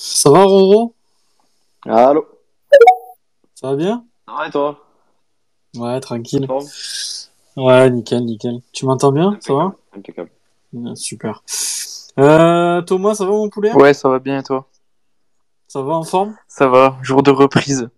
Ça 0.00 0.30
va, 0.30 0.44
Roro? 0.44 0.94
Allô? 1.84 2.24
Ça 3.56 3.70
va 3.70 3.74
bien? 3.76 4.06
Ouais, 4.28 4.48
toi? 4.52 4.86
Ouais, 5.76 5.98
tranquille. 5.98 6.46
Bon. 6.46 6.64
Ouais, 7.56 7.90
nickel, 7.90 8.24
nickel. 8.24 8.60
Tu 8.72 8.86
m'entends 8.86 9.10
bien? 9.10 9.36
Ça 9.40 9.54
va? 9.54 9.74
Impeccable. 9.96 10.30
Ouais, 10.72 10.94
Super. 10.94 11.42
Euh, 12.20 12.80
Thomas, 12.82 13.16
ça 13.16 13.24
va, 13.24 13.32
mon 13.32 13.48
poulet? 13.48 13.72
Ouais, 13.72 13.92
ça 13.92 14.08
va 14.08 14.20
bien 14.20 14.38
et 14.38 14.42
toi? 14.44 14.68
Ça 15.66 15.82
va 15.82 15.94
en 15.94 16.04
forme? 16.04 16.36
Ça 16.46 16.68
va, 16.68 16.96
jour 17.02 17.24
de 17.24 17.32
reprise. 17.32 17.90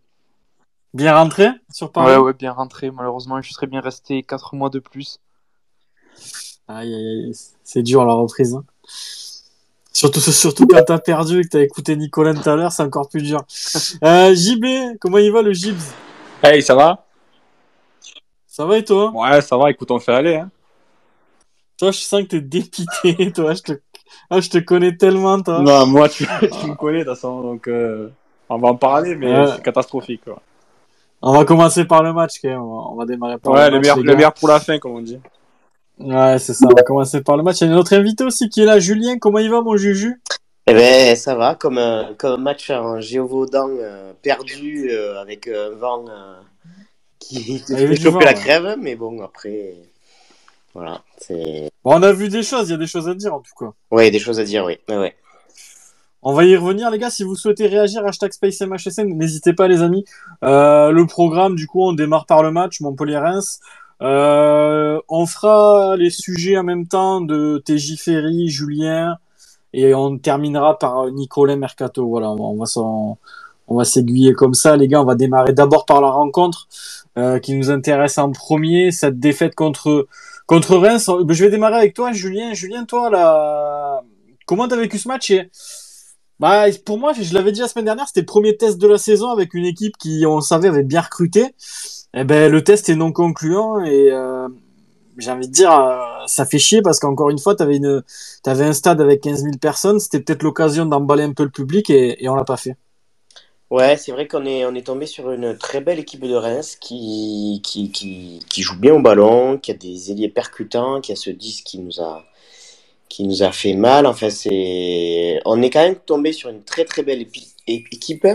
Bien 0.94 1.14
rentré? 1.14 1.48
Sur 1.70 1.92
Paris? 1.92 2.12
Ouais, 2.12 2.16
ouais, 2.16 2.32
bien 2.32 2.52
rentré. 2.52 2.90
Malheureusement, 2.90 3.42
je 3.42 3.52
serais 3.52 3.66
bien 3.66 3.82
resté 3.82 4.22
4 4.22 4.54
mois 4.54 4.70
de 4.70 4.78
plus. 4.78 5.20
Aïe, 6.66 6.94
aïe, 6.94 7.24
aïe, 7.26 7.32
c'est 7.62 7.82
dur 7.82 8.06
la 8.06 8.14
reprise. 8.14 8.54
hein. 8.54 8.64
Surtout, 10.00 10.20
surtout 10.44 10.66
quand 10.66 10.82
t'as 10.82 10.98
perdu 10.98 11.40
et 11.40 11.42
que 11.44 11.48
t'as 11.48 11.60
écouté 11.60 11.94
Nicolas 11.94 12.32
tout 12.32 12.48
à 12.48 12.56
l'heure, 12.56 12.72
c'est 12.72 12.82
encore 12.82 13.08
plus 13.10 13.22
dur. 13.22 13.42
Euh, 14.02 14.34
JB, 14.34 14.96
comment 14.98 15.18
il 15.18 15.30
va 15.30 15.42
le 15.42 15.52
Gibs 15.52 15.76
Hey, 16.42 16.62
ça 16.62 16.74
va? 16.74 17.04
Ça 18.46 18.64
va 18.64 18.78
et 18.78 18.84
toi? 18.84 19.10
Ouais, 19.14 19.42
ça 19.42 19.58
va, 19.58 19.70
écoute, 19.70 19.90
on 19.90 19.98
fait 19.98 20.14
aller. 20.14 20.36
Hein. 20.36 20.50
Toi, 21.78 21.90
je 21.90 21.98
sens 21.98 22.22
que 22.22 22.28
t'es 22.28 22.40
dépité, 22.40 23.30
toi. 23.34 23.52
Je 23.52 23.60
te, 23.60 23.72
ah, 24.30 24.40
je 24.40 24.48
te 24.48 24.56
connais 24.58 24.96
tellement, 24.96 25.38
toi. 25.42 25.60
Non, 25.60 25.86
moi, 25.86 26.08
tu, 26.08 26.26
tu 26.26 26.66
me 26.66 26.74
connais, 26.76 27.00
de 27.00 27.04
toute 27.04 27.14
façon, 27.16 27.42
donc 27.42 27.68
euh, 27.68 28.08
on 28.48 28.56
va 28.56 28.68
en 28.68 28.76
parler, 28.76 29.16
mais 29.16 29.32
Ouais. 29.38 29.46
c'est 29.54 29.62
catastrophique. 29.62 30.22
Quoi. 30.24 30.40
On 31.20 31.32
va 31.34 31.44
commencer 31.44 31.84
par 31.84 32.02
le 32.02 32.14
match, 32.14 32.36
quand 32.40 32.48
même. 32.48 32.62
On 32.62 32.94
va, 32.96 33.04
démarrer 33.04 33.36
par 33.36 33.52
Ouais, 33.52 33.66
le 33.66 33.72
le 33.72 33.76
match. 33.76 33.82
meilleur, 33.82 33.96
les 33.98 34.02
le 34.04 34.16
meilleur 34.16 34.32
pour 34.32 34.48
la 34.48 34.60
fin, 34.60 34.78
comme 34.78 34.92
on 34.92 35.02
dit. 35.02 35.18
Ouais, 36.00 36.38
c'est 36.38 36.54
ça. 36.54 36.66
On 36.66 36.74
va 36.74 36.82
commencer 36.82 37.20
par 37.20 37.36
le 37.36 37.42
match. 37.42 37.60
Il 37.60 37.68
y 37.68 37.70
a 37.70 37.74
notre 37.74 37.94
invité 37.94 38.24
aussi 38.24 38.48
qui 38.48 38.62
est 38.62 38.64
là, 38.64 38.78
Julien. 38.80 39.18
Comment 39.18 39.38
il 39.38 39.50
va, 39.50 39.60
mon 39.60 39.76
Juju? 39.76 40.20
Eh 40.66 40.74
ben, 40.74 41.16
ça 41.16 41.34
va, 41.34 41.54
comme 41.54 41.78
un, 41.78 42.14
comme 42.16 42.32
un 42.32 42.42
match 42.42 42.70
en 42.70 43.00
géovaudan 43.00 43.68
euh, 43.70 44.12
perdu 44.22 44.90
euh, 44.90 45.20
avec 45.20 45.48
un 45.48 45.70
vent 45.70 46.04
euh, 46.08 46.34
qui 47.18 47.62
te 47.62 47.72
Ah, 47.72 47.76
fait 47.76 47.96
choper 47.96 48.24
la 48.24 48.30
ouais. 48.32 48.34
crève, 48.34 48.76
mais 48.80 48.94
bon, 48.94 49.20
après, 49.22 49.74
voilà, 50.74 51.02
c'est... 51.18 51.70
Bon, 51.82 51.94
on 51.98 52.02
a 52.02 52.12
vu 52.12 52.28
des 52.28 52.42
choses. 52.42 52.68
Il 52.68 52.72
y 52.72 52.74
a 52.74 52.78
des 52.78 52.86
choses 52.86 53.08
à 53.08 53.14
dire, 53.14 53.34
en 53.34 53.40
tout 53.40 53.52
cas. 53.58 53.72
Ouais, 53.90 54.10
des 54.10 54.18
choses 54.20 54.38
à 54.38 54.44
dire, 54.44 54.64
oui. 54.64 54.78
Ouais, 54.88 54.98
ouais. 54.98 55.14
On 56.22 56.34
va 56.34 56.44
y 56.44 56.54
revenir, 56.54 56.90
les 56.90 56.98
gars. 56.98 57.10
Si 57.10 57.24
vous 57.24 57.34
souhaitez 57.34 57.66
réagir, 57.66 58.06
hashtag 58.06 58.32
SpaceMHSN, 58.32 59.08
n'hésitez 59.16 59.54
pas, 59.54 59.66
les 59.68 59.80
amis. 59.80 60.04
Euh, 60.44 60.90
le 60.90 61.06
programme, 61.06 61.56
du 61.56 61.66
coup, 61.66 61.82
on 61.82 61.94
démarre 61.94 62.26
par 62.26 62.42
le 62.42 62.50
match 62.52 62.80
Montpellier-Reims. 62.80 63.60
Euh, 64.02 65.00
on 65.08 65.26
fera 65.26 65.96
les 65.96 66.10
sujets 66.10 66.56
en 66.56 66.64
même 66.64 66.86
temps 66.86 67.20
de 67.20 67.62
TJ 67.64 67.96
Ferry, 67.98 68.48
Julien, 68.48 69.18
et 69.72 69.94
on 69.94 70.18
terminera 70.18 70.78
par 70.78 71.10
Nicolas 71.10 71.56
Mercato. 71.56 72.06
Voilà, 72.08 72.30
on 72.30 72.56
va 72.56 72.66
s'en- 72.66 73.18
on 73.68 73.76
va 73.76 73.84
s'aiguiller 73.84 74.32
comme 74.32 74.54
ça, 74.54 74.76
les 74.76 74.88
gars. 74.88 75.00
On 75.02 75.04
va 75.04 75.14
démarrer 75.14 75.52
d'abord 75.52 75.84
par 75.86 76.00
la 76.00 76.10
rencontre 76.10 76.66
euh, 77.18 77.38
qui 77.38 77.54
nous 77.54 77.70
intéresse 77.70 78.18
en 78.18 78.30
premier, 78.32 78.90
cette 78.90 79.18
défaite 79.20 79.54
contre 79.54 80.06
contre 80.46 80.76
Reims. 80.76 81.08
Je 81.28 81.44
vais 81.44 81.50
démarrer 81.50 81.76
avec 81.76 81.94
toi, 81.94 82.12
Julien. 82.12 82.54
Julien, 82.54 82.84
toi, 82.84 83.10
là, 83.10 84.02
comment 84.46 84.66
t'as 84.66 84.76
vécu 84.76 84.98
ce 84.98 85.08
match. 85.08 85.32
Bah, 86.40 86.64
pour 86.86 86.98
moi, 86.98 87.12
je 87.12 87.34
l'avais 87.34 87.52
dit 87.52 87.60
la 87.60 87.68
semaine 87.68 87.84
dernière, 87.84 88.06
c'était 88.08 88.20
le 88.20 88.26
premier 88.26 88.56
test 88.56 88.78
de 88.78 88.88
la 88.88 88.96
saison 88.98 89.28
avec 89.30 89.52
une 89.54 89.66
équipe 89.66 89.96
qui, 89.98 90.24
on 90.26 90.40
savait, 90.40 90.68
avait 90.68 90.82
bien 90.82 91.02
recruté. 91.02 91.54
Eh 92.14 92.24
ben, 92.24 92.50
le 92.50 92.64
test 92.64 92.88
est 92.88 92.96
non 92.96 93.12
concluant 93.12 93.84
et 93.84 94.10
euh, 94.10 94.48
j'ai 95.18 95.30
envie 95.30 95.46
de 95.46 95.52
dire, 95.52 95.72
euh, 95.72 95.98
ça 96.26 96.44
fait 96.44 96.58
chier 96.58 96.82
parce 96.82 96.98
qu'encore 96.98 97.30
une 97.30 97.38
fois, 97.38 97.54
t'avais 97.54 97.76
une, 97.76 98.02
t'avais 98.42 98.64
un 98.64 98.72
stade 98.72 99.00
avec 99.00 99.20
15 99.20 99.42
000 99.42 99.56
personnes, 99.60 100.00
c'était 100.00 100.20
peut-être 100.20 100.42
l'occasion 100.42 100.86
d'emballer 100.86 101.22
un 101.22 101.32
peu 101.32 101.44
le 101.44 101.50
public 101.50 101.88
et, 101.90 102.22
et 102.22 102.28
on 102.28 102.34
l'a 102.34 102.44
pas 102.44 102.56
fait. 102.56 102.76
Ouais, 103.70 103.96
c'est 103.96 104.10
vrai 104.10 104.26
qu'on 104.26 104.44
est, 104.46 104.64
on 104.66 104.74
est 104.74 104.86
tombé 104.86 105.06
sur 105.06 105.30
une 105.30 105.56
très 105.56 105.80
belle 105.80 106.00
équipe 106.00 106.26
de 106.26 106.34
Reims 106.34 106.76
qui, 106.80 107.60
qui, 107.64 107.92
qui, 107.92 108.44
qui 108.48 108.62
joue 108.62 108.76
bien 108.76 108.94
au 108.94 109.00
ballon, 109.00 109.58
qui 109.58 109.70
a 109.70 109.74
des 109.74 110.10
ailiers 110.10 110.28
percutants, 110.28 111.00
qui 111.00 111.12
a 111.12 111.16
ce 111.16 111.30
10 111.30 111.62
qui 111.62 111.78
nous 111.78 112.00
a, 112.00 112.24
qui 113.08 113.24
nous 113.24 113.44
a 113.44 113.52
fait 113.52 113.74
mal. 113.74 114.06
Enfin, 114.06 114.28
c'est, 114.30 115.40
on 115.44 115.62
est 115.62 115.70
quand 115.70 115.84
même 115.84 115.94
tombé 115.94 116.32
sur 116.32 116.50
une 116.50 116.64
très 116.64 116.84
très 116.84 117.04
belle 117.04 117.24
équipe. 117.68 118.26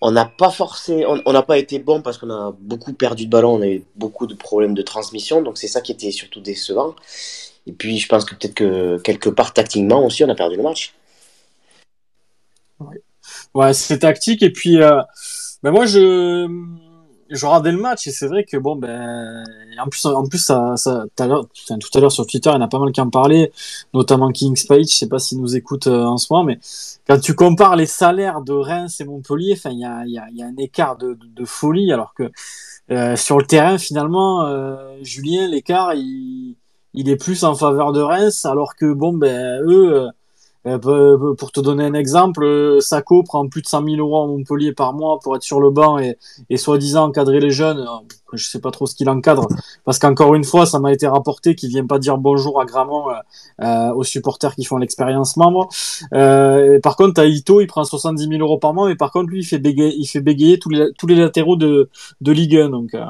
On 0.00 0.10
n'a 0.10 0.26
pas 0.26 0.50
forcé, 0.50 1.04
on 1.06 1.32
n'a 1.32 1.42
pas 1.42 1.56
été 1.56 1.78
bon 1.78 2.02
parce 2.02 2.18
qu'on 2.18 2.30
a 2.30 2.54
beaucoup 2.60 2.92
perdu 2.92 3.24
de 3.26 3.30
ballon, 3.30 3.54
on 3.54 3.62
a 3.62 3.68
eu 3.68 3.84
beaucoup 3.96 4.26
de 4.26 4.34
problèmes 4.34 4.74
de 4.74 4.82
transmission, 4.82 5.40
donc 5.40 5.56
c'est 5.56 5.68
ça 5.68 5.80
qui 5.80 5.92
était 5.92 6.10
surtout 6.10 6.40
décevant. 6.40 6.94
Et 7.66 7.72
puis 7.72 7.98
je 7.98 8.08
pense 8.08 8.24
que 8.24 8.34
peut-être 8.34 8.54
que 8.54 8.98
quelque 8.98 9.30
part 9.30 9.54
tactiquement 9.54 10.04
aussi 10.04 10.24
on 10.24 10.28
a 10.28 10.34
perdu 10.34 10.56
le 10.56 10.62
match. 10.62 10.94
Ouais, 13.54 13.72
c'est 13.72 14.00
tactique 14.00 14.42
et 14.42 14.50
puis, 14.50 14.82
euh, 14.82 15.00
ben 15.62 15.70
moi 15.70 15.86
je, 15.86 16.46
je 17.34 17.46
regardais 17.46 17.72
le 17.72 17.78
match 17.78 18.06
et 18.06 18.10
c'est 18.10 18.26
vrai 18.26 18.44
que 18.44 18.56
bon 18.56 18.76
ben, 18.76 19.44
en 19.78 19.88
plus, 19.88 20.06
en 20.06 20.26
plus 20.26 20.38
ça, 20.38 20.74
tout 20.84 21.22
à 21.22 21.26
l'heure, 21.26 21.46
tout 21.48 22.10
sur 22.10 22.26
Twitter, 22.26 22.50
il 22.50 22.54
y 22.54 22.56
en 22.56 22.60
a 22.60 22.68
pas 22.68 22.78
mal 22.78 22.92
qui 22.92 23.00
en 23.00 23.10
parlaient, 23.10 23.52
notamment 23.92 24.30
Kings 24.30 24.66
Page, 24.66 24.86
je 24.88 24.94
sais 24.94 25.08
pas 25.08 25.18
s'il 25.18 25.40
nous 25.40 25.56
écoute 25.56 25.86
euh, 25.86 26.04
en 26.04 26.16
ce 26.16 26.32
moment, 26.32 26.44
mais 26.44 26.58
quand 27.06 27.18
tu 27.18 27.34
compares 27.34 27.76
les 27.76 27.86
salaires 27.86 28.40
de 28.40 28.52
Reims 28.52 29.00
et 29.00 29.04
Montpellier, 29.04 29.54
enfin 29.56 29.70
il 29.70 29.80
y 29.80 29.84
a, 29.84 30.04
y 30.06 30.36
y 30.36 30.42
a 30.42 30.46
un 30.46 30.56
écart 30.56 30.96
de, 30.96 31.16
folie 31.44 31.92
alors 31.92 32.14
que 32.14 32.30
euh, 32.90 33.16
sur 33.16 33.38
le 33.38 33.44
terrain 33.44 33.78
finalement, 33.78 34.46
euh, 34.46 34.96
Julien 35.02 35.48
l'écart 35.48 35.94
il, 35.94 36.56
il 36.94 37.08
est 37.08 37.16
plus 37.16 37.44
en 37.44 37.54
faveur 37.54 37.92
de 37.92 38.00
Reims 38.00 38.44
alors 38.46 38.76
que 38.76 38.92
bon 38.92 39.12
ben 39.12 39.60
eux 39.62 40.08
pour 40.64 41.52
te 41.52 41.60
donner 41.60 41.84
un 41.84 41.94
exemple, 41.94 42.42
euh, 42.44 42.80
Sacco 42.80 43.22
prend 43.22 43.46
plus 43.48 43.62
de 43.62 43.66
100 43.66 43.84
000 43.84 43.96
euros 43.96 44.22
à 44.22 44.26
Montpellier 44.26 44.72
par 44.72 44.94
mois 44.94 45.18
pour 45.22 45.36
être 45.36 45.42
sur 45.42 45.60
le 45.60 45.70
banc 45.70 45.98
et, 45.98 46.16
et 46.48 46.56
soi-disant 46.56 47.04
encadrer 47.08 47.40
les 47.40 47.50
jeunes. 47.50 47.80
Euh, 47.80 48.06
Je 48.36 48.48
sais 48.48 48.60
pas 48.60 48.72
trop 48.72 48.86
ce 48.86 48.96
qu'il 48.96 49.08
encadre, 49.08 49.46
parce 49.84 50.00
qu'encore 50.00 50.34
une 50.34 50.42
fois, 50.42 50.66
ça 50.66 50.80
m'a 50.80 50.92
été 50.92 51.06
rapporté 51.06 51.54
qu'il 51.54 51.68
vient 51.68 51.86
pas 51.86 52.00
dire 52.00 52.18
bonjour 52.18 52.60
à 52.60 52.64
Gramont 52.64 53.08
euh, 53.08 53.14
euh, 53.62 53.92
aux 53.94 54.02
supporters 54.02 54.54
qui 54.56 54.64
font 54.64 54.78
l'expérience 54.78 55.36
membre. 55.36 55.68
Euh, 56.14 56.80
par 56.80 56.96
contre, 56.96 57.20
à 57.20 57.26
Ito, 57.26 57.60
il 57.60 57.68
prend 57.68 57.84
70 57.84 58.26
000 58.28 58.40
euros 58.40 58.58
par 58.58 58.74
mois, 58.74 58.88
mais 58.88 58.96
par 58.96 59.12
contre, 59.12 59.28
lui, 59.30 59.40
il 59.40 59.44
fait 59.44 59.58
bégayer, 59.60 59.94
il 59.96 60.06
fait 60.06 60.20
bégayer 60.20 60.58
tous 60.58 60.70
les, 60.70 60.92
tous 60.98 61.06
les 61.06 61.14
latéraux 61.14 61.56
de, 61.56 61.90
de 62.22 62.32
Ligue 62.32 62.56
1. 62.56 62.70
Donc, 62.70 62.94
euh, 62.94 63.04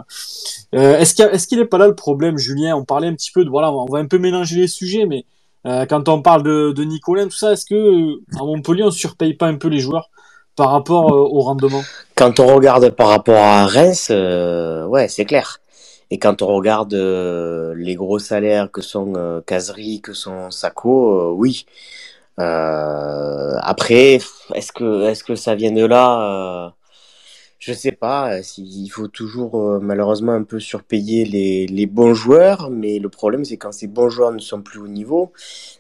euh, 0.75 0.99
est-ce 0.99 1.15
qu'il 1.15 1.25
est-ce 1.25 1.47
qu'il 1.47 1.59
est 1.61 1.65
pas 1.65 1.79
là 1.79 1.87
le 1.87 1.95
problème, 1.95 2.37
Julien? 2.37 2.77
On 2.77 2.85
parlait 2.85 3.09
un 3.09 3.15
petit 3.15 3.31
peu 3.33 3.45
de 3.45 3.51
voilà, 3.51 3.73
on 3.73 3.87
va 3.87 4.01
un 4.01 4.07
peu 4.07 4.19
mélanger 4.19 4.57
les 4.57 4.69
sujets, 4.69 5.07
mais 5.07 5.25
euh, 5.67 5.87
quand 5.87 6.09
on 6.09 6.21
parle 6.21 6.43
de, 6.43 6.73
de 6.73 6.85
Nicolas, 6.85 7.25
tout 7.25 7.31
ça, 7.31 7.53
est-ce 7.53 7.67
que 7.67 7.75
euh, 7.75 8.23
à 8.39 8.45
Montpellier, 8.45 8.83
on 8.83 8.91
surpaye 8.91 9.35
pas 9.35 9.47
un 9.47 9.57
peu 9.57 9.69
les 9.69 9.79
joueurs 9.79 10.11
par 10.57 10.71
rapport 10.71 11.13
euh, 11.13 11.29
au 11.31 11.41
rendement? 11.41 11.83
Quand 12.17 12.39
on 12.39 12.55
regarde 12.55 12.91
par 12.91 13.09
rapport 13.09 13.43
à 13.43 13.67
Reims, 13.67 14.11
ouais, 14.11 15.09
c'est 15.09 15.25
clair. 15.25 15.61
Et 16.11 16.19
quand 16.19 16.43
on 16.43 16.49
regarde 16.49 16.95
les 16.95 17.95
gros 17.95 18.19
salaires 18.19 18.71
que 18.71 18.83
sont 18.83 19.43
Kazri, 19.47 20.01
que 20.01 20.13
sont 20.13 20.51
euh, 20.87 21.31
oui. 21.31 21.67
Après, 22.37 24.21
est-ce 24.55 24.73
que 24.73 25.09
est-ce 25.09 25.25
que 25.25 25.35
ça 25.35 25.55
vient 25.55 25.73
de 25.73 25.85
là 25.85 26.75
Je 27.67 27.73
sais 27.73 27.93
pas. 27.93 28.35
euh, 28.35 28.43
Il 28.59 28.89
faut 28.91 29.09
toujours 29.09 29.59
euh, 29.59 29.79
malheureusement 29.81 30.33
un 30.33 30.43
peu 30.43 30.61
surpayer 30.61 31.25
les, 31.25 31.67
les 31.67 31.87
bons 31.87 32.13
joueurs, 32.13 32.69
mais 32.71 32.99
le 32.99 33.09
problème 33.09 33.45
c'est 33.47 33.57
quand 33.57 33.73
ces 33.73 33.87
bons 33.87 34.11
joueurs 34.11 34.33
ne 34.33 34.39
sont 34.39 34.61
plus 34.61 34.79
au 34.81 34.87
niveau, 34.89 35.33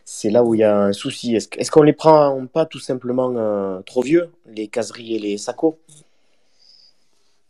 c'est 0.06 0.31
là 0.31 0.43
où 0.45 0.55
il 0.55 0.61
y 0.61 0.65
a 0.65 0.78
un 0.78 0.93
souci. 0.95 1.37
Est-ce 1.37 1.49
est-ce 1.59 1.71
qu'on 1.71 1.83
les 1.83 1.93
prend 1.93 2.47
pas 2.47 2.65
tout 2.65 2.78
simplement 2.78 3.31
euh, 3.37 3.83
trop 3.83 4.00
vieux, 4.03 4.31
les 4.47 4.69
Kazri 4.69 5.15
et 5.17 5.19
les 5.19 5.37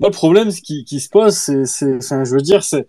Moi, 0.01 0.09
le 0.09 0.15
problème 0.15 0.51
qui, 0.53 1.01
se 1.01 1.09
pose, 1.09 1.35
c'est, 1.37 1.65
je 2.01 2.35
veux 2.35 2.41
dire, 2.41 2.65
c'est 2.65 2.89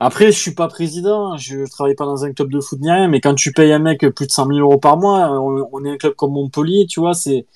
après, 0.00 0.26
je 0.32 0.38
suis 0.38 0.54
pas 0.54 0.68
président, 0.68 1.36
je 1.36 1.68
travaille 1.70 1.94
pas 1.94 2.06
dans 2.06 2.24
un 2.24 2.32
club 2.32 2.50
de 2.50 2.60
foot 2.60 2.80
ni 2.80 2.90
rien, 2.90 3.08
mais 3.08 3.20
quand 3.20 3.34
tu 3.34 3.52
payes 3.52 3.72
un 3.72 3.78
mec 3.80 4.00
plus 4.16 4.26
de 4.26 4.32
100 4.32 4.46
000 4.48 4.58
euros 4.60 4.78
par 4.78 4.96
mois, 4.98 5.30
on, 5.40 5.68
on 5.72 5.84
est 5.84 5.90
un 5.92 5.96
club 5.98 6.14
comme 6.14 6.32
Montpellier, 6.32 6.86
tu 6.88 7.00
vois, 7.00 7.14
c'est, 7.14 7.46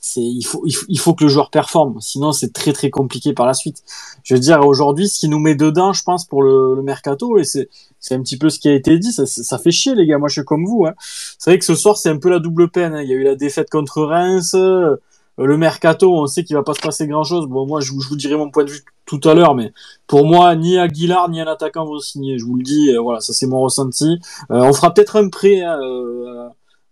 c'est, 0.00 0.22
il 0.22 0.42
faut, 0.42 0.62
il 0.64 0.72
faut, 0.74 0.86
il 0.88 0.98
faut 0.98 1.14
que 1.14 1.24
le 1.24 1.28
joueur 1.30 1.50
performe, 1.50 2.00
sinon 2.00 2.32
c'est 2.32 2.52
très 2.52 2.72
très 2.72 2.88
compliqué 2.90 3.34
par 3.34 3.46
la 3.46 3.54
suite. 3.54 3.82
Je 4.24 4.34
veux 4.34 4.40
dire, 4.40 4.66
aujourd'hui, 4.66 5.08
ce 5.08 5.20
qui 5.20 5.28
nous 5.28 5.38
met 5.38 5.54
dedans, 5.54 5.92
je 5.92 6.02
pense, 6.02 6.24
pour 6.24 6.42
le, 6.42 6.74
le 6.74 6.82
mercato, 6.82 7.38
et 7.38 7.44
c'est, 7.44 7.68
c'est 8.00 8.14
un 8.14 8.22
petit 8.22 8.38
peu 8.38 8.48
ce 8.50 8.58
qui 8.58 8.68
a 8.68 8.74
été 8.74 8.98
dit, 8.98 9.12
ça, 9.12 9.26
ça 9.26 9.58
fait 9.58 9.70
chier 9.70 9.94
les 9.94 10.06
gars. 10.06 10.18
Moi, 10.18 10.28
je 10.28 10.34
suis 10.34 10.44
comme 10.44 10.64
vous. 10.64 10.86
Hein. 10.86 10.94
C'est 11.38 11.50
vrai 11.50 11.58
que 11.58 11.64
ce 11.66 11.74
soir, 11.74 11.96
c'est 11.98 12.08
un 12.08 12.16
peu 12.18 12.30
la 12.30 12.38
double 12.38 12.70
peine. 12.70 12.94
hein. 12.94 13.02
Il 13.02 13.08
y 13.10 13.12
a 13.12 13.16
eu 13.16 13.24
la 13.24 13.34
défaite 13.34 13.68
contre 13.70 14.02
Reims. 14.02 14.54
euh, 14.54 14.96
le 15.38 15.56
mercato, 15.56 16.12
on 16.14 16.26
sait 16.26 16.44
qu'il 16.44 16.56
va 16.56 16.62
pas 16.62 16.74
se 16.74 16.80
passer 16.80 17.06
grand 17.06 17.24
chose. 17.24 17.46
Bon, 17.46 17.66
moi, 17.66 17.80
je, 17.80 17.92
vous- 17.92 18.00
je 18.00 18.08
vous 18.08 18.16
dirai 18.16 18.36
mon 18.36 18.50
point 18.50 18.64
de 18.64 18.70
vue 18.70 18.82
tout 19.06 19.20
à 19.24 19.34
l'heure, 19.34 19.54
mais 19.54 19.72
pour 20.06 20.26
moi, 20.26 20.54
ni 20.56 20.78
Aguilar 20.78 21.28
ni 21.30 21.40
un 21.40 21.46
attaquant 21.46 21.84
vont 21.86 21.98
signer. 21.98 22.38
Je 22.38 22.44
vous 22.44 22.56
le 22.56 22.62
dis, 22.62 22.90
euh, 22.90 23.00
voilà, 23.00 23.20
ça 23.20 23.32
c'est 23.32 23.46
mon 23.46 23.60
ressenti. 23.60 24.18
Euh, 24.50 24.62
on 24.62 24.72
fera 24.72 24.92
peut-être 24.94 25.16
un 25.16 25.28
prêt 25.28 25.60
hein, 25.62 25.78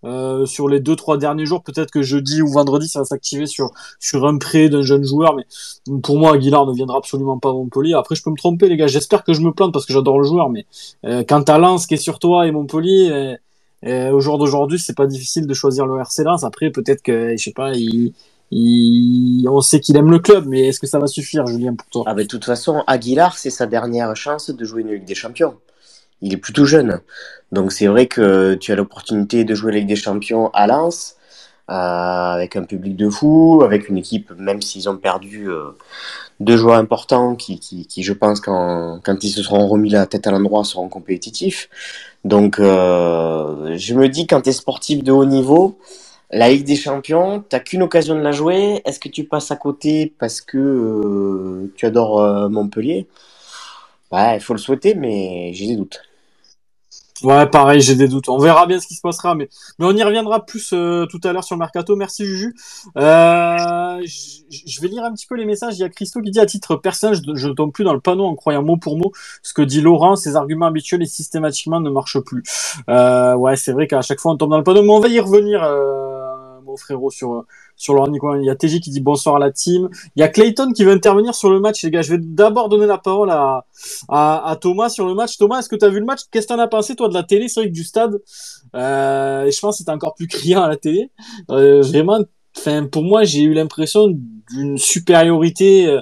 euh, 0.05 0.47
sur 0.47 0.69
les 0.69 0.81
deux 0.81 0.97
trois 0.97 1.19
derniers 1.19 1.47
jours. 1.47 1.63
Peut-être 1.63 1.91
que 1.91 2.03
jeudi 2.03 2.43
ou 2.43 2.49
vendredi, 2.49 2.89
ça 2.89 3.01
va 3.01 3.05
s'activer 3.05 3.47
sur 3.47 3.71
sur 3.99 4.27
un 4.27 4.39
prêt 4.39 4.69
d'un 4.69 4.83
jeune 4.83 5.05
joueur. 5.05 5.35
Mais 5.35 5.45
pour 6.03 6.19
moi, 6.19 6.35
Aguilar 6.35 6.67
ne 6.67 6.73
viendra 6.73 6.99
absolument 6.99 7.39
pas 7.39 7.51
à 7.51 7.53
Montpellier. 7.53 7.95
Après, 7.95 8.15
je 8.15 8.23
peux 8.23 8.31
me 8.31 8.37
tromper, 8.37 8.69
les 8.69 8.77
gars. 8.77 8.87
J'espère 8.87 9.25
que 9.25 9.33
je 9.33 9.41
me 9.41 9.53
plante 9.53 9.73
parce 9.73 9.87
que 9.87 9.93
j'adore 9.93 10.19
le 10.19 10.27
joueur. 10.27 10.51
Mais 10.51 10.67
euh, 11.05 11.25
quant 11.29 11.43
à 11.43 11.59
Lens 11.59 11.87
qui 11.87 11.95
est 11.95 11.99
sur 11.99 12.19
toi 12.19 12.47
et 12.47 12.53
Montpellier. 12.53 13.37
euh, 13.87 14.11
au 14.11 14.21
jour 14.21 14.39
d'aujourd'hui, 14.39 14.79
c'est 14.79 14.97
pas 14.97 15.07
difficile 15.07 15.47
de 15.47 15.55
choisir 15.55 15.87
le 15.87 16.01
RC 16.01 16.25
Lens. 16.25 16.45
Après, 16.45 16.71
peut-être 16.71 17.03
que, 17.03 17.37
je 17.37 17.43
sais 17.43 17.53
pas, 17.53 17.73
on 18.53 19.61
sait 19.61 19.81
qu'il 19.81 19.97
aime 19.97 20.11
le 20.11 20.19
club, 20.19 20.47
mais 20.47 20.69
est-ce 20.69 20.81
que 20.81 20.87
ça 20.87 20.99
va 20.99 21.07
suffire, 21.07 21.47
Julien, 21.47 21.75
pour 21.75 21.87
toi? 21.89 22.05
Ah, 22.07 22.15
de 22.15 22.25
toute 22.25 22.45
façon, 22.45 22.83
Aguilar, 22.87 23.37
c'est 23.39 23.51
sa 23.51 23.67
dernière 23.67 24.15
chance 24.17 24.51
de 24.51 24.65
jouer 24.65 24.83
une 24.83 24.93
Ligue 24.93 25.05
des 25.05 25.15
Champions. 25.15 25.55
Il 26.23 26.33
est 26.33 26.39
plutôt 26.39 26.65
jeune. 26.65 27.01
Donc, 27.53 27.73
c'est 27.73 27.87
vrai 27.87 28.07
que 28.07 28.55
tu 28.55 28.73
as 28.73 28.75
l'opportunité 28.77 29.45
de 29.45 29.55
jouer 29.55 29.73
la 29.73 29.79
Ligue 29.79 29.89
des 29.89 29.97
Champions 29.97 30.51
à 30.53 30.67
Lens, 30.67 31.17
euh, 31.71 31.75
avec 31.75 32.57
un 32.57 32.65
public 32.65 32.97
de 32.97 33.11
fou, 33.11 33.61
avec 33.63 33.89
une 33.91 33.99
équipe, 33.99 34.33
même 34.39 34.63
s'ils 34.63 34.89
ont 34.89 34.97
perdu 34.97 35.51
euh, 35.51 35.71
deux 36.41 36.57
joueurs 36.57 36.77
importants 36.77 37.37
qui, 37.37 37.87
je 37.95 38.13
pense, 38.15 38.41
quand, 38.41 39.01
quand 39.05 39.23
ils 39.23 39.31
se 39.31 39.43
seront 39.43 39.69
remis 39.69 39.91
la 39.91 40.07
tête 40.07 40.27
à 40.27 40.31
l'endroit, 40.31 40.65
seront 40.65 40.89
compétitifs. 40.89 41.69
Donc, 42.25 42.59
euh, 42.59 43.77
je 43.77 43.95
me 43.95 44.09
dis, 44.09 44.27
quand 44.27 44.43
tu 44.43 44.51
es 44.51 44.53
sportif 44.53 45.05
de 45.05 45.13
haut 45.13 45.27
niveau, 45.27 45.79
la 46.31 46.49
Ligue 46.51 46.65
des 46.65 46.77
Champions, 46.77 47.45
t'as 47.47 47.61
qu'une 47.61 47.83
occasion 47.83 48.15
de 48.15 48.21
la 48.21 48.33
jouer. 48.33 48.83
Est-ce 48.85 48.99
que 48.99 49.09
tu 49.09 49.25
passes 49.25 49.51
à 49.51 49.57
côté 49.57 50.15
parce 50.19 50.41
que 50.41 51.71
tu 51.77 51.87
adores 51.87 52.51
Montpellier? 52.51 53.07
Ouais, 54.11 54.37
il 54.37 54.41
faut 54.41 54.55
le 54.55 54.59
souhaiter, 54.59 54.95
mais 54.95 55.53
j'ai 55.55 55.67
des 55.67 55.77
doutes. 55.77 56.01
Ouais, 57.25 57.47
pareil, 57.47 57.81
j'ai 57.81 57.97
des 57.97 58.07
doutes. 58.07 58.29
On 58.29 58.39
verra 58.39 58.67
bien 58.67 58.79
ce 58.79 58.87
qui 58.87 58.95
se 58.95 59.01
passera, 59.01 59.35
mais, 59.35 59.49
mais 59.79 59.87
on 59.87 59.93
y 59.93 60.03
reviendra 60.03 60.47
plus 60.47 60.73
euh, 60.73 61.05
tout 61.07 61.21
à 61.25 61.33
l'heure 61.33 61.43
sur 61.43 61.57
le 61.57 61.59
mercato. 61.59 61.97
Merci 61.97 62.25
Juju. 62.25 62.55
Euh, 62.97 64.01
je 64.05 64.81
vais 64.81 64.89
lire 64.89 65.05
un 65.05 65.13
petit 65.13 65.27
peu 65.27 65.35
les 65.35 65.45
messages. 65.45 65.77
Il 65.79 65.81
y 65.81 65.85
a 65.85 65.89
Christo 65.89 66.21
qui 66.23 66.31
dit 66.31 66.39
à 66.39 66.47
titre 66.47 66.77
personnel, 66.77 67.19
je 67.35 67.49
ne 67.49 67.55
tombe 67.55 67.73
plus 67.73 67.85
dans 67.85 67.95
le 67.95 68.01
panneau 68.01 68.25
en 68.25 68.37
croyant 68.37 68.63
mot 68.63 68.77
pour 68.77 68.97
mot 68.97 69.13
ce 69.43 69.53
que 69.53 69.63
dit 69.63 69.81
Laurent. 69.81 70.15
Ses 70.15 70.37
arguments 70.37 70.67
habituels 70.67 71.03
et 71.03 71.07
systématiquement 71.07 71.81
ne 71.81 71.91
marchent 71.91 72.21
plus. 72.21 72.45
Euh, 72.89 73.35
ouais, 73.35 73.57
c'est 73.57 73.73
vrai 73.73 73.89
qu'à 73.89 74.03
chaque 74.03 74.21
fois 74.21 74.33
on 74.33 74.37
tombe 74.37 74.51
dans 74.51 74.59
le 74.59 74.65
panneau, 74.65 74.83
mais 74.83 74.93
on 74.93 75.01
va 75.01 75.09
y 75.09 75.19
revenir, 75.19 75.65
euh, 75.65 76.61
mon 76.65 76.77
frérot, 76.77 77.11
sur 77.11 77.45
sur 77.79 77.95
leur 77.95 78.09
Il 78.09 78.45
y 78.45 78.51
a 78.51 78.57
TJ 78.57 78.81
qui 78.81 78.91
dit 78.91 79.01
bonsoir 79.01 79.37
à 79.37 79.39
la 79.39 79.51
team. 79.51 79.89
Il 80.17 80.21
y 80.21 80.23
a 80.23 80.29
Clayton 80.29 80.73
qui 80.73 80.85
veut 80.85 80.93
intervenir 80.93 81.35
sur 81.35 81.49
le 81.49 81.61
match, 81.61 81.83
les 81.85 81.91
gars. 81.91 82.03
Je 82.03 82.11
vais 82.11 82.19
d'abord 82.21 82.69
donner 82.69 82.87
la 82.87 82.99
parole 82.99 83.31
à, 83.31 83.65
à, 84.09 84.59
Thomas 84.61 84.91
sur 84.91 85.07
le 85.07 85.15
match. 85.15 85.39
Thomas, 85.39 85.61
est-ce 85.61 85.69
que 85.69 85.77
tu 85.77 85.85
as 85.85 85.89
vu 85.89 86.01
le 86.01 86.05
match? 86.05 86.23
Qu'est-ce 86.31 86.49
que 86.49 86.53
t'en 86.53 86.59
as 86.59 86.69
pensé, 86.69 86.97
toi, 86.97 87.09
de 87.09 87.15
la 87.15 87.23
télé? 87.23 87.49
C'est 87.49 87.61
vrai 87.61 87.69
que 87.71 87.75
du 87.75 87.85
stade, 87.85 88.21
euh, 88.75 89.51
je 89.51 89.61
pense 89.61 89.77
que 89.77 89.79
c'était 89.79 89.93
encore 89.93 90.15
plus 90.15 90.27
criant 90.27 90.63
à 90.63 90.69
la 90.69 90.77
télé. 90.77 91.11
Euh, 91.51 91.81
vraiment, 91.81 92.19
enfin, 92.59 92.85
pour 92.87 93.05
moi, 93.05 93.23
j'ai 93.25 93.43
eu 93.43 93.55
l'impression 93.55 94.09
d'une 94.51 94.77
supériorité 94.77 96.01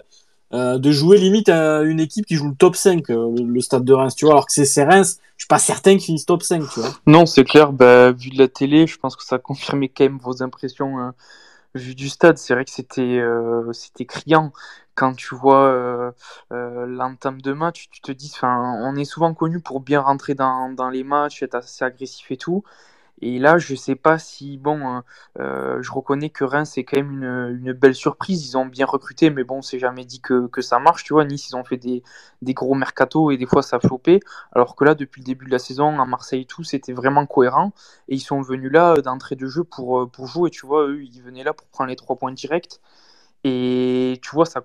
euh, 0.52 0.78
de 0.78 0.93
jouer 0.93 1.19
limite 1.19 1.49
à 1.49 1.82
une 1.82 1.99
équipe 1.99 2.25
qui 2.25 2.37
joue 2.37 2.49
le 2.49 2.55
top 2.55 2.76
5, 2.76 3.11
euh, 3.11 3.34
le 3.37 3.61
stade 3.61 3.84
de 3.84 3.93
Reims, 3.93 4.14
tu 4.14 4.26
vois, 4.26 4.34
alors 4.34 4.46
que 4.46 4.52
c'est 4.52 4.84
Reims, 4.84 5.19
je 5.37 5.43
suis 5.43 5.49
pas 5.49 5.58
certain 5.58 5.94
qu'ils 5.94 6.02
finissent 6.02 6.25
top 6.25 6.44
5, 6.44 6.62
tu 6.73 6.81
vois. 6.81 6.90
Non, 7.05 7.26
c'est 7.26 7.43
clair, 7.43 7.73
bah, 7.73 8.12
vu 8.12 8.31
de 8.31 8.38
la 8.38 8.46
télé, 8.46 8.87
je 8.87 8.96
pense 8.96 9.17
que 9.17 9.25
ça 9.25 9.37
a 9.37 9.38
confirmé 9.40 9.88
quand 9.88 10.05
même 10.05 10.19
vos 10.23 10.44
impressions 10.44 11.00
hein 11.00 11.14
vu 11.76 11.94
du 11.94 12.08
stade, 12.08 12.38
c'est 12.38 12.55
vrai 12.55 12.64
que 12.64 12.70
c'était 12.70 13.19
euh, 13.19 13.73
c'était 13.73 14.06
criant. 14.06 14.52
Quand 14.94 15.14
tu 15.14 15.34
vois 15.34 15.67
euh, 15.69 16.11
euh, 16.52 16.87
l'entame 16.87 17.40
de 17.43 17.52
match, 17.52 17.88
tu 17.90 18.00
te 18.00 18.12
dis, 18.12 18.32
on 18.43 18.96
est 18.96 19.05
souvent 19.05 19.34
connu 19.34 19.61
pour 19.61 19.81
bien 19.81 20.00
rentrer 20.00 20.34
dans 20.34 20.90
les 20.90 21.05
matchs, 21.05 21.43
être 21.43 21.56
assez 21.56 21.84
agressif 21.84 22.31
et 22.31 22.37
tout. 22.38 22.64
Et 23.22 23.38
là, 23.38 23.56
je 23.56 23.74
sais 23.74 23.94
pas 23.94 24.18
si, 24.18 24.58
bon, 24.58 24.86
hein, 24.86 25.04
euh, 25.38 25.80
je 25.82 25.90
reconnais 25.90 26.28
que 26.28 26.44
Reims, 26.44 26.72
c'est 26.74 26.84
quand 26.84 26.98
même 26.98 27.22
une, 27.22 27.72
belle 27.72 27.94
surprise. 27.94 28.46
Ils 28.46 28.58
ont 28.58 28.66
bien 28.66 28.84
recruté, 28.84 29.30
mais 29.30 29.42
bon, 29.42 29.62
c'est 29.62 29.78
jamais 29.78 30.04
dit 30.04 30.20
que, 30.20 30.50
ça 30.60 30.78
marche, 30.78 31.04
tu 31.04 31.14
vois. 31.14 31.24
Nice, 31.24 31.48
ils 31.50 31.56
ont 31.56 31.64
fait 31.64 31.78
des, 31.78 32.02
gros 32.54 32.74
mercato 32.74 33.30
et 33.30 33.38
des 33.38 33.46
fois 33.46 33.62
ça 33.62 33.76
a 33.76 33.80
flopé. 33.80 34.20
Alors 34.52 34.76
que 34.76 34.84
là, 34.84 34.94
depuis 34.94 35.20
le 35.22 35.26
début 35.26 35.46
de 35.46 35.50
la 35.50 35.58
saison, 35.58 35.98
à 36.00 36.04
Marseille 36.04 36.42
et 36.42 36.46
tout, 36.46 36.62
c'était 36.62 36.92
vraiment 36.92 37.26
cohérent. 37.26 37.72
Et 38.08 38.16
ils 38.16 38.20
sont 38.20 38.42
venus 38.42 38.70
là 38.70 38.92
euh, 38.92 39.02
d'entrée 39.02 39.36
de 39.36 39.46
jeu 39.46 39.64
pour, 39.64 40.00
euh, 40.00 40.06
pour 40.06 40.26
jouer, 40.26 40.50
tu 40.50 40.66
vois. 40.66 40.86
Eux, 40.86 41.02
ils 41.02 41.22
venaient 41.22 41.44
là 41.44 41.54
pour 41.54 41.68
prendre 41.68 41.88
les 41.88 41.96
trois 41.96 42.16
points 42.16 42.32
directs. 42.32 42.80
Et 43.44 44.18
tu 44.22 44.30
vois, 44.32 44.46
ça 44.46 44.60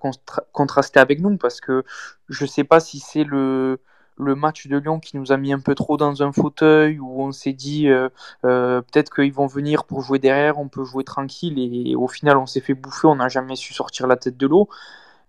contrastait 0.52 1.00
avec 1.00 1.20
nous 1.20 1.36
parce 1.38 1.60
que 1.60 1.84
je 2.28 2.44
sais 2.46 2.64
pas 2.64 2.80
si 2.80 2.98
c'est 2.98 3.24
le 3.24 3.78
le 4.18 4.34
match 4.34 4.66
de 4.66 4.76
Lyon 4.76 5.00
qui 5.00 5.16
nous 5.16 5.32
a 5.32 5.36
mis 5.36 5.52
un 5.52 5.60
peu 5.60 5.74
trop 5.74 5.96
dans 5.96 6.22
un 6.22 6.32
fauteuil 6.32 6.98
où 6.98 7.22
on 7.22 7.32
s'est 7.32 7.52
dit 7.52 7.88
euh, 7.88 8.08
euh, 8.44 8.80
peut-être 8.82 9.14
qu'ils 9.14 9.32
vont 9.32 9.46
venir 9.46 9.84
pour 9.84 10.02
jouer 10.02 10.18
derrière, 10.18 10.58
on 10.58 10.68
peut 10.68 10.84
jouer 10.84 11.04
tranquille 11.04 11.58
et, 11.58 11.94
au 11.96 12.08
final 12.08 12.36
on 12.36 12.46
s'est 12.46 12.60
fait 12.60 12.74
bouffer, 12.74 13.08
on 13.08 13.16
n'a 13.16 13.28
jamais 13.28 13.56
su 13.56 13.72
sortir 13.72 14.06
la 14.06 14.16
tête 14.16 14.36
de 14.36 14.46
l'eau. 14.46 14.68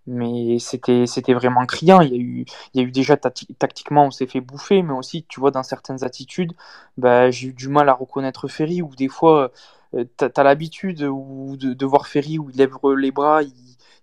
Mais 0.06 0.60
c'était 0.60 1.34
vraiment 1.34 1.66
criant. 1.66 2.02
Il 2.02 2.12
y 2.12 2.16
a 2.16 2.18
eu 2.18 2.46
il 2.74 2.82
y 2.82 2.84
a 2.84 2.88
eu 2.88 2.92
déjà 2.92 3.16
tactiquement 3.16 4.06
on 4.08 4.12
s'est 4.12 4.28
fait 4.28 4.42
bouffer, 4.42 4.84
mais 4.84 4.94
aussi 4.94 5.24
tu 5.30 5.40
vois 5.40 5.52
dans 5.52 5.64
certaines 5.64 6.04
attitudes, 6.04 6.54
bah, 6.98 7.32
j'ai 7.32 7.50
eu 7.50 7.54
du 7.54 7.70
mal 7.70 7.88
à 7.90 7.94
reconnaître 7.94 8.50
Ferry 8.50 8.82
ou 8.82 8.90
des 8.96 9.08
fois 9.08 9.52
euh, 9.96 10.04
tu 10.18 10.26
as, 10.26 10.44
l'habitude 10.44 10.98
de, 10.98 11.74
de, 11.74 11.86
voir 11.86 12.08
Ferry 12.08 12.38
où 12.40 12.50
il 12.50 12.58
lève 12.58 12.74
les 12.98 13.12
bras, 13.12 13.44
il, 13.44 13.54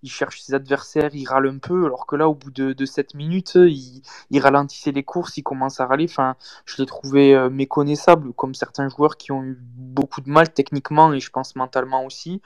il 0.03 0.11
cherche 0.11 0.41
ses 0.41 0.55
adversaires, 0.55 1.11
il 1.15 1.27
râle 1.27 1.49
un 1.49 1.59
peu, 1.59 1.85
alors 1.87 2.07
que 2.07 2.17
là, 2.17 2.29
au 2.29 2.35
bout 2.35 2.51
de, 2.51 2.73
de 2.73 2.85
7 2.87 3.15
minutes, 3.15 3.53
il, 3.57 4.03
il, 4.31 4.41
ralentissait 4.41 4.93
les 4.93 5.03
courses, 5.03 5.37
il 5.37 5.43
commence 5.43 5.81
à 5.81 5.87
râler. 5.87 6.07
Enfin, 6.09 6.37
je 6.65 6.77
l'ai 6.79 6.87
trouvé 6.87 7.35
euh, 7.35 7.51
méconnaissable, 7.51 8.33
comme 8.35 8.55
certains 8.55 8.89
joueurs 8.89 9.17
qui 9.17 9.33
ont 9.33 9.43
eu 9.45 9.59
beaucoup 9.61 10.21
de 10.21 10.31
mal 10.31 10.53
techniquement 10.53 11.13
et 11.13 11.21
je 11.21 11.31
pense 11.31 11.57
mentalement 11.57 12.05
aussi. 12.05 12.41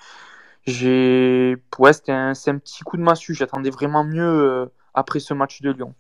J'ai, 0.67 1.57
ouais, 1.79 1.93
c'était 1.93 2.13
un, 2.13 2.33
un, 2.33 2.59
petit 2.59 2.83
coup 2.85 2.97
de 2.97 3.03
massue. 3.03 3.35
J'attendais 3.35 3.71
vraiment 3.71 4.05
mieux 4.05 4.23
euh, 4.23 4.67
après 4.95 5.21
ce 5.21 5.35
match 5.35 5.61
de 5.63 5.71
Lyon. 5.71 5.95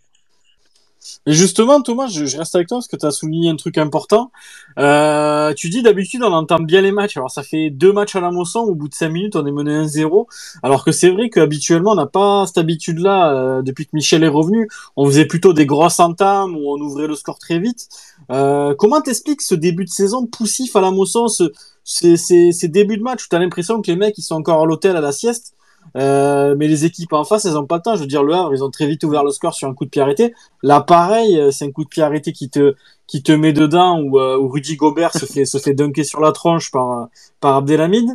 Et 1.26 1.32
justement, 1.32 1.80
Thomas, 1.82 2.06
je, 2.06 2.36
reste 2.36 2.54
avec 2.54 2.68
toi 2.68 2.78
parce 2.78 2.88
que 2.88 2.96
tu 2.96 3.06
as 3.06 3.10
souligné 3.10 3.50
un 3.50 3.56
truc 3.56 3.78
important. 3.78 4.30
Euh, 4.78 5.52
tu 5.54 5.68
dis 5.68 5.82
d'habitude 5.82 6.22
on 6.22 6.32
entend 6.32 6.60
bien 6.60 6.80
les 6.80 6.92
matchs. 6.92 7.16
Alors 7.16 7.30
ça 7.30 7.42
fait 7.42 7.70
deux 7.70 7.92
matchs 7.92 8.16
à 8.16 8.20
la 8.20 8.30
Mosson, 8.30 8.60
au 8.60 8.74
bout 8.74 8.88
de 8.88 8.94
cinq 8.94 9.10
minutes 9.10 9.36
on 9.36 9.46
est 9.46 9.52
mené 9.52 9.70
1-0. 9.70 10.26
Alors 10.62 10.84
que 10.84 10.92
c'est 10.92 11.10
vrai 11.10 11.30
qu'habituellement 11.30 11.92
on 11.92 11.96
n'a 11.96 12.06
pas 12.06 12.46
cette 12.46 12.58
habitude-là 12.58 13.32
euh, 13.32 13.62
depuis 13.62 13.86
que 13.86 13.90
Michel 13.92 14.24
est 14.24 14.28
revenu. 14.28 14.68
On 14.96 15.06
faisait 15.06 15.26
plutôt 15.26 15.52
des 15.52 15.66
grosses 15.66 16.00
entames 16.00 16.56
où 16.56 16.70
on 16.70 16.80
ouvrait 16.80 17.06
le 17.06 17.14
score 17.14 17.38
très 17.38 17.58
vite. 17.58 17.88
Euh, 18.30 18.74
comment 18.76 19.00
t'expliques 19.00 19.42
ce 19.42 19.54
début 19.54 19.84
de 19.84 19.90
saison 19.90 20.26
poussif 20.26 20.74
à 20.76 20.80
la 20.80 20.90
Mosson, 20.90 21.28
ce, 21.28 21.52
ces, 21.84 22.16
ces, 22.16 22.52
ces 22.52 22.68
débuts 22.68 22.96
de 22.96 23.02
match 23.02 23.24
où 23.24 23.28
tu 23.28 23.36
as 23.36 23.38
l'impression 23.38 23.82
que 23.82 23.90
les 23.90 23.96
mecs 23.96 24.16
ils 24.18 24.22
sont 24.22 24.36
encore 24.36 24.62
à 24.62 24.66
l'hôtel 24.66 24.96
à 24.96 25.00
la 25.00 25.12
sieste? 25.12 25.54
Euh, 25.96 26.54
mais 26.58 26.68
les 26.68 26.84
équipes 26.84 27.12
en 27.12 27.24
face, 27.24 27.44
elles 27.44 27.56
ont 27.56 27.66
pas 27.66 27.76
le 27.76 27.82
temps. 27.82 27.94
Je 27.94 28.00
veux 28.00 28.06
dire, 28.06 28.22
le 28.22 28.34
Havre, 28.34 28.54
ils 28.54 28.64
ont 28.64 28.70
très 28.70 28.86
vite 28.86 29.04
ouvert 29.04 29.24
le 29.24 29.30
score 29.30 29.54
sur 29.54 29.68
un 29.68 29.74
coup 29.74 29.84
de 29.84 29.90
pied 29.90 30.02
arrêté. 30.02 30.34
Là, 30.62 30.80
pareil, 30.80 31.38
euh, 31.38 31.50
c'est 31.50 31.64
un 31.66 31.70
coup 31.70 31.84
de 31.84 31.88
pied 31.88 32.02
arrêté 32.02 32.32
qui 32.32 32.50
te 32.50 32.74
qui 33.06 33.22
te 33.22 33.32
met 33.32 33.52
dedans 33.52 34.00
ou 34.00 34.18
euh, 34.18 34.38
où 34.38 34.48
Rudy 34.48 34.76
Gobert 34.76 35.12
se 35.12 35.26
fait 35.26 35.44
se 35.44 35.58
fait 35.58 35.74
dunker 35.74 36.04
sur 36.04 36.20
la 36.20 36.32
tronche 36.32 36.70
par 36.70 37.08
par 37.40 37.56
Abdelhamid. 37.56 38.10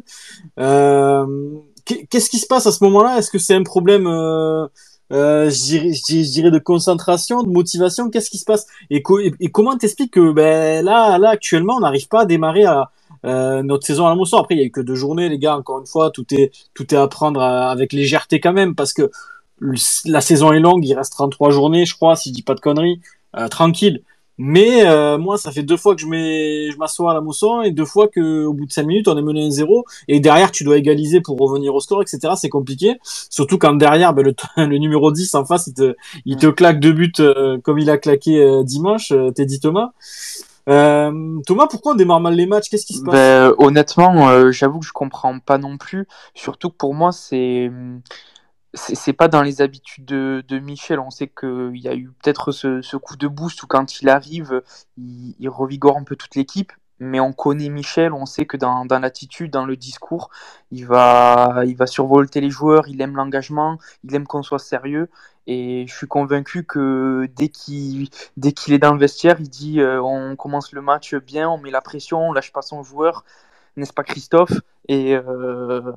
Euh, 0.59 1.25
Qu'est-ce 2.09 2.29
qui 2.29 2.37
se 2.37 2.45
passe 2.45 2.67
à 2.67 2.71
ce 2.71 2.83
moment-là? 2.83 3.17
Est-ce 3.17 3.31
que 3.31 3.39
c'est 3.39 3.55
un 3.55 3.63
problème 3.63 4.05
euh, 4.05 4.67
dirais, 5.11 5.91
je, 5.91 6.31
dirais, 6.31 6.51
de 6.51 6.59
concentration, 6.59 7.41
de 7.41 7.49
motivation? 7.49 8.11
Qu'est-ce 8.11 8.29
qui 8.29 8.37
se 8.37 8.45
passe? 8.45 8.67
Et, 8.91 9.01
et, 9.39 9.49
comment 9.49 9.75
t'expliques 9.75 10.13
que 10.13 10.31
ben 10.31 10.85
là 10.85 11.17
là 11.17 11.29
actuellement 11.29 11.75
on 11.77 11.79
n'arrive 11.79 12.07
pas 12.07 12.21
à 12.21 12.25
démarrer 12.25 12.65
à 12.65 12.91
euh, 13.25 13.63
notre 13.63 13.85
saison 13.85 14.05
à 14.05 14.09
la 14.09 14.15
mousson. 14.15 14.37
Après, 14.37 14.55
il 14.55 14.59
y 14.59 14.61
a 14.61 14.65
eu 14.65 14.71
que 14.71 14.81
deux 14.81 14.95
journées, 14.95 15.29
les 15.29 15.39
gars. 15.39 15.57
Encore 15.57 15.79
une 15.79 15.87
fois, 15.87 16.11
tout 16.11 16.25
est 16.33 16.51
tout 16.73 16.93
est 16.93 16.97
à 16.97 17.07
prendre 17.07 17.41
euh, 17.41 17.69
avec 17.69 17.93
légèreté 17.93 18.39
quand 18.39 18.53
même, 18.53 18.75
parce 18.75 18.93
que 18.93 19.09
la 20.05 20.21
saison 20.21 20.53
est 20.53 20.59
longue. 20.59 20.85
Il 20.85 20.93
reste 20.93 21.13
33 21.13 21.51
journées, 21.51 21.85
je 21.85 21.95
crois, 21.95 22.15
si 22.15 22.29
je 22.29 22.33
dis 22.33 22.43
pas 22.43 22.55
de 22.55 22.61
conneries. 22.61 23.01
Euh, 23.37 23.47
tranquille. 23.47 24.01
Mais 24.41 24.87
euh, 24.87 25.17
moi, 25.17 25.37
ça 25.37 25.51
fait 25.51 25.63
deux 25.63 25.75
fois 25.75 25.95
que 25.95 26.01
je 26.01 26.07
mets, 26.07 26.71
je 26.71 26.77
m'assois 26.77 27.11
à 27.11 27.13
la 27.13 27.19
mousson 27.19 27.61
et 27.61 27.71
deux 27.71 27.83
fois 27.83 28.07
que 28.07 28.45
au 28.45 28.53
bout 28.53 28.65
de 28.65 28.71
cinq 28.71 28.85
minutes, 28.85 29.09
on 29.09 29.17
est 29.17 29.21
mené 29.21 29.49
1-0 29.49 29.83
et 30.07 30.21
derrière, 30.21 30.51
tu 30.51 30.63
dois 30.63 30.77
égaliser 30.77 31.19
pour 31.19 31.37
revenir 31.37 31.75
au 31.75 31.81
score, 31.81 32.01
etc. 32.01 32.33
C'est 32.37 32.47
compliqué. 32.47 32.95
Surtout 33.03 33.57
quand 33.57 33.73
derrière, 33.73 34.13
ben, 34.13 34.23
le, 34.23 34.33
le, 34.65 34.77
numéro 34.77 35.11
10 35.11 35.35
en 35.35 35.43
face, 35.43 35.67
il 35.67 35.73
te, 35.73 35.95
il 36.25 36.37
te 36.37 36.47
claque 36.47 36.79
deux 36.79 36.93
buts 36.93 37.11
comme 37.63 37.79
il 37.79 37.89
a 37.89 37.97
claqué 37.97 38.63
dimanche, 38.63 39.13
Teddy 39.35 39.59
Thomas. 39.59 39.91
Euh, 40.69 41.41
Thomas, 41.45 41.67
pourquoi 41.67 41.93
on 41.93 41.95
démarre 41.95 42.19
mal 42.19 42.35
les 42.35 42.45
matchs? 42.45 42.69
Qu'est-ce 42.69 42.85
qui 42.85 42.93
se 42.93 43.03
passe? 43.03 43.13
Ben, 43.13 43.53
Honnêtement, 43.57 44.29
euh, 44.29 44.51
j'avoue 44.51 44.79
que 44.79 44.85
je 44.85 44.93
comprends 44.93 45.39
pas 45.39 45.57
non 45.57 45.77
plus. 45.77 46.07
Surtout 46.35 46.69
que 46.69 46.77
pour 46.77 46.93
moi, 46.93 47.11
c'est 47.11 47.71
c'est 48.75 49.13
pas 49.13 49.27
dans 49.27 49.41
les 49.41 49.61
habitudes 49.61 50.05
de, 50.05 50.59
Michel. 50.59 50.99
On 50.99 51.09
sait 51.09 51.27
qu'il 51.27 51.77
y 51.77 51.87
a 51.87 51.95
eu 51.95 52.11
peut-être 52.21 52.51
ce, 52.51 52.97
coup 52.97 53.17
de 53.17 53.27
boost 53.27 53.63
où 53.63 53.67
quand 53.67 54.01
il 54.01 54.09
arrive, 54.09 54.61
il 54.97 55.49
revigore 55.49 55.97
un 55.97 56.03
peu 56.03 56.15
toute 56.15 56.35
l'équipe 56.35 56.71
mais 56.99 57.19
on 57.19 57.33
connaît 57.33 57.69
Michel, 57.69 58.13
on 58.13 58.25
sait 58.25 58.45
que 58.45 58.57
dans, 58.57 58.85
dans 58.85 58.99
l'attitude, 58.99 59.51
dans 59.51 59.65
le 59.65 59.75
discours, 59.77 60.29
il 60.71 60.85
va, 60.85 61.63
il 61.65 61.75
va 61.75 61.87
survolter 61.87 62.41
les 62.41 62.49
joueurs, 62.49 62.87
il 62.87 63.01
aime 63.01 63.15
l'engagement, 63.15 63.77
il 64.03 64.15
aime 64.15 64.27
qu'on 64.27 64.43
soit 64.43 64.59
sérieux. 64.59 65.09
Et 65.47 65.85
je 65.87 65.95
suis 65.95 66.07
convaincu 66.07 66.63
que 66.63 67.27
dès 67.35 67.49
qu'il 67.49 68.09
dès 68.37 68.51
qu'il 68.51 68.73
est 68.73 68.79
dans 68.79 68.93
le 68.93 68.99
vestiaire, 68.99 69.37
il 69.39 69.49
dit 69.49 69.79
euh, 69.81 70.01
on 70.01 70.35
commence 70.35 70.71
le 70.73 70.81
match 70.81 71.15
bien, 71.15 71.49
on 71.49 71.57
met 71.57 71.71
la 71.71 71.81
pression, 71.81 72.29
on 72.29 72.33
lâche 72.33 72.51
pas 72.53 72.61
son 72.61 72.83
joueur, 72.83 73.23
n'est-ce 73.75 73.93
pas 73.93 74.03
Christophe? 74.03 74.51
Et 74.87 75.15
euh, 75.15 75.93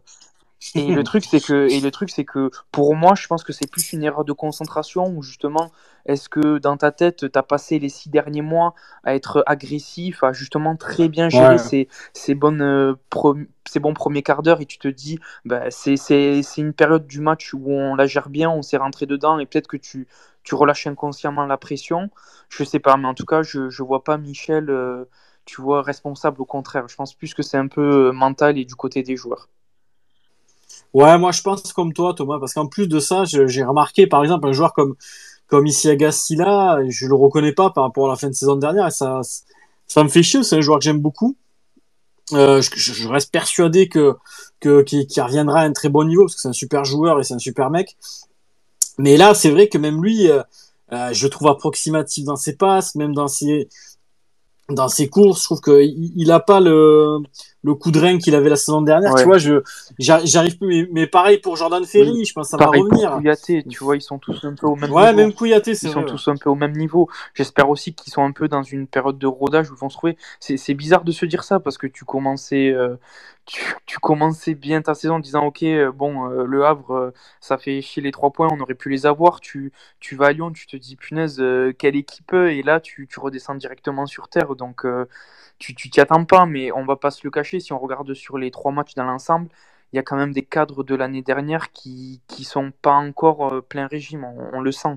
Et 0.75 0.90
le 0.92 1.04
truc, 1.04 1.25
c'est 1.26 1.42
que, 1.42 1.69
et 1.69 1.81
le 1.81 1.90
truc, 1.90 2.09
c'est 2.11 2.25
que 2.25 2.50
pour 2.71 2.97
moi, 2.97 3.14
je 3.14 3.26
pense 3.26 3.45
que 3.45 3.52
c'est 3.52 3.66
plus 3.66 3.92
une 3.92 4.02
erreur 4.04 4.25
de 4.25 4.33
concentration 4.33 5.07
où 5.09 5.23
justement, 5.23 5.71
est-ce 6.07 6.31
que 6.31 6.57
dans 6.59 6.78
ta 6.78 6.90
tête, 6.92 7.31
tu 7.31 7.38
as 7.38 7.42
passé 7.42 7.78
les 7.78 7.90
six 7.90 8.09
derniers 8.09 8.40
mois 8.42 8.75
à 9.04 9.14
être 9.14 9.42
agressif, 9.47 10.25
à 10.25 10.33
justement 10.33 10.75
très 10.76 11.09
bien 11.09 11.28
gérer 11.28 11.59
Ouais. 11.59 11.59
ces, 11.59 11.88
ces, 12.14 12.35
bonnes, 12.35 12.62
euh, 12.62 12.95
pro- 13.11 13.37
ces 13.69 13.81
bons 13.81 13.92
premiers 13.92 14.23
quarts 14.23 14.42
d'heure 14.42 14.62
et 14.62 14.66
tu 14.66 14.78
te 14.78 14.88
dis, 14.88 15.19
bah, 15.45 15.71
c'est 15.71 15.97
c'est- 15.99 16.42
c'est 16.42 16.61
une 16.62 16.73
période 16.73 17.07
du 17.07 17.21
match 17.21 17.52
où 17.54 17.71
on 17.71 17.95
la 17.95 18.07
gère 18.07 18.31
bien, 18.31 18.49
on 18.50 18.62
s'est 18.62 18.78
rentré 18.78 19.04
dedans 19.07 19.38
et 19.38 19.47
peut-être 19.47 19.69
que 19.69 19.76
tu, 19.76 20.09
tu 20.42 20.54
relâches 20.54 20.87
inconsciemment 20.87 21.45
la 21.47 21.59
pression. 21.59 22.11
Je 22.49 22.64
sais 22.64 22.78
pas, 22.81 22.97
mais 22.97 23.09
en 23.09 23.14
tout 23.14 23.26
cas, 23.26 23.42
je, 23.42 23.69
je 23.71 23.83
vois 23.83 24.04
pas 24.04 24.16
Michel, 24.19 24.71
euh, 24.71 25.04
tu 25.45 25.61
vois, 25.61 25.83
responsable. 25.83 26.40
Au 26.40 26.47
contraire, 26.47 26.88
je 26.88 26.97
pense 26.97 27.14
plus 27.14 27.35
que 27.35 27.42
c'est 27.42 27.59
un 27.59 27.69
peu 27.69 28.09
euh, 28.09 28.12
mental 28.12 28.57
et 28.59 28.64
du 28.64 28.75
côté 28.75 29.02
des 29.02 29.16
joueurs. 29.16 29.49
Ouais, 30.93 31.17
moi 31.19 31.33
je 31.33 31.41
pense 31.43 31.73
comme 31.73 31.93
toi, 31.95 32.15
Thomas, 32.15 32.39
parce 32.39 32.53
qu'en 32.53 32.67
plus 32.67 32.87
de 32.87 32.99
ça, 32.99 33.25
j'ai 33.25 33.65
remarqué 33.65 34.07
par 34.07 34.23
exemple 34.23 34.47
un 34.49 34.53
joueur 34.53 34.73
comme 34.75 34.95
comme 35.49 35.67
Silla, 35.69 36.79
je 36.89 37.07
le 37.07 37.15
reconnais 37.15 37.53
pas 37.53 37.71
par 37.71 37.85
rapport 37.85 38.07
à 38.07 38.11
la 38.11 38.17
fin 38.17 38.29
de 38.29 38.35
saison 38.35 38.57
dernière, 38.57 38.87
et 38.89 38.91
ça 38.91 39.21
ça 39.87 40.05
me 40.05 40.09
fait 40.09 40.23
chier. 40.23 40.43
C'est 40.43 40.57
un 40.57 40.61
joueur 40.63 40.79
que 40.79 40.85
j'aime 40.85 41.01
beaucoup. 41.01 41.37
Euh, 42.35 42.63
je, 42.63 42.71
je- 42.77 43.09
reste 43.09 43.33
persuadé 43.33 43.89
que 43.89 44.15
que 44.61 44.83
qu'il 44.83 45.07
qu'il 45.07 45.23
reviendra 45.23 45.61
à 45.63 45.65
un 45.65 45.73
très 45.73 45.89
bon 45.91 46.05
niveau 46.05 46.25
parce 46.25 46.37
que 46.37 46.41
c'est 46.43 46.49
un 46.49 46.53
super 46.53 46.85
joueur 46.85 47.21
et 47.21 47.25
c'est 47.25 47.35
un 47.35 47.39
super 47.39 47.71
mec. 47.71 47.97
Mais 48.99 49.17
là, 49.17 49.35
c'est 49.35 49.51
vrai 49.51 49.69
que 49.69 49.79
même 49.79 50.03
lui, 50.03 50.31
euh, 50.31 50.43
euh, 50.93 51.13
je 51.13 51.25
le 51.27 51.31
trouve 51.31 51.49
approximatif 51.49 52.25
dans 52.25 52.37
ses 52.37 52.57
passes, 52.57 52.95
même 52.95 53.15
dans 53.15 53.29
ses 53.29 53.69
dans 54.69 54.89
ses 54.89 55.09
courses. 55.09 55.41
Je 55.41 55.45
trouve 55.45 55.61
que 55.61 55.83
il, 55.83 56.13
il 56.17 56.31
a 56.31 56.41
pas 56.41 56.61
le 56.61 57.19
le 57.64 57.75
coup 57.75 57.90
de 57.90 57.99
rein 58.00 58.19
qu'il 58.19 58.35
avait 58.35 58.49
la 58.49 58.57
saison 58.57 58.83
dernière. 58.83 59.12
Ouais. 59.12 59.21
Tu 59.21 59.25
vois, 59.26 59.38
je 59.38 59.62
j'arri- 59.99 60.26
j'arrive 60.26 60.59
plus. 60.59 60.66
Mais, 60.66 60.88
mais 60.92 61.07
pareil 61.07 61.38
pour 61.38 61.57
Jordan 61.57 61.85
Ferry, 61.85 62.25
je 62.25 62.33
pense 62.33 62.49
que 62.49 62.50
ça 62.50 62.57
Pareil 62.57 62.83
va 62.83 62.88
pour 62.88 62.99
revenir. 62.99 63.16
Kouyaté, 63.19 63.64
tu 63.69 63.85
vois, 63.85 63.97
ils 63.97 64.02
sont 64.02 64.19
tous 64.19 64.45
un 64.45 64.54
peu 64.54 64.66
au 64.66 64.75
même 64.76 64.90
Ouais, 64.90 65.07
niveau. 65.07 65.16
même 65.16 65.33
Kouyaté, 65.33 65.75
c'est 65.75 65.87
Ils 65.87 65.92
vrai. 65.92 66.02
sont 66.02 66.07
tous 66.07 66.28
un 66.28 66.37
peu 66.37 66.50
au 66.50 66.54
même 66.54 66.73
niveau. 66.73 67.09
J'espère 67.35 67.69
aussi 67.71 67.95
qu'ils 67.95 68.12
sont 68.12 68.25
un 68.25 68.33
peu 68.33 68.49
dans 68.49 68.62
une 68.62 68.87
période 68.87 69.19
de 69.19 69.26
rodage 69.26 69.71
où 69.71 69.75
ils 69.75 69.78
vont 69.78 69.88
se 69.88 69.97
trouver. 69.97 70.16
C'est 70.40 70.57
c'est 70.57 70.75
bizarre 70.75 71.04
de 71.04 71.12
se 71.12 71.25
dire 71.26 71.45
ça 71.45 71.61
parce 71.61 71.78
que 71.78 71.87
tu 71.87 72.04
commençais, 72.04 72.71
euh, 72.71 72.97
tu, 73.47 73.75
tu 73.87 73.99
commençais 73.99 74.54
bien 74.54 74.83
ta 74.83 74.95
saison 74.95 75.14
en 75.14 75.19
disant 75.21 75.45
Ok, 75.47 75.62
euh, 75.62 75.92
bon, 75.92 76.28
euh, 76.31 76.45
le 76.45 76.64
Havre, 76.64 76.90
euh, 76.95 77.11
ça 77.40 77.59
fait 77.59 77.81
chier 77.83 78.02
les 78.02 78.12
trois 78.12 78.31
points, 78.31 78.49
on 78.52 78.61
aurait 78.61 78.75
pu 78.75 78.88
les 78.88 79.07
avoir. 79.07 79.40
Tu, 79.40 79.73
tu 80.00 80.16
vas 80.16 80.26
à 80.26 80.33
Lyon, 80.33 80.52
tu 80.52 80.66
te 80.66 80.76
dis 80.76 80.97
Punaise, 80.97 81.38
euh, 81.40 81.73
quelle 81.76 81.97
équipe 81.97 82.33
Et 82.35 82.62
là, 82.62 82.81
tu, 82.81 83.07
tu 83.09 83.21
redescends 83.21 83.54
directement 83.54 84.07
sur 84.07 84.28
terre. 84.28 84.54
Donc, 84.57 84.85
euh, 84.85 85.07
tu 85.62 85.90
t'y 85.90 86.00
attends 86.00 86.25
pas, 86.25 86.47
mais 86.47 86.73
on 86.73 86.85
va 86.85 86.97
pas 86.97 87.11
se 87.11 87.21
le 87.25 87.31
cacher. 87.31 87.61
Si 87.61 87.73
on 87.73 87.78
regarde 87.78 88.12
sur 88.14 88.38
les 88.38 88.50
trois 88.50 88.73
matchs 88.73 88.95
dans 88.95 89.04
l'ensemble, 89.04 89.49
il 89.92 89.97
y 89.97 89.99
a 89.99 90.02
quand 90.02 90.16
même 90.16 90.33
des 90.33 90.42
cadres 90.42 90.83
de 90.83 90.95
l'année 90.95 91.23
dernière 91.23 91.71
qui, 91.73 92.21
qui 92.26 92.45
sont 92.45 92.73
pas 92.83 92.95
encore 92.95 93.52
euh, 93.52 93.61
plein 93.61 93.87
régime. 93.87 94.26
On, 94.52 94.61
le 94.61 94.73
sent. 94.73 94.97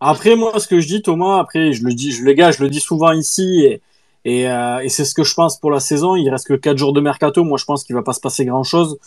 Après, 0.00 0.34
moi, 0.34 0.58
ce 0.58 0.66
que 0.66 0.80
je 0.80 0.86
dis, 0.86 1.02
Thomas, 1.02 1.38
après, 1.38 1.72
je 1.72 1.84
le 1.84 1.92
dis, 1.92 2.10
je, 2.12 2.24
les 2.24 2.34
gars, 2.34 2.50
je 2.50 2.62
le 2.62 2.70
dis 2.70 2.80
souvent 2.80 3.12
ici, 3.12 3.64
et, 3.64 3.82
et, 4.24 4.50
euh, 4.50 4.82
c'est 4.88 5.04
ce 5.04 5.14
que 5.14 5.24
je 5.24 5.34
pense 5.34 5.60
pour 5.60 5.70
la 5.70 5.80
saison. 5.80 6.16
Il 6.16 6.28
reste 6.30 6.48
que 6.48 6.54
4 6.54 6.78
jours 6.78 6.92
de 6.92 7.00
mercato. 7.00 7.44
Moi, 7.44 7.58
je 7.58 7.64
pense 7.64 7.84
qu'il 7.84 7.94
va 7.94 8.02
pas 8.02 8.14
se 8.14 8.20
passer 8.20 8.44
grand 8.46 8.64
chose. 8.64 8.98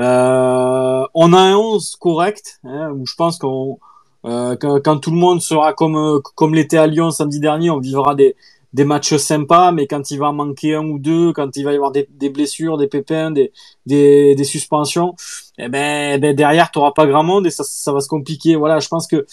Euh, 0.00 1.06
on 1.14 1.32
a 1.32 1.38
un 1.38 1.56
11 1.56 1.96
correct, 1.96 2.60
hein, 2.64 2.90
où 2.90 3.06
je 3.06 3.14
pense 3.14 3.38
qu'on, 3.38 3.78
quand, 4.24 4.98
tout 4.98 5.12
le 5.12 5.16
monde 5.16 5.40
sera 5.40 5.72
comme, 5.72 6.20
comme 6.34 6.54
l'était 6.54 6.78
à 6.78 6.86
Lyon 6.88 7.12
samedi 7.12 7.38
dernier, 7.38 7.70
on 7.70 7.78
vivra 7.78 8.14
des, 8.14 8.34
des 8.76 8.84
matchs 8.84 9.16
sympas, 9.16 9.72
mais 9.72 9.86
quand 9.86 10.10
il 10.10 10.18
va 10.18 10.26
en 10.28 10.34
manquer 10.34 10.74
un 10.74 10.86
ou 10.86 10.98
deux, 10.98 11.32
quand 11.32 11.56
il 11.56 11.64
va 11.64 11.72
y 11.72 11.76
avoir 11.76 11.92
des, 11.92 12.06
des 12.22 12.28
blessures, 12.28 12.76
des 12.76 12.88
pépins, 12.88 13.30
des, 13.30 13.50
des, 13.86 14.34
des 14.34 14.44
suspensions, 14.44 15.14
eh 15.56 15.68
ben, 15.70 16.20
ben 16.20 16.36
derrière, 16.36 16.70
tu 16.70 16.78
pas 16.94 17.06
grand 17.06 17.22
monde 17.24 17.46
et 17.46 17.50
ça, 17.50 17.64
ça 17.64 17.92
va 17.94 18.00
se 18.00 18.08
compliquer. 18.08 18.54
Voilà, 18.54 18.78
je 18.78 18.88
pense 18.88 19.06
que 19.06 19.24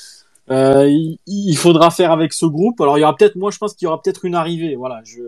euh, 0.50 0.88
il, 0.90 1.20
il 1.28 1.58
faudra 1.58 1.92
faire 1.92 2.12
avec 2.14 2.32
ce 2.32 2.46
groupe. 2.46 2.80
Alors 2.80 2.98
il 2.98 3.02
y 3.02 3.04
aura 3.04 3.16
peut-être, 3.18 3.36
moi 3.36 3.52
je 3.52 3.58
pense 3.58 3.74
qu'il 3.74 3.86
y 3.86 3.90
aura 3.90 4.02
peut-être 4.02 4.24
une 4.24 4.36
arrivée. 4.36 4.78
Voilà, 4.78 5.02
je, 5.04 5.22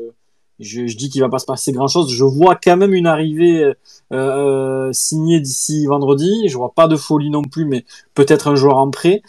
je, 0.62 0.88
je 0.88 0.96
dis 0.96 1.10
qu'il 1.10 1.20
va 1.22 1.28
pas 1.30 1.40
se 1.40 1.46
passer 1.46 1.74
grand 1.74 1.90
chose. 1.90 2.10
Je 2.10 2.24
vois 2.24 2.56
quand 2.56 2.78
même 2.78 2.94
une 2.94 3.08
arrivée 3.08 3.66
euh, 3.66 3.74
euh, 4.14 4.94
signée 4.94 5.42
d'ici 5.42 5.88
vendredi. 5.88 6.48
Je 6.48 6.56
vois 6.56 6.74
pas 6.74 6.88
de 6.88 6.96
folie 6.96 7.32
non 7.32 7.42
plus, 7.44 7.66
mais 7.66 7.84
peut-être 8.14 8.48
un 8.48 8.56
joueur 8.56 8.78
en 8.78 8.90
prêt. 8.92 9.22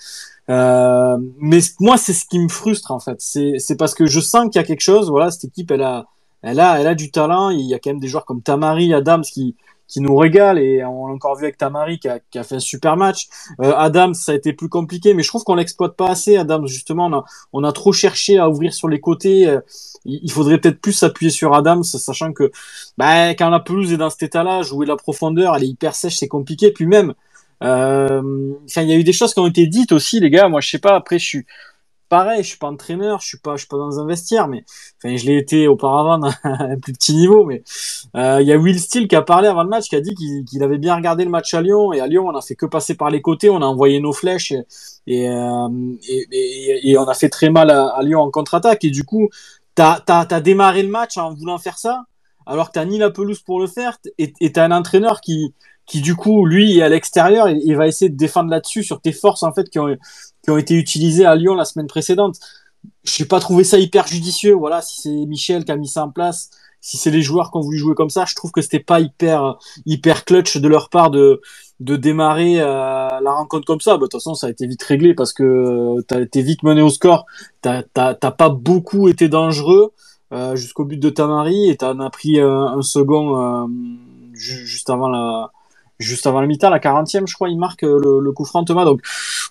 Euh, 0.48 1.16
mais 1.38 1.58
moi 1.80 1.96
c'est 1.96 2.12
ce 2.12 2.24
qui 2.24 2.38
me 2.38 2.48
frustre 2.48 2.90
en 2.92 3.00
fait. 3.00 3.16
C'est 3.20 3.76
parce 3.76 3.94
que 3.94 4.06
je 4.06 4.20
sens 4.20 4.44
qu'il 4.44 4.60
y 4.60 4.64
a 4.64 4.66
quelque 4.66 4.80
chose. 4.80 5.10
Voilà, 5.10 5.30
cette 5.30 5.44
équipe 5.44 5.70
elle 5.70 5.82
a 5.82 6.06
elle 6.42 6.60
a 6.60 6.80
elle 6.80 6.86
a 6.86 6.94
du 6.94 7.10
talent. 7.10 7.50
Il 7.50 7.66
y 7.66 7.74
a 7.74 7.78
quand 7.78 7.90
même 7.90 8.00
des 8.00 8.08
joueurs 8.08 8.24
comme 8.24 8.42
Tamari, 8.42 8.94
Adams 8.94 9.22
qui 9.22 9.56
qui 9.88 10.00
nous 10.00 10.16
régale 10.16 10.58
et 10.58 10.84
on 10.84 11.06
l'a 11.06 11.14
encore 11.14 11.36
vu 11.36 11.44
avec 11.44 11.58
Tamari 11.58 11.98
qui 11.98 12.08
a, 12.08 12.18
qui 12.18 12.38
a 12.38 12.44
fait 12.44 12.56
un 12.56 12.60
super 12.60 12.96
match. 12.96 13.28
Euh, 13.60 13.72
Adams, 13.76 14.14
ça 14.14 14.32
a 14.32 14.34
été 14.34 14.52
plus 14.52 14.68
compliqué, 14.68 15.14
mais 15.14 15.22
je 15.22 15.28
trouve 15.28 15.44
qu'on 15.44 15.54
l'exploite 15.54 15.96
pas 15.96 16.08
assez. 16.08 16.36
Adams, 16.36 16.66
justement, 16.66 17.06
on 17.06 17.12
a, 17.14 17.24
on 17.52 17.64
a 17.64 17.72
trop 17.72 17.92
cherché 17.92 18.38
à 18.38 18.48
ouvrir 18.48 18.74
sur 18.74 18.88
les 18.88 19.00
côtés. 19.00 19.46
Euh, 19.46 19.60
il 20.04 20.30
faudrait 20.30 20.58
peut-être 20.58 20.80
plus 20.80 20.92
s'appuyer 20.92 21.30
sur 21.30 21.54
Adams, 21.54 21.84
sachant 21.84 22.32
que 22.32 22.50
bah, 22.96 23.30
quand 23.30 23.48
la 23.48 23.60
pelouse 23.60 23.92
est 23.92 23.96
dans 23.96 24.10
cet 24.10 24.22
état-là, 24.24 24.62
jouer 24.62 24.86
la 24.86 24.96
profondeur, 24.96 25.56
elle 25.56 25.64
est 25.64 25.68
hyper 25.68 25.94
sèche, 25.94 26.16
c'est 26.16 26.28
compliqué. 26.28 26.70
Puis 26.70 26.86
même, 26.86 27.14
il 27.62 28.88
y 28.88 28.92
a 28.92 28.96
eu 28.96 29.04
des 29.04 29.12
choses 29.12 29.34
qui 29.34 29.40
ont 29.40 29.46
été 29.46 29.66
dites 29.66 29.92
aussi, 29.92 30.20
les 30.20 30.30
gars. 30.30 30.48
Moi, 30.48 30.60
je 30.60 30.70
sais 30.70 30.78
pas. 30.78 30.94
Après, 30.94 31.18
je 31.18 31.24
suis 31.24 31.46
pareil, 32.08 32.42
je 32.42 32.48
suis 32.48 32.58
pas 32.58 32.68
entraîneur, 32.68 33.20
je 33.20 33.26
suis 33.28 33.38
pas, 33.38 33.54
je 33.56 33.60
suis 33.60 33.68
pas 33.68 33.76
dans 33.76 34.00
un 34.00 34.06
vestiaire, 34.06 34.48
mais 34.48 34.64
je 35.04 35.26
l'ai 35.26 35.38
été 35.38 35.68
auparavant 35.68 36.22
à 36.22 36.32
un 36.44 36.78
plus 36.78 36.92
petit 36.92 37.14
niveau, 37.14 37.44
mais 37.44 37.62
euh, 38.16 38.40
il 38.40 38.46
y 38.46 38.52
a 38.52 38.56
Will 38.56 38.78
Steele 38.78 39.08
qui 39.08 39.16
a 39.16 39.22
parlé 39.22 39.48
avant 39.48 39.62
le 39.62 39.68
match, 39.68 39.88
qui 39.88 39.96
a 39.96 40.00
dit 40.00 40.14
qu'il 40.14 40.62
avait 40.62 40.78
bien 40.78 40.94
regardé 40.94 41.24
le 41.24 41.30
match 41.30 41.52
à 41.54 41.62
Lyon, 41.62 41.92
et 41.92 42.00
à 42.00 42.06
Lyon, 42.06 42.26
on 42.28 42.36
a 42.36 42.42
fait 42.42 42.54
que 42.54 42.66
passer 42.66 42.94
par 42.94 43.10
les 43.10 43.22
côtés, 43.22 43.50
on 43.50 43.62
a 43.62 43.66
envoyé 43.66 44.00
nos 44.00 44.12
flèches, 44.12 44.52
et, 45.06 45.28
euh, 45.28 45.68
on 45.68 47.08
a 47.08 47.14
fait 47.14 47.28
très 47.28 47.50
mal 47.50 47.70
à, 47.70 48.00
Lyon 48.02 48.20
en 48.20 48.30
contre-attaque, 48.30 48.84
et 48.84 48.90
du 48.90 49.04
coup, 49.04 49.28
t'as, 49.74 50.40
démarré 50.40 50.82
le 50.82 50.88
match 50.88 51.16
en 51.16 51.34
voulant 51.34 51.58
faire 51.58 51.78
ça, 51.78 52.04
alors 52.46 52.68
que 52.68 52.74
t'as 52.74 52.84
ni 52.84 52.98
la 52.98 53.10
pelouse 53.10 53.40
pour 53.40 53.60
le 53.60 53.66
faire, 53.66 53.98
et 54.18 54.52
t'as 54.52 54.64
un 54.64 54.70
entraîneur 54.70 55.20
qui, 55.20 55.52
qui 55.86 56.00
du 56.00 56.16
coup, 56.16 56.46
lui, 56.46 56.78
est 56.78 56.82
à 56.82 56.88
l'extérieur, 56.88 57.48
il 57.48 57.76
va 57.76 57.86
essayer 57.86 58.10
de 58.10 58.16
défendre 58.16 58.50
là-dessus, 58.50 58.82
sur 58.82 59.00
tes 59.00 59.12
forces, 59.12 59.42
en 59.42 59.52
fait, 59.52 59.70
qui 59.70 59.78
ont, 59.78 59.96
qui 60.42 60.50
ont 60.50 60.58
été 60.58 60.74
utilisées 60.74 61.24
à 61.24 61.34
Lyon 61.36 61.54
la 61.54 61.64
semaine 61.64 61.86
précédente. 61.86 62.36
Je 63.04 63.22
n'ai 63.22 63.28
pas 63.28 63.40
trouvé 63.40 63.64
ça 63.64 63.78
hyper 63.78 64.06
judicieux. 64.06 64.54
Voilà, 64.54 64.82
si 64.82 65.00
c'est 65.00 65.26
Michel 65.26 65.64
qui 65.64 65.72
a 65.72 65.76
mis 65.76 65.88
ça 65.88 66.04
en 66.04 66.10
place, 66.10 66.50
si 66.80 66.96
c'est 66.96 67.10
les 67.10 67.22
joueurs 67.22 67.50
qui 67.50 67.56
ont 67.58 67.60
voulu 67.60 67.78
jouer 67.78 67.94
comme 67.94 68.10
ça, 68.10 68.24
je 68.26 68.34
trouve 68.34 68.52
que 68.52 68.60
c'était 68.60 68.78
pas 68.78 69.00
hyper 69.00 69.58
hyper 69.86 70.24
clutch 70.24 70.58
de 70.58 70.68
leur 70.68 70.88
part 70.88 71.10
de 71.10 71.40
de 71.80 71.96
démarrer 71.96 72.60
euh, 72.60 73.08
la 73.20 73.32
rencontre 73.32 73.66
comme 73.66 73.80
ça. 73.80 73.92
Bah, 73.92 73.98
de 73.98 74.02
toute 74.02 74.12
façon, 74.14 74.34
ça 74.34 74.46
a 74.46 74.50
été 74.50 74.66
vite 74.68 74.82
réglé 74.84 75.14
parce 75.14 75.32
que 75.32 75.96
tu 76.08 76.14
as 76.14 76.20
été 76.20 76.42
vite 76.42 76.62
mené 76.62 76.82
au 76.82 76.90
score. 76.90 77.26
T'as 77.60 77.82
t'as 77.82 78.14
t'as 78.14 78.30
pas 78.30 78.50
beaucoup 78.50 79.08
été 79.08 79.28
dangereux 79.28 79.92
euh, 80.32 80.54
jusqu'au 80.54 80.84
but 80.84 80.98
de 80.98 81.10
Tamari 81.10 81.70
et 81.70 81.76
t'en 81.76 81.98
as 81.98 82.10
pris 82.10 82.38
euh, 82.38 82.66
un 82.66 82.82
second 82.82 83.36
euh, 83.36 83.66
ju- 84.34 84.66
juste 84.66 84.88
avant 84.88 85.08
la 85.08 85.50
juste 85.98 86.26
avant 86.26 86.40
la 86.40 86.46
mi-temps, 86.46 86.70
la 86.70 86.78
40e, 86.78 87.26
je 87.26 87.34
crois, 87.34 87.48
il 87.48 87.58
marque 87.58 87.84
euh, 87.84 87.98
le, 88.02 88.20
le 88.20 88.32
coup 88.32 88.44
franc 88.44 88.64
Thomas. 88.64 88.84
Donc 88.84 89.00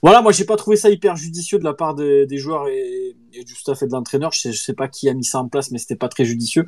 voilà, 0.01 0.21
moi 0.21 0.31
j'ai 0.31 0.45
pas 0.45 0.55
trouvé 0.57 0.77
ça 0.77 0.89
hyper 0.89 1.15
judicieux 1.15 1.59
de 1.59 1.63
la 1.63 1.73
part 1.73 1.95
des, 1.95 2.25
des 2.25 2.37
joueurs 2.37 2.67
et, 2.67 3.15
et 3.33 3.43
du 3.43 3.55
staff 3.55 3.81
et 3.83 3.87
de 3.87 3.91
l'entraîneur. 3.91 4.31
Je 4.31 4.39
sais, 4.39 4.51
je 4.53 4.61
sais 4.61 4.73
pas 4.73 4.87
qui 4.87 5.09
a 5.09 5.13
mis 5.13 5.23
ça 5.23 5.39
en 5.39 5.47
place, 5.47 5.71
mais 5.71 5.77
c'était 5.79 5.95
pas 5.95 6.09
très 6.09 6.25
judicieux. 6.25 6.65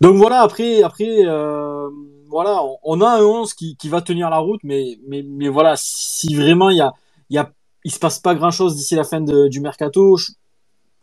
Donc 0.00 0.16
voilà, 0.16 0.40
après, 0.42 0.82
après, 0.82 1.24
euh, 1.26 1.88
voilà, 2.28 2.62
on, 2.64 2.78
on 2.82 3.00
a 3.00 3.08
un 3.08 3.22
11 3.22 3.54
qui, 3.54 3.76
qui 3.76 3.88
va 3.88 4.00
tenir 4.02 4.30
la 4.30 4.38
route, 4.38 4.60
mais, 4.64 4.98
mais, 5.06 5.22
mais 5.22 5.48
voilà, 5.48 5.74
si 5.76 6.34
vraiment 6.34 6.70
il 6.70 6.78
y 6.78 6.80
a, 6.80 6.92
y 7.30 7.38
a, 7.38 7.52
il 7.84 7.90
se 7.92 7.98
passe 7.98 8.18
pas 8.18 8.34
grand 8.34 8.50
chose 8.50 8.74
d'ici 8.76 8.94
la 8.94 9.04
fin 9.04 9.20
de- 9.20 9.48
du 9.48 9.60
mercato, 9.60 10.16
je- 10.16 10.32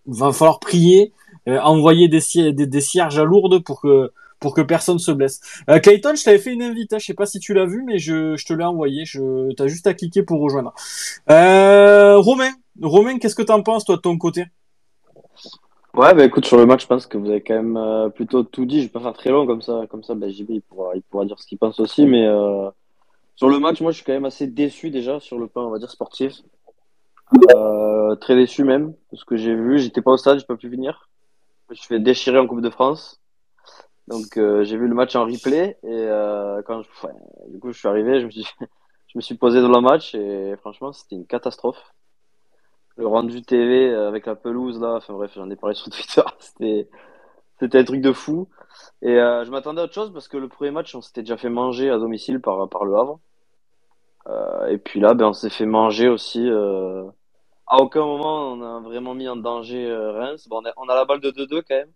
va 0.07 0.31
falloir 0.33 0.59
prier, 0.59 1.13
euh, 1.47 1.59
envoyer 1.61 2.07
des, 2.07 2.21
des, 2.53 2.65
des 2.65 2.81
cierges 2.81 3.19
à 3.19 3.23
lourdes 3.23 3.63
pour 3.63 3.81
que, 3.81 4.11
pour 4.39 4.53
que 4.53 4.61
personne 4.61 4.99
se 4.99 5.11
blesse. 5.11 5.41
Euh, 5.69 5.79
Clayton, 5.79 6.15
je 6.15 6.23
t'avais 6.23 6.39
fait 6.39 6.53
une 6.53 6.63
invite, 6.63 6.93
hein, 6.93 6.99
je 6.99 7.05
sais 7.05 7.13
pas 7.13 7.25
si 7.25 7.39
tu 7.39 7.53
l'as 7.53 7.65
vu, 7.65 7.83
mais 7.83 7.99
je, 7.99 8.43
te 8.43 8.53
l'ai 8.53 8.63
envoyé. 8.63 9.05
Je, 9.05 9.53
t'as 9.53 9.67
juste 9.67 9.87
à 9.87 9.93
cliquer 9.93 10.23
pour 10.23 10.39
rejoindre. 10.39 10.73
Euh, 11.29 12.17
Romain, 12.17 12.51
Romain, 12.81 13.19
qu'est-ce 13.19 13.35
que 13.35 13.43
t'en 13.43 13.61
penses 13.61 13.85
toi 13.85 13.97
de 13.97 14.01
ton 14.01 14.17
côté? 14.17 14.45
Ouais, 15.95 16.13
bah 16.13 16.23
écoute, 16.23 16.45
sur 16.45 16.57
le 16.57 16.65
match, 16.65 16.83
je 16.83 16.87
pense 16.87 17.07
que 17.07 17.17
vous 17.17 17.29
avez 17.29 17.41
quand 17.41 17.55
même 17.55 17.75
euh, 17.75 18.09
plutôt 18.09 18.43
tout 18.43 18.65
dit. 18.65 18.81
Je 18.81 18.85
vais 18.85 18.91
pas 18.91 19.01
faire 19.01 19.13
très 19.13 19.31
long 19.31 19.45
comme 19.45 19.61
ça, 19.61 19.81
comme 19.89 20.03
ça, 20.03 20.15
bah, 20.15 20.29
JB, 20.29 20.51
il 20.51 20.61
pourra, 20.61 21.25
dire 21.25 21.39
ce 21.39 21.47
qu'il 21.47 21.57
pense 21.57 21.79
aussi. 21.79 22.05
Mais 22.05 22.27
sur 23.35 23.49
le 23.49 23.59
match, 23.59 23.81
moi, 23.81 23.91
je 23.91 23.97
suis 23.97 24.05
quand 24.05 24.13
même 24.13 24.25
assez 24.25 24.47
déçu 24.47 24.91
déjà 24.91 25.19
sur 25.19 25.39
le 25.39 25.47
plan, 25.47 25.67
on 25.67 25.71
va 25.71 25.79
dire, 25.79 25.89
sportif. 25.89 26.33
Très 28.21 28.35
déçu 28.35 28.63
même, 28.63 28.93
parce 29.11 29.23
que 29.23 29.35
j'ai 29.35 29.55
vu, 29.55 29.79
j'étais 29.79 30.01
pas 30.01 30.11
au 30.11 30.17
stade, 30.17 30.39
j'ai 30.39 30.45
pas 30.45 30.55
pu 30.55 30.69
venir. 30.69 31.09
Je 31.69 31.75
suis 31.75 31.87
fait 31.87 31.99
déchirer 31.99 32.39
en 32.39 32.47
Coupe 32.47 32.61
de 32.61 32.69
France. 32.69 33.18
Donc 34.09 34.37
euh, 34.37 34.63
j'ai 34.63 34.77
vu 34.77 34.87
le 34.87 34.95
match 34.95 35.15
en 35.15 35.25
replay 35.25 35.77
et 35.83 35.87
euh, 35.87 36.61
quand 36.63 36.81
je, 36.81 36.89
du 37.51 37.59
coup 37.59 37.71
je 37.71 37.77
suis 37.77 37.87
arrivé, 37.87 38.19
je 38.19 38.25
me 38.25 38.31
suis, 38.31 38.45
je 39.07 39.17
me 39.17 39.21
suis 39.21 39.35
posé 39.35 39.61
dans 39.61 39.69
le 39.69 39.81
match 39.81 40.15
et 40.15 40.55
franchement 40.57 40.91
c'était 40.91 41.15
une 41.15 41.25
catastrophe. 41.25 41.93
Le 42.97 43.07
rendu 43.07 43.41
TV 43.41 43.93
avec 43.93 44.25
la 44.25 44.35
pelouse 44.35 44.81
là, 44.81 44.95
enfin 44.95 45.13
bref 45.13 45.31
j'en 45.35 45.49
ai 45.49 45.55
parlé 45.55 45.75
sur 45.75 45.89
Twitter, 45.89 46.23
c'était 46.39 46.89
c'était 47.59 47.79
un 47.79 47.83
truc 47.83 48.01
de 48.01 48.13
fou. 48.13 48.47
Et 49.01 49.19
euh, 49.19 49.43
je 49.45 49.51
m'attendais 49.51 49.81
à 49.81 49.83
autre 49.85 49.93
chose 49.93 50.13
parce 50.13 50.27
que 50.27 50.37
le 50.37 50.47
premier 50.47 50.71
match, 50.71 50.95
on 50.95 51.01
s'était 51.01 51.21
déjà 51.21 51.37
fait 51.37 51.49
manger 51.49 51.89
à 51.89 51.97
domicile 51.97 52.39
par, 52.41 52.69
par 52.69 52.85
le 52.85 52.95
Havre. 52.95 53.19
Euh, 54.27 54.67
et 54.67 54.77
puis 54.77 54.99
là, 54.99 55.13
ben, 55.13 55.27
on 55.27 55.33
s'est 55.33 55.49
fait 55.49 55.65
manger 55.65 56.07
aussi. 56.07 56.47
Euh... 56.49 57.03
À 57.67 57.77
aucun 57.77 58.05
moment, 58.05 58.53
on 58.53 58.61
a 58.61 58.79
vraiment 58.79 59.13
mis 59.13 59.27
en 59.27 59.35
danger 59.35 59.85
euh, 59.85 60.13
Reims. 60.13 60.47
Bon, 60.49 60.63
on 60.77 60.89
a 60.89 60.95
la 60.95 61.05
balle 61.05 61.21
de 61.21 61.31
2-2 61.31 61.61
quand 61.67 61.75
même. 61.75 61.91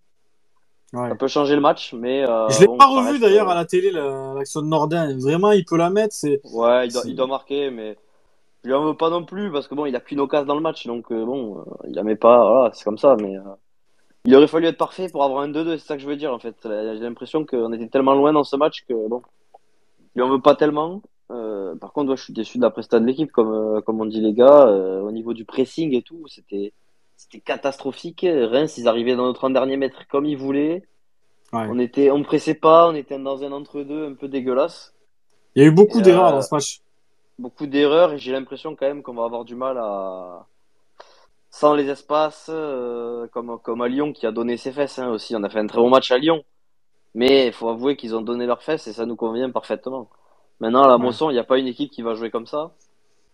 Ouais. 0.94 1.10
Ça 1.10 1.16
peut 1.16 1.28
changer 1.28 1.56
le 1.56 1.62
match, 1.62 1.94
mais. 1.94 2.24
Euh, 2.30 2.48
Je 2.50 2.62
l'ai 2.62 2.68
bon, 2.68 2.78
pas 2.78 2.86
revu 2.86 3.18
d'ailleurs 3.20 3.50
euh, 3.50 3.54
à 3.54 3.56
la 3.56 3.66
télé, 3.66 3.90
la- 3.92 4.34
l'action 4.36 4.62
de 4.62 4.68
Nordin. 4.68 5.18
Vraiment, 5.18 5.52
il 5.52 5.66
peut 5.66 5.78
la 5.78 5.90
mettre. 5.90 6.14
C'est 6.14 6.40
Ouais, 6.54 6.88
il 6.88 6.94
doit, 6.94 7.02
il 7.06 7.28
marquer, 7.28 7.72
mais 7.72 7.98
je 8.64 8.70
lui 8.70 8.76
en 8.76 8.86
veux 8.86 8.96
pas 8.96 9.10
non 9.10 9.26
plus 9.26 9.52
parce 9.52 9.68
que 9.68 9.74
bon, 9.76 9.86
il 9.88 9.96
a 9.96 10.00
qu'une 10.00 10.20
occasion 10.20 10.46
dans 10.46 10.56
le 10.56 10.62
match, 10.62 10.86
donc 10.86 11.12
euh, 11.12 11.26
bon, 11.26 11.58
euh, 11.60 11.88
il 11.88 11.96
la 11.96 12.04
met 12.04 12.16
pas, 12.16 12.38
voilà, 12.48 12.72
c'est 12.74 12.84
comme 12.84 13.00
ça, 13.00 13.18
mais 13.20 13.36
il 14.26 14.36
aurait 14.36 14.48
fallu 14.48 14.68
être 14.68 14.78
parfait 14.78 15.10
pour 15.10 15.24
avoir 15.24 15.42
un 15.42 15.50
2-2, 15.50 15.78
c'est 15.78 15.86
ça 15.88 15.96
que 15.96 16.02
je 16.02 16.08
veux 16.08 16.16
dire 16.16 16.32
en 16.34 16.40
fait. 16.40 16.56
J'ai 16.64 17.00
l'impression 17.00 17.46
qu'on 17.46 17.74
était 17.74 17.88
tellement 17.90 18.14
loin 18.14 18.32
dans 18.32 18.44
ce 18.46 18.56
match 18.56 18.86
que 18.88 18.94
bon, 19.10 19.22
je 20.16 20.22
lui 20.22 20.22
en 20.22 20.30
veux 20.30 20.42
pas 20.42 20.56
tellement. 20.56 21.02
Euh, 21.32 21.76
par 21.76 21.92
contre, 21.92 22.12
ouais, 22.12 22.18
je 22.18 22.24
suis 22.24 22.34
déçu 22.34 22.58
de 22.60 22.64
la 22.64 22.70
prestation 22.70 23.02
de 23.04 23.08
l'équipe, 23.10 23.32
comme, 23.32 23.82
comme 23.82 24.00
on 24.00 24.06
dit 24.06 24.22
les 24.22 24.34
gars, 24.34 24.68
euh, 24.68 25.02
au 25.02 25.12
niveau 25.12 25.34
du 25.34 25.44
pressing 25.44 25.94
et 25.96 26.04
tout, 26.04 26.24
c'était 26.28 26.72
c'était 27.16 27.40
catastrophique. 27.40 28.26
Reims, 28.28 28.78
ils 28.78 28.88
arrivaient 28.88 29.16
dans 29.16 29.26
nos 29.26 29.34
30 29.34 29.54
derniers 29.54 29.78
mètres 29.78 30.08
comme 30.10 30.26
ils 30.26 30.38
voulaient. 30.38 30.84
Ouais. 31.54 31.68
On 31.70 31.78
était, 31.78 32.10
on 32.10 32.24
pressait 32.24 32.56
pas, 32.56 32.90
on 32.90 32.96
était 32.96 33.20
dans 33.20 33.44
un 33.44 33.52
entre-deux 33.52 34.08
un 34.08 34.14
peu 34.16 34.28
dégueulasse 34.28 34.96
Il 35.56 35.62
y 35.62 35.66
a 35.66 35.70
eu 35.70 35.72
beaucoup 35.72 36.02
d'erreurs 36.02 36.30
euh, 36.30 36.32
dans 36.32 36.42
ce 36.42 36.54
match. 36.54 36.82
beaucoup 37.38 37.68
d'erreurs 37.68 38.14
et 38.14 38.18
j'ai 38.18 38.32
l'impression 38.32 38.76
quand 38.76 38.88
même 38.88 39.04
qu'on 39.04 39.14
va 39.14 39.26
avoir 39.26 39.46
du 39.46 39.56
mal 39.56 39.78
à 39.78 40.48
sans 41.52 41.76
les 41.76 41.88
espaces 41.90 42.50
euh, 42.52 43.28
comme 43.28 43.60
comme 43.62 43.84
à 43.84 43.88
Lyon 43.88 44.14
qui 44.14 44.26
a 44.26 44.32
donné 44.32 44.58
ses 44.58 44.72
fesses 44.72 44.98
hein, 44.98 45.12
aussi 45.12 45.36
on 45.36 45.44
a 45.44 45.50
fait 45.50 45.60
un 45.60 45.68
très 45.68 45.78
bon 45.78 45.90
match 45.92 46.10
à 46.12 46.18
Lyon 46.18 46.44
mais 47.14 47.46
il 47.46 47.54
faut 47.54 47.70
avouer 47.70 47.96
qu'ils 47.96 48.16
ont 48.16 48.22
donné 48.22 48.48
leurs 48.48 48.64
fesses 48.64 48.88
et 48.88 48.94
ça 48.94 49.06
nous 49.06 49.16
convient 49.16 49.52
parfaitement 49.52 50.10
maintenant 50.60 50.82
à 50.82 50.88
la. 50.88 50.98
Mosson 50.98 51.30
il 51.30 51.34
n'y 51.34 51.40
a 51.40 51.44
pas 51.44 51.60
une 51.60 51.68
équipe 51.68 51.92
qui 51.92 52.02
va 52.02 52.16
jouer 52.16 52.32
comme 52.32 52.48
ça 52.48 52.72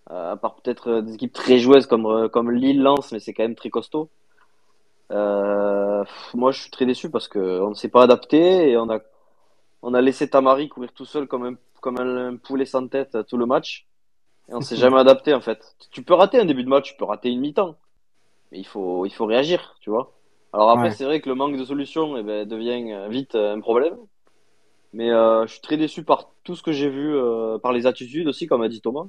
à 0.09 0.37
part 0.37 0.55
peut-être 0.55 0.89
euh, 0.89 1.01
des 1.01 1.13
équipes 1.15 1.33
très 1.33 1.59
joueuses 1.59 1.87
comme 1.87 2.05
euh, 2.05 2.29
comme 2.29 2.51
Lille 2.51 2.81
Lens 2.81 3.11
mais 3.11 3.19
c'est 3.19 3.33
quand 3.33 3.43
même 3.43 3.55
très 3.55 3.69
costaud 3.69 4.09
euh, 5.11 6.03
moi 6.33 6.51
je 6.51 6.61
suis 6.61 6.71
très 6.71 6.85
déçu 6.85 7.09
parce 7.09 7.27
que 7.27 7.39
on 7.61 7.69
ne 7.69 7.73
s'est 7.75 7.89
pas 7.89 8.03
adapté 8.03 8.69
et 8.71 8.77
on 8.77 8.89
a 8.89 8.99
on 9.81 9.93
a 9.93 10.01
laissé 10.01 10.29
Tamari 10.29 10.69
courir 10.69 10.91
tout 10.93 11.05
seul 11.05 11.27
comme 11.27 11.45
un 11.45 11.55
comme 11.81 11.99
un, 11.99 12.33
un 12.33 12.37
poulet 12.37 12.65
sans 12.65 12.87
tête 12.87 13.15
euh, 13.15 13.23
tout 13.23 13.37
le 13.37 13.45
match 13.45 13.87
et 14.49 14.53
on 14.55 14.61
s'est 14.61 14.75
jamais 14.83 14.97
adapté 14.99 15.33
en 15.33 15.41
fait. 15.41 15.75
Tu 15.91 16.03
peux 16.03 16.13
rater 16.13 16.39
un 16.39 16.45
début 16.45 16.63
de 16.63 16.69
match, 16.69 16.91
tu 16.91 16.97
peux 16.97 17.05
rater 17.05 17.29
une 17.29 17.39
mi-temps, 17.41 17.77
mais 18.51 18.59
il 18.59 18.65
faut 18.67 19.05
il 19.05 19.11
faut 19.13 19.25
réagir, 19.25 19.75
tu 19.81 19.89
vois. 19.89 20.13
Alors 20.53 20.69
après 20.71 20.89
Ouais. 20.89 20.91
c'est 20.91 21.05
vrai 21.05 21.21
que 21.21 21.29
le 21.29 21.35
manque 21.35 21.57
de 21.57 21.63
solution 21.65 22.17
eh 22.17 22.23
ben, 22.23 22.47
devient 22.47 22.91
euh, 22.93 23.07
vite 23.09 23.35
euh, 23.35 23.55
un 23.55 23.59
problème. 23.61 23.97
Mais 24.93 25.11
euh, 25.11 25.45
je 25.45 25.53
suis 25.53 25.61
très 25.61 25.77
déçu 25.77 26.03
par 26.03 26.31
tout 26.43 26.55
ce 26.55 26.63
que 26.63 26.71
j'ai 26.71 26.89
vu, 26.89 27.15
euh, 27.15 27.59
par 27.59 27.73
les 27.73 27.85
attitudes 27.85 28.27
aussi, 28.27 28.47
comme 28.47 28.61
a 28.63 28.69
dit 28.69 28.81
Thomas. 28.81 29.05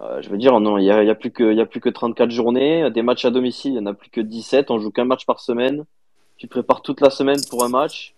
Euh, 0.00 0.22
je 0.22 0.28
veux 0.30 0.38
dire, 0.38 0.58
non, 0.60 0.78
il 0.78 0.84
y 0.84 0.90
a, 0.90 1.02
il 1.02 1.06
y 1.06 1.10
a 1.10 1.14
plus 1.16 1.32
que 1.32 1.42
il 1.50 1.56
y 1.58 1.60
a 1.60 1.66
plus 1.66 1.80
que 1.80 1.88
34 1.88 2.30
journées, 2.30 2.88
des 2.90 3.02
matchs 3.02 3.24
à 3.24 3.30
domicile, 3.30 3.72
il 3.72 3.76
y 3.76 3.80
en 3.80 3.86
a 3.86 3.94
plus 3.94 4.10
que 4.10 4.20
17, 4.20 4.70
on 4.70 4.78
joue 4.78 4.90
qu'un 4.92 5.04
match 5.04 5.26
par 5.26 5.40
semaine. 5.40 5.84
Tu 6.36 6.46
te 6.46 6.52
prépares 6.52 6.82
toute 6.82 7.00
la 7.00 7.10
semaine 7.10 7.40
pour 7.50 7.64
un 7.64 7.68
match. 7.68 8.14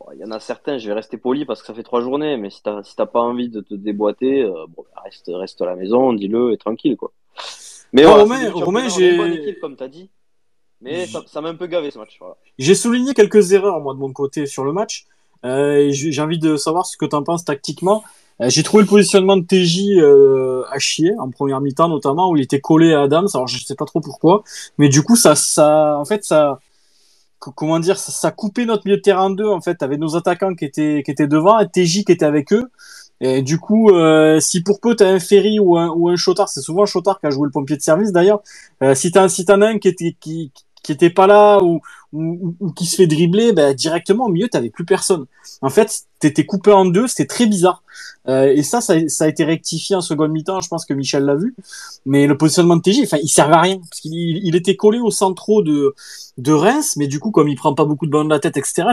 Bon, 0.00 0.06
Il 0.14 0.20
y 0.20 0.24
en 0.24 0.30
a 0.30 0.40
certains, 0.40 0.78
je 0.78 0.86
vais 0.88 0.94
rester 0.94 1.18
poli 1.18 1.44
parce 1.44 1.60
que 1.60 1.66
ça 1.66 1.74
fait 1.74 1.82
trois 1.82 2.00
journées, 2.00 2.38
mais 2.38 2.48
si 2.48 2.62
t'as 2.62 2.82
si 2.82 2.96
t'as 2.96 3.04
pas 3.06 3.20
envie 3.20 3.50
de 3.50 3.60
te 3.60 3.74
déboîter, 3.74 4.42
euh, 4.42 4.52
bon, 4.74 4.84
reste 5.04 5.30
reste 5.34 5.60
à 5.60 5.66
la 5.66 5.76
maison, 5.76 6.14
dis-le 6.14 6.52
et 6.52 6.56
tranquille 6.56 6.96
quoi. 6.96 7.12
Mais 7.92 8.02
Ah, 8.04 8.08
voilà, 8.08 8.22
Romain- 8.22 8.50
Romain, 8.52 8.88
j'ai- 8.88 9.16
bonne 9.18 9.32
équipe 9.34 9.60
comme 9.60 9.76
t'as 9.76 9.88
dit, 9.88 10.08
mais 10.80 11.06
ça 11.26 11.40
m'a 11.42 11.48
un 11.50 11.54
peu 11.54 11.66
gavé 11.66 11.90
ce 11.90 11.98
match. 11.98 12.16
Voilà. 12.18 12.36
J'ai 12.58 12.74
souligné 12.74 13.12
quelques 13.12 13.52
erreurs, 13.52 13.80
moi, 13.80 13.92
de 13.94 13.98
mon 13.98 14.12
côté, 14.12 14.46
sur 14.46 14.64
le 14.64 14.72
match. 14.72 15.06
Euh, 15.44 15.88
j'ai 15.90 16.20
envie 16.22 16.38
de 16.38 16.56
savoir 16.56 16.86
ce 16.86 16.96
que 16.96 17.04
tu 17.04 17.14
en 17.14 17.22
penses 17.22 17.44
tactiquement. 17.44 18.02
Euh, 18.42 18.48
j'ai 18.50 18.62
trouvé 18.62 18.82
le 18.82 18.88
positionnement 18.88 19.36
de 19.36 19.42
TJ 19.44 19.98
euh, 19.98 20.62
à 20.70 20.78
chier, 20.78 21.12
en 21.18 21.30
première 21.30 21.60
mi-temps 21.60 21.88
notamment, 21.88 22.30
où 22.30 22.36
il 22.36 22.42
était 22.42 22.60
collé 22.60 22.92
à 22.92 23.02
Adams. 23.02 23.28
Alors, 23.34 23.46
je 23.48 23.64
sais 23.64 23.74
pas 23.74 23.86
trop 23.86 24.00
pourquoi. 24.00 24.42
Mais 24.78 24.88
du 24.88 25.02
coup, 25.02 25.16
ça, 25.16 25.34
ça, 25.34 25.96
en 25.98 26.04
fait, 26.04 26.24
ça, 26.24 26.60
co- 27.38 27.52
comment 27.52 27.80
dire, 27.80 27.98
ça, 27.98 28.12
ça 28.12 28.30
coupait 28.30 28.66
notre 28.66 28.84
milieu 28.86 28.96
de 28.98 29.02
terrain 29.02 29.24
en 29.26 29.30
deux, 29.30 29.46
en 29.48 29.60
fait. 29.60 29.82
Avec 29.82 30.00
nos 30.00 30.16
attaquants 30.16 30.54
qui 30.54 30.64
étaient, 30.66 31.02
qui 31.04 31.10
étaient 31.10 31.28
devant 31.28 31.58
et 31.60 31.68
TJ 31.68 32.04
qui 32.04 32.12
était 32.12 32.26
avec 32.26 32.52
eux. 32.52 32.64
Et 33.20 33.42
du 33.42 33.58
coup, 33.58 33.90
euh, 33.90 34.40
si 34.40 34.62
pour 34.62 34.80
peu 34.80 34.94
t'as 34.94 35.08
un 35.08 35.20
Ferry 35.20 35.58
ou 35.58 35.78
un, 35.78 35.88
ou 35.88 36.08
un 36.10 36.16
Chotard, 36.16 36.48
c'est 36.50 36.60
souvent 36.60 36.84
Chotard 36.86 37.18
qui 37.20 37.26
a 37.26 37.30
joué 37.30 37.46
le 37.46 37.50
pompier 37.50 37.76
de 37.76 37.82
service 37.82 38.12
d'ailleurs. 38.12 38.42
Euh, 38.82 38.94
si 38.94 39.10
t'as 39.10 39.28
si 39.30 39.44
t'en 39.46 39.62
as 39.62 39.68
un 39.68 39.78
qui 39.78 39.88
était 39.88 40.14
qui 40.20 40.52
était 40.92 41.10
pas 41.10 41.26
là 41.26 41.62
ou 41.62 41.80
ou, 42.12 42.54
ou 42.60 42.72
qui 42.72 42.86
se 42.86 42.96
fait 42.96 43.06
dribbler, 43.06 43.52
ben, 43.52 43.74
directement 43.74 44.26
au 44.26 44.28
milieu 44.28 44.48
t'avais 44.48 44.70
plus 44.70 44.84
personne. 44.84 45.26
En 45.60 45.70
fait, 45.70 46.04
t'étais 46.18 46.46
coupé 46.46 46.72
en 46.72 46.84
deux, 46.84 47.06
c'était 47.08 47.26
très 47.26 47.46
bizarre. 47.46 47.82
Euh, 48.28 48.52
et 48.54 48.62
ça, 48.62 48.80
ça, 48.80 48.94
ça 49.08 49.24
a 49.24 49.28
été 49.28 49.44
rectifié 49.44 49.94
en 49.94 50.00
seconde 50.00 50.32
mi-temps. 50.32 50.60
Je 50.60 50.68
pense 50.68 50.84
que 50.84 50.94
Michel 50.94 51.24
l'a 51.24 51.36
vu. 51.36 51.54
Mais 52.06 52.26
le 52.26 52.36
positionnement 52.36 52.76
de 52.76 52.82
TJ, 52.82 53.02
enfin, 53.04 53.18
il 53.22 53.28
servait 53.28 53.54
à 53.54 53.60
rien 53.60 53.78
parce 53.78 54.00
qu'il 54.00 54.44
il 54.44 54.56
était 54.56 54.76
collé 54.76 54.98
au 54.98 55.10
centraux 55.10 55.62
de 55.62 55.94
de 56.38 56.52
Reims, 56.52 56.94
mais 56.96 57.06
du 57.06 57.20
coup, 57.20 57.30
comme 57.30 57.48
il 57.48 57.56
prend 57.56 57.74
pas 57.74 57.84
beaucoup 57.84 58.06
de 58.06 58.10
ballons 58.10 58.24
de 58.24 58.30
la 58.30 58.40
tête, 58.40 58.56
etc. 58.56 58.88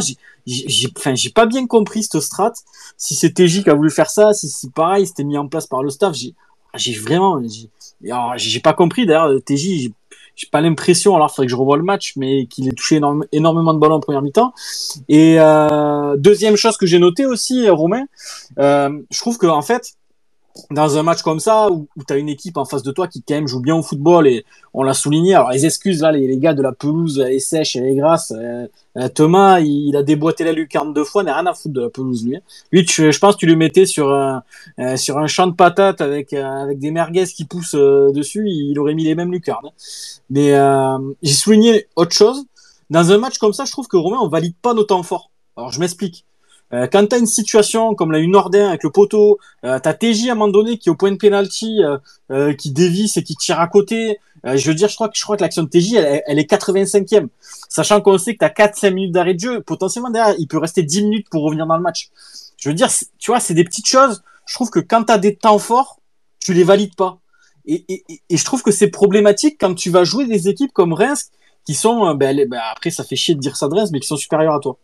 J'ai, 0.46 0.88
enfin, 0.98 1.16
j'ai 1.16 1.30
pas 1.30 1.46
bien 1.46 1.66
compris 1.66 2.04
cette 2.04 2.22
strat. 2.22 2.54
Si 2.98 3.16
c'est 3.16 3.32
TJ 3.34 3.64
qui 3.64 3.70
a 3.70 3.74
voulu 3.74 3.90
faire 3.90 4.10
ça, 4.10 4.34
si 4.34 4.50
c'est 4.50 4.72
pareil, 4.72 5.08
c'était 5.08 5.24
mis 5.24 5.38
en 5.38 5.48
place 5.48 5.68
par 5.68 5.84
le 5.84 5.90
staff, 5.90 6.16
j'ai, 6.16 6.94
vraiment, 6.94 7.42
j'ai, 7.44 7.70
alors, 8.12 8.34
j'ai 8.38 8.60
pas 8.60 8.74
compris. 8.74 9.06
D'ailleurs, 9.06 9.42
TJ, 9.46 9.92
j'ai, 10.36 10.48
pas 10.52 10.62
l'impression, 10.62 11.16
alors 11.16 11.30
il 11.32 11.36
faudrait 11.36 11.48
que 11.48 11.52
je 11.52 11.56
revoie 11.56 11.78
le 11.78 11.84
match, 11.84 12.14
mais 12.16 12.46
qu'il 12.48 12.68
ait 12.68 12.72
touché 12.72 13.00
énormément 13.32 13.74
de 13.74 13.80
ballons 13.80 13.96
en 13.96 14.00
première 14.00 14.22
mi-temps. 14.22 14.54
Et 15.10 15.40
euh, 15.40 16.16
deuxième 16.18 16.56
chose 16.56 16.78
que 16.78 16.86
j'ai 16.86 17.00
noté 17.00 17.26
aussi, 17.26 17.68
euh, 17.68 17.74
Romain, 17.74 18.06
euh, 18.60 18.90
je 19.12 19.20
trouve 19.20 19.38
que 19.38 19.48
en 19.48 19.62
fait, 19.62 19.94
dans 20.70 20.98
un 20.98 21.04
match 21.04 21.24
comme 21.24 21.40
ça 21.40 21.72
où, 21.72 21.88
où 21.96 22.04
tu 22.08 22.14
as 22.14 22.18
une 22.18 22.30
équipe 22.30 22.58
en 22.58 22.66
face 22.66 22.84
de 22.84 22.92
toi 22.92 23.08
qui 23.08 23.24
quand 23.24 23.34
même 23.34 23.48
joue 23.48 23.60
bien 23.60 23.76
au 23.76 23.82
football 23.82 24.28
et 24.28 24.46
on 24.74 24.84
l'a 24.84 24.94
souligné. 24.94 25.34
Alors 25.34 25.50
les 25.50 25.66
excuses 25.66 26.02
là 26.02 26.12
les, 26.12 26.28
les 26.28 26.38
gars 26.38 26.54
de 26.54 26.62
la 26.62 26.72
pelouse 26.72 27.20
elle 27.26 27.34
est 27.34 27.40
sèche 27.40 27.76
elle 27.76 27.86
est 27.86 27.96
grasse 27.96 28.32
euh, 28.36 28.68
euh, 28.98 29.08
Thomas 29.10 29.60
il, 29.62 29.96
a 29.96 30.04
déboîté 30.04 30.44
la 30.44 30.52
lucarne 30.52 30.94
deux 30.94 31.04
fois 31.04 31.24
n'a 31.24 31.34
rien 31.34 31.48
à 31.48 31.54
foutre 31.56 31.74
de 31.74 31.82
la 31.82 31.90
pelouse 31.90 32.24
lui 32.26 32.38
lui 32.72 32.86
tu- 32.86 33.12
je 33.12 33.20
pense 33.20 33.36
tu 33.36 33.48
le 33.48 33.56
mettais 33.56 33.88
sur 33.88 34.12
un 34.14 34.44
euh, 34.80 34.96
sur 34.96 35.18
un 35.18 35.26
champ 35.26 35.48
de 35.48 35.56
patates 35.56 36.02
avec 36.02 36.34
avec 36.34 36.78
des 36.78 36.92
merguez 36.92 37.26
qui 37.26 37.46
poussent 37.46 37.74
dessus 37.76 38.48
il 38.48 38.78
aurait 38.78 38.94
mis 38.94 39.06
les 39.06 39.16
mêmes 39.16 39.32
lucarnes 39.32 39.70
mais 40.30 40.54
euh, 40.54 40.98
j'ai 41.24 41.34
souligné 41.34 41.88
autre 41.96 42.16
chose. 42.16 42.46
Dans 42.90 43.12
un 43.12 43.18
match 43.18 43.38
comme 43.40 43.54
ça 43.54 43.66
je 43.66 43.72
trouve 43.72 43.88
que 43.88 43.98
Romain 43.98 44.20
on 44.22 44.28
valide 44.28 44.56
pas 44.62 44.76
nos 44.76 44.84
temps 44.84 45.02
forts. 45.02 45.32
Alors 45.58 45.72
je 45.72 45.80
m'explique 45.80 46.26
euh, 46.74 46.88
quand 46.92 47.06
t'as 47.08 47.20
une 47.20 47.28
situation 47.28 47.94
comme 47.96 48.12
l'a 48.12 48.20
eu 48.20 48.28
Nordin 48.28 48.70
avec 48.70 48.84
le 48.84 48.90
poteau, 48.90 49.38
euh, 49.64 49.80
t'as 49.80 49.94
TJ 49.94 50.30
à 50.30 50.32
un 50.32 50.36
moment 50.36 50.48
donné 50.52 50.78
qui 50.78 50.90
est 50.90 50.92
au 50.92 50.96
point 50.96 51.12
de 51.12 51.18
penalty, 51.18 51.84
euh, 51.84 51.98
euh, 52.32 52.54
qui 52.54 52.72
dévisse 52.72 53.18
et 53.18 53.24
qui 53.24 53.36
tire 53.36 53.60
à 53.60 53.68
côté. 53.68 54.20
Euh, 54.46 54.58
je 54.58 54.68
veux 54.68 54.76
dire, 54.76 54.90
je 54.90 54.96
crois 54.96 55.08
que 55.10 55.16
je 55.18 55.22
crois 55.24 55.38
que 55.38 55.42
l'action 55.44 55.64
de 55.64 55.70
TJ, 55.70 55.96
elle, 55.96 56.24
elle 56.26 56.40
est 56.40 56.50
85e, 56.50 57.28
sachant 57.70 58.02
qu'on 58.02 58.18
sait 58.18 58.34
que 58.34 58.40
t'as 58.40 58.50
4-5 58.50 58.92
minutes 58.94 59.12
d'arrêt 59.12 59.34
de 59.36 59.40
jeu. 59.40 59.62
Potentiellement 59.62 60.10
derrière, 60.10 60.36
il 60.40 60.48
peut 60.48 60.58
rester 60.58 60.84
10 60.84 61.04
minutes 61.04 61.28
pour 61.30 61.44
revenir 61.44 61.68
dans 61.68 61.78
le 61.78 61.84
match. 61.84 62.10
Je 62.58 62.70
veux 62.70 62.76
dire, 62.76 62.90
tu 63.20 63.32
vois, 63.32 63.40
c'est 63.40 63.54
des 63.54 63.64
petites 63.64 63.88
choses. 63.88 64.24
Je 64.46 64.56
trouve 64.56 64.70
que 64.70 64.80
quand 64.80 65.04
t'as 65.04 65.18
des 65.18 65.36
temps 65.36 65.60
forts, 65.60 66.00
tu 66.40 66.54
les 66.54 66.64
valides 66.64 66.96
pas. 66.96 67.20
Et, 67.66 67.86
et, 67.88 68.04
et- 68.30 68.38
je 68.38 68.44
trouve 68.46 68.62
que 68.64 68.72
c'est 68.72 68.90
problématique 68.90 69.58
quand 69.60 69.74
tu 69.74 69.90
vas 69.90 70.04
jouer 70.04 70.26
des 70.26 70.50
équipes 70.50 70.74
comme 70.74 70.94
Reims 70.94 71.30
qui 71.66 71.76
sont, 71.76 72.06
euh, 72.08 72.14
ben, 72.14 72.36
ben, 72.50 72.60
après 72.72 72.90
ça 72.90 73.04
fait 73.06 73.16
chier 73.16 73.36
de 73.36 73.40
dire 73.40 73.56
ça 73.56 73.68
de 73.70 73.76
Reims, 73.76 73.90
mais 73.94 74.00
qui 74.02 74.08
sont 74.08 74.18
supérieures 74.18 74.54
à 74.56 74.60
toi. 74.60 74.78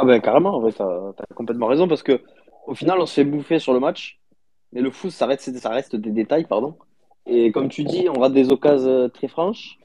Ah 0.00 0.04
ben 0.04 0.20
carrément, 0.20 0.54
en 0.54 0.62
fait, 0.64 0.76
t'as 0.78 1.12
t'as 1.16 1.34
complètement 1.34 1.66
raison 1.66 1.88
parce 1.88 2.04
que 2.04 2.22
au 2.68 2.74
final 2.74 3.00
on 3.00 3.06
se 3.06 3.14
fait 3.14 3.24
bouffer 3.24 3.58
sur 3.58 3.72
le 3.72 3.80
match, 3.80 4.20
mais 4.72 4.80
le 4.80 4.92
foot 4.92 5.10
ça 5.10 5.26
reste, 5.26 5.52
ça 5.58 5.70
reste 5.70 5.96
des 5.96 6.12
détails, 6.12 6.46
pardon. 6.46 6.78
Et 7.26 7.50
comme 7.52 7.68
tu 7.68 7.82
dis, 7.84 8.08
on 8.08 8.20
rate 8.20 8.32
des 8.32 8.50
occasions 8.52 8.88
euh, 8.88 9.08
très 9.08 9.26
franches 9.28 9.78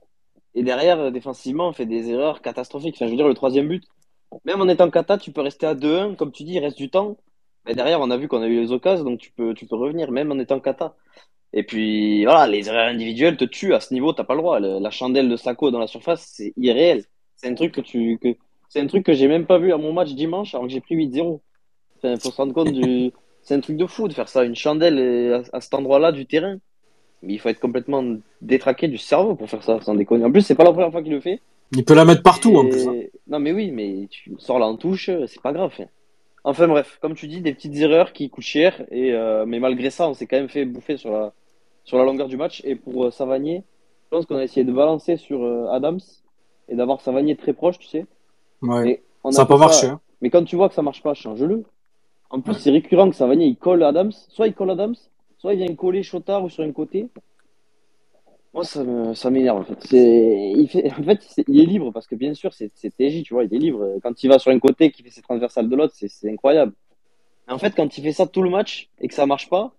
et 0.56 0.64
derrière 0.64 1.00
euh, 1.00 1.12
défensivement 1.12 1.70
on 1.70 1.74
fait 1.74 1.88
des 1.88 2.12
erreurs 2.12 2.42
catastrophiques. 2.44 2.96
Enfin, 2.98 3.08
je 3.08 3.12
veux 3.12 3.18
dire 3.18 3.28
le 3.28 3.34
troisième 3.34 3.68
but, 3.68 3.86
même 4.46 4.62
en 4.62 4.68
étant 4.70 4.92
kata, 4.92 5.18
tu 5.18 5.32
peux 5.32 5.42
rester 5.42 5.66
à 5.68 5.76
2-1, 5.76 6.16
comme 6.16 6.32
tu 6.32 6.44
dis, 6.44 6.54
il 6.56 6.60
reste 6.60 6.78
du 6.78 6.90
temps. 6.92 7.18
Mais 7.66 7.76
derrière 7.76 8.02
on 8.02 8.12
a 8.12 8.18
vu 8.18 8.28
qu'on 8.28 8.42
a 8.44 8.48
eu 8.48 8.62
les 8.62 8.72
occasions, 8.72 9.06
donc 9.06 9.20
tu 9.20 9.32
peux, 9.32 9.54
tu 9.56 9.66
peux 9.68 9.78
revenir 9.78 10.12
même 10.12 10.32
en 10.32 10.40
étant 10.40 10.60
kata. 10.60 10.96
Et 11.54 11.64
puis 11.64 12.26
voilà, 12.26 12.48
les 12.48 12.70
erreurs 12.70 12.90
individuelles 12.90 13.38
te 13.38 13.46
tuent 13.46 13.74
à 13.76 13.80
ce 13.80 13.94
niveau, 13.94 14.14
t'as 14.14 14.26
pas 14.26 14.36
le 14.36 14.42
droit. 14.42 14.60
La 14.60 14.92
chandelle 14.92 15.30
de 15.30 15.38
Sako 15.38 15.72
dans 15.72 15.80
la 15.80 15.88
surface, 15.88 16.32
c'est 16.34 16.54
irréel. 16.58 17.06
C'est 17.36 17.50
un 17.50 17.56
truc 17.56 17.74
que 17.74 17.82
tu, 17.82 18.20
que, 18.20 18.36
c'est 18.74 18.80
un 18.82 18.88
truc 18.88 19.06
que 19.06 19.14
j'ai 19.14 19.28
même 19.28 19.46
pas 19.46 19.60
vu 19.60 19.72
à 19.72 19.78
mon 19.78 19.94
match 19.94 20.14
dimanche 20.14 20.56
alors 20.56 20.66
que 20.66 20.74
j'ai 20.74 20.82
pris 20.82 20.96
8-0. 20.96 21.42
Enfin, 21.98 22.18
faut 22.18 22.32
se 22.32 22.38
rendre 22.38 22.54
compte 22.54 22.74
du, 22.74 23.12
c'est 23.44 23.54
un 23.54 23.60
truc 23.60 23.78
de 23.78 23.86
fou 23.86 24.08
de 24.08 24.14
faire 24.14 24.28
ça, 24.28 24.44
une 24.44 24.56
chandelle 24.56 25.44
à, 25.52 25.58
à 25.58 25.62
cet 25.62 25.76
endroit-là 25.76 26.12
du 26.12 26.26
terrain. 26.26 26.58
Mais 27.22 27.34
il 27.34 27.40
faut 27.40 27.50
être 27.50 27.60
complètement 27.60 28.04
détraqué 28.42 28.88
du 28.88 28.98
cerveau 28.98 29.36
pour 29.36 29.48
faire 29.48 29.62
ça, 29.64 29.80
sans 29.82 29.94
déconner. 29.94 30.26
En 30.26 30.32
plus, 30.32 30.42
c'est 30.42 30.56
pas 30.56 30.64
la 30.64 30.72
première 30.74 30.92
fois 30.92 31.04
qu'il 31.04 31.12
le 31.14 31.22
fait. 31.22 31.40
Il 31.72 31.86
peut 31.86 31.94
la 31.94 32.04
mettre 32.04 32.24
partout 32.24 32.56
en 32.58 32.66
plus. 32.66 32.88
hein. 32.88 32.96
Non, 33.28 33.40
mais 33.40 33.52
oui, 33.54 33.70
mais 33.72 34.08
tu 34.10 34.34
sors 34.40 34.58
là 34.58 34.66
en 34.66 34.76
touche, 34.76 35.10
c'est 35.28 35.42
pas 35.42 35.54
grave. 35.54 35.72
hein. 35.80 35.86
Enfin 36.44 36.68
bref, 36.68 36.98
comme 37.00 37.14
tu 37.16 37.28
dis, 37.28 37.42
des 37.42 37.54
petites 37.54 37.76
erreurs 37.78 38.12
qui 38.12 38.30
coûtent 38.30 38.44
cher. 38.44 38.84
Et 38.92 39.14
euh, 39.14 39.46
mais 39.46 39.60
malgré 39.60 39.92
ça, 39.92 40.10
on 40.10 40.14
s'est 40.16 40.26
quand 40.26 40.36
même 40.38 40.50
fait 40.50 40.66
bouffer 40.66 40.98
sur 40.98 41.12
la 41.12 41.32
sur 41.86 41.98
la 42.00 42.04
longueur 42.06 42.28
du 42.28 42.38
match. 42.38 42.62
Et 42.66 42.76
pour 42.76 43.06
euh, 43.06 43.12
Savanier, 43.12 43.64
je 44.06 44.10
pense 44.18 44.26
qu'on 44.26 44.36
a 44.38 44.44
essayé 44.44 44.66
de 44.66 44.72
balancer 44.74 45.16
sur 45.18 45.44
euh, 45.44 45.68
Adams 45.72 46.00
et 46.70 46.76
d'avoir 46.76 47.00
Savanier 47.02 47.36
très 47.38 47.54
proche, 47.54 47.78
tu 47.80 47.88
sais. 47.88 48.06
Ouais. 48.64 48.84
Mais 48.84 49.04
on 49.24 49.32
Ça 49.32 49.42
n'a 49.44 49.46
pas 49.46 49.58
marché. 49.58 49.88
hein. 49.88 50.00
Mais 50.22 50.30
quand 50.30 50.44
tu 50.44 50.56
vois 50.56 50.70
que 50.70 50.76
ça 50.76 50.82
marche 50.82 51.04
pas, 51.04 51.14
change-le. 51.14 51.64
En 52.30 52.42
plus, 52.42 52.54
c'est 52.56 52.72
récurrent 52.72 53.10
que 53.10 53.16
Savanier, 53.16 53.46
il 53.46 53.56
colle 53.58 53.84
Adams. 53.84 54.12
Soit 54.30 54.48
il 54.48 54.54
colle 54.54 54.72
Adams, 54.72 54.96
soit 55.38 55.54
il 55.54 55.64
vient 55.66 55.76
coller 55.76 56.02
Chotard 56.02 56.44
ou 56.44 56.50
sur 56.50 56.64
un 56.64 56.72
côté. 56.72 57.10
Moi, 58.54 58.64
ça 58.64 58.84
me- 58.84 59.14
ça 59.16 59.30
m'énerve, 59.32 59.60
en 59.60 59.64
fait. 59.64 59.78
C'est, 59.82 60.52
il 60.56 60.68
fait, 60.70 60.92
en 60.92 61.04
fait, 61.04 61.22
c'est- 61.24 61.44
il 61.48 61.60
est 61.60 61.66
libre 61.66 61.92
parce 61.92 62.06
que 62.08 62.16
bien 62.16 62.34
sûr, 62.34 62.54
c'est, 62.54 62.72
c'est 62.76 62.96
TJ, 62.96 63.24
tu 63.24 63.34
vois, 63.34 63.44
il 63.46 63.54
est 63.54 63.58
libre. 63.58 63.98
Quand 64.04 64.24
il 64.24 64.28
va 64.30 64.38
sur 64.40 64.52
un 64.52 64.60
côté, 64.60 64.92
qui 64.92 65.02
fait 65.04 65.10
ses 65.10 65.22
transversales 65.24 65.70
de 65.70 65.76
l'autre, 65.76 65.94
c'est, 65.96 66.08
c'est 66.08 66.32
incroyable. 66.32 66.74
En 67.50 67.58
fait, 67.58 67.76
quand 67.76 67.98
il 67.98 68.02
fait 68.04 68.14
ça 68.14 68.26
tout 68.28 68.42
le 68.44 68.50
match 68.50 68.90
et 69.02 69.08
que 69.08 69.14
ça 69.14 69.26
marche 69.26 69.50
pas, 69.50 69.74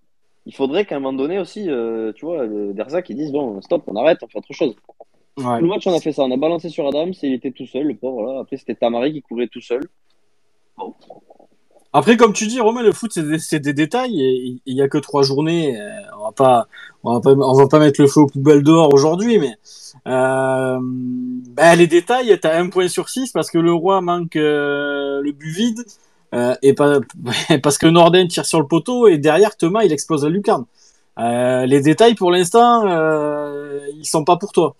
il 0.44 0.54
faudrait 0.54 0.84
qu'à 0.84 0.96
un 0.96 1.00
moment 1.00 1.16
donné 1.16 1.38
aussi, 1.38 1.70
euh, 1.70 2.12
tu 2.12 2.26
vois, 2.26 2.44
le 2.44 2.74
Derzac, 2.74 3.08
il 3.08 3.16
dise, 3.16 3.32
bon, 3.32 3.60
stop, 3.62 3.84
on 3.86 3.96
arrête, 3.96 4.18
on 4.22 4.28
fait 4.28 4.38
autre 4.38 4.52
chose. 4.52 4.76
Ouais. 5.36 5.60
Le 5.60 5.66
match, 5.66 5.86
on 5.86 5.94
a 5.94 6.00
fait 6.00 6.12
ça. 6.12 6.22
On 6.22 6.30
a 6.30 6.36
balancé 6.36 6.68
sur 6.68 6.86
Adams 6.86 7.12
et 7.22 7.26
il 7.26 7.34
était 7.34 7.50
tout 7.50 7.66
seul, 7.66 7.88
le 7.88 7.96
pauvre, 7.96 8.22
là. 8.22 8.40
Après, 8.40 8.56
c'était 8.56 8.74
Tamari 8.74 9.12
qui 9.12 9.22
courait 9.22 9.48
tout 9.48 9.60
seul. 9.60 9.82
Après, 11.92 12.16
comme 12.16 12.32
tu 12.32 12.46
dis, 12.46 12.60
Romain, 12.60 12.82
le 12.82 12.92
foot, 12.92 13.12
c'est 13.38 13.60
des, 13.60 13.72
détails 13.72 14.20
et 14.20 14.56
il 14.66 14.76
y 14.76 14.82
a 14.82 14.88
que 14.88 14.98
trois 14.98 15.22
journées. 15.22 15.80
euh, 15.80 15.90
On 16.18 16.24
va 16.24 16.32
pas, 16.32 16.66
on 17.04 17.14
va 17.14 17.20
pas, 17.20 17.32
on 17.32 17.54
va 17.54 17.68
pas 17.68 17.78
mettre 17.78 18.00
le 18.00 18.08
feu 18.08 18.20
aux 18.20 18.26
poubelles 18.26 18.64
dehors 18.64 18.92
aujourd'hui, 18.92 19.38
mais 19.38 19.54
euh, 20.06 20.78
ben, 20.80 21.76
les 21.76 21.86
détails, 21.86 22.36
t'as 22.40 22.58
un 22.58 22.68
point 22.68 22.88
sur 22.88 23.08
six 23.08 23.30
parce 23.30 23.50
que 23.50 23.58
le 23.58 23.72
roi 23.72 24.00
manque 24.00 24.36
euh, 24.36 25.20
le 25.22 25.32
but 25.32 25.50
vide 25.50 25.84
euh, 26.34 26.54
et 26.62 26.74
pas 26.74 26.98
parce 27.62 27.78
que 27.78 27.86
Norden 27.86 28.26
tire 28.28 28.44
sur 28.44 28.60
le 28.60 28.66
poteau 28.66 29.06
et 29.06 29.18
derrière 29.18 29.56
Thomas, 29.56 29.84
il 29.84 29.92
explose 29.92 30.24
la 30.24 30.30
lucarne. 30.30 30.64
Les 31.16 31.80
détails, 31.80 32.16
pour 32.16 32.32
l'instant, 32.32 32.84
ils 33.96 34.04
sont 34.06 34.24
pas 34.24 34.36
pour 34.36 34.52
toi. 34.52 34.74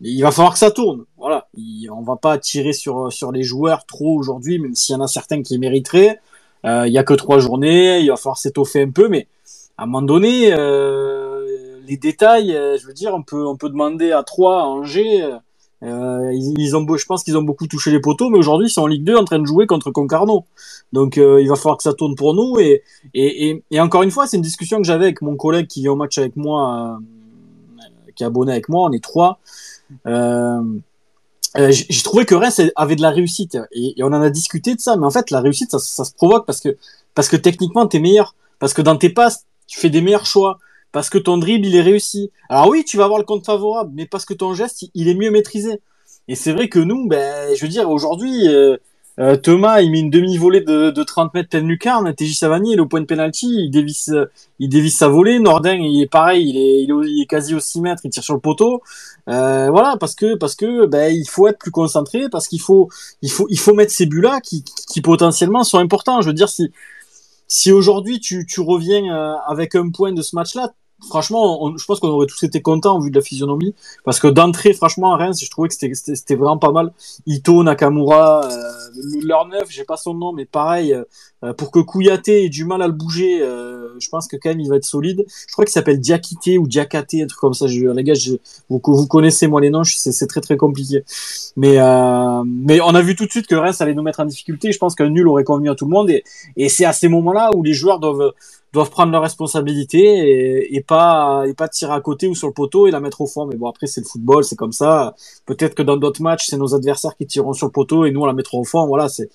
Il 0.00 0.22
va 0.22 0.30
falloir 0.30 0.52
que 0.52 0.58
ça 0.58 0.70
tourne. 0.70 1.04
Voilà. 1.16 1.48
Il- 1.56 1.88
on 1.90 2.02
va 2.02 2.16
pas 2.16 2.38
tirer 2.38 2.72
sur 2.72 3.12
sur 3.12 3.32
les 3.32 3.42
joueurs 3.42 3.86
trop 3.86 4.16
aujourd'hui, 4.18 4.58
même 4.58 4.74
s'il 4.74 4.94
y 4.94 4.98
en 4.98 5.02
a 5.02 5.08
certains 5.08 5.42
qui 5.42 5.58
mériteraient. 5.58 6.18
Euh, 6.66 6.86
Il 6.86 6.92
y 6.92 6.98
a 6.98 7.04
que 7.04 7.14
trois 7.14 7.38
journées, 7.38 8.00
il 8.00 8.08
va 8.10 8.16
falloir 8.16 8.38
s'étoffer 8.38 8.82
un 8.82 8.90
peu, 8.90 9.08
mais 9.08 9.28
à 9.78 9.84
un 9.84 9.86
moment 9.86 10.02
donné, 10.02 10.52
euh, 10.52 11.78
les 11.86 11.96
détails, 11.96 12.54
euh, 12.56 12.76
je 12.78 12.86
veux 12.86 12.92
dire, 12.94 13.14
on 13.14 13.22
peut 13.22 13.46
on 13.46 13.56
peut 13.56 13.68
demander 13.70 14.12
à 14.12 14.22
trois, 14.22 14.62
à 14.62 14.64
Angers. 14.66 15.22
euh, 15.82 16.30
ils, 16.32 16.54
ils 16.58 16.76
ont, 16.76 16.86
je 16.96 17.06
pense 17.06 17.22
qu'ils 17.24 17.36
ont 17.36 17.42
beaucoup 17.42 17.66
touché 17.66 17.90
les 17.90 18.00
poteaux, 18.00 18.30
mais 18.30 18.38
aujourd'hui 18.38 18.66
ils 18.68 18.70
sont 18.70 18.82
en 18.82 18.86
Ligue 18.86 19.04
2 19.04 19.16
en 19.16 19.24
train 19.24 19.38
de 19.38 19.44
jouer 19.46 19.66
contre 19.66 19.90
Concarneau. 19.90 20.44
Donc 20.92 21.18
euh, 21.18 21.40
il 21.42 21.48
va 21.48 21.56
falloir 21.56 21.76
que 21.76 21.82
ça 21.84 21.92
tourne 21.94 22.14
pour 22.16 22.34
nous. 22.34 22.58
Et, 22.60 22.82
et, 23.14 23.62
et, 23.70 23.80
encore 23.80 24.02
une 24.02 24.10
fois, 24.10 24.26
c'est 24.26 24.36
une 24.38 24.42
discussion 24.42 24.78
que 24.78 24.84
j'avais 24.84 25.04
avec 25.06 25.22
mon 25.22 25.36
collègue 25.36 25.66
qui 25.68 25.84
est 25.86 25.88
au 25.88 25.96
match 25.96 26.18
avec 26.18 26.36
moi, 26.36 26.98
euh, 26.98 28.10
qui 28.16 28.22
est 28.24 28.26
abonné 28.26 28.52
avec 28.52 28.68
moi. 28.68 28.88
On 28.88 28.92
est 28.92 29.02
trois. 29.04 29.38
Euh, 30.06 30.62
euh, 31.56 31.70
j'ai 31.70 32.02
trouvé 32.02 32.24
que 32.26 32.34
Reims 32.34 32.60
avait 32.76 32.96
de 32.96 33.02
la 33.02 33.10
réussite 33.10 33.56
et, 33.72 33.94
on 34.00 34.12
en 34.12 34.20
a 34.20 34.30
discuté 34.30 34.74
de 34.74 34.80
ça, 34.80 34.96
mais 34.96 35.06
en 35.06 35.10
fait 35.10 35.30
la 35.30 35.40
réussite 35.40 35.70
ça, 35.70 36.04
se 36.04 36.12
provoque 36.12 36.44
parce 36.46 36.60
que 36.60 36.76
parce 37.14 37.28
que 37.28 37.36
techniquement 37.36 37.86
t'es 37.86 37.98
meilleur, 37.98 38.34
parce 38.58 38.74
que 38.74 38.82
dans 38.82 38.96
tes 38.96 39.10
passes 39.10 39.46
tu 39.66 39.80
fais 39.80 39.90
des 39.90 40.00
meilleurs 40.00 40.26
choix, 40.26 40.58
parce 40.92 41.08
que 41.08 41.18
ton 41.18 41.38
dribble 41.38 41.66
il 41.66 41.76
est 41.76 41.82
réussi. 41.82 42.30
Alors 42.48 42.68
oui 42.68 42.84
tu 42.84 42.96
vas 42.96 43.04
avoir 43.04 43.18
le 43.18 43.24
compte 43.24 43.46
favorable, 43.46 43.90
mais 43.94 44.06
parce 44.06 44.24
que 44.24 44.34
ton 44.34 44.54
geste 44.54 44.82
il, 44.82 44.90
il 44.94 45.08
est 45.08 45.14
mieux 45.14 45.30
maîtrisé. 45.30 45.80
Et 46.28 46.34
c'est 46.34 46.52
vrai 46.52 46.68
que 46.68 46.78
nous, 46.78 47.06
ben 47.06 47.54
je 47.54 47.62
veux 47.62 47.70
dire 47.70 47.88
aujourd'hui 47.88 48.48
euh, 48.48 48.76
euh, 49.18 49.36
Thomas 49.36 49.80
il 49.80 49.90
met 49.90 50.00
une 50.00 50.10
demi-volée 50.10 50.60
de, 50.60 50.90
de 50.90 51.02
30 51.02 51.32
mètres 51.34 51.48
pleine 51.48 51.66
lucarne, 51.66 52.14
TJ 52.14 52.34
Savani 52.36 52.72
il 52.72 52.78
est 52.78 52.80
au 52.80 52.86
point 52.86 53.00
de 53.00 53.06
penalty, 53.06 53.46
il 53.46 53.70
dévisse 53.70 54.10
il 54.58 54.68
dévisse 54.68 54.96
sa 54.96 55.08
volée, 55.08 55.38
Nordin 55.38 55.74
il 55.74 56.02
est 56.02 56.10
pareil, 56.10 56.48
il 56.48 56.56
est 56.56 56.82
il 56.82 56.90
est, 56.90 57.10
il 57.10 57.22
est 57.22 57.26
quasi 57.26 57.54
au 57.54 57.60
6 57.60 57.80
mètres, 57.80 58.02
il 58.04 58.10
tire 58.10 58.22
sur 58.22 58.34
le 58.34 58.40
poteau. 58.40 58.82
Euh, 59.28 59.70
voilà, 59.70 59.96
parce 59.98 60.14
que 60.14 60.36
parce 60.36 60.54
que 60.54 60.86
ben 60.86 61.12
il 61.14 61.28
faut 61.28 61.48
être 61.48 61.58
plus 61.58 61.72
concentré, 61.72 62.28
parce 62.30 62.46
qu'il 62.46 62.60
faut 62.60 62.88
il 63.22 63.30
faut 63.30 63.46
il 63.50 63.58
faut 63.58 63.74
mettre 63.74 63.92
ces 63.92 64.06
buts 64.06 64.20
là 64.20 64.40
qui, 64.40 64.64
qui 64.88 65.00
potentiellement 65.00 65.64
sont 65.64 65.78
importants. 65.78 66.20
Je 66.20 66.28
veux 66.28 66.34
dire 66.34 66.48
si 66.48 66.70
si 67.48 67.72
aujourd'hui 67.72 68.20
tu 68.20 68.46
tu 68.46 68.60
reviens 68.60 69.14
euh, 69.14 69.34
avec 69.48 69.74
un 69.74 69.90
point 69.90 70.12
de 70.12 70.22
ce 70.22 70.36
match 70.36 70.54
là, 70.54 70.72
franchement, 71.08 71.64
on- 71.64 71.76
je 71.76 71.84
pense 71.84 72.00
qu'on 72.00 72.08
aurait 72.08 72.26
tous 72.26 72.42
été 72.44 72.62
contents 72.62 72.98
vu 73.00 73.10
de 73.10 73.16
la 73.16 73.22
physionomie, 73.22 73.74
parce 74.04 74.18
que 74.18 74.28
d'entrée 74.28 74.72
franchement 74.72 75.12
à 75.14 75.16
Reims, 75.18 75.40
je 75.44 75.50
trouvais 75.50 75.68
que 75.68 75.74
c'était 75.74 76.34
vraiment 76.34 76.58
pas 76.58 76.72
mal. 76.72 76.92
Ito, 77.26 77.62
Nakamura, 77.62 78.44
euh, 78.44 78.48
le- 78.96 79.26
leur 79.26 79.46
neuf, 79.46 79.66
j'ai 79.68 79.84
pas 79.84 79.96
son 79.96 80.14
nom, 80.14 80.32
mais 80.32 80.44
pareil. 80.46 80.94
euh, 81.44 81.52
pour 81.52 81.70
que 81.70 81.78
Kouyaté 81.80 82.46
ait 82.46 82.48
du 82.48 82.64
mal 82.64 82.80
à 82.80 82.86
le 82.86 82.94
bouger, 82.94 83.40
euh, 83.42 83.90
je 84.00 84.08
pense 84.08 84.26
que 84.26 84.36
quand 84.36 84.48
même 84.48 84.58
il 84.58 84.68
va 84.70 84.76
être 84.76 84.86
solide. 84.86 85.24
Je 85.46 85.52
crois 85.52 85.66
qu'il 85.66 85.72
s'appelle 85.72 86.00
Diakité 86.00 86.56
ou 86.56 86.66
Diakaté, 86.66 87.22
un 87.22 87.26
truc 87.26 87.38
comme 87.38 87.52
ça. 87.54 87.66
Je, 87.66 87.86
les 87.88 88.02
gars, 88.04 88.14
je, 88.14 88.32
vous, 88.70 88.80
vous 88.84 89.06
connaissez 89.06 89.46
moi 89.46 89.60
les 89.60 89.68
noms, 89.68 89.84
c'est 89.84 90.26
très 90.26 90.40
très 90.40 90.56
compliqué. 90.56 91.04
Mais 91.56 91.78
euh, 91.78 92.42
mais 92.46 92.80
on 92.80 92.94
a 92.94 93.02
vu 93.02 93.14
tout 93.14 93.26
de 93.26 93.30
suite 93.30 93.46
que 93.46 93.54
Reims 93.54 93.80
allait 93.82 93.94
nous 93.94 94.02
mettre 94.02 94.20
en 94.20 94.24
difficulté. 94.24 94.72
Je 94.72 94.78
pense 94.78 94.94
qu'un 94.94 95.10
nul 95.10 95.28
aurait 95.28 95.44
convenu 95.44 95.68
à 95.70 95.74
tout 95.74 95.84
le 95.84 95.90
monde 95.90 96.08
et, 96.10 96.24
et 96.56 96.68
c'est 96.70 96.86
à 96.86 96.94
ces 96.94 97.08
moments-là 97.08 97.50
où 97.54 97.62
les 97.62 97.74
joueurs 97.74 98.00
doivent 98.00 98.32
doivent 98.76 98.90
prendre 98.90 99.10
leurs 99.12 99.22
responsabilités 99.22 99.98
et, 99.98 100.76
et 100.76 100.80
pas 100.80 101.44
et 101.48 101.54
pas 101.54 101.68
tirer 101.68 101.92
à 101.92 102.00
côté 102.00 102.28
ou 102.28 102.34
sur 102.34 102.46
le 102.46 102.52
poteau 102.52 102.86
et 102.86 102.90
la 102.90 103.00
mettre 103.00 103.20
au 103.20 103.26
fond. 103.26 103.46
Mais 103.46 103.56
bon 103.56 103.68
après 103.68 103.86
c'est 103.86 104.00
le 104.00 104.06
football, 104.06 104.44
c'est 104.44 104.56
comme 104.56 104.72
ça. 104.72 105.14
Peut-être 105.46 105.74
que 105.74 105.82
dans 105.82 105.96
d'autres 105.96 106.22
matchs 106.22 106.46
c'est 106.48 106.56
nos 106.56 106.74
adversaires 106.74 107.16
qui 107.16 107.26
tireront 107.26 107.54
sur 107.54 107.66
le 107.66 107.72
poteau 107.72 108.04
et 108.04 108.10
nous 108.12 108.20
on 108.20 108.26
la 108.26 108.32
mettra 108.32 108.58
au 108.58 108.64
fond. 108.64 108.86
Voilà 108.86 109.08
c'est 109.08 109.30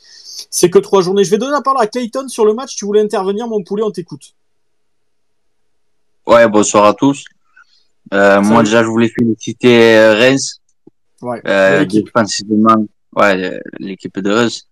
c'est 0.50 0.70
que 0.70 0.80
trois 0.80 1.02
journées. 1.02 1.24
Je 1.24 1.32
vais 1.32 1.38
donner 1.38 1.52
la 1.52 1.62
parole 1.62 1.82
à 1.82 1.88
Clayton 1.88 2.28
sur 2.28 2.46
le 2.46 2.54
match. 2.54 2.76
Tu 2.76 2.86
voulais 2.86 3.02
intervenir 3.02 3.48
mon 3.48 3.64
poulet, 3.64 3.84
on 3.84 3.92
t'écoute. 3.92 4.34
Ouais, 6.26 6.48
bonsoir 6.48 6.86
à 6.86 6.94
tous. 6.94 7.26
Euh, 8.14 8.42
moi, 8.42 8.64
déjà, 8.64 8.84
je 8.84 8.88
voulais 8.88 9.10
féliciter 9.10 9.98
euh, 9.98 10.14
Reims. 10.14 10.62
Ouais. 11.22 11.42
Euh, 11.46 11.80
l'équipe. 11.80 12.06
défensivement, 12.06 12.86
ouais, 13.16 13.60
l'équipe 13.80 14.20
de 14.20 14.32
Reims. 14.32 14.68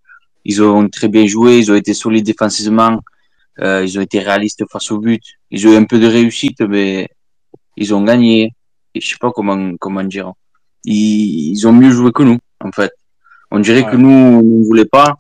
Ils 0.46 0.62
ont 0.64 0.88
très 0.90 1.08
bien 1.08 1.26
joué, 1.26 1.58
ils 1.58 1.72
ont 1.72 1.76
été 1.76 1.94
solides 1.94 2.26
défensivement, 2.26 3.00
euh, 3.62 3.84
ils 3.86 3.98
ont 3.98 4.02
été 4.02 4.20
réalistes 4.20 4.64
face 4.72 4.92
au 4.92 5.00
but. 5.00 5.22
Ils 5.52 5.68
ont 5.68 5.74
eu 5.74 5.76
un 5.78 5.86
peu 5.86 6.00
de 6.00 6.08
réussite, 6.08 6.62
mais 6.62 7.08
ils 7.78 7.94
ont 7.94 8.04
gagné. 8.04 8.54
Et 8.96 9.02
je 9.02 9.08
sais 9.10 9.18
pas 9.20 9.32
comment, 9.32 9.76
comment 9.78 10.04
dire. 10.04 10.32
Ils, 10.86 11.52
ils 11.52 11.68
ont 11.68 11.74
mieux 11.74 11.92
joué 11.92 12.12
que 12.12 12.24
nous, 12.24 12.38
en 12.62 12.72
fait. 12.72 12.92
On 13.52 13.60
dirait 13.60 13.84
Ouais. 13.84 13.92
que 13.92 13.96
nous, 13.98 14.10
on 14.10 14.42
ne 14.42 14.64
voulait 14.66 14.86
pas. 14.86 15.16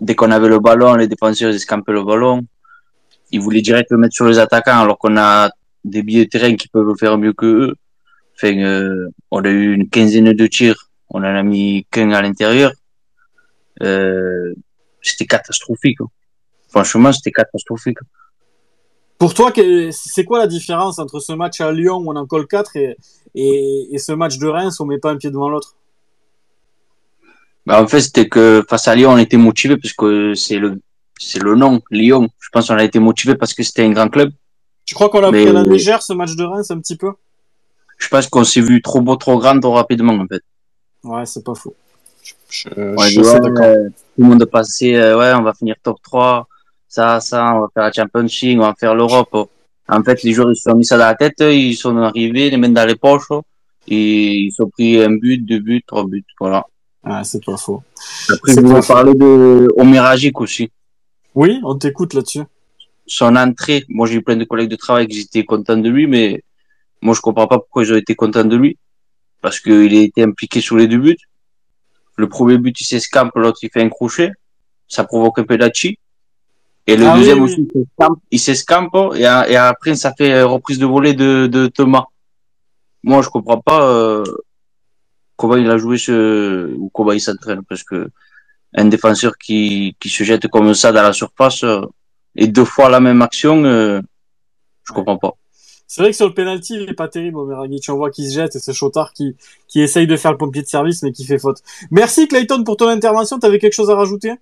Dès 0.00 0.14
qu'on 0.14 0.30
avait 0.30 0.48
le 0.48 0.58
ballon, 0.58 0.94
les 0.94 1.06
défenseurs, 1.08 1.52
escampaient 1.54 1.92
le 1.92 2.02
ballon. 2.04 2.42
Ils 3.32 3.40
voulaient 3.40 3.62
direct 3.62 3.90
le 3.90 3.98
mettre 3.98 4.14
sur 4.14 4.26
les 4.26 4.38
attaquants, 4.38 4.80
alors 4.80 4.98
qu'on 4.98 5.16
a 5.16 5.50
des 5.84 6.02
billets 6.02 6.24
de 6.24 6.30
terrain 6.30 6.54
qui 6.56 6.68
peuvent 6.68 6.86
le 6.86 6.94
faire 6.96 7.16
mieux 7.18 7.32
que 7.32 7.46
eux. 7.46 7.74
Enfin, 8.36 8.56
euh, 8.58 9.08
on 9.30 9.44
a 9.44 9.48
eu 9.50 9.72
une 9.72 9.88
quinzaine 9.88 10.32
de 10.32 10.46
tirs. 10.46 10.90
On 11.10 11.18
en 11.20 11.34
a 11.34 11.42
mis 11.42 11.86
qu'un 11.90 12.10
à 12.12 12.22
l'intérieur. 12.22 12.72
Euh, 13.82 14.54
c'était 15.02 15.26
catastrophique. 15.26 16.00
hein. 16.00 16.08
Franchement, 16.74 17.12
c'était 17.12 17.30
catastrophique. 17.30 17.98
Pour 19.16 19.32
toi, 19.32 19.52
c'est 19.92 20.24
quoi 20.24 20.40
la 20.40 20.48
différence 20.48 20.98
entre 20.98 21.20
ce 21.20 21.32
match 21.32 21.60
à 21.60 21.70
Lyon 21.70 21.98
où 21.98 22.10
on 22.12 22.16
en 22.16 22.26
colle 22.26 22.48
4 22.48 22.74
et, 22.76 22.96
et, 23.36 23.88
et 23.92 23.98
ce 23.98 24.10
match 24.10 24.38
de 24.38 24.48
Reims 24.48 24.80
où 24.80 24.82
on 24.82 24.86
met 24.86 24.98
pas 24.98 25.12
un 25.12 25.16
pied 25.16 25.30
devant 25.30 25.48
l'autre? 25.48 25.76
Bah, 27.64 27.80
en 27.80 27.86
fait, 27.86 28.00
c'était 28.00 28.28
que 28.28 28.64
face 28.68 28.88
à 28.88 28.94
Lyon, 28.96 29.12
on 29.12 29.18
était 29.18 29.36
motivé 29.36 29.76
parce 29.76 29.94
que 29.94 30.34
c'est 30.34 30.58
le, 30.58 30.80
c'est 31.18 31.38
le 31.40 31.54
nom, 31.54 31.80
Lyon. 31.92 32.28
Je 32.40 32.48
pense 32.52 32.66
qu'on 32.66 32.74
a 32.76 32.82
été 32.84 32.98
motivé 32.98 33.36
parce 33.36 33.54
que 33.54 33.62
c'était 33.62 33.84
un 33.84 33.90
grand 33.92 34.08
club. 34.08 34.32
Tu 34.84 34.96
crois 34.96 35.08
qu'on 35.08 35.20
l'a 35.20 35.30
Mais- 35.30 35.42
pris 35.44 35.50
à 35.50 35.52
la 35.52 35.62
légère 35.62 36.02
ce 36.02 36.12
match 36.12 36.34
de 36.34 36.42
Reims 36.42 36.70
un 36.72 36.80
petit 36.80 36.96
peu? 36.96 37.12
Je 37.98 38.08
pense 38.08 38.26
qu'on 38.26 38.42
s'est 38.42 38.60
vu 38.60 38.82
trop 38.82 39.00
beau, 39.00 39.14
trop 39.14 39.38
grand, 39.38 39.58
trop 39.60 39.74
rapidement, 39.74 40.14
en 40.14 40.26
fait. 40.26 40.42
Ouais, 41.04 41.24
c'est 41.24 41.44
pas 41.44 41.54
faux. 41.54 41.74
Je, 42.22 42.32
je- 42.50 42.68
Ouais, 42.68 42.94
je 42.98 43.06
tu 43.06 43.12
suis 43.12 43.20
vois, 43.22 43.38
d'accord. 43.38 43.64
euh, 43.64 43.88
tout 43.88 44.22
le 44.22 44.24
monde 44.24 44.44
passait, 44.46 44.96
euh, 44.96 45.16
ouais, 45.16 45.32
on 45.34 45.42
va 45.42 45.54
finir 45.54 45.76
top 45.82 45.98
3, 46.02 46.48
ça, 46.94 47.18
ça, 47.18 47.56
on 47.56 47.60
va 47.62 47.68
faire 47.74 47.82
la 47.82 47.92
Champions 47.92 48.28
League, 48.42 48.58
on 48.58 48.62
va 48.62 48.74
faire 48.78 48.94
l'Europe. 48.94 49.50
En 49.88 50.02
fait, 50.04 50.22
les 50.22 50.32
joueurs, 50.32 50.52
ils 50.52 50.56
se 50.56 50.70
sont 50.70 50.76
mis 50.76 50.84
ça 50.84 50.96
dans 50.96 51.06
la 51.06 51.16
tête, 51.16 51.40
ils 51.40 51.74
sont 51.74 51.96
arrivés, 51.98 52.50
les 52.50 52.56
mains 52.56 52.68
dans 52.68 52.86
les 52.86 52.94
poches, 52.94 53.32
et 53.88 54.34
ils 54.46 54.54
ont 54.60 54.68
pris 54.68 55.02
un 55.02 55.10
but, 55.10 55.38
deux 55.38 55.58
buts, 55.58 55.82
trois 55.84 56.06
buts, 56.06 56.24
voilà. 56.38 56.64
Ouais, 57.04 57.24
c'est 57.24 57.44
pas 57.44 57.56
faux. 57.56 57.82
Après, 58.30 58.52
je 58.52 58.60
pas 58.60 58.66
voulais 58.68 58.86
parler 58.86 59.14
de 59.14 59.68
Omeragic 59.76 60.40
aussi. 60.40 60.70
Oui, 61.34 61.60
on 61.64 61.74
t'écoute 61.74 62.14
là-dessus. 62.14 62.44
Son 63.06 63.34
entrée, 63.34 63.84
moi, 63.88 64.06
j'ai 64.06 64.14
eu 64.14 64.22
plein 64.22 64.36
de 64.36 64.44
collègues 64.44 64.70
de 64.70 64.76
travail 64.76 65.08
qui 65.08 65.20
étaient 65.20 65.44
contents 65.44 65.76
de 65.76 65.90
lui, 65.90 66.06
mais 66.06 66.42
moi, 67.02 67.14
je 67.14 67.20
comprends 67.20 67.48
pas 67.48 67.58
pourquoi 67.58 67.82
ils 67.82 67.92
ont 67.92 67.96
été 67.96 68.14
contents 68.14 68.44
de 68.44 68.56
lui. 68.56 68.78
Parce 69.42 69.58
qu'il 69.60 69.94
a 69.94 70.00
été 70.00 70.22
impliqué 70.22 70.60
sur 70.60 70.76
les 70.76 70.86
deux 70.86 70.98
buts. 70.98 71.18
Le 72.16 72.28
premier 72.28 72.56
but, 72.56 72.80
il 72.80 72.84
s'escampe, 72.84 73.32
l'autre, 73.34 73.58
il 73.62 73.70
fait 73.70 73.82
un 73.82 73.90
crochet. 73.90 74.30
Ça 74.88 75.02
provoque 75.04 75.40
un 75.40 75.44
penalty. 75.44 75.98
Et 76.86 76.96
le 76.96 77.06
Ah 77.06 77.16
deuxième 77.16 77.42
oui. 77.42 77.44
aussi, 77.44 77.68
il 77.74 77.80
s'escampe, 77.80 78.18
il 78.30 78.38
s'escampe, 78.38 78.96
et, 79.16 79.22
et 79.22 79.56
après, 79.56 79.94
ça 79.94 80.12
fait 80.12 80.32
euh, 80.32 80.46
reprise 80.46 80.78
de 80.78 80.86
volée 80.86 81.14
de, 81.14 81.46
de 81.46 81.66
Thomas. 81.66 82.04
Moi, 83.02 83.22
je 83.22 83.28
comprends 83.28 83.60
pas, 83.60 83.82
euh, 83.88 84.24
comment 85.36 85.56
il 85.56 85.70
a 85.70 85.78
joué 85.78 85.96
ce, 85.98 86.74
ou 86.74 86.90
comment 86.92 87.12
il 87.12 87.20
s'entraîne, 87.20 87.62
parce 87.68 87.84
que 87.84 88.10
un 88.76 88.86
défenseur 88.86 89.38
qui, 89.38 89.96
qui 90.00 90.08
se 90.08 90.24
jette 90.24 90.48
comme 90.48 90.74
ça 90.74 90.92
dans 90.92 91.02
la 91.02 91.12
surface, 91.12 91.64
euh, 91.64 91.80
et 92.36 92.48
deux 92.48 92.64
fois 92.64 92.88
la 92.90 93.00
même 93.00 93.22
action, 93.22 93.64
euh, 93.64 94.00
je 94.82 94.92
comprends 94.92 95.16
pas. 95.16 95.34
C'est 95.86 96.02
vrai 96.02 96.10
que 96.10 96.16
sur 96.16 96.26
le 96.26 96.34
penalty, 96.34 96.74
il 96.74 96.90
est 96.90 96.94
pas 96.94 97.08
terrible, 97.08 97.38
Omeragic. 97.38 97.84
On 97.88 97.96
voit 97.96 98.10
qu'il 98.10 98.26
se 98.28 98.34
jette 98.34 98.56
et 98.56 98.58
c'est 98.58 98.72
Chotard 98.72 99.12
qui, 99.12 99.36
qui 99.68 99.80
essaye 99.80 100.06
de 100.06 100.16
faire 100.16 100.32
le 100.32 100.38
pompier 100.38 100.62
de 100.62 100.66
service, 100.66 101.02
mais 101.02 101.12
qui 101.12 101.24
fait 101.24 101.38
faute. 101.38 101.62
Merci, 101.90 102.26
Clayton, 102.26 102.64
pour 102.64 102.76
ton 102.76 102.88
intervention. 102.88 103.38
T'avais 103.38 103.58
quelque 103.58 103.74
chose 103.74 103.90
à 103.90 103.94
rajouter? 103.94 104.32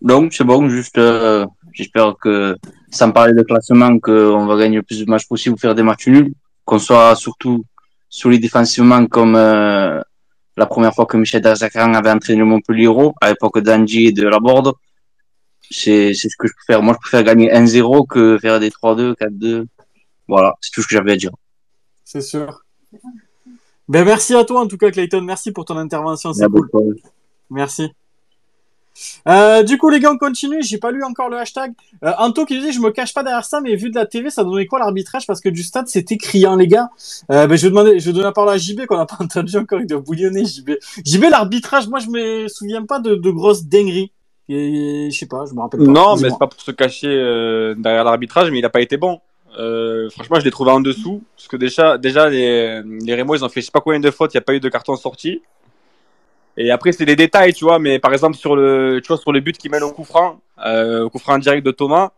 Donc, 0.00 0.32
c'est 0.32 0.44
bon, 0.44 0.68
juste, 0.68 0.98
euh, 0.98 1.46
j'espère 1.72 2.16
que, 2.20 2.56
sans 2.90 3.12
parler 3.12 3.34
de 3.34 3.42
classement, 3.42 3.98
qu'on 3.98 4.46
va 4.46 4.56
gagner 4.56 4.76
le 4.76 4.82
plus 4.82 5.04
de 5.04 5.10
matchs 5.10 5.28
possible, 5.28 5.58
faire 5.58 5.74
des 5.74 5.82
matchs 5.82 6.08
nuls, 6.08 6.32
qu'on 6.64 6.78
soit 6.78 7.14
surtout 7.16 7.64
solide 8.08 8.42
défensivement 8.42 9.06
comme 9.06 9.36
euh, 9.36 10.00
la 10.56 10.66
première 10.66 10.94
fois 10.94 11.06
que 11.06 11.16
Michel 11.16 11.40
Darzacan 11.40 11.94
avait 11.94 12.10
entraîné 12.10 12.40
le 12.40 12.44
Montpellier 12.44 12.88
à 13.20 13.30
l'époque 13.30 13.60
d'Angie 13.60 14.06
et 14.06 14.12
de 14.12 14.26
Laborde. 14.26 14.74
C'est 15.70 16.12
c'est 16.12 16.28
ce 16.28 16.36
que 16.36 16.46
je 16.46 16.52
préfère. 16.52 16.82
Moi, 16.82 16.94
je 16.94 17.00
préfère 17.00 17.24
gagner 17.24 17.50
1-0 17.50 18.06
que 18.06 18.38
faire 18.38 18.60
des 18.60 18.68
3-2, 18.68 19.14
4-2. 19.16 19.64
Voilà, 20.28 20.54
c'est 20.60 20.70
tout 20.72 20.82
ce 20.82 20.88
que 20.88 20.94
j'avais 20.94 21.12
à 21.12 21.16
dire. 21.16 21.30
C'est 22.04 22.20
sûr. 22.20 22.62
Ben, 23.88 24.04
merci 24.04 24.34
à 24.34 24.44
toi, 24.44 24.60
en 24.60 24.66
tout 24.66 24.76
cas, 24.76 24.90
Clayton. 24.90 25.22
Merci 25.22 25.52
pour 25.52 25.64
ton 25.64 25.76
intervention. 25.78 26.32
C'est 26.34 26.46
cool. 26.46 26.96
Merci. 27.50 27.90
Euh, 29.28 29.62
du 29.62 29.78
coup, 29.78 29.88
les 29.88 30.00
gars, 30.00 30.12
on 30.12 30.18
continue. 30.18 30.62
J'ai 30.62 30.78
pas 30.78 30.90
lu 30.90 31.02
encore 31.04 31.28
le 31.28 31.38
hashtag. 31.38 31.72
Euh, 32.04 32.12
Anto 32.18 32.44
qui 32.44 32.60
dit, 32.60 32.72
je 32.72 32.80
me 32.80 32.90
cache 32.90 33.14
pas 33.14 33.22
derrière 33.22 33.44
ça, 33.44 33.60
mais 33.60 33.74
vu 33.76 33.90
de 33.90 33.94
la 33.94 34.06
TV, 34.06 34.30
ça 34.30 34.44
donnait 34.44 34.66
quoi 34.66 34.78
l'arbitrage? 34.78 35.26
Parce 35.26 35.40
que 35.40 35.48
du 35.48 35.62
stade, 35.62 35.88
c'était 35.88 36.16
criant, 36.16 36.56
les 36.56 36.66
gars. 36.66 36.90
Euh, 37.30 37.46
ben, 37.46 37.56
je 37.56 37.62
vais 37.62 37.70
demander, 37.70 37.98
je 37.98 38.06
vais 38.06 38.12
donner 38.12 38.24
la 38.24 38.32
parole 38.32 38.50
à 38.50 38.58
JB 38.58 38.86
qu'on 38.86 38.96
n'a 38.96 39.06
pas 39.06 39.18
entendu 39.20 39.56
encore. 39.56 39.80
Il 39.80 39.86
doit 39.86 40.00
bouillonner, 40.00 40.44
JB. 40.44 40.72
JB, 41.04 41.24
l'arbitrage, 41.30 41.88
moi, 41.88 41.98
je 41.98 42.08
me 42.08 42.48
souviens 42.48 42.84
pas 42.84 42.98
de, 42.98 43.14
de 43.14 43.30
grosses 43.30 43.64
dingueries. 43.64 44.12
Et, 44.48 45.08
je 45.10 45.18
sais 45.18 45.26
pas, 45.26 45.44
je 45.48 45.54
me 45.54 45.60
rappelle 45.60 45.80
pas. 45.80 45.86
Non, 45.86 46.16
mais 46.16 46.30
c'est 46.30 46.38
pas 46.38 46.48
pour 46.48 46.60
se 46.60 46.72
cacher 46.72 47.08
euh, 47.08 47.74
derrière 47.76 48.04
l'arbitrage, 48.04 48.50
mais 48.50 48.58
il 48.58 48.64
a 48.64 48.70
pas 48.70 48.80
été 48.80 48.96
bon. 48.96 49.20
Franchement, 50.10 50.40
je 50.40 50.44
l'ai 50.44 50.50
trouvé 50.50 50.70
en 50.70 50.80
dessous. 50.80 51.22
Parce 51.36 51.46
que 51.46 51.56
déjà, 51.56 51.96
déjà 51.96 52.28
les, 52.28 52.82
les 52.82 53.14
Rémois, 53.14 53.36
ils 53.36 53.44
ont 53.44 53.48
fait 53.48 53.60
je 53.60 53.66
sais 53.66 53.72
pas 53.72 53.80
combien 53.80 54.00
de 54.00 54.10
fautes, 54.10 54.34
il 54.34 54.36
n'y 54.36 54.40
a 54.40 54.44
pas 54.44 54.54
eu 54.54 54.60
de 54.60 54.68
carton 54.68 54.96
sorti. 54.96 55.42
Et 56.62 56.70
après, 56.70 56.92
c'est 56.92 57.04
des 57.04 57.16
détails, 57.16 57.52
tu 57.52 57.64
vois. 57.64 57.80
Mais 57.80 57.98
par 57.98 58.12
exemple, 58.12 58.36
sur 58.36 58.54
le, 58.54 59.00
tu 59.02 59.08
vois, 59.08 59.16
sur 59.16 59.32
le 59.32 59.40
but 59.40 59.58
qui 59.58 59.68
mène 59.68 59.82
au 59.82 59.90
coup 59.90 60.04
franc, 60.04 60.40
euh, 60.64 61.04
au 61.04 61.10
coup 61.10 61.18
franc 61.18 61.36
direct 61.38 61.66
de 61.66 61.72
Thomas, 61.72 62.10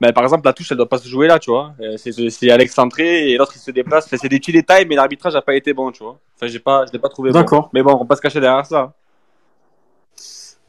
ben, 0.00 0.12
par 0.12 0.24
exemple, 0.24 0.44
la 0.44 0.52
touche, 0.52 0.72
elle 0.72 0.76
doit 0.76 0.88
pas 0.88 0.98
se 0.98 1.08
jouer 1.08 1.28
là, 1.28 1.38
tu 1.38 1.50
vois. 1.50 1.72
Euh, 1.80 1.96
C'est, 1.96 2.50
Alex 2.50 2.74
centré 2.74 3.30
et 3.30 3.36
l'autre, 3.36 3.52
il 3.54 3.60
se 3.60 3.70
déplace. 3.70 4.06
Enfin, 4.06 4.16
c'est 4.20 4.28
des 4.28 4.40
petits 4.40 4.52
détails, 4.52 4.86
mais 4.86 4.96
l'arbitrage 4.96 5.36
a 5.36 5.42
pas 5.42 5.54
été 5.54 5.72
bon, 5.72 5.92
tu 5.92 6.02
vois. 6.02 6.18
Enfin, 6.36 6.48
j'ai 6.48 6.58
pas, 6.58 6.84
je 6.86 6.92
l'ai 6.92 6.98
pas 6.98 7.08
trouvé 7.08 7.30
bon. 7.30 7.38
D'accord. 7.38 7.70
Mais 7.72 7.82
bon, 7.82 7.94
on 7.94 7.98
va 7.98 8.04
pas 8.04 8.16
se 8.16 8.20
cacher 8.20 8.40
derrière 8.40 8.66
ça. 8.66 8.92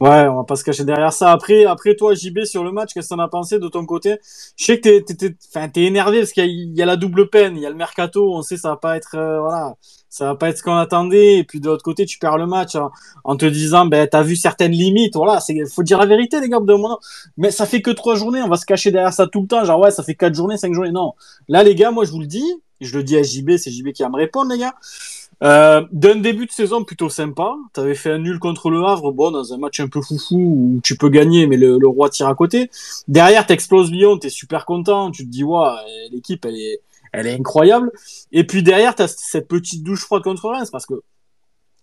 Ouais, 0.04 0.28
on 0.28 0.36
va 0.36 0.44
pas 0.44 0.56
se 0.56 0.64
cacher 0.64 0.84
derrière 0.84 1.14
ça. 1.14 1.32
Après, 1.32 1.64
après 1.64 1.96
toi, 1.96 2.14
JB, 2.14 2.44
sur 2.44 2.62
le 2.62 2.72
match, 2.72 2.92
qu'est-ce 2.92 3.08
que 3.08 3.14
t'en 3.14 3.22
as 3.22 3.28
pensé 3.28 3.58
de 3.58 3.68
ton 3.68 3.86
côté? 3.86 4.18
Je 4.54 4.64
sais 4.66 4.78
que 4.78 4.82
t'es, 4.82 5.02
t'es, 5.02 5.14
t'es, 5.14 5.68
t'es 5.70 5.82
énervé 5.84 6.18
parce 6.18 6.32
qu'il 6.32 6.76
y 6.76 6.82
a, 6.82 6.84
la 6.84 6.96
double 6.96 7.30
peine, 7.30 7.56
il 7.56 7.62
y 7.62 7.66
a 7.66 7.70
le 7.70 7.74
mercato. 7.74 8.34
On 8.34 8.42
sait 8.42 8.58
ça 8.58 8.68
va 8.68 8.76
pas 8.76 8.98
être, 8.98 9.14
euh, 9.14 9.40
voilà, 9.40 9.76
ça 10.10 10.26
va 10.26 10.34
pas 10.34 10.50
être 10.50 10.58
ce 10.58 10.62
qu'on 10.62 10.76
attendait. 10.76 11.38
Et 11.38 11.44
puis 11.44 11.58
de 11.58 11.68
l'autre 11.68 11.82
côté, 11.82 12.04
tu 12.04 12.18
perds 12.18 12.36
le 12.36 12.46
match 12.46 12.76
en, 13.24 13.36
te 13.36 13.46
disant, 13.46 13.86
ben, 13.86 14.06
t'as 14.06 14.22
vu 14.22 14.36
certaines 14.36 14.72
limites. 14.72 15.14
Voilà, 15.14 15.40
c'est, 15.40 15.54
faut 15.72 15.82
dire 15.82 15.98
la 15.98 16.04
vérité, 16.04 16.38
les 16.38 16.50
gars, 16.50 16.60
d'un 16.60 16.76
moment. 16.76 17.00
Mais 17.38 17.50
ça 17.50 17.64
fait 17.64 17.80
que 17.80 17.90
trois 17.90 18.14
journées. 18.14 18.42
On 18.42 18.48
va 18.48 18.58
se 18.58 18.66
cacher 18.66 18.90
derrière 18.90 19.14
ça 19.14 19.26
tout 19.26 19.40
le 19.40 19.46
temps. 19.46 19.64
Genre 19.64 19.80
ouais, 19.80 19.90
ça 19.90 20.02
fait 20.02 20.14
quatre 20.14 20.34
journées, 20.34 20.58
cinq 20.58 20.74
journées. 20.74 20.92
Non, 20.92 21.14
là, 21.48 21.62
les 21.62 21.74
gars, 21.74 21.92
moi, 21.92 22.04
je 22.04 22.10
vous 22.10 22.20
le 22.20 22.26
dis, 22.26 22.44
je 22.82 22.94
le 22.94 23.04
dis 23.04 23.16
à 23.16 23.22
JB, 23.22 23.56
c'est 23.56 23.70
JB 23.70 23.92
qui 23.92 24.02
va 24.02 24.10
me 24.10 24.16
répondre, 24.16 24.52
les 24.52 24.58
gars. 24.58 24.74
Euh, 25.42 25.84
d'un 25.92 26.16
début 26.16 26.46
de 26.46 26.50
saison 26.50 26.84
plutôt 26.84 27.08
sympa. 27.08 27.54
T'avais 27.72 27.94
fait 27.94 28.10
un 28.10 28.18
nul 28.18 28.38
contre 28.38 28.70
le 28.70 28.84
Havre, 28.84 29.12
bon, 29.12 29.30
dans 29.30 29.52
un 29.52 29.58
match 29.58 29.80
un 29.80 29.88
peu 29.88 30.00
foufou 30.00 30.36
où 30.36 30.80
tu 30.82 30.96
peux 30.96 31.08
gagner, 31.08 31.46
mais 31.46 31.56
le, 31.56 31.78
le 31.78 31.88
roi 31.88 32.08
tire 32.08 32.28
à 32.28 32.34
côté. 32.34 32.70
Derrière, 33.08 33.46
t'exploses 33.46 33.90
Lyon, 33.90 34.18
t'es 34.18 34.30
super 34.30 34.64
content, 34.64 35.10
tu 35.10 35.24
te 35.24 35.30
dis, 35.30 35.44
ouais, 35.44 35.68
l'équipe, 36.12 36.44
elle 36.44 36.56
est, 36.56 36.80
elle 37.12 37.26
est 37.26 37.34
incroyable. 37.34 37.90
Et 38.32 38.44
puis 38.44 38.62
derrière, 38.62 38.94
t'as 38.94 39.08
cette 39.08 39.48
petite 39.48 39.82
douche 39.82 40.04
froide 40.04 40.22
contre 40.22 40.48
Reims, 40.48 40.70
parce 40.70 40.86
que, 40.86 41.02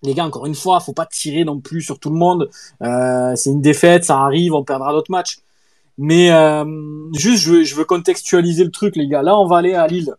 les 0.03 0.15
gars, 0.15 0.25
encore 0.25 0.47
une 0.47 0.55
fois, 0.55 0.79
faut 0.79 0.93
pas 0.93 1.05
tirer 1.05 1.43
non 1.43 1.59
plus 1.59 1.81
sur 1.81 1.99
tout 1.99 2.09
le 2.09 2.15
monde. 2.15 2.49
Euh, 2.81 3.35
c'est 3.35 3.51
une 3.51 3.61
défaite, 3.61 4.03
ça 4.05 4.17
arrive, 4.19 4.53
on 4.53 4.63
perdra 4.63 4.93
d'autres 4.93 5.11
matchs. 5.11 5.39
Mais 5.97 6.31
euh, 6.31 6.65
juste, 7.13 7.43
je 7.43 7.51
veux, 7.51 7.63
je 7.63 7.75
veux 7.75 7.85
contextualiser 7.85 8.63
le 8.63 8.71
truc, 8.71 8.95
les 8.95 9.07
gars. 9.07 9.21
Là, 9.21 9.37
on 9.37 9.45
va 9.45 9.57
aller 9.57 9.75
à 9.75 9.85
Lille. 9.85 10.15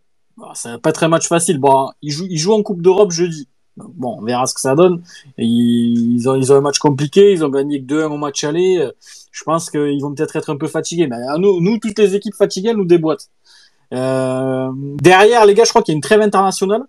Ça 0.55 0.73
va 0.73 0.79
pas 0.79 0.92
un 1.01 1.09
match 1.09 1.29
facile. 1.29 1.59
Bon, 1.59 1.90
ils 2.03 2.11
jouent, 2.11 2.27
ils 2.29 2.38
jouent 2.38 2.55
en 2.55 2.62
Coupe 2.62 2.83
d'Europe 2.83 3.11
jeudi. 3.11 3.49
Bon, 3.77 4.18
on 4.18 4.23
verra 4.23 4.47
ce 4.47 4.55
que 4.55 4.61
ça 4.61 4.75
donne. 4.75 5.03
Ils, 5.38 6.29
ont, 6.29 6.35
ils 6.35 6.53
ont 6.53 6.57
un 6.57 6.61
match 6.61 6.79
compliqué. 6.79 7.33
Ils 7.33 7.45
ont 7.45 7.49
gagné 7.49 7.83
que 7.83 7.87
2-1 7.87 8.05
au 8.07 8.16
match 8.18 8.45
aller. 8.45 8.87
Je 9.31 9.45
pense 9.45 9.71
qu'ils 9.71 10.01
vont 10.01 10.14
peut-être 10.14 10.37
être 10.37 10.51
un 10.51 10.57
peu 10.57 10.68
fatigués. 10.68 11.07
Mais 11.07 11.16
nous, 11.38 11.61
nous, 11.61 11.79
toutes 11.79 11.99
les 11.99 12.14
équipes 12.14 12.35
fatiguées, 12.35 12.71
elles 12.71 12.77
nous 12.77 12.85
déboîtent. 12.85 13.31
Euh, 13.92 14.71
derrière, 14.75 15.45
les 15.47 15.55
gars, 15.55 15.64
je 15.64 15.71
crois 15.71 15.83
qu'il 15.83 15.92
y 15.92 15.95
a 15.95 15.97
une 15.97 16.03
trêve 16.03 16.21
internationale. 16.21 16.83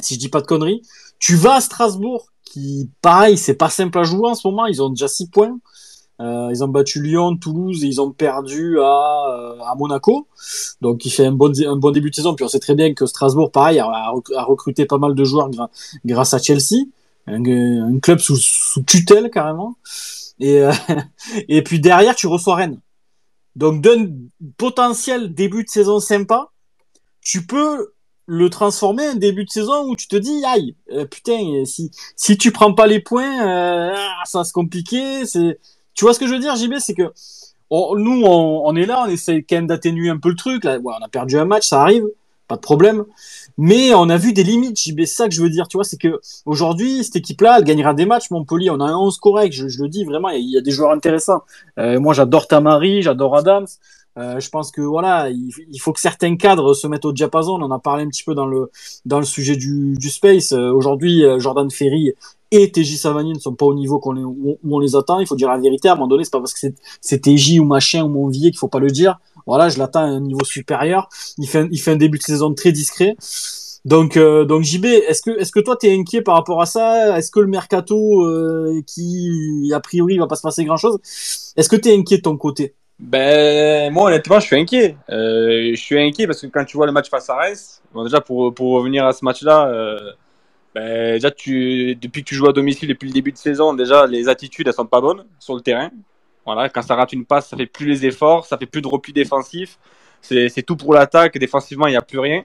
Si 0.00 0.14
je 0.14 0.18
dis 0.18 0.28
pas 0.28 0.40
de 0.40 0.46
conneries. 0.46 0.82
Tu 1.18 1.36
vas 1.36 1.54
à 1.54 1.60
Strasbourg, 1.60 2.26
qui, 2.44 2.90
pareil, 3.00 3.38
c'est 3.38 3.54
pas 3.54 3.70
simple 3.70 3.98
à 3.98 4.02
jouer 4.02 4.28
en 4.28 4.34
ce 4.34 4.46
moment. 4.46 4.66
Ils 4.66 4.82
ont 4.82 4.90
déjà 4.90 5.08
6 5.08 5.28
points. 5.28 5.58
Euh, 6.20 6.48
ils 6.50 6.64
ont 6.64 6.68
battu 6.68 7.02
Lyon, 7.02 7.36
Toulouse 7.36 7.84
et 7.84 7.86
ils 7.86 8.00
ont 8.00 8.10
perdu 8.10 8.78
à, 8.80 9.26
euh, 9.28 9.60
à 9.60 9.74
Monaco. 9.76 10.26
Donc 10.80 11.04
il 11.04 11.10
fait 11.10 11.26
un 11.26 11.32
bon, 11.32 11.52
un 11.60 11.76
bon 11.76 11.90
début 11.90 12.10
de 12.10 12.14
saison. 12.14 12.34
Puis 12.34 12.44
on 12.44 12.48
sait 12.48 12.58
très 12.58 12.74
bien 12.74 12.94
que 12.94 13.06
Strasbourg, 13.06 13.50
pareil, 13.50 13.78
a, 13.78 14.12
recruté 14.44 14.86
pas 14.86 14.98
mal 14.98 15.14
de 15.14 15.24
joueurs 15.24 15.50
grâce 16.04 16.34
à 16.34 16.38
Chelsea, 16.38 16.86
un, 17.26 17.44
un 17.44 17.98
club 17.98 18.18
sous, 18.18 18.36
sous 18.36 18.82
tutelle 18.82 19.30
carrément. 19.30 19.76
Et, 20.38 20.60
euh, 20.60 20.72
et 21.48 21.62
puis 21.62 21.80
derrière, 21.80 22.14
tu 22.14 22.26
reçois 22.26 22.56
Rennes. 22.56 22.80
Donc 23.54 23.80
d'un 23.80 24.08
potentiel 24.58 25.32
début 25.34 25.64
de 25.64 25.68
saison 25.68 25.98
sympa, 25.98 26.50
tu 27.22 27.46
peux 27.46 27.92
le 28.26 28.50
transformer 28.50 29.08
en 29.08 29.14
début 29.14 29.44
de 29.44 29.50
saison 29.50 29.88
où 29.88 29.96
tu 29.96 30.08
te 30.08 30.16
dis 30.16 30.44
aïe 30.44 30.74
euh, 30.90 31.06
putain 31.06 31.64
si 31.64 31.92
si 32.16 32.36
tu 32.36 32.50
prends 32.50 32.74
pas 32.74 32.88
les 32.88 32.98
points 32.98 33.46
euh, 33.46 33.94
ah, 33.96 34.22
ça 34.24 34.42
se 34.42 34.52
compliquer 34.52 35.24
c'est 35.26 35.60
tu 35.96 36.04
vois 36.04 36.14
ce 36.14 36.20
que 36.20 36.26
je 36.26 36.32
veux 36.32 36.38
dire, 36.38 36.54
JB, 36.54 36.74
c'est 36.78 36.94
que 36.94 37.10
on- 37.70 37.96
nous, 37.96 38.22
on, 38.24 38.62
on 38.64 38.76
est 38.76 38.86
là, 38.86 39.02
on 39.06 39.10
essaie 39.10 39.42
quand 39.42 39.56
même 39.56 39.66
d'atténuer 39.66 40.10
un 40.10 40.18
peu 40.18 40.28
le 40.28 40.36
truc. 40.36 40.64
Là, 40.64 40.78
on 40.84 41.04
a 41.04 41.08
perdu 41.08 41.38
un 41.38 41.44
match, 41.46 41.66
ça 41.66 41.80
arrive, 41.80 42.04
pas 42.46 42.56
de 42.56 42.60
problème. 42.60 43.04
Mais 43.58 43.94
on 43.94 44.08
a 44.10 44.18
vu 44.18 44.32
des 44.32 44.44
limites, 44.44 44.78
JB. 44.78 45.00
C'est 45.00 45.06
ça 45.06 45.28
que 45.28 45.34
je 45.34 45.42
veux 45.42 45.50
dire, 45.50 45.66
tu 45.66 45.78
vois, 45.78 45.84
c'est 45.84 45.96
que 45.96 46.20
aujourd'hui, 46.44 47.02
cette 47.02 47.16
équipe-là, 47.16 47.56
elle 47.58 47.64
gagnera 47.64 47.94
des 47.94 48.06
matchs. 48.06 48.30
Montpellier, 48.30 48.70
on 48.70 48.80
a 48.80 48.84
un 48.84 48.96
11 48.96 49.18
correct, 49.18 49.52
je, 49.52 49.82
le 49.82 49.88
dis 49.88 50.04
vraiment. 50.04 50.28
Il 50.28 50.50
y 50.50 50.58
a, 50.58 50.60
des 50.60 50.70
joueurs 50.70 50.92
intéressants. 50.92 51.42
Euh, 51.78 51.98
moi, 51.98 52.12
j'adore 52.12 52.46
Tamari, 52.46 53.02
j'adore 53.02 53.36
Adams. 53.36 53.66
Euh, 54.18 54.40
je 54.40 54.48
pense 54.48 54.70
que 54.70 54.80
voilà, 54.80 55.28
il, 55.28 55.50
il 55.70 55.78
faut 55.78 55.92
que 55.92 56.00
certains 56.00 56.36
cadres 56.36 56.72
se 56.72 56.86
mettent 56.86 57.04
au 57.04 57.12
diapason. 57.12 57.54
On 57.54 57.62
en 57.62 57.70
a 57.70 57.78
parlé 57.78 58.04
un 58.04 58.08
petit 58.08 58.24
peu 58.24 58.34
dans 58.34 58.46
le 58.46 58.70
dans 59.04 59.18
le 59.18 59.26
sujet 59.26 59.56
du, 59.56 59.94
du 59.94 60.08
space. 60.08 60.52
Euh, 60.52 60.70
aujourd'hui, 60.70 61.22
Jordan 61.38 61.70
Ferry 61.70 62.12
et 62.50 62.70
TJ 62.70 62.96
Savani 62.96 63.32
ne 63.32 63.38
sont 63.38 63.54
pas 63.54 63.66
au 63.66 63.74
niveau 63.74 63.98
qu'on 63.98 64.12
les, 64.12 64.24
où 64.24 64.58
on 64.70 64.78
les 64.78 64.94
attend. 64.96 65.20
Il 65.20 65.26
faut 65.26 65.36
dire 65.36 65.48
la 65.48 65.58
vérité. 65.58 65.88
À 65.88 65.92
un 65.92 65.94
moment 65.94 66.08
donné, 66.08 66.24
c'est 66.24 66.32
pas 66.32 66.40
parce 66.40 66.54
que 66.54 66.68
c'est 67.00 67.20
TJ 67.20 67.58
ou 67.60 67.64
machin 67.64 68.04
ou 68.04 68.08
Monvier 68.08 68.50
qu'il 68.50 68.58
faut 68.58 68.68
pas 68.68 68.78
le 68.78 68.88
dire. 68.88 69.18
Voilà, 69.46 69.68
je 69.68 69.78
l'attends 69.78 70.00
à 70.00 70.04
un 70.04 70.20
niveau 70.20 70.44
supérieur. 70.44 71.08
Il 71.38 71.48
fait 71.48 71.58
un, 71.58 71.68
il 71.70 71.80
fait 71.80 71.92
un 71.92 71.96
début 71.96 72.18
de 72.18 72.22
saison 72.22 72.52
très 72.54 72.72
discret. 72.72 73.16
Donc 73.84 74.16
euh, 74.16 74.44
donc 74.44 74.64
JB, 74.64 74.84
est-ce 74.86 75.22
que 75.22 75.30
est-ce 75.38 75.52
que 75.52 75.60
toi 75.60 75.76
t'es 75.76 75.96
inquiet 75.96 76.20
par 76.20 76.34
rapport 76.34 76.60
à 76.60 76.66
ça? 76.66 77.16
Est-ce 77.18 77.30
que 77.30 77.38
le 77.38 77.46
mercato 77.46 78.24
euh, 78.24 78.82
qui 78.86 79.70
a 79.72 79.78
priori 79.78 80.18
va 80.18 80.26
pas 80.26 80.34
se 80.34 80.42
passer 80.42 80.64
grand 80.64 80.76
chose 80.76 80.98
Est-ce 81.56 81.68
que 81.68 81.76
t'es 81.76 81.94
inquiet 81.96 82.16
de 82.16 82.22
ton 82.22 82.36
côté? 82.36 82.74
Ben, 82.98 83.92
moi, 83.92 84.08
honnêtement, 84.08 84.40
je 84.40 84.46
suis 84.46 84.56
inquiet. 84.56 84.96
Euh, 85.10 85.70
je 85.74 85.80
suis 85.80 86.00
inquiet 86.00 86.26
parce 86.26 86.40
que 86.40 86.46
quand 86.46 86.64
tu 86.64 86.76
vois 86.76 86.86
le 86.86 86.92
match 86.92 87.10
face 87.10 87.28
à 87.28 87.36
Reims, 87.36 87.82
bon, 87.92 88.04
déjà, 88.04 88.20
pour, 88.20 88.54
pour 88.54 88.72
revenir 88.72 89.04
à 89.04 89.12
ce 89.12 89.24
match-là, 89.24 89.68
euh, 89.68 89.98
ben, 90.76 91.14
déjà, 91.14 91.30
depuis 91.30 91.96
que 92.22 92.28
tu 92.28 92.34
joues 92.34 92.48
à 92.48 92.52
domicile 92.52 92.86
depuis 92.86 93.06
le 93.06 93.14
début 93.14 93.32
de 93.32 93.38
saison, 93.38 93.72
déjà, 93.72 94.06
les 94.06 94.28
attitudes, 94.28 94.68
elles 94.68 94.74
sont 94.74 94.84
pas 94.84 95.00
bonnes 95.00 95.24
sur 95.38 95.54
le 95.54 95.62
terrain. 95.62 95.90
Voilà, 96.44 96.68
quand 96.68 96.82
ça 96.82 96.94
rate 96.94 97.14
une 97.14 97.24
passe, 97.24 97.48
ça 97.48 97.56
fait 97.56 97.64
plus 97.64 97.86
les 97.86 98.04
efforts, 98.04 98.44
ça 98.44 98.58
fait 98.58 98.66
plus 98.66 98.82
de 98.82 98.86
repli 98.86 99.14
défensif. 99.14 99.78
C'est, 100.20 100.62
tout 100.66 100.76
pour 100.76 100.92
l'attaque. 100.92 101.38
Défensivement, 101.38 101.86
il 101.86 101.92
n'y 101.92 101.96
a 101.96 102.02
plus 102.02 102.18
rien. 102.18 102.44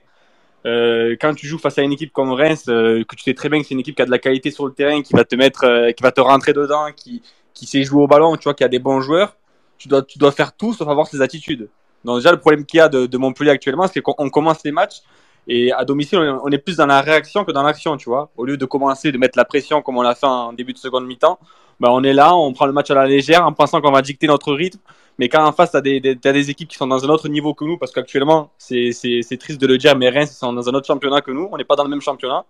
Euh, 0.64 1.14
quand 1.20 1.34
tu 1.34 1.46
joues 1.46 1.58
face 1.58 1.76
à 1.76 1.82
une 1.82 1.92
équipe 1.92 2.10
comme 2.10 2.32
Reims, 2.32 2.64
euh, 2.68 3.04
que 3.04 3.16
tu 3.16 3.22
sais 3.22 3.34
très 3.34 3.50
bien 3.50 3.60
que 3.60 3.66
c'est 3.66 3.74
une 3.74 3.80
équipe 3.80 3.96
qui 3.96 4.02
a 4.02 4.06
de 4.06 4.10
la 4.10 4.18
qualité 4.18 4.50
sur 4.50 4.64
le 4.64 4.72
terrain, 4.72 5.02
qui 5.02 5.12
va 5.12 5.24
te 5.24 5.36
mettre, 5.36 5.64
euh, 5.64 5.92
qui 5.92 6.02
va 6.02 6.10
te 6.10 6.22
rentrer 6.22 6.54
dedans, 6.54 6.86
qui, 6.96 7.20
qui 7.52 7.66
sait 7.66 7.82
jouer 7.82 8.02
au 8.02 8.06
ballon, 8.06 8.36
tu 8.36 8.44
vois, 8.44 8.54
qui 8.54 8.64
a 8.64 8.68
des 8.68 8.78
bons 8.78 9.02
joueurs, 9.02 9.36
tu 9.76 9.88
dois, 9.88 10.00
tu 10.02 10.18
dois 10.18 10.32
faire 10.32 10.56
tout 10.56 10.72
sauf 10.72 10.88
avoir 10.88 11.06
ses 11.06 11.20
attitudes. 11.20 11.68
Donc 12.04 12.16
déjà, 12.16 12.30
le 12.30 12.38
problème 12.38 12.64
qu'il 12.64 12.78
y 12.78 12.80
a 12.80 12.88
de, 12.88 13.16
Montpellier 13.18 13.50
actuellement, 13.50 13.88
c'est 13.88 14.00
qu'on 14.00 14.14
on 14.16 14.30
commence 14.30 14.64
les 14.64 14.72
matchs 14.72 15.02
et 15.48 15.72
à 15.72 15.84
domicile, 15.84 16.18
on 16.18 16.50
est 16.50 16.58
plus 16.58 16.76
dans 16.76 16.86
la 16.86 17.00
réaction 17.00 17.44
que 17.44 17.50
dans 17.50 17.62
l'action, 17.62 17.96
tu 17.96 18.08
vois. 18.08 18.30
Au 18.36 18.44
lieu 18.44 18.56
de 18.56 18.64
commencer, 18.64 19.10
de 19.10 19.18
mettre 19.18 19.36
la 19.36 19.44
pression 19.44 19.82
comme 19.82 19.98
on 19.98 20.02
l'a 20.02 20.14
fait 20.14 20.26
en 20.26 20.52
début 20.52 20.72
de 20.72 20.78
seconde 20.78 21.06
mi-temps, 21.06 21.38
ben 21.80 21.88
on 21.90 22.02
est 22.04 22.12
là, 22.12 22.36
on 22.36 22.52
prend 22.52 22.66
le 22.66 22.72
match 22.72 22.90
à 22.90 22.94
la 22.94 23.06
légère 23.06 23.44
en 23.44 23.52
pensant 23.52 23.80
qu'on 23.80 23.90
va 23.90 24.02
dicter 24.02 24.28
notre 24.28 24.52
rythme. 24.52 24.78
Mais 25.18 25.28
quand 25.28 25.44
en 25.44 25.52
face, 25.52 25.72
t'as 25.72 25.80
des, 25.80 26.00
des, 26.00 26.16
t'as 26.16 26.32
des 26.32 26.48
équipes 26.50 26.68
qui 26.68 26.76
sont 26.76 26.86
dans 26.86 27.04
un 27.04 27.08
autre 27.08 27.28
niveau 27.28 27.54
que 27.54 27.64
nous, 27.64 27.76
parce 27.76 27.92
qu'actuellement, 27.92 28.50
c'est, 28.56 28.92
triste 29.38 29.60
de 29.60 29.66
le 29.66 29.78
dire, 29.78 29.96
mais 29.96 30.08
Reims 30.08 30.30
sont 30.30 30.52
dans 30.52 30.68
un 30.68 30.74
autre 30.74 30.86
championnat 30.86 31.20
que 31.20 31.32
nous, 31.32 31.48
on 31.50 31.56
n'est 31.56 31.64
pas 31.64 31.76
dans 31.76 31.84
le 31.84 31.90
même 31.90 32.00
championnat. 32.00 32.44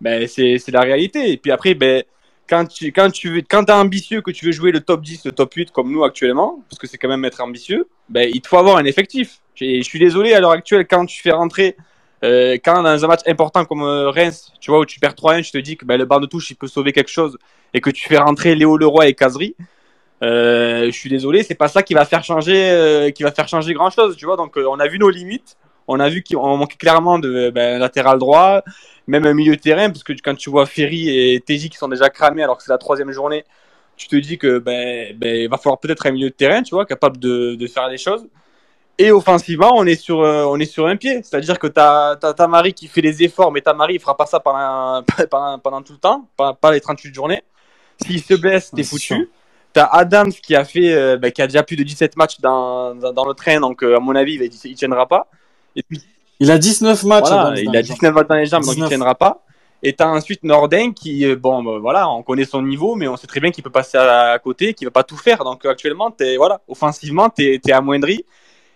Ben, 0.00 0.26
c'est, 0.28 0.70
la 0.70 0.82
réalité. 0.82 1.32
Et 1.32 1.36
puis 1.36 1.50
après, 1.50 1.74
ben, 1.74 2.04
quand 2.48 2.66
tu, 2.66 2.92
quand 2.92 3.10
tu 3.10 3.30
veux, 3.30 3.42
quand 3.48 3.64
t'es 3.64 3.72
ambitieux, 3.72 4.22
que 4.22 4.30
tu 4.30 4.46
veux 4.46 4.52
jouer 4.52 4.70
le 4.70 4.80
top 4.80 5.02
10, 5.02 5.26
le 5.26 5.32
top 5.32 5.52
8 5.52 5.72
comme 5.72 5.90
nous 5.90 6.04
actuellement, 6.04 6.62
parce 6.70 6.78
que 6.78 6.86
c'est 6.86 6.98
quand 6.98 7.08
même 7.08 7.24
être 7.24 7.40
ambitieux, 7.42 7.88
ben, 8.08 8.30
il 8.32 8.40
te 8.40 8.48
faut 8.48 8.58
avoir 8.58 8.76
un 8.76 8.84
effectif. 8.84 9.40
Je 9.54 9.82
suis 9.82 9.98
désolé, 9.98 10.32
à 10.34 10.40
l'heure 10.40 10.50
actuelle, 10.50 10.86
quand 10.86 11.06
tu 11.06 11.20
fais 11.20 11.32
rentrer, 11.32 11.76
euh, 12.24 12.54
quand 12.64 12.82
dans 12.82 13.04
un 13.04 13.08
match 13.08 13.20
important 13.26 13.64
comme 13.64 13.82
euh, 13.82 14.10
Reims, 14.10 14.52
tu 14.60 14.70
vois, 14.70 14.80
où 14.80 14.86
tu 14.86 14.98
perds 14.98 15.14
3-1, 15.14 15.44
je 15.44 15.52
te 15.52 15.58
dis 15.58 15.76
que 15.76 15.84
ben, 15.84 15.96
le 15.98 16.04
banc 16.04 16.20
de 16.20 16.26
touche, 16.26 16.50
il 16.50 16.56
peut 16.56 16.66
sauver 16.66 16.92
quelque 16.92 17.10
chose, 17.10 17.38
et 17.72 17.80
que 17.80 17.90
tu 17.90 18.08
fais 18.08 18.18
rentrer 18.18 18.54
Léo 18.54 18.76
Leroy 18.76 19.08
et 19.08 19.14
Casery, 19.14 19.54
euh, 20.22 20.86
je 20.86 20.90
suis 20.90 21.10
désolé, 21.10 21.42
c'est 21.42 21.54
pas 21.54 21.68
ça 21.68 21.82
qui 21.82 21.94
va 21.94 22.04
faire 22.04 22.24
changer, 22.24 23.12
qui 23.14 23.22
va 23.22 23.30
faire 23.30 23.48
changer 23.48 23.74
grand 23.74 23.90
chose, 23.90 24.16
tu 24.16 24.24
vois. 24.24 24.36
Donc, 24.36 24.56
on 24.56 24.80
a 24.80 24.88
vu 24.88 24.98
nos 24.98 25.10
limites. 25.10 25.56
On 25.86 26.00
a 26.00 26.08
vu 26.08 26.22
qu'on 26.22 26.56
manquait 26.56 26.78
clairement 26.78 27.18
de 27.18 27.50
ben, 27.50 27.78
latéral 27.78 28.18
droit, 28.18 28.62
même 29.06 29.26
un 29.26 29.34
milieu 29.34 29.54
de 29.54 29.60
terrain, 29.60 29.90
parce 29.90 30.02
que 30.02 30.14
quand 30.14 30.34
tu 30.34 30.48
vois 30.48 30.64
Ferry 30.64 31.10
et 31.10 31.40
Teji 31.40 31.68
qui 31.68 31.76
sont 31.76 31.88
déjà 31.88 32.08
cramés 32.08 32.42
alors 32.42 32.56
que 32.56 32.62
c'est 32.62 32.72
la 32.72 32.78
troisième 32.78 33.10
journée, 33.10 33.44
tu 33.96 34.08
te 34.08 34.16
dis 34.16 34.38
que 34.38 34.58
ben, 34.58 35.14
ben 35.16 35.48
va 35.48 35.58
falloir 35.58 35.78
peut-être 35.78 36.06
un 36.06 36.12
milieu 36.12 36.30
de 36.30 36.34
terrain, 36.34 36.62
tu 36.62 36.74
vois, 36.74 36.86
capable 36.86 37.18
de, 37.18 37.54
de 37.54 37.66
faire 37.66 37.90
des 37.90 37.98
choses. 37.98 38.26
Et 38.96 39.10
offensivement, 39.10 39.72
on 39.74 39.84
est 39.86 39.96
sur, 39.96 40.20
euh, 40.20 40.44
on 40.44 40.58
est 40.58 40.66
sur 40.66 40.86
un 40.86 40.96
pied. 40.96 41.20
C'est-à-dire 41.22 41.58
que 41.58 41.66
tu 41.66 41.80
as, 41.80 42.16
Tamari 42.36 42.74
qui 42.74 42.86
fait 42.86 43.00
les 43.00 43.22
efforts, 43.24 43.50
mais 43.50 43.60
Tamari, 43.60 43.94
il 43.94 44.00
fera 44.00 44.16
pas 44.16 44.26
ça 44.26 44.38
pendant, 44.38 45.02
pendant, 45.30 45.58
pendant 45.58 45.82
tout 45.82 45.94
le 45.94 45.98
temps, 45.98 46.28
pas, 46.36 46.54
pas 46.54 46.72
les 46.72 46.80
38 46.80 47.12
journées. 47.12 47.42
S'il 48.04 48.22
se 48.22 48.34
blesse, 48.34 48.70
t'es 48.70 48.84
foutu. 48.84 49.30
T'as 49.72 49.86
Adams 49.86 50.32
qui 50.32 50.54
a 50.54 50.64
fait, 50.64 50.94
euh, 50.94 51.16
bah, 51.16 51.32
qui 51.32 51.42
a 51.42 51.48
déjà 51.48 51.64
plus 51.64 51.76
de 51.76 51.82
17 51.82 52.16
matchs 52.16 52.40
dans, 52.40 52.94
dans, 52.94 53.12
dans 53.12 53.26
le 53.26 53.34
train, 53.34 53.58
donc 53.58 53.82
euh, 53.82 53.96
à 53.96 54.00
mon 54.00 54.14
avis, 54.14 54.34
il, 54.34 54.42
il 54.42 54.74
tiendra 54.76 55.08
pas. 55.08 55.26
Et 55.74 55.82
puis, 55.82 56.00
Il 56.38 56.50
a 56.52 56.58
19 56.58 57.02
matchs. 57.04 57.28
voilà, 57.28 57.60
il 57.60 57.68
a 57.70 57.80
les 57.80 57.84
jambes. 57.84 57.96
19 57.96 58.14
matchs 58.14 58.28
dans 58.28 58.34
les 58.36 58.46
jambes, 58.46 58.62
donc 58.62 58.74
il 58.74 58.76
19. 58.76 58.88
tiendra 58.90 59.14
pas. 59.16 59.42
Et 59.82 59.92
t'as 59.92 60.06
ensuite 60.06 60.44
Nordin 60.44 60.92
qui, 60.92 61.26
bon, 61.34 61.64
bah, 61.64 61.78
voilà, 61.80 62.08
on 62.08 62.22
connaît 62.22 62.44
son 62.44 62.62
niveau, 62.62 62.94
mais 62.94 63.08
on 63.08 63.16
sait 63.16 63.26
très 63.26 63.40
bien 63.40 63.50
qu'il 63.50 63.64
peut 63.64 63.70
passer 63.70 63.98
à, 63.98 64.30
à 64.30 64.38
côté, 64.38 64.74
qu'il 64.74 64.86
va 64.86 64.92
pas 64.92 65.02
tout 65.02 65.16
faire. 65.16 65.42
Donc 65.42 65.66
actuellement, 65.66 66.12
t'es, 66.12 66.36
voilà, 66.36 66.60
offensivement, 66.68 67.28
t'es, 67.28 67.60
t'es 67.60 67.72
amoindri. 67.72 68.24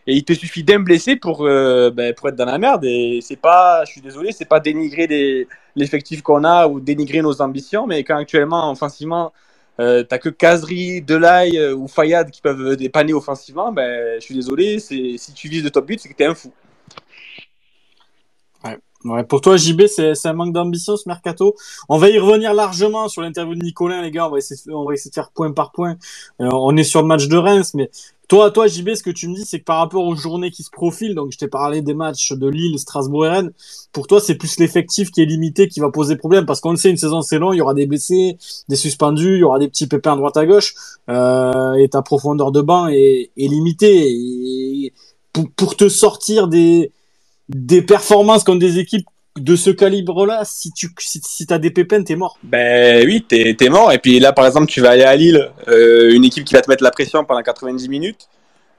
Et 0.09 0.15
il 0.17 0.25
te 0.25 0.33
suffit 0.33 0.65
d'un 0.65 0.81
blessé 0.81 1.17
pour, 1.17 1.45
euh, 1.45 1.91
ben, 1.91 2.15
pour 2.15 2.31
être 2.31 2.35
dans 2.35 2.47
la 2.47 2.57
merde. 2.57 2.83
Et 2.87 3.21
c'est 3.23 3.37
pas, 3.37 3.85
je 3.85 3.93
suis 3.93 4.01
désolé, 4.01 4.33
c'est 4.33 4.47
pas 4.47 4.59
dénigrer 4.59 5.47
l'effectif 5.77 6.23
qu'on 6.23 6.45
a 6.45 6.67
ou 6.67 6.81
dénigrer 6.81 7.21
nos 7.21 7.43
ambitions, 7.43 7.87
mais 7.87 8.03
quand 8.05 8.17
actuellement, 8.17 8.73
offensivement, 8.73 9.35
euh, 9.81 10.03
t'as 10.03 10.17
que 10.17 10.31
Kazri, 10.31 11.03
Delay 11.03 11.59
euh, 11.59 11.75
ou 11.75 11.89
Fayad 11.89 12.31
qui 12.31 12.41
peuvent 12.41 12.75
dépanner 12.77 13.13
offensivement, 13.13 13.71
ben, 13.71 14.19
je 14.19 14.25
suis 14.25 14.35
désolé, 14.35 14.79
si 14.81 15.19
tu 15.35 15.49
vises 15.49 15.63
de 15.63 15.69
top 15.69 15.85
but, 15.85 16.01
c'est 16.01 16.09
que 16.09 16.15
t'es 16.15 16.25
un 16.25 16.35
fou. 16.35 16.55
Pour 19.29 19.41
toi, 19.41 19.57
JB, 19.57 19.87
c'est 19.87 20.27
un 20.27 20.33
manque 20.33 20.53
d'ambition 20.53 20.97
ce 20.97 21.09
mercato. 21.09 21.55
On 21.89 21.99
va 21.99 22.09
y 22.11 22.19
revenir 22.19 22.53
largement 22.53 23.09
sur 23.09 23.23
l'interview 23.23 23.55
de 23.55 23.63
Nicolas, 23.63 24.03
les 24.03 24.11
gars. 24.11 24.27
On 24.27 24.31
va 24.31 24.39
essayer, 24.39 24.73
on 24.73 24.85
va 24.85 24.95
essayer 24.95 25.11
de 25.11 25.15
faire 25.15 25.31
point 25.31 25.53
par 25.53 25.71
point. 25.71 25.97
Euh, 26.41 26.49
on 26.53 26.77
est 26.77 26.83
sur 26.83 27.01
le 27.03 27.07
match 27.07 27.29
de 27.29 27.37
Reims, 27.37 27.75
mais 27.75 27.91
toi, 28.29 28.51
toi, 28.51 28.67
JB, 28.67 28.95
ce 28.95 29.03
que 29.03 29.11
tu 29.11 29.27
me 29.29 29.35
dis, 29.35 29.45
c'est 29.45 29.59
que 29.59 29.65
par 29.65 29.79
rapport 29.79 30.05
aux 30.05 30.15
journées 30.15 30.51
qui 30.51 30.63
se 30.63 30.71
profilent, 30.71 31.15
donc 31.15 31.33
je 31.33 31.39
t'ai 31.39 31.49
parlé 31.49 31.81
des 31.81 31.95
matchs 31.95 32.33
de 32.33 32.47
Lille, 32.47 32.79
Strasbourg 32.79 33.27
et 33.27 33.31
Rennes. 33.31 33.53
Pour 33.93 34.07
toi, 34.07 34.21
c'est 34.21 34.35
plus 34.35 34.59
l'effectif 34.59 35.11
qui 35.11 35.23
est 35.23 35.25
limité 35.25 35.67
qui 35.69 35.81
va 35.81 35.91
poser 35.91 36.17
problème, 36.17 36.45
parce 36.45 36.61
qu'on 36.61 36.71
le 36.71 36.77
sait, 36.77 36.91
une 36.91 36.99
saison 36.99 37.23
c'est 37.23 37.39
long, 37.39 37.53
il 37.53 37.57
y 37.57 37.61
aura 37.63 37.75
des 37.75 37.87
blessés, 37.87 38.37
des 38.69 38.77
suspendus, 38.77 39.37
il 39.37 39.41
y 39.41 39.45
aura 39.45 39.59
des 39.59 39.69
petits 39.69 39.87
pépins 39.87 40.13
à 40.13 40.17
droite 40.17 40.37
à 40.37 40.45
gauche, 40.45 40.75
euh, 41.09 41.75
et 41.75 41.89
ta 41.89 42.03
profondeur 42.03 42.53
de 42.53 42.61
banc 42.61 42.89
est, 42.89 43.31
limitée. 43.37 44.11
Et 44.11 44.93
pour, 45.33 45.51
pour 45.57 45.77
te 45.77 45.89
sortir 45.89 46.49
des 46.49 46.93
des 47.49 47.83
performances 47.83 48.45
contre 48.45 48.59
des 48.59 48.79
équipes 48.79 49.07
de 49.39 49.57
ce 49.57 49.71
calibre-là, 49.71 50.43
si 50.45 50.73
tu 50.73 50.89
si, 50.99 51.47
t'as 51.47 51.59
des 51.59 51.71
pépins, 51.71 52.03
t'es 52.03 52.17
mort. 52.17 52.39
Ben 52.43 53.05
oui, 53.07 53.25
t'es, 53.27 53.55
t'es 53.59 53.69
mort. 53.69 53.93
Et 53.93 53.99
puis 53.99 54.21
là, 54.21 54.33
par 54.33 54.47
exemple, 54.47 54.67
tu 54.67 54.81
vas 54.81 54.91
aller 54.91 55.05
à 55.05 55.17
Lille, 55.17 55.51
euh, 55.69 56.13
une 56.13 56.25
équipe 56.25 56.45
qui 56.45 56.55
va 56.55 56.61
te 56.61 56.71
mettre 56.71 56.83
la 56.83 56.91
pression 56.91 57.25
pendant 57.25 57.43
90 57.43 57.89
minutes. 57.89 58.29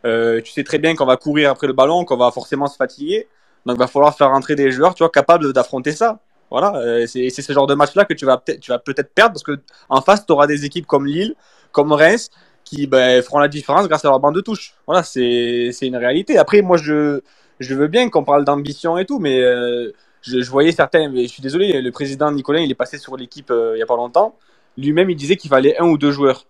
Euh, 0.06 0.42
tu 0.42 0.52
sais 0.52 0.64
très 0.64 0.78
bien 0.78 0.96
qu'on 0.96 1.06
va 1.06 1.18
courir 1.18 1.52
après 1.52 1.68
le 1.68 1.74
ballon, 1.74 2.06
qu'on 2.06 2.18
va 2.18 2.32
forcément 2.32 2.68
se 2.68 2.78
fatiguer. 2.78 3.28
Donc, 3.66 3.78
va 3.78 3.88
falloir 3.88 4.16
faire 4.16 4.30
rentrer 4.30 4.56
des 4.56 4.72
joueurs, 4.72 4.96
tu 4.96 5.04
vois, 5.04 5.10
capables 5.10 5.52
d'affronter 5.54 5.92
ça. 5.92 6.20
Voilà, 6.50 6.74
euh, 6.78 7.06
c'est, 7.06 7.30
ce 7.30 7.54
genre 7.54 7.68
de 7.68 7.76
match-là 7.76 8.06
que 8.06 8.14
tu 8.14 8.26
vas 8.26 8.38
peut-être, 8.38 8.60
tu 8.60 8.72
vas 8.72 8.80
peut-être 8.80 9.14
perdre 9.14 9.34
parce 9.34 9.44
que 9.44 9.60
en 9.88 10.02
face, 10.02 10.26
tu 10.26 10.32
auras 10.32 10.48
des 10.48 10.66
équipes 10.66 10.88
comme 10.88 11.06
Lille, 11.06 11.36
comme 11.72 11.92
Reims, 11.92 12.32
qui 12.64 12.88
ben, 12.88 13.22
feront 13.22 13.40
la 13.40 13.48
différence 13.48 13.88
grâce 13.88 14.04
à 14.06 14.08
leur 14.10 14.20
bande 14.20 14.36
de 14.36 14.42
touche. 14.42 14.74
Voilà, 14.88 15.04
c'est, 15.04 15.70
c'est 15.74 15.86
une 15.86 15.98
réalité. 15.98 16.38
Après, 16.38 16.62
moi, 16.62 16.78
je, 16.78 17.22
je 17.60 17.76
veux 17.76 17.88
bien 17.88 18.10
qu'on 18.10 18.24
parle 18.24 18.46
d'ambition 18.46 18.98
et 18.98 19.06
tout, 19.06 19.20
mais 19.20 19.40
euh, 19.42 19.92
je, 20.22 20.42
je 20.42 20.52
voyais 20.52 20.72
certains, 20.72 21.10
mais 21.10 21.24
je 21.24 21.28
suis 21.28 21.42
désolé, 21.42 21.82
le 21.82 21.92
président 21.92 22.32
Nicolas, 22.32 22.60
il 22.60 22.72
est 22.72 22.76
passé 22.76 22.98
sur 22.98 23.18
l'équipe 23.18 23.52
euh, 23.52 23.74
il 23.76 23.80
y 23.80 23.84
a 23.84 23.86
pas 23.86 23.96
longtemps. 23.96 24.36
Lui-même, 24.78 25.10
il 25.10 25.16
disait 25.16 25.36
qu'il 25.36 25.50
fallait 25.50 25.80
un 25.80 25.86
ou 25.86 25.98
deux 25.98 26.12
joueurs. 26.12 26.46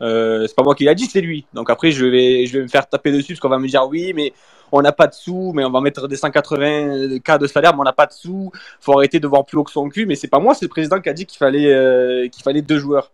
Euh, 0.00 0.46
c'est 0.46 0.54
pas 0.54 0.62
moi 0.62 0.74
qui 0.74 0.84
l'a 0.84 0.94
dit, 0.94 1.06
c'est 1.06 1.20
lui. 1.20 1.46
Donc 1.52 1.70
après, 1.70 1.90
je 1.90 2.06
vais, 2.06 2.46
je 2.46 2.58
vais 2.58 2.62
me 2.62 2.68
faire 2.68 2.88
taper 2.88 3.12
dessus 3.12 3.32
parce 3.32 3.40
qu'on 3.40 3.48
va 3.48 3.58
me 3.58 3.66
dire 3.66 3.86
oui, 3.88 4.12
mais 4.14 4.32
on 4.70 4.82
n'a 4.82 4.92
pas 4.92 5.06
de 5.06 5.14
sous, 5.14 5.52
mais 5.54 5.64
on 5.64 5.70
va 5.70 5.80
mettre 5.80 6.08
des 6.08 6.16
180 6.16 7.18
cas 7.20 7.38
de 7.38 7.46
salaire, 7.46 7.74
mais 7.74 7.80
on 7.80 7.84
n'a 7.84 7.92
pas 7.92 8.06
de 8.06 8.12
sous. 8.12 8.52
Faut 8.80 8.92
arrêter 8.92 9.20
de 9.20 9.26
voir 9.26 9.44
plus 9.44 9.58
haut 9.58 9.64
que 9.64 9.70
son 9.70 9.88
cul. 9.88 10.06
Mais 10.06 10.14
c'est 10.14 10.28
pas 10.28 10.38
moi, 10.38 10.54
c'est 10.54 10.66
le 10.66 10.70
président 10.70 11.00
qui 11.00 11.08
a 11.08 11.12
dit 11.12 11.26
qu'il 11.26 11.38
fallait, 11.38 11.72
euh, 11.72 12.28
qu'il 12.28 12.42
fallait 12.42 12.62
deux 12.62 12.78
joueurs. 12.78 13.12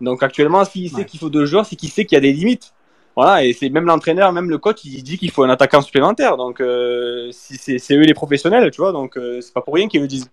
Donc 0.00 0.22
actuellement, 0.22 0.64
s'il 0.64 0.90
sait 0.90 1.04
qu'il 1.04 1.20
faut 1.20 1.30
deux 1.30 1.46
joueurs, 1.46 1.64
c'est 1.64 1.76
qu'il 1.76 1.88
sait 1.90 2.04
qu'il 2.04 2.16
y 2.16 2.18
a 2.18 2.20
des 2.20 2.32
limites. 2.32 2.72
Voilà, 3.16 3.44
et 3.44 3.54
c'est 3.54 3.70
même 3.70 3.86
l'entraîneur, 3.86 4.30
même 4.32 4.50
le 4.50 4.58
coach, 4.58 4.84
il 4.84 5.02
dit 5.02 5.16
qu'il 5.16 5.30
faut 5.30 5.42
un 5.42 5.48
attaquant 5.48 5.80
supplémentaire. 5.80 6.36
Donc 6.36 6.60
euh, 6.60 7.30
c'est 7.32 7.92
eux 7.92 8.02
les 8.02 8.14
professionnels, 8.14 8.70
tu 8.70 8.82
vois. 8.82 8.92
Donc 8.92 9.16
euh, 9.16 9.40
c'est 9.40 9.54
pas 9.54 9.62
pour 9.62 9.74
rien 9.74 9.88
qu'ils 9.88 10.02
le 10.02 10.06
disent. 10.06 10.28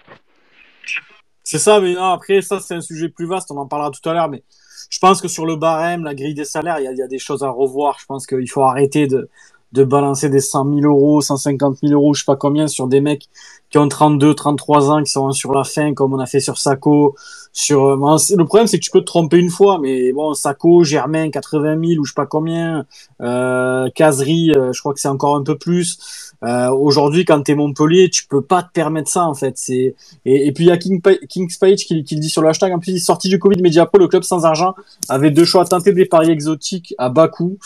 C'est 1.44 1.60
ça, 1.60 1.80
mais 1.80 1.96
après, 1.98 2.42
ça, 2.42 2.60
c'est 2.60 2.76
un 2.76 2.82
sujet 2.82 3.10
plus 3.10 3.26
vaste, 3.26 3.52
on 3.52 3.58
en 3.58 3.68
parlera 3.68 3.92
tout 3.92 4.08
à 4.10 4.14
l'heure, 4.14 4.30
mais 4.30 4.44
je 4.90 5.00
pense 5.00 5.22
que 5.22 5.28
sur 5.28 5.46
le 5.46 5.56
barème, 5.56 6.04
la 6.04 6.14
grille 6.14 6.34
des 6.34 6.46
salaires, 6.46 6.80
il 6.80 6.98
y 6.98 7.02
a, 7.02 7.08
des 7.08 7.20
choses 7.20 7.44
à 7.44 7.50
revoir. 7.50 7.98
Je 8.00 8.06
pense 8.06 8.28
qu'il 8.28 8.50
faut 8.50 8.62
arrêter 8.62 9.08
de, 9.08 9.30
de 9.72 9.84
balancer 9.84 10.30
des 10.30 10.40
100 10.40 10.66
000 10.82 10.82
euros, 10.82 11.22
150 11.22 11.80
000 11.84 11.94
euros, 11.94 12.14
je 12.14 12.20
sais 12.22 12.26
pas 12.26 12.36
combien, 12.36 12.68
sur 12.68 12.88
des 12.88 13.02
mecs 13.02 13.30
qui 13.70 13.78
ont 13.78 13.88
32, 13.88 14.34
33 14.36 14.92
ans, 14.92 15.04
qui 15.04 15.12
sont 15.12 15.32
sur 15.32 15.54
la 15.54 15.64
fin, 15.64 15.94
comme 15.94 16.14
on 16.14 16.20
a 16.20 16.26
fait 16.26 16.40
sur 16.40 16.58
Sako. 16.58 17.16
Sur, 17.56 17.86
euh, 17.86 17.96
bon, 17.98 18.18
c'est- 18.18 18.36
le 18.36 18.46
problème, 18.46 18.66
c'est 18.66 18.80
que 18.80 18.84
tu 18.84 18.90
peux 18.90 19.02
te 19.02 19.06
tromper 19.06 19.38
une 19.38 19.52
fois, 19.52 19.78
mais 19.80 20.12
bon, 20.12 20.34
Sako, 20.34 20.84
Germain, 20.84 21.30
80 21.30 21.78
000 21.78 22.00
ou 22.02 22.04
je 22.06 22.12
sais 22.12 22.16
pas 22.16 22.26
combien, 22.26 22.86
euh, 23.22 23.88
Casery, 23.94 24.52
euh, 24.56 24.74
je 24.74 24.80
crois 24.80 24.94
que 24.96 25.00
c'est 25.00 25.08
encore 25.08 25.36
un 25.36 25.44
peu 25.44 25.56
plus. 25.56 26.00
Euh, 26.44 26.70
Aujourd'hui, 26.72 27.26
quand 27.26 27.42
t'es 27.44 27.54
Montpellier, 27.56 28.10
tu 28.10 28.26
peux 28.28 28.42
pas 28.42 28.64
te 28.64 28.72
permettre 28.74 29.10
ça, 29.10 29.26
en 29.26 29.36
fait. 29.36 29.54
C'est, 29.58 29.96
et, 30.26 30.52
puis 30.52 30.66
il 30.66 30.68
y 30.68 30.72
a 30.72 30.78
King, 30.78 31.00
King's 31.30 31.58
Page 31.58 31.86
qui, 31.86 32.04
qui 32.04 32.16
le 32.16 32.22
dit 32.22 32.30
sur 32.30 32.42
le 32.42 32.50
hashtag. 32.50 32.74
En 32.74 32.80
plus, 32.80 32.98
sorti 33.00 33.30
du 33.30 33.38
Covid 33.40 33.62
Mediapro, 33.62 34.00
le 34.00 34.08
club 34.08 34.24
sans 34.24 34.44
argent 34.46 34.74
avait 35.08 35.32
deux 35.32 35.46
choix 35.46 35.64
tenter 35.66 35.94
des 35.94 36.06
paris 36.06 36.32
exotiques 36.32 36.96
à 36.98 37.10
bas 37.10 37.28
coût, 37.28 37.60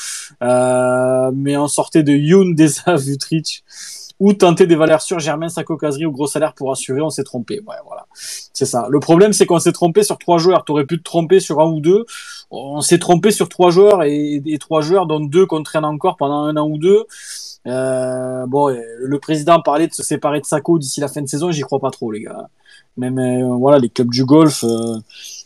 euh, 0.44 1.32
mais 1.34 1.56
on 1.58 1.68
sortait 1.68 2.04
de 2.04 2.12
Youn, 2.12 2.54
Deza, 2.56 2.96
Vutric, 2.98 3.64
ou 4.20 4.34
tenter 4.34 4.66
des 4.66 4.76
valeurs 4.76 5.02
sûres, 5.02 5.20
Germain, 5.20 5.50
Sako, 5.50 5.78
Kazri 5.78 6.06
au 6.06 6.12
gros 6.12 6.28
salaire 6.28 6.54
pour 6.54 6.72
assurer. 6.72 7.02
On 7.02 7.10
s'est 7.10 7.24
trompé. 7.24 7.60
Ouais, 7.60 7.76
voilà. 7.86 8.08
C'est 8.14 8.66
ça. 8.66 8.88
Le 8.90 9.00
problème, 9.00 9.34
c'est 9.34 9.46
qu'on 9.46 9.60
s'est 9.60 9.72
trompé 9.72 10.04
sur 10.04 10.18
trois 10.18 10.40
joueurs. 10.40 10.66
T'aurais 10.66 10.86
pu 10.86 10.98
te 10.98 11.04
tromper 11.04 11.40
sur 11.40 11.62
un 11.62 11.68
ou 11.68 11.80
deux. 11.80 12.06
On 12.50 12.82
s'est 12.82 13.00
trompé 13.00 13.32
sur 13.32 13.48
trois 13.50 13.70
joueurs 13.70 14.04
et, 14.04 14.42
trois 14.60 14.82
joueurs, 14.82 15.06
dont 15.06 15.20
deux 15.20 15.46
qu'on 15.46 15.64
traîne 15.64 15.86
encore 15.86 16.18
pendant 16.18 16.44
un 16.44 16.58
an 16.58 16.68
ou 16.68 16.78
deux. 16.78 17.06
Euh, 17.68 18.46
bon, 18.48 18.70
le 18.70 19.20
président 19.20 19.62
parlait 19.62 19.88
de 19.88 19.94
se 19.94 20.04
séparer 20.04 20.40
de 20.40 20.46
Sako 20.46 20.80
d'ici 20.80 21.00
la 21.02 21.10
fin 21.10 21.22
de 21.22 21.28
saison, 21.28 21.52
j'y 21.52 21.62
crois 21.62 21.80
pas 21.80 21.92
trop, 21.92 22.12
les 22.12 22.22
gars. 22.22 22.50
Même 22.96 23.20
euh, 23.20 23.56
voilà, 23.56 23.78
les 23.78 23.90
clubs 23.90 24.10
du 24.10 24.26
golf, 24.26 24.64
euh, 24.64 24.98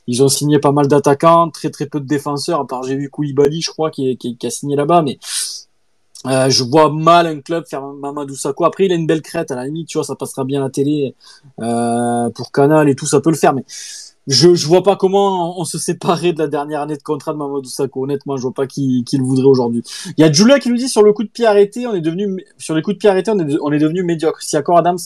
ils 0.08 0.24
ont 0.24 0.30
signé 0.30 0.60
pas 0.60 0.72
mal 0.72 0.88
d'attaquants, 0.88 1.50
très 1.50 1.70
très 1.70 1.86
peu 1.86 2.00
de 2.00 2.06
défenseurs. 2.06 2.62
À 2.62 2.68
part 2.68 2.84
j'ai 2.84 2.96
vu 2.96 3.10
Koulibaly, 3.10 3.62
je 3.62 3.72
crois, 3.72 3.92
qui, 3.92 4.18
qui 4.18 4.48
a 4.48 4.50
signé 4.50 4.76
là-bas, 4.76 5.02
mais 5.02 5.20
euh, 6.28 6.50
je 6.50 6.64
vois 6.64 6.92
mal 6.92 7.26
un 7.26 7.42
club 7.42 7.66
faire 7.68 7.82
Mamadou 7.82 8.36
Sakho. 8.36 8.66
Après, 8.66 8.86
il 8.86 8.92
a 8.92 8.96
une 8.96 9.08
belle 9.08 9.22
crête, 9.22 9.52
à 9.52 9.56
la 9.56 9.66
limite, 9.66 9.88
tu 9.88 9.98
vois, 9.98 10.06
ça 10.06 10.16
passera 10.16 10.44
bien 10.44 10.62
à 10.62 10.66
la 10.66 10.70
télé 10.70 11.16
euh, 11.62 12.30
pour 12.30 12.52
Canal 12.52 12.90
et 12.90 12.96
tout, 12.96 13.08
ça 13.08 13.22
peut 13.22 13.32
le 13.32 13.38
faire. 13.38 13.54
Mais 13.54 13.64
je, 14.28 14.54
je 14.54 14.68
vois 14.68 14.84
pas 14.84 14.96
comment 14.96 15.60
on 15.60 15.66
se 15.66 15.80
séparait 15.80 16.32
de 16.32 16.38
la 16.40 16.48
dernière 16.48 16.82
année 16.82 16.96
de 16.96 17.02
contrat 17.02 17.34
de 17.34 17.38
Mamadou 17.38 17.68
Sakho. 17.68 18.04
Honnêtement, 18.04 18.38
je 18.38 18.44
vois 18.44 18.54
pas 18.54 18.68
qui, 18.68 19.04
qui 19.04 19.18
le 19.18 19.24
voudrait 19.24 19.48
aujourd'hui. 19.48 19.82
Il 20.16 20.22
y 20.22 20.24
a 20.24 20.32
Julia 20.32 20.60
qui 20.60 20.70
nous 20.70 20.78
dit 20.78 20.90
sur 20.90 21.02
le 21.02 21.12
coup 21.12 21.24
de 21.24 21.30
pied 21.30 21.48
arrêté, 21.48 21.88
on 21.88 21.96
est 21.96 22.02
devenu 22.02 22.46
sur 22.60 22.76
les 22.76 22.84
coups 22.84 22.98
de 22.98 23.00
pied 23.00 23.10
arrêtés, 23.10 23.32
on 23.32 23.40
est, 23.40 23.58
on 23.60 23.72
est 23.72 23.80
devenu 23.80 24.04
médiocre. 24.04 24.44
Si 24.44 24.56
Accor 24.56 24.78
Adams 24.78 25.00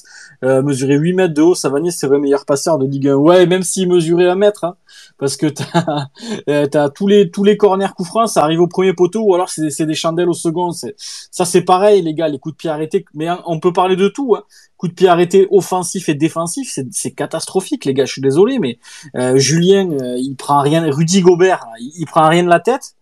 euh, 0.44 0.62
mesurait 0.62 0.98
8 0.98 1.14
mètres 1.14 1.34
de 1.34 1.42
haut, 1.42 1.56
Savanier 1.56 1.92
serait 1.92 2.18
le 2.18 2.22
meilleur 2.24 2.46
passeur 2.46 2.78
de 2.78 2.86
Ligue 2.86 3.08
1. 3.08 3.16
Ouais, 3.16 3.46
même 3.46 3.64
s'il 3.64 3.88
mesurait 3.88 4.30
un 4.30 4.36
mètre, 4.36 4.66
hein, 4.66 4.76
parce 5.18 5.38
que 5.38 5.48
t'as 5.48 6.08
euh, 6.50 6.68
t'as 6.68 6.90
tous 6.90 7.08
les 7.08 7.32
tous 7.32 7.44
les 7.44 7.58
corners 7.58 7.94
coups 7.96 8.10
francs, 8.10 8.30
ça 8.30 8.44
arrive 8.44 8.62
au 8.62 8.68
premier 8.68 8.94
poteau 8.94 9.22
ou 9.22 9.34
alors 9.34 9.50
c'est 9.50 9.86
des 9.86 9.96
chandelles 9.96 10.30
au 10.30 10.34
second. 10.34 10.72
Ça 10.72 11.46
c'est 11.46 11.62
pareil 11.62 12.02
les 12.02 12.14
gars, 12.14 12.28
les 12.28 12.40
coups 12.40 12.54
de 12.54 12.58
pied 12.58 12.70
arrêtés. 12.70 13.06
Mais 13.14 13.28
hein, 13.28 13.42
on 13.46 13.60
peut 13.60 13.74
parler 13.74 13.96
de 13.96 14.08
tout. 14.08 14.36
Hein. 14.36 14.44
Coups 14.78 14.92
de 14.92 14.96
pied 14.96 15.08
arrêtés 15.08 15.48
offensif 15.52 16.10
et 16.10 16.16
défensif, 16.16 16.78
c'est 16.92 17.12
catastrophique 17.12 17.86
les 17.86 17.94
gars. 17.94 18.06
Je 18.06 18.12
suis 18.12 18.22
désolé, 18.22 18.60
mais 18.60 18.80
euh, 19.16 19.38
Julien, 19.38 19.90
euh, 19.92 20.18
il 20.18 20.36
prend 20.36 20.62
rien. 20.62 20.90
Rudy 20.92 21.22
Gobert, 21.22 21.66
il, 21.80 21.92
il 21.98 22.06
prend 22.06 22.28
rien 22.28 22.44
de 22.44 22.50
la 22.50 22.60
tête. 22.60 22.96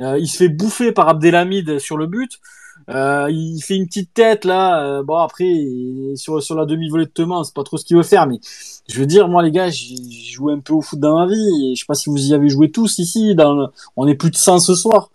Euh, 0.00 0.18
il 0.18 0.26
se 0.26 0.36
fait 0.36 0.48
bouffer 0.48 0.92
par 0.92 1.08
Abdelhamid 1.08 1.78
sur 1.78 1.96
le 1.96 2.06
but. 2.06 2.40
Euh, 2.90 3.28
il 3.30 3.60
fait 3.62 3.76
une 3.76 3.86
petite 3.86 4.12
tête 4.12 4.44
là. 4.44 4.84
euh, 4.98 5.02
bon 5.02 5.16
après 5.16 5.46
sur 6.16 6.42
sur 6.42 6.54
la 6.54 6.66
demi-volée 6.66 7.06
de 7.06 7.10
Teman, 7.10 7.42
c'est 7.44 7.54
pas 7.54 7.62
trop 7.64 7.78
ce 7.78 7.84
qu'il 7.84 7.96
veut 7.96 8.02
faire, 8.02 8.26
mais 8.26 8.38
je 8.88 9.00
veux 9.00 9.06
dire 9.06 9.26
moi 9.28 9.42
les 9.42 9.50
gars, 9.50 9.70
j'ai 9.70 9.96
joué 10.30 10.52
un 10.52 10.60
peu 10.60 10.74
au 10.74 10.82
foot 10.82 10.98
dans 11.00 11.16
ma 11.18 11.26
vie. 11.26 11.70
Et 11.72 11.74
je 11.74 11.80
sais 11.80 11.86
pas 11.86 11.94
si 11.94 12.10
vous 12.10 12.18
y 12.30 12.34
avez 12.34 12.48
joué 12.50 12.70
tous 12.70 12.98
ici. 12.98 13.34
Dans 13.34 13.54
le- 13.54 13.66
on 13.96 14.06
est 14.06 14.14
plus 14.14 14.30
de 14.30 14.36
100 14.36 14.58
ce 14.58 14.74
soir. 14.74 15.10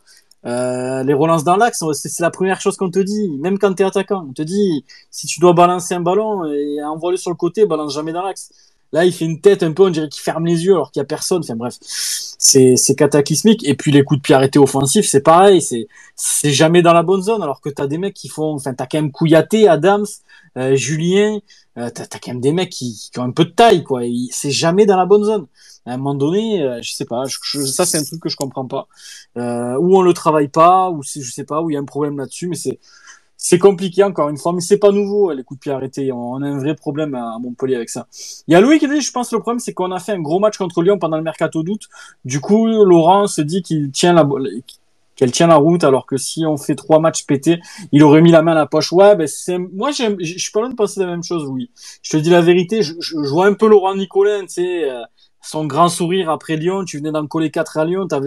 Euh, 0.45 1.03
les 1.03 1.13
relances 1.13 1.43
dans 1.43 1.57
l'axe, 1.57 1.83
c'est 1.93 2.19
la 2.21 2.31
première 2.31 2.61
chose 2.61 2.77
qu'on 2.77 2.89
te 2.89 2.99
dit, 2.99 3.29
même 3.39 3.59
quand 3.59 3.73
tu 3.73 3.83
es 3.83 3.85
attaquant. 3.85 4.25
On 4.29 4.33
te 4.33 4.41
dit, 4.41 4.85
si 5.11 5.27
tu 5.27 5.39
dois 5.41 5.53
balancer 5.53 5.95
un 5.95 5.99
ballon 6.01 6.45
et 6.45 6.81
envoie-le 6.83 7.17
sur 7.17 7.29
le 7.29 7.35
côté, 7.35 7.65
balance 7.65 7.93
jamais 7.93 8.13
dans 8.13 8.23
l'axe. 8.23 8.49
Là, 8.91 9.05
il 9.05 9.13
fait 9.13 9.25
une 9.25 9.39
tête 9.39 9.61
un 9.63 9.71
peu, 9.71 9.83
on 9.83 9.89
dirait 9.89 10.09
qu'il 10.09 10.23
ferme 10.23 10.45
les 10.45 10.65
yeux 10.65 10.73
alors 10.73 10.91
qu'il 10.91 10.99
y 10.99 11.03
a 11.03 11.05
personne. 11.05 11.41
Enfin 11.43 11.55
bref, 11.55 11.75
c'est 11.81 12.75
c'est 12.75 12.95
cataclysmique. 12.95 13.67
Et 13.67 13.75
puis 13.75 13.91
les 13.91 14.03
coups 14.03 14.19
de 14.19 14.23
pied 14.23 14.35
arrêtés 14.35 14.59
offensifs, 14.59 15.07
c'est 15.07 15.21
pareil, 15.21 15.61
c'est 15.61 15.87
c'est 16.15 16.51
jamais 16.51 16.81
dans 16.81 16.93
la 16.93 17.03
bonne 17.03 17.21
zone 17.21 17.43
alors 17.43 17.61
que 17.61 17.69
t'as 17.69 17.87
des 17.87 17.97
mecs 17.99 18.15
qui 18.15 18.29
font, 18.29 18.55
enfin 18.55 18.73
t'as 18.73 18.87
quand 18.87 18.97
même 18.99 19.11
Kouyaté, 19.11 19.67
Adams, 19.67 20.07
euh, 20.57 20.75
Julien, 20.75 21.39
euh, 21.77 21.89
t'as 21.93 22.03
as 22.03 22.19
quand 22.19 22.31
même 22.31 22.41
des 22.41 22.51
mecs 22.51 22.71
qui, 22.71 23.09
qui, 23.11 23.19
ont 23.19 23.23
un 23.23 23.31
peu 23.31 23.45
de 23.45 23.51
taille 23.51 23.83
quoi. 23.83 24.01
C'est 24.31 24.51
jamais 24.51 24.85
dans 24.85 24.97
la 24.97 25.05
bonne 25.05 25.23
zone. 25.23 25.47
À 25.85 25.93
un 25.93 25.97
moment 25.97 26.15
donné, 26.15 26.61
euh, 26.61 26.81
je 26.81 26.91
sais 26.91 27.05
pas, 27.05 27.23
je, 27.25 27.65
ça 27.65 27.85
c'est 27.85 27.97
un 27.97 28.03
truc 28.03 28.21
que 28.21 28.29
je 28.29 28.35
comprends 28.35 28.65
pas. 28.67 28.87
Euh, 29.37 29.77
ou 29.77 29.97
on 29.97 30.01
le 30.01 30.13
travaille 30.13 30.49
pas, 30.49 30.89
ou 30.89 31.03
c'est 31.03 31.21
je 31.21 31.31
sais 31.31 31.45
pas, 31.45 31.61
où 31.61 31.69
il 31.69 31.73
y 31.73 31.77
a 31.77 31.79
un 31.79 31.85
problème 31.85 32.17
là-dessus, 32.17 32.47
mais 32.47 32.55
c'est 32.55 32.79
c'est 33.41 33.57
compliqué 33.57 34.03
encore 34.03 34.27
une 34.27 34.37
fois, 34.37 34.51
mais 34.51 34.59
c'est 34.59 34.77
pas 34.77 34.91
nouveau 34.91 35.31
les 35.31 35.43
coups 35.45 35.59
de 35.59 35.61
pied 35.61 35.71
arrêtés. 35.71 36.11
On 36.11 36.41
a 36.41 36.45
un 36.45 36.59
vrai 36.59 36.75
problème 36.75 37.15
à 37.15 37.39
Montpellier 37.39 37.75
avec 37.75 37.89
ça. 37.89 38.05
Il 38.49 38.51
y 38.51 38.55
a 38.55 38.59
Louis 38.59 38.79
qui 38.79 38.87
dit, 38.89 38.99
je 38.99 39.11
pense, 39.13 39.31
le 39.31 39.39
problème, 39.39 39.59
c'est 39.59 39.73
qu'on 39.73 39.93
a 39.93 39.99
fait 39.99 40.11
un 40.11 40.19
gros 40.19 40.39
match 40.39 40.57
contre 40.57 40.81
Lyon 40.81 40.99
pendant 40.99 41.15
le 41.15 41.23
mercato 41.23 41.63
d'août. 41.63 41.83
Du 42.25 42.41
coup, 42.41 42.67
Laurent 42.67 43.27
se 43.27 43.39
dit 43.39 43.61
qu'il 43.61 43.91
tient 43.91 44.11
la, 44.11 44.27
qu'elle 45.15 45.31
tient 45.31 45.47
la 45.47 45.55
route, 45.55 45.85
alors 45.85 46.05
que 46.05 46.17
si 46.17 46.45
on 46.45 46.57
fait 46.57 46.75
trois 46.75 46.99
matchs 46.99 47.25
pétés, 47.25 47.61
il 47.93 48.03
aurait 48.03 48.21
mis 48.21 48.31
la 48.31 48.41
main 48.41 48.51
à 48.51 48.55
la 48.55 48.65
poche. 48.65 48.91
Ouais, 48.91 49.15
ben 49.15 49.25
c'est, 49.25 49.57
moi, 49.57 49.91
je 49.91 50.37
suis 50.37 50.51
pas 50.51 50.59
loin 50.59 50.69
de 50.69 50.75
penser 50.75 50.99
la 50.99 51.05
même 51.05 51.23
chose, 51.23 51.45
oui. 51.45 51.71
Je 52.03 52.17
te 52.17 52.17
dis 52.17 52.29
la 52.29 52.41
vérité, 52.41 52.83
je, 52.83 52.93
je, 52.99 53.15
vois 53.29 53.47
un 53.47 53.53
peu 53.53 53.69
Laurent 53.69 53.95
Nicolin, 53.95 54.41
tu 54.41 54.55
sais, 54.55 54.89
euh, 54.89 55.01
son 55.41 55.65
grand 55.65 55.89
sourire 55.89 56.29
après 56.29 56.57
Lyon, 56.57 56.83
tu 56.85 56.97
venais 56.97 57.11
d'en 57.11 57.25
coller 57.25 57.49
4 57.49 57.77
à 57.77 57.85
Lyon, 57.85 58.07
t'as 58.07 58.19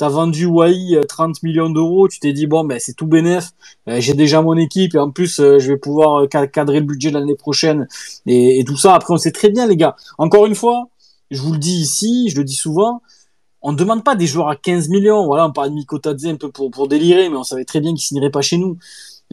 as 0.00 0.08
vendu 0.08 0.46
Wai 0.46 1.00
30 1.06 1.30
euh, 1.30 1.38
millions 1.42 1.70
d'euros, 1.70 2.08
tu 2.08 2.20
t'es 2.20 2.32
dit 2.32 2.46
bon 2.46 2.64
ben 2.64 2.78
c'est 2.80 2.94
tout 2.94 3.06
bénef, 3.06 3.50
euh, 3.88 4.00
j'ai 4.00 4.14
déjà 4.14 4.40
mon 4.40 4.56
équipe 4.56 4.94
et 4.94 4.98
en 4.98 5.10
plus 5.10 5.40
euh, 5.40 5.58
je 5.58 5.72
vais 5.72 5.76
pouvoir 5.76 6.28
cadrer 6.28 6.80
le 6.80 6.86
budget 6.86 7.10
l'année 7.10 7.34
prochaine 7.34 7.88
et, 8.26 8.62
tout 8.64 8.76
ça. 8.76 8.94
Après 8.94 9.12
on 9.12 9.18
sait 9.18 9.32
très 9.32 9.50
bien 9.50 9.66
les 9.66 9.76
gars. 9.76 9.96
Encore 10.18 10.46
une 10.46 10.54
fois, 10.54 10.88
je 11.30 11.40
vous 11.42 11.52
le 11.52 11.58
dis 11.58 11.80
ici, 11.80 12.28
je 12.30 12.36
le 12.36 12.44
dis 12.44 12.54
souvent, 12.54 13.02
on 13.62 13.72
ne 13.72 13.76
demande 13.76 14.04
pas 14.04 14.14
des 14.14 14.26
joueurs 14.26 14.48
à 14.48 14.56
15 14.56 14.88
millions. 14.88 15.26
Voilà, 15.26 15.46
on 15.46 15.52
parle 15.52 15.70
de 15.70 15.74
Mikotadze 15.74 16.26
un 16.26 16.36
peu 16.36 16.50
pour, 16.50 16.70
pour 16.70 16.88
délirer, 16.88 17.28
mais 17.28 17.36
on 17.36 17.44
savait 17.44 17.64
très 17.64 17.80
bien 17.80 17.90
qu'ils 17.90 18.00
signeraient 18.00 18.30
pas 18.30 18.42
chez 18.42 18.56
nous. 18.56 18.78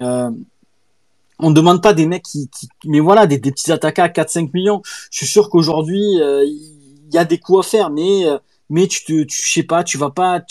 Euh, 0.01 0.29
on 1.39 1.49
ne 1.49 1.55
demande 1.55 1.83
pas 1.83 1.93
des 1.93 2.07
mecs 2.07 2.23
qui, 2.23 2.49
mais 2.85 2.99
voilà, 2.99 3.27
des, 3.27 3.37
des 3.37 3.51
petits 3.51 3.71
attaquants 3.71 4.03
à 4.03 4.07
4-5 4.07 4.49
millions. 4.53 4.81
Je 5.11 5.19
suis 5.19 5.27
sûr 5.27 5.49
qu'aujourd'hui, 5.49 6.19
il 7.07 7.15
y 7.15 7.17
a 7.17 7.25
des 7.25 7.39
coups 7.39 7.65
à 7.65 7.69
faire, 7.69 7.89
mais 7.89 8.25
euh, 8.25 8.37
mais 8.69 8.87
tu 8.87 9.03
te, 9.03 9.23
tu, 9.23 9.51
sais 9.51 9.63
pas, 9.63 9.83
tu 9.83 9.97
vas 9.97 10.09
pas, 10.09 10.41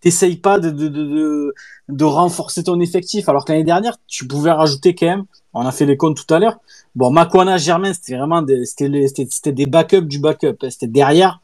t'essayes 0.00 0.36
pas 0.36 0.58
de, 0.58 0.70
de, 0.70 0.88
de, 0.88 1.54
de, 1.88 2.04
renforcer 2.04 2.64
ton 2.64 2.80
effectif. 2.80 3.28
Alors 3.28 3.44
que 3.44 3.52
l'année 3.52 3.64
dernière, 3.64 3.96
tu 4.06 4.26
pouvais 4.26 4.50
rajouter 4.50 4.94
quand 4.94 5.06
même. 5.06 5.24
On 5.52 5.66
a 5.66 5.72
fait 5.72 5.86
les 5.86 5.96
comptes 5.96 6.16
tout 6.16 6.34
à 6.34 6.38
l'heure. 6.38 6.58
Bon, 6.94 7.10
Makwana, 7.10 7.58
Germain, 7.58 7.92
c'était 7.92 8.16
vraiment 8.16 8.42
des, 8.42 8.64
c'était, 8.64 9.52
des 9.52 9.66
backups 9.66 10.06
du 10.06 10.18
backup. 10.18 10.56
C'était 10.70 10.86
derrière. 10.86 11.40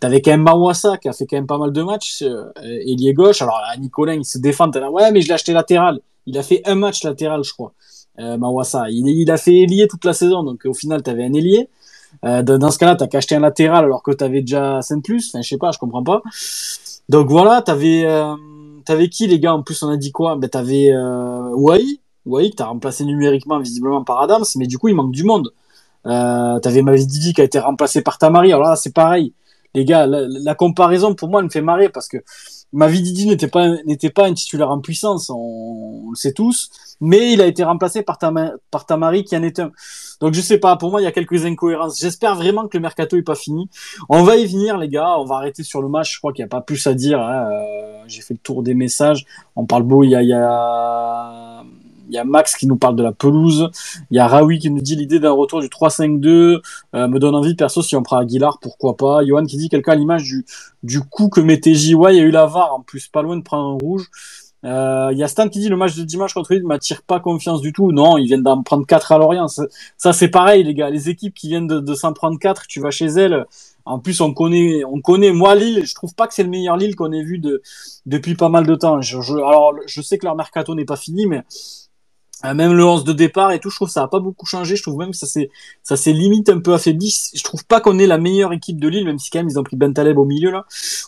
T'avais 0.00 0.20
quand 0.20 0.32
même 0.32 0.42
Mawassa 0.42 0.98
qui 0.98 1.08
a 1.08 1.12
fait 1.12 1.26
quand 1.26 1.36
même 1.36 1.46
pas 1.46 1.58
mal 1.58 1.72
de 1.72 1.82
matchs, 1.82 2.22
euh, 2.22 2.50
ailier 2.56 3.14
gauche. 3.14 3.40
Alors, 3.42 3.60
Nicolas, 3.78 4.14
il 4.14 4.24
se 4.24 4.38
défend. 4.38 4.70
Là, 4.74 4.90
ouais, 4.90 5.12
mais 5.12 5.20
je 5.20 5.28
l'ai 5.28 5.34
acheté 5.34 5.52
latéral. 5.52 6.00
Il 6.26 6.36
a 6.36 6.42
fait 6.42 6.62
un 6.66 6.74
match 6.74 7.02
latéral, 7.04 7.44
je 7.44 7.52
crois. 7.52 7.72
Euh, 8.18 8.36
Mawassa. 8.36 8.90
Il, 8.90 9.06
il 9.06 9.30
a 9.30 9.36
fait 9.36 9.56
ailier 9.56 9.86
toute 9.88 10.04
la 10.04 10.12
saison. 10.12 10.42
Donc, 10.42 10.64
au 10.64 10.74
final, 10.74 11.02
t'avais 11.02 11.24
un 11.24 11.32
ailier. 11.32 11.68
Euh, 12.24 12.42
dans 12.42 12.70
ce 12.70 12.78
cas-là, 12.78 12.96
t'as 12.96 13.06
qu'à 13.06 13.18
acheter 13.18 13.34
un 13.36 13.40
latéral 13.40 13.84
alors 13.84 14.02
que 14.02 14.10
t'avais 14.10 14.40
déjà 14.40 14.82
Saint 14.82 15.00
plus. 15.00 15.30
Enfin, 15.30 15.42
je 15.42 15.48
sais 15.48 15.58
pas, 15.58 15.70
je 15.72 15.78
comprends 15.78 16.04
pas. 16.04 16.22
Donc 17.08 17.28
voilà, 17.28 17.62
t'avais 17.62 18.04
euh, 18.04 18.34
t'avais 18.84 19.08
qui 19.08 19.26
les 19.26 19.40
gars? 19.40 19.54
En 19.54 19.62
plus, 19.62 19.82
on 19.82 19.88
a 19.88 19.96
dit 19.96 20.12
quoi? 20.12 20.36
Ben 20.36 20.48
t'avais 20.48 20.90
euh, 20.92 21.50
Wai, 21.54 22.50
t'as 22.56 22.66
remplacé 22.66 23.04
numériquement 23.04 23.58
visiblement 23.58 24.04
par 24.04 24.20
Adams, 24.22 24.44
mais 24.56 24.66
du 24.66 24.78
coup 24.78 24.88
il 24.88 24.94
manque 24.94 25.12
du 25.12 25.24
monde. 25.24 25.52
Euh, 26.06 26.58
t'avais 26.60 26.82
Mavididi 26.82 27.32
qui 27.34 27.40
a 27.40 27.44
été 27.44 27.58
remplacé 27.58 28.02
par 28.02 28.18
Tamari. 28.18 28.52
Alors 28.52 28.68
là, 28.68 28.76
c'est 28.76 28.94
pareil. 28.94 29.32
Les 29.74 29.84
gars, 29.84 30.06
la, 30.06 30.22
la, 30.26 30.54
comparaison 30.54 31.14
pour 31.14 31.28
moi 31.28 31.40
elle 31.40 31.46
me 31.46 31.50
fait 31.50 31.60
marrer 31.60 31.88
parce 31.88 32.08
que 32.08 32.18
Mavididi 32.72 33.26
n'était 33.26 33.48
pas 33.48 33.68
n'était 33.84 34.10
pas 34.10 34.26
un 34.26 34.34
titulaire 34.34 34.70
en 34.70 34.80
puissance, 34.80 35.30
on, 35.30 36.10
le 36.10 36.16
sait 36.16 36.32
tous, 36.32 36.70
mais 37.00 37.32
il 37.32 37.40
a 37.40 37.46
été 37.46 37.64
remplacé 37.64 38.02
par, 38.02 38.18
par 38.70 38.86
Tamari 38.86 39.24
qui 39.24 39.36
en 39.36 39.42
est 39.42 39.58
un. 39.58 39.72
Donc 40.20 40.34
je 40.34 40.40
sais 40.40 40.58
pas, 40.58 40.76
pour 40.76 40.90
moi 40.90 41.00
il 41.00 41.04
y 41.04 41.06
a 41.06 41.12
quelques 41.12 41.44
incohérences. 41.44 41.98
J'espère 41.98 42.36
vraiment 42.36 42.68
que 42.68 42.76
le 42.76 42.82
mercato 42.82 43.16
est 43.16 43.22
pas 43.22 43.34
fini. 43.34 43.68
On 44.08 44.22
va 44.22 44.36
y 44.36 44.46
venir 44.46 44.78
les 44.78 44.88
gars, 44.88 45.18
on 45.18 45.24
va 45.24 45.36
arrêter 45.36 45.62
sur 45.62 45.82
le 45.82 45.88
match. 45.88 46.14
Je 46.14 46.18
crois 46.18 46.32
qu'il 46.32 46.42
n'y 46.42 46.48
a 46.48 46.50
pas 46.50 46.60
plus 46.60 46.86
à 46.86 46.94
dire. 46.94 47.20
Hein. 47.20 47.48
Euh, 47.50 48.04
j'ai 48.06 48.22
fait 48.22 48.34
le 48.34 48.40
tour 48.40 48.62
des 48.62 48.74
messages. 48.74 49.26
On 49.56 49.66
parle 49.66 49.82
beau, 49.84 50.04
il 50.04 50.10
y 50.10 50.14
a, 50.14 50.22
il 50.22 50.28
y 50.28 50.34
a 50.34 51.64
y 52.14 52.18
a 52.18 52.24
Max 52.24 52.56
qui 52.56 52.66
nous 52.66 52.76
parle 52.76 52.96
de 52.96 53.02
la 53.02 53.12
pelouse. 53.12 53.70
Il 54.10 54.16
y 54.16 54.20
a 54.20 54.26
Raoui 54.26 54.58
qui 54.58 54.70
nous 54.70 54.80
dit 54.80 54.96
l'idée 54.96 55.20
d'un 55.20 55.32
retour 55.32 55.60
du 55.60 55.68
3-5-2 55.68 56.60
euh, 56.94 57.08
me 57.08 57.18
donne 57.18 57.34
envie. 57.34 57.54
Perso, 57.54 57.82
si 57.82 57.96
on 57.96 58.02
prend 58.02 58.18
Aguilar, 58.18 58.58
pourquoi 58.60 58.96
pas. 58.96 59.24
Johan 59.24 59.44
qui 59.44 59.56
dit 59.56 59.68
quelqu'un 59.68 59.92
à 59.92 59.96
l'image 59.96 60.22
du, 60.22 60.44
du 60.82 61.00
coup 61.00 61.28
que 61.28 61.40
mettait 61.40 61.70
Ouais, 61.94 62.14
il 62.14 62.18
y 62.18 62.20
a 62.20 62.24
eu 62.24 62.30
la 62.30 62.46
VAR 62.46 62.74
en 62.74 62.80
plus, 62.80 63.08
pas 63.08 63.22
loin 63.22 63.36
de 63.36 63.42
prendre 63.42 63.70
un 63.70 63.78
rouge. 63.80 64.10
Euh, 64.62 65.08
il 65.12 65.18
y 65.18 65.22
a 65.22 65.28
Stan 65.28 65.48
qui 65.48 65.58
dit 65.58 65.70
le 65.70 65.76
match 65.76 65.96
de 65.96 66.02
dimanche 66.02 66.34
contre 66.34 66.52
lui 66.52 66.60
ne 66.60 66.66
m'attire 66.66 67.02
pas 67.02 67.20
confiance 67.20 67.60
du 67.60 67.72
tout. 67.72 67.92
Non, 67.92 68.18
ils 68.18 68.26
viennent 68.26 68.42
d'en 68.42 68.62
prendre 68.62 68.86
4 68.86 69.12
à 69.12 69.18
Lorient. 69.18 69.46
Ça, 69.48 70.12
c'est 70.12 70.28
pareil, 70.28 70.64
les 70.64 70.74
gars. 70.74 70.90
Les 70.90 71.08
équipes 71.08 71.34
qui 71.34 71.48
viennent 71.48 71.66
de, 71.66 71.80
de 71.80 71.94
s'en 71.94 72.12
prendre 72.12 72.38
4, 72.38 72.66
tu 72.66 72.80
vas 72.80 72.90
chez 72.90 73.06
elles. 73.06 73.46
En 73.86 73.98
plus, 73.98 74.20
on 74.20 74.34
connaît, 74.34 74.84
on 74.84 75.00
connaît. 75.00 75.32
Moi, 75.32 75.54
Lille, 75.54 75.84
je 75.86 75.94
trouve 75.94 76.14
pas 76.14 76.26
que 76.26 76.34
c'est 76.34 76.42
le 76.42 76.50
meilleur 76.50 76.76
Lille 76.76 76.94
qu'on 76.94 77.12
ait 77.12 77.22
vu 77.22 77.38
de, 77.38 77.62
depuis 78.06 78.34
pas 78.34 78.48
mal 78.48 78.66
de 78.66 78.74
temps. 78.74 79.00
Je, 79.00 79.20
je, 79.20 79.34
alors, 79.34 79.74
je 79.86 80.02
sais 80.02 80.18
que 80.18 80.26
leur 80.26 80.36
mercato 80.36 80.74
n'est 80.74 80.84
pas 80.84 80.96
fini, 80.96 81.26
mais 81.26 81.42
même 82.42 82.72
le 82.72 82.84
11 82.84 83.04
de 83.04 83.12
départ 83.12 83.52
et 83.52 83.58
tout, 83.58 83.70
je 83.70 83.76
trouve 83.76 83.88
que 83.88 83.92
ça 83.92 84.02
a 84.02 84.08
pas 84.08 84.20
beaucoup 84.20 84.46
changé. 84.46 84.76
Je 84.76 84.82
trouve 84.82 84.98
même 84.98 85.10
que 85.10 85.16
ça 85.16 85.26
s'est, 85.26 85.50
ça 85.82 85.96
s'est 85.96 86.12
limite 86.12 86.48
un 86.48 86.60
peu 86.60 86.72
affaibli. 86.72 87.14
Je 87.34 87.42
trouve 87.42 87.64
pas 87.64 87.80
qu'on 87.80 87.98
est 87.98 88.06
la 88.06 88.18
meilleure 88.18 88.52
équipe 88.52 88.80
de 88.80 88.88
Lille, 88.88 89.04
même 89.04 89.18
si 89.18 89.30
quand 89.30 89.40
même 89.40 89.48
ils 89.48 89.58
ont 89.58 89.62
pris 89.62 89.76
Bentaleb 89.76 90.18
au 90.18 90.24
milieu 90.24 90.50
là. 90.50 90.64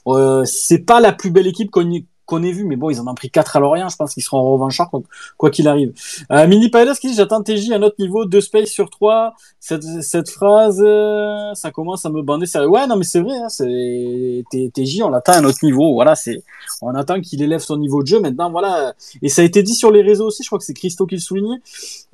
Euh, 0.07 0.45
c'est 0.45 0.81
pas 0.81 1.01
la 1.01 1.13
plus 1.13 1.31
belle 1.31 1.47
équipe 1.47 1.71
qu'on 1.71 1.91
qu'on 2.33 2.43
ait 2.43 2.53
vu, 2.53 2.65
mais 2.65 2.77
bon, 2.77 2.89
ils 2.89 2.99
en 2.99 3.07
ont 3.07 3.15
pris 3.15 3.31
4 3.31 3.57
à 3.57 3.61
Lorient, 3.61 3.89
je 3.91 3.97
pense 3.97 4.15
qu'ils 4.15 4.23
seront 4.23 4.53
revanchards 4.55 4.91
quoi 5.37 5.51
qu'il 5.51 5.69
arrive. 5.69 5.93
Euh, 6.31 6.47
Mini 6.47 6.71
Pilots 6.71 6.95
qui 6.95 7.09
dit 7.09 7.15
j'attends 7.15 7.43
TJ 7.43 7.73
à 7.73 7.79
notre 7.79 7.97
niveau, 7.99 8.25
2 8.25 8.41
space 8.41 8.71
sur 8.71 8.89
3. 8.89 9.35
Cette, 9.61 10.31
phrase, 10.31 10.83
euh, 10.83 11.53
ça 11.55 11.71
commence 11.71 12.07
à 12.07 12.11
me 12.11 12.23
bander. 12.23 12.47
Ça... 12.47 12.67
Ouais, 12.67 12.87
non, 12.87 12.97
mais 12.97 13.05
c'est 13.05 13.21
vrai, 13.21 13.37
hein, 13.37 13.49
TJ, 13.51 15.03
on 15.03 15.11
l'attend 15.11 15.33
à 15.33 15.41
notre 15.43 15.63
niveau. 15.63 15.93
Voilà, 15.93 16.15
c'est 16.15 16.43
on 16.81 16.95
attend 16.95 17.21
qu'il 17.21 17.43
élève 17.43 17.61
son 17.61 17.77
niveau 17.77 18.03
de 18.03 18.07
jeu. 18.07 18.21
Maintenant, 18.21 18.51
voilà. 18.51 18.95
Et 19.21 19.29
ça 19.29 19.43
a 19.43 19.45
été 19.45 19.63
dit 19.63 19.75
sur 19.75 19.91
les 19.91 20.03
réseaux 20.03 20.27
aussi, 20.27 20.43
je 20.43 20.49
crois 20.49 20.59
que 20.59 20.65
c'est 20.65 20.75
Christo 20.75 21.07
qui 21.07 21.17
le 21.17 21.21
soulignait. 21.21 21.61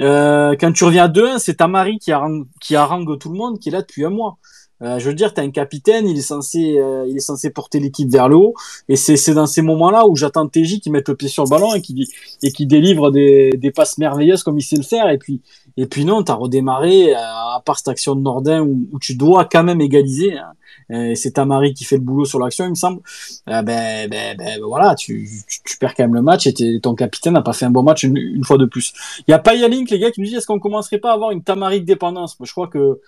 Euh, 0.01 0.57
quand 0.59 0.73
tu 0.73 0.85
reviens 0.85 1.05
à 1.05 1.09
2-1, 1.09 1.39
c'est 1.39 1.55
Tamari 1.55 1.99
qui, 1.99 2.11
harangue, 2.11 2.47
qui 2.61 2.75
harangue 2.75 3.19
tout 3.19 3.31
le 3.31 3.39
monde, 3.39 3.61
qui 3.61 3.69
est 3.69 3.73
là 3.73 3.83
depuis 3.83 4.05
un 4.05 4.11
mois. 4.11 4.39
Euh, 4.83 4.99
je 4.99 5.09
veux 5.09 5.14
dire, 5.14 5.35
tu 5.35 5.41
as 5.41 5.45
un 5.45 5.51
capitaine, 5.51 6.07
il 6.07 6.16
est 6.18 6.22
censé, 6.22 6.79
euh, 6.79 7.05
il 7.09 7.16
est 7.16 7.20
censé 7.20 7.51
porter 7.51 7.81
l'équipe 7.81 8.09
vers 8.09 8.29
le 8.29 8.37
haut, 8.37 8.55
et 8.89 8.97
c'est 8.97 9.35
dans 9.35 9.47
ces 9.47 9.62
moments-là 9.62 10.07
où 10.07 10.14
j'attends 10.14 10.47
TJ 10.47 10.81
qui 10.81 10.91
mette 10.91 11.09
le 11.09 11.16
pied 11.16 11.29
sur 11.29 11.45
le 11.45 11.51
ballon 11.51 11.74
et 11.74 11.83
qui 11.83 12.09
et 12.43 12.53
qui 12.53 12.66
délivre 12.66 13.11
des, 13.11 13.51
des 13.57 13.70
passes 13.72 13.99
merveilleuses 13.99 14.43
comme 14.43 14.59
il 14.59 14.62
sait 14.62 14.76
le 14.76 14.83
faire. 14.83 15.09
Et 15.09 15.18
puis 15.18 15.41
et 15.76 15.87
puis 15.87 16.05
non, 16.05 16.22
t'as 16.22 16.35
redémarré 16.35 17.14
euh, 17.14 17.16
à 17.16 17.62
part 17.64 17.79
cette 17.79 17.89
action 17.89 18.14
de 18.14 18.20
Nordin 18.20 18.62
où, 18.62 18.89
où 18.93 18.99
tu 18.99 19.14
dois 19.16 19.45
quand 19.45 19.64
même 19.64 19.81
égaliser. 19.81 20.37
Hein. 20.37 21.14
C'est 21.14 21.33
Tamari 21.33 21.74
qui 21.74 21.85
fait 21.85 21.97
le 21.97 22.03
boulot 22.03 22.24
sur 22.24 22.39
l'action, 22.39 22.64
il 22.64 22.70
me 22.70 22.74
semble. 22.74 23.01
ben, 23.47 23.62
ben, 23.62 24.37
ben, 24.37 24.61
voilà, 24.66 24.95
tu, 24.95 25.29
tu, 25.64 25.76
perds 25.76 25.95
quand 25.95 26.05
même 26.05 26.14
le 26.14 26.22
match 26.22 26.47
et 26.47 26.81
ton 26.81 26.95
capitaine 26.95 27.35
n'a 27.35 27.43
pas 27.43 27.53
fait 27.53 27.66
un 27.66 27.70
bon 27.70 27.83
match 27.83 28.05
une, 28.05 28.43
fois 28.43 28.57
de 28.57 28.64
plus. 28.64 28.95
Il 29.26 29.31
y 29.31 29.35
a 29.35 29.39
Payalink, 29.39 29.91
les 29.91 29.99
gars, 29.99 30.11
qui 30.11 30.22
nous 30.22 30.26
dit 30.26 30.35
est-ce 30.35 30.47
qu'on 30.47 30.59
commencerait 30.59 30.99
pas 30.99 31.11
à 31.11 31.14
avoir 31.14 31.31
une 31.31 31.43
Tamari 31.43 31.81
de 31.81 31.87
dépendance? 31.87 32.41
Moi, 32.41 32.47
je 32.47 32.53
crois 32.53 32.68
que 32.68 33.01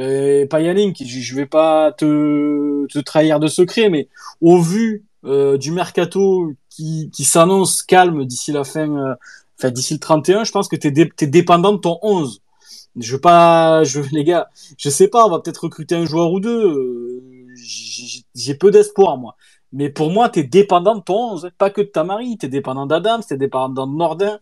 euh, 0.00 0.46
Payalink, 0.46 1.02
je, 1.04 1.34
vais 1.34 1.46
pas 1.46 1.92
te, 1.92 2.86
te 2.86 2.98
trahir 2.98 3.40
de 3.40 3.48
secret, 3.48 3.90
mais 3.90 4.08
au 4.40 4.60
vu 4.60 5.04
euh, 5.24 5.58
du 5.58 5.72
mercato 5.72 6.52
qui, 6.70 7.10
qui 7.12 7.24
s'annonce 7.24 7.82
calme 7.82 8.24
d'ici 8.24 8.52
la 8.52 8.64
fin, 8.64 9.16
euh, 9.64 9.70
d'ici 9.70 9.94
le 9.94 10.00
31, 10.00 10.44
je 10.44 10.52
pense 10.52 10.68
que 10.68 10.76
t'es 10.76 10.92
es 11.20 11.26
dépendant 11.26 11.72
de 11.72 11.78
ton 11.78 11.98
11. 12.02 12.40
Je 12.96 13.12
veux 13.12 13.20
pas, 13.20 13.84
je 13.84 14.00
les 14.12 14.24
gars, 14.24 14.48
je 14.76 14.88
sais 14.88 15.08
pas, 15.08 15.24
on 15.26 15.30
va 15.30 15.40
peut-être 15.40 15.64
recruter 15.64 15.94
un 15.94 16.04
joueur 16.04 16.32
ou 16.32 16.40
deux. 16.40 16.66
Euh, 16.66 17.22
j'ai 18.34 18.54
peu 18.54 18.70
d'espoir 18.70 19.16
moi. 19.16 19.36
Mais 19.72 19.90
pour 19.90 20.10
moi, 20.10 20.28
tu 20.30 20.40
es 20.40 20.44
dépendant 20.44 20.96
de 20.96 21.02
ton 21.02 21.32
11, 21.32 21.50
pas 21.58 21.70
que 21.70 21.82
de 21.82 21.86
ta 21.86 22.04
mari. 22.04 22.38
Tu 22.38 22.46
es 22.46 22.48
dépendant 22.48 22.86
d'Adams, 22.86 23.22
tu 23.26 23.34
es 23.34 23.36
dépendant 23.36 23.86
de 23.86 23.96
Nordin, 23.96 24.38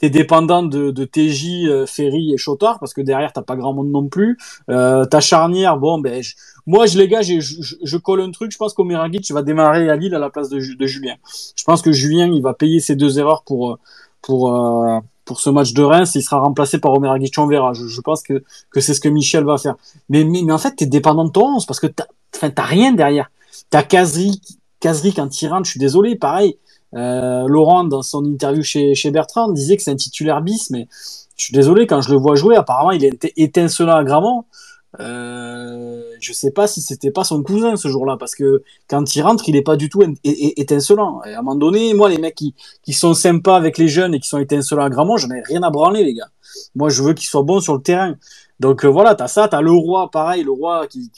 tu 0.00 0.06
es 0.06 0.10
dépendant 0.10 0.62
de, 0.62 0.90
de 0.90 1.04
TJ, 1.04 1.68
euh, 1.68 1.86
Ferry 1.86 2.32
et 2.32 2.38
Chotard, 2.38 2.78
parce 2.80 2.94
que 2.94 3.00
derrière, 3.02 3.32
t'as 3.32 3.42
pas 3.42 3.54
grand 3.54 3.74
monde 3.74 3.90
non 3.90 4.08
plus. 4.08 4.38
Euh, 4.70 5.04
charnière, 5.20 5.76
bon, 5.76 5.98
ben, 5.98 6.22
moi, 6.66 6.86
je, 6.86 6.98
les 6.98 7.06
gars, 7.06 7.22
je, 7.22 7.40
je, 7.40 7.96
colle 7.98 8.22
un 8.22 8.30
truc. 8.30 8.50
Je 8.50 8.56
pense 8.56 8.74
tu 8.74 9.32
vas 9.32 9.42
démarrer 9.42 9.90
à 9.90 9.96
Lille 9.96 10.14
à 10.14 10.18
la 10.18 10.30
place 10.30 10.48
de, 10.48 10.58
de, 10.58 10.86
Julien. 10.86 11.16
Je 11.54 11.64
pense 11.64 11.82
que 11.82 11.92
Julien, 11.92 12.26
il 12.32 12.42
va 12.42 12.54
payer 12.54 12.80
ses 12.80 12.96
deux 12.96 13.18
erreurs 13.18 13.42
pour, 13.44 13.78
pour, 14.22 14.54
euh, 14.54 14.98
pour 15.24 15.40
ce 15.40 15.50
match 15.50 15.74
de 15.74 15.82
Reims. 15.82 16.12
Il 16.14 16.22
sera 16.22 16.40
remplacé 16.40 16.78
par 16.78 16.92
Omeragic, 16.94 17.38
on 17.38 17.46
verra. 17.46 17.74
Je, 17.74 17.86
je 17.86 18.00
pense 18.00 18.22
que, 18.22 18.42
que 18.70 18.80
c'est 18.80 18.94
ce 18.94 19.00
que 19.00 19.08
Michel 19.08 19.44
va 19.44 19.58
faire. 19.58 19.76
Mais, 20.08 20.24
mais, 20.24 20.42
mais 20.42 20.52
en 20.52 20.58
fait, 20.58 20.76
tu 20.76 20.84
es 20.84 20.86
dépendant 20.86 21.24
de 21.24 21.30
ton 21.30 21.56
11, 21.56 21.66
parce 21.66 21.80
que 21.80 21.86
t'as, 21.86 22.06
t'as 22.50 22.62
rien 22.62 22.92
derrière. 22.92 23.30
T'as 23.68 23.82
Kazri 23.82 24.40
Kazri, 24.80 25.14
un 25.18 25.28
tyran, 25.28 25.62
je 25.62 25.70
suis 25.70 25.80
désolé, 25.80 26.16
pareil. 26.16 26.56
Euh, 26.94 27.46
Laurent, 27.46 27.84
dans 27.84 28.02
son 28.02 28.24
interview 28.24 28.62
chez, 28.62 28.94
chez 28.94 29.10
Bertrand, 29.10 29.50
disait 29.50 29.76
que 29.76 29.82
c'est 29.82 29.90
un 29.90 29.96
titulaire 29.96 30.42
bis, 30.42 30.70
mais 30.70 30.88
je 31.36 31.44
suis 31.44 31.54
désolé, 31.54 31.86
quand 31.86 32.00
je 32.00 32.10
le 32.10 32.16
vois 32.18 32.34
jouer, 32.34 32.56
apparemment, 32.56 32.90
il 32.90 33.04
était 33.04 33.32
étincelant 33.36 33.96
à 33.96 34.04
Gramont. 34.04 34.44
Euh, 34.98 36.02
je 36.20 36.32
sais 36.32 36.50
pas 36.50 36.66
si 36.66 36.80
c'était 36.80 37.12
pas 37.12 37.22
son 37.22 37.42
cousin 37.42 37.76
ce 37.76 37.88
jour-là, 37.88 38.16
parce 38.18 38.34
que 38.34 38.62
quand 38.88 39.14
il 39.14 39.22
rentre, 39.22 39.48
il 39.48 39.56
est 39.56 39.62
pas 39.62 39.76
du 39.76 39.88
tout 39.88 40.02
étincelant. 40.24 41.22
Et 41.24 41.32
à 41.32 41.38
un 41.38 41.42
moment 41.42 41.56
donné, 41.56 41.94
moi, 41.94 42.08
les 42.08 42.18
mecs 42.18 42.34
qui, 42.34 42.54
qui 42.82 42.92
sont 42.92 43.14
sympas 43.14 43.56
avec 43.56 43.78
les 43.78 43.88
jeunes 43.88 44.14
et 44.14 44.20
qui 44.20 44.28
sont 44.28 44.38
étincelants 44.38 44.84
à 44.84 44.90
Gramont, 44.90 45.16
j'en 45.16 45.30
ai 45.30 45.42
rien 45.42 45.62
à 45.62 45.70
branler, 45.70 46.02
les 46.02 46.14
gars. 46.14 46.30
Moi, 46.74 46.88
je 46.90 47.02
veux 47.02 47.14
qu'ils 47.14 47.28
soient 47.28 47.42
bons 47.42 47.60
sur 47.60 47.74
le 47.74 47.82
terrain. 47.82 48.16
Donc 48.58 48.84
euh, 48.84 48.88
voilà, 48.88 49.14
t'as 49.14 49.28
ça, 49.28 49.48
t'as 49.48 49.60
le 49.60 49.70
roi, 49.70 50.10
pareil, 50.10 50.42
le 50.42 50.50
roi 50.50 50.86
qui 50.88 51.10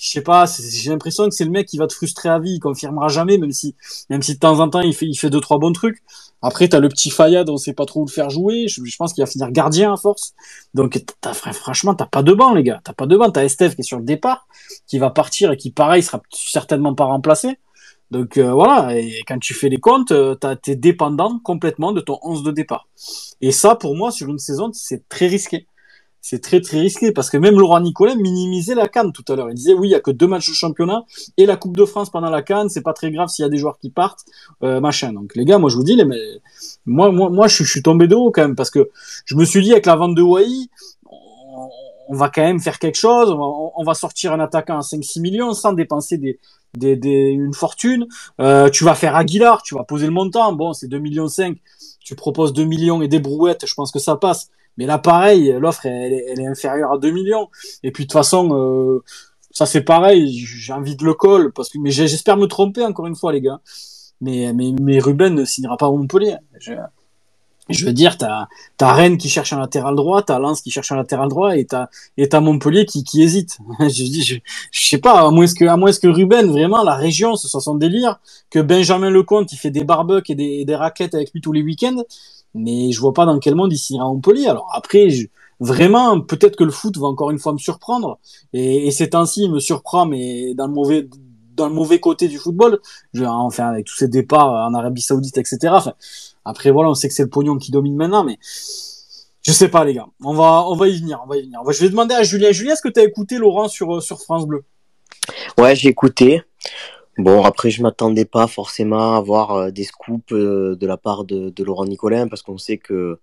je 0.00 0.08
sais 0.08 0.22
pas, 0.22 0.46
j'ai 0.46 0.88
l'impression 0.88 1.28
que 1.28 1.34
c'est 1.34 1.44
le 1.44 1.50
mec 1.50 1.68
qui 1.68 1.76
va 1.76 1.86
te 1.86 1.92
frustrer 1.92 2.30
à 2.30 2.38
vie, 2.38 2.54
il 2.54 2.58
confirmera 2.58 3.08
jamais, 3.08 3.36
même 3.36 3.52
si, 3.52 3.74
même 4.08 4.22
si 4.22 4.34
de 4.34 4.38
temps 4.38 4.58
en 4.58 4.70
temps 4.70 4.80
il 4.80 4.94
fait, 4.94 5.04
il 5.04 5.14
fait 5.14 5.28
deux 5.28 5.40
trois 5.40 5.58
bons 5.58 5.72
trucs. 5.72 6.02
Après, 6.40 6.68
t'as 6.68 6.78
le 6.78 6.88
petit 6.88 7.10
Fayad, 7.10 7.50
on 7.50 7.58
sait 7.58 7.74
pas 7.74 7.84
trop 7.84 8.00
où 8.00 8.06
le 8.06 8.10
faire 8.10 8.30
jouer. 8.30 8.66
Je, 8.66 8.80
pense 8.96 9.12
qu'il 9.12 9.22
va 9.22 9.30
finir 9.30 9.50
gardien 9.50 9.92
à 9.92 9.98
force. 9.98 10.32
Donc, 10.72 10.98
as, 11.22 11.34
franchement, 11.34 11.94
t'as 11.94 12.06
pas 12.06 12.22
de 12.22 12.32
banc, 12.32 12.54
les 12.54 12.62
gars. 12.62 12.80
T'as 12.82 12.94
pas 12.94 13.04
de 13.04 13.14
banc. 13.14 13.30
T'as 13.30 13.44
Estef 13.44 13.74
qui 13.74 13.82
est 13.82 13.84
sur 13.84 13.98
le 13.98 14.04
départ, 14.04 14.48
qui 14.86 14.98
va 14.98 15.10
partir 15.10 15.52
et 15.52 15.58
qui, 15.58 15.70
pareil, 15.70 16.02
sera 16.02 16.22
certainement 16.32 16.94
pas 16.94 17.04
remplacé. 17.04 17.58
Donc 18.10 18.38
euh, 18.38 18.52
voilà, 18.52 18.96
et 18.96 19.22
quand 19.28 19.38
tu 19.38 19.54
fais 19.54 19.68
les 19.68 19.78
comptes, 19.78 20.12
euh, 20.12 20.34
t'es 20.34 20.74
dépendant 20.76 21.38
complètement 21.44 21.92
de 21.92 22.00
ton 22.00 22.18
11 22.22 22.42
de 22.42 22.50
départ. 22.50 22.88
Et 23.40 23.52
ça, 23.52 23.76
pour 23.76 23.94
moi, 23.94 24.10
sur 24.10 24.28
une 24.30 24.38
saison, 24.38 24.70
c'est 24.72 25.08
très 25.08 25.28
risqué 25.28 25.66
c'est 26.20 26.42
très 26.42 26.60
très 26.60 26.80
risqué 26.80 27.12
parce 27.12 27.30
que 27.30 27.36
même 27.36 27.58
Laurent 27.58 27.80
Nicolet 27.80 28.14
minimisait 28.14 28.74
la 28.74 28.88
canne 28.88 29.12
tout 29.12 29.24
à 29.28 29.36
l'heure. 29.36 29.50
Il 29.50 29.54
disait 29.54 29.72
oui, 29.72 29.88
il 29.88 29.90
y 29.92 29.94
a 29.94 30.00
que 30.00 30.10
deux 30.10 30.26
matchs 30.26 30.48
de 30.48 30.54
championnat 30.54 31.04
et 31.36 31.46
la 31.46 31.56
Coupe 31.56 31.76
de 31.76 31.84
France 31.84 32.10
pendant 32.10 32.30
la 32.30 32.42
canne, 32.42 32.68
c'est 32.68 32.82
pas 32.82 32.92
très 32.92 33.10
grave 33.10 33.28
s'il 33.28 33.42
y 33.42 33.46
a 33.46 33.48
des 33.48 33.56
joueurs 33.56 33.78
qui 33.78 33.90
partent, 33.90 34.24
euh, 34.62 34.80
machin. 34.80 35.12
Donc 35.12 35.34
les 35.34 35.44
gars, 35.44 35.58
moi 35.58 35.70
je 35.70 35.76
vous 35.76 35.84
dis, 35.84 36.02
mais, 36.04 36.18
moi 36.86 37.10
moi 37.10 37.48
je, 37.48 37.64
suis 37.64 37.82
tombé 37.82 38.06
de 38.06 38.14
haut 38.14 38.30
quand 38.30 38.42
même 38.42 38.56
parce 38.56 38.70
que 38.70 38.90
je 39.24 39.34
me 39.34 39.44
suis 39.44 39.62
dit 39.62 39.72
avec 39.72 39.86
la 39.86 39.96
vente 39.96 40.14
de 40.14 40.22
Wai, 40.22 40.46
on, 42.08 42.14
va 42.14 42.28
quand 42.28 42.42
même 42.42 42.60
faire 42.60 42.78
quelque 42.78 42.98
chose, 42.98 43.30
on 43.30 43.82
va, 43.84 43.94
sortir 43.94 44.32
un 44.32 44.40
attaquant 44.40 44.78
à 44.78 44.80
5-6 44.80 45.20
millions 45.20 45.52
sans 45.52 45.72
dépenser 45.72 46.38
une 46.82 47.54
fortune. 47.54 48.06
Euh, 48.40 48.68
tu 48.68 48.84
vas 48.84 48.94
faire 48.94 49.14
Aguilar, 49.14 49.62
tu 49.62 49.76
vas 49.76 49.84
poser 49.84 50.06
le 50.06 50.12
montant. 50.12 50.52
Bon, 50.52 50.72
c'est 50.72 50.88
2 50.88 50.98
millions 50.98 51.28
5. 51.28 51.56
Tu 52.00 52.16
proposes 52.16 52.52
2 52.52 52.64
millions 52.64 53.00
et 53.00 53.08
des 53.08 53.20
brouettes, 53.20 53.64
je 53.64 53.74
pense 53.74 53.92
que 53.92 54.00
ça 54.00 54.16
passe. 54.16 54.50
Mais 54.80 54.86
là, 54.86 54.96
pareil, 54.96 55.54
l'offre, 55.60 55.84
elle, 55.84 56.40
est 56.40 56.46
inférieure 56.46 56.92
à 56.92 56.96
2 56.96 57.10
millions. 57.10 57.50
Et 57.82 57.90
puis, 57.90 58.04
de 58.04 58.08
toute 58.08 58.14
façon, 58.14 58.48
euh, 58.54 59.04
ça, 59.50 59.66
c'est 59.66 59.82
pareil. 59.82 60.32
J'ai 60.34 60.72
envie 60.72 60.96
de 60.96 61.04
le 61.04 61.12
call. 61.12 61.52
Parce 61.52 61.68
que, 61.68 61.76
mais 61.78 61.90
j'espère 61.90 62.38
me 62.38 62.46
tromper, 62.46 62.82
encore 62.82 63.06
une 63.06 63.14
fois, 63.14 63.30
les 63.30 63.42
gars. 63.42 63.60
Mais, 64.22 64.50
Ruben 64.98 65.34
ne 65.34 65.44
signera 65.44 65.76
pas 65.76 65.90
au 65.90 65.98
Montpellier. 65.98 66.36
Je, 67.68 67.84
veux 67.84 67.92
dire, 67.92 68.16
t'as 68.16 68.48
as 68.80 68.94
Rennes 68.94 69.18
qui 69.18 69.28
cherche 69.28 69.52
un 69.52 69.60
latéral 69.60 69.94
droit, 69.96 70.22
t'as 70.22 70.38
Lens 70.38 70.62
qui 70.62 70.70
cherche 70.70 70.92
un 70.92 70.96
latéral 70.96 71.28
droit, 71.28 71.58
et 71.58 71.66
t'as 71.66 71.88
t'as 72.30 72.40
Montpellier 72.40 72.86
qui, 72.86 73.04
hésite. 73.22 73.58
je 73.80 73.86
dis, 73.86 74.22
je, 74.22 74.36
je 74.70 74.88
sais 74.88 74.98
pas, 74.98 75.26
à 75.26 75.30
moins 75.30 75.46
que 75.46 75.66
à 75.66 75.76
moins 75.76 75.92
que 75.92 76.08
Ruben, 76.08 76.50
vraiment, 76.50 76.82
la 76.84 76.94
région, 76.94 77.36
ce 77.36 77.48
soit 77.48 77.60
son 77.60 77.74
délire, 77.74 78.18
que 78.48 78.60
Benjamin 78.60 79.10
Lecomte, 79.10 79.52
il 79.52 79.58
fait 79.58 79.70
des 79.70 79.84
barbecues 79.84 80.32
et 80.32 80.34
des, 80.36 80.44
et 80.44 80.64
des 80.64 80.74
raclettes 80.74 81.14
avec 81.14 81.32
lui 81.34 81.42
tous 81.42 81.52
les 81.52 81.62
week-ends 81.62 82.02
mais 82.54 82.92
je 82.92 83.00
vois 83.00 83.12
pas 83.12 83.26
dans 83.26 83.38
quel 83.38 83.54
monde 83.54 83.72
il 83.72 83.78
signera 83.78 84.06
Montpellier. 84.06 84.46
Alors 84.46 84.68
après, 84.72 85.08
vraiment, 85.60 86.20
peut-être 86.20 86.56
que 86.56 86.64
le 86.64 86.70
foot 86.70 86.96
va 86.98 87.06
encore 87.06 87.30
une 87.30 87.38
fois 87.38 87.52
me 87.52 87.58
surprendre, 87.58 88.18
et, 88.52 88.86
et 88.86 88.90
c'est 88.90 89.14
ainsi, 89.14 89.44
il 89.44 89.52
me 89.52 89.60
surprend, 89.60 90.06
mais 90.06 90.54
dans 90.54 90.66
le 90.66 90.72
mauvais 90.72 91.08
dans 91.56 91.68
le 91.68 91.74
mauvais 91.74 92.00
côté 92.00 92.26
du 92.28 92.38
football, 92.38 92.80
je, 93.12 93.24
enfin 93.24 93.68
avec 93.68 93.84
tous 93.84 93.94
ces 93.94 94.08
départs 94.08 94.50
en 94.50 94.72
Arabie 94.72 95.02
Saoudite, 95.02 95.36
etc. 95.36 95.58
Enfin, 95.72 95.92
après 96.44 96.70
voilà, 96.70 96.90
on 96.90 96.94
sait 96.94 97.08
que 97.08 97.14
c'est 97.14 97.24
le 97.24 97.28
pognon 97.28 97.58
qui 97.58 97.70
domine 97.70 97.96
maintenant, 97.96 98.24
mais 98.24 98.38
je 99.42 99.52
sais 99.52 99.68
pas 99.68 99.84
les 99.84 99.94
gars, 99.94 100.06
on 100.22 100.32
va 100.32 100.64
on 100.66 100.74
va 100.74 100.88
y 100.88 100.98
venir, 100.98 101.20
on 101.24 101.28
va 101.28 101.36
y 101.36 101.42
venir. 101.42 101.60
Je 101.68 101.80
vais 101.80 101.90
demander 101.90 102.14
à 102.14 102.22
Julien. 102.22 102.50
Julien, 102.52 102.72
est-ce 102.72 102.82
que 102.82 102.88
tu 102.88 103.00
as 103.00 103.04
écouté 103.04 103.36
Laurent 103.36 103.68
sur 103.68 104.02
sur 104.02 104.20
France 104.20 104.46
Bleu? 104.46 104.64
Ouais, 105.58 105.76
j'ai 105.76 105.88
écouté. 105.88 106.42
Bon, 107.18 107.42
après, 107.44 107.70
je 107.70 107.82
m'attendais 107.82 108.24
pas 108.24 108.46
forcément 108.46 109.14
à 109.14 109.18
avoir 109.18 109.52
euh, 109.52 109.70
des 109.70 109.84
scoops 109.84 110.32
euh, 110.32 110.76
de 110.76 110.86
la 110.86 110.96
part 110.96 111.24
de, 111.24 111.52
Laurent 111.62 111.84
Nicolin 111.84 112.28
parce 112.28 112.42
qu'on 112.42 112.58
sait 112.58 112.78
que 112.78 113.18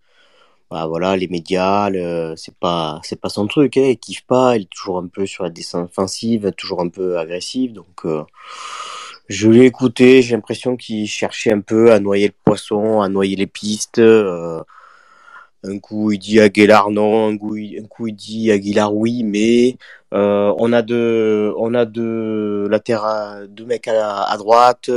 bah, 0.69 0.87
voilà, 0.87 1.15
les 1.17 1.27
médias, 1.27 1.89
c'est 2.35 2.55
pas 2.55 2.99
c'est 3.03 3.19
pas 3.21 3.29
son 3.29 3.47
truc, 3.47 3.77
hein, 3.77 3.87
il 3.89 3.97
kiffe 3.97 4.25
pas, 4.25 4.57
il 4.57 4.63
est 4.63 4.69
toujours 4.69 4.99
un 4.99 5.07
peu 5.07 5.25
sur 5.25 5.43
la 5.43 5.49
descente 5.49 5.89
offensive, 5.89 6.51
toujours 6.57 6.81
un 6.81 6.89
peu 6.89 7.17
agressif, 7.17 7.73
donc 7.73 8.05
euh, 8.05 8.23
je 9.29 9.49
l'ai 9.49 9.65
écouté, 9.65 10.21
j'ai 10.21 10.35
l'impression 10.35 10.77
qu'il 10.77 11.07
cherchait 11.07 11.53
un 11.53 11.61
peu 11.61 11.93
à 11.93 11.99
noyer 11.99 12.27
le 12.27 12.33
poisson, 12.45 13.01
à 13.01 13.09
noyer 13.09 13.35
les 13.35 13.47
pistes. 13.47 14.01
Un 15.63 15.79
coup 15.79 16.11
il 16.11 16.19
dit 16.19 16.39
Aguilar 16.39 16.91
non, 16.91 17.29
un 17.29 17.37
coup, 17.37 17.55
il, 17.57 18.15
dit 18.15 18.51
Aguilar 18.51 18.93
oui, 18.93 19.23
mais 19.23 19.77
euh, 20.13 20.53
on 20.57 20.73
a 20.73 20.81
deux, 20.81 21.53
on 21.57 21.73
a 21.73 21.85
latérales, 22.69 23.47
deux 23.49 23.65
mecs 23.65 23.87
à, 23.87 24.35
droite, 24.37 24.89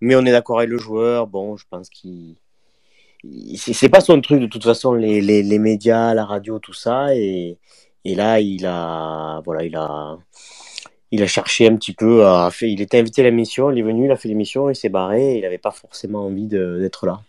mais 0.00 0.16
on 0.16 0.24
est 0.26 0.32
d'accord 0.32 0.58
avec 0.58 0.70
le 0.70 0.78
joueur. 0.78 1.26
Bon, 1.26 1.56
je 1.56 1.64
pense 1.70 1.88
qu'il 1.88 2.36
c'est 3.56 3.88
pas 3.88 4.00
son 4.00 4.20
truc 4.20 4.40
de 4.40 4.46
toute 4.46 4.64
façon 4.64 4.94
les, 4.94 5.20
les, 5.20 5.58
médias, 5.58 6.14
la 6.14 6.24
radio, 6.24 6.58
tout 6.58 6.74
ça 6.74 7.14
et, 7.14 7.58
là 8.04 8.38
il 8.40 8.66
a 8.66 9.40
voilà 9.44 9.64
il 11.10 11.22
a 11.22 11.26
cherché 11.26 11.66
un 11.68 11.76
petit 11.76 11.94
peu 11.94 12.26
à 12.26 12.50
il 12.60 12.80
était 12.80 12.98
invité 12.98 13.22
à 13.22 13.24
l'émission, 13.24 13.70
il 13.70 13.78
est 13.78 13.82
venu, 13.82 14.06
il 14.06 14.10
a 14.10 14.16
fait 14.16 14.28
l'émission, 14.28 14.68
il 14.68 14.76
s'est 14.76 14.88
barré, 14.88 15.36
il 15.36 15.42
n'avait 15.42 15.58
pas 15.58 15.70
forcément 15.70 16.26
envie 16.26 16.48
d'être 16.48 17.06
là. 17.06 17.20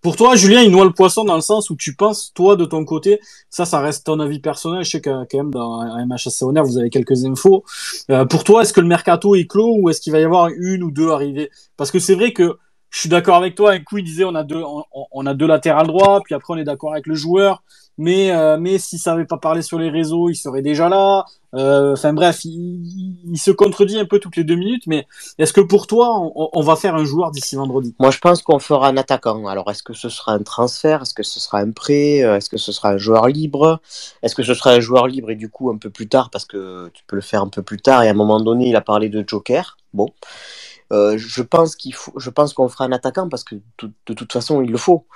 Pour 0.00 0.14
toi, 0.14 0.36
Julien, 0.36 0.62
il 0.62 0.70
noie 0.70 0.84
le 0.84 0.92
poisson 0.92 1.24
dans 1.24 1.34
le 1.34 1.40
sens 1.40 1.70
où 1.70 1.76
tu 1.76 1.94
penses, 1.94 2.32
toi, 2.34 2.54
de 2.54 2.64
ton 2.64 2.84
côté, 2.84 3.20
ça, 3.50 3.64
ça 3.64 3.80
reste 3.80 4.06
ton 4.06 4.20
avis 4.20 4.38
personnel. 4.38 4.84
Je 4.84 4.90
sais 4.90 5.00
que 5.00 5.10
quand 5.10 5.38
même 5.38 5.50
dans 5.50 5.82
MHSC 6.06 6.42
Honor, 6.42 6.64
vous 6.64 6.78
avez 6.78 6.90
quelques 6.90 7.24
infos. 7.24 7.64
Euh, 8.10 8.24
pour 8.24 8.44
toi, 8.44 8.62
est-ce 8.62 8.72
que 8.72 8.80
le 8.80 8.86
mercato 8.86 9.34
est 9.34 9.46
clos 9.46 9.76
ou 9.76 9.90
est-ce 9.90 10.00
qu'il 10.00 10.12
va 10.12 10.20
y 10.20 10.24
avoir 10.24 10.50
une 10.56 10.84
ou 10.84 10.90
deux 10.92 11.10
arrivées? 11.10 11.50
Parce 11.76 11.90
que 11.90 11.98
c'est 11.98 12.14
vrai 12.14 12.32
que 12.32 12.58
je 12.90 13.00
suis 13.00 13.08
d'accord 13.08 13.36
avec 13.36 13.54
toi. 13.54 13.72
Un 13.72 13.80
coup, 13.80 13.98
il 13.98 14.04
disait 14.04 14.24
on 14.24 14.34
a 14.34 14.44
deux, 14.44 14.62
on, 14.62 14.84
on 15.10 15.26
a 15.26 15.34
deux 15.34 15.46
latérales 15.46 15.86
droits, 15.86 16.20
puis 16.24 16.34
après 16.34 16.54
on 16.54 16.56
est 16.56 16.64
d'accord 16.64 16.92
avec 16.92 17.06
le 17.06 17.14
joueur 17.14 17.62
mais 17.98 18.30
euh, 18.30 18.56
mais 18.58 18.78
si 18.78 18.96
ça 18.96 19.12
avait 19.12 19.26
pas 19.26 19.38
parlé 19.38 19.60
sur 19.60 19.78
les 19.78 19.90
réseaux, 19.90 20.30
il 20.30 20.36
serait 20.36 20.62
déjà 20.62 20.88
là. 20.88 21.26
Euh, 21.54 21.94
enfin 21.94 22.12
bref, 22.12 22.44
il, 22.44 23.36
se 23.36 23.50
contredit 23.50 23.98
un 23.98 24.04
peu 24.04 24.20
toutes 24.20 24.36
les 24.36 24.44
deux 24.44 24.54
minutes. 24.54 24.84
Mais 24.86 25.06
est-ce 25.38 25.52
que 25.52 25.60
pour 25.60 25.88
toi, 25.88 26.10
on, 26.34 26.62
va 26.62 26.76
faire 26.76 26.94
un 26.94 27.04
joueur 27.04 27.32
d'ici 27.32 27.56
vendredi? 27.56 27.94
Moi, 27.98 28.10
je 28.10 28.18
pense 28.18 28.42
qu'on 28.42 28.60
fera 28.60 28.88
un 28.88 28.96
attaquant. 28.96 29.46
Alors, 29.46 29.70
est-ce 29.70 29.82
que 29.82 29.94
ce 29.94 30.08
sera 30.08 30.32
un 30.32 30.42
transfert? 30.42 31.02
Est-ce 31.02 31.14
que 31.14 31.22
ce 31.22 31.40
sera 31.40 31.58
un 31.58 31.72
prêt? 31.72 32.22
Euh, 32.22 32.36
Est-ce 32.36 32.50
que 32.50 32.58
ce 32.58 32.70
sera 32.70 32.90
un 32.90 32.98
joueur 32.98 33.26
libre? 33.26 33.80
Est-ce 34.22 34.34
que 34.34 34.42
ce 34.44 34.54
sera 34.54 34.70
un 34.70 34.80
joueur 34.80 35.08
libre 35.08 35.30
et 35.30 35.36
du 35.36 35.48
coup 35.48 35.70
un 35.70 35.78
peu 35.78 35.90
plus 35.90 36.08
tard? 36.08 36.30
Parce 36.30 36.44
que 36.44 36.90
tu 36.94 37.02
peux 37.06 37.16
le 37.16 37.22
faire 37.22 37.42
un 37.42 37.48
peu 37.48 37.62
plus 37.62 37.78
tard 37.78 38.02
et 38.04 38.08
à 38.08 38.10
un 38.10 38.14
moment 38.14 38.40
donné, 38.40 38.68
il 38.68 38.76
a 38.76 38.82
parlé 38.82 39.08
de 39.08 39.24
Joker. 39.26 39.76
Bon. 39.92 40.10
Je 40.90 41.42
pense 41.42 41.76
qu'il 41.76 41.94
faut, 41.94 42.12
je 42.18 42.30
pense 42.30 42.54
qu'on 42.54 42.68
fera 42.68 42.84
un 42.84 42.92
attaquant 42.92 43.28
parce 43.28 43.44
que 43.44 43.56
de 43.78 44.14
toute 44.14 44.32
façon 44.32 44.62
il 44.62 44.70
le 44.70 44.78
faut. 44.78 45.06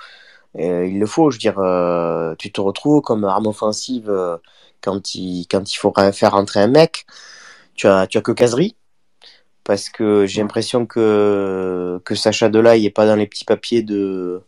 Euh, 0.59 0.85
il 0.85 0.99
le 0.99 1.05
faut, 1.05 1.31
je 1.31 1.37
veux 1.37 1.39
dire, 1.39 1.59
euh, 1.59 2.35
tu 2.37 2.51
te 2.51 2.61
retrouves 2.61 3.01
comme 3.01 3.23
arme 3.25 3.47
offensive 3.47 4.09
euh, 4.09 4.37
quand 4.81 5.15
il, 5.15 5.47
quand 5.47 5.71
il 5.71 5.75
faut 5.75 5.93
faire 6.13 6.31
rentrer 6.31 6.61
un 6.61 6.67
mec. 6.67 7.05
Tu 7.75 7.87
as, 7.87 8.07
tu 8.07 8.17
as 8.17 8.21
que 8.21 8.31
Casery, 8.31 8.75
parce 9.63 9.89
que 9.89 10.25
j'ai 10.27 10.41
l'impression 10.41 10.85
que, 10.85 11.99
que 12.05 12.15
Sacha 12.15 12.49
Delay 12.49 12.81
n'est 12.81 12.89
pas 12.91 13.07
dans 13.07 13.15
les 13.15 13.27
petits 13.27 13.45
papiers 13.45 13.83
de, 13.83 14.43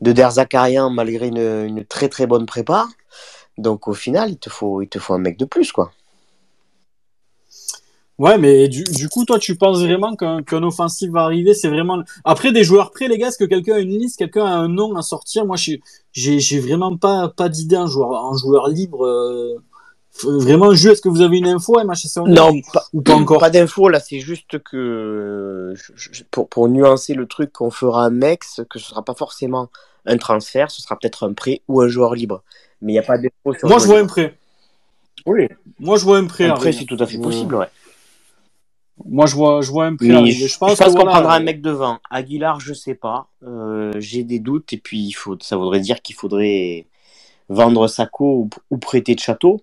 de 0.00 0.12
Der 0.12 0.30
Zakarian 0.32 0.90
malgré 0.90 1.28
une, 1.28 1.38
une, 1.38 1.84
très 1.86 2.08
très 2.08 2.26
bonne 2.26 2.46
prépa. 2.46 2.86
Donc 3.58 3.88
au 3.88 3.94
final, 3.94 4.30
il 4.30 4.38
te 4.38 4.50
faut, 4.50 4.82
il 4.82 4.88
te 4.88 4.98
faut 4.98 5.14
un 5.14 5.18
mec 5.18 5.38
de 5.38 5.44
plus, 5.46 5.72
quoi. 5.72 5.92
Ouais, 8.20 8.36
mais 8.36 8.68
du, 8.68 8.84
du 8.84 9.08
coup, 9.08 9.24
toi, 9.24 9.38
tu 9.38 9.56
penses 9.56 9.80
vraiment 9.80 10.14
qu'un 10.14 10.42
qu'un 10.42 10.62
offensif 10.62 11.10
va 11.10 11.22
arriver? 11.22 11.54
C'est 11.54 11.68
vraiment 11.68 12.02
après 12.22 12.52
des 12.52 12.64
joueurs 12.64 12.90
prêts, 12.90 13.08
les 13.08 13.16
gars. 13.16 13.28
Est-ce 13.28 13.38
que 13.38 13.46
quelqu'un 13.46 13.76
a 13.76 13.78
une 13.78 13.98
liste, 13.98 14.18
quelqu'un 14.18 14.44
a 14.44 14.50
un 14.50 14.68
nom 14.68 14.94
à 14.94 15.00
sortir? 15.00 15.46
Moi, 15.46 15.56
j'ai 15.56 15.80
j'ai 16.12 16.60
vraiment 16.60 16.98
pas 16.98 17.30
pas 17.30 17.48
d'idée 17.48 17.76
un 17.76 17.86
joueur 17.86 18.26
un 18.26 18.36
joueur 18.36 18.68
libre. 18.68 19.06
Euh, 19.06 19.54
vraiment, 20.22 20.74
jeu. 20.74 20.90
Est-ce 20.90 21.00
que 21.00 21.08
vous 21.08 21.22
avez 21.22 21.38
une 21.38 21.46
info, 21.46 21.80
MHC 21.82 22.18
Non, 22.26 22.60
pas, 22.74 22.84
ou 22.92 23.00
pas 23.00 23.14
encore? 23.14 23.40
Pas 23.40 23.48
d'info 23.48 23.88
là. 23.88 24.00
C'est 24.00 24.20
juste 24.20 24.62
que 24.64 25.72
pour 26.30 26.46
pour 26.50 26.68
nuancer 26.68 27.14
le 27.14 27.24
truc, 27.26 27.54
qu'on 27.54 27.70
fera 27.70 28.04
un 28.04 28.10
mec, 28.10 28.42
que 28.68 28.78
ce 28.78 28.90
sera 28.90 29.02
pas 29.02 29.14
forcément 29.14 29.70
un 30.04 30.18
transfert, 30.18 30.70
ce 30.70 30.82
sera 30.82 30.98
peut-être 30.98 31.26
un 31.26 31.32
prêt 31.32 31.62
ou 31.68 31.80
un 31.80 31.88
joueur 31.88 32.14
libre. 32.14 32.42
Mais 32.82 32.92
il 32.92 32.96
n'y 32.96 32.98
a 32.98 33.02
pas 33.02 33.16
d'info 33.16 33.54
sur. 33.58 33.66
Moi, 33.66 33.78
je 33.78 33.86
vois 33.86 34.00
un 34.00 34.06
prêt. 34.06 34.36
Oui. 35.24 35.48
Moi, 35.78 35.96
je 35.96 36.04
vois 36.04 36.18
un 36.18 36.26
prêt. 36.26 36.44
Un 36.44 36.54
prêt, 36.54 36.72
c'est 36.72 36.84
tout 36.84 36.98
à 37.00 37.06
fait 37.06 37.18
possible, 37.18 37.54
ouais. 37.54 37.68
Moi, 39.06 39.26
je 39.26 39.34
vois, 39.34 39.60
je 39.62 39.70
vois 39.70 39.86
un 39.86 39.96
peu. 39.96 40.04
Je 40.06 40.58
pense, 40.58 40.78
qu'on 40.78 41.04
prendra 41.04 41.36
un 41.36 41.40
mec 41.40 41.60
devant. 41.60 41.98
Aguilar, 42.10 42.60
je 42.60 42.74
sais 42.74 42.94
pas. 42.94 43.28
Euh, 43.42 43.92
J'ai 43.98 44.24
des 44.24 44.38
doutes. 44.38 44.72
Et 44.72 44.78
puis, 44.78 45.00
il 45.00 45.12
faut, 45.12 45.36
ça 45.40 45.56
voudrait 45.56 45.80
dire 45.80 46.02
qu'il 46.02 46.14
faudrait 46.14 46.86
vendre 47.48 47.88
Sako 47.88 48.24
ou, 48.24 48.50
ou, 48.70 48.78
prêter 48.78 49.14
de 49.14 49.20
château. 49.20 49.62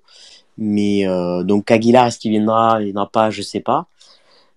Mais 0.58 1.08
euh, 1.08 1.44
donc, 1.44 1.70
Aguilar, 1.72 2.08
est-ce 2.08 2.20
qu'il 2.20 2.32
viendra? 2.32 2.82
Il 2.82 2.86
viendra 2.86 3.10
pas, 3.10 3.30
je 3.30 3.42
sais 3.42 3.60
pas. 3.60 3.88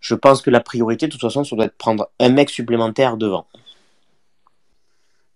je 0.01 0.15
pense 0.15 0.41
que 0.41 0.51
la 0.51 0.61
priorité, 0.61 1.07
de 1.07 1.13
toute 1.13 1.21
façon, 1.21 1.45
ça 1.45 1.55
doit 1.57 1.67
être 1.67 1.73
de 1.73 1.77
prendre 1.77 2.09
un 2.19 2.31
mec 2.31 2.51
supplémentaire 2.51 3.17
devant. 3.17 3.47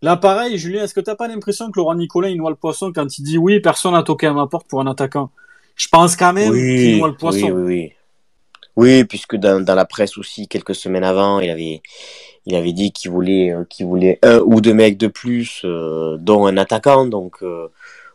Là, 0.03 0.17
pareil, 0.17 0.59
Julien, 0.59 0.85
est-ce 0.85 0.93
que 0.93 1.01
t'as 1.01 1.15
pas 1.15 1.29
l'impression 1.29 1.71
que 1.71 1.79
Laurent 1.79 1.95
Nicolas, 1.95 2.29
il 2.29 2.37
noie 2.37 2.51
le 2.51 2.57
poisson 2.57 2.93
quand 2.93 3.19
il 3.19 3.23
dit 3.23 3.39
oui, 3.39 3.61
personne 3.61 3.93
n'a 3.93 4.03
toqué 4.03 4.27
à 4.27 4.33
ma 4.33 4.47
porte 4.47 4.67
pour 4.69 4.81
un 4.81 4.87
attaquant? 4.87 5.31
Je 5.77 5.89
pense 5.89 6.15
quand 6.15 6.33
même 6.33 6.53
qu'il 6.53 6.99
noie 6.99 7.09
le 7.09 7.17
poisson. 7.17 7.47
Oui, 7.47 7.53
oui, 7.53 7.63
oui. 7.63 7.93
Oui, 8.77 9.05
puisque 9.05 9.37
dans, 9.37 9.61
dans, 9.65 9.75
la 9.77 9.85
presse 9.85 10.19
aussi, 10.19 10.49
quelques 10.49 10.75
semaines 10.75 11.05
avant, 11.05 11.39
il 11.39 11.49
avait, 11.51 11.81
il 12.47 12.57
avait 12.57 12.73
dit 12.73 12.91
qu'il 12.93 13.11
voulait, 13.13 13.53
euh, 13.53 13.65
qu'il 13.65 13.87
voulait 13.87 14.19
un 14.23 14.41
ou 14.41 14.61
deux 14.61 14.75
mecs 14.75 14.99
de 14.99 15.07
plus, 15.07 15.63
euh, 15.65 16.17
dont 16.19 16.47
un 16.47 16.57
attaquant. 16.57 17.07
Donc, 17.07 17.37
euh, 17.43 17.69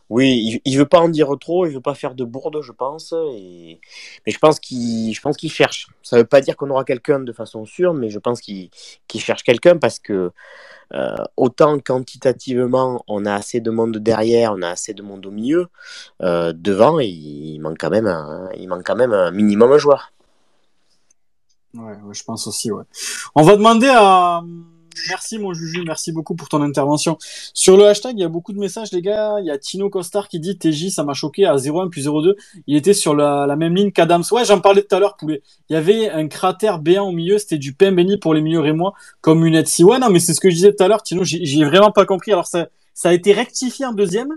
oui, 0.10 0.60
il, 0.66 0.72
il 0.72 0.78
veut 0.78 0.86
pas 0.86 1.00
en 1.00 1.10
dire 1.10 1.30
trop, 1.40 1.66
il 1.66 1.74
veut 1.74 1.82
pas 1.82 1.94
faire 1.96 2.14
de 2.14 2.26
bourde, 2.26 2.62
je 2.62 2.74
pense. 2.74 3.14
Et... 3.36 3.80
Mais 4.26 4.34
je 4.34 4.40
pense 4.40 4.60
qu'il, 4.60 5.14
je 5.14 5.22
pense 5.22 5.38
qu'il 5.38 5.52
cherche. 5.52 5.88
Ça 6.04 6.18
veut 6.18 6.26
pas 6.26 6.42
dire 6.42 6.58
qu'on 6.58 6.70
aura 6.72 6.84
quelqu'un 6.84 7.20
de 7.22 7.32
façon 7.32 7.66
sûre, 7.66 7.94
mais 7.94 8.10
je 8.10 8.20
pense 8.20 8.42
qu'il, 8.42 8.70
qu'il 9.08 9.22
cherche 9.22 9.44
quelqu'un 9.44 9.78
parce 9.78 10.00
que 10.00 10.32
autant 11.38 11.80
quantitativement, 11.80 13.04
on 13.08 13.26
a 13.26 13.36
assez 13.36 13.62
de 13.62 13.70
monde 13.70 13.98
derrière, 13.98 14.54
on 14.54 14.64
a 14.64 14.70
assez 14.70 14.94
de 14.96 15.04
monde 15.04 15.26
au 15.28 15.32
milieu, 15.32 15.68
devant, 16.20 17.00
il, 17.00 17.54
il 17.56 17.60
manque 17.60 17.78
quand 17.80 17.92
même, 17.92 18.08
un, 18.08 18.50
il 18.58 18.68
manque 18.68 18.84
quand 18.86 18.96
même 18.96 19.14
un 19.14 19.32
minimum 19.32 19.72
un 19.72 19.78
joueur. 19.78 20.12
Ouais, 21.76 21.94
ouais, 22.04 22.14
je 22.14 22.24
pense 22.24 22.48
aussi, 22.48 22.72
ouais. 22.72 22.84
On 23.36 23.44
va 23.44 23.56
demander 23.56 23.90
à, 23.90 24.42
Merci 25.08 25.38
mon 25.38 25.54
Juju, 25.54 25.84
merci 25.86 26.12
beaucoup 26.12 26.36
pour 26.36 26.50
ton 26.50 26.62
intervention. 26.62 27.18
Sur 27.54 27.78
le 27.78 27.86
hashtag, 27.86 28.18
il 28.18 28.22
y 28.22 28.26
a 28.26 28.30
beaucoup 28.30 28.54
de 28.54 28.60
messages 28.60 28.92
les 28.92 29.02
gars. 29.02 29.38
Il 29.40 29.46
y 29.46 29.52
a 29.52 29.58
Tino 29.58 29.90
Costar 29.90 30.28
qui 30.28 30.40
dit 30.40 30.58
TJ, 30.58 30.90
ça 30.90 31.04
m'a 31.04 31.14
choqué 31.14 31.46
à 31.46 31.56
0,1 31.56 31.90
puis 31.90 32.04
0,2. 32.04 32.36
Il 32.68 32.76
était 32.76 32.94
sur 32.94 33.16
la, 33.16 33.56
même 33.56 33.76
ligne 33.76 33.92
qu'Adams. 33.92 34.24
Ouais, 34.32 34.46
j'en 34.46 34.60
parlais 34.60 34.84
tout 34.84 34.96
à 34.96 35.00
l'heure, 35.00 35.16
poulet. 35.16 35.42
Il 35.70 35.74
y 35.74 35.76
avait 35.76 36.10
un 36.10 36.28
cratère 36.28 36.80
béant 36.80 37.08
au 37.08 37.12
milieu, 37.12 37.38
c'était 37.38 37.58
du 37.58 37.74
pain 37.74 37.92
béni 37.92 38.18
pour 38.18 38.34
les 38.34 38.42
milieux 38.42 38.60
rémois, 38.60 38.94
comme 39.22 39.46
une 39.46 39.64
si 39.66 39.84
Ouais, 39.84 40.00
non, 40.00 40.10
mais 40.10 40.20
c'est 40.20 40.34
ce 40.34 40.40
que 40.40 40.50
je 40.50 40.56
disais 40.56 40.74
tout 40.74 40.84
à 40.84 40.88
l'heure, 40.88 41.04
Tino, 41.04 41.24
j'ai 41.24 41.64
vraiment 41.64 41.92
pas 41.92 42.06
compris. 42.06 42.32
Alors 42.32 42.48
ça, 42.48 42.68
ça 42.94 43.10
a 43.10 43.14
été 43.14 43.34
rectifié 43.34 43.86
en 43.86 43.94
deuxième 43.94 44.34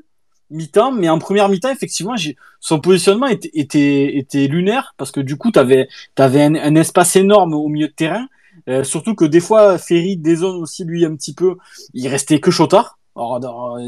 mi-temps, 0.52 0.92
mais 0.92 1.08
en 1.08 1.18
première 1.18 1.48
mi-temps, 1.48 1.70
effectivement, 1.70 2.14
son 2.60 2.80
positionnement 2.80 3.26
était, 3.26 3.50
était, 3.54 4.16
était 4.16 4.46
lunaire 4.46 4.94
parce 4.96 5.10
que 5.10 5.20
du 5.20 5.36
coup, 5.36 5.50
tu 5.50 5.58
avais, 5.58 5.88
un, 6.18 6.54
un, 6.54 6.74
espace 6.76 7.16
énorme 7.16 7.54
au 7.54 7.68
milieu 7.68 7.88
de 7.88 7.92
terrain 7.92 8.26
euh, 8.68 8.84
surtout 8.84 9.14
que 9.14 9.24
des 9.24 9.40
fois, 9.40 9.78
Ferry 9.78 10.16
dézone 10.16 10.56
aussi 10.62 10.84
lui 10.84 11.04
un 11.04 11.14
petit 11.16 11.34
peu. 11.34 11.56
Il 11.94 12.08
restait 12.08 12.40
que 12.40 12.50
Chotard. 12.50 12.98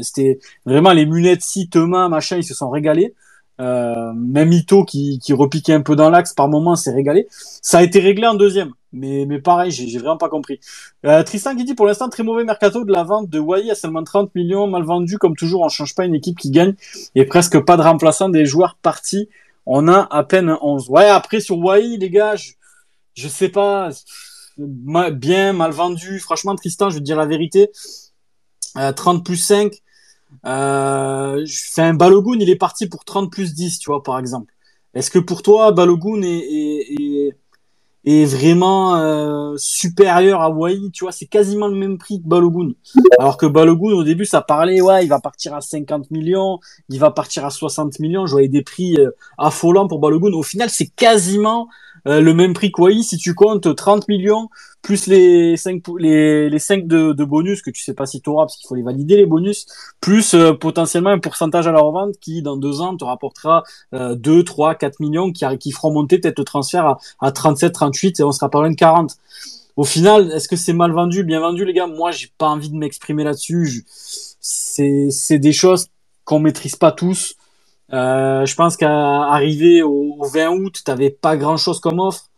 C'était 0.01 0.39
vraiment 0.65 0.93
les 0.93 1.05
munettes 1.05 1.41
si 1.41 1.67
Thomas 1.67 2.09
machin, 2.09 2.37
ils 2.37 2.43
se 2.43 2.53
sont 2.53 2.69
régalés. 2.69 3.15
Euh, 3.61 4.11
même 4.13 4.51
Ito 4.51 4.83
qui, 4.83 5.19
repiquait 5.31 5.73
un 5.73 5.81
peu 5.81 5.95
dans 5.95 6.09
l'axe 6.09 6.33
par 6.33 6.49
moment 6.49 6.75
s'est 6.75 6.91
régalé. 6.91 7.27
Ça 7.29 7.79
a 7.79 7.83
été 7.83 7.99
réglé 7.99 8.27
en 8.27 8.35
deuxième, 8.35 8.73
mais, 8.91 9.25
pareil, 9.39 9.71
j'ai 9.71 9.97
vraiment 9.97 10.17
pas 10.17 10.29
compris. 10.29 10.59
Euh, 11.05 11.23
Tristan 11.23 11.55
qui 11.55 11.63
dit 11.63 11.75
pour 11.75 11.85
l'instant 11.85 12.09
très 12.09 12.23
mauvais 12.23 12.43
mercato 12.43 12.83
de 12.83 12.91
la 12.91 13.03
vente 13.03 13.29
de 13.29 13.39
Wai 13.39 13.69
à 13.71 13.75
seulement 13.75 14.03
30 14.03 14.35
millions, 14.35 14.67
mal 14.67 14.83
vendu 14.83 15.17
comme 15.17 15.35
toujours. 15.35 15.61
On 15.61 15.69
change 15.69 15.95
pas 15.95 16.05
une 16.05 16.15
équipe 16.15 16.37
qui 16.37 16.51
gagne 16.51 16.75
et 17.15 17.25
presque 17.25 17.59
pas 17.59 17.77
de 17.77 17.81
remplaçant 17.81 18.29
des 18.29 18.45
joueurs 18.45 18.77
partis. 18.81 19.29
On 19.65 19.87
a 19.87 20.07
à 20.11 20.23
peine 20.23 20.55
11. 20.61 20.89
Ouais, 20.89 21.07
après 21.07 21.39
sur 21.39 21.57
Wai, 21.57 21.97
les 21.97 22.09
gars, 22.09 22.35
je, 22.35 22.51
je 23.15 23.27
sais 23.27 23.49
pas 23.49 23.89
bien, 24.57 25.53
mal 25.53 25.71
vendu. 25.71 26.19
Franchement, 26.19 26.55
Tristan, 26.55 26.89
je 26.89 26.95
vais 26.95 26.99
te 26.99 27.05
dire 27.05 27.17
la 27.17 27.25
vérité. 27.25 27.69
Euh, 28.77 28.91
30 28.91 29.25
plus 29.25 29.37
5. 29.37 29.81
Euh, 30.45 31.45
un 31.77 31.93
Balogun, 31.93 32.39
il 32.39 32.49
est 32.49 32.55
parti 32.55 32.87
pour 32.87 33.03
30 33.05 33.31
plus 33.31 33.53
10, 33.53 33.79
tu 33.79 33.89
vois, 33.89 34.03
par 34.03 34.19
exemple. 34.19 34.53
Est-ce 34.93 35.11
que 35.11 35.19
pour 35.19 35.41
toi, 35.41 35.71
Balogun 35.71 36.21
est, 36.21 36.37
est, 36.37 37.01
est, 37.01 37.37
est 38.05 38.25
vraiment 38.25 38.95
euh, 38.95 39.55
supérieur 39.57 40.41
à 40.41 40.49
Wai? 40.49 40.79
Tu 40.93 41.03
vois, 41.03 41.11
c'est 41.11 41.25
quasiment 41.25 41.67
le 41.67 41.75
même 41.75 41.97
prix 41.97 42.21
que 42.21 42.27
Balogun. 42.27 42.73
Alors 43.19 43.37
que 43.37 43.45
Balogun, 43.45 43.93
au 43.93 44.03
début, 44.03 44.25
ça 44.25 44.41
parlait, 44.41 44.81
ouais, 44.81 45.03
il 45.03 45.09
va 45.09 45.19
partir 45.19 45.53
à 45.55 45.61
50 45.61 46.11
millions, 46.11 46.59
il 46.89 46.99
va 46.99 47.11
partir 47.11 47.43
à 47.45 47.49
60 47.49 47.99
millions. 47.99 48.25
Je 48.25 48.31
voyais 48.31 48.47
des 48.47 48.61
prix 48.61 48.95
euh, 48.97 49.11
affolants 49.37 49.87
pour 49.87 49.99
Balogun. 49.99 50.31
Au 50.33 50.43
final, 50.43 50.69
c'est 50.69 50.87
quasiment 50.87 51.67
euh, 52.07 52.21
le 52.21 52.33
même 52.33 52.53
prix 52.53 52.71
que 52.71 53.01
si 53.01 53.17
tu 53.17 53.33
comptes 53.33 53.75
30 53.75 54.07
millions 54.07 54.49
plus 54.81 55.07
les 55.07 55.57
5 55.57 55.81
les, 55.97 56.49
les 56.49 56.59
5 56.59 56.87
de, 56.87 57.13
de 57.13 57.23
bonus 57.23 57.61
que 57.61 57.71
tu 57.71 57.81
sais 57.83 57.93
pas 57.93 58.05
si 58.05 58.21
tu 58.21 58.29
auras 58.29 58.45
parce 58.45 58.57
qu'il 58.57 58.67
faut 58.67 58.75
les 58.75 58.83
valider 58.83 59.15
les 59.15 59.25
bonus 59.25 59.65
plus 60.01 60.33
euh, 60.33 60.53
potentiellement 60.53 61.09
un 61.09 61.19
pourcentage 61.19 61.67
à 61.67 61.71
la 61.71 61.79
revente 61.79 62.15
qui 62.19 62.41
dans 62.41 62.57
deux 62.57 62.81
ans 62.81 62.95
te 62.95 63.03
rapportera 63.03 63.63
euh, 63.93 64.15
2 64.15 64.43
3 64.43 64.75
4 64.75 64.99
millions 64.99 65.31
qui 65.31 65.45
qui 65.59 65.71
feront 65.71 65.91
monter 65.91 66.19
peut-être 66.19 66.39
le 66.39 66.45
transfert 66.45 66.85
à, 66.85 66.99
à 67.19 67.31
37 67.31 67.73
38 67.73 68.19
et 68.19 68.23
on 68.23 68.31
sera 68.31 68.49
pas 68.49 68.59
loin 68.59 68.69
de 68.69 68.75
40 68.75 69.17
au 69.77 69.83
final, 69.83 70.31
est-ce 70.31 70.47
que 70.47 70.55
c'est 70.55 70.73
mal 70.73 70.91
vendu, 70.91 71.23
bien 71.23 71.41
vendu, 71.41 71.65
les 71.65 71.73
gars? 71.73 71.87
Moi, 71.87 72.11
j'ai 72.11 72.29
pas 72.37 72.47
envie 72.47 72.69
de 72.69 72.75
m'exprimer 72.77 73.23
là-dessus. 73.23 73.85
C'est, 74.39 75.09
c'est 75.11 75.39
des 75.39 75.51
choses 75.51 75.87
qu'on 76.23 76.39
maîtrise 76.39 76.75
pas 76.75 76.91
tous. 76.91 77.35
Euh, 77.93 78.45
je 78.45 78.55
pense 78.55 78.77
qu'à 78.77 78.91
arriver 78.91 79.83
au, 79.83 80.23
20 80.23 80.49
août, 80.49 80.81
t'avais 80.83 81.09
pas 81.09 81.37
grand 81.37 81.57
chose 81.57 81.79
comme 81.79 81.99
offre. 81.99 82.29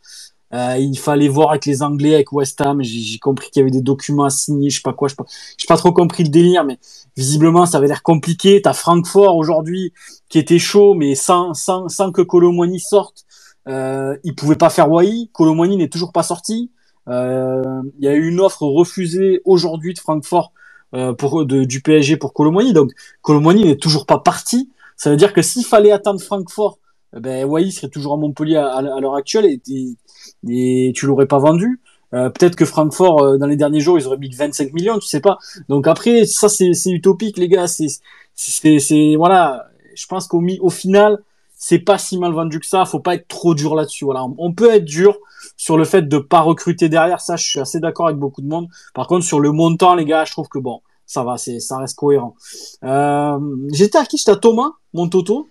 Euh, 0.54 0.78
il 0.78 0.98
fallait 0.98 1.28
voir 1.28 1.50
avec 1.50 1.66
les 1.66 1.84
Anglais, 1.84 2.16
avec 2.16 2.32
West 2.32 2.62
Ham. 2.62 2.82
J'ai 2.82 3.20
compris 3.20 3.50
qu'il 3.50 3.60
y 3.60 3.64
avait 3.64 3.72
des 3.72 3.82
documents 3.82 4.24
à 4.24 4.30
signer, 4.30 4.70
je 4.70 4.78
sais 4.78 4.82
pas 4.82 4.94
quoi. 4.94 5.10
Je 5.10 5.14
n'ai 5.14 5.18
pas, 5.18 5.26
pas 5.68 5.78
trop 5.78 5.92
compris 5.92 6.24
le 6.24 6.30
délire, 6.30 6.64
mais 6.64 6.80
visiblement 7.18 7.66
ça 7.66 7.80
avait 7.80 7.88
l'air 7.88 8.04
compliqué. 8.04 8.62
T'as 8.62 8.74
Francfort 8.74 9.36
aujourd'hui 9.36 9.94
qui 10.30 10.40
était 10.40 10.60
chaud, 10.60 10.94
mais 10.94 11.16
sans 11.16 11.54
sans 11.54 11.90
sans 11.90 12.12
que 12.14 12.22
Colomwani 12.22 12.80
sorte, 12.80 13.26
euh, 13.68 14.16
il 14.24 14.36
pouvait 14.36 14.56
pas 14.56 14.70
faire 14.70 14.90
Wai. 14.90 15.30
Colomwani 15.34 15.78
n'est 15.78 15.90
toujours 15.90 16.12
pas 16.14 16.24
sorti. 16.24 16.72
Euh, 17.10 17.82
il 18.00 18.06
y 18.06 18.08
a 18.08 18.14
eu 18.14 18.28
une 18.28 18.40
offre 18.40 18.64
refusée 18.64 19.42
aujourd'hui 19.46 19.94
de 19.94 20.00
Francfort 20.00 20.52
euh, 20.94 21.14
pour 21.14 21.46
de, 21.46 21.64
du 21.64 21.82
PSG 21.82 22.18
pour 22.18 22.34
Colomwani. 22.34 22.74
Donc 22.74 22.92
Colomwani 23.22 23.66
n'est 23.66 23.78
toujours 23.78 24.06
pas 24.06 24.20
parti. 24.20 24.70
Ça 24.98 25.12
veut 25.12 25.16
dire 25.16 25.32
que 25.32 25.42
s'il 25.42 25.64
fallait 25.64 25.92
attendre 25.92 26.20
Francfort, 26.20 26.80
eh 27.16 27.20
ben 27.20 27.46
Wai 27.46 27.72
serait 27.72 27.88
toujours 27.88 28.14
à 28.14 28.18
Montpellier 28.18 28.58
à, 28.58 28.82
l'heure 28.82 29.16
actuelle 29.16 29.46
et, 29.46 30.92
tu 30.94 31.06
l'aurais 31.06 31.28
pas 31.28 31.40
vendu. 31.40 31.80
Euh, 32.14 32.30
peut-être 32.30 32.56
que 32.56 32.66
Francfort 32.66 33.22
euh, 33.22 33.38
dans 33.38 33.48
les 33.48 33.58
derniers 33.58 33.82
jours 33.82 34.00
ils 34.00 34.08
auraient 34.08 34.18
mis 34.18 34.34
25 34.34 34.74
millions, 34.74 34.98
tu 34.98 35.08
sais 35.08 35.20
pas. 35.20 35.38
Donc 35.70 35.88
après 35.88 36.26
ça 36.26 36.48
c'est 36.50 36.72
utopique 36.88 37.38
les 37.38 37.50
gars, 37.50 37.68
c'est 37.68 37.88
c'est 38.34 39.16
voilà, 39.16 39.68
je 39.94 40.06
pense 40.08 40.28
qu'au 40.28 40.42
au 40.62 40.70
final 40.70 41.22
c'est 41.58 41.80
pas 41.80 41.98
si 41.98 42.18
mal 42.18 42.32
vendu 42.32 42.60
que 42.60 42.66
ça, 42.66 42.86
faut 42.86 43.00
pas 43.00 43.16
être 43.16 43.28
trop 43.28 43.56
dur 43.56 43.76
là-dessus. 43.76 44.06
Voilà, 44.06 44.26
on 44.38 44.54
peut 44.54 44.74
être 44.74 44.86
dur 44.86 45.18
sur 45.58 45.78
le 45.78 45.86
fait 45.86 46.04
de 46.04 46.18
pas 46.18 46.42
recruter 46.42 46.88
derrière, 46.88 47.20
ça 47.20 47.36
je 47.36 47.48
suis 47.48 47.60
assez 47.60 47.80
d'accord 47.80 48.08
avec 48.08 48.20
beaucoup 48.20 48.42
de 48.42 48.48
monde. 48.48 48.68
Par 48.94 49.08
contre 49.08 49.26
sur 49.26 49.40
le 49.40 49.52
montant 49.52 49.96
les 49.96 50.06
gars, 50.06 50.24
je 50.24 50.32
trouve 50.32 50.48
que 50.48 50.60
bon, 50.60 50.82
ça 51.08 51.24
va, 51.24 51.38
c'est, 51.38 51.60
ça 51.60 51.80
reste 51.80 51.98
cohérent. 51.98 52.36
Euh, 52.84 53.40
j'étais 53.72 53.98
à 53.98 54.06
qui 54.06 54.18
J'étais 54.18 54.32
à 54.32 54.36
Thomas, 54.36 54.72
mon 54.94 55.08
Toto. 55.08 55.48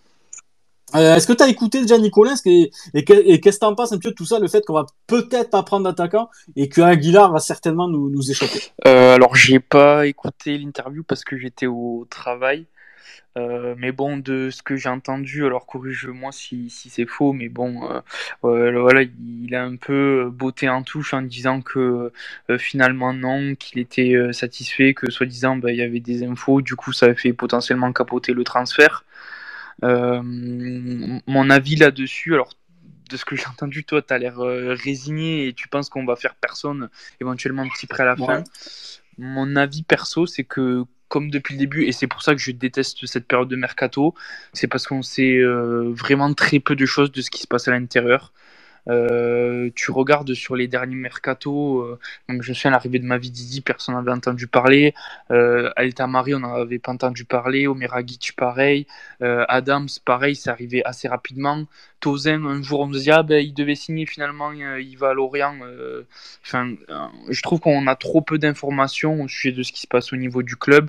Euh, 0.94 1.16
est-ce 1.16 1.26
que 1.26 1.32
tu 1.32 1.42
as 1.42 1.48
écouté 1.48 1.80
déjà 1.80 1.98
Nicolas? 1.98 2.36
Et, 2.44 2.70
et, 2.94 3.04
qu'est-ce 3.04 3.56
que 3.56 3.64
tu 3.64 3.66
en 3.66 3.74
penses 3.74 3.92
un 3.92 3.98
peu 3.98 4.10
de 4.10 4.14
tout 4.14 4.24
ça, 4.24 4.38
le 4.38 4.46
fait 4.46 4.64
qu'on 4.64 4.74
va 4.74 4.86
peut-être 5.08 5.50
pas 5.50 5.62
prendre 5.64 5.84
d'attaquant 5.84 6.28
et 6.54 6.68
que 6.68 6.80
Aguilar 6.80 7.32
va 7.32 7.40
certainement 7.40 7.88
nous, 7.88 8.08
nous 8.08 8.30
échapper? 8.30 8.60
Euh, 8.86 9.14
Alors 9.14 9.34
j'ai 9.34 9.58
pas 9.58 10.06
écouté 10.06 10.58
l'interview 10.58 11.02
parce 11.02 11.24
que 11.24 11.36
j'étais 11.36 11.66
au 11.66 12.06
travail. 12.08 12.66
Euh, 13.36 13.74
mais 13.76 13.92
bon, 13.92 14.16
de 14.16 14.50
ce 14.50 14.62
que 14.62 14.76
j'ai 14.76 14.88
entendu, 14.88 15.44
alors 15.44 15.66
corrige-moi 15.66 16.32
si, 16.32 16.70
si 16.70 16.88
c'est 16.88 17.06
faux, 17.06 17.32
mais 17.32 17.48
bon, 17.48 17.86
euh, 18.44 18.80
voilà, 18.80 19.02
il 19.02 19.54
a 19.54 19.64
un 19.64 19.76
peu 19.76 20.30
botté 20.32 20.68
en 20.68 20.82
touche 20.82 21.12
en 21.12 21.22
disant 21.22 21.60
que 21.60 22.12
euh, 22.50 22.58
finalement 22.58 23.12
non, 23.12 23.54
qu'il 23.54 23.78
était 23.78 24.14
satisfait, 24.32 24.94
que 24.94 25.10
soi-disant 25.10 25.56
bah, 25.56 25.70
il 25.70 25.76
y 25.76 25.82
avait 25.82 26.00
des 26.00 26.24
infos, 26.24 26.62
du 26.62 26.76
coup 26.76 26.92
ça 26.92 27.06
a 27.06 27.14
fait 27.14 27.32
potentiellement 27.32 27.92
capoter 27.92 28.32
le 28.32 28.44
transfert. 28.44 29.04
mon 29.82 31.50
avis 31.50 31.76
là-dessus, 31.76 32.34
alors 32.34 32.50
de 33.10 33.16
ce 33.16 33.24
que 33.24 33.36
j'ai 33.36 33.46
entendu, 33.46 33.84
toi, 33.84 34.02
tu 34.02 34.12
as 34.14 34.18
l'air 34.18 34.38
résigné 34.38 35.48
et 35.48 35.52
tu 35.52 35.68
penses 35.68 35.90
qu'on 35.90 36.04
va 36.04 36.16
faire 36.16 36.34
personne, 36.34 36.88
éventuellement 37.20 37.62
un 37.62 37.68
petit 37.68 37.86
prêt 37.86 38.02
à 38.02 38.06
la 38.06 38.16
fin. 38.16 38.42
Mon 39.18 39.56
avis 39.56 39.82
perso, 39.82 40.26
c'est 40.26 40.44
que 40.44 40.84
comme 41.08 41.30
depuis 41.30 41.54
le 41.54 41.58
début, 41.60 41.84
et 41.84 41.92
c'est 41.92 42.06
pour 42.06 42.22
ça 42.22 42.34
que 42.34 42.40
je 42.40 42.50
déteste 42.50 43.06
cette 43.06 43.26
période 43.26 43.48
de 43.48 43.56
mercato, 43.56 44.14
c'est 44.52 44.66
parce 44.66 44.86
qu'on 44.86 45.02
sait 45.02 45.36
euh, 45.36 45.90
vraiment 45.92 46.32
très 46.34 46.58
peu 46.60 46.76
de 46.76 46.86
choses 46.86 47.12
de 47.12 47.20
ce 47.22 47.30
qui 47.30 47.42
se 47.42 47.46
passe 47.46 47.68
à 47.68 47.70
l'intérieur. 47.72 48.32
Euh, 48.88 49.70
tu 49.74 49.90
regardes 49.90 50.32
sur 50.34 50.56
les 50.56 50.68
derniers 50.68 50.94
mercato, 50.94 51.80
euh, 51.80 51.98
je 52.28 52.34
me 52.34 52.42
souviens 52.42 52.70
l'arrivée 52.70 52.98
de 52.98 53.04
Mavididi, 53.04 53.60
personne 53.60 53.94
n'avait 53.94 54.12
entendu 54.12 54.46
parler. 54.46 54.94
Euh, 55.30 55.70
Alta 55.76 56.06
Marie, 56.06 56.34
on 56.34 56.40
n'en 56.40 56.54
avait 56.54 56.78
pas 56.78 56.92
entendu 56.92 57.24
parler. 57.24 57.66
Omeragic, 57.66 58.34
pareil. 58.36 58.86
Euh, 59.22 59.44
Adams, 59.48 59.88
pareil, 60.04 60.36
c'est 60.36 60.50
arrivé 60.50 60.84
assez 60.84 61.08
rapidement. 61.08 61.64
Tozen, 62.00 62.46
un 62.46 62.62
jour, 62.62 62.80
on 62.80 62.92
se 62.92 62.98
dit, 62.98 63.10
ah 63.10 63.22
ben, 63.22 63.44
il 63.44 63.54
devait 63.54 63.74
signer 63.74 64.06
finalement, 64.06 64.50
euh, 64.50 64.80
il 64.80 64.96
va 64.96 65.10
à 65.10 65.14
Lorient. 65.14 65.56
Je 66.44 67.42
trouve 67.42 67.60
qu'on 67.60 67.86
a 67.86 67.96
trop 67.96 68.20
peu 68.20 68.38
d'informations 68.38 69.22
au 69.22 69.28
sujet 69.28 69.52
de 69.52 69.62
ce 69.62 69.72
qui 69.72 69.80
se 69.80 69.86
passe 69.86 70.12
au 70.12 70.16
niveau 70.16 70.42
du 70.42 70.56
club. 70.56 70.88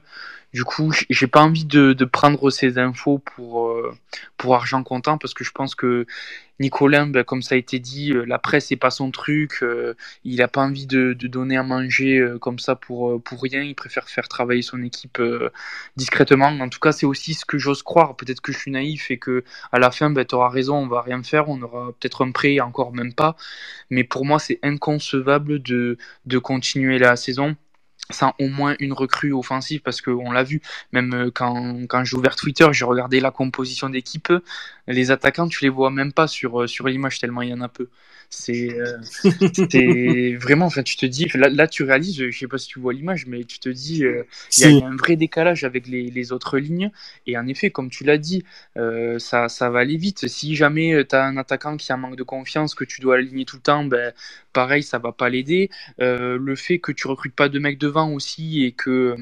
Du 0.53 0.63
coup, 0.63 0.93
j'ai 1.09 1.27
pas 1.27 1.41
envie 1.41 1.65
de, 1.65 1.93
prendre 2.05 2.49
ces 2.49 2.77
infos 2.77 3.19
pour, 3.19 3.67
euh, 3.67 3.93
pour 4.37 4.55
argent 4.55 4.81
comptant 4.81 5.17
parce 5.17 5.33
que 5.33 5.43
je 5.43 5.51
pense 5.51 5.75
que 5.75 6.05
Nicolas, 6.59 7.05
ben, 7.05 7.23
comme 7.23 7.41
ça 7.41 7.55
a 7.55 7.57
été 7.57 7.79
dit, 7.79 8.13
euh, 8.13 8.23
la 8.25 8.39
presse 8.39 8.71
n'est 8.71 8.77
pas 8.77 8.89
son 8.89 9.11
truc. 9.11 9.59
Euh, 9.61 9.93
il 10.23 10.37
n'a 10.37 10.47
pas 10.47 10.61
envie 10.61 10.87
de, 10.87 11.13
de, 11.13 11.27
donner 11.27 11.57
à 11.57 11.63
manger 11.63 12.25
comme 12.41 12.59
ça 12.59 12.75
pour, 12.75 13.21
pour 13.21 13.41
rien. 13.41 13.61
Il 13.61 13.75
préfère 13.75 14.09
faire 14.09 14.27
travailler 14.29 14.61
son 14.61 14.81
équipe 14.83 15.21
discrètement. 15.97 16.47
En 16.47 16.69
tout 16.69 16.79
cas, 16.79 16.93
c'est 16.93 17.05
aussi 17.05 17.33
ce 17.33 17.45
que 17.45 17.57
j'ose 17.57 17.83
croire. 17.83 18.15
Peut-être 18.15 18.41
que 18.41 18.51
je 18.53 18.57
suis 18.57 18.71
naïf 18.71 19.11
et 19.11 19.19
que 19.19 19.43
à 19.71 19.79
la 19.79 19.91
fin, 19.91 20.09
ben, 20.09 20.25
tu 20.25 20.35
auras 20.35 20.49
raison, 20.49 20.77
on 20.77 20.87
va 20.87 21.01
rien 21.01 21.21
faire. 21.23 21.49
On 21.49 21.61
aura 21.61 21.91
peut-être 21.99 22.25
un 22.25 22.31
prêt, 22.31 22.59
encore 22.61 22.93
même 22.93 23.13
pas. 23.13 23.35
Mais 23.89 24.03
pour 24.03 24.25
moi, 24.25 24.39
c'est 24.39 24.59
inconcevable 24.63 25.61
de, 25.61 25.97
de 26.25 26.37
continuer 26.39 26.99
la 26.99 27.15
saison 27.17 27.57
sans 28.09 28.33
au 28.39 28.47
moins 28.47 28.75
une 28.79 28.93
recrue 28.93 29.33
offensive 29.33 29.81
parce 29.81 30.01
qu'on 30.01 30.31
l'a 30.31 30.43
vu 30.43 30.61
même 30.91 31.13
euh, 31.13 31.31
quand, 31.33 31.85
quand 31.87 32.03
j'ai 32.03 32.15
ouvert 32.17 32.35
Twitter 32.35 32.67
j'ai 32.71 32.85
regardé 32.85 33.19
la 33.19 33.31
composition 33.31 33.89
d'équipe. 33.89 34.31
Les 34.87 35.11
attaquants 35.11 35.47
tu 35.47 35.63
les 35.63 35.69
vois 35.69 35.91
même 35.91 36.13
pas 36.13 36.27
sur, 36.27 36.61
euh, 36.61 36.67
sur 36.67 36.87
l'image 36.87 37.19
tellement 37.19 37.41
il 37.41 37.49
y 37.49 37.53
en 37.53 37.61
a 37.61 37.69
peu 37.69 37.89
c'est 38.29 38.69
euh, 38.71 40.37
vraiment, 40.37 40.65
enfin, 40.65 40.83
tu 40.83 40.97
te 40.97 41.05
dis, 41.05 41.27
là, 41.33 41.49
là, 41.49 41.67
tu 41.67 41.83
réalises, 41.83 42.29
je 42.29 42.37
sais 42.37 42.47
pas 42.47 42.57
si 42.57 42.67
tu 42.67 42.79
vois 42.79 42.93
l'image, 42.93 43.25
mais 43.25 43.43
tu 43.45 43.59
te 43.59 43.69
dis, 43.69 44.03
euh, 44.03 44.23
il 44.57 44.77
y, 44.77 44.81
a 44.81 44.85
un 44.85 44.95
vrai 44.95 45.15
décalage 45.15 45.63
avec 45.63 45.87
les, 45.87 46.09
les, 46.09 46.31
autres 46.33 46.57
lignes. 46.57 46.91
Et 47.25 47.37
en 47.37 47.47
effet, 47.47 47.71
comme 47.71 47.89
tu 47.89 48.03
l'as 48.03 48.17
dit, 48.17 48.43
euh, 48.75 49.17
ça, 49.19 49.47
ça 49.47 49.69
va 49.69 49.79
aller 49.79 49.97
vite. 49.97 50.27
Si 50.27 50.55
jamais 50.55 51.05
tu 51.05 51.15
as 51.15 51.23
un 51.23 51.37
attaquant 51.37 51.77
qui 51.77 51.91
a 51.91 51.95
un 51.95 51.97
manque 51.97 52.17
de 52.17 52.23
confiance, 52.23 52.75
que 52.75 52.83
tu 52.83 52.99
dois 53.01 53.15
aligner 53.15 53.45
tout 53.45 53.57
le 53.57 53.61
temps, 53.61 53.85
ben, 53.85 54.13
pareil, 54.51 54.83
ça 54.83 54.99
va 54.99 55.13
pas 55.13 55.29
l'aider. 55.29 55.69
Le 55.99 56.55
fait 56.55 56.79
que 56.79 56.91
tu 56.91 57.07
recrutes 57.07 57.35
pas 57.35 57.49
de 57.49 57.59
mecs 57.59 57.79
devant 57.79 58.11
aussi 58.11 58.63
et 58.65 58.73
que 58.73 59.15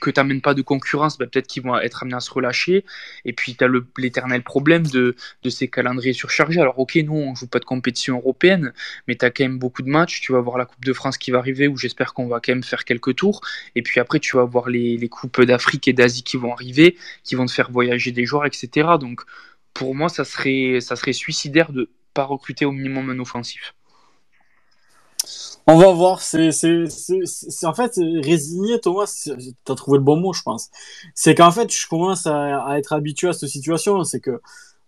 que 0.00 0.10
tu 0.10 0.20
n'amènes 0.20 0.40
pas 0.40 0.54
de 0.54 0.62
concurrence, 0.62 1.18
bah, 1.18 1.26
peut-être 1.26 1.46
qu'ils 1.46 1.62
vont 1.62 1.76
être 1.78 2.02
amenés 2.02 2.16
à 2.16 2.20
se 2.20 2.30
relâcher. 2.30 2.84
Et 3.24 3.32
puis, 3.32 3.54
tu 3.54 3.64
as 3.64 3.68
l'éternel 3.96 4.42
problème 4.42 4.86
de, 4.86 5.16
ces 5.48 5.68
calendriers 5.68 6.12
surchargés. 6.12 6.60
Alors, 6.60 6.78
ok, 6.78 6.96
nous, 6.96 7.14
on 7.14 7.34
joue 7.34 7.46
pas 7.46 7.60
de 7.60 7.64
compétition 7.64 8.16
européenne, 8.16 8.72
mais 9.06 9.14
tu 9.16 9.24
as 9.24 9.30
quand 9.30 9.44
même 9.44 9.58
beaucoup 9.58 9.82
de 9.82 9.88
matchs. 9.88 10.20
Tu 10.20 10.32
vas 10.32 10.40
voir 10.40 10.58
la 10.58 10.66
Coupe 10.66 10.84
de 10.84 10.92
France 10.92 11.18
qui 11.18 11.30
va 11.30 11.38
arriver, 11.38 11.68
où 11.68 11.76
j'espère 11.76 12.14
qu'on 12.14 12.26
va 12.26 12.40
quand 12.40 12.52
même 12.52 12.64
faire 12.64 12.84
quelques 12.84 13.16
tours. 13.16 13.40
Et 13.74 13.82
puis 13.82 14.00
après, 14.00 14.20
tu 14.20 14.36
vas 14.36 14.44
voir 14.44 14.68
les, 14.68 14.96
les 14.96 15.08
Coupes 15.08 15.42
d'Afrique 15.42 15.88
et 15.88 15.92
d'Asie 15.92 16.22
qui 16.22 16.36
vont 16.36 16.52
arriver, 16.52 16.96
qui 17.22 17.34
vont 17.34 17.46
te 17.46 17.52
faire 17.52 17.70
voyager 17.70 18.12
des 18.12 18.24
joueurs, 18.24 18.46
etc. 18.46 18.88
Donc, 19.00 19.22
pour 19.74 19.94
moi, 19.94 20.08
ça 20.08 20.24
serait, 20.24 20.80
ça 20.80 20.96
serait 20.96 21.12
suicidaire 21.12 21.72
de 21.72 21.90
pas 22.14 22.24
recruter 22.24 22.64
au 22.64 22.72
minimum 22.72 23.10
un 23.10 23.18
offensif. 23.18 23.74
On 25.66 25.76
va 25.76 25.92
voir. 25.92 26.20
C'est, 26.20 26.50
en 27.64 27.74
fait 27.74 27.92
résigné, 28.22 28.80
Thomas. 28.80 29.28
T'as 29.64 29.74
trouvé 29.74 29.98
le 29.98 30.04
bon 30.04 30.16
mot, 30.16 30.32
je 30.32 30.42
pense. 30.42 30.70
C'est 31.14 31.34
qu'en 31.34 31.50
fait, 31.50 31.72
je 31.72 31.86
commence 31.88 32.26
à, 32.26 32.64
à, 32.64 32.78
être 32.78 32.92
habitué 32.92 33.28
à 33.28 33.32
cette 33.32 33.48
situation. 33.48 34.04
C'est 34.04 34.20
que 34.20 34.40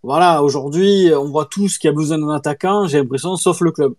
voilà, 0.03 0.43
aujourd'hui, 0.43 1.11
on 1.14 1.30
voit 1.30 1.47
tous 1.47 1.78
qu'il 1.78 1.89
y 1.89 1.91
a 1.91 1.95
besoin 1.95 2.18
d'un 2.18 2.30
attaquant. 2.30 2.87
J'ai 2.87 2.99
l'impression, 2.99 3.37
sauf 3.37 3.61
le 3.61 3.72
club. 3.72 3.95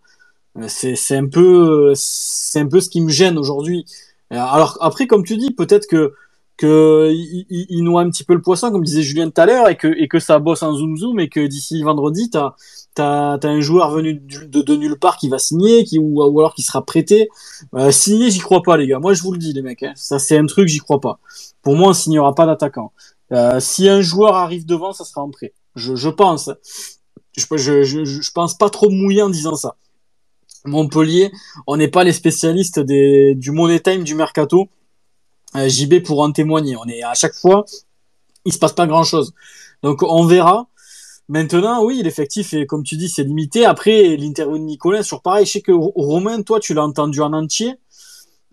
Euh, 0.58 0.68
c'est, 0.68 1.16
un 1.16 1.28
peu, 1.28 1.94
c'est 1.96 2.60
un 2.60 2.68
peu 2.68 2.80
ce 2.80 2.90
qui 2.90 3.02
me 3.02 3.10
gêne 3.10 3.38
aujourd'hui. 3.38 3.86
Alors 4.30 4.78
après, 4.82 5.08
comme 5.08 5.24
tu 5.24 5.38
dis, 5.38 5.52
peut-être 5.52 5.88
que 5.88 6.14
que 6.58 7.12
il, 7.14 7.84
noie 7.84 8.02
un 8.02 8.10
petit 8.10 8.24
peu 8.24 8.34
le 8.34 8.42
poisson, 8.42 8.72
comme 8.72 8.84
disait 8.84 9.04
Julien 9.04 9.30
tout 9.30 9.40
à 9.40 9.46
l'heure, 9.46 9.70
et 9.70 9.78
que 9.78 9.88
et 9.88 10.08
que 10.08 10.20
ça 10.20 10.40
bosse 10.40 10.64
en 10.64 10.74
zoom 10.74 10.98
zoom, 10.98 11.20
et 11.20 11.30
que 11.30 11.46
d'ici 11.46 11.84
vendredi, 11.84 12.32
t'as 12.32 12.56
t'as 12.98 13.38
as 13.38 13.48
un 13.48 13.62
joueur 13.62 13.92
venu 13.92 14.16
de, 14.16 14.76
nulle 14.76 14.98
part 14.98 15.18
qui 15.18 15.30
va 15.30 15.38
signer, 15.38 15.84
qui 15.84 16.00
ou, 16.00 16.22
alors 16.22 16.56
qui 16.56 16.64
sera 16.64 16.84
prêté. 16.84 17.30
Euh, 17.76 17.92
signer, 17.92 18.32
j'y 18.32 18.40
crois 18.40 18.64
pas, 18.64 18.76
les 18.76 18.88
gars. 18.88 18.98
Moi, 18.98 19.14
je 19.14 19.22
vous 19.22 19.32
le 19.32 19.38
dis, 19.38 19.54
les 19.54 19.62
mecs. 19.62 19.84
Hein. 19.84 19.94
Ça, 19.96 20.18
c'est 20.18 20.36
un 20.36 20.46
truc, 20.48 20.68
j'y 20.68 20.80
crois 20.80 21.00
pas. 21.00 21.20
Pour 21.62 21.76
moi, 21.76 21.90
on 21.90 21.94
signera 21.94 22.34
pas 22.34 22.48
d'attaquant. 22.48 22.92
Euh, 23.32 23.60
si 23.60 23.88
un 23.88 24.02
joueur 24.02 24.36
arrive 24.36 24.66
devant, 24.66 24.94
ça 24.94 25.06
sera 25.06 25.22
en 25.22 25.30
prêt. 25.30 25.54
Je, 25.76 26.10
pense. 26.10 26.50
Je, 27.36 28.32
pense 28.32 28.58
pas 28.58 28.70
trop 28.72 28.90
mouiller 28.90 29.22
en 29.22 29.30
disant 29.30 29.56
ça. 29.56 29.76
Montpellier, 30.66 31.32
on 31.68 31.78
n'est 31.78 31.88
pas 31.88 32.04
les 32.04 32.14
spécialistes 32.14 32.80
du 32.80 33.52
money 33.52 33.80
time 33.80 34.04
du 34.04 34.16
mercato. 34.16 34.70
Euh, 35.56 35.70
JB 35.70 36.02
pour 36.04 36.22
en 36.22 36.32
témoigner. 36.32 36.76
On 36.78 36.88
est 36.88 37.04
à 37.04 37.14
chaque 37.14 37.36
fois, 37.36 37.66
il 38.44 38.52
se 38.52 38.58
passe 38.58 38.74
pas 38.74 38.88
grand 38.88 39.04
chose. 39.04 39.34
Donc 39.84 40.02
on 40.02 40.26
verra. 40.26 40.68
Maintenant, 41.30 41.84
oui, 41.84 42.02
l'effectif 42.04 42.54
est, 42.54 42.66
comme 42.66 42.84
tu 42.84 42.96
dis, 42.96 43.10
c'est 43.10 43.24
limité. 43.24 43.66
Après, 43.66 44.16
l'interview 44.16 44.58
de 44.58 44.64
Nicolas, 44.64 45.04
sur 45.04 45.22
pareil, 45.22 45.46
je 45.46 45.52
sais 45.52 45.62
que 45.62 45.74
Romain, 45.74 46.42
toi, 46.42 46.60
tu 46.62 46.74
l'as 46.74 46.84
entendu 46.84 47.20
en 47.20 47.34
entier. 47.34 47.74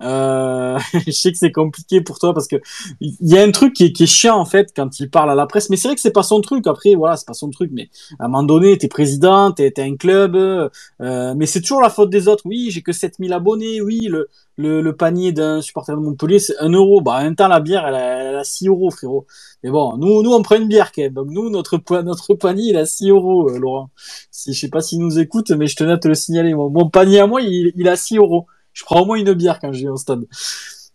Euh, 0.05 0.79
je 1.07 1.11
sais 1.11 1.33
que 1.33 1.39
c'est 1.39 1.53
compliqué 1.53 2.01
pour 2.01 2.19
toi 2.19 2.35
parce 2.35 2.47
que 2.47 2.57
il 3.01 3.17
y 3.21 3.39
a 3.39 3.43
un 3.43 3.51
truc 3.51 3.75
qui 3.75 3.85
est, 3.85 4.07
chiant 4.07 4.39
en 4.39 4.45
fait 4.45 4.73
quand 4.75 5.01
il 5.01 5.11
parle 5.11 5.31
à 5.31 5.35
la 5.35 5.47
presse, 5.47 5.71
mais 5.71 5.77
c'est 5.77 5.89
vrai 5.89 5.95
que 5.95 6.01
c'est 6.01 6.13
pas 6.13 6.23
son 6.23 6.41
truc. 6.41 6.67
Après, 6.67 6.95
voilà, 6.95 7.17
c'est 7.17 7.27
pas 7.27 7.35
son 7.35 7.51
truc, 7.51 7.71
mais 7.73 7.89
à 8.19 8.27
un 8.27 8.29
moment 8.29 8.43
donné, 8.43 8.77
t'es 8.79 8.89
président, 8.89 9.53
t'es 9.53 9.73
un 9.79 9.97
club, 9.97 10.37
euh, 10.37 11.35
mais 11.37 11.47
c'est 11.47 11.61
toujours 11.61 11.81
la 11.81 11.91
faute 11.91 12.11
des 12.11 12.29
autres. 12.29 12.43
Oui, 12.45 12.71
j'ai 12.71 12.83
que 12.83 12.93
7000 12.93 13.33
abonnés. 13.33 13.81
Oui, 13.81 14.07
le, 14.11 14.29
le, 14.57 14.81
le 14.81 14.97
panier 14.97 15.33
d'un 15.33 15.61
supporter 15.61 15.97
de 15.97 16.01
Montpellier, 16.01 16.39
c'est 16.39 16.59
1 16.59 16.71
euro. 16.71 17.01
Bah, 17.01 17.17
en 17.19 17.23
même 17.23 17.37
temps, 17.37 17.49
la 17.49 17.61
bière, 17.61 17.87
elle 17.87 17.95
a, 17.95 18.31
elle 18.31 18.37
a 18.37 18.45
6 18.45 18.69
euros, 18.69 18.91
frérot. 18.91 19.27
Mais 19.63 19.71
bon, 19.71 19.97
nous, 19.97 20.23
nous, 20.23 20.33
on 20.33 20.43
prend 20.43 20.57
une 20.57 20.69
bière, 20.69 20.93
quand 20.93 21.03
même. 21.03 21.15
Donc, 21.15 21.29
nous, 21.31 21.51
notre, 21.51 21.81
notre 22.03 22.35
panier, 22.35 22.71
il 22.71 22.77
a 22.77 22.87
6 22.87 23.11
euros, 23.11 23.51
euh, 23.51 23.59
Laurent. 23.59 23.91
Si, 24.31 24.53
je 24.53 24.61
sais 24.61 24.69
pas 24.69 24.81
s'il 24.81 25.01
nous 25.01 25.19
écoute, 25.19 25.51
mais 25.51 25.67
je 25.67 25.77
tenais 25.77 25.93
à 25.93 25.99
te 25.99 26.09
le 26.09 26.15
signaler. 26.15 26.55
Mon, 26.55 26.71
mon 26.71 26.89
panier 26.89 27.21
à 27.21 27.27
moi, 27.27 27.41
il, 27.41 27.73
il 27.77 27.89
a 27.89 27.97
6 27.97 28.17
euros. 28.19 28.47
Je 28.75 28.85
prends 28.85 29.01
au 29.01 29.07
moins 29.07 29.17
une 29.17 29.33
bière 29.33 29.59
quand 29.61 29.73
je 29.73 29.85
vais 29.85 29.89
au 29.89 29.97
stade. 29.97 30.27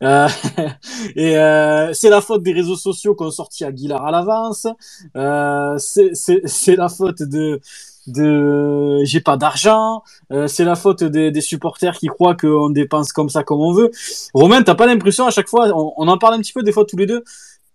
Euh, 0.02 0.28
et 1.16 1.38
euh, 1.38 1.94
c'est 1.94 2.10
la 2.10 2.22
faute 2.22 2.44
des 2.44 2.54
réseaux 2.54 2.78
sociaux 2.78 3.16
qui 3.16 3.24
ont 3.24 3.32
sorti 3.32 3.66
Aguilar 3.66 4.06
à 4.06 4.12
l'avance. 4.12 4.68
Euh, 5.16 5.78
c'est 5.78 6.76
la 6.76 6.90
faute 6.90 7.24
de 7.24 7.60
de 8.08 9.04
j'ai 9.04 9.20
pas 9.20 9.38
d'argent. 9.38 10.04
Euh, 10.32 10.48
c'est 10.48 10.64
la 10.64 10.76
faute 10.76 11.04
des, 11.04 11.32
des, 11.32 11.42
supporters 11.42 11.98
qui 11.98 12.08
croient 12.08 12.36
qu'on 12.36 12.70
dépense 12.70 13.12
comme 13.12 13.30
ça 13.30 13.44
comme 13.44 13.60
on 13.60 13.74
veut. 13.74 13.92
Romain, 14.34 14.64
t'as 14.64 14.76
pas 14.76 14.88
l'impression 14.88 15.26
à 15.26 15.32
chaque 15.32 15.48
fois, 15.48 15.68
on, 15.76 15.94
on, 15.98 16.08
en 16.08 16.18
parle 16.18 16.36
un 16.36 16.40
petit 16.40 16.54
peu 16.54 16.64
des 16.64 16.72
fois 16.72 16.86
tous 16.86 16.98
les 16.98 17.06
deux. 17.06 17.24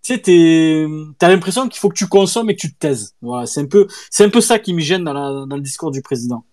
Tu 0.02 0.14
sais, 0.14 0.86
t'as 1.18 1.28
l'impression 1.28 1.68
qu'il 1.68 1.78
faut 1.78 1.88
que 1.88 1.94
tu 1.94 2.09
consommes 2.09 2.50
et 2.50 2.57
que 2.57 2.61
tu 2.61 2.72
te 2.72 2.78
taises. 2.78 3.14
Voilà, 3.22 3.46
c'est 3.46 3.61
un 3.61 3.66
peu, 3.66 3.86
c'est 4.11 4.24
un 4.24 4.28
peu 4.28 4.40
ça 4.40 4.59
qui 4.59 4.74
me 4.74 4.80
gêne 4.80 5.05
dans, 5.05 5.14
la, 5.14 5.46
dans 5.46 5.57
le 5.57 5.62
discours 5.62 5.90
du 5.90 6.02
président. 6.02 6.44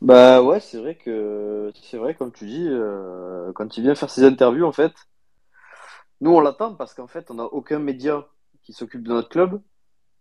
Bah 0.00 0.42
ouais, 0.42 0.60
c'est 0.60 0.78
vrai 0.78 0.94
que 0.94 1.72
c'est 1.82 1.96
vrai 1.98 2.14
comme 2.14 2.32
tu 2.32 2.46
dis, 2.46 2.66
euh, 2.68 3.52
quand 3.52 3.76
il 3.76 3.82
vient 3.82 3.94
faire 3.96 4.10
ses 4.10 4.24
interviews 4.24 4.64
en 4.64 4.72
fait, 4.72 4.92
nous 6.20 6.30
on 6.32 6.40
l'attend 6.40 6.74
parce 6.74 6.94
qu'en 6.94 7.06
fait 7.08 7.30
on 7.30 7.34
n'a 7.34 7.44
aucun 7.44 7.78
média 7.78 8.26
qui 8.62 8.72
s'occupe 8.72 9.02
de 9.02 9.12
notre 9.12 9.28
club. 9.28 9.60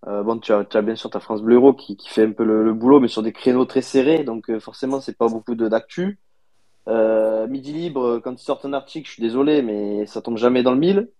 Euh, 0.08 0.24
bon, 0.24 0.40
tu 0.40 0.54
as, 0.54 0.64
bien 0.82 0.96
sûr 0.96 1.10
ta 1.10 1.20
France 1.20 1.42
Bleu 1.42 1.60
qui, 1.74 1.98
qui 1.98 2.10
fait 2.10 2.26
un 2.26 2.32
peu 2.32 2.44
le, 2.46 2.74
boulot, 2.74 3.00
mais 3.00 3.08
sur 3.08 3.24
des 3.24 3.34
créneaux 3.34 3.66
très 3.66 3.82
serrés, 3.82 4.24
donc 4.24 4.50
euh, 4.50 4.60
forcément 4.60 5.02
c'est 5.02 5.18
pas 5.18 5.28
beaucoup 5.28 5.56
d'actu. 5.56 6.20
Euh, 6.88 7.48
Midi 7.48 7.74
Libre, 7.74 8.20
quand 8.24 8.34
ils 8.34 8.44
sortent 8.44 8.66
un 8.66 8.74
article, 8.74 9.08
je 9.08 9.14
suis 9.14 9.24
désolé, 9.24 9.62
mais 9.62 10.06
ça 10.06 10.22
tombe 10.22 10.38
jamais 10.38 10.64
dans 10.64 10.72
le 10.74 10.80
mille. 10.80 11.12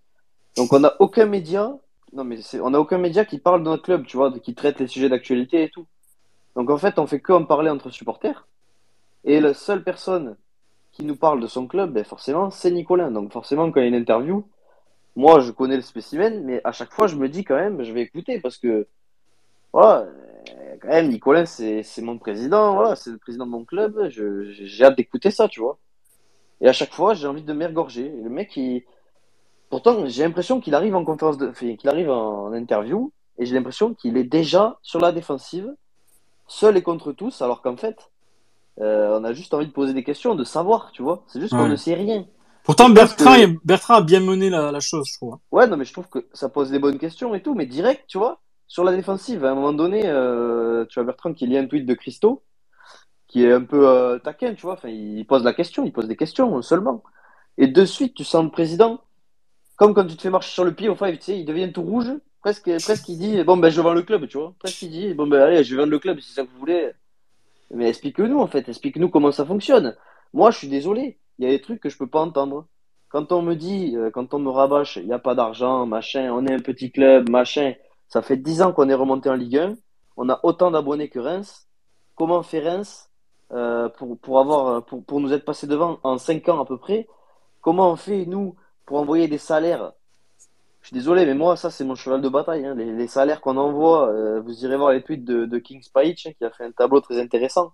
Donc 0.58 0.74
on 0.74 0.80
n'a 0.80 0.96
aucun 1.00 1.26
média, 1.26 1.74
non 2.14 2.24
mais 2.24 2.40
on 2.62 2.72
n'a 2.72 2.80
aucun 2.80 2.98
média 3.00 3.26
qui 3.26 3.40
parle 3.40 3.62
de 3.64 3.70
notre 3.70 3.84
club, 3.84 4.06
tu 4.06 4.18
vois, 4.18 4.32
qui 4.40 4.56
traite 4.56 4.80
les 4.80 4.88
sujets 4.88 5.10
d'actualité 5.10 5.64
et 5.64 5.70
tout. 5.70 5.88
Donc 6.58 6.72
en 6.72 6.78
fait, 6.78 6.98
on 6.98 7.06
fait 7.06 7.20
que 7.20 7.32
en 7.34 7.46
parler 7.46 7.70
entre 7.70 7.92
supporters. 7.92 8.48
Et 9.24 9.40
la 9.40 9.54
seule 9.54 9.84
personne 9.84 10.36
qui 10.92 11.06
nous 11.06 11.16
parle 11.16 11.40
de 11.40 11.46
son 11.46 11.68
club, 11.68 11.94
ben 11.94 12.04
forcément, 12.04 12.50
c'est 12.50 12.72
Nicolas. 12.72 13.12
Donc 13.12 13.32
forcément, 13.32 13.72
quand 13.72 13.80
il 13.80 13.94
y 13.94 13.96
interview, 13.96 14.44
moi, 15.16 15.40
je 15.40 15.52
connais 15.52 15.76
le 15.76 15.84
spécimen, 15.84 16.44
mais 16.44 16.60
à 16.64 16.72
chaque 16.72 16.92
fois, 16.92 17.06
je 17.06 17.16
me 17.16 17.30
dis 17.30 17.44
quand 17.44 17.56
même, 17.56 17.84
je 17.84 17.94
vais 17.94 18.02
écouter 18.02 18.40
parce 18.40 18.58
que, 18.58 18.88
voilà, 19.72 20.08
quand 20.82 20.88
même, 20.88 21.10
Nicolas, 21.10 21.46
c'est 21.46 22.02
mon 22.02 22.18
président, 22.18 22.74
voilà, 22.74 22.96
c'est 22.96 23.12
le 23.12 23.20
président 23.20 23.46
de 23.46 23.52
mon 23.52 23.64
club. 23.64 24.10
J'ai 24.10 24.84
hâte 24.84 24.98
d'écouter 24.98 25.30
ça, 25.30 25.48
tu 25.48 25.60
vois. 25.60 25.78
Et 26.62 26.68
à 26.68 26.74
chaque 26.74 26.92
fois, 26.92 27.14
j'ai 27.14 27.28
envie 27.28 27.44
de 27.44 27.54
m'égorger. 27.54 28.10
Le 28.10 28.32
mec, 28.32 28.58
il... 28.58 28.84
pourtant, 29.70 30.08
j'ai 30.08 30.24
l'impression 30.24 30.60
qu'il 30.60 30.74
arrive 30.74 30.96
en 30.96 31.06
conférence 31.06 31.38
de, 31.38 31.52
qu'il 31.52 31.88
arrive 31.88 32.10
en 32.10 32.52
interview, 32.52 33.12
et 33.38 33.46
j'ai 33.46 33.54
l'impression 33.54 33.94
qu'il 33.94 34.18
est 34.18 34.24
déjà 34.24 34.80
sur 34.82 35.00
la 35.00 35.12
défensive 35.12 35.72
seul 36.48 36.78
et 36.78 36.82
contre 36.82 37.12
tous, 37.12 37.42
alors 37.42 37.62
qu'en 37.62 37.78
fait, 37.78 38.10
euh, 38.80 39.18
on 39.20 39.24
a 39.24 39.34
juste 39.34 39.54
envie 39.54 39.68
de 39.68 39.72
poser 39.72 39.94
des 39.94 40.04
questions, 40.04 40.36
de 40.36 40.44
savoir, 40.44 40.92
tu 40.92 41.02
vois. 41.02 41.24
C'est 41.28 41.40
juste 41.40 41.54
qu'on 41.54 41.68
ne 41.68 41.76
sait 41.76 41.94
rien. 41.94 42.26
Pourtant, 42.64 42.90
Bertrand, 42.90 43.36
que... 43.36 43.66
Bertrand 43.66 43.96
a 43.96 44.02
bien 44.02 44.20
mené 44.20 44.50
la, 44.50 44.72
la, 44.72 44.80
chose, 44.80 45.08
je 45.08 45.18
trouve. 45.18 45.38
Ouais, 45.52 45.68
non, 45.68 45.78
mais 45.78 45.86
je 45.86 45.94
trouve 45.94 46.08
que 46.10 46.28
ça 46.34 46.50
pose 46.50 46.70
des 46.70 46.80
bonnes 46.80 47.00
questions 47.00 47.34
et 47.34 47.42
tout, 47.42 47.56
mais 47.56 47.66
direct, 47.66 48.04
tu 48.08 48.18
vois, 48.18 48.42
sur 48.68 48.84
la 48.84 48.96
défensive, 48.96 49.46
à 49.46 49.52
un 49.52 49.56
moment 49.56 49.74
donné, 49.74 50.02
euh, 50.06 50.86
tu 50.86 51.00
vois 51.00 51.06
Bertrand 51.06 51.34
qui 51.34 51.48
lit 51.48 51.58
un 51.58 51.66
tweet 51.66 51.86
de 51.86 51.94
Christo, 51.94 52.44
qui 53.28 53.46
est 53.46 53.54
un 53.54 53.64
peu 53.64 53.88
euh, 53.88 54.20
taquin, 54.20 54.54
tu 54.54 54.64
vois, 54.64 54.74
enfin, 54.74 54.90
il 54.90 55.26
pose 55.26 55.44
la 55.44 55.54
question, 55.54 55.86
il 55.86 55.94
pose 55.94 56.08
des 56.08 56.18
questions 56.18 56.62
seulement. 56.62 57.04
Et 57.58 57.68
de 57.68 57.86
suite, 57.86 58.14
tu 58.14 58.24
sens 58.24 58.44
le 58.44 58.52
président, 58.52 59.00
comme 59.78 59.94
quand 59.94 60.06
tu 60.06 60.16
te 60.16 60.22
fais 60.22 60.30
marcher 60.30 60.52
sur 60.52 60.66
le 60.66 60.74
pied 60.74 60.90
au 60.90 60.96
five, 60.96 61.18
tu 61.18 61.24
sais, 61.24 61.40
il 61.40 61.46
devient 61.46 61.72
tout 61.72 61.82
rouge, 61.82 62.12
presque, 62.42 62.72
presque 62.84 63.10
il 63.10 63.18
dit, 63.18 63.44
bon, 63.44 63.58
ben, 63.58 63.70
je 63.70 63.82
vends 63.82 63.94
le 63.94 64.04
club, 64.04 64.28
tu 64.28 64.38
vois. 64.38 64.54
Presque 64.60 64.82
il 64.84 64.92
dit, 64.92 65.14
bon, 65.14 65.28
ben, 65.28 65.42
allez, 65.42 65.64
je 65.64 65.76
vais 65.76 65.82
vendre 65.82 65.92
le 65.92 66.00
club 66.00 66.20
si 66.20 66.34
ça 66.34 66.44
que 66.44 66.50
vous 66.52 66.60
voulez. 66.60 66.92
Mais 67.72 67.90
explique-nous, 67.90 68.40
en 68.40 68.48
fait, 68.48 68.70
explique-nous 68.70 69.10
comment 69.10 69.32
ça 69.32 69.46
fonctionne. 69.46 69.96
Moi, 70.34 70.52
je 70.52 70.60
suis 70.60 70.68
désolé, 70.70 71.20
il 71.40 71.46
y 71.46 71.48
a 71.48 71.52
des 71.52 71.62
trucs 71.62 71.82
que 71.82 71.90
je 71.90 71.98
peux 71.98 72.08
pas 72.08 72.22
entendre. 72.22 72.68
quand 73.10 73.32
on 73.32 73.42
me 73.42 73.56
dit, 73.56 73.96
euh, 73.96 74.12
quand 74.12 74.34
on 74.34 74.40
me 74.40 74.50
rabâche, 74.50 74.98
il 74.98 75.06
n'y 75.06 75.14
a 75.14 75.20
pas 75.20 75.36
d'argent, 75.36 75.86
machin, 75.86 76.32
on 76.34 76.46
est 76.46 76.54
un 76.54 76.60
petit 76.60 76.92
club, 76.92 77.30
machin, 77.30 77.74
ça 78.10 78.22
fait 78.22 78.38
10 78.38 78.62
ans 78.62 78.74
qu'on 78.74 78.90
est 78.90 78.94
remonté 78.94 79.30
en 79.30 79.36
Ligue 79.36 79.58
1, 79.58 79.76
on 80.18 80.30
a 80.30 80.40
autant 80.44 80.72
d'abonnés 80.72 81.10
que 81.10 81.20
Reims. 81.20 81.68
Comment 82.16 82.44
fait 82.44 82.60
Reims 82.60 83.10
euh, 83.54 83.90
pour, 83.90 84.18
pour, 84.20 84.40
avoir, 84.40 84.86
pour, 84.86 85.04
pour 85.06 85.20
nous 85.22 85.32
être 85.34 85.46
passé 85.46 85.68
devant 85.68 86.00
en 86.04 86.18
5 86.18 86.50
ans 86.50 86.62
à 86.62 86.66
peu 86.66 86.78
près? 86.78 87.08
Comment 87.62 87.92
on 87.92 87.96
fait, 87.96 88.26
nous, 88.26 88.56
pour 88.86 88.98
envoyer 88.98 89.28
des 89.28 89.38
salaires 89.38 89.94
Je 90.88 90.92
suis 90.92 91.00
désolé, 91.02 91.26
mais 91.26 91.34
moi, 91.34 91.58
ça, 91.58 91.70
c'est 91.70 91.84
mon 91.84 91.96
cheval 91.96 92.22
de 92.22 92.30
bataille. 92.30 92.66
hein. 92.66 92.74
Les, 92.74 92.94
les 92.94 93.08
salaires 93.08 93.42
qu'on 93.42 93.58
envoie, 93.58 94.08
euh, 94.08 94.40
vous 94.40 94.64
irez 94.64 94.78
voir 94.78 94.92
les 94.94 95.04
tweets 95.04 95.26
de, 95.26 95.44
de 95.46 95.58
King 95.60 95.82
Spahich, 95.82 96.26
hein, 96.28 96.32
qui 96.38 96.46
a 96.46 96.50
fait 96.50 96.64
un 96.64 96.72
tableau 96.72 97.02
très 97.02 97.20
intéressant. 97.20 97.74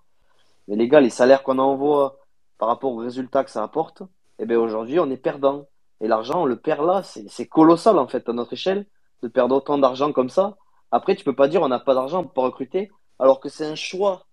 Mais 0.67 0.75
les 0.75 0.87
gars, 0.87 0.99
les 0.99 1.11
salaires 1.11 1.43
qu'on 1.43 1.59
envoie 1.59 2.17
par 2.57 2.69
rapport 2.69 2.91
aux 2.91 2.97
résultats 2.97 3.43
que 3.43 3.51
ça 3.51 3.61
apporte, 3.61 4.01
eh 4.39 4.47
bien 4.47 4.57
aujourd'hui, 4.59 4.99
on 4.99 5.11
est 5.11 5.17
perdant. 5.17 5.67
Et 6.01 6.07
l'argent, 6.07 6.41
on 6.41 6.45
le 6.45 6.55
perd 6.55 6.83
là. 6.87 7.03
C'est 7.03 7.45
colossal, 7.47 7.99
en 7.99 8.07
fait, 8.07 8.27
à 8.29 8.33
notre 8.33 8.53
échelle, 8.53 8.87
de 9.21 9.27
perdre 9.27 9.57
autant 9.57 9.77
d'argent 9.77 10.11
comme 10.11 10.29
ça. 10.29 10.57
Après, 10.89 11.15
tu 11.15 11.23
peux 11.23 11.35
pas 11.35 11.47
dire 11.47 11.61
on 11.61 11.67
n'a 11.67 11.79
pas 11.79 11.93
d'argent, 11.93 12.21
on 12.21 12.23
peut 12.23 12.33
pas 12.33 12.41
recruter, 12.41 12.89
alors 13.19 13.39
que 13.39 13.47
c'est 13.47 13.65
un 13.67 13.75
choix 13.75 14.25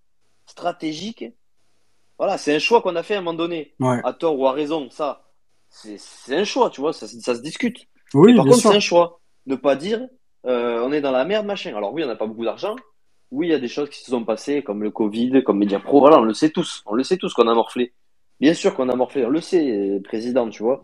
stratégique. 0.47 1.26
Voilà, 2.16 2.39
c'est 2.39 2.55
un 2.57 2.59
choix 2.59 2.81
qu'on 2.81 2.97
a 2.97 3.03
fait 3.03 3.14
à 3.16 3.18
un 3.18 3.20
moment 3.20 3.37
donné, 3.37 3.74
Ouais. 3.78 4.01
à 4.05 4.14
tort 4.14 4.39
ou 4.39 4.47
à 4.47 4.53
raison. 4.53 4.89
Ça, 4.89 5.28
c'est 5.68 5.99
c'est 5.99 6.35
un 6.35 6.45
choix, 6.45 6.70
tu 6.70 6.81
vois, 6.81 6.95
ça, 6.95 7.07
ça 7.07 7.35
se 7.35 7.43
discute. 7.43 7.87
Oui, 8.14 8.32
Mais 8.32 8.36
par 8.36 8.46
contre, 8.46 8.58
c'est 8.58 8.76
un 8.76 8.80
choix. 8.80 9.20
Ne 9.46 9.56
pas 9.56 9.76
dire 9.76 10.06
euh, 10.46 10.80
on 10.82 10.92
est 10.92 11.00
dans 11.00 11.11
la 11.11 11.24
merde, 11.24 11.46
machin. 11.46 11.74
Alors 11.76 11.92
oui, 11.92 12.02
on 12.04 12.06
n'a 12.06 12.16
pas 12.16 12.26
beaucoup 12.26 12.44
d'argent. 12.44 12.76
Oui, 13.30 13.48
il 13.48 13.50
y 13.50 13.54
a 13.54 13.58
des 13.58 13.68
choses 13.68 13.90
qui 13.90 14.00
se 14.00 14.11
sont 14.11 14.24
passées, 14.24 14.62
comme 14.62 14.82
le 14.82 14.90
Covid, 14.90 15.42
comme 15.44 15.58
Mediapro. 15.58 16.00
Voilà, 16.00 16.18
on 16.18 16.24
le 16.24 16.34
sait 16.34 16.50
tous. 16.50 16.82
On 16.86 16.94
le 16.94 17.04
sait 17.04 17.16
tous 17.16 17.32
qu'on 17.34 17.46
a 17.46 17.54
morflé. 17.54 17.92
Bien 18.40 18.54
sûr 18.54 18.74
qu'on 18.74 18.88
a 18.88 18.96
morflé. 18.96 19.24
On 19.24 19.28
le 19.30 19.40
sait, 19.40 19.70
euh, 19.70 20.00
président, 20.02 20.48
tu 20.48 20.62
vois. 20.62 20.82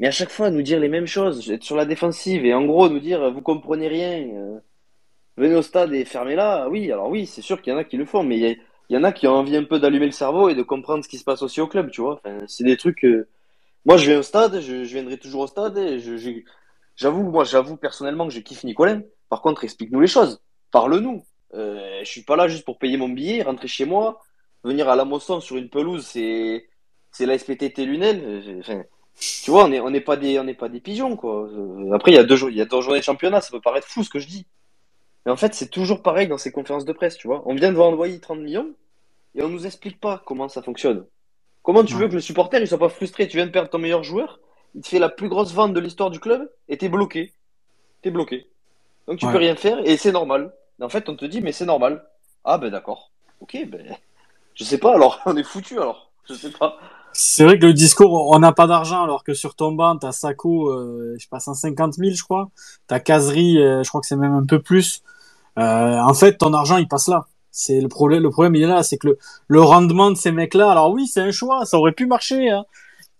Mais 0.00 0.08
à 0.08 0.10
chaque 0.10 0.30
fois, 0.30 0.50
nous 0.50 0.62
dire 0.62 0.80
les 0.80 0.88
mêmes 0.88 1.06
choses, 1.06 1.50
être 1.50 1.64
sur 1.64 1.76
la 1.76 1.84
défensive 1.84 2.44
et 2.46 2.54
en 2.54 2.64
gros 2.64 2.88
nous 2.88 3.00
dire 3.00 3.32
vous 3.32 3.42
comprenez 3.42 3.88
rien, 3.88 4.28
euh, 4.32 4.58
venez 5.36 5.54
au 5.56 5.62
stade 5.62 5.92
et 5.92 6.04
fermez-la. 6.04 6.68
Oui, 6.68 6.90
alors 6.92 7.08
oui, 7.10 7.26
c'est 7.26 7.42
sûr 7.42 7.60
qu'il 7.60 7.72
y 7.72 7.76
en 7.76 7.78
a 7.78 7.84
qui 7.84 7.96
le 7.96 8.04
font, 8.06 8.22
mais 8.22 8.38
il 8.38 8.94
y, 8.94 8.96
en 8.96 9.04
a 9.04 9.12
qui 9.12 9.26
ont 9.26 9.32
envie 9.34 9.56
un 9.56 9.64
peu 9.64 9.78
d'allumer 9.80 10.06
le 10.06 10.12
cerveau 10.12 10.48
et 10.48 10.54
de 10.54 10.62
comprendre 10.62 11.04
ce 11.04 11.08
qui 11.08 11.18
se 11.18 11.24
passe 11.24 11.42
aussi 11.42 11.60
au 11.60 11.66
club, 11.66 11.90
tu 11.90 12.00
vois. 12.00 12.14
Enfin, 12.24 12.38
c'est 12.46 12.64
des 12.64 12.76
trucs. 12.76 13.04
euh, 13.04 13.28
Moi, 13.84 13.96
je 13.96 14.10
vais 14.10 14.16
au 14.16 14.22
stade, 14.22 14.60
je, 14.60 14.74
viendrai 14.84 15.18
toujours 15.18 15.42
au 15.42 15.46
stade 15.46 15.78
j'avoue, 16.96 17.22
moi, 17.22 17.44
j'avoue 17.44 17.76
personnellement 17.76 18.26
que 18.26 18.34
je 18.34 18.40
kiffe 18.40 18.64
Nicolin. 18.64 19.02
Par 19.28 19.42
contre, 19.42 19.64
explique-nous 19.64 20.00
les 20.00 20.06
choses, 20.08 20.42
parle-nous. 20.70 21.24
Euh, 21.54 22.00
je 22.02 22.10
suis 22.10 22.22
pas 22.22 22.36
là 22.36 22.48
juste 22.48 22.64
pour 22.64 22.78
payer 22.78 22.96
mon 22.96 23.08
billet, 23.08 23.42
rentrer 23.42 23.68
chez 23.68 23.86
moi, 23.86 24.20
venir 24.64 24.88
à 24.88 24.96
la 24.96 25.04
Mosson 25.04 25.40
sur 25.40 25.56
une 25.56 25.70
pelouse, 25.70 26.06
c'est 26.06 26.68
c'est 27.10 27.26
la 27.26 27.38
SPTT 27.38 27.86
Lunel. 27.86 28.22
Euh, 28.68 28.82
tu 29.18 29.50
vois, 29.50 29.64
on 29.64 29.90
n'est 29.90 30.00
pas 30.00 30.16
des 30.16 30.54
pas 30.54 30.68
des 30.68 30.80
pigeons 30.80 31.16
quoi. 31.16 31.48
Euh, 31.48 31.92
Après, 31.92 32.12
il 32.12 32.14
y 32.14 32.18
a 32.18 32.24
deux 32.24 32.38
il 32.50 32.56
y 32.56 32.60
a 32.60 32.66
deux 32.66 32.80
journées 32.82 32.98
de 33.00 33.04
championnat, 33.04 33.40
ça 33.40 33.50
peut 33.50 33.60
paraître 33.60 33.88
fou 33.88 34.04
ce 34.04 34.10
que 34.10 34.18
je 34.18 34.28
dis. 34.28 34.46
Mais 35.26 35.32
en 35.32 35.36
fait, 35.36 35.54
c'est 35.54 35.68
toujours 35.70 36.02
pareil 36.02 36.28
dans 36.28 36.38
ces 36.38 36.52
conférences 36.52 36.84
de 36.84 36.92
presse, 36.92 37.16
tu 37.16 37.26
vois. 37.28 37.42
On 37.46 37.54
vient 37.54 37.70
de 37.70 37.76
voir 37.76 37.88
envoyer 37.88 38.20
30 38.20 38.40
millions 38.40 38.74
et 39.34 39.42
on 39.42 39.48
nous 39.48 39.66
explique 39.66 40.00
pas 40.00 40.22
comment 40.26 40.48
ça 40.48 40.62
fonctionne. 40.62 41.06
Comment 41.62 41.84
tu 41.84 41.94
Ouais. 41.94 42.02
veux 42.02 42.08
que 42.08 42.14
le 42.14 42.20
supporter 42.20 42.60
il 42.60 42.66
soit 42.68 42.78
pas 42.78 42.88
frustré? 42.88 43.28
Tu 43.28 43.36
viens 43.36 43.46
de 43.46 43.50
perdre 43.50 43.68
ton 43.70 43.78
meilleur 43.78 44.02
joueur, 44.04 44.40
il 44.74 44.80
te 44.82 44.88
fait 44.88 44.98
la 44.98 45.08
plus 45.08 45.28
grosse 45.28 45.52
vente 45.52 45.74
de 45.74 45.80
l'histoire 45.80 46.10
du 46.10 46.20
club 46.20 46.50
et 46.68 46.78
t'es 46.78 46.88
bloqué. 46.88 47.32
T'es 48.02 48.10
bloqué. 48.10 48.48
Donc 49.06 49.18
tu 49.18 49.26
Ouais. 49.26 49.32
peux 49.32 49.38
rien 49.38 49.56
faire 49.56 49.78
et 49.86 49.96
c'est 49.96 50.12
normal. 50.12 50.52
Et 50.80 50.84
en 50.84 50.88
fait, 50.88 51.08
on 51.08 51.16
te 51.16 51.24
dit 51.24 51.40
mais 51.40 51.52
c'est 51.52 51.66
normal. 51.66 52.04
Ah 52.44 52.58
ben 52.58 52.70
d'accord. 52.70 53.10
Ok, 53.40 53.56
ben 53.68 53.96
je 54.54 54.64
sais 54.64 54.78
pas 54.78 54.94
alors, 54.94 55.20
on 55.26 55.36
est 55.36 55.42
foutu 55.44 55.78
alors. 55.78 56.10
Je 56.28 56.34
sais 56.34 56.50
pas. 56.50 56.76
C'est 57.14 57.44
vrai 57.44 57.58
que 57.58 57.64
le 57.66 57.72
discours, 57.72 58.30
on 58.30 58.38
n'a 58.38 58.52
pas 58.52 58.66
d'argent, 58.66 59.02
alors 59.02 59.24
que 59.24 59.32
sur 59.32 59.54
ton 59.56 59.72
banc, 59.72 59.96
t'as 59.96 60.12
Sako, 60.12 60.68
euh, 60.70 61.14
je 61.16 61.22
sais 61.22 61.28
pas, 61.30 61.40
150 61.40 61.94
000, 61.94 62.10
je 62.14 62.22
crois. 62.22 62.50
T'as 62.86 63.00
Casery, 63.00 63.58
euh, 63.62 63.82
je 63.82 63.88
crois 63.88 64.00
que 64.02 64.06
c'est 64.06 64.14
même 64.16 64.34
un 64.34 64.44
peu 64.44 64.60
plus. 64.60 65.02
Euh, 65.58 65.98
en 65.98 66.12
fait, 66.14 66.36
ton 66.36 66.52
argent, 66.52 66.76
il 66.76 66.86
passe 66.86 67.08
là. 67.08 67.26
C'est 67.58 67.80
le 67.80 67.88
problème. 67.88 68.22
Le 68.22 68.30
problème, 68.30 68.54
il 68.54 68.62
est 68.62 68.68
là, 68.68 68.84
c'est 68.84 68.98
que 68.98 69.08
le, 69.08 69.18
le 69.48 69.60
rendement 69.60 70.12
de 70.12 70.16
ces 70.16 70.30
mecs-là. 70.30 70.70
Alors 70.70 70.92
oui, 70.92 71.08
c'est 71.08 71.20
un 71.20 71.32
choix, 71.32 71.66
ça 71.66 71.76
aurait 71.76 71.90
pu 71.90 72.06
marcher. 72.06 72.50
Hein. 72.50 72.64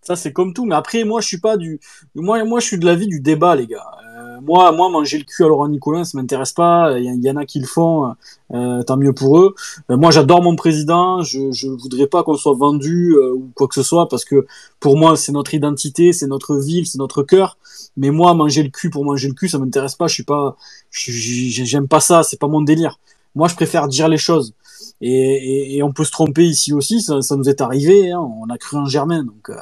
Ça, 0.01 0.15
c'est 0.15 0.33
comme 0.33 0.55
tout. 0.55 0.65
Mais 0.65 0.77
après, 0.77 1.03
moi, 1.03 1.21
je 1.21 1.27
suis 1.27 1.41
pas 1.41 1.57
du. 1.57 1.81
Moi, 2.15 2.45
moi, 2.45 2.61
je 2.61 2.67
suis 2.67 2.79
de 2.79 2.87
l'avis 2.87 3.09
du 3.09 3.21
débat, 3.21 3.57
les 3.57 3.67
gars. 3.67 3.85
Euh, 4.17 4.41
moi, 4.41 4.71
moi, 4.71 4.91
manger 4.91 5.19
le 5.19 5.25
cul 5.25 5.43
à 5.43 5.49
Laurent 5.49 5.67
Nicolin, 5.67 6.05
ça 6.05 6.17
m'intéresse 6.17 6.53
pas. 6.53 7.01
Il 7.01 7.21
y, 7.21 7.31
en 7.33 7.35
a 7.35 7.45
qui 7.45 7.59
le 7.59 7.67
font. 7.67 8.15
Euh, 8.55 8.85
tant 8.85 8.97
mieux 8.97 9.13
pour 9.13 9.41
eux. 9.41 9.57
Euh, 9.91 9.97
moi, 9.97 10.13
j'adore 10.13 10.41
mon 10.41 10.55
président. 10.55 11.23
Je, 11.23 11.51
je 11.51 11.67
voudrais 11.67 12.07
pas 12.07 12.23
qu'on 12.23 12.37
soit 12.37 12.55
vendu 12.55 13.17
ou 13.19 13.51
quoi 13.57 13.67
que 13.67 13.75
ce 13.75 13.83
soit 13.83 14.09
parce 14.09 14.25
que 14.25 14.47
pour 14.79 14.97
moi, 14.97 15.17
c'est 15.17 15.33
notre 15.33 15.53
identité, 15.53 16.13
c'est 16.13 16.29
notre 16.29 16.57
ville, 16.59 16.87
c'est 16.87 16.99
notre 16.99 17.25
cœur. 17.25 17.59
Mais 17.97 18.11
moi, 18.11 18.35
manger 18.35 18.63
le 18.63 18.71
cul 18.71 18.89
pour 18.91 19.05
manger 19.05 19.27
le 19.27 19.35
cul, 19.35 19.49
ça 19.49 19.59
m'intéresse 19.59 19.97
pas. 19.97 20.07
Je 20.07 20.15
suis 20.15 20.23
pas, 20.23 20.57
j'aime 20.93 21.89
pas 21.89 22.01
ça. 22.01 22.23
C'est 22.23 22.39
pas 22.39 22.47
mon 22.47 22.63
délire. 22.63 23.01
Moi, 23.39 23.47
je 23.47 23.55
préfère 23.55 23.87
dire 23.87 24.09
les 24.09 24.19
choses. 24.19 24.53
Et, 25.01 25.81
on 25.85 25.93
peut 25.93 26.03
se 26.03 26.11
tromper 26.11 26.45
ici 26.45 26.73
aussi. 26.73 27.01
Ça, 27.01 27.23
ça 27.23 27.37
nous 27.37 27.49
est 27.49 27.61
arrivé. 27.61 28.11
Hein. 28.11 28.19
On 28.19 28.51
a 28.51 28.59
cru 28.59 28.77
en 28.77 28.87
Germain, 28.87 29.23
donc 29.23 29.49
euh, 29.49 29.55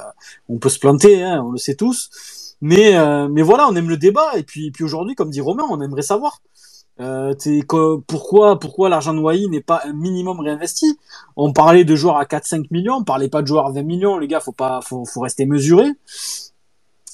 on 0.49 0.57
peut 0.57 0.69
se 0.69 0.79
planter. 0.79 1.21
Hein. 1.23 1.43
On 1.45 1.51
le 1.51 1.59
sait 1.59 1.75
tous. 1.75 2.09
Mais 2.59 2.97
euh, 2.97 3.27
mais 3.29 3.43
voilà, 3.43 3.67
on 3.69 3.75
aime 3.75 3.87
le 3.87 3.97
débat. 3.97 4.35
Et 4.35 4.41
puis 4.41 4.71
puis 4.71 4.83
aujourd'hui, 4.83 5.13
comme 5.13 5.29
dit 5.29 5.41
Romain, 5.41 5.63
on 5.69 5.79
aimerait 5.79 6.01
savoir. 6.01 6.41
Euh, 6.99 7.35
pourquoi 8.07 8.59
pourquoi 8.59 8.89
l'argent 8.89 9.13
de 9.13 9.19
Wai 9.19 9.45
n'est 9.47 9.61
pas 9.61 9.81
un 9.85 9.93
minimum 9.93 10.39
réinvesti? 10.39 10.97
On 11.35 11.53
parlait 11.53 11.83
de 11.83 11.95
joueurs 11.95 12.17
à 12.17 12.25
4-5 12.25 12.65
millions, 12.71 12.95
on 12.95 13.03
parlait 13.03 13.29
pas 13.29 13.43
de 13.43 13.47
joueurs 13.47 13.67
à 13.67 13.71
20 13.71 13.83
millions, 13.83 14.17
les 14.17 14.27
gars, 14.27 14.39
faut 14.39 14.53
pas 14.53 14.79
faut, 14.81 15.05
faut 15.05 15.21
rester 15.21 15.45
mesuré. 15.45 15.85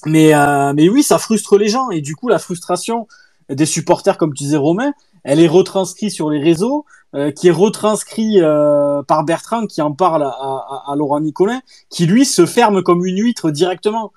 Mais 0.06 0.32
mais 0.72 0.88
oui, 0.88 1.02
ça 1.02 1.18
frustre 1.18 1.58
les 1.58 1.68
gens 1.68 1.90
et 1.90 2.00
du 2.00 2.16
coup 2.16 2.28
la 2.28 2.38
frustration 2.38 3.06
des 3.48 3.66
supporters 3.66 4.18
comme 4.18 4.32
tu 4.34 4.44
disais 4.44 4.56
Romain, 4.56 4.92
elle 5.24 5.40
est 5.40 5.48
retranscrite 5.48 6.10
sur 6.12 6.30
les 6.30 6.40
réseaux, 6.40 6.84
euh, 7.14 7.30
qui 7.30 7.48
est 7.48 7.52
retranscrit 7.52 8.40
euh, 8.40 9.02
par 9.02 9.24
Bertrand 9.24 9.66
qui 9.66 9.80
en 9.82 9.92
parle 9.92 10.22
à, 10.22 10.28
à, 10.28 10.84
à 10.88 10.96
Laurent 10.96 11.20
Nicolin, 11.20 11.60
qui 11.88 12.06
lui 12.06 12.24
se 12.24 12.44
ferme 12.46 12.82
comme 12.82 13.04
une 13.06 13.18
huître 13.18 13.50
directement. 13.50 14.12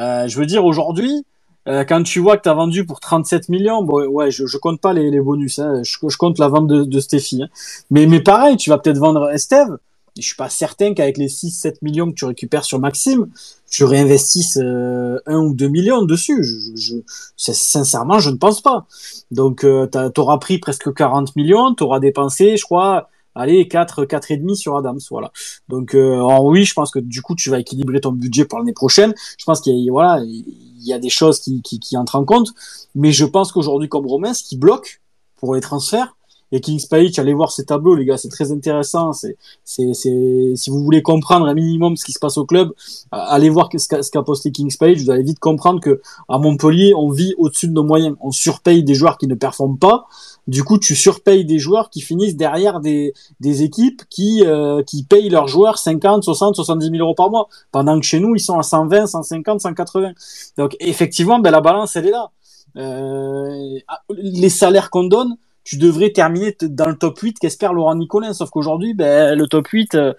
Euh, 0.00 0.26
je 0.28 0.38
veux 0.38 0.46
dire 0.46 0.64
aujourd'hui, 0.64 1.24
euh, 1.68 1.84
quand 1.84 2.02
tu 2.02 2.20
vois 2.20 2.36
que 2.36 2.42
tu 2.42 2.48
as 2.48 2.54
vendu 2.54 2.84
pour 2.86 3.00
37 3.00 3.48
millions, 3.50 3.82
bon, 3.82 4.06
ouais, 4.06 4.30
je, 4.30 4.46
je 4.46 4.56
compte 4.58 4.80
pas 4.80 4.92
les, 4.92 5.10
les 5.10 5.20
bonus, 5.20 5.58
hein, 5.58 5.82
je, 5.84 5.96
je 6.08 6.16
compte 6.16 6.38
la 6.38 6.48
vente 6.48 6.66
de, 6.66 6.84
de 6.84 7.00
Stéphie. 7.00 7.42
hein. 7.42 7.48
Mais, 7.90 8.06
mais 8.06 8.20
pareil, 8.20 8.56
tu 8.56 8.70
vas 8.70 8.78
peut-être 8.78 8.98
vendre 8.98 9.30
Estève. 9.30 9.76
Je 10.16 10.22
suis 10.22 10.36
pas 10.36 10.48
certain 10.48 10.92
qu'avec 10.94 11.16
les 11.16 11.28
6-7 11.28 11.78
millions 11.82 12.08
que 12.10 12.14
tu 12.14 12.24
récupères 12.24 12.64
sur 12.64 12.78
Maxime, 12.78 13.28
tu 13.70 13.84
réinvestisses 13.84 14.58
euh, 14.60 15.18
1 15.26 15.36
ou 15.38 15.54
2 15.54 15.68
millions 15.68 16.02
dessus. 16.02 16.42
Je, 16.42 16.76
je, 16.76 16.94
je- 17.36 17.52
sincèrement, 17.52 18.18
je 18.18 18.30
ne 18.30 18.36
pense 18.36 18.60
pas. 18.60 18.86
Donc, 19.30 19.64
euh, 19.64 19.86
tu 20.14 20.20
auras 20.20 20.38
pris 20.38 20.58
presque 20.58 20.92
40 20.92 21.36
millions, 21.36 21.74
tu 21.74 21.84
auras 21.84 22.00
dépensé, 22.00 22.56
je 22.56 22.64
crois, 22.64 23.08
allez, 23.34 23.68
4, 23.68 24.04
4 24.04 24.30
et 24.32 24.36
demi 24.36 24.56
sur 24.56 24.76
Adams, 24.76 24.98
voilà. 25.10 25.30
Donc, 25.68 25.94
euh, 25.94 26.20
oui, 26.42 26.64
je 26.64 26.74
pense 26.74 26.90
que 26.90 26.98
du 26.98 27.22
coup, 27.22 27.34
tu 27.34 27.50
vas 27.50 27.60
équilibrer 27.60 28.00
ton 28.00 28.12
budget 28.12 28.44
pour 28.44 28.58
l'année 28.58 28.72
prochaine. 28.72 29.14
Je 29.38 29.44
pense 29.44 29.60
qu'il 29.60 29.76
y 29.78 29.88
a, 29.88 29.92
voilà, 29.92 30.20
il 30.24 30.44
y 30.86 30.92
a 30.92 30.98
des 30.98 31.10
choses 31.10 31.40
qui, 31.40 31.62
qui, 31.62 31.78
qui 31.78 31.96
entrent 31.96 32.16
en 32.16 32.24
compte. 32.24 32.48
Mais 32.94 33.12
je 33.12 33.24
pense 33.24 33.52
qu'aujourd'hui, 33.52 33.88
comme 33.88 34.06
Romain, 34.06 34.34
ce 34.34 34.42
qui 34.42 34.56
bloque 34.56 35.00
pour 35.36 35.54
les 35.54 35.60
transferts, 35.60 36.16
et 36.52 36.60
Kings 36.60 36.86
Page, 36.88 37.18
allez 37.18 37.34
voir 37.34 37.52
ces 37.52 37.64
tableaux, 37.64 37.94
les 37.94 38.04
gars, 38.04 38.16
c'est 38.16 38.28
très 38.28 38.50
intéressant. 38.50 39.12
C'est, 39.12 39.36
c'est, 39.64 39.94
c'est, 39.94 40.52
si 40.56 40.70
vous 40.70 40.82
voulez 40.82 41.02
comprendre 41.02 41.46
un 41.46 41.54
minimum 41.54 41.96
ce 41.96 42.04
qui 42.04 42.12
se 42.12 42.18
passe 42.18 42.38
au 42.38 42.44
club, 42.44 42.72
allez 43.12 43.48
voir 43.48 43.68
ce 43.76 43.86
qu'a, 43.88 44.02
ce 44.02 44.10
qu'a 44.10 44.22
posté 44.22 44.50
Kings 44.50 44.76
Page. 44.76 45.02
Vous 45.02 45.10
allez 45.10 45.22
vite 45.22 45.38
comprendre 45.38 45.80
que 45.80 46.00
à 46.28 46.38
Montpellier, 46.38 46.92
on 46.96 47.10
vit 47.10 47.34
au-dessus 47.38 47.68
de 47.68 47.72
nos 47.72 47.84
moyens. 47.84 48.16
On 48.20 48.32
surpaye 48.32 48.82
des 48.82 48.94
joueurs 48.94 49.18
qui 49.18 49.26
ne 49.26 49.34
performent 49.34 49.78
pas. 49.78 50.06
Du 50.48 50.64
coup, 50.64 50.78
tu 50.78 50.96
surpayes 50.96 51.44
des 51.44 51.60
joueurs 51.60 51.90
qui 51.90 52.00
finissent 52.00 52.36
derrière 52.36 52.80
des, 52.80 53.14
des 53.38 53.62
équipes 53.62 54.02
qui, 54.10 54.42
euh, 54.44 54.82
qui 54.82 55.04
payent 55.04 55.28
leurs 55.28 55.46
joueurs 55.46 55.78
50, 55.78 56.24
60, 56.24 56.56
70 56.56 56.90
000 56.90 56.96
euros 56.96 57.14
par 57.14 57.30
mois. 57.30 57.48
Pendant 57.70 57.98
que 58.00 58.04
chez 58.04 58.18
nous, 58.18 58.34
ils 58.34 58.40
sont 58.40 58.58
à 58.58 58.64
120, 58.64 59.06
150, 59.06 59.60
180. 59.60 60.12
Donc, 60.58 60.76
effectivement, 60.80 61.38
ben, 61.38 61.52
la 61.52 61.60
balance, 61.60 61.94
elle 61.94 62.08
est 62.08 62.10
là. 62.10 62.30
Euh, 62.76 63.78
les 64.10 64.48
salaires 64.48 64.90
qu'on 64.90 65.04
donne, 65.04 65.36
tu 65.64 65.76
devrais 65.76 66.10
terminer 66.10 66.56
dans 66.62 66.88
le 66.88 66.96
top 66.96 67.18
8 67.18 67.38
qu'espère 67.38 67.72
Laurent 67.72 67.94
Nicolin. 67.94 68.32
Sauf 68.32 68.50
qu'aujourd'hui, 68.50 68.94
ben, 68.94 69.38
le 69.38 69.46
top 69.46 69.68
8, 69.68 69.94
euh, 69.94 70.12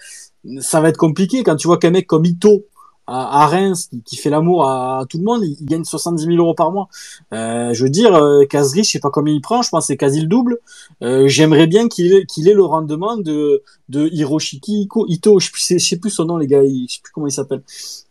ça 0.60 0.82
va 0.82 0.90
être 0.90 0.98
compliqué. 0.98 1.44
Quand 1.44 1.56
tu 1.56 1.68
vois 1.68 1.78
qu'un 1.78 1.92
mec 1.92 2.08
comme 2.08 2.26
Ito 2.26 2.66
à, 3.08 3.44
à 3.44 3.48
Reims, 3.48 3.88
qui, 3.88 4.02
qui 4.04 4.16
fait 4.16 4.30
l'amour 4.30 4.68
à, 4.68 5.06
tout 5.10 5.18
le 5.18 5.24
monde, 5.24 5.42
il, 5.44 5.58
il 5.60 5.66
gagne 5.66 5.84
70 5.84 6.24
000 6.26 6.38
euros 6.38 6.54
par 6.54 6.72
mois. 6.72 6.88
Euh, 7.34 7.74
je 7.74 7.84
veux 7.84 7.90
dire, 7.90 8.16
euh, 8.16 8.46
Kazri, 8.46 8.84
je 8.84 8.92
sais 8.92 9.00
pas 9.00 9.10
combien 9.10 9.34
il 9.34 9.42
prend, 9.42 9.62
je 9.62 9.70
pense 9.70 9.84
que 9.84 9.88
c'est 9.88 9.98
quasi 9.98 10.22
le 10.22 10.28
double. 10.28 10.60
Euh, 11.04 11.28
J'aimerais 11.28 11.68
bien 11.68 11.88
qu'il 11.88 12.14
ait, 12.14 12.26
ait 12.26 12.54
le 12.54 12.64
rendement 12.64 13.18
de, 13.18 13.64
de 13.90 14.08
Hiroshiki 14.12 14.88
Ito, 15.08 15.40
je 15.40 15.50
sais, 15.56 15.80
sais 15.80 15.98
plus 15.98 16.10
son 16.10 16.26
nom, 16.26 16.38
les 16.38 16.48
gars, 16.48 16.64
je 16.64 16.86
sais 16.88 17.02
plus 17.04 17.12
comment 17.14 17.28
il 17.28 17.32
s'appelle. 17.32 17.62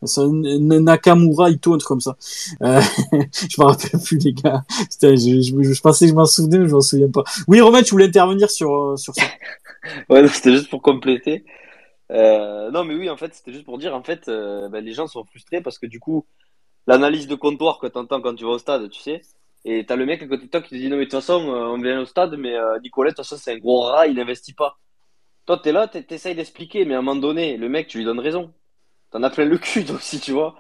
Nakamura 0.03 1.51
Ito, 1.51 1.75
un 1.75 1.79
truc 1.79 1.89
comme 1.89 2.01
ça. 2.01 2.17
Euh, 2.63 2.81
je 3.13 3.61
me 3.61 3.67
rappelle 3.67 4.01
plus, 4.01 4.19
les 4.19 4.33
gars. 4.33 4.65
Je, 5.03 5.17
je, 5.17 5.73
je 5.73 5.81
pensais 5.81 6.07
que 6.07 6.11
je 6.11 6.15
m'en 6.15 6.27
souvenais, 6.27 6.59
mais 6.59 6.69
je 6.69 6.75
m'en 6.75 6.81
souviens 6.81 7.11
pas. 7.11 7.25
Oui, 7.49 7.61
Romain, 7.61 7.83
tu 7.83 7.91
voulais 7.93 8.07
intervenir 8.07 8.51
sur, 8.51 8.75
euh, 8.75 8.97
sur 8.97 9.15
ça. 9.15 9.23
Ouais, 10.11 10.29
c'était 10.29 10.53
juste 10.53 10.69
pour 10.69 10.83
compléter. 10.83 11.43
Euh, 12.11 12.71
non, 12.71 12.85
mais 12.85 12.95
oui, 12.95 13.09
en 13.11 13.17
fait, 13.17 13.35
c'était 13.35 13.53
juste 13.53 13.65
pour 13.65 13.79
dire, 13.79 13.95
en 13.95 14.03
fait, 14.03 14.29
euh, 14.29 14.69
ben, 14.69 14.85
les 14.85 14.93
gens 14.93 15.07
sont 15.07 15.25
frustrés 15.25 15.61
parce 15.63 15.79
que 15.79 15.87
du 15.87 16.01
coup, 16.01 16.27
l'analyse 16.87 17.29
de 17.29 17.35
comptoir 17.37 17.79
que 17.81 17.87
t'entends 17.89 18.21
quand 18.23 18.35
tu 18.37 18.45
vas 18.45 18.53
au 18.53 18.59
stade, 18.59 18.91
tu 18.91 19.01
sais. 19.01 19.23
Et 19.65 19.87
t'as 19.87 19.97
le 19.97 20.07
mec 20.07 20.23
à 20.23 20.27
côté 20.29 20.47
de 20.47 20.51
toi 20.51 20.63
qui 20.63 20.71
te 20.71 20.75
dit 20.77 20.89
non 20.89 20.97
mais 20.97 21.07
de 21.07 21.11
toute 21.11 21.21
façon 21.21 21.49
euh, 21.55 21.69
on 21.69 21.79
vient 21.81 22.01
au 22.01 22.07
stade 22.07 22.35
mais 22.39 22.55
Nicolas 22.83 23.11
de 23.11 23.17
toute 23.17 23.27
façon 23.27 23.37
c'est 23.43 23.53
un 23.55 23.59
gros 23.59 23.81
rat 23.83 24.07
il 24.09 24.19
investit 24.21 24.55
pas. 24.55 24.79
Toi 25.47 25.59
t'es 25.63 25.73
là 25.73 25.89
t'es- 25.89 26.03
t'essayes 26.05 26.35
d'expliquer 26.35 26.85
mais 26.85 26.95
à 26.95 26.99
un 26.99 27.03
moment 27.03 27.21
donné 27.21 27.57
le 27.57 27.69
mec 27.69 27.89
tu 27.89 27.99
lui 27.99 28.05
donnes 28.07 28.21
raison. 28.21 28.53
T'en 29.11 29.23
as 29.23 29.31
plein 29.31 29.47
le 29.47 29.59
cul 29.59 29.85
toi 29.85 29.97
aussi 29.97 30.21
tu 30.21 30.33
vois. 30.33 30.57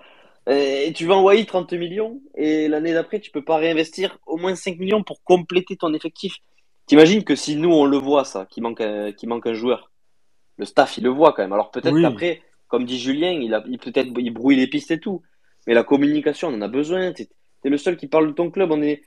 Et 0.48 0.92
tu 0.96 1.06
vas 1.06 1.14
envoyer 1.16 1.46
30 1.46 1.72
millions 1.74 2.20
et 2.36 2.68
l'année 2.68 2.94
d'après 2.94 3.20
tu 3.20 3.30
peux 3.30 3.44
pas 3.44 3.56
réinvestir 3.58 4.18
au 4.26 4.36
moins 4.38 4.54
5 4.56 4.78
millions 4.78 5.02
pour 5.04 5.22
compléter 5.24 5.76
ton 5.76 5.94
effectif. 5.94 6.36
T'imagines 6.86 7.24
que 7.24 7.36
si 7.36 7.56
nous 7.56 7.70
on 7.72 7.84
le 7.86 7.98
voit 7.98 8.24
ça 8.24 8.46
qu'il 8.46 8.62
manque 8.62 8.82
manque 9.24 9.46
un 9.46 9.54
joueur, 9.54 9.90
le 10.60 10.64
staff 10.66 10.98
il 10.98 11.04
le 11.04 11.10
voit 11.10 11.32
quand 11.32 11.42
même. 11.42 11.52
Alors 11.52 11.70
peut-être 11.72 11.94
Oui. 11.94 12.02
qu'après 12.02 12.40
comme 12.68 12.84
dit 12.84 12.98
Julien 13.00 13.32
il 13.32 13.52
a 13.54 13.64
il 13.68 13.78
peut-être 13.78 14.10
il 14.18 14.30
brouille 14.32 14.56
les 14.56 14.68
pistes 14.68 14.92
et 14.92 15.00
tout. 15.00 15.22
Mais 15.66 15.74
la 15.74 15.82
communication 15.82 16.48
on 16.48 16.54
en 16.54 16.62
a 16.62 16.68
besoin. 16.68 17.12
T'es 17.12 17.28
T'es 17.62 17.68
le 17.68 17.76
seul 17.78 17.96
qui 17.98 18.06
parle 18.06 18.26
de 18.28 18.32
ton 18.32 18.50
club. 18.50 18.70
On 18.70 18.80
est, 18.80 19.02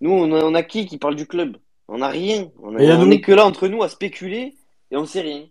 nous, 0.00 0.10
on 0.12 0.32
a, 0.32 0.42
on 0.42 0.54
a 0.54 0.62
qui 0.62 0.86
qui 0.86 0.96
parle 0.96 1.14
du 1.16 1.26
club? 1.26 1.56
On 1.88 2.00
a 2.00 2.08
rien. 2.08 2.48
On, 2.62 2.78
Et 2.78 2.84
il 2.84 2.88
y 2.88 2.90
a 2.90 2.96
on 2.98 3.04
nous. 3.04 3.12
est 3.12 3.20
que 3.20 3.32
là 3.32 3.44
entre 3.44 3.68
nous 3.68 3.82
à 3.82 3.88
spéculer 3.90 4.54
et 4.90 4.96
on 4.96 5.04
sait 5.04 5.20
rien. 5.20 5.44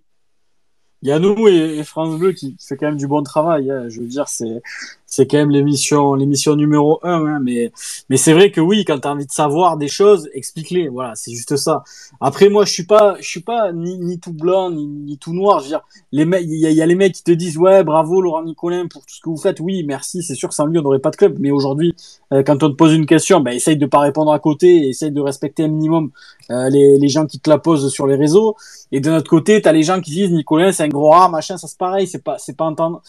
Il 1.04 1.10
y 1.10 1.12
a 1.12 1.20
nous 1.20 1.48
et, 1.48 1.78
et 1.78 1.84
France 1.84 2.18
Bleu 2.18 2.32
qui 2.32 2.56
fait 2.60 2.76
quand 2.76 2.88
même 2.88 2.98
du 2.98 3.06
bon 3.08 3.22
travail. 3.22 3.70
hein. 3.70 3.88
Je 3.90 4.02
veux 4.02 4.08
dire, 4.08 4.28
c'est 4.28 4.62
c'est 5.08 5.26
quand 5.26 5.38
même 5.38 5.50
l'émission 5.50 6.14
l'émission 6.16 6.56
numéro 6.56 7.00
un. 7.04 7.26
hein. 7.26 7.40
Mais 7.42 7.72
mais 8.10 8.18
c'est 8.18 8.34
vrai 8.34 8.52
que 8.52 8.62
oui, 8.62 8.84
quand 8.86 9.00
t'as 9.00 9.12
envie 9.12 9.26
de 9.26 9.32
savoir 9.32 9.78
des 9.78 9.88
choses, 9.88 10.30
explique-les. 10.34 10.90
Voilà, 10.90 11.16
c'est 11.16 11.32
juste 11.32 11.56
ça. 11.56 11.84
Après, 12.22 12.50
moi, 12.50 12.66
je 12.66 12.72
suis 12.74 12.86
pas 12.86 13.16
je 13.20 13.28
suis 13.28 13.42
pas 13.42 13.72
ni, 13.72 13.98
ni 13.98 14.20
tout 14.20 14.34
blanc 14.34 14.70
ni, 14.72 15.18
tout 15.18 15.34
noir. 15.34 15.60
Je 15.60 15.64
veux 15.66 15.70
dire, 15.70 15.82
les 16.12 16.26
mecs, 16.26 16.44
il 16.46 16.54
y 16.54 16.74
y 16.74 16.82
a 16.82 16.86
les 16.86 16.96
mecs 16.96 17.14
qui 17.14 17.24
te 17.24 17.32
disent 17.32 17.58
ouais, 17.58 17.84
bravo 17.84 18.22
Laurent 18.22 18.44
Nicolin 18.44 18.88
pour 18.88 19.06
tout 19.06 19.16
ce 19.16 19.22
que 19.22 19.30
vous 19.30 19.38
faites. 19.38 19.60
Oui, 19.60 19.84
merci. 19.84 20.22
C'est 20.24 20.36
sûr 20.36 20.50
que 20.50 20.56
sans 20.56 20.66
lui, 20.66 20.78
on 20.80 20.82
n'aurait 20.84 21.00
pas 21.00 21.12
de 21.12 21.16
club. 21.16 21.38
Mais 21.40 21.52
aujourd'hui, 21.52 21.96
euh, 22.34 22.44
quand 22.44 22.62
on 22.64 22.70
te 22.70 22.76
pose 22.76 22.94
une 22.94 23.06
question, 23.06 23.40
ben 23.40 23.52
essaye 23.52 23.78
de 23.78 23.86
pas 23.86 24.00
répondre 24.00 24.32
à 24.32 24.40
côté. 24.40 24.68
Et 24.86 24.90
essaye 24.90 25.12
de 25.12 25.22
respecter 25.22 25.64
un 25.64 25.70
minimum 25.70 26.12
euh, 26.52 26.70
les 26.70 26.98
les 27.00 27.08
gens 27.10 27.26
qui 27.26 27.40
te 27.40 27.50
la 27.50 27.58
posent 27.58 27.90
sur 27.92 28.08
les 28.08 28.16
réseaux. 28.16 28.56
Et 28.92 29.00
de 29.02 29.10
notre 29.10 29.30
côté, 29.30 29.62
t'as 29.62 29.72
les 29.74 29.84
gens 29.84 30.00
qui 30.02 30.12
disent 30.12 30.32
Nicolas, 30.32 30.72
c'est 30.72 30.84
un 30.84 30.88
gros 30.88 31.10
rat, 31.12 31.30
machin, 31.30 31.58
ça 31.58 31.68
c'est 31.68 31.78
pareil, 31.78 32.08
c'est 32.08 32.24
pas, 32.24 32.38
c'est 32.38 32.56
pas 32.56 32.66
entendre, 32.66 33.02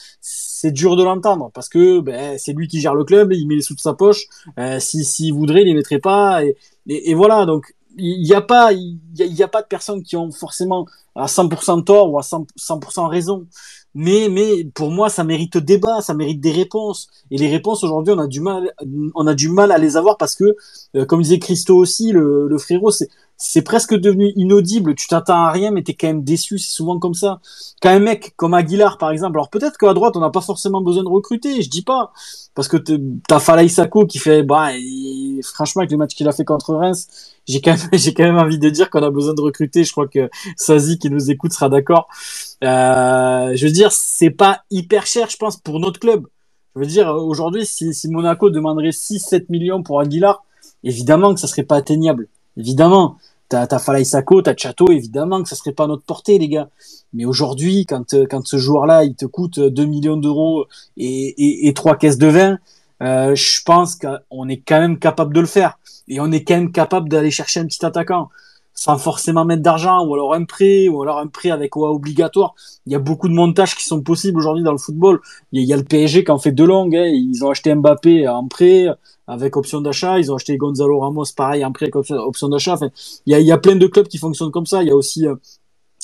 dur 0.71 0.97
de 0.97 1.05
l'entendre 1.05 1.51
parce 1.55 1.69
que 1.69 2.01
ben, 2.01 2.37
c'est 2.39 2.53
lui 2.53 2.69
qui 2.69 2.81
gère 2.81 2.95
le 2.95 3.05
club, 3.05 3.33
il 3.33 3.47
met 3.47 3.57
les 3.57 3.63
sous 3.63 3.75
de 3.75 3.81
sa 3.81 3.95
poche. 3.95 4.25
Euh, 4.59 4.81
si 4.81 5.05
s'il 5.05 5.35
voudrait, 5.35 5.63
il 5.63 5.67
les 5.67 5.75
mettrait 5.75 5.99
pas. 5.99 6.45
Et, 6.45 6.57
et, 6.87 7.15
voilà, 7.15 7.47
donc 7.47 7.75
il 7.97 8.27
y 8.27 8.35
a 8.35 8.41
pas, 8.41 8.73
il 8.73 8.99
y 9.17 9.43
a, 9.43 9.49
pas 9.49 9.63
de 9.63 9.67
personnes 9.67 10.03
qui 10.03 10.17
ont 10.17 10.31
forcément 10.31 10.87
à 11.15 11.27
100% 11.27 11.85
tort 11.85 12.13
ou 12.13 12.19
à 12.19 12.23
100%, 12.23 12.47
100% 12.57 13.09
raison. 13.09 13.47
Mais, 13.95 14.29
mais 14.31 14.65
pour 14.75 14.91
moi, 14.91 15.09
ça 15.09 15.25
mérite 15.25 15.57
débat, 15.59 16.01
ça 16.03 16.15
mérite 16.15 16.41
des 16.41 16.53
réponses. 16.53 17.09
Et 17.31 17.39
les 17.39 17.49
réponses 17.49 17.83
aujourd'hui, 17.83 18.15
on 18.15 18.19
a 18.19 18.27
du 18.27 18.41
mal, 18.41 18.73
on 19.15 19.27
a 19.27 19.35
du 19.35 19.49
mal 19.49 19.73
à 19.73 19.79
les 19.79 19.97
avoir 19.97 20.17
parce 20.17 20.35
que, 20.35 20.57
euh, 20.97 21.05
comme 21.05 21.23
disait 21.23 21.39
Christo 21.39 21.77
aussi, 21.77 22.13
le, 22.13 22.47
le 22.49 22.59
frérot, 22.59 22.91
c'est 22.91 23.09
c'est 23.41 23.63
presque 23.63 23.95
devenu 23.95 24.33
inaudible. 24.35 24.97
Tu 24.97 25.07
t'attends 25.07 25.45
à 25.45 25.53
rien, 25.53 25.71
mais 25.71 25.83
t'es 25.83 25.95
quand 25.95 26.09
même 26.09 26.25
déçu. 26.25 26.59
C'est 26.59 26.73
souvent 26.73 26.99
comme 26.99 27.15
ça. 27.15 27.41
Quand 27.81 27.91
un 27.91 28.01
mec 28.01 28.35
comme 28.37 28.53
Aguilar, 28.53 28.99
par 28.99 29.13
exemple, 29.13 29.39
alors 29.39 29.49
peut-être 29.49 29.79
qu'à 29.79 29.95
droite, 29.95 30.17
on 30.17 30.21
n'a 30.21 30.31
pas 30.31 30.41
forcément 30.41 30.81
besoin 30.81 31.05
de 31.05 31.09
recruter. 31.09 31.63
Je 31.63 31.71
dis 31.71 31.83
pas, 31.83 32.13
parce 32.57 32.67
que 32.67 32.77
t'as 33.29 33.39
Falaï 33.39 33.71
Sako 33.71 34.07
qui 34.07 34.19
fait, 34.19 34.43
bah, 34.43 34.71
franchement, 35.45 35.83
avec 35.83 35.93
le 35.93 35.99
match 35.99 36.17
qu'il 36.17 36.27
a 36.27 36.33
fait 36.33 36.45
contre 36.45 36.75
Reims, 36.75 37.07
j'ai 37.47 37.61
quand 37.61 37.77
même, 37.77 37.89
j'ai 37.93 38.13
quand 38.13 38.25
même 38.25 38.39
envie 38.39 38.59
de 38.59 38.69
dire 38.71 38.91
qu'on 38.91 39.05
a 39.05 39.11
besoin 39.11 39.35
de 39.35 39.41
recruter. 39.41 39.85
Je 39.85 39.93
crois 39.93 40.09
que 40.09 40.29
Sazi 40.57 40.99
qui 40.99 41.09
nous 41.09 41.31
écoute 41.31 41.53
sera 41.53 41.69
d'accord. 41.69 42.09
Euh, 42.65 43.55
je 43.55 43.67
veux 43.67 43.73
dire, 43.73 43.93
c'est 43.93 44.31
pas 44.31 44.63
hyper 44.73 45.07
cher, 45.07 45.31
je 45.31 45.37
pense, 45.37 45.57
pour 45.57 45.79
notre 45.79 46.01
club. 46.01 46.27
Je 46.75 46.81
veux 46.81 46.87
dire, 46.87 47.09
aujourd'hui, 47.09 47.65
si, 47.65 47.95
si 47.95 48.09
Monaco 48.09 48.51
demanderait 48.51 48.91
6-7 48.91 49.47
millions 49.49 49.85
pour 49.85 50.01
Aguilar, 50.01 50.45
évidemment 50.83 51.35
que 51.35 51.41
ça 51.41 51.47
serait 51.47 51.63
pas 51.63 51.77
atteignable. 51.77 52.29
Évidemment. 52.57 53.17
T'as, 53.49 53.67
t'as 53.67 53.79
Falaï 53.79 54.05
t'as 54.05 54.57
Chateau, 54.57 54.91
évidemment 54.91 55.43
que 55.43 55.49
ça 55.49 55.57
serait 55.57 55.73
pas 55.73 55.85
à 55.85 55.87
notre 55.87 56.05
portée, 56.05 56.39
les 56.39 56.49
gars. 56.49 56.69
Mais 57.15 57.25
aujourd'hui, 57.25 57.87
quand, 57.87 58.13
euh, 58.15 58.27
quand 58.31 58.47
ce 58.47 58.59
joueur-là, 58.59 59.05
il 59.05 59.15
te 59.15 59.25
coûte 59.25 59.59
2 59.59 59.85
millions 59.87 60.19
d'euros 60.19 60.67
et, 60.97 61.29
et, 61.39 61.69
et 61.69 61.75
3 61.75 61.97
caisses 61.97 62.19
de 62.19 62.27
vin, 62.27 62.59
euh, 63.03 63.35
je 63.35 63.63
pense 63.65 63.97
qu'on 63.97 64.49
est 64.49 64.59
quand 64.59 64.81
même 64.81 64.99
capable 64.99 65.35
de 65.35 65.41
le 65.41 65.47
faire. 65.47 65.79
Et 66.09 66.21
on 66.21 66.31
est 66.31 66.45
quand 66.45 66.57
même 66.57 66.73
capable 66.73 67.09
d'aller 67.09 67.31
chercher 67.31 67.61
un 67.61 67.67
petit 67.67 67.85
attaquant 67.85 68.29
sans 68.79 68.97
forcément 68.97 69.45
mettre 69.45 69.63
d'argent, 69.63 70.07
ou 70.07 70.15
alors 70.15 70.35
un 70.35 70.45
prêt, 70.45 70.87
ou 70.87 71.03
alors 71.03 71.19
un 71.19 71.27
prêt 71.27 71.51
avec 71.51 71.77
OA 71.77 71.91
obligatoire. 71.91 72.55
Il 72.87 72.93
y 72.93 72.95
a 72.95 73.01
beaucoup 73.01 73.29
de 73.29 73.35
montages 73.35 73.75
qui 73.75 73.85
sont 73.85 74.03
possibles 74.03 74.39
aujourd'hui 74.39 74.63
dans 74.63 74.71
le 74.71 74.79
football. 74.79 75.21
Il 75.51 75.65
y 75.65 75.73
a, 75.73 75.77
le 75.77 75.83
PSG 75.83 76.23
qui 76.23 76.31
en 76.31 76.39
fait 76.39 76.53
deux 76.53 76.65
longues. 76.65 76.95
Hein. 76.95 77.07
Ils 77.07 77.45
ont 77.45 77.51
acheté 77.51 77.75
Mbappé 77.75 78.29
en 78.29 78.47
prêt 78.47 78.87
avec 79.27 79.57
option 79.57 79.81
d'achat. 79.81 80.21
Ils 80.21 80.31
ont 80.31 80.37
acheté 80.37 80.57
Gonzalo 80.57 81.01
Ramos 81.01 81.25
pareil 81.37 81.65
en 81.65 81.73
prêt 81.73 81.87
avec 81.87 81.97
option, 81.97 82.19
option 82.19 82.49
d'achat. 82.49 82.75
Enfin, 82.75 82.91
il 83.27 83.33
y 83.33 83.35
a, 83.35 83.41
il 83.41 83.47
y 83.49 83.51
a 83.51 83.59
plein 83.59 83.75
de 83.75 83.87
clubs 83.89 84.07
qui 84.07 84.19
fonctionnent 84.19 84.53
comme 84.53 84.67
ça. 84.67 84.81
Il 84.85 84.89
y 84.89 84.93
a 84.93 84.97
aussi 84.97 85.27
euh, 85.27 85.35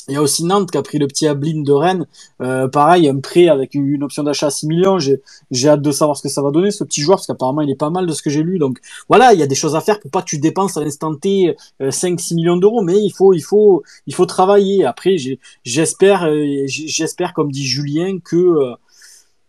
il 0.08 0.14
y 0.14 0.16
a 0.16 0.22
aussi 0.22 0.44
Nantes 0.44 0.70
qui 0.70 0.76
a 0.76 0.82
pris 0.82 0.98
le 0.98 1.06
petit 1.06 1.26
Ablin 1.26 1.62
de 1.62 1.72
Rennes. 1.72 2.06
Euh, 2.42 2.68
pareil, 2.68 3.08
un 3.08 3.20
prêt 3.20 3.48
avec 3.48 3.74
une 3.74 4.02
option 4.02 4.22
d'achat 4.22 4.48
à 4.48 4.50
6 4.50 4.66
millions. 4.66 4.98
J'ai, 4.98 5.68
hâte 5.68 5.80
de 5.80 5.90
savoir 5.92 6.16
ce 6.16 6.22
que 6.22 6.28
ça 6.28 6.42
va 6.42 6.50
donner, 6.50 6.70
ce 6.70 6.84
petit 6.84 7.00
joueur, 7.00 7.16
parce 7.16 7.26
qu'apparemment, 7.26 7.62
il 7.62 7.70
est 7.70 7.74
pas 7.74 7.90
mal 7.90 8.06
de 8.06 8.12
ce 8.12 8.22
que 8.22 8.28
j'ai 8.28 8.42
lu. 8.42 8.58
Donc, 8.58 8.80
voilà, 9.08 9.32
il 9.32 9.40
y 9.40 9.42
a 9.42 9.46
des 9.46 9.54
choses 9.54 9.74
à 9.74 9.80
faire 9.80 10.00
pour 10.00 10.10
pas 10.10 10.20
que 10.20 10.28
tu 10.28 10.38
dépenses 10.38 10.76
à 10.76 10.84
l'instant 10.84 11.14
T 11.14 11.56
euh, 11.80 11.90
5-6 11.90 12.34
millions 12.34 12.56
d'euros, 12.56 12.82
mais 12.82 13.00
il 13.00 13.10
faut, 13.10 13.32
il 13.32 13.40
faut, 13.40 13.82
il 14.06 14.14
faut 14.14 14.26
travailler. 14.26 14.84
Après, 14.84 15.16
j'espère, 15.64 16.24
euh, 16.24 16.64
j'espère, 16.66 17.32
comme 17.32 17.50
dit 17.50 17.66
Julien, 17.66 18.18
que, 18.22 18.74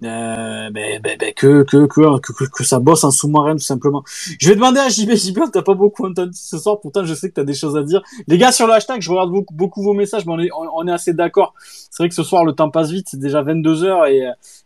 euh, 0.03 0.69
ben, 0.71 0.99
ben, 1.01 1.17
ben, 1.19 1.33
que, 1.33 1.63
que, 1.63 1.85
que, 1.87 2.19
que, 2.19 2.45
que, 2.45 2.63
ça 2.63 2.79
bosse 2.79 3.03
en 3.03 3.11
sous-marin, 3.11 3.53
tout 3.53 3.59
simplement. 3.63 4.03
Je 4.39 4.49
vais 4.49 4.55
demander 4.55 4.79
à 4.79 4.89
JB, 4.89 5.11
JB, 5.15 5.39
on 5.45 5.49
t'a 5.49 5.61
pas 5.63 5.73
beaucoup 5.73 6.05
entendu 6.05 6.31
ce 6.33 6.57
soir, 6.57 6.79
pourtant 6.81 7.03
je 7.05 7.13
sais 7.13 7.29
que 7.29 7.35
t'as 7.35 7.43
des 7.43 7.53
choses 7.53 7.77
à 7.77 7.83
dire. 7.83 8.01
Les 8.27 8.37
gars, 8.37 8.51
sur 8.51 8.67
le 8.67 8.73
hashtag, 8.73 9.01
je 9.01 9.09
regarde 9.09 9.31
beaucoup, 9.31 9.53
beaucoup 9.55 9.83
vos 9.83 9.93
messages, 9.93 10.25
mais 10.25 10.33
on 10.33 10.39
est, 10.39 10.49
on, 10.53 10.87
est 10.87 10.91
assez 10.91 11.13
d'accord. 11.13 11.53
C'est 11.91 12.03
vrai 12.03 12.09
que 12.09 12.15
ce 12.15 12.23
soir, 12.23 12.45
le 12.45 12.53
temps 12.53 12.69
passe 12.69 12.91
vite, 12.91 13.07
c'est 13.09 13.19
déjà 13.19 13.41
22 13.41 13.83
heures 13.85 14.05
et, 14.07 14.21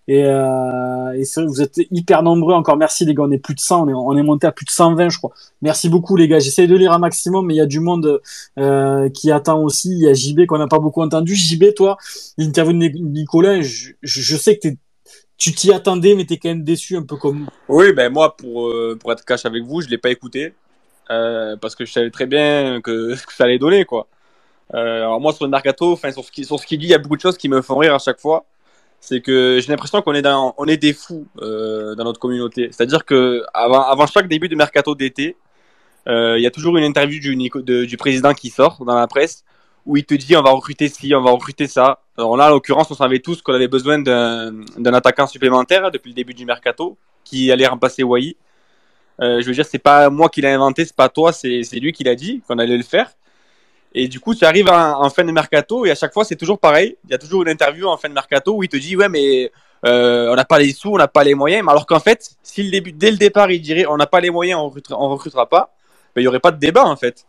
et, 0.07 0.25
euh, 0.25 1.13
et 1.15 1.25
c'est 1.25 1.41
vrai 1.41 1.47
vous 1.49 1.61
êtes 1.61 1.77
hyper 1.91 2.23
nombreux. 2.23 2.53
Encore 2.55 2.77
merci, 2.77 3.05
les 3.05 3.15
gars, 3.15 3.23
on 3.23 3.31
est 3.31 3.37
plus 3.39 3.55
de 3.55 3.59
100, 3.61 3.85
on 3.85 3.89
est, 3.89 3.93
on 3.93 4.17
est 4.17 4.23
monté 4.23 4.47
à 4.47 4.51
plus 4.51 4.65
de 4.65 4.71
120, 4.71 5.09
je 5.09 5.17
crois. 5.19 5.31
Merci 5.61 5.89
beaucoup, 5.89 6.15
les 6.17 6.27
gars. 6.27 6.39
J'essaye 6.39 6.67
de 6.67 6.75
lire 6.75 6.93
un 6.93 6.99
maximum, 6.99 7.45
mais 7.47 7.55
il 7.55 7.57
y 7.57 7.61
a 7.61 7.65
du 7.67 7.79
monde, 7.79 8.21
euh, 8.59 9.09
qui 9.09 9.31
attend 9.31 9.63
aussi. 9.63 9.91
Il 9.91 9.99
y 9.99 10.07
a 10.09 10.13
JB 10.13 10.45
qu'on 10.47 10.59
n'a 10.59 10.67
pas 10.67 10.79
beaucoup 10.79 11.01
entendu. 11.03 11.35
JB, 11.35 11.73
toi, 11.75 11.97
l'interview 12.37 12.73
de 12.73 12.79
Nic- 12.79 13.01
Nicolas, 13.01 13.61
je, 13.61 13.91
je 14.03 14.37
sais 14.37 14.55
que 14.57 14.61
t'es, 14.69 14.77
tu 15.39 15.53
t'y 15.53 15.71
attendais, 15.73 16.15
mais 16.15 16.25
t'es 16.25 16.37
quand 16.37 16.49
même 16.49 16.63
déçu, 16.63 16.97
un 16.97 17.03
peu 17.03 17.15
comme, 17.15 17.47
Oui, 17.69 17.93
ben 17.93 18.11
moi, 18.11 18.35
pour, 18.35 18.67
euh, 18.67 18.97
pour 18.99 19.11
être 19.13 19.23
cash 19.25 19.45
avec 19.45 19.63
vous, 19.63 19.81
je 19.81 19.87
l'ai 19.87 19.97
pas 19.97 20.09
écouté 20.09 20.53
euh, 21.09 21.55
parce 21.57 21.75
que 21.75 21.85
je 21.85 21.91
savais 21.91 22.11
très 22.11 22.27
bien 22.27 22.81
que 22.81 23.15
que 23.25 23.33
ça 23.33 23.45
allait 23.45 23.57
donner, 23.57 23.85
quoi. 23.85 24.07
Euh, 24.75 24.97
alors 24.97 25.19
moi, 25.21 25.33
sur 25.33 25.45
le 25.45 25.51
mercato, 25.51 25.93
enfin 25.93 26.11
sur 26.11 26.23
ce 26.23 26.31
qui 26.31 26.45
qu'il 26.45 26.79
dit, 26.79 26.87
il 26.87 26.89
y 26.91 26.93
a 26.93 26.99
beaucoup 26.99 27.15
de 27.15 27.21
choses 27.21 27.37
qui 27.37 27.49
me 27.49 27.61
font 27.61 27.77
rire 27.77 27.95
à 27.95 27.99
chaque 27.99 28.19
fois. 28.19 28.45
C'est 28.99 29.21
que 29.21 29.59
j'ai 29.61 29.71
l'impression 29.71 30.01
qu'on 30.01 30.13
est 30.13 30.27
on 30.27 30.65
est 30.65 30.77
des 30.77 30.93
fous 30.93 31.25
dans 31.37 32.03
notre 32.03 32.19
communauté. 32.19 32.69
C'est-à-dire 32.71 33.05
que 33.05 33.43
avant, 33.53 33.81
avant 33.83 34.05
chaque 34.07 34.27
début 34.27 34.49
de 34.49 34.55
mercato 34.55 34.93
d'été, 34.93 35.37
il 36.07 36.39
y 36.41 36.45
a 36.45 36.51
toujours 36.51 36.77
une 36.77 36.83
interview 36.83 37.19
du, 37.21 37.87
du 37.87 37.97
président 37.97 38.33
qui 38.33 38.49
sort 38.49 38.83
dans 38.85 38.95
la 38.95 39.07
presse 39.07 39.45
où 39.89 39.97
il 39.97 40.05
te 40.05 40.13
dit 40.13 40.35
on 40.35 40.43
va 40.43 40.51
recruter 40.51 40.87
ci, 40.87 41.15
on 41.15 41.21
va 41.23 41.31
recruter 41.31 41.65
ça. 41.65 41.99
Alors 42.15 42.37
là, 42.37 42.45
en 42.45 42.51
l'occurrence, 42.51 42.91
on 42.91 42.93
savait 42.93 43.17
tous 43.17 43.41
qu'on 43.41 43.55
avait 43.55 43.67
besoin 43.67 43.97
d'un 43.97 44.93
attaquant 44.93 45.25
supplémentaire 45.25 45.89
depuis 45.89 46.09
le 46.09 46.13
début 46.13 46.35
du 46.35 46.45
mercato 46.45 46.95
qui 47.23 47.51
allait 47.51 47.65
remplacer 47.65 48.03
Wai. 48.03 48.37
Euh, 49.19 49.41
je 49.41 49.47
veux 49.47 49.53
dire, 49.53 49.65
c'est 49.65 49.79
pas 49.79 50.11
moi 50.11 50.29
qui 50.29 50.41
l'ai 50.41 50.49
inventé, 50.49 50.85
c'est 50.85 50.95
pas 50.95 51.09
toi, 51.09 51.33
c'est 51.33 51.79
lui 51.81 51.91
qui 51.91 52.03
l'a 52.03 52.13
dit 52.13 52.43
qu'on 52.47 52.59
allait 52.59 52.77
le 52.77 52.83
faire. 52.83 53.09
Et 53.95 54.07
du 54.07 54.19
coup, 54.19 54.35
tu 54.35 54.45
arrives 54.45 54.69
en, 54.69 55.09
fin 55.09 55.23
de 55.23 55.31
mercato 55.31 55.87
et 55.87 55.89
à 55.89 55.95
chaque 55.95 56.13
fois, 56.13 56.23
c'est 56.23 56.35
toujours 56.35 56.59
pareil. 56.59 56.95
Il 57.05 57.09
y 57.09 57.15
a 57.15 57.17
toujours 57.17 57.41
une 57.41 57.49
interview 57.49 57.87
en 57.87 57.97
fin 57.97 58.09
de 58.09 58.13
mercato 58.13 58.53
où 58.53 58.61
il 58.61 58.69
te 58.69 58.77
dit 58.77 58.95
ouais, 58.95 59.09
mais 59.09 59.51
euh, 59.87 60.31
on 60.31 60.35
n'a 60.35 60.45
pas 60.45 60.59
les 60.59 60.71
sous, 60.71 60.91
on 60.91 60.97
n'a 60.97 61.07
pas 61.07 61.23
les 61.23 61.33
moyens. 61.33 61.65
Mais 61.65 61.71
alors 61.71 61.87
qu'en 61.87 61.99
fait, 61.99 62.29
si 62.43 62.69
dès 62.69 63.09
le 63.09 63.17
départ, 63.17 63.49
il 63.49 63.59
dirait 63.59 63.87
on 63.87 63.97
n'a 63.97 64.05
pas 64.05 64.19
les 64.19 64.29
moyens, 64.29 64.59
on 64.59 64.65
recrutera, 64.65 64.97
recrutera 64.97 65.49
pas, 65.49 65.73
ben, 66.15 66.21
il 66.21 66.25
y 66.25 66.27
aurait 66.27 66.39
pas 66.39 66.51
de 66.51 66.59
débat 66.59 66.85
en 66.85 66.95
fait. 66.95 67.25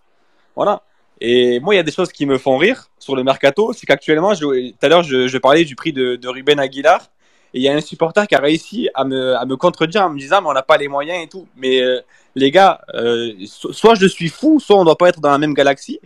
Voilà. 0.54 0.82
Et 1.20 1.60
moi, 1.60 1.74
il 1.74 1.76
y 1.76 1.80
a 1.80 1.82
des 1.82 1.92
choses 1.92 2.12
qui 2.12 2.24
me 2.24 2.38
font 2.38 2.56
rire 2.56 2.88
sur 2.98 3.14
le 3.14 3.22
mercato, 3.22 3.72
c'est 3.72 3.86
qu'actuellement, 3.86 4.34
tout 4.34 4.52
à 4.82 4.88
l'heure, 4.88 5.02
je, 5.02 5.38
parlais 5.38 5.64
du 5.64 5.76
prix 5.76 5.92
de, 5.92 6.16
de 6.16 6.28
Ruben 6.28 6.58
Aguilar, 6.58 7.10
et 7.52 7.58
il 7.58 7.62
y 7.62 7.68
a 7.68 7.74
un 7.74 7.80
supporter 7.80 8.26
qui 8.26 8.34
a 8.34 8.40
réussi 8.40 8.88
à 8.94 9.04
me, 9.04 9.54
contredire 9.56 10.02
en 10.02 10.10
me 10.10 10.18
disant, 10.18 10.40
mais 10.40 10.48
on 10.48 10.52
n'a 10.52 10.62
pas 10.62 10.76
les 10.76 10.88
moyens 10.88 11.24
et 11.24 11.28
tout. 11.28 11.46
Mais 11.56 11.82
euh, 11.82 12.00
les 12.36 12.50
gars, 12.50 12.80
euh, 12.94 13.32
so- 13.46 13.72
soit 13.72 13.96
je 13.96 14.06
suis 14.06 14.28
fou, 14.28 14.60
soit 14.60 14.76
on 14.76 14.80
ne 14.80 14.84
doit 14.84 14.96
pas 14.96 15.08
être 15.08 15.20
dans 15.20 15.30
la 15.30 15.38
même 15.38 15.52
galaxie. 15.52 16.00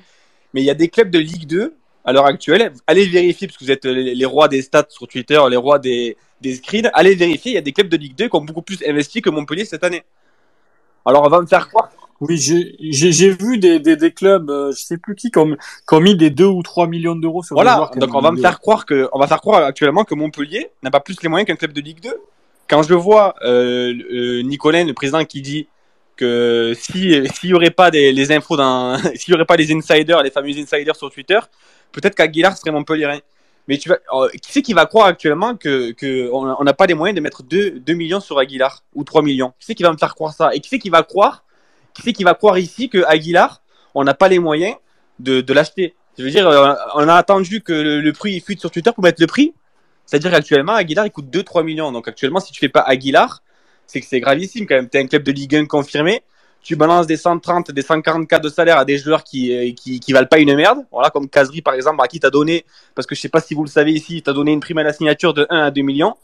Mais 0.54 0.62
il 0.62 0.64
y 0.64 0.70
a 0.70 0.74
des 0.74 0.88
clubs 0.88 1.10
de 1.10 1.18
Ligue 1.18 1.46
2 1.46 1.74
à 2.04 2.12
l'heure 2.12 2.26
actuelle. 2.26 2.72
Allez 2.86 3.06
vérifier, 3.06 3.46
parce 3.46 3.58
que 3.58 3.64
vous 3.64 3.70
êtes 3.70 3.84
les, 3.84 4.14
les 4.14 4.24
rois 4.24 4.48
des 4.48 4.62
stats 4.62 4.86
sur 4.88 5.06
Twitter, 5.06 5.38
les 5.50 5.56
rois 5.56 5.78
des, 5.78 6.16
des 6.40 6.54
screens. 6.54 6.90
Allez 6.94 7.14
vérifier, 7.14 7.52
il 7.52 7.54
y 7.56 7.58
a 7.58 7.62
des 7.62 7.72
clubs 7.72 7.88
de 7.88 7.96
Ligue 7.96 8.16
2 8.16 8.28
qui 8.28 8.36
ont 8.36 8.40
beaucoup 8.40 8.62
plus 8.62 8.82
investi 8.86 9.20
que 9.20 9.28
Montpellier 9.28 9.66
cette 9.66 9.84
année. 9.84 10.02
Alors 11.04 11.24
on 11.24 11.28
va 11.28 11.40
me 11.40 11.46
faire 11.46 11.68
croire 11.68 11.90
Oui, 12.20 12.38
j'ai 12.38 13.30
vu 13.30 13.58
des, 13.58 13.80
des, 13.80 13.96
des 13.96 14.12
clubs, 14.12 14.48
euh, 14.48 14.72
je 14.72 14.82
sais 14.82 14.98
plus 14.98 15.14
qui, 15.14 15.30
qui 15.30 15.38
ont, 15.38 15.56
qui 15.56 15.94
ont 15.94 16.00
mis 16.00 16.16
des 16.16 16.30
2 16.30 16.44
ou 16.44 16.62
3 16.62 16.86
millions 16.86 17.16
d'euros 17.16 17.42
sur 17.42 17.54
Voilà, 17.54 17.76
joueurs 17.76 17.90
donc 17.96 18.14
on 18.14 18.20
va 18.20 18.30
me 18.30 18.40
faire 18.40 18.60
croire 18.60 18.86
que, 18.86 19.08
on 19.12 19.18
va 19.18 19.26
faire 19.26 19.40
croire 19.40 19.64
actuellement 19.64 20.04
que 20.04 20.14
Montpellier 20.14 20.70
n'a 20.82 20.90
pas 20.90 21.00
plus 21.00 21.16
les 21.22 21.28
moyens 21.28 21.46
qu'un 21.46 21.56
club 21.56 21.72
de 21.72 21.80
Ligue 21.80 22.00
2. 22.00 22.14
quand 22.68 22.82
je 22.82 22.94
vois 22.94 23.34
euh, 23.42 23.92
euh, 24.12 24.42
Nicolas, 24.42 24.84
le 24.84 24.94
président, 24.94 25.24
qui 25.24 25.42
dit 25.42 25.66
que 26.16 26.72
si 26.78 27.26
s'il 27.34 27.50
y 27.50 27.54
aurait 27.54 27.70
pas 27.70 27.90
des, 27.90 28.12
les 28.12 28.32
infos 28.32 28.56
dans, 28.56 28.96
s'il 29.16 29.32
y 29.32 29.34
aurait 29.34 29.44
pas 29.44 29.56
les 29.56 29.72
insiders, 29.72 30.22
les 30.22 30.30
fameux 30.30 30.56
insiders 30.56 30.96
sur 30.96 31.10
Twitter, 31.10 31.40
peut-être 31.90 32.14
qu'Aguilar 32.14 32.56
serait 32.56 32.70
Montpellierin. 32.70 33.18
Mais 33.66 33.78
tu 33.78 33.88
vas, 33.88 33.98
euh, 34.12 34.28
qui 34.42 34.52
c'est 34.52 34.62
qui 34.62 34.74
va 34.74 34.86
croire 34.86 35.06
actuellement 35.06 35.56
que, 35.56 35.92
que 35.92 36.30
on 36.30 36.62
n'a 36.62 36.74
pas 36.74 36.86
les 36.86 36.94
moyens 36.94 37.16
de 37.16 37.22
mettre 37.22 37.42
2, 37.42 37.80
2 37.80 37.94
millions 37.94 38.20
sur 38.20 38.38
Aguilar 38.38 38.82
ou 38.94 39.04
3 39.04 39.22
millions? 39.22 39.50
Qui 39.58 39.66
c'est 39.66 39.74
qui 39.74 39.82
va 39.82 39.90
me 39.90 39.96
faire 39.96 40.14
croire 40.14 40.34
ça? 40.34 40.54
Et 40.54 40.60
qui 40.60 40.68
c'est 40.68 40.78
qui 40.78 40.90
va 40.90 41.02
croire 41.02 41.43
Qui 41.94 42.02
c'est 42.02 42.12
qui 42.12 42.24
va 42.24 42.34
croire 42.34 42.58
ici 42.58 42.88
que 42.88 43.04
Aguilar, 43.06 43.62
on 43.94 44.04
n'a 44.04 44.14
pas 44.14 44.28
les 44.28 44.38
moyens 44.38 44.74
de, 45.20 45.52
l'acheter 45.52 45.94
Je 46.18 46.24
veux 46.24 46.30
dire, 46.30 46.48
euh, 46.48 46.74
on 46.94 47.08
a 47.08 47.14
attendu 47.14 47.62
que 47.62 47.72
le, 47.72 48.12
prix 48.12 48.40
fuite 48.40 48.60
sur 48.60 48.70
Twitter 48.70 48.90
pour 48.92 49.04
mettre 49.04 49.20
le 49.20 49.26
prix. 49.26 49.54
C'est-à-dire 50.04 50.32
qu'actuellement, 50.32 50.74
Aguilar, 50.74 51.06
il 51.06 51.10
coûte 51.10 51.26
2-3 51.26 51.64
millions. 51.64 51.92
Donc 51.92 52.08
actuellement, 52.08 52.40
si 52.40 52.52
tu 52.52 52.60
fais 52.60 52.68
pas 52.68 52.80
Aguilar, 52.80 53.42
c'est 53.86 54.00
que 54.00 54.06
c'est 54.06 54.20
gravissime 54.20 54.66
quand 54.66 54.74
même. 54.74 54.88
T'es 54.88 54.98
un 54.98 55.06
club 55.06 55.22
de 55.22 55.32
Ligue 55.32 55.56
1 55.56 55.66
confirmé. 55.66 56.22
Tu 56.62 56.76
balances 56.76 57.06
des 57.06 57.18
130, 57.18 57.70
des 57.72 57.82
144 57.82 58.42
de 58.42 58.48
salaire 58.48 58.78
à 58.78 58.86
des 58.86 58.96
joueurs 58.96 59.22
qui, 59.22 59.54
euh, 59.54 59.72
qui, 59.74 60.00
qui 60.00 60.12
valent 60.12 60.26
pas 60.26 60.38
une 60.38 60.54
merde. 60.56 60.78
Voilà, 60.90 61.10
comme 61.10 61.28
Kazri, 61.28 61.60
par 61.60 61.74
exemple, 61.74 62.02
à 62.02 62.08
qui 62.08 62.20
t'as 62.20 62.30
donné, 62.30 62.64
parce 62.94 63.06
que 63.06 63.14
je 63.14 63.20
sais 63.20 63.28
pas 63.28 63.40
si 63.40 63.52
vous 63.52 63.64
le 63.64 63.68
savez 63.68 63.92
ici, 63.92 64.22
t'as 64.22 64.32
donné 64.32 64.52
une 64.52 64.60
prime 64.60 64.78
à 64.78 64.82
la 64.82 64.94
signature 64.94 65.34
de 65.34 65.46
1 65.50 65.64
à 65.64 65.70
2 65.70 65.82
millions. 65.82 66.14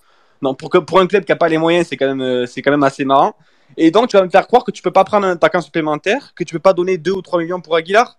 Non, 0.41 0.55
pour, 0.55 0.71
que, 0.71 0.79
pour 0.79 0.99
un 0.99 1.07
club 1.07 1.25
qui 1.25 1.33
a 1.33 1.37
pas 1.37 1.49
les 1.49 1.59
moyens, 1.59 1.87
c'est 1.89 1.99
quand 1.99 2.07
même, 2.07 2.23
euh, 2.23 2.47
c'est 2.47 2.63
quand 2.63 2.71
même 2.71 2.83
assez 2.83 3.05
marrant. 3.05 3.37
Et 3.77 3.91
donc, 3.91 4.09
tu 4.09 4.17
vas 4.17 4.25
me 4.25 4.31
faire 4.31 4.47
croire 4.47 4.65
que 4.65 4.71
tu 4.71 4.83
peux 4.83 4.91
pas 4.91 5.05
prendre 5.05 5.27
un 5.27 5.33
attaquant 5.33 5.61
supplémentaire, 5.61 6.33
que 6.35 6.45
tu 6.45 6.55
peux 6.55 6.61
pas 6.61 6.73
donner 6.73 6.99
2 6.99 7.13
ou 7.13 7.23
3 7.23 7.41
millions 7.41 7.61
pour 7.61 7.77
Aguilar. 7.77 8.19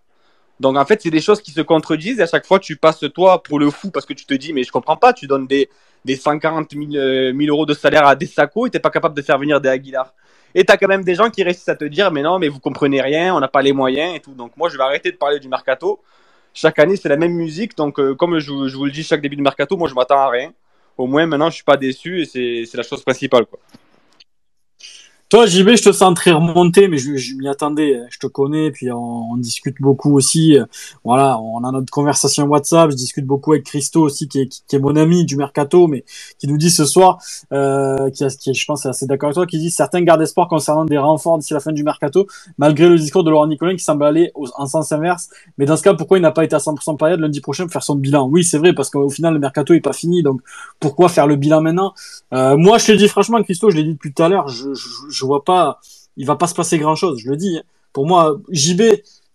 Donc, 0.60 0.78
en 0.78 0.86
fait, 0.86 1.02
c'est 1.02 1.10
des 1.10 1.22
choses 1.22 1.42
qui 1.42 1.52
se 1.52 1.62
contredisent 1.62 2.20
et 2.20 2.24
à 2.24 2.28
chaque 2.28 2.46
fois, 2.46 2.60
tu 2.60 2.76
passes 2.78 3.04
toi 3.14 3.42
pour 3.42 3.60
le 3.60 3.70
fou 3.72 3.90
parce 3.90 4.06
que 4.06 4.14
tu 4.14 4.26
te 4.26 4.34
dis, 4.34 4.54
mais 4.54 4.64
je 4.64 4.72
comprends 4.72 4.98
pas, 4.98 5.12
tu 5.12 5.26
donnes 5.26 5.48
des, 5.48 5.70
des 6.06 6.16
140 6.16 6.72
000, 6.72 6.86
euh, 6.96 7.34
1000 7.34 7.50
euros 7.50 7.66
de 7.66 7.74
salaire 7.74 8.06
à 8.06 8.16
des 8.16 8.28
sacos 8.28 8.68
et 8.68 8.70
t'es 8.70 8.80
pas 8.80 8.92
capable 8.92 9.16
de 9.16 9.22
faire 9.22 9.40
venir 9.40 9.60
des 9.60 9.70
Aguilar. 9.70 10.14
Et 10.54 10.64
t'as 10.64 10.78
quand 10.78 10.88
même 10.88 11.04
des 11.04 11.16
gens 11.16 11.30
qui 11.30 11.44
réussissent 11.44 11.70
à 11.70 11.76
te 11.76 11.86
dire, 11.86 12.12
mais 12.12 12.22
non, 12.22 12.38
mais 12.38 12.48
vous 12.48 12.60
comprenez 12.60 13.02
rien, 13.02 13.34
on 13.34 13.40
n'a 13.40 13.48
pas 13.48 13.62
les 13.62 13.74
moyens 13.74 14.16
et 14.16 14.20
tout. 14.20 14.34
Donc 14.34 14.56
moi, 14.58 14.70
je 14.70 14.78
vais 14.78 14.84
arrêter 14.84 15.12
de 15.12 15.18
parler 15.18 15.40
du 15.40 15.48
mercato. 15.48 16.00
Chaque 16.54 16.78
année, 16.80 16.96
c'est 16.96 17.10
la 17.10 17.18
même 17.18 17.34
musique. 17.34 17.76
Donc, 17.78 18.00
euh, 18.00 18.14
comme 18.14 18.38
je, 18.40 18.52
vous 18.52 18.86
le 18.86 18.92
dis 18.92 19.04
chaque 19.04 19.22
début 19.22 19.38
de 19.38 19.42
mercato, 19.42 19.78
moi, 19.78 19.88
je 19.88 19.96
m'attends 19.96 20.20
à 20.20 20.30
rien. 20.30 20.54
Au 20.98 21.08
moins, 21.08 21.26
maintenant, 21.26 21.50
je 21.50 21.56
suis 21.56 21.64
pas 21.64 21.78
déçu 21.78 22.22
et 22.22 22.26
c'est 22.26 22.66
c'est 22.66 22.78
la 22.78 22.84
chose 22.84 23.02
principale. 23.02 23.46
Quoi. 23.46 23.60
Toi, 25.32 25.46
JB, 25.46 25.78
je 25.78 25.84
te 25.84 25.92
sens 25.94 26.14
très 26.14 26.32
remonté, 26.32 26.90
mais 26.90 26.98
je, 26.98 27.16
je 27.16 27.36
m'y 27.36 27.48
attendais. 27.48 27.98
Je 28.10 28.20
te 28.20 28.28
connais, 28.28 28.70
puis 28.70 28.92
on, 28.92 29.32
on 29.32 29.38
discute 29.38 29.78
beaucoup 29.80 30.14
aussi. 30.14 30.58
Voilà, 31.06 31.40
on 31.40 31.64
a 31.64 31.72
notre 31.72 31.90
conversation 31.90 32.44
WhatsApp. 32.48 32.92
Je 32.92 32.98
discute 32.98 33.26
beaucoup 33.26 33.54
avec 33.54 33.64
Christo 33.64 34.02
aussi, 34.02 34.28
qui 34.28 34.42
est, 34.42 34.50
qui, 34.68 34.76
est 34.76 34.80
mon 34.80 34.94
ami 34.98 35.24
du 35.24 35.38
mercato, 35.38 35.88
mais 35.88 36.04
qui 36.38 36.48
nous 36.50 36.58
dit 36.58 36.70
ce 36.70 36.84
soir, 36.84 37.18
euh, 37.54 38.10
qui, 38.10 38.28
qui 38.42 38.50
est, 38.50 38.54
je 38.54 38.66
pense, 38.66 38.86
est 38.86 38.90
assez 38.90 39.06
d'accord 39.08 39.28
avec 39.28 39.36
toi, 39.36 39.46
qui 39.48 39.58
dit 39.58 39.72
certains 39.72 40.02
gardent 40.02 40.22
espoir 40.22 40.50
concernant 40.50 40.84
des 40.84 40.98
renforts 40.98 41.38
d'ici 41.38 41.54
la 41.54 41.62
fin 41.62 41.72
du 41.72 41.86
mercato, 41.86 42.28
malgré 42.58 42.90
le 42.90 42.98
discours 42.98 43.24
de 43.24 43.32
Laurent 43.32 43.48
Nicolin 43.48 43.74
qui 43.78 43.86
semble 43.86 44.04
aller 44.04 44.34
en 44.36 44.66
sens 44.66 44.92
inverse. 44.92 45.30
Mais 45.58 45.66
dans 45.66 45.78
ce 45.78 45.82
cas, 45.84 45.94
pourquoi 45.94 46.18
il 46.18 46.22
n'a 46.24 46.32
pas 46.32 46.44
été 46.44 46.58
à 46.58 46.60
100% 46.60 46.98
payé 46.98 47.16
lundi 47.16 47.40
prochain 47.40 47.64
pour 47.64 47.72
faire 47.72 47.84
son 47.84 47.96
bilan? 47.96 48.28
Oui, 48.28 48.44
c'est 48.44 48.58
vrai, 48.58 48.74
parce 48.74 48.90
qu'au 48.90 49.10
final, 49.10 49.34
le 49.36 49.40
mercato 49.40 49.74
est 49.74 49.80
pas 49.80 49.94
fini, 49.94 50.24
donc 50.24 50.42
pourquoi 50.82 51.08
faire 51.08 51.26
le 51.26 51.38
bilan 51.38 51.62
maintenant? 51.62 51.94
Euh, 52.34 52.58
Moi, 52.58 52.80
je 52.80 52.88
te 52.88 52.92
dis 52.92 53.08
franchement, 53.08 53.42
Christo, 53.44 53.70
je 53.70 53.78
l'ai 53.78 53.84
dit 53.86 53.94
depuis 53.94 54.14
tout 54.14 54.24
à 54.24 54.28
l'heure, 54.28 54.50
je, 54.50 54.74
je, 54.74 54.90
je 55.10 55.21
vois 55.26 55.44
pas, 55.44 55.80
il 56.18 56.26
va 56.26 56.36
pas 56.36 56.48
se 56.48 56.56
passer 56.56 56.78
grand 56.78 56.96
chose, 56.96 57.20
je 57.20 57.30
le 57.30 57.38
dis. 57.38 57.60
Pour 57.94 58.06
moi, 58.06 58.38
JB, 58.50 58.82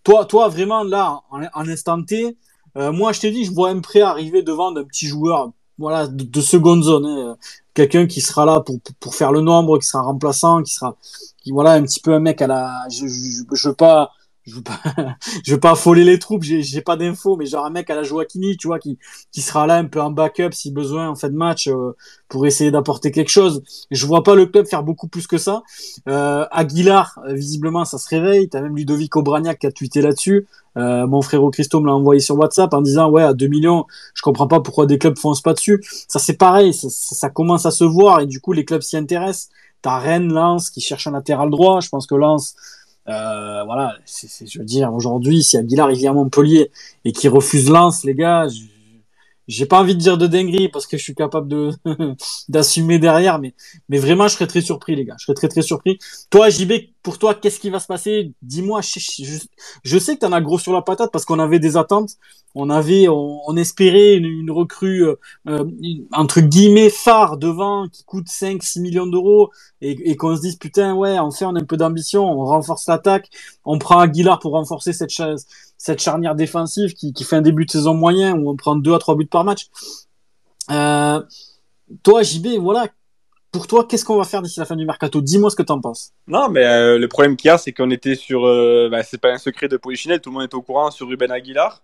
toi, 0.03 0.25
toi 0.25 0.47
vraiment 0.47 0.83
là, 0.83 1.21
en, 1.31 1.67
instant 1.67 2.01
T, 2.03 2.37
euh, 2.77 2.91
moi, 2.91 3.11
je 3.13 3.21
t'ai 3.21 3.31
dit, 3.31 3.45
je 3.45 3.51
vois 3.51 3.69
un 3.69 3.79
prêt 3.79 4.01
arriver 4.01 4.41
devant 4.43 4.71
d'un 4.71 4.83
petit 4.83 5.07
joueur, 5.07 5.51
voilà, 5.77 6.07
de, 6.07 6.23
de 6.23 6.41
seconde 6.41 6.83
zone, 6.83 7.05
hein. 7.05 7.37
quelqu'un 7.73 8.07
qui 8.07 8.21
sera 8.21 8.45
là 8.45 8.63
pour, 8.99 9.15
faire 9.15 9.31
le 9.31 9.41
nombre, 9.41 9.79
qui 9.79 9.87
sera 9.87 10.03
remplaçant, 10.03 10.63
qui 10.63 10.73
sera, 10.73 10.95
qui 11.43 11.51
voilà, 11.51 11.73
un 11.73 11.83
petit 11.83 11.99
peu 11.99 12.13
un 12.13 12.19
mec 12.19 12.41
à 12.41 12.47
la, 12.47 12.71
je, 12.89 13.07
je, 13.07 13.43
je 13.51 13.69
veux 13.69 13.75
pas, 13.75 14.11
je 14.47 14.55
veux 14.55 14.63
pas, 14.63 14.79
je 15.45 15.53
veux 15.53 15.59
pas 15.59 15.71
affoler 15.71 16.05
les 16.05 16.19
troupes, 16.19 16.41
j'ai, 16.43 16.81
pas 16.81 16.95
d'infos, 16.95 17.35
mais 17.35 17.45
genre 17.45 17.65
un 17.65 17.69
mec 17.69 17.89
à 17.89 17.95
la 17.95 18.03
Joaquini, 18.03 18.55
tu 18.55 18.67
vois, 18.67 18.79
qui, 18.79 18.97
qui 19.31 19.41
sera 19.41 19.67
là 19.67 19.75
un 19.75 19.85
peu 19.85 20.01
en 20.01 20.09
backup 20.09 20.53
si 20.53 20.71
besoin 20.71 21.09
en 21.09 21.15
fin 21.15 21.27
de 21.29 21.35
match 21.35 21.67
euh, 21.67 21.95
pour 22.29 22.47
essayer 22.47 22.71
d'apporter 22.71 23.11
quelque 23.11 23.29
chose. 23.29 23.61
Je 23.91 24.05
vois 24.05 24.23
pas 24.23 24.35
le 24.35 24.45
club 24.45 24.65
faire 24.65 24.83
beaucoup 24.83 25.07
plus 25.09 25.27
que 25.27 25.37
ça. 25.37 25.63
Euh, 26.07 26.45
Aguilar, 26.51 27.19
euh, 27.27 27.33
visiblement, 27.33 27.83
ça 27.83 27.97
se 27.97 28.07
réveille. 28.07 28.47
T'as 28.47 28.61
même 28.61 28.75
Ludovic 28.75 29.15
Obraniak 29.17 29.59
qui 29.59 29.67
a 29.67 29.71
tweeté 29.71 30.01
là-dessus. 30.01 30.47
Mon 30.75 31.23
frère 31.23 31.41
Christo 31.51 31.79
me 31.81 31.87
l'a 31.87 31.95
envoyé 31.95 32.19
sur 32.21 32.37
WhatsApp 32.37 32.71
en 32.71 32.81
disant 32.81 33.09
ouais 33.09 33.23
à 33.23 33.33
2 33.33 33.47
millions, 33.47 33.87
je 34.13 34.21
comprends 34.21 34.45
pas 34.47 34.59
pourquoi 34.59 34.85
des 34.85 34.99
clubs 34.99 35.17
foncent 35.17 35.41
pas 35.41 35.53
dessus. 35.55 35.83
Ça 36.07 36.19
c'est 36.19 36.35
pareil, 36.37 36.71
ça, 36.71 36.87
ça- 36.91 37.15
ça 37.15 37.29
commence 37.31 37.65
à 37.65 37.71
se 37.71 37.83
voir 37.83 38.19
et 38.19 38.27
du 38.27 38.39
coup 38.39 38.53
les 38.53 38.63
clubs 38.63 38.83
s'y 38.83 38.95
intéressent. 38.95 39.49
T'as 39.81 39.97
Rennes, 39.99 40.31
Lens 40.31 40.69
qui 40.69 40.81
cherche 40.81 41.07
un 41.07 41.11
latéral 41.11 41.49
droit. 41.49 41.79
Je 41.81 41.89
pense 41.89 42.07
que 42.07 42.15
Lens, 42.15 42.55
euh, 43.09 43.63
voilà, 43.63 43.95
c'est, 44.05 44.47
je 44.47 44.59
veux 44.59 44.65
dire 44.65 44.93
aujourd'hui 44.93 45.41
si 45.41 45.57
Aguilar 45.57 45.89
il 45.91 45.97
vient 45.97 46.11
à 46.11 46.13
Montpellier 46.13 46.71
et 47.05 47.13
qu'il 47.13 47.29
refuse 47.29 47.69
Lens, 47.69 48.03
les 48.03 48.13
gars, 48.13 48.47
j'ai 49.47 49.65
pas 49.65 49.79
envie 49.79 49.95
de 49.95 49.99
dire 49.99 50.17
de 50.17 50.27
dinguerie 50.27 50.67
parce 50.67 50.85
que 50.87 50.97
je 50.97 51.03
suis 51.03 51.15
capable 51.15 51.47
de 51.47 51.71
d'assumer 52.49 52.99
derrière, 52.99 53.39
mais 53.39 53.53
mais 53.87 53.97
vraiment 53.97 54.27
je 54.27 54.33
serais 54.33 54.47
très 54.47 54.61
surpris 54.61 54.95
les 54.95 55.05
gars, 55.05 55.15
je 55.19 55.25
serais 55.25 55.35
très 55.35 55.47
très 55.47 55.61
surpris. 55.61 55.99
Toi 56.29 56.49
JB, 56.49 56.73
pour 57.07 57.19
toi 57.19 57.33
qu'est-ce 57.33 57.61
qui 57.61 57.69
va 57.69 57.79
se 57.79 57.87
passer? 57.87 58.33
Dis-moi, 58.41 58.81
je, 58.81 59.97
sais 59.97 60.15
que 60.15 60.19
t'en 60.19 60.33
as 60.33 60.41
gros 60.41 60.59
sur 60.59 60.73
la 60.73 60.81
patate 60.81 61.09
parce 61.09 61.23
qu'on 61.23 61.39
avait 61.39 61.57
des 61.57 61.77
attentes, 61.77 62.17
on 62.53 62.69
avait 62.69 63.07
on, 63.07 63.55
espérait 63.55 64.15
une, 64.15 64.51
recrue 64.51 65.05
euh, 65.05 65.15
euh, 65.47 65.63
entre 66.11 66.41
guillemets 66.41 66.89
phare 66.89 67.37
devant 67.37 67.87
qui 67.87 68.03
coûte 68.03 68.27
5 68.27 68.61
6 68.61 68.81
millions 68.81 69.07
d'euros 69.07 69.51
et, 69.79 70.17
qu'on 70.17 70.35
se 70.35 70.41
dise 70.41 70.57
putain 70.57 70.95
ouais 70.95 71.17
on 71.17 71.29
a 71.29 71.45
un 71.45 71.63
peu 71.63 71.77
d'ambition, 71.77 72.25
on 72.25 72.43
renforce 72.43 72.85
l'attaque, 72.87 73.29
on 73.63 73.79
prend 73.79 73.99
Aguilar 73.99 74.39
pour 74.39 74.51
renforcer 74.51 74.91
cette 74.91 76.01
charnière 76.01 76.35
défensive 76.35 76.93
qui, 76.93 77.13
fait 77.23 77.37
un 77.37 77.41
début 77.41 77.65
de 77.65 77.71
saison 77.71 77.93
moyen 77.93 78.35
où 78.35 78.49
on 78.49 78.57
prend 78.57 78.75
deux 78.75 78.93
à 78.93 78.99
trois 78.99 79.15
buts 79.15 79.27
par 79.27 79.45
match. 79.45 79.69
Euh, 80.71 81.21
toi, 82.03 82.21
JB, 82.21 82.59
voilà, 82.59 82.89
pour 83.57 83.65
toi, 83.65 83.87
qu'est-ce 83.89 84.05
qu'on 84.05 84.17
va 84.17 84.23
faire 84.23 84.43
d'ici 84.43 84.59
la 84.59 84.67
fin 84.67 84.75
du 84.75 84.85
mercato? 84.85 85.19
Dis-moi 85.19 85.49
ce 85.49 85.55
que 85.55 85.63
t'en 85.63 85.81
penses. 85.81 86.11
Non, 86.27 86.47
mais 86.47 86.63
euh, 86.63 86.99
le 86.99 87.07
problème 87.07 87.35
qu'il 87.35 87.47
y 87.47 87.51
a, 87.51 87.57
c'est 87.57 87.71
qu'on 87.71 87.89
était 87.89 88.13
sur. 88.13 88.45
Euh, 88.45 88.87
bah, 88.91 89.01
c'est 89.01 89.19
pas 89.19 89.31
un 89.31 89.39
secret 89.39 89.67
de 89.67 89.77
Polichinelle, 89.77 90.21
tout 90.21 90.29
le 90.29 90.35
monde 90.35 90.43
est 90.43 90.53
au 90.53 90.61
courant 90.61 90.91
sur 90.91 91.07
Ruben 91.07 91.31
Aguilar. 91.31 91.81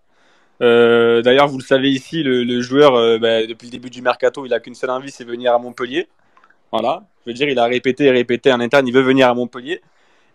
Euh, 0.62 1.24
D'ailleurs, 1.24 1.48
vous 1.48 1.58
le 1.58 1.64
savez 1.64 1.90
ici, 1.90 2.22
le, 2.22 2.62
joueur, 2.62 2.92
bah, 3.20 3.48
depuis 3.48 3.66
le 3.66 3.72
début 3.72 3.90
du 3.90 4.04
mercato, 4.04 4.46
il 4.46 4.54
a 4.54 4.60
qu'une 4.60 4.76
seule 4.76 4.92
envie, 4.92 5.10
c'est 5.10 5.24
venir 5.24 5.52
à 5.52 5.58
Montpellier. 5.58 6.08
Voilà. 6.72 7.04
Je 7.26 7.32
veux 7.32 7.34
dire, 7.34 7.50
il 7.50 7.58
a 7.58 7.66
répété 7.66 8.06
et 8.06 8.12
répété 8.12 8.54
en 8.54 8.60
interne, 8.60 8.88
il 8.88 8.94
veut 8.94 9.02
venir 9.02 9.28
à 9.28 9.34
Montpellier. 9.34 9.82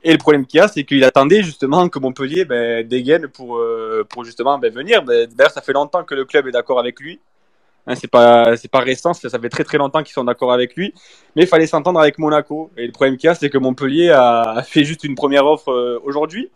Et 0.03 0.11
le 0.11 0.19
problème 0.19 0.45
qu'il 0.45 0.59
y 0.59 0.61
a, 0.61 0.67
c'est 0.67 0.83
qu'il 0.83 1.05
attendait 1.05 1.45
justement 1.45 1.89
que 1.89 2.01
Montpellier 2.01 2.47
ben, 2.47 2.87
dégaine 2.87 3.29
pour, 3.29 3.61
pour 4.09 4.25
justement 4.25 4.59
venir. 4.59 5.05
D'ailleurs, 5.05 5.53
ça 5.53 5.61
fait 5.61 5.73
longtemps 5.73 6.03
que 6.03 6.17
le 6.17 6.25
club 6.25 6.49
est 6.49 6.53
d'accord 6.53 6.81
avec 6.81 6.99
lui. 6.99 7.21
Hein, 7.89 7.95
c'est 7.95 8.11
pas 8.11 8.55
c'est 8.59 8.71
pas 8.71 8.81
récent, 8.81 9.15
ça 9.15 9.31
ça 9.31 9.39
fait 9.39 9.49
très 9.49 9.65
très 9.65 9.79
longtemps 9.79 10.03
qu'ils 10.03 10.13
sont 10.13 10.25
d'accord 10.25 10.53
avec 10.53 10.77
lui. 10.77 10.93
Mais 11.35 11.45
il 11.45 11.49
fallait 11.49 11.67
s'entendre 11.67 11.99
avec 11.99 12.19
Monaco. 12.19 12.71
Et 12.77 12.87
le 12.87 12.93
problème 12.93 13.17
qu'il 13.17 13.29
y 13.29 13.31
a, 13.31 13.35
c'est 13.35 13.49
que 13.49 13.57
Montpellier 13.57 14.11
a, 14.11 14.63
fait 14.63 14.85
juste 14.85 15.05
une 15.05 15.15
première 15.15 15.47
offre 15.47 15.73
euh, 15.73 15.99
aujourd'hui. 16.05 16.51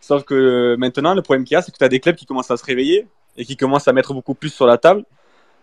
Sauf 0.00 0.24
que 0.24 0.34
euh, 0.34 0.76
maintenant, 0.78 1.14
le 1.14 1.20
problème 1.20 1.44
qu'il 1.44 1.54
y 1.54 1.58
a, 1.58 1.62
c'est 1.62 1.70
que 1.70 1.76
tu 1.76 1.84
as 1.84 1.90
des 1.90 2.00
clubs 2.00 2.16
qui 2.16 2.24
commencent 2.24 2.50
à 2.50 2.56
se 2.56 2.64
réveiller 2.64 3.06
et 3.36 3.44
qui 3.44 3.58
commencent 3.58 3.88
à 3.88 3.92
mettre 3.92 4.14
beaucoup 4.14 4.34
plus 4.34 4.48
sur 4.48 4.66
la 4.66 4.78
table 4.78 5.04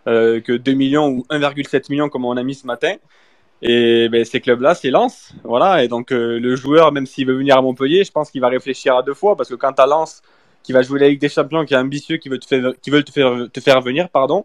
euh, 0.06 0.40
que 0.40 0.52
2 0.52 0.72
millions 0.74 1.08
ou 1.08 1.26
1,7 1.30 1.90
million 1.90 2.08
comme 2.08 2.24
on 2.24 2.36
a 2.36 2.42
mis 2.44 2.54
ce 2.54 2.66
matin. 2.66 2.94
Et 3.60 4.08
ben, 4.08 4.24
ces 4.24 4.40
clubs-là, 4.40 4.76
c'est 4.76 4.90
Lens. 4.90 5.34
Voilà. 5.42 5.82
Et 5.82 5.88
donc, 5.88 6.10
le 6.12 6.54
joueur, 6.54 6.92
même 6.92 7.06
s'il 7.06 7.26
veut 7.26 7.36
venir 7.36 7.58
à 7.58 7.62
Montpellier, 7.62 8.04
je 8.04 8.12
pense 8.12 8.30
qu'il 8.30 8.40
va 8.40 8.48
réfléchir 8.48 8.96
à 8.96 9.02
deux 9.02 9.14
fois 9.14 9.36
parce 9.36 9.48
que 9.48 9.56
quand 9.56 9.72
tu 9.72 9.82
as 9.82 9.86
Lens 9.86 10.22
qui 10.62 10.72
va 10.72 10.82
jouer 10.82 11.00
la 11.00 11.08
Ligue 11.08 11.20
des 11.20 11.28
Champions, 11.28 11.64
qui 11.64 11.74
est 11.74 11.76
ambitieux, 11.76 12.18
qui 12.18 12.28
veut 12.28 12.38
te 12.38 12.72
qui 12.76 12.90
veut 12.90 13.02
te 13.02 13.10
faire, 13.10 13.48
te 13.52 13.58
faire 13.58 13.80
venir, 13.80 14.08
pardon, 14.10 14.44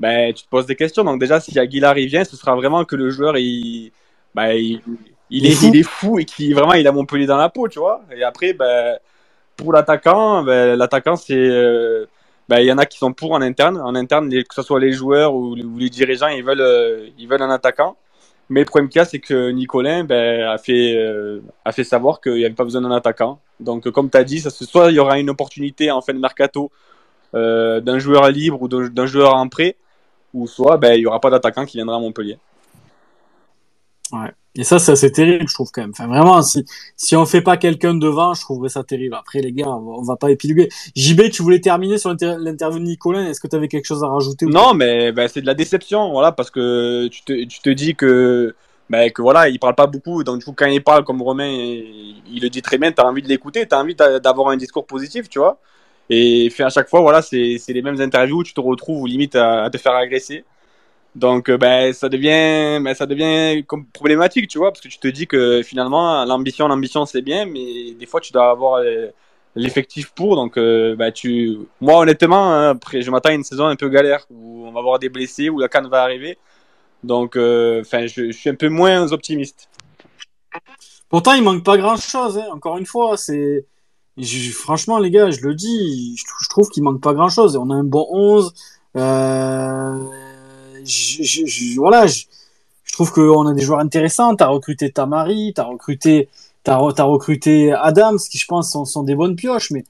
ben, 0.00 0.32
tu 0.34 0.44
te 0.44 0.48
poses 0.48 0.66
des 0.66 0.76
questions. 0.76 1.04
Donc, 1.04 1.20
déjà, 1.20 1.40
si 1.40 1.58
Aguilar 1.58 1.96
il 1.98 2.06
vient, 2.08 2.24
ce 2.24 2.36
sera 2.36 2.54
vraiment 2.56 2.84
que 2.84 2.96
le 2.96 3.10
joueur, 3.10 3.36
il, 3.38 3.92
ben, 4.34 4.52
il, 4.52 4.82
il, 5.30 5.46
Il 5.46 5.46
est 5.46 5.52
fou. 5.52 5.72
il 5.72 5.76
est 5.76 5.82
fou 5.88 6.18
et 6.18 6.24
qui 6.24 6.52
vraiment, 6.52 6.74
il 6.74 6.86
a 6.86 6.92
Montpellier 6.92 7.26
dans 7.26 7.36
la 7.36 7.48
peau, 7.48 7.68
tu 7.68 7.78
vois. 7.78 8.02
Et 8.14 8.22
après, 8.24 8.52
ben, 8.52 8.98
pour 9.56 9.72
l'attaquant, 9.72 10.42
ben, 10.44 10.76
l'attaquant, 10.76 11.16
c'est, 11.16 11.34
euh, 11.36 12.06
ben, 12.48 12.60
il 12.60 12.66
y 12.66 12.72
en 12.72 12.78
a 12.78 12.86
qui 12.86 12.98
sont 12.98 13.12
pour 13.12 13.32
en 13.32 13.42
interne. 13.42 13.78
En 13.80 13.94
interne, 13.94 14.28
les- 14.30 14.44
que 14.44 14.54
ce 14.54 14.62
soit 14.62 14.80
les 14.80 14.92
joueurs 14.92 15.34
ou, 15.34 15.56
ou 15.56 15.78
les 15.78 15.90
dirigeants, 15.90 16.28
ils 16.28 16.44
veulent, 16.44 16.60
euh, 16.60 17.08
ils 17.18 17.28
veulent 17.28 17.42
un 17.42 17.50
attaquant. 17.50 17.96
Mais 18.50 18.60
le 18.60 18.66
problème 18.66 18.90
qu'il 18.90 18.98
y 18.98 19.02
a, 19.02 19.06
c'est 19.06 19.20
que 19.20 19.50
Nicolin 19.50 20.04
ben, 20.04 20.42
a, 20.48 20.58
fait, 20.58 20.96
euh, 20.96 21.40
a 21.64 21.72
fait 21.72 21.84
savoir 21.84 22.20
qu'il 22.20 22.34
n'y 22.34 22.44
avait 22.44 22.54
pas 22.54 22.64
besoin 22.64 22.82
d'un 22.82 22.92
attaquant. 22.92 23.40
Donc, 23.60 23.90
comme 23.90 24.10
tu 24.10 24.18
as 24.18 24.24
dit, 24.24 24.40
ça, 24.40 24.50
soit 24.50 24.90
il 24.90 24.96
y 24.96 24.98
aura 24.98 25.18
une 25.18 25.30
opportunité 25.30 25.90
en 25.90 26.02
fin 26.02 26.12
de 26.14 26.18
mercato 26.18 26.70
euh, 27.34 27.80
d'un 27.80 27.98
joueur 27.98 28.28
libre 28.30 28.62
ou 28.62 28.68
d'un 28.68 28.88
d'un 28.88 29.06
joueur 29.06 29.34
en 29.36 29.48
prêt, 29.48 29.76
ou 30.34 30.46
soit 30.46 30.76
ben, 30.76 30.94
il 30.94 31.00
n'y 31.00 31.06
aura 31.06 31.20
pas 31.20 31.30
d'attaquant 31.30 31.64
qui 31.64 31.78
viendra 31.78 31.96
à 31.96 32.00
Montpellier. 32.00 32.38
Et 34.56 34.62
ça, 34.62 34.78
c'est 34.78 34.92
assez 34.92 35.10
terrible, 35.10 35.48
je 35.48 35.54
trouve 35.54 35.70
quand 35.72 35.80
même. 35.80 35.90
Enfin, 35.90 36.06
vraiment, 36.06 36.40
si, 36.42 36.64
si 36.96 37.16
on 37.16 37.26
fait 37.26 37.40
pas 37.40 37.56
quelqu'un 37.56 37.94
devant, 37.94 38.34
je 38.34 38.40
trouverais 38.42 38.68
ça 38.68 38.84
terrible. 38.84 39.16
Après, 39.16 39.40
les 39.40 39.50
gars, 39.52 39.66
on 39.66 39.80
va, 39.80 39.92
on 39.98 40.02
va 40.02 40.16
pas 40.16 40.30
épiloguer. 40.30 40.68
JB, 40.94 41.30
tu 41.30 41.42
voulais 41.42 41.60
terminer 41.60 41.98
sur 41.98 42.10
l'inter- 42.10 42.36
l'interview 42.38 42.78
de 42.78 42.84
Nicolas. 42.84 43.22
Est-ce 43.22 43.40
que 43.40 43.48
tu 43.48 43.56
avais 43.56 43.66
quelque 43.66 43.86
chose 43.86 44.04
à 44.04 44.06
rajouter 44.06 44.46
ou 44.46 44.50
Non, 44.50 44.72
mais 44.74 45.10
ben, 45.10 45.26
c'est 45.26 45.40
de 45.40 45.46
la 45.46 45.54
déception, 45.54 46.12
voilà, 46.12 46.30
parce 46.30 46.50
que 46.50 47.08
tu 47.08 47.24
te, 47.24 47.32
tu 47.46 47.60
te 47.60 47.70
dis 47.70 47.96
que 47.96 48.54
ben, 48.88 49.10
que 49.10 49.22
voilà, 49.22 49.48
il 49.48 49.58
parle 49.58 49.74
pas 49.74 49.88
beaucoup. 49.88 50.22
Donc, 50.22 50.38
du 50.38 50.44
coup, 50.44 50.54
quand 50.56 50.66
il 50.66 50.84
parle 50.84 51.02
comme 51.02 51.20
Romain, 51.20 51.48
il 51.48 52.40
le 52.40 52.48
dit 52.48 52.62
très 52.62 52.78
bien, 52.78 52.92
tu 52.92 53.00
as 53.00 53.06
envie 53.06 53.22
de 53.22 53.28
l'écouter, 53.28 53.66
tu 53.66 53.74
as 53.74 53.80
envie 53.80 53.96
d'avoir 53.96 54.50
un 54.50 54.56
discours 54.56 54.86
positif, 54.86 55.28
tu 55.28 55.40
vois. 55.40 55.58
Et 56.10 56.50
fait 56.50 56.64
à 56.64 56.70
chaque 56.70 56.88
fois, 56.88 57.00
voilà, 57.00 57.22
c'est 57.22 57.58
les 57.68 57.82
mêmes 57.82 58.00
interviews 58.00 58.38
où 58.38 58.44
tu 58.44 58.54
te 58.54 58.60
retrouves 58.60 59.02
ou 59.02 59.06
limite 59.06 59.36
à, 59.36 59.70
te 59.70 59.78
faire 59.78 59.94
agresser. 59.94 60.44
Donc, 61.14 61.48
euh, 61.48 61.56
ben, 61.56 61.92
ça 61.92 62.08
devient, 62.08 62.82
ben, 62.82 62.94
ça 62.94 63.06
devient 63.06 63.64
comme 63.64 63.86
problématique, 63.86 64.48
tu 64.48 64.58
vois, 64.58 64.72
parce 64.72 64.80
que 64.80 64.88
tu 64.88 64.98
te 64.98 65.08
dis 65.08 65.26
que 65.26 65.62
finalement, 65.62 66.24
l'ambition, 66.24 66.68
l'ambition, 66.68 67.06
c'est 67.06 67.22
bien, 67.22 67.46
mais 67.46 67.92
des 67.92 68.06
fois, 68.06 68.20
tu 68.20 68.32
dois 68.32 68.50
avoir 68.50 68.80
euh, 68.82 69.08
l'effectif 69.54 70.10
pour. 70.12 70.36
Donc, 70.36 70.58
euh, 70.58 70.96
ben, 70.96 71.12
tu, 71.12 71.58
moi, 71.80 71.98
honnêtement, 72.00 72.52
hein, 72.52 72.70
après, 72.70 73.02
je 73.02 73.10
m'attends 73.10 73.30
à 73.30 73.34
une 73.34 73.44
saison 73.44 73.66
un 73.66 73.76
peu 73.76 73.88
galère 73.88 74.26
où 74.30 74.66
on 74.66 74.72
va 74.72 74.80
avoir 74.80 74.98
des 74.98 75.08
blessés, 75.08 75.48
où 75.50 75.58
la 75.60 75.68
canne 75.68 75.88
va 75.88 76.02
arriver. 76.02 76.38
Donc, 77.04 77.36
enfin, 77.36 78.06
je, 78.06 78.26
je, 78.26 78.32
suis 78.32 78.50
un 78.50 78.54
peu 78.54 78.68
moins 78.68 79.12
optimiste. 79.12 79.68
Pourtant, 81.08 81.34
il 81.34 81.42
manque 81.42 81.64
pas 81.64 81.76
grand 81.76 81.96
chose. 81.96 82.38
Hein. 82.38 82.48
Encore 82.52 82.78
une 82.78 82.86
fois, 82.86 83.16
c'est 83.16 83.66
franchement, 84.52 84.98
les 84.98 85.10
gars, 85.10 85.30
je 85.30 85.40
le 85.40 85.54
dis, 85.54 86.16
je, 86.16 86.48
trouve 86.48 86.68
qu'il 86.68 86.82
manque 86.82 87.00
pas 87.00 87.14
grand 87.14 87.28
chose. 87.28 87.56
On 87.56 87.70
a 87.70 87.74
un 87.74 87.84
bon 87.84 88.06
11. 88.10 88.54
Euh, 88.96 89.98
je, 90.84 91.76
voilà, 91.76 92.06
je, 92.06 92.24
trouve 92.92 93.12
qu'on 93.12 93.46
a 93.46 93.54
des 93.54 93.62
joueurs 93.62 93.80
intéressants. 93.80 94.36
T'as 94.36 94.46
recruté 94.46 94.90
Tamari, 94.90 95.52
t'as 95.54 95.64
recruté, 95.64 96.28
t'as, 96.62 96.74
as 96.76 97.04
recruté 97.04 97.72
Adams, 97.72 98.18
qui 98.18 98.38
je 98.38 98.46
pense 98.46 98.70
sont, 98.70 98.84
sont 98.84 99.02
des 99.02 99.16
bonnes 99.16 99.36
pioches, 99.36 99.70
mais 99.70 99.84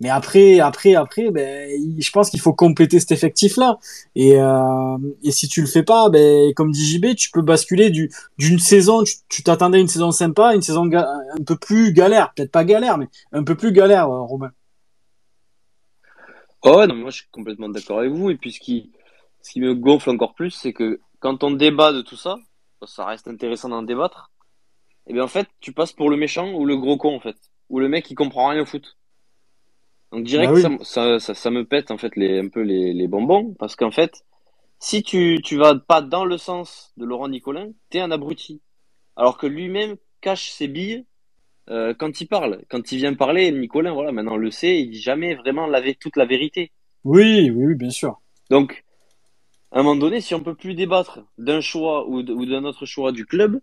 mais 0.00 0.08
après, 0.08 0.60
après, 0.60 0.94
après, 0.94 1.30
ben, 1.30 1.70
je 1.98 2.10
pense 2.10 2.30
qu'il 2.30 2.40
faut 2.40 2.54
compléter 2.54 2.98
cet 3.00 3.12
effectif-là. 3.12 3.78
Et, 4.14 4.40
euh, 4.40 4.96
et 5.22 5.30
si 5.30 5.46
tu 5.46 5.60
le 5.60 5.66
fais 5.66 5.82
pas, 5.82 6.08
ben, 6.08 6.54
comme 6.54 6.72
dit 6.72 6.86
JB, 6.86 7.14
tu 7.14 7.30
peux 7.30 7.42
basculer 7.42 7.90
du, 7.90 8.10
d'une 8.38 8.58
saison, 8.58 9.04
tu 9.28 9.42
t'attendais 9.42 9.76
à 9.76 9.80
une 9.80 9.88
saison 9.88 10.10
sympa, 10.10 10.54
une 10.54 10.62
saison 10.62 10.90
un 10.92 11.44
peu 11.46 11.56
plus 11.56 11.92
galère. 11.92 12.32
Peut-être 12.34 12.50
pas 12.50 12.64
galère, 12.64 12.96
mais 12.96 13.08
un 13.32 13.44
peu 13.44 13.54
plus 13.54 13.72
galère, 13.72 14.08
euh, 14.08 14.22
Romain. 14.22 14.52
Oh, 16.62 16.84
non, 16.86 16.94
moi 16.94 17.10
je 17.10 17.18
suis 17.18 17.28
complètement 17.30 17.68
d'accord 17.68 18.00
avec 18.00 18.12
vous. 18.12 18.30
Et 18.30 18.36
puis 18.36 18.52
ce 18.52 18.60
qui, 18.60 18.92
ce 19.42 19.52
qui 19.52 19.60
me 19.60 19.74
gonfle 19.74 20.10
encore 20.10 20.34
plus, 20.34 20.50
c'est 20.50 20.72
que 20.72 21.00
quand 21.18 21.44
on 21.44 21.50
débat 21.50 21.92
de 21.92 22.00
tout 22.00 22.16
ça, 22.16 22.38
ça 22.86 23.04
reste 23.04 23.28
intéressant 23.28 23.68
d'en 23.68 23.82
débattre. 23.82 24.30
Et 25.06 25.12
bien 25.12 25.24
en 25.24 25.28
fait, 25.28 25.48
tu 25.60 25.72
passes 25.72 25.92
pour 25.92 26.08
le 26.08 26.16
méchant 26.16 26.52
ou 26.52 26.64
le 26.64 26.76
gros 26.76 26.96
con 26.96 27.16
en 27.16 27.20
fait, 27.20 27.36
ou 27.68 27.80
le 27.80 27.88
mec 27.88 28.04
qui 28.06 28.14
comprend 28.14 28.48
rien 28.48 28.62
au 28.62 28.66
foot. 28.66 28.96
Donc 30.12 30.24
direct, 30.24 30.52
bah 30.52 30.78
ça, 30.82 31.20
ça, 31.20 31.34
ça, 31.34 31.50
me 31.50 31.64
pète 31.64 31.90
en 31.90 31.98
fait 31.98 32.16
les, 32.16 32.40
un 32.40 32.48
peu 32.48 32.62
les, 32.62 32.92
les 32.92 33.06
bonbons, 33.06 33.54
parce 33.58 33.76
qu'en 33.76 33.92
fait, 33.92 34.24
si 34.80 35.02
tu, 35.02 35.40
tu 35.44 35.56
vas 35.56 35.74
pas 35.76 36.00
dans 36.02 36.24
le 36.24 36.36
sens 36.36 36.92
de 36.96 37.04
Laurent 37.04 37.28
Nicolin, 37.28 37.68
t'es 37.90 38.00
un 38.00 38.10
abruti. 38.10 38.60
Alors 39.14 39.38
que 39.38 39.46
lui-même 39.46 39.96
cache 40.20 40.50
ses 40.50 40.68
billes 40.68 41.04
euh, 41.68 41.94
quand 41.94 42.20
il 42.20 42.26
parle. 42.26 42.64
Quand 42.68 42.90
il 42.90 42.98
vient 42.98 43.14
parler, 43.14 43.52
Nicolin, 43.52 43.92
voilà, 43.92 44.10
maintenant 44.10 44.34
on 44.34 44.38
le 44.38 44.50
sait, 44.50 44.80
il 44.80 44.94
jamais 44.94 45.34
vraiment 45.34 45.66
l'avait 45.66 45.94
toute 45.94 46.16
la 46.16 46.24
vérité. 46.24 46.72
Oui, 47.04 47.50
oui, 47.50 47.66
oui, 47.66 47.74
bien 47.74 47.90
sûr. 47.90 48.20
Donc, 48.50 48.84
à 49.70 49.80
un 49.80 49.82
moment 49.82 50.00
donné, 50.00 50.20
si 50.20 50.34
on 50.34 50.42
peut 50.42 50.56
plus 50.56 50.74
débattre 50.74 51.20
d'un 51.38 51.60
choix 51.60 52.08
ou 52.08 52.22
d'un 52.22 52.64
autre 52.64 52.86
choix 52.86 53.12
du 53.12 53.26
club, 53.26 53.60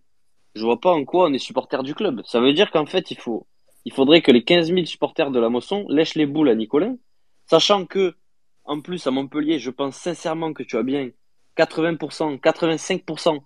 je 0.56 0.64
vois 0.64 0.80
pas 0.80 0.92
en 0.92 1.04
quoi 1.04 1.28
on 1.28 1.34
est 1.34 1.40
supporter 1.40 1.84
du 1.84 1.94
club. 1.94 2.22
Ça 2.26 2.40
veut 2.40 2.54
dire 2.54 2.72
qu'en 2.72 2.86
fait, 2.86 3.12
il 3.12 3.18
faut 3.18 3.46
il 3.88 3.94
faudrait 3.94 4.22
que 4.22 4.34
les 4.34 4.44
15 4.44 4.68
000 4.68 4.86
supporters 4.86 5.32
de 5.32 5.40
la 5.40 5.48
Mosson 5.48 5.86
lèchent 5.88 6.16
les 6.16 6.26
boules 6.26 6.50
à 6.50 6.56
Nicolin, 6.56 6.98
sachant 7.46 7.86
que, 7.86 8.18
en 8.66 8.82
plus, 8.82 9.08
à 9.08 9.12
Montpellier, 9.12 9.60
je 9.60 9.72
pense 9.72 9.96
sincèrement 9.96 10.52
que 10.52 10.62
tu 10.62 10.76
as 10.76 10.84
bien 10.84 11.10
80%, 11.56 12.38
85% 12.38 13.40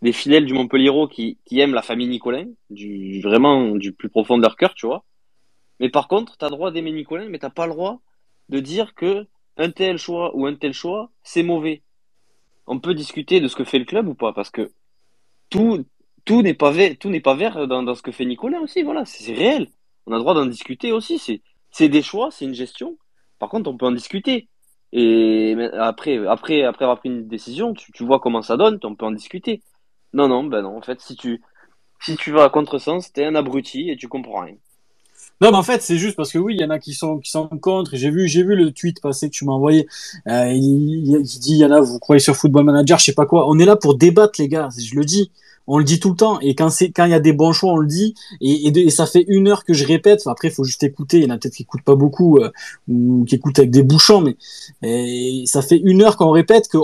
des 0.00 0.12
fidèles 0.12 0.46
du 0.46 0.54
Montpellier 0.54 0.90
qui, 1.10 1.36
qui 1.44 1.60
aiment 1.60 1.74
la 1.74 1.82
famille 1.82 2.08
Nicolin, 2.08 2.46
du, 2.70 3.20
vraiment 3.20 3.72
du 3.72 3.92
plus 3.92 4.08
profond 4.08 4.38
de 4.38 4.42
leur 4.44 4.56
cœur, 4.56 4.72
tu 4.72 4.86
vois. 4.86 5.04
Mais 5.78 5.90
par 5.90 6.08
contre, 6.08 6.38
tu 6.38 6.44
as 6.46 6.48
le 6.48 6.54
droit 6.54 6.70
d'aimer 6.70 6.92
Nicolin, 6.92 7.28
mais 7.28 7.38
t'as 7.38 7.50
pas 7.50 7.66
le 7.66 7.74
droit 7.74 8.00
de 8.48 8.60
dire 8.60 8.94
que 8.94 9.26
un 9.58 9.70
tel 9.70 9.98
choix 9.98 10.34
ou 10.34 10.46
un 10.46 10.54
tel 10.54 10.72
choix, 10.72 11.10
c'est 11.22 11.42
mauvais. 11.42 11.82
On 12.66 12.80
peut 12.80 12.94
discuter 12.94 13.40
de 13.40 13.48
ce 13.48 13.56
que 13.56 13.64
fait 13.64 13.78
le 13.78 13.84
club 13.84 14.08
ou 14.08 14.14
pas, 14.14 14.32
parce 14.32 14.48
que 14.48 14.72
tout, 15.50 15.84
tout 16.26 16.42
n'est 16.42 16.54
pas 16.54 16.72
vert, 16.72 16.94
tout 17.00 17.08
n'est 17.08 17.20
pas 17.20 17.34
vert 17.34 17.66
dans, 17.66 17.94
ce 17.94 18.02
que 18.02 18.12
fait 18.12 18.26
Nicolas 18.26 18.60
aussi. 18.60 18.82
Voilà, 18.82 19.06
c'est 19.06 19.32
réel. 19.32 19.68
On 20.06 20.12
a 20.12 20.16
le 20.16 20.20
droit 20.20 20.34
d'en 20.34 20.44
discuter 20.44 20.92
aussi. 20.92 21.18
C'est, 21.70 21.88
des 21.88 22.02
choix, 22.02 22.30
c'est 22.30 22.44
une 22.44 22.54
gestion. 22.54 22.98
Par 23.38 23.48
contre, 23.48 23.70
on 23.70 23.76
peut 23.76 23.86
en 23.86 23.92
discuter. 23.92 24.48
Et 24.92 25.56
après, 25.78 26.26
après, 26.26 26.62
après 26.64 26.84
avoir 26.84 26.98
pris 26.98 27.08
une 27.08 27.28
décision, 27.28 27.74
tu, 27.74 27.92
tu 27.92 28.04
vois 28.04 28.18
comment 28.20 28.42
ça 28.42 28.56
donne, 28.56 28.78
on 28.82 28.94
peut 28.94 29.06
en 29.06 29.12
discuter. 29.12 29.62
Non, 30.12 30.28
non, 30.28 30.44
ben 30.44 30.62
non. 30.62 30.76
En 30.76 30.82
fait, 30.82 31.00
si 31.00 31.16
tu, 31.16 31.42
si 32.00 32.16
tu 32.16 32.32
vas 32.32 32.44
à 32.44 32.50
contresens, 32.50 33.12
t'es 33.12 33.24
un 33.24 33.34
abruti 33.34 33.90
et 33.90 33.96
tu 33.96 34.08
comprends 34.08 34.40
rien. 34.40 34.56
Non, 35.40 35.50
mais 35.50 35.58
en 35.58 35.62
fait, 35.62 35.82
c'est 35.82 35.98
juste 35.98 36.16
parce 36.16 36.32
que 36.32 36.38
oui, 36.38 36.54
il 36.54 36.60
y 36.60 36.64
en 36.64 36.70
a 36.70 36.78
qui 36.78 36.94
sont 36.94 37.18
qui 37.18 37.30
sont 37.30 37.46
contre. 37.48 37.94
J'ai 37.94 38.10
vu, 38.10 38.26
j'ai 38.26 38.42
vu 38.42 38.56
le 38.56 38.72
tweet 38.72 39.00
passer 39.00 39.28
que 39.28 39.34
tu 39.34 39.44
m'as 39.44 39.52
envoyé. 39.52 39.86
Euh, 40.28 40.50
il, 40.50 41.08
il, 41.08 41.22
dit, 41.22 41.52
il 41.52 41.58
y 41.58 41.64
en 41.64 41.70
a, 41.70 41.80
vous 41.80 41.98
croyez 41.98 42.20
sur 42.20 42.34
Football 42.34 42.64
Manager, 42.64 42.98
je 42.98 43.04
sais 43.04 43.14
pas 43.14 43.26
quoi. 43.26 43.48
On 43.48 43.58
est 43.58 43.66
là 43.66 43.76
pour 43.76 43.96
débattre, 43.96 44.40
les 44.40 44.48
gars. 44.48 44.70
Je 44.76 44.94
le 44.94 45.04
dis 45.04 45.30
on 45.66 45.78
le 45.78 45.84
dit 45.84 46.00
tout 46.00 46.10
le 46.10 46.16
temps 46.16 46.40
et 46.40 46.54
quand 46.54 46.70
c'est 46.70 46.90
quand 46.90 47.04
il 47.04 47.10
y 47.10 47.14
a 47.14 47.20
des 47.20 47.32
bons 47.32 47.52
choix 47.52 47.72
on 47.72 47.76
le 47.76 47.86
dit 47.86 48.14
et, 48.40 48.90
ça 48.90 49.06
fait 49.06 49.24
une 49.28 49.48
heure 49.48 49.64
que 49.64 49.72
je 49.74 49.86
répète 49.86 50.20
enfin, 50.20 50.32
après 50.32 50.48
il 50.48 50.54
faut 50.54 50.64
juste 50.64 50.82
écouter 50.82 51.18
il 51.18 51.24
y 51.24 51.26
en 51.26 51.30
a 51.30 51.38
peut-être 51.38 51.54
qui 51.54 51.62
écoutent 51.62 51.82
pas 51.82 51.94
beaucoup 51.94 52.38
euh, 52.38 52.50
ou 52.88 53.24
qui 53.24 53.34
écoutent 53.34 53.58
avec 53.58 53.70
des 53.70 53.82
bouchons 53.82 54.24
mais 54.82 55.44
ça 55.46 55.62
fait 55.62 55.78
une 55.78 56.02
heure 56.02 56.16
qu'on 56.16 56.30
répète 56.30 56.68
que 56.68 56.78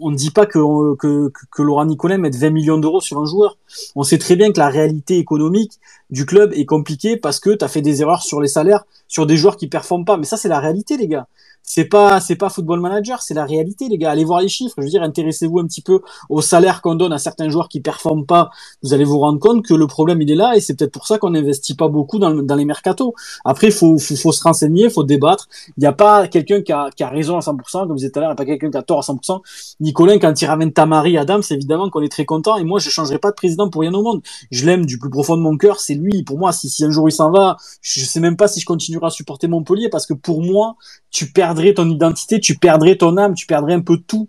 on 0.00 0.10
ne 0.10 0.16
dit 0.16 0.30
pas 0.30 0.46
que, 0.46 0.58
que, 0.96 1.30
que 1.50 1.62
Laurent 1.62 1.84
Nicolet 1.84 2.18
mette 2.18 2.34
20 2.34 2.50
millions 2.50 2.78
d'euros 2.78 3.00
sur 3.00 3.20
un 3.20 3.26
joueur. 3.26 3.56
On 3.94 4.02
sait 4.02 4.18
très 4.18 4.34
bien 4.34 4.50
que 4.52 4.58
la 4.58 4.68
réalité 4.68 5.18
économique 5.18 5.78
du 6.10 6.26
club 6.26 6.52
est 6.54 6.66
compliquée 6.66 7.16
parce 7.16 7.38
que 7.38 7.50
tu 7.50 7.64
as 7.64 7.68
fait 7.68 7.80
des 7.80 8.02
erreurs 8.02 8.22
sur 8.22 8.40
les 8.40 8.48
salaires, 8.48 8.84
sur 9.06 9.26
des 9.26 9.36
joueurs 9.36 9.56
qui 9.56 9.68
performent 9.68 10.04
pas. 10.04 10.16
Mais 10.16 10.24
ça, 10.24 10.36
c'est 10.36 10.48
la 10.48 10.58
réalité, 10.58 10.96
les 10.96 11.08
gars 11.08 11.28
c'est 11.66 11.86
pas 11.86 12.20
c'est 12.20 12.36
pas 12.36 12.50
football 12.50 12.80
manager, 12.80 13.22
c'est 13.22 13.34
la 13.34 13.46
réalité 13.46 13.88
les 13.88 13.96
gars. 13.96 14.10
Allez 14.10 14.24
voir 14.24 14.40
les 14.40 14.48
chiffres. 14.48 14.74
Je 14.78 14.82
veux 14.82 14.90
dire, 14.90 15.02
intéressez-vous 15.02 15.58
un 15.58 15.66
petit 15.66 15.80
peu 15.80 16.00
au 16.28 16.42
salaire 16.42 16.82
qu'on 16.82 16.94
donne 16.94 17.12
à 17.12 17.18
certains 17.18 17.48
joueurs 17.48 17.68
qui 17.68 17.80
performent 17.80 18.26
pas. 18.26 18.50
Vous 18.82 18.92
allez 18.92 19.04
vous 19.04 19.18
rendre 19.18 19.40
compte 19.40 19.64
que 19.64 19.72
le 19.72 19.86
problème 19.86 20.20
il 20.20 20.30
est 20.30 20.36
là 20.36 20.56
et 20.56 20.60
c'est 20.60 20.76
peut-être 20.76 20.92
pour 20.92 21.06
ça 21.06 21.18
qu'on 21.18 21.30
n'investit 21.30 21.74
pas 21.74 21.88
beaucoup 21.88 22.18
dans, 22.18 22.34
dans 22.34 22.54
les 22.54 22.66
mercatos. 22.66 23.14
Après, 23.46 23.70
faut, 23.70 23.98
faut, 23.98 24.14
faut, 24.14 24.32
se 24.32 24.42
renseigner, 24.42 24.90
faut 24.90 25.04
débattre. 25.04 25.48
Il 25.76 25.80
n'y 25.80 25.86
a 25.86 25.92
pas 25.92 26.28
quelqu'un 26.28 26.60
qui 26.60 26.72
a, 26.72 26.90
qui 26.94 27.02
a 27.02 27.08
raison 27.08 27.36
à 27.36 27.40
100%, 27.40 27.88
comme 27.88 27.96
vous 27.96 28.08
tout 28.08 28.18
à 28.18 28.20
l'heure, 28.20 28.30
il 28.30 28.32
n'y 28.32 28.32
a 28.32 28.34
pas 28.34 28.44
quelqu'un 28.44 28.70
qui 28.70 28.76
a 28.76 28.82
tort 28.82 28.98
à 28.98 29.02
100%. 29.02 29.40
Nicolas, 29.80 30.18
quand 30.18 30.40
il 30.40 30.46
ramène 30.46 30.72
Tamari, 30.72 31.16
Adam, 31.16 31.40
c'est 31.40 31.54
évidemment 31.54 31.88
qu'on 31.88 32.02
est 32.02 32.12
très 32.12 32.26
content. 32.26 32.58
Et 32.58 32.64
moi, 32.64 32.78
je 32.78 32.90
changerai 32.90 33.18
pas 33.18 33.30
de 33.30 33.36
président 33.36 33.70
pour 33.70 33.80
rien 33.80 33.94
au 33.94 34.02
monde. 34.02 34.22
Je 34.50 34.66
l'aime 34.66 34.84
du 34.84 34.98
plus 34.98 35.10
profond 35.10 35.36
de 35.36 35.42
mon 35.42 35.56
cœur. 35.56 35.80
C'est 35.80 35.94
lui. 35.94 36.22
Pour 36.24 36.38
moi, 36.38 36.52
si, 36.52 36.68
si 36.68 36.84
un 36.84 36.90
jour 36.90 37.08
il 37.08 37.12
s'en 37.12 37.30
va, 37.30 37.56
je 37.80 38.04
sais 38.04 38.20
même 38.20 38.36
pas 38.36 38.48
si 38.48 38.60
je 38.60 38.66
continuerai 38.66 39.06
à 39.06 39.10
supporter 39.10 39.48
Montpellier 39.48 39.88
parce 39.88 40.06
que 40.06 40.14
pour 40.14 40.42
moi, 40.42 40.76
tu 41.10 41.30
perdrais 41.54 41.74
ton 41.74 41.88
identité, 41.88 42.40
tu 42.40 42.56
perdrais 42.56 42.96
ton 42.96 43.16
âme, 43.16 43.34
tu 43.34 43.46
perdrais 43.46 43.74
un 43.74 43.80
peu 43.80 43.98
tout. 43.98 44.26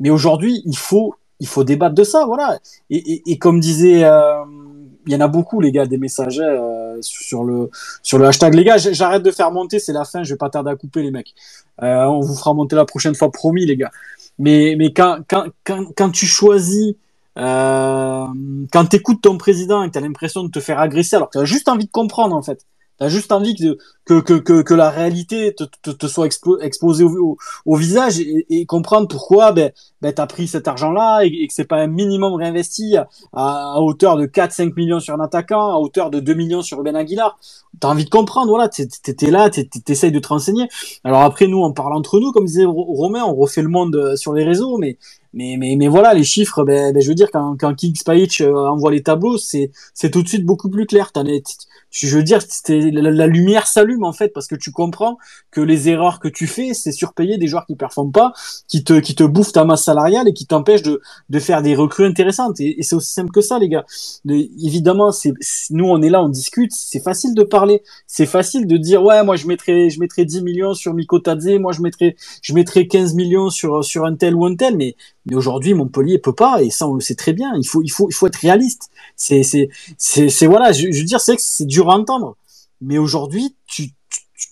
Mais 0.00 0.10
aujourd'hui, 0.10 0.62
il 0.66 0.76
faut, 0.76 1.14
il 1.40 1.46
faut 1.46 1.64
débattre 1.64 1.94
de 1.94 2.04
ça, 2.04 2.24
voilà. 2.26 2.58
Et, 2.90 3.38
comme 3.38 3.60
disait, 3.60 4.04
euh, 4.04 4.44
il 5.06 5.12
y 5.12 5.16
en 5.16 5.20
a 5.20 5.28
beaucoup, 5.28 5.60
les 5.60 5.72
gars, 5.72 5.86
des 5.86 5.98
messages 5.98 6.40
euh, 6.40 6.98
sur 7.00 7.44
le 7.44 7.70
sur 8.02 8.18
le 8.18 8.26
hashtag. 8.26 8.54
Les 8.54 8.64
gars, 8.64 8.76
j'arrête 8.76 9.22
de 9.22 9.30
faire 9.30 9.50
monter, 9.52 9.78
c'est 9.78 9.92
la 9.92 10.04
fin, 10.04 10.22
je 10.22 10.34
vais 10.34 10.38
pas 10.38 10.50
tarder 10.50 10.70
à 10.70 10.76
couper 10.76 11.02
les 11.02 11.10
mecs. 11.10 11.34
Euh, 11.82 12.04
on 12.04 12.20
vous 12.20 12.34
fera 12.34 12.52
monter 12.54 12.76
la 12.76 12.84
prochaine 12.84 13.14
fois, 13.14 13.30
promis, 13.30 13.66
les 13.66 13.76
gars. 13.76 13.90
Mais 14.38 14.76
mais 14.78 14.92
quand 14.92 15.20
quand 15.28 15.46
quand, 15.64 15.86
quand 15.96 16.10
tu 16.10 16.26
choisis 16.26 16.94
quand 17.36 18.86
tu 18.90 18.96
écoutes 18.96 19.20
ton 19.20 19.36
président 19.36 19.82
et 19.82 19.88
que 19.88 19.92
tu 19.92 19.98
as 19.98 20.00
l'impression 20.00 20.42
de 20.44 20.50
te 20.50 20.58
faire 20.58 20.78
agresser 20.78 21.16
alors 21.16 21.28
que 21.28 21.38
tu 21.38 21.42
as 21.42 21.44
juste 21.44 21.68
envie 21.68 21.84
de 21.84 21.90
comprendre 21.90 22.34
en 22.34 22.40
fait 22.40 22.64
T'as 22.98 23.08
juste 23.08 23.30
envie 23.30 23.54
que, 23.54 24.20
que, 24.20 24.38
que, 24.38 24.62
que, 24.62 24.74
la 24.74 24.88
réalité 24.88 25.54
te, 25.54 25.64
te, 25.82 25.90
te 25.90 26.06
soit 26.06 26.26
exposée 26.26 27.04
au, 27.04 27.36
au, 27.66 27.76
visage 27.76 28.20
et, 28.20 28.46
et, 28.48 28.64
comprendre 28.64 29.06
pourquoi 29.06 29.52
ben, 29.52 29.70
ben, 30.00 30.14
tu 30.14 30.22
as 30.22 30.26
pris 30.26 30.48
cet 30.48 30.66
argent-là 30.66 31.22
et, 31.24 31.46
que 31.46 31.52
c'est 31.52 31.64
pas 31.64 31.76
un 31.76 31.88
minimum 31.88 32.34
réinvesti 32.34 32.96
à, 32.96 33.06
à 33.32 33.80
hauteur 33.80 34.16
de 34.16 34.26
4-5 34.26 34.74
millions 34.76 35.00
sur 35.00 35.14
un 35.14 35.20
attaquant, 35.20 35.74
à 35.74 35.78
hauteur 35.78 36.08
de 36.10 36.20
2 36.20 36.34
millions 36.34 36.62
sur 36.62 36.82
Ben 36.82 36.96
Aguilar. 36.96 37.38
Tu 37.78 37.86
as 37.86 37.90
envie 37.90 38.04
de 38.06 38.10
comprendre, 38.10 38.48
voilà, 38.48 38.68
tu 38.70 38.82
es, 38.82 39.30
là, 39.30 39.50
tu 39.50 39.68
essayes 39.88 40.12
de 40.12 40.18
te 40.18 40.28
renseigner. 40.28 40.68
Alors 41.04 41.20
après, 41.20 41.46
nous, 41.48 41.62
on 41.62 41.72
parle 41.72 41.94
entre 41.94 42.18
nous, 42.18 42.32
comme 42.32 42.46
disait 42.46 42.64
Romain, 42.64 43.24
on 43.24 43.34
refait 43.34 43.62
le 43.62 43.68
monde 43.68 43.94
euh, 43.96 44.16
sur 44.16 44.32
les 44.32 44.44
réseaux, 44.44 44.78
mais 44.78 44.96
mais, 45.36 45.56
mais, 45.58 45.76
mais 45.76 45.86
voilà, 45.88 46.14
les 46.14 46.24
chiffres, 46.24 46.64
ben, 46.64 46.94
ben, 46.94 47.02
je 47.02 47.08
veux 47.08 47.14
dire, 47.14 47.30
quand, 47.30 47.56
quand 47.60 47.74
Kings 47.74 47.94
euh, 48.40 48.68
envoie 48.68 48.90
les 48.90 49.02
tableaux, 49.02 49.36
c'est, 49.36 49.70
tout 50.10 50.22
de 50.22 50.28
suite 50.28 50.46
beaucoup 50.46 50.70
plus 50.70 50.86
clair. 50.86 51.10
Es, 51.14 51.42
je 51.90 52.16
veux 52.16 52.22
dire, 52.22 52.40
la, 52.68 53.10
la 53.10 53.26
lumière 53.26 53.66
s'allume 53.66 54.04
en 54.04 54.12
fait 54.12 54.28
parce 54.28 54.46
que 54.46 54.54
tu 54.54 54.70
comprends 54.70 55.18
que 55.50 55.60
les 55.60 55.88
erreurs 55.88 56.20
que 56.20 56.28
tu 56.28 56.46
fais, 56.46 56.74
c'est 56.74 56.92
surpayer 56.92 57.38
des 57.38 57.46
joueurs 57.46 57.66
qui 57.66 57.76
performent 57.76 58.12
pas, 58.12 58.32
qui 58.68 58.84
te 58.84 58.98
qui 59.00 59.14
te 59.14 59.24
bouffent 59.24 59.52
ta 59.52 59.64
masse 59.64 59.84
salariale 59.84 60.28
et 60.28 60.32
qui 60.32 60.46
t'empêchent 60.46 60.82
de 60.82 61.00
de 61.30 61.38
faire 61.38 61.62
des 61.62 61.74
recrues 61.74 62.04
intéressantes. 62.04 62.60
Et, 62.60 62.76
c'est 62.82 62.94
aussi 62.94 63.12
simple 63.12 63.30
que 63.30 63.40
ça, 63.40 63.58
les 63.58 63.68
gars. 63.68 63.84
De- 64.24 64.34
évidemment, 64.64 65.12
c'est 65.12 65.32
nous 65.70 65.86
on 65.86 66.02
est 66.02 66.10
là, 66.10 66.22
on 66.22 66.28
discute. 66.28 66.72
C'est 66.72 67.02
facile 67.02 67.34
de 67.34 67.42
parler, 67.42 67.82
c'est 68.06 68.26
facile 68.26 68.66
de 68.66 68.76
dire 68.76 69.02
ouais, 69.02 69.22
moi 69.24 69.36
je 69.36 69.46
mettrais 69.46 69.90
je 69.90 70.00
mettrais 70.00 70.24
10 70.24 70.42
millions 70.42 70.74
sur 70.74 70.94
Miko 70.94 71.18
Tadze, 71.18 71.58
moi 71.58 71.72
je 71.72 71.80
mettrais 71.82 72.16
je 72.42 72.52
mettrais 72.54 72.86
15 72.86 73.14
millions 73.14 73.50
sur 73.50 73.84
sur 73.84 74.04
un 74.04 74.14
tel 74.14 74.34
ou 74.34 74.44
un 74.44 74.54
tel, 74.54 74.76
mais 74.76 74.96
mais 75.26 75.34
aujourd'hui 75.34 75.74
Montpellier 75.74 76.18
peut 76.18 76.34
pas 76.34 76.62
et 76.62 76.70
ça 76.70 76.88
on 76.88 76.94
le 76.94 77.00
sait 77.00 77.14
très 77.14 77.32
bien. 77.32 77.52
Il 77.56 77.66
faut 77.66 77.82
il 77.82 77.90
faut 77.90 78.08
il 78.08 78.14
faut 78.14 78.26
être 78.26 78.36
réaliste. 78.36 78.90
C'est 79.16 79.42
c'est 79.42 79.68
c'est 79.98 80.46
voilà. 80.46 80.72
Je, 80.72 80.86
veux 80.86 81.04
dire 81.04 81.20
c'est 81.20 81.36
c'est 81.38 81.66
dur 81.76 81.90
à 81.90 81.94
entendre, 81.94 82.36
mais 82.80 82.98
aujourd'hui 82.98 83.54
tu 83.66 83.90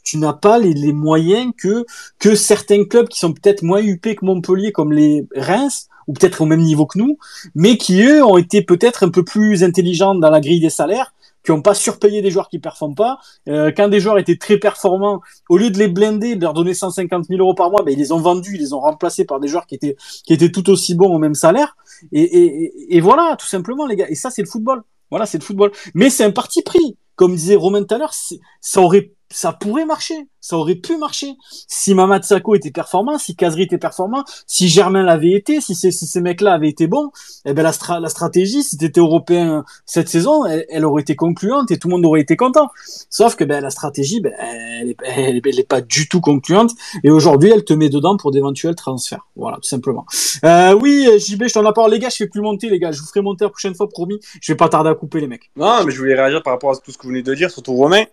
tu, 0.03 0.17
n'as 0.19 0.33
pas 0.33 0.59
les, 0.59 0.93
moyens 0.93 1.53
que 1.57 1.85
que 2.19 2.35
certains 2.35 2.85
clubs 2.85 3.09
qui 3.09 3.19
sont 3.19 3.33
peut-être 3.33 3.63
moins 3.63 3.83
huppés 3.83 4.15
que 4.17 4.25
Montpellier, 4.25 4.73
comme 4.73 4.93
les 4.93 5.27
Reims, 5.37 5.89
ou 6.07 6.13
peut-être 6.15 6.41
au 6.41 6.47
même 6.47 6.61
niveau 6.61 6.87
que 6.87 6.99
nous, 6.99 7.19
mais 7.55 7.77
qui 7.77 8.03
eux 8.03 8.25
ont 8.25 8.39
été 8.39 8.63
peut-être 8.63 9.03
un 9.05 9.11
peu 9.11 9.25
plus 9.25 9.63
intelligents 9.63 10.15
dans 10.15 10.31
la 10.31 10.41
grille 10.41 10.61
des 10.61 10.71
salaires, 10.71 11.15
qui 11.45 11.53
n'ont 11.53 11.61
pas 11.61 11.75
surpayé 11.75 12.23
des 12.23 12.31
joueurs 12.31 12.49
qui 12.49 12.59
performent 12.59 12.95
pas. 12.95 13.19
Euh, 13.49 13.71
quand 13.77 13.89
des 13.89 14.01
joueurs 14.01 14.19
étaient 14.19 14.37
très 14.37 14.57
performants, 14.59 15.21
au 15.51 15.59
lieu 15.59 15.71
de 15.71 15.79
les 15.79 15.89
blinder, 15.89 16.37
de 16.37 16.43
leur 16.43 16.55
donner 16.55 16.73
150 16.73 17.27
000 17.27 17.41
euros 17.41 17.55
par 17.55 17.71
mois, 17.71 17.83
ben, 17.83 17.93
ils 17.93 17.99
les 17.99 18.13
ont 18.13 18.21
vendus, 18.21 18.55
ils 18.55 18.61
les 18.61 18.73
ont 18.73 18.81
remplacés 18.81 19.27
par 19.27 19.41
des 19.41 19.49
joueurs 19.49 19.67
qui 19.67 19.75
étaient 19.75 19.97
qui 20.25 20.33
étaient 20.33 20.53
tout 20.53 20.69
aussi 20.71 20.95
bons 20.95 21.15
au 21.15 21.19
même 21.19 21.35
salaire. 21.35 21.77
Et- 22.13 22.97
et 22.97 23.01
voilà, 23.01 23.37
tout 23.39 23.47
simplement 23.47 23.87
les 23.87 23.97
gars. 23.97 24.09
Et 24.09 24.15
ça 24.15 24.31
c'est 24.31 24.43
le 24.43 24.49
football. 24.49 24.83
Voilà, 25.11 25.27
c'est 25.27 25.39
le 25.39 25.45
football. 25.45 25.71
Mais 25.95 26.09
c'est 26.11 26.25
un 26.25 26.33
parti 26.33 26.63
pris. 26.63 26.97
Comme 27.17 27.37
disait 27.37 27.57
Romain 27.57 27.85
tout 27.85 27.95
à 27.95 27.99
l'heure, 27.99 28.15
ça 28.61 28.81
aurait, 28.81 29.13
ça 29.35 29.53
pourrait 29.53 29.85
marcher. 29.85 30.29
Ça 30.41 30.57
aurait 30.59 30.75
pu 30.75 30.97
marcher. 30.99 31.33
Si 31.69 31.95
Mamad 31.95 32.23
Sakho 32.23 32.55
était 32.55 32.71
performant, 32.71 33.19
si 33.19 33.35
Kazri 33.35 33.63
était 33.63 33.79
performant, 33.79 34.25
si 34.47 34.69
Germain 34.69 35.03
l'avait 35.03 35.33
été, 35.33 35.61
si 35.61 35.75
si 35.75 35.93
ces 35.93 36.21
mecs-là 36.21 36.53
avaient 36.53 36.69
été 36.69 36.87
bons, 36.87 37.11
eh 37.47 37.53
ben 37.55 37.63
la, 37.63 38.01
la 38.01 38.09
stratégie, 38.09 38.63
si 38.63 38.77
t'étais 38.77 39.01
européen 39.01 39.65
cette 39.87 40.09
saison, 40.09 40.45
elle, 40.45 40.67
elle 40.69 40.85
aurait 40.85 41.03
été 41.03 41.17
concluante 41.17 41.71
et 41.71 41.79
tout 41.79 41.89
le 41.89 41.95
monde 41.95 42.05
aurait 42.05 42.21
été 42.21 42.37
content. 42.37 42.69
Sauf 43.11 43.37
que 43.37 43.45
ben 43.45 43.61
la 43.61 43.71
stratégie, 43.71 44.21
ben, 44.21 44.33
elle, 44.39 44.91
est, 44.91 44.97
elle, 45.05 45.41
elle 45.45 45.59
est 45.59 45.69
pas 45.69 45.81
du 45.81 46.09
tout 46.09 46.21
concluante. 46.21 46.73
Et 47.03 47.11
aujourd'hui, 47.11 47.51
elle 47.53 47.65
te 47.65 47.73
met 47.73 47.89
dedans 47.89 48.17
pour 48.17 48.31
d'éventuels 48.31 48.77
transferts. 48.77 49.27
Voilà, 49.37 49.57
tout 49.57 49.69
simplement. 49.69 50.05
Euh, 50.45 50.75
oui, 50.75 51.09
JB, 51.19 51.45
je 51.49 51.55
t'en 51.55 51.73
parlé. 51.73 51.97
Les 51.97 52.01
gars, 52.01 52.11
je 52.11 52.17
fais 52.17 52.29
plus 52.29 52.43
monter, 52.43 52.69
les 52.69 52.79
gars. 52.79 52.93
Je 52.93 53.01
vous 53.01 53.07
ferai 53.07 53.23
monter 53.23 53.45
la 53.45 53.51
prochaine 53.51 53.75
fois, 53.75 53.89
promis. 53.89 54.21
Je 54.41 54.53
vais 54.53 54.57
pas 54.57 54.69
tarder 54.69 54.91
à 54.91 54.95
couper, 54.95 55.21
les 55.21 55.27
mecs. 55.27 55.51
Non, 55.57 55.85
mais 55.85 55.91
je 55.91 55.99
voulais 55.99 56.15
réagir 56.15 56.43
par 56.43 56.53
rapport 56.53 56.71
à 56.71 56.77
tout 56.77 56.93
ce 56.93 56.99
que 56.99 57.03
vous 57.05 57.09
venez 57.09 57.23
de 57.23 57.35
dire, 57.35 57.51
surtout 57.51 57.75
Romain. 57.75 58.05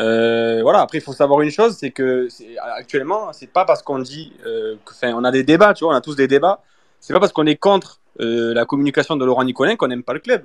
Euh, 0.00 0.60
voilà, 0.62 0.80
après, 0.80 0.98
il 0.98 1.00
faut 1.00 1.12
savoir 1.12 1.40
une 1.40 1.50
chose, 1.50 1.76
c'est 1.78 1.90
que 1.90 2.28
actuellement, 2.76 3.32
c'est 3.32 3.52
pas 3.52 3.64
parce 3.64 3.82
qu'on 3.82 4.00
dit, 4.00 4.32
euh, 4.46 4.76
enfin, 4.88 5.12
on 5.14 5.24
a 5.24 5.30
des 5.30 5.44
débats, 5.44 5.74
tu 5.74 5.84
vois, 5.84 5.94
on 5.94 5.96
a 5.96 6.00
tous 6.00 6.16
des 6.16 6.26
débats. 6.26 6.60
C'est 7.00 7.12
pas 7.12 7.20
parce 7.20 7.32
qu'on 7.32 7.46
est 7.46 7.56
contre 7.56 8.00
euh, 8.20 8.54
la 8.54 8.64
communication 8.64 9.16
de 9.16 9.24
Laurent 9.24 9.44
Nicolin 9.44 9.76
qu'on 9.76 9.88
n'aime 9.88 10.02
pas 10.02 10.14
le 10.14 10.20
club. 10.20 10.44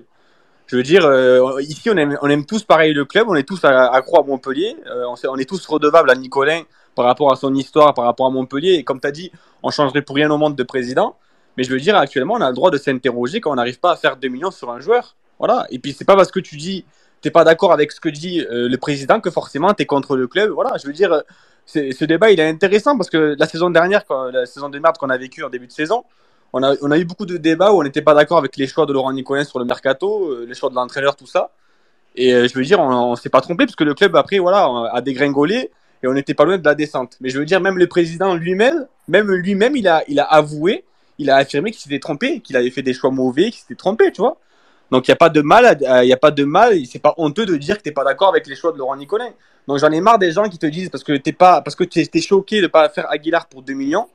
Je 0.67 0.75
veux 0.75 0.83
dire, 0.83 1.09
ici, 1.61 1.89
on 1.89 1.97
aime, 1.97 2.45
tous 2.45 2.63
pareil 2.63 2.93
le 2.93 3.03
club, 3.03 3.27
on 3.27 3.33
est 3.33 3.47
tous 3.47 3.65
accros 3.65 4.19
à 4.19 4.23
Montpellier, 4.23 4.75
on 5.27 5.37
est 5.37 5.49
tous 5.49 5.65
redevables 5.65 6.11
à 6.11 6.15
Nicolin 6.15 6.61
par 6.93 7.05
rapport 7.05 7.31
à 7.31 7.35
son 7.35 7.55
histoire, 7.55 7.95
par 7.95 8.05
rapport 8.05 8.27
à 8.27 8.29
Montpellier. 8.29 8.73
Et 8.73 8.83
comme 8.83 8.99
tu 8.99 9.07
as 9.07 9.11
dit, 9.11 9.31
on 9.63 9.71
changerait 9.71 10.03
pour 10.03 10.15
rien 10.15 10.29
au 10.29 10.37
monde 10.37 10.55
de 10.55 10.61
président. 10.61 11.15
Mais 11.57 11.63
je 11.63 11.71
veux 11.71 11.79
dire, 11.79 11.97
actuellement, 11.97 12.35
on 12.35 12.41
a 12.41 12.49
le 12.49 12.55
droit 12.55 12.69
de 12.69 12.77
s'interroger 12.77 13.41
quand 13.41 13.51
on 13.51 13.55
n'arrive 13.55 13.79
pas 13.79 13.93
à 13.93 13.95
faire 13.95 14.17
2 14.17 14.27
millions 14.27 14.51
sur 14.51 14.69
un 14.69 14.79
joueur. 14.79 15.15
Voilà. 15.39 15.65
Et 15.71 15.79
puis, 15.79 15.91
c'est 15.93 16.05
pas 16.05 16.15
parce 16.15 16.31
que 16.31 16.39
tu 16.39 16.55
dis, 16.55 16.85
t'es 17.21 17.31
pas 17.31 17.43
d'accord 17.43 17.71
avec 17.71 17.91
ce 17.91 17.99
que 17.99 18.09
dit 18.09 18.41
euh, 18.41 18.69
le 18.69 18.77
président 18.77 19.19
que 19.19 19.29
forcément 19.29 19.73
tu 19.73 19.83
es 19.83 19.85
contre 19.85 20.15
le 20.15 20.27
club. 20.27 20.51
Voilà. 20.51 20.77
Je 20.81 20.87
veux 20.87 20.93
dire, 20.93 21.13
euh, 21.13 21.21
ce 21.65 22.05
débat, 22.05 22.31
il 22.31 22.39
est 22.39 22.47
intéressant 22.47 22.97
parce 22.97 23.09
que 23.09 23.35
la 23.37 23.47
saison 23.47 23.69
dernière, 23.69 24.05
quand, 24.05 24.25
la 24.25 24.45
saison 24.45 24.69
de 24.69 24.79
merde 24.79 24.97
qu'on 24.97 25.09
a 25.09 25.17
vécue 25.17 25.43
en 25.43 25.49
début 25.49 25.67
de 25.67 25.71
saison, 25.71 26.03
on 26.53 26.63
a, 26.63 26.75
on 26.81 26.89
a 26.91 26.97
eu 26.97 27.05
beaucoup 27.05 27.25
de 27.25 27.37
débats 27.37 27.71
où 27.71 27.79
on 27.79 27.83
n'était 27.83 28.01
pas 28.01 28.15
d'accord 28.15 28.39
avec 28.39 28.57
les 28.57 28.65
choix 28.65 28.85
de 28.85 28.93
Laurent 28.93 29.13
Nicolin 29.13 29.43
sur 29.43 29.59
le 29.59 29.65
mercato, 29.65 30.31
euh, 30.31 30.45
les 30.47 30.55
choix 30.55 30.69
de 30.69 30.75
l'entraîneur, 30.75 31.15
tout 31.15 31.27
ça. 31.27 31.51
Et 32.15 32.31
je 32.31 32.53
veux 32.55 32.63
dire, 32.63 32.79
on, 32.79 33.11
on 33.11 33.15
s'est 33.15 33.29
pas 33.29 33.39
trompé 33.39 33.65
parce 33.65 33.75
que 33.75 33.83
le 33.83 33.93
club 33.93 34.15
après, 34.15 34.39
voilà, 34.39 34.89
a 34.91 34.99
dégringolé 35.01 35.69
et 36.01 36.07
on 36.07 36.13
n'était 36.13 36.33
pas 36.33 36.45
loin 36.45 36.57
de 36.57 36.65
la 36.65 36.75
descente. 36.75 37.17
Mais 37.21 37.29
je 37.29 37.37
veux 37.37 37.45
dire, 37.45 37.61
même 37.61 37.77
le 37.77 37.87
président 37.87 38.35
lui-même, 38.35 38.87
même 39.07 39.31
lui-même, 39.31 39.75
il 39.75 39.87
a, 39.87 40.03
il 40.07 40.19
a 40.19 40.23
avoué, 40.23 40.85
il 41.17 41.29
a 41.29 41.35
affirmé 41.35 41.71
qu'il 41.71 41.81
s'était 41.81 41.99
trompé, 41.99 42.39
qu'il 42.39 42.57
avait 42.57 42.71
fait 42.71 42.81
des 42.81 42.93
choix 42.93 43.11
mauvais, 43.11 43.51
qu'il 43.51 43.61
s'était 43.61 43.75
trompé, 43.75 44.11
tu 44.11 44.21
vois. 44.21 44.37
Donc 44.91 45.07
il 45.07 45.11
y 45.11 45.13
a 45.13 45.17
pas 45.17 45.29
de 45.29 45.41
mal, 45.41 45.77
il 45.81 46.07
y 46.07 46.13
a 46.13 46.17
pas 46.17 46.31
de 46.31 46.43
mal, 46.43 46.73
c'est 46.85 46.99
pas 46.99 47.13
honteux 47.17 47.45
de 47.45 47.55
dire 47.57 47.77
que 47.77 47.83
t'es 47.83 47.91
pas 47.91 48.03
d'accord 48.03 48.29
avec 48.29 48.47
les 48.47 48.55
choix 48.55 48.71
de 48.71 48.77
Laurent 48.77 48.95
Nicolin. 48.95 49.29
Donc 49.67 49.77
j'en 49.77 49.91
ai 49.91 50.01
marre 50.01 50.17
des 50.17 50.31
gens 50.31 50.49
qui 50.49 50.57
te 50.57 50.65
disent 50.65 50.89
parce 50.89 51.03
que 51.03 51.13
t'es 51.13 51.31
pas, 51.31 51.61
parce 51.61 51.75
que 51.75 51.83
t'es 51.83 52.21
choqué 52.21 52.61
de 52.61 52.67
pas 52.67 52.89
faire 52.89 53.09
Aguilar 53.11 53.47
pour 53.47 53.61
2 53.61 53.73
millions, 53.73 54.07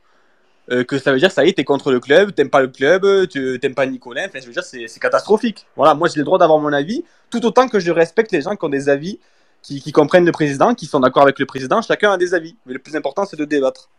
euh, 0.73 0.83
que 0.83 0.99
ça 0.99 1.13
veut 1.13 1.19
dire 1.19 1.31
ça 1.31 1.45
y 1.45 1.51
est, 1.51 1.53
t'es 1.53 1.65
contre 1.65 1.93
le 1.93 2.01
club, 2.01 2.35
t'aimes 2.35 2.51
pas 2.51 2.61
le 2.61 2.69
club, 2.69 3.29
tu 3.29 3.59
t'aimes 3.61 3.75
pas 3.75 3.87
Nicolin. 3.87 4.27
Enfin, 4.27 4.41
je 4.41 4.47
veux 4.47 4.53
dire, 4.53 4.65
c'est 4.65 5.01
catastrophique. 5.01 5.67
Voilà, 5.77 5.95
moi 5.95 6.09
j'ai 6.09 6.19
le 6.19 6.25
droit 6.25 6.39
d'avoir 6.39 6.59
mon 6.59 6.73
avis, 6.73 7.05
tout 7.31 7.45
autant 7.47 7.69
que 7.69 7.79
je 7.79 7.93
respecte 7.93 8.33
les 8.33 8.41
gens 8.41 8.57
qui 8.57 8.65
ont 8.65 8.71
des 8.71 8.89
avis, 8.89 9.21
qui 9.63 9.93
comprennent 9.93 10.27
le 10.27 10.33
président, 10.33 10.75
qui 10.75 10.87
sont 10.87 11.01
d'accord 11.01 11.23
avec 11.23 11.39
le 11.39 11.47
président. 11.47 11.83
Chacun 11.83 12.13
a 12.13 12.17
des 12.17 12.35
avis, 12.35 12.57
mais 12.67 12.73
le 12.73 12.81
plus 12.81 12.97
important 12.97 13.25
c'est 13.25 13.39
de 13.39 13.45
débattre. 13.45 13.91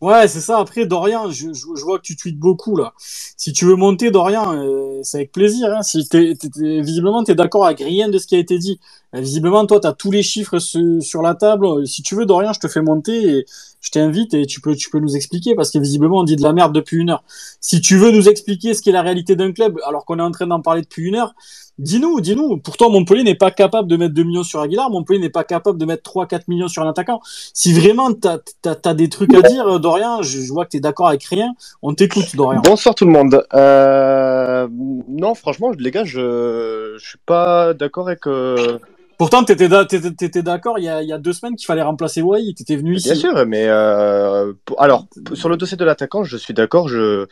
Ouais, 0.00 0.28
c'est 0.28 0.40
ça. 0.40 0.58
Après, 0.60 0.86
Dorian, 0.86 1.28
je, 1.30 1.48
vois 1.84 1.98
que 1.98 2.04
tu 2.04 2.14
tweets 2.14 2.38
beaucoup 2.38 2.76
là. 2.76 2.92
Si 2.98 3.52
tu 3.52 3.64
veux 3.64 3.74
monter, 3.74 4.12
Dorian, 4.12 4.54
euh, 4.54 5.00
c'est 5.02 5.16
avec 5.18 5.32
plaisir. 5.32 5.74
Hein. 5.76 5.82
Si 5.82 6.08
t'es, 6.08 6.34
t'es- 6.36 6.48
t'es- 6.50 6.80
visiblement, 6.82 7.24
tu 7.24 7.34
d'accord 7.34 7.66
avec 7.66 7.80
rien 7.80 8.08
de 8.08 8.16
ce 8.18 8.26
qui 8.28 8.36
a 8.36 8.38
été 8.38 8.58
dit. 8.58 8.78
Euh, 9.14 9.20
visiblement, 9.20 9.64
toi, 9.66 9.80
tu 9.80 9.86
as 9.86 9.92
tous 9.92 10.10
les 10.10 10.22
chiffres 10.22 10.58
su- 10.58 11.00
sur 11.00 11.22
la 11.22 11.34
table. 11.34 11.66
Euh, 11.66 11.84
Si 11.86 12.02
tu 12.02 12.14
veux, 12.14 12.26
Dorian, 12.26 12.52
je 12.52 12.60
te 12.60 12.68
fais 12.68 12.82
monter 12.82 13.38
et 13.38 13.46
je 13.80 13.90
t'invite 13.90 14.34
et 14.34 14.44
tu 14.46 14.60
peux, 14.60 14.74
tu 14.76 14.90
peux 14.90 14.98
nous 14.98 15.16
expliquer 15.16 15.54
parce 15.54 15.70
que 15.70 15.78
visiblement, 15.78 16.18
on 16.18 16.24
dit 16.24 16.36
de 16.36 16.42
la 16.42 16.52
merde 16.52 16.74
depuis 16.74 16.98
une 16.98 17.10
heure. 17.10 17.22
Si 17.60 17.80
tu 17.80 17.96
veux 17.96 18.10
nous 18.10 18.28
expliquer 18.28 18.74
ce 18.74 18.82
qu'est 18.82 18.92
la 18.92 19.02
réalité 19.02 19.34
d'un 19.36 19.52
club 19.52 19.78
alors 19.86 20.04
qu'on 20.04 20.18
est 20.18 20.22
en 20.22 20.30
train 20.30 20.46
d'en 20.46 20.60
parler 20.60 20.82
depuis 20.82 21.04
une 21.04 21.14
heure, 21.14 21.34
dis-nous, 21.78 22.20
dis-nous. 22.20 22.58
Pourtant, 22.58 22.90
Montpellier 22.90 23.22
n'est 23.22 23.34
pas 23.34 23.50
capable 23.50 23.88
de 23.88 23.96
mettre 23.96 24.12
2 24.12 24.24
millions 24.24 24.42
sur 24.42 24.60
Aguilar. 24.60 24.90
Montpellier 24.90 25.20
n'est 25.20 25.30
pas 25.30 25.44
capable 25.44 25.78
de 25.78 25.86
mettre 25.86 26.02
3-4 26.02 26.42
millions 26.48 26.68
sur 26.68 26.82
un 26.82 26.88
attaquant. 26.90 27.20
Si 27.54 27.72
vraiment 27.72 28.12
t'as 28.12 28.38
as, 28.84 28.94
des 28.94 29.08
trucs 29.08 29.32
à 29.32 29.40
dire, 29.42 29.66
euh, 29.66 29.78
Dorian, 29.78 30.22
je, 30.22 30.40
vois 30.52 30.64
que 30.66 30.70
t'es 30.70 30.80
d'accord 30.80 31.08
avec 31.08 31.24
rien. 31.24 31.54
On 31.80 31.94
t'écoute, 31.94 32.36
Dorian. 32.36 32.60
Bonsoir 32.62 32.94
tout 32.94 33.06
le 33.06 33.12
monde. 33.12 33.42
Euh, 33.54 34.68
non, 35.08 35.34
franchement, 35.34 35.70
les 35.78 35.90
gars, 35.90 36.04
je, 36.04 36.96
je 36.98 37.08
suis 37.08 37.18
pas 37.24 37.72
d'accord 37.72 38.08
avec. 38.08 38.26
Pourtant, 39.18 39.42
t'étais 39.44 39.68
da- 39.68 39.84
t'étais- 39.84 40.12
t'étais 40.12 40.42
d'accord 40.42 40.78
il 40.78 40.84
y 40.84 40.88
a, 40.88 41.02
il 41.02 41.08
y 41.08 41.12
a 41.12 41.18
deux 41.18 41.32
semaines 41.32 41.56
qu'il 41.56 41.66
fallait 41.66 41.82
remplacer 41.82 42.22
Wai. 42.22 42.54
T'étais 42.54 42.76
venu 42.76 42.94
ici. 42.96 43.08
Bien 43.10 43.14
sûr, 43.18 43.46
mais 43.46 43.64
euh, 43.66 44.52
pour- 44.64 44.80
alors 44.80 45.06
sur 45.34 45.48
le 45.48 45.56
dossier 45.56 45.76
de 45.76 45.84
l'attaquant, 45.84 46.22
je 46.24 46.36
suis 46.36 46.54
d'accord. 46.54 46.88
Je 46.88 47.26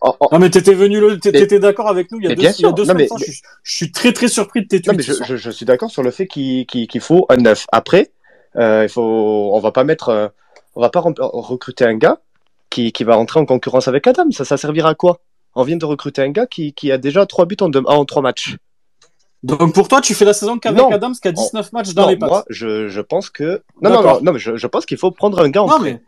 en- 0.00 0.14
Non, 0.30 0.38
mais 0.38 0.50
t'étais 0.50 0.74
venu, 0.74 1.00
le- 1.00 1.18
t'étais 1.18 1.58
d'accord 1.58 1.88
avec 1.88 2.12
nous 2.12 2.18
il 2.20 2.24
y 2.24 2.26
a 2.26 2.28
Mais 2.28 2.34
deux, 2.36 2.42
bien 2.42 2.52
sûr. 2.52 2.72
deux 2.74 2.84
Non, 2.84 2.94
mais- 2.94 3.08
je, 3.18 3.32
je 3.62 3.74
suis 3.74 3.90
très 3.90 4.12
très 4.12 4.28
surpris 4.28 4.62
de 4.62 4.68
tes 4.68 4.76
non, 4.76 4.82
tweets. 4.92 4.96
mais 4.98 5.02
je, 5.02 5.12
soir. 5.14 5.28
je, 5.28 5.36
je 5.36 5.50
suis 5.50 5.64
d'accord 5.66 5.90
sur 5.90 6.02
le 6.02 6.10
fait 6.10 6.26
qu'il 6.26 7.00
faut 7.00 7.26
un 7.30 7.36
neuf. 7.38 7.64
Après, 7.72 8.12
euh, 8.56 8.84
il 8.84 8.88
faut, 8.90 9.50
on 9.54 9.58
va 9.60 9.72
pas 9.72 9.84
mettre, 9.84 10.10
euh, 10.10 10.28
on 10.76 10.80
va 10.82 10.90
pas 10.90 11.00
recruter 11.00 11.84
un 11.84 11.94
gars 11.96 12.20
qui, 12.70 12.92
qui 12.92 13.02
va 13.04 13.14
rentrer 13.16 13.40
en 13.40 13.46
concurrence 13.46 13.88
avec 13.88 14.06
Adam. 14.06 14.30
Ça, 14.30 14.44
ça 14.44 14.56
servira 14.58 14.90
à 14.90 14.94
quoi? 14.94 15.20
On 15.54 15.62
vient 15.64 15.76
de 15.78 15.84
recruter 15.86 16.20
un 16.22 16.30
gars 16.30 16.46
qui, 16.46 16.74
qui 16.74 16.92
a 16.92 16.98
déjà 16.98 17.24
trois 17.26 17.46
buts 17.46 17.56
en, 17.62 17.68
deux, 17.70 17.82
en 17.86 18.04
trois 18.04 18.22
matchs. 18.22 18.56
Donc 19.42 19.72
pour 19.72 19.86
toi, 19.88 20.00
tu 20.00 20.14
fais 20.14 20.24
la 20.24 20.32
saison 20.32 20.58
qu'avec. 20.58 20.82
Adams 20.90 21.14
qui 21.14 21.28
a 21.28 21.32
19 21.32 21.72
matchs 21.72 21.94
dans 21.94 22.02
non, 22.02 22.08
les 22.08 22.16
pattes. 22.16 22.28
moi, 22.28 22.44
je, 22.48 22.88
je 22.88 23.00
pense 23.00 23.30
que 23.30 23.62
non, 23.80 23.90
non, 23.90 24.02
non, 24.02 24.20
non, 24.22 24.32
mais 24.32 24.38
je, 24.38 24.56
je 24.56 24.66
pense 24.66 24.84
qu'il 24.84 24.96
faut 24.98 25.10
prendre 25.10 25.40
un 25.40 25.48
gars 25.48 25.62
en 25.62 25.68
Non, 25.68 25.78
prêt. 25.78 25.92
mais 25.92 26.02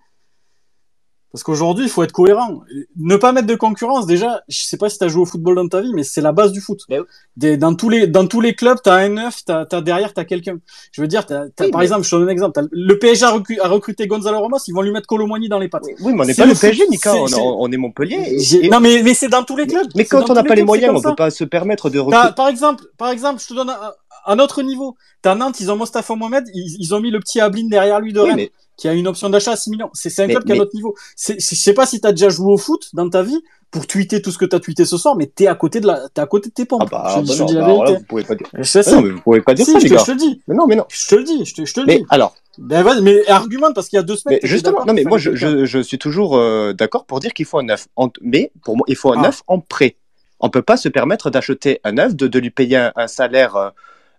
parce 1.32 1.42
qu'aujourd'hui, 1.44 1.84
il 1.84 1.88
faut 1.90 2.02
être 2.02 2.12
cohérent. 2.12 2.60
Ne 2.96 3.16
pas 3.16 3.32
mettre 3.32 3.46
de 3.46 3.54
concurrence, 3.54 4.06
déjà, 4.06 4.42
je 4.48 4.64
sais 4.64 4.76
pas 4.76 4.88
si 4.88 4.98
tu 4.98 5.04
as 5.04 5.08
joué 5.08 5.22
au 5.22 5.26
football 5.26 5.54
dans 5.56 5.68
ta 5.68 5.80
vie, 5.80 5.92
mais 5.94 6.02
c'est 6.02 6.20
la 6.20 6.32
base 6.32 6.50
du 6.52 6.60
foot. 6.60 6.80
Mais 6.88 6.98
oui. 6.98 7.04
Des- 7.36 7.56
dans 7.56 7.74
tous 7.74 7.88
les 7.88 8.06
dans 8.06 8.26
tous 8.26 8.40
les 8.40 8.54
clubs, 8.54 8.78
tu 8.82 8.90
as 8.90 8.94
un 8.94 9.08
neuf, 9.10 9.44
t'as 9.44 9.64
as 9.70 9.80
derrière 9.80 10.12
tu 10.12 10.20
as 10.20 10.24
quelqu'un. 10.24 10.58
Je 10.92 11.00
veux 11.00 11.08
dire, 11.08 11.24
Oui, 11.30 11.70
par 11.70 11.78
mais- 11.78 11.84
exemple, 11.84 12.04
je 12.04 12.10
te 12.10 12.16
donne 12.16 12.28
un 12.28 12.32
exemple, 12.32 12.60
le 12.72 12.98
PSG 12.98 13.24
a, 13.24 13.30
recru- 13.36 13.60
a 13.60 13.68
recruté 13.68 14.06
Gonzalo 14.06 14.40
Ramos, 14.40 14.58
ils 14.66 14.72
vont 14.74 14.82
lui 14.82 14.90
mettre 14.92 15.06
Colomoni 15.06 15.48
dans 15.48 15.58
les 15.58 15.68
pattes. 15.68 15.84
Oui, 16.00 16.12
mais 16.12 16.22
on 16.22 16.24
n'est 16.26 16.34
pas 16.34 16.44
le 16.46 16.52
le 16.52 16.58
PSG, 16.58 16.84
c'est- 16.90 17.08
On, 17.08 17.62
on- 17.62 17.70
est 17.72 17.76
Montpellier. 17.76 18.36
et- 18.62 18.68
Non 18.68 18.80
mais 18.80 19.02
mais 19.02 19.14
c'est 19.14 19.28
dans 19.28 19.44
tous 19.44 19.56
les 19.56 19.66
clubs. 19.66 19.86
mais 19.94 20.04
quand 20.04 20.28
on 20.30 20.34
n'a 20.34 20.42
pas 20.44 20.54
les 20.54 20.64
moyens, 20.64 20.92
on 20.96 21.00
ça. 21.00 21.10
peut 21.10 21.16
pas 21.16 21.30
se 21.30 21.44
permettre 21.44 21.90
de 21.90 21.98
recruter. 21.98 22.34
par 22.34 22.48
exemple, 22.48 22.84
par 22.98 23.10
exemple, 23.10 23.40
je 23.40 23.46
te 23.48 23.54
donne 23.54 23.70
un, 23.70 23.92
un 24.26 24.38
autre 24.38 24.62
niveau. 24.62 24.96
T'as 25.22 25.34
Nantes, 25.34 25.60
ils 25.60 25.70
ont 25.70 25.76
Mostafa 25.76 26.14
Mohamed, 26.14 26.44
ils, 26.54 26.76
ils 26.80 26.94
ont 26.94 27.00
mis 27.00 27.10
le 27.10 27.20
petit 27.20 27.40
Ablin 27.40 27.68
derrière 27.68 28.00
lui 28.00 28.12
de 28.12 28.20
Oui, 28.20 28.26
Rennes, 28.28 28.36
mais 28.36 28.50
qui 28.80 28.88
a 28.88 28.94
une 28.94 29.06
option 29.06 29.28
d'achat 29.28 29.52
à 29.52 29.56
6 29.56 29.70
millions. 29.70 29.90
C'est 29.92 30.18
un 30.20 30.26
club 30.26 30.44
qui 30.44 30.52
a 30.52 30.56
notre 30.56 30.74
niveau. 30.74 30.94
Je 31.18 31.34
sais 31.38 31.74
pas 31.74 31.84
si 31.86 32.00
t'as 32.00 32.12
déjà 32.12 32.30
joué 32.30 32.52
au 32.52 32.56
foot 32.56 32.88
dans 32.94 33.08
ta 33.10 33.22
vie 33.22 33.40
pour 33.70 33.86
tweeter 33.86 34.20
tout 34.22 34.32
ce 34.32 34.38
que 34.38 34.44
t'as 34.46 34.58
tweeté 34.58 34.84
ce 34.84 34.96
soir, 34.96 35.14
mais 35.16 35.26
t'es 35.26 35.46
à 35.46 35.54
côté 35.54 35.78
de 35.80 35.86
la, 35.86 36.08
t'es 36.12 36.20
à 36.20 36.26
côté 36.26 36.48
de 36.48 36.54
tes 36.54 36.64
pompes. 36.64 36.82
ah 36.86 36.86
bah, 36.90 37.14
je, 37.16 37.28
bah 37.28 37.34
je 37.36 37.40
non, 37.40 37.46
dis 37.46 37.54
la 37.54 37.60
bah 37.60 37.66
alors 37.66 37.84
là, 37.84 37.90
vérité. 37.90 38.00
vous 38.02 38.06
pouvez 38.08 38.24
pas 38.24 38.34
dire. 38.34 38.46
Je 38.54 38.78
Ah 38.78 38.82
ça. 38.82 38.96
non, 38.96 39.02
mais 39.02 39.10
vous 39.10 39.20
pouvez 39.20 39.40
pas 39.42 39.54
dire 39.54 39.64
Si, 39.66 39.72
ça, 39.72 39.78
je, 39.78 39.84
les 39.84 39.90
te, 39.90 39.94
gars. 39.94 40.00
je 40.00 40.04
te 40.06 40.10
le 40.12 40.16
dis. 40.16 40.42
Mais 40.48 40.54
non, 40.56 40.66
mais 40.66 40.74
non. 40.76 40.84
Je 40.88 41.06
te 41.08 41.14
le 41.14 41.22
dis. 41.24 41.44
Je 41.44 41.54
te, 41.54 41.64
je 41.64 41.74
te 41.74 41.80
le 41.80 41.86
Mais 41.86 41.98
dis. 41.98 42.04
alors, 42.10 42.34
Ben 42.58 42.84
mais 43.02 43.28
argumente 43.28 43.74
parce 43.74 43.88
qu'il 43.88 43.96
y 43.98 44.00
a 44.00 44.02
deux 44.02 44.16
semaines. 44.16 44.40
mais 44.42 44.48
justement, 44.48 44.84
non, 44.86 44.92
mais 44.94 45.04
moi, 45.04 45.18
je, 45.18 45.36
je, 45.36 45.64
je 45.66 45.78
suis 45.78 45.98
toujours 45.98 46.36
euh, 46.36 46.72
d'accord 46.72 47.04
pour 47.04 47.20
dire 47.20 47.32
qu'il 47.32 47.44
faut 47.46 47.58
un 47.58 47.64
neuf. 47.64 47.86
Mais 48.22 48.50
pour 48.64 48.76
moi, 48.76 48.84
il 48.88 48.96
faut 48.96 49.12
un 49.12 49.18
Ah. 49.18 49.22
neuf 49.26 49.42
en 49.46 49.60
prêt. 49.60 49.96
On 50.40 50.48
peut 50.50 50.62
pas 50.62 50.76
se 50.78 50.88
permettre 50.88 51.30
d'acheter 51.30 51.80
un 51.84 51.92
neuf, 51.92 52.16
de, 52.16 52.26
de 52.26 52.38
lui 52.40 52.50
payer 52.50 52.76
un, 52.78 52.92
un 52.96 53.06
salaire 53.06 53.54
euh, 53.56 53.68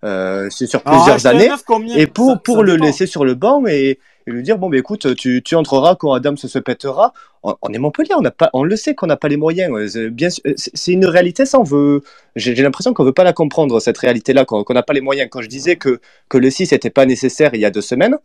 euh, 0.03 0.49
sur 0.49 0.81
plusieurs 0.81 1.25
années, 1.27 1.49
et 1.95 2.07
pour, 2.07 2.31
Ça- 2.31 2.37
pour 2.37 2.55
ça 2.57 2.61
le 2.63 2.71
dépend. 2.73 2.85
laisser 2.85 3.05
sur 3.05 3.23
le 3.25 3.35
banc 3.35 3.65
et, 3.67 3.99
et 4.31 4.35
lui 4.35 4.43
dire 4.43 4.57
bon, 4.57 4.69
bah, 4.69 4.77
écoute, 4.77 5.15
tu, 5.15 5.41
tu 5.43 5.55
entreras 5.55 5.95
quand 5.95 6.13
Adam 6.13 6.35
se, 6.35 6.47
se 6.47 6.59
pètera. 6.59 7.13
On, 7.43 7.55
on 7.61 7.73
est 7.73 7.77
Montpellier, 7.77 8.13
on, 8.17 8.21
n'a 8.21 8.31
pas, 8.31 8.49
on 8.53 8.63
le 8.63 8.75
sait 8.75 8.95
qu'on 8.95 9.07
n'a 9.07 9.17
pas 9.17 9.27
les 9.27 9.37
moyens. 9.37 9.71
euh, 9.95 10.29
c'est 10.57 10.91
une 10.91 11.05
réalité, 11.05 11.45
ça, 11.45 11.59
on 11.59 11.63
veut. 11.63 12.01
J'ai 12.35 12.55
l'impression 12.55 12.93
qu'on 12.93 13.03
veut 13.03 13.13
pas 13.13 13.23
la 13.23 13.33
comprendre, 13.33 13.79
cette 13.79 13.97
réalité-là, 13.97 14.45
qu'on 14.45 14.63
qu'on 14.63 14.73
n'a 14.73 14.83
pas 14.83 14.93
les 14.93 15.01
moyens. 15.01 15.29
Quand 15.31 15.41
je 15.41 15.47
disais 15.49 15.75
que, 15.75 15.99
que 16.29 16.37
le 16.37 16.49
6 16.49 16.71
n'était 16.71 16.89
pas 16.89 17.05
nécessaire 17.05 17.51
il 17.53 17.61
y 17.61 17.65
a 17.65 17.71
deux 17.71 17.81
semaines, 17.81 18.17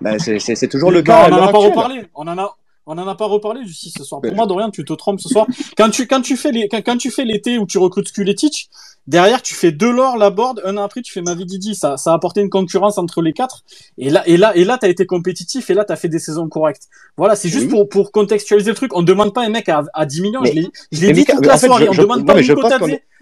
ben, 0.00 0.18
c'est 0.18 0.68
toujours 0.68 0.90
le 0.90 1.02
cas. 1.02 1.28
on 1.28 1.32
en 1.32 1.36
l'heure 1.36 1.48
a 1.48 1.52
pas 1.52 1.58
reparlé. 1.58 2.02
On 2.14 2.28
en 2.28 2.38
a, 2.38 2.56
on 2.86 2.96
en 2.98 3.08
a 3.08 3.14
pas 3.16 3.26
reparlé 3.26 3.64
du 3.64 3.74
6 3.74 3.94
ce 3.98 4.04
soir. 4.04 4.20
Pour 4.20 4.34
moi, 4.34 4.46
Dorian, 4.46 4.70
tu 4.70 4.84
te 4.84 4.92
trompes 4.92 5.20
ce 5.20 5.28
soir. 5.28 5.46
Quand 5.76 5.90
tu, 5.90 6.06
quand 6.06 6.20
tu 6.22 6.36
fais 6.36 6.52
les, 6.52 6.68
quand, 6.68 6.80
quand 6.84 6.96
tu 6.96 7.10
fais 7.10 7.24
l'été 7.24 7.58
où 7.58 7.66
tu 7.66 7.78
recrutes 7.78 8.08
Skuletic, 8.08 8.70
derrière, 9.06 9.42
tu 9.42 9.54
fais 9.54 9.72
Delors, 9.72 10.16
Laborde, 10.16 10.62
un 10.64 10.76
an 10.76 10.82
après, 10.84 11.02
tu 11.02 11.12
fais 11.12 11.20
Mavididi. 11.20 11.74
Ça, 11.74 11.96
ça 11.96 12.12
a 12.12 12.14
apporté 12.14 12.40
une 12.40 12.48
concurrence 12.50 12.96
entre 12.98 13.22
les 13.22 13.32
quatre. 13.32 13.64
Et 13.98 14.08
là, 14.10 14.22
et 14.28 14.36
là, 14.36 14.56
et 14.56 14.64
là, 14.64 14.78
t'as 14.78 14.88
été 14.88 15.04
compétitif 15.04 15.68
et 15.68 15.74
là, 15.74 15.84
t'as 15.84 15.96
fait 15.96 16.08
des 16.08 16.18
saisons 16.20 16.48
correctes. 16.48 16.84
Voilà, 17.16 17.34
c'est 17.36 17.48
juste 17.48 17.64
Oui. 17.66 17.70
pour, 17.70 17.88
pour 17.88 18.12
contextualiser 18.12 18.70
le 18.70 18.76
truc. 18.76 18.94
On 18.94 19.02
demande 19.02 19.34
pas 19.34 19.44
un 19.44 19.48
mec 19.50 19.68
à, 19.68 19.84
à 19.92 20.06
10 20.06 20.22
millions. 20.22 20.40
Mais- 20.42 20.50
je 20.92 21.00
l'ai, 21.06 21.12
dit 21.12 21.24
toute 21.24 21.44
la 21.44 21.58
soirée. 21.58 21.88
on 21.88 21.92
je- 21.92 22.02
demande 22.02 22.20
non, 22.20 22.24
pas 22.26 22.40
Nico. 22.40 22.60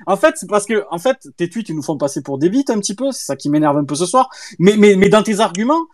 En 0.06 0.16
fait, 0.16 0.34
c'est 0.36 0.48
parce 0.48 0.66
que, 0.66 0.84
en 0.90 0.98
fait, 0.98 1.16
tes 1.36 1.48
tweets, 1.48 1.70
ils 1.70 1.74
nous 1.76 1.82
font 1.82 1.96
passer 1.96 2.22
pour 2.22 2.36
des 2.38 2.50
bites 2.50 2.68
un 2.70 2.78
petit 2.80 2.94
peu. 2.94 3.10
C'est 3.12 3.24
ça 3.24 3.36
qui 3.36 3.48
m'énerve 3.48 3.76
un 3.78 3.84
peu 3.84 3.94
ce 3.94 4.06
soir. 4.06 4.28
Mais, 4.58 4.76
mais, 4.76 4.96
mais 4.96 5.08
dans 5.08 5.22
tes 5.22 5.40
arguments, 5.40 5.86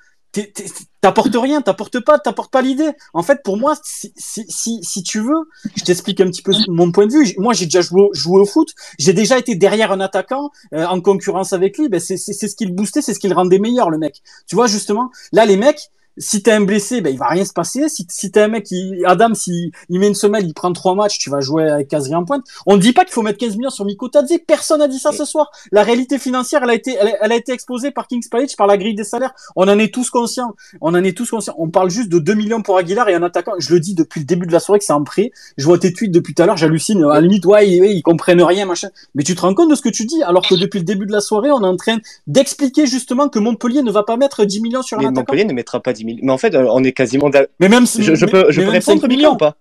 t'apportes 1.00 1.34
rien, 1.34 1.60
t'apportes 1.60 2.00
pas, 2.00 2.18
t'apportes 2.18 2.52
pas 2.52 2.62
l'idée. 2.62 2.90
En 3.14 3.22
fait, 3.22 3.42
pour 3.42 3.56
moi, 3.56 3.74
si, 3.82 4.12
si, 4.16 4.80
si, 4.82 5.02
tu 5.02 5.20
veux, 5.20 5.48
je 5.76 5.84
t'explique 5.84 6.20
un 6.20 6.26
petit 6.26 6.42
peu 6.42 6.52
mon 6.68 6.92
point 6.92 7.06
de 7.06 7.12
vue. 7.12 7.34
Moi, 7.38 7.52
j'ai 7.52 7.64
déjà 7.64 7.80
joué, 7.80 8.08
joué 8.12 8.40
au 8.40 8.46
foot. 8.46 8.74
J'ai 8.98 9.12
déjà 9.12 9.38
été 9.38 9.54
derrière 9.54 9.92
un 9.92 10.00
attaquant 10.00 10.50
euh, 10.74 10.86
en 10.86 11.00
concurrence 11.00 11.52
avec 11.52 11.78
lui. 11.78 11.88
Ben, 11.88 12.00
c'est 12.00 12.16
ce 12.16 12.54
qui 12.54 12.66
le 12.66 12.72
boostait, 12.72 13.02
c'est 13.02 13.14
ce 13.14 13.18
qui 13.18 13.28
le 13.28 13.34
rendait 13.34 13.58
meilleur, 13.58 13.90
le 13.90 13.98
mec. 13.98 14.22
Tu 14.46 14.54
vois, 14.54 14.66
justement, 14.66 15.10
là, 15.32 15.46
les 15.46 15.56
mecs, 15.56 15.90
si 16.20 16.42
t'as 16.42 16.54
un 16.54 16.60
blessé, 16.60 17.00
ben, 17.00 17.10
il 17.12 17.18
va 17.18 17.26
rien 17.28 17.44
se 17.44 17.52
passer. 17.52 17.88
Si, 17.88 18.06
si 18.08 18.30
t'as 18.30 18.44
un 18.44 18.48
mec 18.48 18.64
qui, 18.64 19.02
Adam, 19.06 19.34
si 19.34 19.72
il 19.88 19.98
met 19.98 20.06
une 20.06 20.14
semelle, 20.14 20.46
il 20.46 20.54
prend 20.54 20.72
trois 20.72 20.94
matchs, 20.94 21.18
tu 21.18 21.30
vas 21.30 21.40
jouer 21.40 21.68
avec 21.68 21.88
Casri 21.88 22.14
en 22.14 22.24
pointe. 22.24 22.44
On 22.66 22.76
ne 22.76 22.80
dit 22.80 22.92
pas 22.92 23.04
qu'il 23.04 23.12
faut 23.12 23.22
mettre 23.22 23.38
15 23.38 23.56
millions 23.56 23.70
sur 23.70 23.84
Miko 23.84 24.08
Tadze. 24.08 24.32
Personne 24.46 24.78
n'a 24.80 24.88
dit 24.88 24.98
ça 24.98 25.12
ce 25.12 25.24
soir. 25.24 25.50
La 25.72 25.82
réalité 25.82 26.18
financière, 26.18 26.62
elle 26.62 26.70
a 26.70 26.74
été, 26.74 26.94
elle, 27.00 27.08
a- 27.08 27.16
elle 27.24 27.32
a 27.32 27.36
été 27.36 27.52
exposée 27.52 27.90
par 27.90 28.06
Kings 28.06 28.28
Palace, 28.30 28.54
par 28.54 28.66
la 28.66 28.76
grille 28.76 28.94
des 28.94 29.04
salaires. 29.04 29.32
On 29.56 29.66
en 29.66 29.78
est 29.78 29.92
tous 29.92 30.10
conscients. 30.10 30.54
On 30.80 30.94
en 30.94 31.02
est 31.02 31.16
tous 31.16 31.30
conscients. 31.30 31.54
On 31.58 31.70
parle 31.70 31.90
juste 31.90 32.10
de 32.10 32.18
2 32.18 32.34
millions 32.34 32.62
pour 32.62 32.76
Aguilar 32.76 33.08
et 33.08 33.14
un 33.14 33.22
attaquant. 33.22 33.52
Je 33.58 33.72
le 33.72 33.80
dis 33.80 33.94
depuis 33.94 34.20
le 34.20 34.26
début 34.26 34.46
de 34.46 34.52
la 34.52 34.60
soirée 34.60 34.78
que 34.78 34.84
c'est 34.84 34.92
en 34.92 35.02
prêt. 35.04 35.30
Je 35.56 35.64
vois 35.64 35.78
tes 35.78 35.92
tweets 35.92 36.12
depuis 36.12 36.34
tout 36.34 36.42
à 36.42 36.46
l'heure, 36.46 36.56
j'hallucine. 36.58 37.02
À 37.04 37.14
la 37.14 37.20
limite, 37.22 37.46
ouais, 37.46 37.66
ils, 37.66 38.02
comprennent 38.02 38.42
rien, 38.42 38.66
machin. 38.66 38.88
Mais 39.14 39.22
tu 39.22 39.34
te 39.34 39.40
rends 39.40 39.54
compte 39.54 39.70
de 39.70 39.74
ce 39.74 39.82
que 39.82 39.88
tu 39.88 40.04
dis, 40.04 40.22
alors 40.22 40.46
que 40.46 40.54
depuis 40.54 40.78
le 40.78 40.84
début 40.84 41.06
de 41.06 41.12
la 41.12 41.20
soirée, 41.22 41.50
on 41.50 41.62
est 41.62 41.66
en 41.66 41.76
train 41.76 41.96
d'expliquer 42.26 42.86
justement 42.86 43.28
que 43.28 43.38
Montpellier 43.38 43.82
ne 43.82 43.90
va 43.90 44.02
pas 44.02 44.18
mettre 44.18 44.44
10 44.44 44.60
millions 44.60 44.82
sur 44.82 44.98
un 44.98 45.00
Mais 45.00 45.06
attaquant. 45.06 45.20
Montpellier 45.20 45.44
ne 45.44 45.52
mettra 45.54 45.80
pas 45.80 45.92
10 45.94 46.04
millions. 46.04 46.09
Mais 46.22 46.32
en 46.32 46.38
fait, 46.38 46.54
on 46.56 46.82
est 46.84 46.92
quasiment. 46.92 47.30
Mais 47.60 47.68
même 47.68 47.86
si, 47.86 48.02
Je, 48.02 48.14
je 48.14 48.24
mais- 48.26 48.30
peux, 48.32 48.50
je 48.50 48.60
mais 48.60 48.66
peux 48.66 48.72
même 48.72 48.80
5 48.80 48.92
répondre, 48.94 49.08
millions. 49.08 49.32
ou 49.34 49.36
pas 49.36 49.56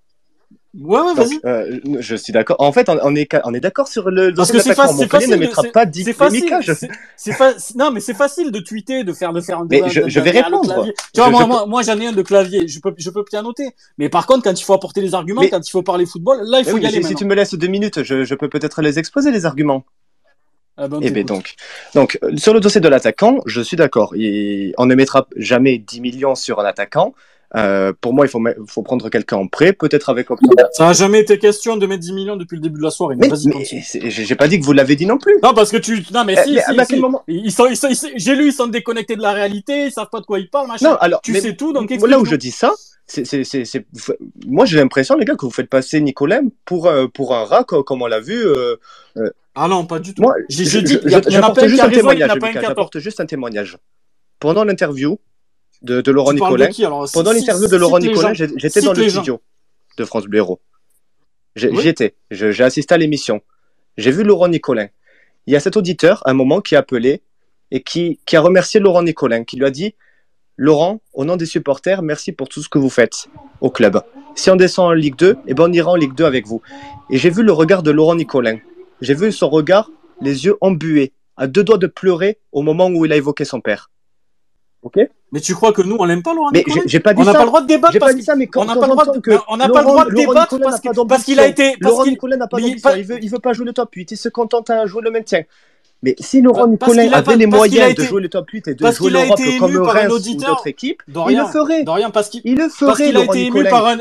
Ouais, 0.79 0.99
ouais, 1.01 1.13
vas-y. 1.15 1.39
euh, 1.45 1.79
je 1.99 2.15
suis 2.15 2.31
d'accord. 2.31 2.57
En 2.59 2.71
fait, 2.71 2.89
on, 2.89 3.15
est, 3.15 3.27
on 3.43 3.53
est 3.55 3.59
d'accord 3.59 3.87
sur 3.87 4.11
le. 4.11 4.31
Parce 4.31 4.51
que 4.51 4.59
c'est 4.59 4.69
l'attaquant. 4.69 4.89
fa- 4.89 4.93
c'est 4.93 5.01
Montpellier 5.01 5.09
facile. 5.25 5.31
ne 5.31 5.39
mettra 5.39 5.61
c'est- 5.63 5.71
pas 5.71 5.85
10 5.87 6.03
C'est 6.03 6.13
facile. 6.13 6.45
Je- 6.61 6.73
c'est- 7.17 7.31
fa- 7.33 7.53
Non, 7.75 7.89
mais 7.91 7.99
c'est 7.99 8.13
facile 8.13 8.51
de 8.51 8.59
tweeter, 8.59 9.03
de 9.03 9.11
faire, 9.11 9.33
de 9.33 9.41
faire. 9.41 9.63
Mais 9.67 9.81
de- 9.81 9.89
je- 9.89 10.01
de- 10.01 10.09
je 10.09 10.19
vais 10.19 10.29
répondre. 10.29 10.85
Tu 11.11 11.21
vois, 11.21 11.25
Je- 11.25 11.31
moi, 11.31 11.41
je 11.41 11.47
moi, 11.47 11.65
moi, 11.65 11.81
j'en 11.81 11.99
ai 11.99 12.05
un 12.07 12.11
de 12.11 12.21
clavier. 12.21 12.67
Je 12.67 12.79
peux, 12.81 12.93
je 12.95 13.09
peux 13.09 13.23
pianoter. 13.23 13.69
Mais 13.97 14.09
par 14.09 14.27
contre, 14.27 14.43
quand 14.43 14.53
il 14.59 14.63
faut 14.63 14.73
apporter 14.73 15.01
les 15.01 15.15
arguments, 15.15 15.41
Mais- 15.41 15.49
quand 15.49 15.67
il 15.67 15.71
faut 15.71 15.81
parler 15.81 16.05
football, 16.05 16.37
là, 16.43 16.59
il 16.59 16.65
Mais 16.65 16.71
faut 16.71 16.77
y 16.77 16.81
mais 16.81 16.87
aller 16.89 17.01
si, 17.01 17.15
tu 17.15 17.25
me 17.25 17.33
laisses 17.33 17.55
deux 17.55 17.67
minutes, 17.67 18.03
je, 18.03 18.23
je 18.23 18.35
peux 18.35 18.47
peut-être 18.47 18.83
les 18.83 18.99
exposer, 18.99 19.31
les 19.31 19.47
arguments. 19.47 19.83
Ah 20.81 20.87
ben, 20.87 20.97
on 20.97 21.01
Eh 21.01 21.11
ben 21.11 21.25
donc, 21.25 21.55
donc 21.93 22.17
euh, 22.23 22.37
sur 22.37 22.53
le 22.53 22.61
dossier 22.61 22.79
de 22.79 22.87
l'attaquant, 22.87 23.39
je 23.45 23.61
suis 23.61 23.75
d'accord. 23.75 24.13
On 24.13 24.85
ne 24.85 24.95
mettra 24.95 25.27
jamais 25.35 25.77
10 25.77 25.99
millions 25.99 26.35
sur 26.35 26.59
un 26.61 26.65
attaquant. 26.65 27.13
Euh, 27.55 27.93
pour 27.99 28.13
moi, 28.13 28.27
il 28.27 28.29
faut, 28.67 28.83
prendre 28.83 29.09
quelqu'un 29.09 29.37
en 29.37 29.47
prêt, 29.47 29.73
peut-être 29.73 30.09
avec 30.09 30.27
Ça 30.73 30.89
a 30.89 30.93
jamais 30.93 31.19
été 31.21 31.39
question 31.39 31.77
de 31.77 31.87
mettre 31.87 32.01
10 32.01 32.13
millions 32.13 32.35
depuis 32.35 32.55
le 32.55 32.61
début 32.61 32.77
de 32.79 32.83
la 32.83 32.91
soirée. 32.91 33.15
Mais, 33.17 33.27
Mais, 33.45 34.09
j'ai 34.09 34.35
pas 34.35 34.47
dit 34.47 34.59
que 34.59 34.65
vous 34.65 34.73
l'avez 34.73 34.95
dit 34.95 35.07
non 35.07 35.17
plus. 35.17 35.33
Non, 35.41 35.53
parce 35.55 35.71
que 35.71 35.77
tu, 35.77 36.03
non, 36.13 36.25
mais 36.25 36.35
Eh, 36.37 36.43
si, 36.43 36.59
Ils 37.27 37.51
sont, 37.51 37.67
j'ai 38.15 38.35
lu, 38.35 38.47
ils 38.47 38.53
sont 38.53 38.67
déconnectés 38.67 39.15
de 39.15 39.21
la 39.23 39.31
réalité, 39.31 39.85
ils 39.87 39.91
savent 39.91 40.09
pas 40.11 40.19
de 40.19 40.25
quoi 40.25 40.39
ils 40.39 40.49
parlent, 40.49 40.67
machin. 40.67 40.91
Non, 40.91 40.95
alors, 40.97 41.21
tu 41.21 41.31
mais 41.31 41.41
sais 41.41 41.55
tout, 41.55 41.73
donc 41.73 41.89
là 41.89 42.19
où 42.19 42.25
je 42.25 42.35
dis 42.35 42.51
ça, 42.51 42.71
c'est, 43.07 43.25
moi 44.45 44.65
j'ai 44.65 44.77
l'impression, 44.77 45.15
les 45.17 45.25
gars, 45.25 45.35
que 45.35 45.45
vous 45.45 45.51
faites 45.51 45.69
passer 45.69 45.99
Nicolas 46.01 46.41
pour, 46.65 46.85
euh, 46.85 47.07
pour 47.07 47.35
un 47.35 47.45
rat, 47.45 47.63
co- 47.63 47.83
comme 47.83 48.03
on 48.03 48.07
l'a 48.07 48.19
vu. 48.19 48.45
euh, 48.45 48.75
Ah 49.55 49.67
non, 49.67 49.85
pas 49.85 49.97
du 49.99 50.13
tout. 50.13 50.21
Moi, 50.21 50.35
je, 50.49 50.63
je 50.63 50.79
dis, 50.79 50.93
je- 50.93 50.99
il 51.05 51.11
y, 51.11 51.15
a- 51.15 51.21
il 51.27 51.33
y 51.33 51.37
en 51.37 51.39
a 51.39 51.41
j'apporte 51.41 51.55
pas 51.55 51.61
un 51.61 51.65
qui 51.65 51.69
juste 51.71 51.81
a 51.81 51.85
un 51.85 51.89
raison, 51.89 52.11
il 52.11 52.19
y 52.19 52.23
en 52.23 52.27
témoignage, 52.27 52.29
a 52.29 52.39
pas 52.39 52.45
un 52.45 52.49
Lucas, 52.49 52.51
qui 52.51 52.57
a 52.57 52.61
tort. 52.61 52.69
j'apporte 52.69 52.99
juste 52.99 53.19
un 53.19 53.25
témoignage. 53.25 53.77
Pendant 54.39 54.63
l'interview 54.63 55.19
de, 55.81 56.01
de 56.01 56.11
Laurent 56.11 56.31
alors 56.85 57.05
pendant 57.13 57.31
l'interview 57.39 57.67
de 57.67 57.77
Laurent 57.77 57.99
j'ai- 58.33 58.47
j'étais 58.57 58.81
dans 58.81 58.93
le 58.93 58.95
studio 59.17 59.41
de 59.97 60.05
France 60.05 60.25
Oui. 61.69 61.81
J'y 61.81 61.87
étais, 61.89 62.15
j'ai 62.31 62.63
assisté 62.63 62.93
à 62.93 62.97
l'émission. 62.97 63.41
J'ai 63.97 64.11
vu 64.11 64.23
Laurent 64.23 64.47
Nicolin. 64.47 64.87
Il 65.47 65.53
y 65.53 65.55
a 65.55 65.59
cet 65.59 65.77
auditeur, 65.77 66.21
à 66.25 66.31
un 66.31 66.33
moment, 66.33 66.61
qui 66.61 66.75
a 66.75 66.79
appelé 66.79 67.21
et 67.71 67.81
qui, 67.81 68.19
qui 68.25 68.35
a 68.35 68.41
remercié 68.41 68.79
Laurent 68.79 69.03
Nicolin, 69.03 69.43
qui 69.43 69.57
lui 69.57 69.65
a 69.65 69.71
dit 69.71 69.95
Laurent, 70.57 71.01
au 71.13 71.25
nom 71.25 71.37
des 71.37 71.45
supporters, 71.45 72.01
merci 72.01 72.31
pour 72.33 72.49
tout 72.49 72.61
ce 72.61 72.69
que 72.69 72.77
vous 72.77 72.89
faites 72.89 73.27
au 73.61 73.69
club. 73.69 74.01
Si 74.35 74.49
on 74.49 74.55
descend 74.57 74.87
en 74.87 74.93
Ligue 74.93 75.15
2, 75.17 75.37
eh 75.47 75.53
ben 75.53 75.65
on 75.69 75.73
ira 75.73 75.91
en 75.91 75.95
Ligue 75.95 76.13
2 76.15 76.25
avec 76.25 76.45
vous. 76.45 76.61
Et 77.09 77.17
j'ai 77.17 77.29
vu 77.29 77.43
le 77.43 77.51
regard 77.51 77.81
de 77.83 77.91
Laurent 77.91 78.15
Nicolin. 78.15 78.57
J'ai 79.01 79.13
vu 79.15 79.31
son 79.31 79.49
regard, 79.49 79.89
les 80.21 80.45
yeux 80.45 80.55
embués, 80.61 81.13
à 81.37 81.47
deux 81.47 81.63
doigts 81.63 81.77
de 81.77 81.87
pleurer 81.87 82.37
au 82.51 82.61
moment 82.61 82.87
où 82.89 83.05
il 83.05 83.11
a 83.13 83.17
évoqué 83.17 83.45
son 83.45 83.61
père. 83.61 83.89
Ok 84.81 84.97
Mais 85.33 85.41
tu 85.41 85.53
crois 85.55 85.73
que 85.73 85.81
nous, 85.81 85.97
on 85.99 86.05
l'aime 86.05 86.23
pas, 86.23 86.33
Laurent 86.33 86.49
Mais 86.53 86.63
j'ai 86.85 86.99
pas 87.01 87.13
dit 87.13 87.21
On 87.21 87.25
n'a 87.25 87.33
pas 87.33 87.41
le 87.41 87.47
droit 87.47 87.61
de 87.61 87.67
débattre 87.67 87.93
J'ai 87.93 87.99
parce 87.99 88.13
pas 88.13 88.17
dit 88.17 88.23
ça, 88.23 88.35
mais 88.35 88.47
quand, 88.47 88.61
on 88.61 88.65
n'a 88.65 88.75
pas 88.75 88.81
pas 88.81 88.87
le 88.87 88.93
droit 89.85 90.05
de 90.05 90.13
débattre 90.13 90.59
parce 90.61 90.79
pas 90.81 91.05
parce 91.05 91.23
qu'il 91.23 91.39
a 91.39 91.47
été- 91.47 91.75
parce 91.81 91.91
Laurent 91.91 92.03
qu'il- 92.03 92.13
Nicolin 92.13 92.37
n'a 92.37 92.47
pas 92.47 92.59
d'ambition. 92.59 92.89
Il 92.95 93.03
veut, 93.03 93.19
il 93.21 93.29
veut 93.29 93.39
pas 93.39 93.53
jouer 93.53 93.65
le 93.65 93.73
top 93.73 93.93
8. 93.93 94.11
Il 94.11 94.17
se 94.17 94.29
contente 94.29 94.69
à 94.69 94.85
jouer 94.85 95.01
le 95.03 95.11
maintien. 95.11 95.43
Mais 96.01 96.15
si 96.17 96.41
Laurent 96.41 96.59
Parce 96.77 96.91
Nicolin 96.93 97.03
qu'il 97.03 97.13
avait 97.13 97.35
les 97.35 97.47
parce 97.47 97.67
qu'il 97.67 97.77
moyens 97.79 97.95
de 97.97 98.03
jouer 98.03 98.21
le 98.21 98.29
top 98.29 98.49
8 98.49 98.67
et 98.69 98.73
de 98.73 98.81
parce 98.81 98.95
jouer 98.95 99.11
qu'il 99.11 99.19
l'Europe 99.21 99.39
comme 99.59 99.69
élu 99.71 99.79
Reims 99.79 100.13
ou 100.13 100.33
d'autres 100.37 100.67
équipes, 100.67 101.03
il 101.09 101.37
le 101.37 101.45
ferait. 101.47 101.83
Dorian, 101.83 102.09
parce 102.09 102.29
qu'il 102.29 102.41
Il 102.45 102.53
le 102.55 102.59
parce 102.69 102.75
ferait, 102.75 103.07
qu'il 103.07 103.17
a 103.17 103.23
été 103.25 103.43
Nicolin. 103.43 103.69
par 103.69 103.85
un 103.85 103.97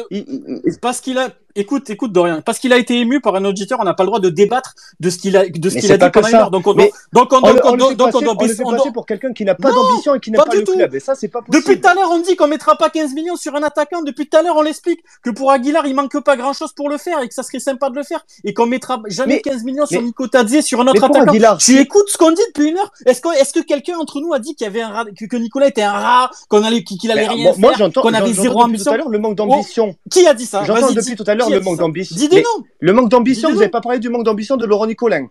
parce 0.80 1.00
qu'il 1.00 1.18
a 1.18 1.30
écoute 1.58 1.90
écoute 1.90 2.12
Dorian 2.12 2.40
parce 2.44 2.58
qu'il 2.58 2.72
a 2.72 2.78
été 2.78 2.98
ému 2.98 3.20
par 3.20 3.34
un 3.34 3.44
auditeur 3.44 3.78
on 3.80 3.84
n'a 3.84 3.94
pas 3.94 4.02
le 4.04 4.08
droit 4.08 4.20
de 4.20 4.28
débattre 4.30 4.74
de 5.00 5.10
ce 5.10 5.18
qu'il 5.18 5.36
a 5.36 5.48
de 5.48 5.68
ce 5.70 5.76
qu'il 5.78 5.92
a 5.92 5.98
dit 5.98 6.10
pendant 6.12 6.28
une 6.28 6.34
heure 6.34 6.50
donc 6.50 6.66
on 6.66 6.74
doit 6.74 6.86
donc 7.12 7.32
on 7.32 7.36
On 7.36 7.40
doit 7.40 7.52
le, 7.52 7.60
on 7.64 7.76
donc 7.94 8.14
on 8.14 8.18
on 8.18 8.20
doit 8.20 8.34
on 8.34 8.48
fait 8.48 8.62
on 8.64 8.70
passer 8.70 8.90
pour 8.92 9.06
quelqu'un 9.06 9.32
qui 9.32 9.44
n'a 9.44 9.54
pas 9.54 9.70
d'ambition 9.70 10.14
et 10.14 10.20
qui 10.20 10.30
n'aime 10.30 10.38
pas 10.38 10.46
pas 10.46 10.52
du 10.52 10.58
le 10.58 10.64
tout. 10.64 10.72
club. 10.74 10.94
Et 10.94 11.00
ça, 11.00 11.14
c'est 11.14 11.28
pas 11.28 11.40
Depuis 11.40 11.62
possible. 11.62 11.80
tout 11.80 11.88
à 11.88 11.94
l'heure, 11.94 12.10
on 12.10 12.20
dit 12.20 12.36
qu'on 12.36 12.46
mettra 12.46 12.76
pas 12.76 12.90
15 12.90 13.14
millions 13.14 13.36
sur 13.36 13.54
un 13.54 13.62
attaquant. 13.62 14.02
Depuis 14.02 14.28
tout 14.28 14.36
à 14.36 14.42
l'heure, 14.42 14.56
on 14.56 14.62
l'explique 14.62 15.00
que 15.22 15.30
pour 15.30 15.50
Aguilar, 15.50 15.86
il 15.86 15.94
manque 15.94 16.18
pas 16.22 16.36
grand 16.36 16.52
chose 16.52 16.72
pour 16.72 16.88
le 16.88 16.98
faire 16.98 17.20
et 17.22 17.28
que 17.28 17.34
ça 17.34 17.42
serait 17.42 17.60
sympa 17.60 17.90
de 17.90 17.96
le 17.96 18.02
faire 18.02 18.24
et 18.44 18.52
qu'on 18.54 18.66
mettra 18.66 19.00
jamais 19.08 19.34
Mais- 19.36 19.40
15 19.40 19.64
millions 19.64 19.86
sur 19.86 20.02
Nico 20.02 20.26
Tadze 20.28 20.60
sur 20.60 20.80
un 20.80 20.86
autre 20.86 21.02
attaquant. 21.04 21.28
Aguilar, 21.30 21.58
tu 21.58 21.78
écoutes 21.78 22.08
ce 22.08 22.18
qu'on 22.18 22.30
dit 22.30 22.42
depuis 22.48 22.68
une 22.70 22.78
heure? 22.78 22.92
Est-ce 23.06 23.20
que, 23.20 23.28
est-ce 23.40 23.52
que 23.52 23.60
quelqu'un 23.60 23.96
entre 23.98 24.20
nous 24.20 24.32
a 24.32 24.38
dit 24.38 24.54
qu'il 24.54 24.64
y 24.66 24.68
avait 24.68 24.82
un 24.82 24.88
rat, 24.90 25.04
que, 25.18 25.24
que 25.24 25.36
Nicolas 25.36 25.68
était 25.68 25.82
un 25.82 25.92
rat, 25.92 26.30
qu'on 26.48 26.62
allait, 26.64 26.82
qu'il 26.84 27.10
allait 27.10 27.26
rien 27.28 27.52
faire, 27.52 27.72
j'entends 27.78 28.02
qu'on 28.02 28.14
avait 28.14 28.32
zéro 28.32 28.54
depuis 28.54 28.64
ambition 28.64 28.84
tout 28.90 28.94
à 28.94 28.96
l'heure 28.98 29.08
le 29.08 29.18
manque 29.18 29.34
d'ambition. 29.36 29.96
Qui 30.10 30.26
a 30.26 30.34
dit 30.34 30.46
ça? 30.46 30.64
J'entends 30.64 30.90
depuis 30.92 31.16
tout 31.16 31.24
à 31.26 31.34
l'heure 31.34 31.47
le 31.50 31.60
manque 31.60 31.78
d'ambition. 31.78 32.16
Dis 32.16 32.28
des 32.28 32.36
noms. 32.42 32.64
Le 32.80 32.92
manque 32.92 33.08
d'ambition, 33.10 33.48
vous 33.50 33.56
n'avez 33.56 33.68
pas 33.70 33.80
parlé 33.80 33.98
du 33.98 34.08
manque 34.08 34.24
d'ambition 34.24 34.56
de 34.56 34.66
Laurent 34.66 34.86
Nicolin. 34.86 35.28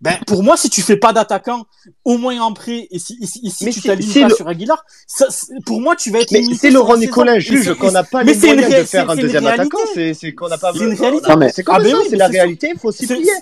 Ben, 0.00 0.16
pour 0.28 0.44
moi, 0.44 0.56
si 0.56 0.70
tu 0.70 0.80
fais 0.80 0.96
pas 0.96 1.12
d'attaquant, 1.12 1.66
au 2.04 2.18
moins 2.18 2.38
en 2.40 2.52
prêt, 2.52 2.86
et 2.92 3.00
si, 3.00 3.18
et 3.20 3.26
si, 3.26 3.40
et 3.44 3.50
si 3.50 3.64
Mais 3.64 3.72
tu 3.72 3.82
t'alignes 3.82 4.12
pas 4.22 4.28
le- 4.28 4.34
sur 4.36 4.46
Aguilar, 4.46 4.84
ça, 5.08 5.26
pour 5.66 5.80
moi, 5.80 5.96
tu 5.96 6.12
vas 6.12 6.20
être 6.20 6.30
Mais 6.30 6.44
c'est 6.54 6.70
Laurent. 6.70 6.96
Nicolin 6.96 7.40
juge 7.40 7.74
qu'on 7.74 7.90
n'a 7.90 8.04
pas 8.04 8.22
mais 8.22 8.32
les 8.32 8.38
c'est 8.38 8.46
une 8.50 8.52
moyens 8.60 8.74
ré- 8.74 8.80
de 8.82 8.86
faire 8.86 9.10
un 9.10 9.16
deuxième 9.16 9.44
réalité. 9.44 9.76
attaquant. 9.76 10.14
C'est 10.14 10.32
qu'on 10.34 10.48
n'a 10.48 10.56
pas. 10.58 10.72
C'est 10.72 10.84
une 10.84 10.94
réalité. 10.94 11.28
Non, 11.28 11.36
mais 11.36 11.50
c'est 11.52 11.64
comme 11.64 11.74
Ah 11.76 11.80
ben 11.80 11.90
ça, 11.90 11.98
c'est 12.04 12.10
mais 12.12 12.16
la 12.18 12.28
réalité. 12.28 12.70
Il 12.74 12.78
faut 12.78 12.92
s'y 12.92 13.06
C'est- 13.08 13.16
plier. 13.16 13.32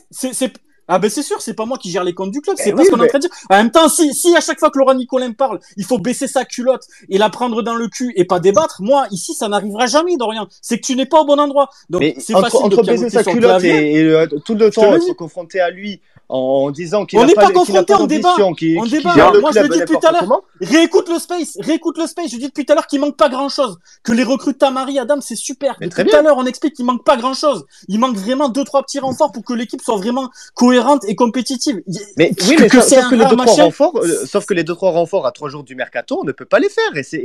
Ah 0.88 0.98
ben 0.98 1.10
c'est 1.10 1.22
sûr, 1.22 1.40
c'est 1.40 1.54
pas 1.54 1.64
moi 1.64 1.78
qui 1.78 1.90
gère 1.90 2.04
les 2.04 2.14
comptes 2.14 2.30
du 2.30 2.40
club, 2.40 2.56
c'est 2.58 2.68
Eh 2.68 2.72
pas 2.72 2.78
oui, 2.78 2.86
ce 2.86 2.90
qu'on 2.90 3.00
est 3.00 3.04
en 3.04 3.08
train 3.08 3.18
de 3.18 3.22
dire. 3.26 3.36
En 3.50 3.56
même 3.56 3.70
temps, 3.70 3.88
si, 3.88 4.14
si 4.14 4.36
à 4.36 4.40
chaque 4.40 4.60
fois 4.60 4.70
que 4.70 4.78
Laurent 4.78 4.94
Nicolin 4.94 5.32
parle, 5.32 5.58
il 5.76 5.84
faut 5.84 5.98
baisser 5.98 6.28
sa 6.28 6.44
culotte 6.44 6.86
et 7.08 7.18
la 7.18 7.28
prendre 7.28 7.62
dans 7.62 7.74
le 7.74 7.88
cul 7.88 8.12
et 8.16 8.24
pas 8.24 8.38
débattre, 8.38 8.82
moi 8.82 9.06
ici 9.10 9.34
ça 9.34 9.48
n'arrivera 9.48 9.86
jamais 9.86 10.16
Dorian. 10.16 10.46
C'est 10.62 10.78
que 10.78 10.86
tu 10.86 10.94
n'es 10.94 11.06
pas 11.06 11.20
au 11.20 11.24
bon 11.24 11.40
endroit. 11.40 11.68
Donc 11.90 12.02
c'est 12.18 12.32
facile 12.32 12.60
entre 12.60 12.76
de 12.76 12.82
pianoter 12.82 13.10
sa 13.10 13.24
culotte 13.24 13.64
et, 13.64 13.94
et, 13.94 14.02
euh, 14.02 14.26
tout 14.44 14.54
le 14.54 14.70
temps 14.70 14.94
être 14.94 15.12
confronté 15.14 15.60
à 15.60 15.70
lui 15.70 16.00
en 16.28 16.70
disant 16.70 17.06
qu'il 17.06 17.20
n'est 17.20 17.34
pas, 17.34 17.46
pas 17.46 17.52
confronté, 17.52 17.92
pas 17.92 18.00
on 18.00 18.06
débat. 18.06 18.34
On 18.40 18.54
qu'il 18.54 18.90
débat. 18.90 19.30
le 19.32 19.40
Moi, 19.40 19.50
je 19.54 19.60
le 19.60 19.68
dis 19.68 19.78
depuis 19.80 19.96
tout 19.96 20.06
à 20.06 20.12
l'heure. 20.12 20.42
Réécoute 20.60 21.08
le 21.08 21.18
space, 21.18 21.56
réécoute 21.60 21.98
le 21.98 22.06
space. 22.06 22.30
Je 22.30 22.36
dis 22.36 22.46
depuis 22.46 22.64
tout 22.64 22.72
à 22.72 22.74
l'heure 22.74 22.86
qu'il 22.86 23.00
manque 23.00 23.16
pas 23.16 23.28
grand 23.28 23.48
chose. 23.48 23.78
Que 24.02 24.12
les 24.12 24.24
recrues 24.24 24.54
Tamari, 24.54 24.98
Adam, 24.98 25.20
c'est 25.20 25.36
super. 25.36 25.76
Mais 25.80 25.88
Depuis 25.88 26.04
tout 26.04 26.16
à 26.16 26.22
l'heure, 26.22 26.36
on 26.36 26.46
explique 26.46 26.74
qu'il 26.74 26.84
manque 26.84 27.04
pas 27.04 27.16
grand 27.16 27.34
chose. 27.34 27.64
Il 27.88 28.00
manque 28.00 28.16
vraiment 28.16 28.48
deux, 28.48 28.64
trois 28.64 28.82
petits 28.82 28.98
renforts 28.98 29.32
pour 29.32 29.44
que 29.44 29.54
l'équipe 29.54 29.80
soit 29.82 29.96
vraiment 29.96 30.30
cohérente 30.54 30.75
et 31.08 31.14
compétitive. 31.14 31.82
Mais 32.16 32.30
que- 32.34 32.44
oui, 32.44 32.56
mais 32.60 32.68
que 32.68 32.76
sauf, 32.80 32.88
sauf 32.88 33.10
que 33.10 33.14
les 33.14 33.24
deux 33.30 33.36
trois 33.44 33.54
renforts, 33.64 33.96
euh, 33.98 34.26
sauf 34.26 34.46
que 34.46 34.54
les 34.54 34.64
deux 34.64 34.74
trois 34.74 34.90
renforts 34.90 35.26
à 35.26 35.32
trois 35.32 35.48
jours 35.48 35.64
du 35.64 35.74
mercato, 35.74 36.18
on 36.20 36.24
ne 36.24 36.32
peut 36.32 36.44
pas 36.44 36.58
les 36.58 36.68
faire 36.68 36.96
et 36.96 37.02
c'est 37.02 37.20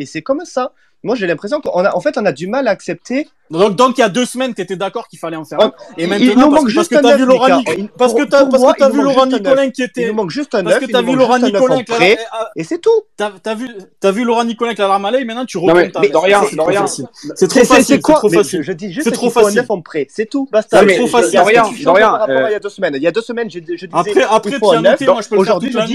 moi 1.03 1.15
j'ai 1.15 1.27
l'impression 1.27 1.61
qu'on 1.61 1.83
a, 1.83 1.95
en 1.95 1.99
fait, 2.01 2.17
on 2.17 2.25
a 2.25 2.31
du 2.31 2.47
mal 2.47 2.67
à 2.67 2.71
accepter. 2.71 3.27
Donc, 3.49 3.75
donc 3.75 3.97
il 3.97 4.01
y 4.01 4.03
a 4.03 4.09
deux 4.09 4.25
semaines, 4.25 4.53
tu 4.53 4.61
étais 4.61 4.77
d'accord 4.77 5.09
qu'il 5.09 5.19
fallait 5.19 5.35
en 5.35 5.43
faire 5.43 5.59
un. 5.59 5.73
Ah, 5.75 5.93
et 5.97 6.07
maintenant, 6.07 6.51
parce, 6.51 6.73
parce, 6.73 6.87
que 6.87 6.95
t'as 6.95 7.17
vu 7.17 7.25
Laura, 7.25 7.57
Nicolin, 7.57 7.87
parce 7.97 8.13
que 8.13 8.23
t'as, 8.23 8.45
parce 8.45 8.63
que 8.63 8.79
t'as 8.79 8.89
vu 8.89 9.01
Laura 9.01 9.25
Nicolin 9.25 9.69
qui 9.71 9.83
était. 9.83 10.03
Il 10.03 10.07
nous 10.07 10.13
manque 10.13 10.29
juste 10.29 10.55
un 10.55 10.63
Parce 10.63 10.79
que 10.79 10.85
t'as 10.85 11.01
vu 11.01 11.15
Laura 11.15 11.39
Nicolin 11.39 11.83
et 12.55 12.63
c'est 12.63 12.79
tout. 12.79 12.89
T'as, 13.17 13.31
t'as 13.43 13.55
vu, 13.55 13.67
t'as 13.99 14.11
vu 14.11 14.23
Laura 14.23 14.45
Nicolin 14.45 14.69
avec 14.69 14.79
la 14.79 14.87
larme 14.87 15.05
à 15.05 15.11
l'œil. 15.11 15.25
Maintenant, 15.25 15.45
tu 15.45 15.57
remontes. 15.57 15.97
Mais, 15.99 16.09
Dorian, 16.09 16.43
Dorian, 16.53 16.85
c'est 16.87 17.47
trop 17.47 17.65
facile. 17.65 17.85
C'est 17.85 18.01
trop 18.01 18.29
facile. 18.29 18.61
Je 18.61 18.71
dis 18.71 18.91
juste 18.91 19.07
c'est 19.07 19.13
trop 19.13 19.29
facile. 19.29 19.65
C'est 20.09 20.29
tout. 20.29 20.47
Basta. 20.51 20.79
C'est 20.79 20.97
trop 20.97 21.07
facile. 21.07 21.39
Dorian, 21.39 21.71
Dorian. 21.83 22.19
Euh, 22.29 22.45
il 22.49 22.53
y 22.53 22.55
a 22.55 22.59
deux 22.59 22.69
semaines. 22.69 22.93
Il 22.95 23.03
y 23.03 23.07
a 23.07 23.11
deux 23.11 23.21
semaines, 23.21 23.49
je 23.49 23.59
disais. 23.59 23.89
Après, 23.91 24.23
après, 24.23 24.59
Pianoté, 24.59 25.05
moi, 25.05 25.21
je 25.21 25.27
peux. 25.27 25.37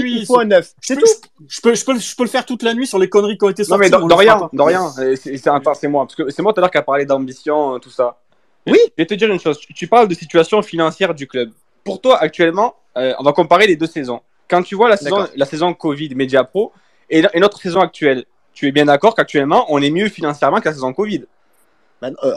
Il 0.07 0.25
faut 0.25 0.39
un 0.39 0.45
9. 0.45 0.73
C'est 0.81 0.95
tout. 0.95 1.07
Je 1.47 1.61
peux, 1.61 1.73
je 1.73 1.85
peux 2.15 2.23
le 2.23 2.29
faire 2.29 2.45
toute 2.45 2.63
la 2.63 2.73
nuit 2.73 2.87
sur 2.87 2.99
les 2.99 3.09
conneries 3.09 3.37
qui 3.37 3.45
ont 3.45 3.49
été 3.49 3.63
sorties. 3.63 3.89
Non 3.89 3.99
mais 3.99 4.07
Dorian, 4.07 4.49
Dorian. 4.53 4.91
C'est 4.97 5.87
moi. 5.87 6.05
Parce 6.05 6.15
que 6.15 6.29
c'est 6.29 6.41
moi 6.41 6.53
tout 6.53 6.59
à 6.59 6.61
l'heure 6.61 6.71
qui 6.71 6.77
a 6.77 6.81
parlé 6.81 7.05
d'ambition, 7.05 7.75
euh, 7.75 7.79
tout 7.79 7.89
ça. 7.89 8.17
Oui. 8.65 8.79
Je 8.85 9.03
vais 9.03 9.05
te 9.05 9.13
dire 9.13 9.31
une 9.31 9.39
chose. 9.39 9.59
Tu, 9.59 9.87
parles 9.87 10.07
de 10.07 10.13
situation 10.13 10.61
financière 10.61 11.13
du 11.13 11.27
club. 11.27 11.51
Pour 11.83 12.01
toi, 12.01 12.17
actuellement, 12.17 12.75
euh, 12.97 13.13
on 13.19 13.23
va 13.23 13.31
comparer 13.31 13.67
les 13.67 13.75
deux 13.75 13.87
saisons. 13.87 14.21
Quand 14.49 14.61
tu 14.61 14.75
vois 14.75 14.89
la 14.89 14.97
saison, 14.97 15.27
la 15.35 15.45
saison 15.45 15.73
Covid, 15.73 16.15
Media 16.15 16.43
Pro, 16.43 16.71
et, 17.09 17.23
notre 17.35 17.59
saison 17.59 17.79
actuelle, 17.81 18.25
tu 18.53 18.67
es 18.67 18.71
bien 18.71 18.85
d'accord 18.85 19.15
qu'actuellement, 19.15 19.65
on 19.69 19.81
est 19.81 19.89
mieux 19.89 20.09
financièrement 20.09 20.59
que 20.59 20.65
la 20.65 20.73
saison 20.73 20.93
Covid? 20.93 21.25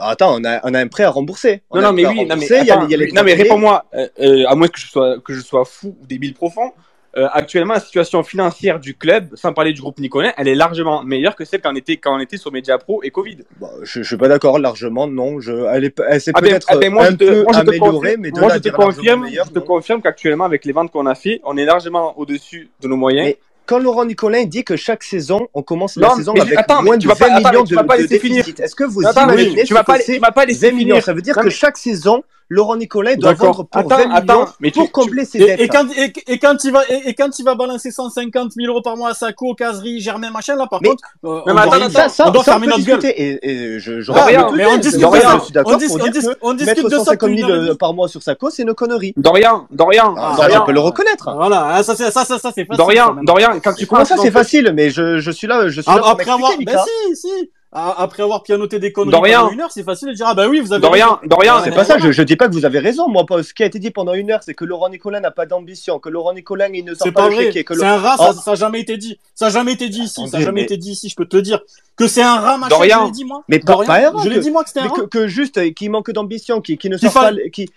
Attends, 0.01 0.39
on 0.39 0.43
a, 0.43 0.79
un 0.79 0.87
prêt 0.87 1.03
à 1.03 1.09
rembourser. 1.09 1.61
Non, 1.73 1.81
non, 1.81 1.93
mais 1.93 2.05
oui, 2.05 2.25
non, 2.25 3.23
mais 3.23 3.33
réponds-moi, 3.33 3.85
euh, 3.93 4.45
à 4.47 4.55
moins 4.55 4.67
que 4.67 4.79
je 4.79 4.87
sois, 4.87 5.19
que 5.19 5.33
je 5.33 5.41
sois 5.41 5.65
fou 5.65 5.95
ou 6.01 6.05
débile 6.05 6.33
profond, 6.33 6.73
euh, 7.17 7.27
actuellement, 7.33 7.73
la 7.73 7.81
situation 7.81 8.23
financière 8.23 8.79
du 8.79 8.95
club, 8.95 9.35
sans 9.35 9.51
parler 9.51 9.73
du 9.73 9.81
groupe 9.81 9.99
Nicolet, 9.99 10.33
elle 10.37 10.47
est 10.47 10.55
largement 10.55 11.03
meilleure 11.03 11.35
que 11.35 11.43
celle 11.43 11.61
qu'on 11.61 11.75
était 11.75 11.97
quand 11.97 12.15
on 12.15 12.19
était 12.19 12.37
sur 12.37 12.53
Media 12.53 12.77
Pro 12.77 13.03
et 13.03 13.11
Covid. 13.11 13.39
Bah, 13.59 13.69
je, 13.83 13.99
ne 13.99 14.03
suis 14.05 14.15
pas 14.15 14.29
d'accord, 14.29 14.59
largement, 14.59 15.07
non. 15.07 15.41
Je, 15.41 15.51
elle 15.73 15.85
est, 15.85 16.01
elle 16.07 16.21
s'est 16.21 16.31
peut-être 16.31 16.67
ah 16.69 16.77
ben, 16.77 16.89
eh 16.89 16.95
ben 16.95 17.01
un 17.01 17.11
te, 17.11 17.25
peu 17.25 17.43
moi, 17.43 17.55
améliorée, 17.57 18.15
mais 18.17 18.31
de 18.31 18.39
moi, 18.39 18.47
là, 18.47 18.55
je 18.55 18.61
te 18.61 18.69
confirme, 18.69 19.23
meilleur, 19.23 19.45
je 19.45 19.51
te 19.51 19.59
confirme 19.59 20.01
qu'actuellement, 20.01 20.45
avec 20.45 20.63
les 20.63 20.71
ventes 20.71 20.91
qu'on 20.91 21.05
a 21.05 21.15
fait, 21.15 21.41
on 21.43 21.57
est 21.57 21.65
largement 21.65 22.17
au-dessus 22.17 22.69
de 22.79 22.87
nos 22.87 22.95
moyens. 22.95 23.27
Mais 23.27 23.37
quand 23.65 23.79
Laurent 23.79 24.05
Nicolin 24.05 24.45
dit 24.45 24.63
que 24.63 24.77
chaque 24.77 25.03
saison, 25.03 25.47
on 25.53 25.63
commence 25.63 25.97
non, 25.97 26.09
la 26.09 26.15
saison 26.15 26.33
avec 26.33 26.57
attends, 26.57 26.81
moins 26.81 26.97
de 26.97 27.07
20 27.07 27.15
pas, 27.15 27.29
millions 27.29 27.45
attends, 27.45 27.63
de, 27.63 27.75
de, 27.75 28.01
de 28.03 28.07
déficit, 28.07 28.59
est-ce 28.59 28.75
que 28.75 28.85
vous 28.85 29.01
non, 29.01 29.11
imaginez 29.11 29.61
attends, 29.61 29.65
tu, 29.65 29.73
vas 29.73 29.83
pas, 29.83 29.97
vas 30.21 30.31
pas 30.31 30.45
laisser 30.45 30.71
20 30.71 30.77
millions, 30.77 31.01
Ça 31.01 31.13
veut 31.13 31.21
dire 31.21 31.35
que 31.35 31.49
chaque 31.49 31.77
saison, 31.77 32.23
Laurent 32.51 32.75
Nicolet 32.75 33.15
doit 33.15 33.31
vendre 33.31 33.63
pour 33.63 33.79
attends, 33.79 33.95
20 33.95 34.21
millions 34.21 34.45
mais 34.59 34.71
pour 34.71 34.83
tu, 34.83 34.91
combler 34.91 35.23
tu, 35.23 35.31
ses 35.31 35.37
et, 35.37 35.45
dettes. 35.45 35.59
Et 35.61 35.67
quand, 35.69 35.85
et, 35.95 36.13
et 36.27 36.37
quand 36.37 36.61
il 36.65 36.71
va, 36.73 36.81
et, 36.89 37.07
et, 37.07 37.13
quand 37.13 37.39
il 37.39 37.45
va 37.45 37.55
balancer 37.55 37.91
150 37.91 38.51
000 38.51 38.69
euros 38.69 38.81
par 38.81 38.97
mois 38.97 39.11
à 39.11 39.13
Sacco, 39.13 39.55
Casery, 39.55 40.01
Germain, 40.01 40.31
machin, 40.31 40.57
là, 40.57 40.67
par 40.69 40.81
mais, 40.81 40.89
contre, 40.89 41.01
euh, 41.23 41.39
mais 41.45 41.53
on, 41.53 41.55
mais 41.55 41.61
attends, 41.61 41.77
doit, 41.77 41.89
ça, 41.89 42.09
ça, 42.09 42.27
on 42.27 42.31
doit 42.31 42.43
ça 42.43 42.51
fermer 42.51 42.67
on 42.67 42.77
notre 42.77 42.83
gueule. 42.83 42.99
Et, 43.05 43.79
je, 43.79 44.01
je 44.01 44.11
ah, 44.13 44.25
rien, 44.25 44.51
mais 44.53 44.65
on 44.65 44.75
discute, 44.75 44.99
Dorian, 44.99 45.39
je 45.39 45.45
suis 45.45 45.53
on, 45.63 45.77
dis, 45.77 45.85
on, 45.89 46.07
dis, 46.09 46.27
on 46.41 46.53
discute 46.53 46.83
de 46.83 46.89
150 46.89 47.29
000 47.37 47.75
par 47.75 47.93
mois 47.93 48.09
sur 48.09 48.21
Sacco, 48.21 48.49
c'est 48.49 48.63
une 48.63 48.73
connerie. 48.73 49.13
Dorian, 49.15 49.67
Dorian, 49.71 50.13
ah, 50.17 50.33
Dorian. 50.35 50.65
Ça, 50.65 50.71
le 50.73 50.79
reconnaître. 50.81 51.33
Voilà, 51.33 51.67
ah, 51.75 51.83
ça, 51.83 51.95
ça, 51.95 52.11
ça, 52.11 52.25
ça, 52.25 52.37
c'est 52.53 52.65
facile. 52.65 52.75
Dorian, 52.75 53.15
Dorian, 53.23 53.61
quand 53.63 53.73
tu 53.73 53.87
commences. 53.87 54.09
ça, 54.09 54.17
c'est 54.17 54.29
facile, 54.29 54.73
mais 54.75 54.89
je, 54.89 55.19
je 55.19 55.31
suis 55.31 55.47
là, 55.47 55.69
je 55.69 55.79
suis 55.79 55.89
là. 55.89 56.01
Ah, 56.03 56.11
après 56.11 56.29
avoir, 56.29 56.51
ben 56.57 56.77
si, 57.07 57.15
si 57.15 57.49
après 57.73 58.23
avoir 58.23 58.43
pianoté 58.43 58.79
des 58.79 58.91
conneries 58.91 59.11
pendant 59.11 59.49
une 59.49 59.61
heure, 59.61 59.71
c'est 59.71 59.83
facile 59.83 60.09
de 60.09 60.13
dire 60.13 60.25
ah 60.27 60.33
bah 60.33 60.47
oui, 60.49 60.59
vous 60.59 60.73
avez 60.73 60.81
Dorian, 60.81 61.15
raison. 61.15 61.27
Dorian, 61.27 61.61
c'est 61.63 61.71
pas 61.71 61.85
ça. 61.85 61.97
Je, 61.97 62.11
je 62.11 62.21
dis 62.21 62.35
pas 62.35 62.49
que 62.49 62.53
vous 62.53 62.65
avez 62.65 62.79
raison, 62.79 63.07
moi. 63.07 63.25
Ce 63.41 63.53
qui 63.53 63.63
a 63.63 63.65
été 63.65 63.79
dit 63.79 63.91
pendant 63.91 64.13
une 64.13 64.29
heure, 64.29 64.43
c'est 64.43 64.53
que 64.53 64.65
Laurent 64.65 64.89
Nicolin 64.89 65.21
n'a 65.21 65.31
pas 65.31 65.45
d'ambition, 65.45 65.97
que 65.99 66.09
Laurent 66.09 66.33
Nicolin 66.33 66.67
il 66.73 66.83
ne 66.83 66.93
sort 66.93 67.13
pas, 67.13 67.23
pas 67.23 67.29
vrai. 67.29 67.51
Le 67.51 67.63
que 67.63 67.73
C'est 67.73 67.85
un 67.85 67.97
rat, 67.97 68.17
ça, 68.17 68.33
ça 68.33 68.51
a 68.51 68.55
jamais 68.55 68.81
été 68.81 68.97
dit. 68.97 69.19
Ça 69.35 69.47
a 69.47 69.49
jamais 69.49 69.73
été 69.73 69.87
dit 69.87 70.01
ici. 70.01 70.27
Ça 70.27 70.37
a 70.37 70.41
jamais 70.41 70.63
été 70.63 70.75
dit 70.75 70.91
ici. 70.91 71.07
Je 71.07 71.15
peux 71.15 71.25
te 71.25 71.35
le 71.35 71.41
dire 71.41 71.61
que 71.95 72.07
c'est 72.07 72.21
un 72.21 72.39
rat, 72.39 72.57
machin. 72.57 72.69
Dorian. 72.69 72.99
Je 73.01 73.05
l'ai 73.05 73.11
dit 73.11 73.25
moi. 73.25 73.43
Mais 73.47 73.59
pas, 73.59 73.77
pas 73.85 73.99
un 73.99 74.11
rat, 74.11 74.23
Je 74.23 74.29
l'ai 74.29 74.39
dit 74.39 74.51
moi 74.51 74.63
que 74.63 74.69
c'était 74.69 74.81
un 74.81 74.89
rat. 74.89 75.07
Que, 75.09 75.27
juste, 75.27 75.57
euh, 75.57 75.71
qui 75.71 75.87
manque 75.87 76.11
d'ambition, 76.11 76.59
qui, 76.59 76.77
ne 76.89 76.97
sort 76.97 77.13
pas, 77.13 77.31
qui 77.53 77.69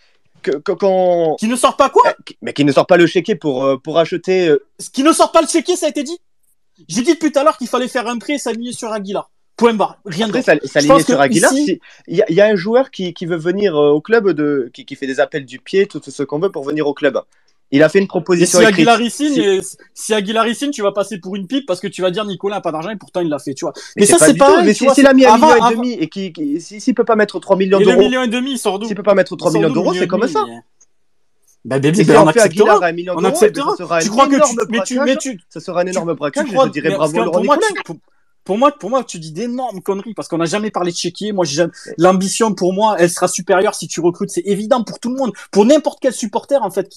qui 0.43 1.49
ne 1.49 1.57
sort 1.57 1.77
pas 1.77 1.89
quoi 1.89 2.09
euh, 2.09 2.33
Mais 2.43 2.53
qui 2.53 2.65
ne 2.65 2.73
sort 2.73 2.87
pas 2.87 2.97
le 2.97 3.07
chéquier 3.07 3.37
pour 3.37 3.65
euh, 3.65 3.77
pour 3.77 3.99
acheter. 3.99 4.49
Euh... 4.49 4.65
Qui 4.93 5.03
ne 5.03 5.13
sort 5.13 5.33
pas 5.33 5.41
le 5.41 5.47
chéquier, 5.47 5.77
ça 5.77 5.87
a 5.87 5.89
été 5.89 6.03
dit. 6.03 6.19
J'ai 6.89 7.03
dit 7.03 7.19
tout 7.19 7.33
à 7.37 7.45
l'heure 7.45 7.57
qu'il 7.57 7.69
fallait 7.69 7.89
faire 7.89 8.09
un 8.09 8.19
prêt 8.19 8.35
et 8.35 8.39
s'aligner 8.39 8.73
sur 8.73 8.91
Aguilar. 8.93 9.31
Point 9.57 9.75
barre. 9.75 9.99
Rien 10.05 10.29
de 10.29 10.41
ça, 10.41 10.55
ça 10.65 10.81
sur 10.81 11.21
Aguilar. 11.21 11.53
Il 11.55 12.25
y, 12.29 12.41
a 12.41 12.47
un 12.47 12.57
joueur 12.57 12.91
qui, 12.91 13.15
veut 13.23 13.37
venir 13.37 13.77
euh, 13.77 13.91
au 13.91 14.01
club, 14.01 14.31
de, 14.31 14.71
qui, 14.73 14.97
fait 14.97 15.07
des 15.07 15.21
appels 15.21 15.47
du 15.47 15.61
pied, 15.61 15.87
tout 15.87 16.01
ce 16.05 16.23
qu'on 16.23 16.41
veut 16.41 16.51
pour 16.51 16.65
venir 16.65 16.87
au 16.87 16.95
club. 16.95 17.21
Il 17.71 17.83
a 17.83 17.89
fait 17.89 17.99
une 17.99 18.09
proposition. 18.09 18.61
Et 18.61 18.63
si. 18.63 18.69
Aguilar 18.69 19.01
ici, 19.01 19.63
si... 19.95 20.15
Aguilar 20.15 20.47
ici, 20.49 20.71
tu 20.71 20.83
vas 20.83 20.93
passer 20.93 21.19
pour 21.19 21.37
une 21.37 21.47
pipe 21.47 21.67
parce 21.67 21.81
que 21.81 21.87
tu 21.87 22.03
vas 22.03 22.11
dire 22.11 22.25
Nicolas 22.25 22.57
n'a 22.57 22.61
pas 22.61 22.73
d'argent 22.73 22.91
et 22.91 22.97
pourtant 22.97 23.21
il 23.21 23.29
l'a 23.29 23.39
fait, 23.39 23.55
tu 23.55 23.65
vois. 23.65 23.73
Mais, 23.97 24.07
ça, 24.07 24.19
c'est 24.19 24.35
pas. 24.35 24.51
Pareil, 24.51 24.67
mais 24.67 24.75
s'il 24.75 24.91
si, 24.91 25.07
a 25.07 25.13
mis 25.13 25.25
un 25.25 25.37
million 25.37 25.71
et 25.71 25.75
demi 25.75 25.93
et 25.93 26.09
qui, 26.09 26.33
qui 26.33 26.61
s'il 26.61 26.95
peut 26.95 27.05
pas 27.05 27.17
mettre 27.17 27.39
3 27.39 27.57
millions 27.57 27.79
d'euros. 27.79 27.99
million 27.99 28.23
et 28.23 28.29
demi, 28.29 28.53
il 28.53 28.59
sort 28.59 28.79
d'où 28.79 28.87
S'il 28.87 28.97
peut 28.97 29.03
pas 29.03 29.15
mettre 29.15 29.37
3 29.37 29.53
millions 29.53 29.71
d'euros, 29.71 29.95
c'est 29.95 30.07
comme 30.07 30.27
ça. 30.29 30.45
Bah, 31.65 31.79
ben, 31.79 31.95
on, 31.97 32.25
on 32.25 32.27
acceptera. 32.27 32.79
On 33.17 33.25
acceptera. 33.25 34.01
Tu 34.01 34.11
crois 34.11 34.29
que 34.29 34.85
tu, 34.85 35.01
mais 35.01 35.17
tu, 35.17 35.41
ça 35.49 35.61
sera 35.61 35.81
un 35.81 35.87
énorme 35.87 36.15
braquage. 36.15 36.47
Je 36.49 36.69
dirais 36.71 36.91
bravo 36.91 37.25
Laurent 37.25 37.41
Nicolas 37.41 37.59
pour 38.45 38.59
moi, 38.59 38.73
pour 38.73 38.91
moi, 38.91 39.03
tu 39.05 39.19
dis 39.19 39.33
d'énormes 39.33 39.81
conneries 39.81 40.13
parce 40.13 40.29
qu'on 40.29 40.37
n'a 40.37 40.45
jamais 40.45 40.71
parlé 40.71 40.93
de 40.93 40.97
chéquier. 40.97 41.33
Moi, 41.33 41.47
l'ambition 41.97 42.55
pour 42.55 42.75
moi, 42.75 42.97
elle 42.99 43.09
sera 43.09 43.27
supérieure 43.27 43.75
si 43.75 43.89
tu 43.89 44.01
recrutes. 44.01 44.31
C'est 44.31 44.43
évident 44.45 44.85
pour 44.85 45.01
tout 45.01 45.09
le 45.09 45.17
monde, 45.17 45.33
pour 45.51 45.65
n'importe 45.65 45.99
quel 46.01 46.13
supporter 46.13 46.63
en 46.63 46.71
fait. 46.71 46.89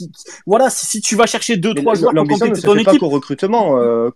Voilà, 0.45 0.69
si, 0.69 0.99
tu 0.99 1.15
vas 1.15 1.25
chercher 1.25 1.55
deux, 1.55 1.73
trois 1.73 1.95
joueurs 1.95 2.13
pour 2.13 2.27
compléter 2.27 2.61
ton 2.61 2.75
équipe. 2.75 2.99
Pas 2.99 3.07
recrutement. 3.07 3.79
Euh, 3.79 4.09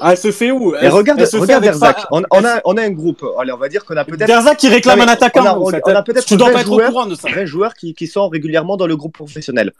ah, 0.00 0.12
elle 0.12 0.16
se 0.18 0.32
fait 0.32 0.50
où? 0.50 0.74
Elle, 0.74 0.88
regarde, 0.88 1.20
elle 1.20 1.26
se 1.26 1.36
regarde 1.36 1.64
On, 2.10 2.22
a, 2.44 2.60
on 2.64 2.76
a 2.76 2.82
un 2.82 2.90
groupe. 2.90 3.24
Allez, 3.38 3.52
on 3.52 3.58
va 3.58 3.68
dire 3.68 3.84
qu'on 3.84 3.96
a 3.96 4.04
peut-être. 4.04 4.56
Qui 4.56 4.68
réclame 4.68 5.00
un 5.00 5.08
attaquant. 5.08 5.58
On 5.60 5.68
a, 5.68 6.02
peut-être. 6.02 6.24
Tu 6.24 6.36
dois 6.36 6.50
pas 6.50 6.62
être 6.62 6.72
au 6.72 6.78
courant 6.78 7.06
de 7.06 7.14
ça. 7.14 7.28
20 7.28 7.44
joueurs 7.44 7.74
qui, 7.74 8.06
sont 8.06 8.28
régulièrement 8.28 8.76
dans 8.76 8.86
le 8.86 8.96
groupe 8.96 9.14
professionnel. 9.14 9.72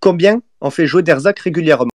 Combien 0.00 0.40
on 0.60 0.70
fait 0.70 0.86
jouer 0.86 1.02
Derzac 1.02 1.38
régulièrement? 1.38 1.90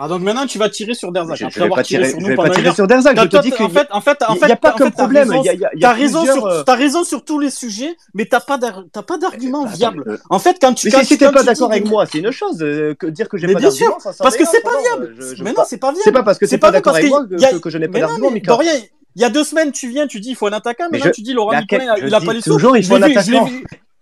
Ah, 0.00 0.06
donc 0.06 0.22
maintenant 0.22 0.46
tu 0.46 0.58
vas 0.58 0.68
tirer 0.68 0.94
sur 0.94 1.10
Derzak. 1.10 1.36
Je, 1.50 1.60
vais 1.60 1.68
pas 1.68 1.82
tirer, 1.82 2.10
sur, 2.10 2.18
nous 2.20 2.26
je 2.26 2.30
vais 2.30 2.36
pas 2.36 2.50
tirer 2.50 2.72
sur 2.72 2.88
Je 2.88 3.26
te 3.26 3.42
dis 3.42 3.50
que 3.50 3.62
en 3.64 3.68
fait, 4.00 4.24
il 4.30 4.46
n'y 4.46 4.52
a 4.52 4.56
pas 4.56 4.72
que 4.72 4.88
problème. 4.90 5.32
T'as 5.80 5.92
raison, 5.92 6.24
sur, 6.24 6.46
euh, 6.46 6.62
t'as 6.62 6.76
raison 6.76 7.02
sur 7.04 7.24
tous 7.24 7.40
les 7.40 7.50
sujets, 7.50 7.96
mais 8.14 8.26
t'as 8.26 8.40
pas 8.40 8.58
t'as 8.92 9.02
pas 9.02 9.18
d'argument 9.18 9.66
viable. 9.66 10.04
Euh, 10.06 10.18
en 10.30 10.38
fait, 10.38 10.58
quand 10.60 10.74
tu, 10.74 10.88
mais 10.92 11.04
si 11.04 11.18
t'es 11.18 11.30
pas 11.30 11.42
d'accord 11.42 11.70
avec 11.70 11.86
moi, 11.86 12.06
c'est 12.06 12.18
une 12.18 12.30
chose. 12.30 12.62
Euh, 12.62 12.94
que 12.94 13.06
dire 13.06 13.28
que 13.28 13.36
j'ai 13.36 13.52
pas 13.52 13.60
d'argument, 13.60 13.98
parce 14.18 14.36
que 14.36 14.44
c'est 14.46 14.62
pas 14.62 14.80
viable. 14.80 15.16
Mais 15.42 15.52
non, 15.52 15.62
c'est 15.66 15.78
pas 15.78 15.90
viable. 15.90 16.02
C'est 16.04 16.12
pas 16.12 16.22
parce 16.22 16.38
que 16.38 16.46
c'est 16.46 16.58
pas 16.58 16.70
d'accord 16.70 16.94
avec 16.94 17.10
moi 17.10 17.26
que 17.60 17.70
je 17.70 17.78
n'ai 17.78 17.88
pas 17.88 17.98
d'argument, 18.00 18.30
il 19.16 19.22
y 19.22 19.24
a 19.24 19.30
deux 19.30 19.42
semaines, 19.42 19.72
tu 19.72 19.88
viens, 19.88 20.06
tu 20.06 20.20
dis 20.20 20.30
il 20.30 20.36
faut 20.36 20.46
un 20.46 20.52
attaquant. 20.52 20.84
mais 20.92 21.00
je... 21.00 21.08
tu 21.08 21.22
dis 21.22 21.32
Laurent 21.32 21.58
Nicolas, 21.58 21.96
il 21.98 22.14
a 22.14 22.20
pas 22.20 22.32
les 22.32 22.40
sous. 22.40 22.52
Toujours, 22.52 22.76
il 22.76 22.84
faut 22.84 22.94
un 22.94 23.02
attaquant. 23.02 23.48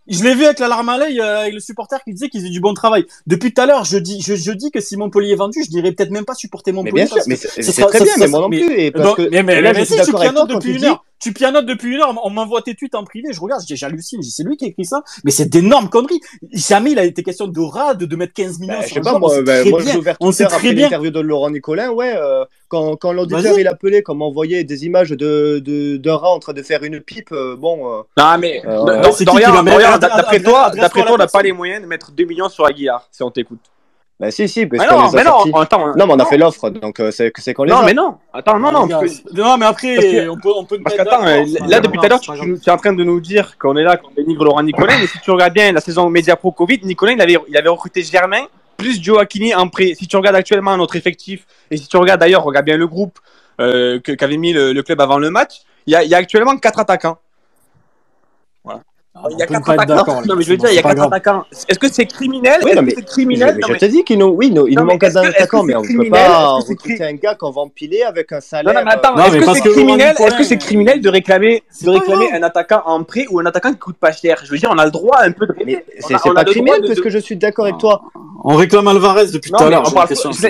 Je 0.09 0.23
l'ai 0.23 0.35
vu 0.35 0.45
avec 0.45 0.59
la 0.59 0.69
larme 0.69 0.89
à 0.89 0.99
l'œil, 0.99 1.20
euh, 1.20 1.41
avec 1.41 1.55
le 1.55 1.61
supporter 1.61 2.03
qui 2.05 2.12
disait 2.12 2.28
qu'ils 2.28 2.41
faisaient 2.41 2.53
du 2.53 2.61
bon 2.61 2.74
travail. 2.74 3.07
Depuis 3.27 3.53
tout 3.53 3.62
à 3.62 3.66
l'heure, 3.66 3.85
je 3.85 3.99
dis, 3.99 4.20
je, 4.20 4.53
dis 4.53 4.70
que 4.70 4.81
si 4.81 4.97
Montpellier 4.97 5.33
est 5.33 5.37
vendu, 5.37 5.62
je 5.65 5.70
dirais 5.70 5.93
peut-être 5.93 6.11
même 6.11 6.24
pas 6.24 6.35
supporter 6.35 6.73
Montpellier. 6.73 7.07
Mais 7.27 7.37
c'est 7.37 7.83
très 7.83 8.03
bien, 8.03 8.12
mais 8.19 8.28
moi 8.28 8.41
non 8.41 8.51
plus. 8.51 8.73
Et 8.78 8.91
parce 8.91 9.15
que, 9.15 9.23
mais, 9.31 9.43
mais, 9.43 9.62
mais, 9.62 9.73
depuis 9.73 10.74
une 10.74 10.85
heure 10.85 11.05
tu 11.19 11.33
pianotes 11.33 11.67
depuis 11.67 11.95
une 11.95 12.01
heure, 12.01 12.15
on 12.25 12.31
m'envoie 12.31 12.63
tes 12.63 12.75
tweets 12.75 12.95
en 12.95 13.05
privé, 13.05 13.33
je 13.33 13.41
regarde, 13.41 13.63
j'hallucine, 13.67 14.23
c'est 14.23 14.43
lui 14.43 14.57
qui 14.57 14.67
écrit 14.67 14.85
ça, 14.85 15.03
mais 15.25 15.31
c'est 15.31 15.47
d'énormes 15.47 15.89
conneries. 15.89 16.21
Jamais 16.53 16.93
il 16.93 16.99
a 16.99 17.05
été 17.05 17.23
question 17.23 17.47
de 17.47 17.61
rade, 17.61 18.05
de 18.05 18.17
mettre 18.17 18.35
15 18.35 18.59
millions 18.59 18.75
bah, 18.75 18.83
sur 18.83 18.89
je 18.89 18.95
sais 18.95 19.01
pas, 19.01 19.19
moi, 19.19 19.43
bah, 19.43 19.65
j'ai 19.65 19.97
ouvert 19.97 20.17
après 20.21 20.73
l'interview 20.73 21.11
de 21.11 21.21
Laurent 21.21 21.51
Nicolin, 21.51 21.91
ouais, 21.91 22.15
euh, 22.17 22.45
quand, 22.69 22.97
quand 22.97 23.13
l'auditeur 23.13 23.59
il 23.59 23.69
appelait, 23.69 24.03
quand 24.03 24.15
m'envoyait 24.15 24.65
des 24.65 24.85
images 24.85 25.11
de, 25.11 25.61
de, 25.65 25.97
d'un 25.97 26.17
rat 26.17 26.31
en 26.31 26.39
train 26.39 26.53
de 26.53 26.63
faire 26.63 26.83
une 26.83 27.01
pipe, 27.01 27.33
euh, 27.33 27.57
bon. 27.57 27.93
Euh, 27.93 28.03
non, 28.17 28.39
mais, 28.39 28.63
Dorian, 29.21 29.99
d'après 29.99 30.41
toi, 30.41 30.71
d'après 30.71 31.03
toi, 31.03 31.13
on 31.15 31.19
n'a 31.19 31.27
pas 31.27 31.43
les 31.43 31.53
moyens 31.53 31.83
de 31.83 31.87
mettre 31.87 32.13
2 32.13 32.25
millions 32.25 32.49
sur 32.49 32.67
Aguillard, 32.67 33.09
si 33.11 33.23
on 33.23 33.31
t'écoute. 33.31 33.61
Bah 34.19 34.31
si, 34.31 34.49
si, 34.49 34.65
parce 34.65 34.83
mais 34.83 34.97
non, 34.97 35.11
mais 35.13 35.25
non, 35.25 35.61
attends, 35.61 35.89
hein. 35.89 35.95
non, 35.95 36.07
mais 36.07 36.15
on 36.15 36.19
a 36.19 36.25
fait 36.25 36.39
l'offre, 36.39 36.71
donc 36.71 37.01
euh, 37.01 37.11
c'est 37.11 37.31
c'est 37.37 37.53
qu'on 37.53 37.65
les 37.65 37.71
Non, 37.71 37.83
mais 37.85 37.93
non, 37.93 38.17
attends, 38.33 38.59
non, 38.59 38.73
non, 38.73 38.87
non, 38.87 39.59
mais 39.59 39.67
après, 39.67 40.27
on 40.27 40.39
peut, 40.39 40.53
on 40.57 40.65
peut. 40.65 40.79
Parce 40.83 40.97
là, 40.97 41.21
euh, 41.23 41.45
là 41.69 41.81
depuis 41.81 41.99
tout 41.99 42.05
à 42.07 42.09
l'heure, 42.09 42.21
tu, 42.21 42.31
es 42.31 42.71
en 42.71 42.79
train 42.79 42.95
de 42.95 43.05
nous 43.05 43.21
dire 43.21 43.59
qu'on 43.59 43.77
est 43.77 43.83
là, 43.83 43.99
qu'on 43.99 44.11
dénigre 44.17 44.43
Laurent 44.43 44.63
Nicolin, 44.63 44.97
mais 44.99 45.07
si 45.07 45.19
tu 45.21 45.31
regardes 45.31 45.53
bien 45.53 45.71
la 45.71 45.83
saison 45.83 46.09
Media 46.09 46.35
Pro 46.35 46.51
Covid, 46.51 46.81
Nicolin, 46.85 47.13
il 47.13 47.21
avait, 47.21 47.37
il 47.47 47.57
avait 47.59 47.69
recruté 47.69 48.03
Germain 48.03 48.47
plus 48.79 49.03
Joaquini 49.03 49.55
en 49.55 49.69
prêt. 49.69 49.93
Si 49.95 50.07
tu 50.07 50.17
regardes 50.17 50.37
actuellement 50.37 50.75
notre 50.79 50.97
effectif, 50.97 51.47
et 51.71 51.77
si 51.77 51.87
tu 51.87 51.97
regardes 51.99 52.21
d'ailleurs, 52.21 52.43
regarde 52.43 52.65
bien 52.65 52.79
le 52.79 52.87
groupe 52.87 53.19
euh, 53.61 54.01
qu'avait 54.01 54.39
mis 54.39 54.55
le, 54.55 54.81
club 54.83 55.01
avant 55.03 55.19
le 55.19 55.29
match, 55.29 55.61
il 55.87 55.93
y 55.93 55.97
a, 55.97 56.05
y 56.05 56.15
a 56.15 56.17
actuellement 56.17 56.57
quatre 56.57 56.79
attaquants. 56.79 57.19
Il 59.31 59.39
y 59.39 59.43
a 59.43 59.47
quatre 59.47 59.71
attaquants. 59.71 60.23
Non, 60.27 60.37
mais 60.37 60.43
je 60.43 60.51
veux 60.51 60.57
dire, 60.57 60.69
il 60.71 60.75
y 60.77 60.79
a 60.79 60.83
quatre 60.83 61.03
attaquants. 61.03 61.45
Est-ce 61.69 61.79
que 61.79 61.89
c'est 61.91 62.07
criminel? 62.07 62.61
Oui, 62.63 62.71
Est-ce 62.71 62.77
non, 62.77 62.81
que 62.83 62.87
mais- 62.87 62.95
c'est 62.97 63.05
criminel? 63.07 63.59
Non, 63.61 63.67
je 63.69 63.73
mais- 63.73 63.79
te 63.79 63.85
dis 63.87 64.05
qu'il 64.05 64.19
nous, 64.19 64.27
oui, 64.27 64.51
nous- 64.51 64.67
il 64.67 64.75
Non, 64.75 64.83
nous 64.83 64.89
manque 64.89 65.05
un 65.05 65.17
attaquant, 65.17 65.63
mais 65.63 65.75
on 65.75 65.83
ne 65.83 65.87
peut 66.05 66.11
pas 66.11 66.47
recruter 66.59 67.05
un 67.05 67.15
gars 67.15 67.35
qu'on 67.35 67.51
va 67.51 67.63
empiler 67.63 68.03
avec 68.03 68.31
un 68.33 68.37
Non, 68.37 68.41
salaire. 68.43 68.75
non, 68.75 68.81
mais 68.85 68.93
attends, 68.93 69.17
Non, 69.17 69.25
est-ce 69.25 69.39
que 69.39 69.55
c'est 69.55 69.71
criminel, 69.71 70.15
est-ce 70.19 70.37
que 70.37 70.45
c'est 70.45 70.59
criminel 70.59 71.01
de 71.01 71.09
réclamer, 71.09 71.63
de 71.83 71.91
réclamer 71.91 72.33
un 72.33 72.43
attaquant 72.43 72.83
en 72.85 73.03
prêt 73.05 73.25
ou 73.31 73.41
un 73.41 73.47
attaquant 73.47 73.73
qui 73.73 73.79
coûte 73.79 73.97
pas 73.97 74.13
cher? 74.13 74.39
Je 74.45 74.51
veux 74.51 74.59
dire, 74.59 74.71
on 74.73 74.79
a 74.79 74.85
le 74.85 74.91
droit 74.91 75.19
un 75.21 75.33
peu 75.33 75.47
de 75.47 75.55
Mais 75.65 75.85
c'est 76.01 76.15
pas 76.33 76.45
criminel 76.45 76.83
parce 76.87 77.01
que 77.01 77.11
je 77.11 77.19
suis 77.19 77.37
d'accord 77.37 77.65
avec 77.65 77.79
toi. 77.79 78.03
On 78.48 78.55
réclame 78.55 78.86
Alvarez 78.86 79.27
depuis 79.32 79.51
tout 79.51 79.56
à 79.60 79.68
l'heure. 79.68 79.82
on 79.82 79.90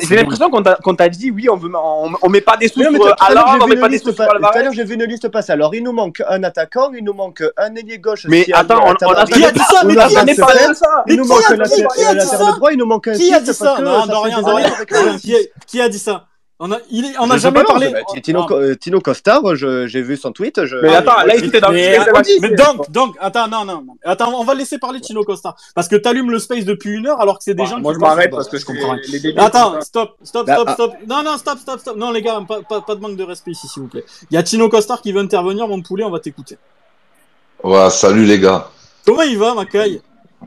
j'ai 0.06 0.16
l'impression. 0.16 0.50
Qu'on 0.50 0.94
t'a 0.94 1.08
dit 1.08 1.30
oui, 1.30 1.48
on, 1.48 1.56
veut, 1.56 1.70
on, 1.74 2.12
on 2.20 2.28
met 2.28 2.42
pas 2.42 2.58
des 2.58 2.68
sous 2.68 2.80
sur 2.82 2.92
tout 2.92 3.02
à 3.02 3.06
l'heure, 3.06 3.16
Haaland, 3.20 3.44
j'ai 3.46 3.62
on 3.62 3.64
vu 3.64 3.70
met 3.70 3.74
une 3.76 3.80
pas 3.80 3.88
des 3.88 3.92
liste 3.94 4.04
sous 4.04 4.12
sur 4.12 4.16
pa- 4.18 4.26
tout 4.26 4.32
à 4.32 4.36
Alvarez. 4.36 4.62
l'heure, 4.64 4.72
j'ai 4.74 4.84
vu 4.84 4.94
une 4.96 5.04
liste 5.04 5.28
passer. 5.30 5.52
Alors, 5.52 5.74
il 5.74 5.82
nous 5.82 5.92
manque 5.92 6.22
un 6.28 6.42
attaquant, 6.44 6.92
il 6.92 7.02
nous 7.04 7.14
manque 7.14 7.42
un 7.56 7.74
ailier 7.74 7.98
gauche. 7.98 8.26
Mais 8.28 8.44
si 8.44 8.52
attends, 8.52 8.82
on, 8.84 8.88
on 8.90 8.92
a 8.92 8.94
Tabary- 8.96 9.32
Qui 9.32 9.44
a 9.46 9.50
dit 9.50 9.58
ça 9.60 9.80
Mais 9.86 9.94
qui 9.94 10.16
a 10.18 10.24
dit 10.24 10.34
ça 10.34 10.46
Il 11.06 11.16
nous 11.16 11.24
manque 11.26 11.50
un 11.50 11.56
latéral 11.56 12.54
droit, 12.56 12.72
il 12.72 12.78
nous 12.78 12.86
manque 12.86 13.08
un 13.08 13.12
Qui 13.14 13.32
a 13.32 13.40
dit 13.40 13.54
ça 13.54 13.76
Non, 13.80 14.02
qui 15.66 15.80
a 15.80 15.88
dit 15.88 15.98
ça 15.98 16.26
On 16.58 16.72
a, 16.72 16.78
il 16.90 17.04
est- 17.04 17.18
on 17.20 17.30
a 17.30 17.36
jamais 17.36 17.62
parlé. 17.64 17.90
non, 17.90 17.98
c'est- 18.14 18.20
Tino, 18.22 18.46
euh, 18.50 18.74
Tino 18.76 18.98
Costa, 19.00 19.42
je- 19.52 19.86
j'ai 19.86 20.00
vu 20.00 20.16
son 20.16 20.32
tweet. 20.32 20.64
Je... 20.64 20.76
Mais 20.76 20.94
attends, 20.96 21.20
là, 21.26 21.36
il 21.36 21.44
était 21.44 21.60
dans 21.60 21.68
le 21.68 21.74
mais, 21.74 21.98
la 21.98 22.22
vie. 22.22 22.38
mais 22.40 22.48
donc, 22.54 22.90
donc, 22.90 23.14
attends, 23.20 23.46
non, 23.46 23.66
non, 23.66 23.82
non. 23.82 23.96
Attends, 24.04 24.32
on 24.34 24.42
va 24.42 24.54
laisser 24.54 24.78
parler 24.78 25.00
Chino 25.06 25.22
Costa. 25.22 25.54
Parce 25.74 25.86
que 25.86 25.96
t'allumes 25.96 26.30
le 26.30 26.38
space 26.38 26.64
depuis 26.64 26.92
une 26.92 27.06
heure 27.08 27.20
alors 27.20 27.36
que 27.36 27.44
c'est 27.44 27.52
des 27.52 27.62
Bah, 27.64 27.68
gens 27.68 27.78
moi, 27.80 27.92
qui 27.92 27.96
je 27.96 28.00
m'arrête 28.00 28.30
parce 28.30 28.48
que 28.48 28.56
je 28.56 28.64
comprends 28.64 28.92
rien. 28.92 29.02
les 29.12 29.20
débuts. 29.20 29.38
Attends, 29.38 29.78
stop, 29.82 30.16
stop, 30.22 30.46
Bah, 30.46 30.54
stop, 30.54 30.66
ah. 30.70 30.72
stop. 30.74 30.92
Non, 31.06 31.22
non, 31.22 31.36
stop, 31.36 31.58
stop, 31.58 31.78
stop. 31.80 31.96
Non, 31.98 32.10
les 32.10 32.22
gars, 32.22 32.40
pas, 32.48 32.62
pas, 32.62 32.80
pas 32.80 32.94
de 32.94 33.00
manque 33.00 33.16
de 33.16 33.24
respect 33.24 33.50
ici, 33.50 33.68
s'il 33.68 33.82
vous 33.82 33.88
plaît. 33.88 34.04
Il 34.30 34.34
y 34.34 34.38
a 34.38 34.44
Chino 34.44 34.70
Costar 34.70 35.02
qui 35.02 35.12
veut 35.12 35.20
intervenir, 35.20 35.68
mon 35.68 35.82
poulet, 35.82 36.04
on 36.04 36.10
va 36.10 36.20
t'écouter. 36.20 36.56
Ouais, 37.62 37.90
salut 37.90 38.24
les 38.24 38.38
gars. 38.38 38.70
Comment 39.04 39.22
il 39.22 39.36
va, 39.38 39.52
Macaille? 39.54 40.00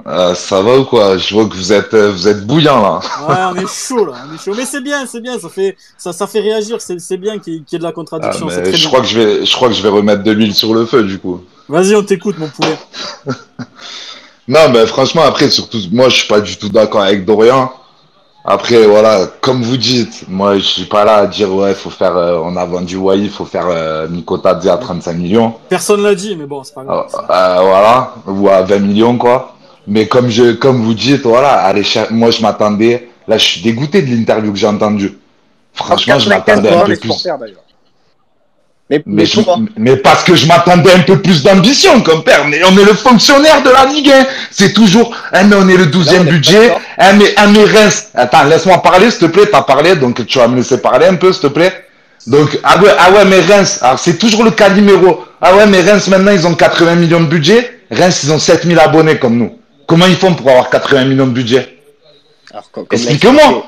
Euh, 0.07 0.34
ça 0.36 0.61
va 0.61 0.78
ou 0.78 0.86
quoi? 0.86 1.18
Je 1.18 1.34
vois 1.34 1.45
que 1.48 1.56
vous 1.56 1.74
êtes, 1.74 1.94
euh, 1.94 2.11
vous 2.11 2.28
êtes 2.28 2.45
bouillant 2.45 2.82
là. 2.82 2.99
Ouais, 3.28 3.36
on 3.52 3.64
est 3.64 3.68
chaud 3.68 4.06
là, 4.06 4.14
on 4.30 4.34
est 4.36 4.38
chaud. 4.38 4.53
Mais 4.56 4.66
c'est 4.66 4.82
bien, 4.82 5.06
c'est 5.06 5.20
bien, 5.20 5.38
ça 5.40 5.49
fait, 5.49 5.76
ça, 5.98 6.14
ça 6.14 6.26
fait 6.28 6.40
réagir, 6.40 6.80
c'est 6.80 6.99
c'est 6.99 7.18
bien 7.18 7.38
qu'il 7.40 7.53
y, 7.53 7.57
y 7.57 7.76
ait 7.76 7.78
de 7.80 7.84
la 7.84 7.90
Ah, 7.90 7.94
contradiction, 7.94 8.45
mais 8.48 8.61
très 8.61 8.72
je 8.74 8.78
bien. 8.78 8.88
crois 8.88 9.02
que 9.02 9.07
je 9.07 9.20
vais, 9.20 9.45
je 9.45 9.56
crois 9.56 9.68
que 9.68 9.74
je 9.74 9.82
vais 9.82 9.90
remettre 9.90 10.24
de 10.24 10.32
l'huile 10.32 10.53
sur 10.56 10.74
le 10.74 10.86
feu 10.86 11.03
du 11.03 11.20
coup. 11.20 11.41
Vas-y, 11.68 11.95
on 11.95 12.03
t'écoute, 12.03 12.38
mon 12.40 12.48
poulet. 12.49 12.78
Non, 14.48 14.70
mais 14.74 14.88
franchement, 14.88 15.22
après, 15.24 15.48
surtout, 15.49 15.78
moi, 15.91 16.10
je 16.10 16.16
suis 16.16 16.28
pas 16.28 16.41
du 16.41 16.57
tout 16.57 16.70
d'accord 16.70 17.02
avec 17.03 17.24
Dorian. 17.24 17.72
Après, 18.44 18.84
voilà, 18.88 19.28
comme 19.41 19.61
vous 19.61 19.78
dites, 19.78 20.26
moi, 20.28 20.57
je 20.57 20.64
suis 20.64 20.86
pas 20.86 21.06
là 21.06 21.18
à 21.18 21.28
dire, 21.28 21.53
ouais, 21.53 21.76
faut 21.76 21.91
faire, 21.91 22.18
euh, 22.18 22.40
on 22.44 22.56
a 22.56 22.66
vendu 22.66 22.95
Wai, 22.98 23.28
faut 23.28 23.45
faire 23.45 23.68
euh, 23.70 24.07
à 24.07 24.78
35 24.78 25.14
millions. 25.18 25.53
Personne 25.70 26.02
l'a 26.02 26.16
dit, 26.16 26.36
mais 26.36 26.48
bon, 26.48 26.64
c'est 26.64 26.74
pas 26.74 26.84
grave. 26.84 27.06
euh, 27.14 27.57
voilà, 27.61 28.16
ou 28.26 28.49
à 28.49 28.64
20 28.64 28.80
millions, 28.80 29.18
quoi. 29.20 29.53
Mais 29.90 30.07
comme 30.07 30.30
je, 30.30 30.53
comme 30.53 30.84
vous 30.84 30.94
dites, 30.94 31.24
voilà, 31.24 31.74
moi, 32.11 32.30
je 32.30 32.41
m'attendais, 32.41 33.10
là, 33.28 33.38
je 33.38 33.44
suis 33.44 33.61
dégoûté 33.61 34.02
de 34.03 34.16
l'interview 34.16 34.52
que 34.53 34.57
j'ai 34.60 34.68
entendue. 34.68 35.14
Franchement, 35.74 36.20
je 36.20 36.30
m'attendais 36.30 36.70
un 36.70 36.82
peu 36.82 36.95
plus. 36.95 37.10
Mais, 38.91 38.98
Mais, 38.98 39.03
mais 39.06 39.26
je- 39.26 39.36
pourquoi 39.36 39.57
mais 39.78 39.98
parce 39.98 40.24
que 40.24 40.34
je 40.36 40.48
m'attendais 40.48 40.91
un 40.91 41.02
peu 41.02 41.22
plus 41.22 41.44
d'ambition, 41.44 42.02
comme 42.02 42.24
père. 42.24 42.48
Mais 42.48 42.61
on 42.64 42.76
est 42.78 42.84
le 42.86 42.94
fonctionnaire 42.94 43.61
de 43.64 43.70
la 43.70 43.86
Ligue 43.86 44.10
1. 44.10 44.26
C'est 44.52 44.74
toujours, 44.74 45.16
ah, 45.32 45.44
mais 45.44 45.56
on 45.56 45.68
est 45.70 45.78
le 45.78 45.86
12e 45.88 46.14
Là, 46.14 46.22
on 46.22 46.26
est 46.28 46.32
budget. 46.32 46.74
Ah, 46.98 47.14
mais, 47.14 47.34
ah, 47.38 47.48
mais 47.48 47.66
Reims. 47.66 48.10
Attends, 48.16 48.44
laisse-moi 48.45 48.82
parler, 48.82 49.11
s'il 49.11 49.20
te 49.20 49.26
plaît. 49.28 49.45
T'as 49.52 49.61
parlé, 49.61 49.95
donc 49.95 50.26
tu 50.26 50.40
vas 50.40 50.48
me 50.48 50.56
laisser 50.57 50.80
parler 50.82 51.06
un 51.06 51.16
peu, 51.16 51.32
s'il 51.34 51.44
te 51.44 51.48
plaît. 51.48 51.72
Donc, 52.26 52.60
ah 52.64 52.80
ouais, 52.82 52.90
ah 52.98 53.11
ouais, 53.11 53.26
mais 53.26 53.41
Reims. 53.41 53.80
Alors, 53.84 53.99
c'est 53.99 54.18
toujours 54.18 54.44
le 54.44 54.52
cas 54.52 54.70
numéro. 54.70 55.24
Ah 55.40 55.56
ouais, 55.56 55.68
mais 55.68 55.82
Reims, 55.82 56.07
maintenant, 56.07 56.32
ils 56.32 56.45
ont 56.48 56.56
80 56.56 56.95
millions 56.95 57.22
de 57.22 57.28
budget. 57.28 57.82
Reims, 57.91 58.22
ils 58.24 58.32
ont 58.32 58.40
7000 58.40 58.80
abonnés 58.80 59.18
comme 59.20 59.38
nous. 59.38 59.59
Comment 59.90 60.06
ils 60.06 60.16
font 60.16 60.36
pour 60.36 60.48
avoir 60.49 60.70
80 60.70 61.06
millions 61.06 61.26
de 61.26 61.32
budget? 61.32 61.78
Explique-moi. 62.91 63.66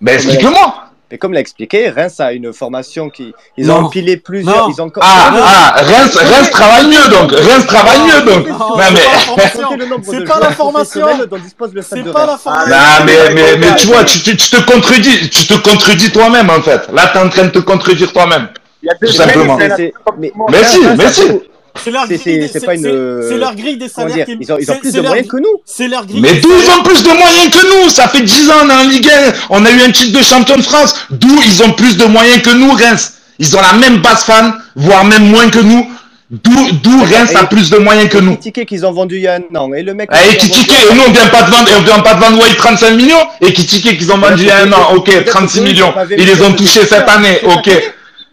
Ben, 0.00 0.16
Comme 0.16 0.30
explique-moi. 0.30 0.74
Mais 1.10 1.16
comme 1.18 1.32
l'a 1.32 1.40
expliqué, 1.40 1.88
Reims 1.90 2.20
a 2.20 2.32
une 2.32 2.52
formation 2.54 3.08
qui. 3.10 3.32
Ils 3.58 3.66
Non. 3.66 3.76
ont 3.76 3.84
empilé 3.84 4.16
plusieurs. 4.18 4.68
Non. 4.68 4.74
Ils 4.74 4.80
ont 4.82 4.90
Ah, 5.00 5.30
ah, 5.42 5.74
Reims, 5.82 6.14
Reims 6.16 6.50
travaille 6.50 6.86
mieux, 6.86 7.08
donc. 7.10 7.32
Reims 7.32 7.66
travaille 7.66 8.00
mieux, 8.00 8.20
donc. 8.30 8.46
Non, 8.48 8.58
Non, 8.58 8.76
c'est 8.78 8.92
mais. 8.92 9.00
pas 9.00 9.12
la 9.12 9.18
formation. 9.18 9.76
le 9.76 9.86
nombre 9.86 10.04
C'est 10.04 10.20
de 10.20 10.24
pas 10.24 10.40
la 10.40 10.50
formation. 10.52 11.00
professionnels 11.00 11.26
dont 11.28 11.38
dispose 11.38 11.72
le 11.74 11.82
stade 11.82 12.02
C'est 12.04 12.12
pas 12.12 12.26
la 12.26 12.36
formation. 12.38 12.70
Non, 12.76 13.04
mais, 13.06 13.34
mais, 13.34 13.56
mais 13.58 13.76
tu 13.76 13.86
vois, 13.88 14.04
tu, 14.04 14.20
tu, 14.22 14.36
tu 14.36 14.50
te 14.50 14.60
contredis, 14.70 15.30
tu 15.30 15.46
te 15.46 15.54
contredis 15.54 16.10
toi-même, 16.12 16.48
en 16.50 16.60
fait. 16.62 16.88
Là, 16.92 17.06
t'es 17.12 17.18
en 17.18 17.28
train 17.30 17.44
de 17.44 17.50
te 17.50 17.58
contredire 17.60 18.12
toi-même. 18.12 18.48
Il 18.82 18.86
y 18.86 18.90
a 18.90 18.94
deux 19.00 19.06
Tout 19.06 19.12
simplement. 19.14 19.56
Mais 19.56 19.68
mais- 20.18 20.32
Mais 20.50 20.64
si, 20.64 20.80
mais 20.96 21.10
si. 21.12 21.22
C'est 21.84 21.90
leur 21.90 22.06
grille 22.06 22.18
des- 22.18 22.48
c'est 22.48 22.64
pas 22.64 22.74
une- 22.74 22.82
c'est- 22.82 23.28
c'est 23.28 23.36
leur 23.38 23.54
grille 23.54 23.76
des 23.76 23.88
Comment 23.88 24.08
salaires 24.08 24.26
qui 24.26 24.36
Ils 24.40 24.52
ont, 24.52 24.56
ils 24.60 24.70
ont 24.70 24.74
c'est- 24.74 24.80
plus 24.80 24.92
de 24.92 25.00
leur- 25.00 25.10
moyens 25.10 25.28
que 25.28 25.36
nous. 25.36 25.62
C'est 25.64 25.88
leur 25.88 26.06
grille. 26.06 26.20
Mais 26.20 26.34
d'où 26.34 26.50
ils 26.50 26.70
ont 26.70 26.82
plus 26.82 27.02
de 27.02 27.08
moyens 27.08 27.50
que 27.50 27.82
nous? 27.84 27.88
Ça 27.90 28.08
fait 28.08 28.22
10 28.22 28.50
ans, 28.50 28.54
on 28.64 28.70
est 28.70 28.74
en 28.74 28.88
Ligue 28.88 29.08
1, 29.08 29.32
on 29.50 29.64
a 29.64 29.70
eu 29.70 29.80
un 29.82 29.90
titre 29.90 30.18
de 30.18 30.24
champion 30.24 30.56
de 30.56 30.62
France. 30.62 30.94
D'où 31.10 31.40
ils 31.46 31.62
ont 31.62 31.72
plus 31.72 31.96
de 31.96 32.04
moyens 32.04 32.42
que 32.42 32.50
nous, 32.50 32.72
Reims? 32.72 33.14
Ils 33.38 33.56
ont 33.56 33.60
la 33.60 33.72
même 33.74 33.98
base 33.98 34.24
fan, 34.24 34.52
voire 34.76 35.04
même 35.04 35.28
moins 35.28 35.48
que 35.48 35.60
nous. 35.60 35.86
D'où 36.30 36.70
d'où 36.82 37.04
Reims 37.04 37.30
a 37.34 37.44
plus 37.46 37.70
de 37.70 37.78
moyens 37.78 38.10
que 38.10 38.18
nous? 38.18 38.32
Les 38.32 38.38
tickets 38.38 38.68
qu'ils 38.68 38.84
ont 38.84 38.92
vendus 38.92 39.16
il 39.16 39.22
y 39.22 39.28
a 39.28 39.36
un 39.36 39.56
an. 39.56 39.72
Et 39.72 39.82
le 39.82 39.94
mec. 39.94 40.10
Et 40.12 40.36
Kitike, 40.36 40.70
et 40.70 40.94
nous 40.94 41.00
on 41.06 41.10
vient 41.10 41.26
pas 41.28 41.42
de 41.44 41.50
vendre, 41.50 41.70
on 41.78 41.82
vient 41.82 42.00
pas 42.00 42.14
de 42.14 42.20
vendre 42.20 42.38
Wade 42.42 42.54
35 42.56 42.90
millions, 42.96 43.16
et 43.40 43.52
Kitike 43.54 43.96
qu'ils 43.96 44.12
ont 44.12 44.18
vendu 44.18 44.42
il 44.42 44.46
y 44.48 44.50
a 44.50 44.58
un 44.58 44.72
an, 44.72 44.94
ok, 44.94 45.24
36 45.24 45.62
millions, 45.62 45.94
ils 46.18 46.26
les 46.26 46.42
ont 46.42 46.52
touchés 46.52 46.84
cette 46.84 47.08
année, 47.08 47.38
ok. 47.44 47.70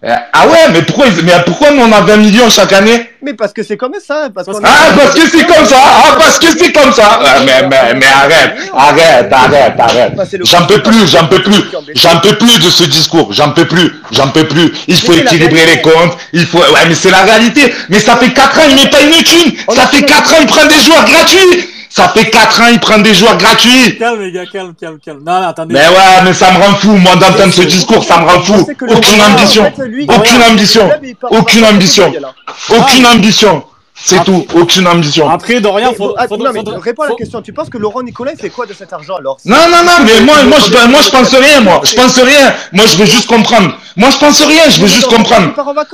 Euh, 0.04 0.14
Ah 0.34 0.48
ouais, 0.48 0.70
mais 0.74 0.82
pourquoi, 0.82 1.06
mais 1.24 1.32
pourquoi 1.46 1.72
nous 1.72 1.82
on 1.82 1.92
a 1.92 2.02
20 2.02 2.18
millions 2.18 2.50
chaque 2.50 2.74
année 2.74 3.10
Mais 3.24 3.34
parce 3.34 3.54
que 3.54 3.64
c'est 3.64 3.78
comme 3.78 3.94
ça. 4.06 4.28
Parce 4.34 4.46
qu'on 4.46 4.60
Ah, 4.64 4.92
parce 4.96 5.16
que 5.16 5.22
c'est 5.28 5.46
comme 5.48 5.66
ça, 5.66 5.78
ah, 5.82 6.16
parce 6.20 6.38
que 6.38 6.48
c'est 6.58 6.72
comme 6.72 6.92
ça. 6.94 7.20
Ah, 7.24 7.36
mais, 7.46 7.68
mais, 7.68 7.94
mais 7.96 8.06
arrête, 8.06 8.56
arrête, 8.76 9.32
arrête, 9.34 9.80
arrête. 9.80 10.14
J'en 10.44 10.66
peux 10.68 10.82
plus, 10.84 11.08
j'en 11.08 11.26
peux 11.28 11.42
plus, 11.42 11.64
j'en 11.96 12.20
peux 12.20 12.38
plus 12.38 12.60
de 12.60 12.70
ce 12.70 12.84
discours, 12.84 13.32
j'en 13.32 13.52
peux 13.52 13.66
plus, 13.66 13.90
j'en 14.12 14.28
peux 14.28 14.48
plus. 14.48 14.72
Il 14.88 14.96
faut 15.00 15.14
équilibrer 15.14 15.66
les 15.66 15.82
comptes, 15.82 16.18
il 16.34 16.46
faut, 16.46 16.60
ouais, 16.60 16.86
mais 16.88 16.96
c'est 16.96 17.12
la 17.12 17.24
réalité. 17.24 17.74
Mais 17.90 18.00
ça 18.00 18.18
fait 18.18 18.32
4 18.34 18.60
ans, 18.60 18.64
il 18.70 18.76
met 18.76 18.90
pas 18.90 19.02
une 19.02 19.24
thune. 19.24 19.54
Ça 19.74 19.88
fait 19.88 20.04
4 20.04 20.34
ans, 20.34 20.38
il 20.42 20.48
prend 20.48 20.66
des 20.68 20.80
joueurs 20.82 21.06
gratuits. 21.06 21.70
Ça 21.96 22.10
fait 22.10 22.30
4 22.30 22.62
ans, 22.62 22.68
il 22.74 22.80
prend 22.82 22.98
des 22.98 23.14
joueurs 23.14 23.38
gratuits. 23.38 23.98
Calme, 23.98 24.20
les 24.20 24.32
gars, 24.34 24.46
calme, 24.46 24.74
calme, 24.78 24.98
calme. 25.00 25.24
Non, 25.26 25.40
non, 25.40 25.48
attendez. 25.48 25.76
Mais 25.76 25.88
ouais, 25.88 26.24
mais 26.26 26.34
ça 26.34 26.52
me 26.52 26.58
rend 26.62 26.76
fou, 26.76 26.92
moi, 26.92 27.16
d'entendre 27.16 27.54
ce 27.54 27.62
discours, 27.62 28.04
ça 28.04 28.18
me 28.20 28.26
rend 28.26 28.42
fou. 28.42 28.68
Aucune 28.90 29.22
ambition. 29.22 29.72
Aucune 30.10 30.44
ambition. 30.44 30.90
Aucune 31.30 31.64
ambition. 31.64 32.14
Aucune 32.70 33.06
ambition. 33.06 33.64
C'est 33.98 34.24
tout. 34.26 34.46
Aucune 34.54 34.88
ambition. 34.88 35.30
Après, 35.30 35.60
Dorian, 35.62 35.94
faut, 35.94 36.14
Ah, 36.18 36.28
faudra- 36.28 36.52
non, 36.52 36.54
mais 36.54 36.78
réponds 36.82 37.04
à 37.04 37.06
la 37.06 37.12
faut- 37.12 37.16
question. 37.16 37.42
Tu 37.42 37.54
penses 37.54 37.70
que 37.70 37.78
Laurent 37.78 38.04
Nicolas 38.04 38.34
il 38.34 38.40
fait 38.40 38.50
quoi 38.50 38.66
de 38.66 38.74
cet 38.74 38.92
argent 38.92 39.16
alors 39.16 39.38
Non, 39.46 39.56
non, 39.72 39.84
non, 39.86 40.06
mais 40.06 40.20
moi, 40.22 40.44
moi, 40.44 40.58
je, 40.60 40.88
moi, 40.90 41.00
je 41.02 41.10
pense 41.10 41.34
rien, 41.34 41.62
moi. 41.62 41.82
Je 41.84 41.96
pense 41.96 42.16
rien. 42.20 42.54
Moi, 42.74 42.86
je 42.88 42.98
veux 42.98 43.06
juste 43.06 43.28
comprendre. 43.28 43.74
Moi, 43.96 44.10
je 44.12 44.18
pense 44.18 44.42
rien, 44.44 44.70
je 44.70 44.82
veux 44.82 44.88
juste 44.88 45.08
comprendre. 45.08 45.54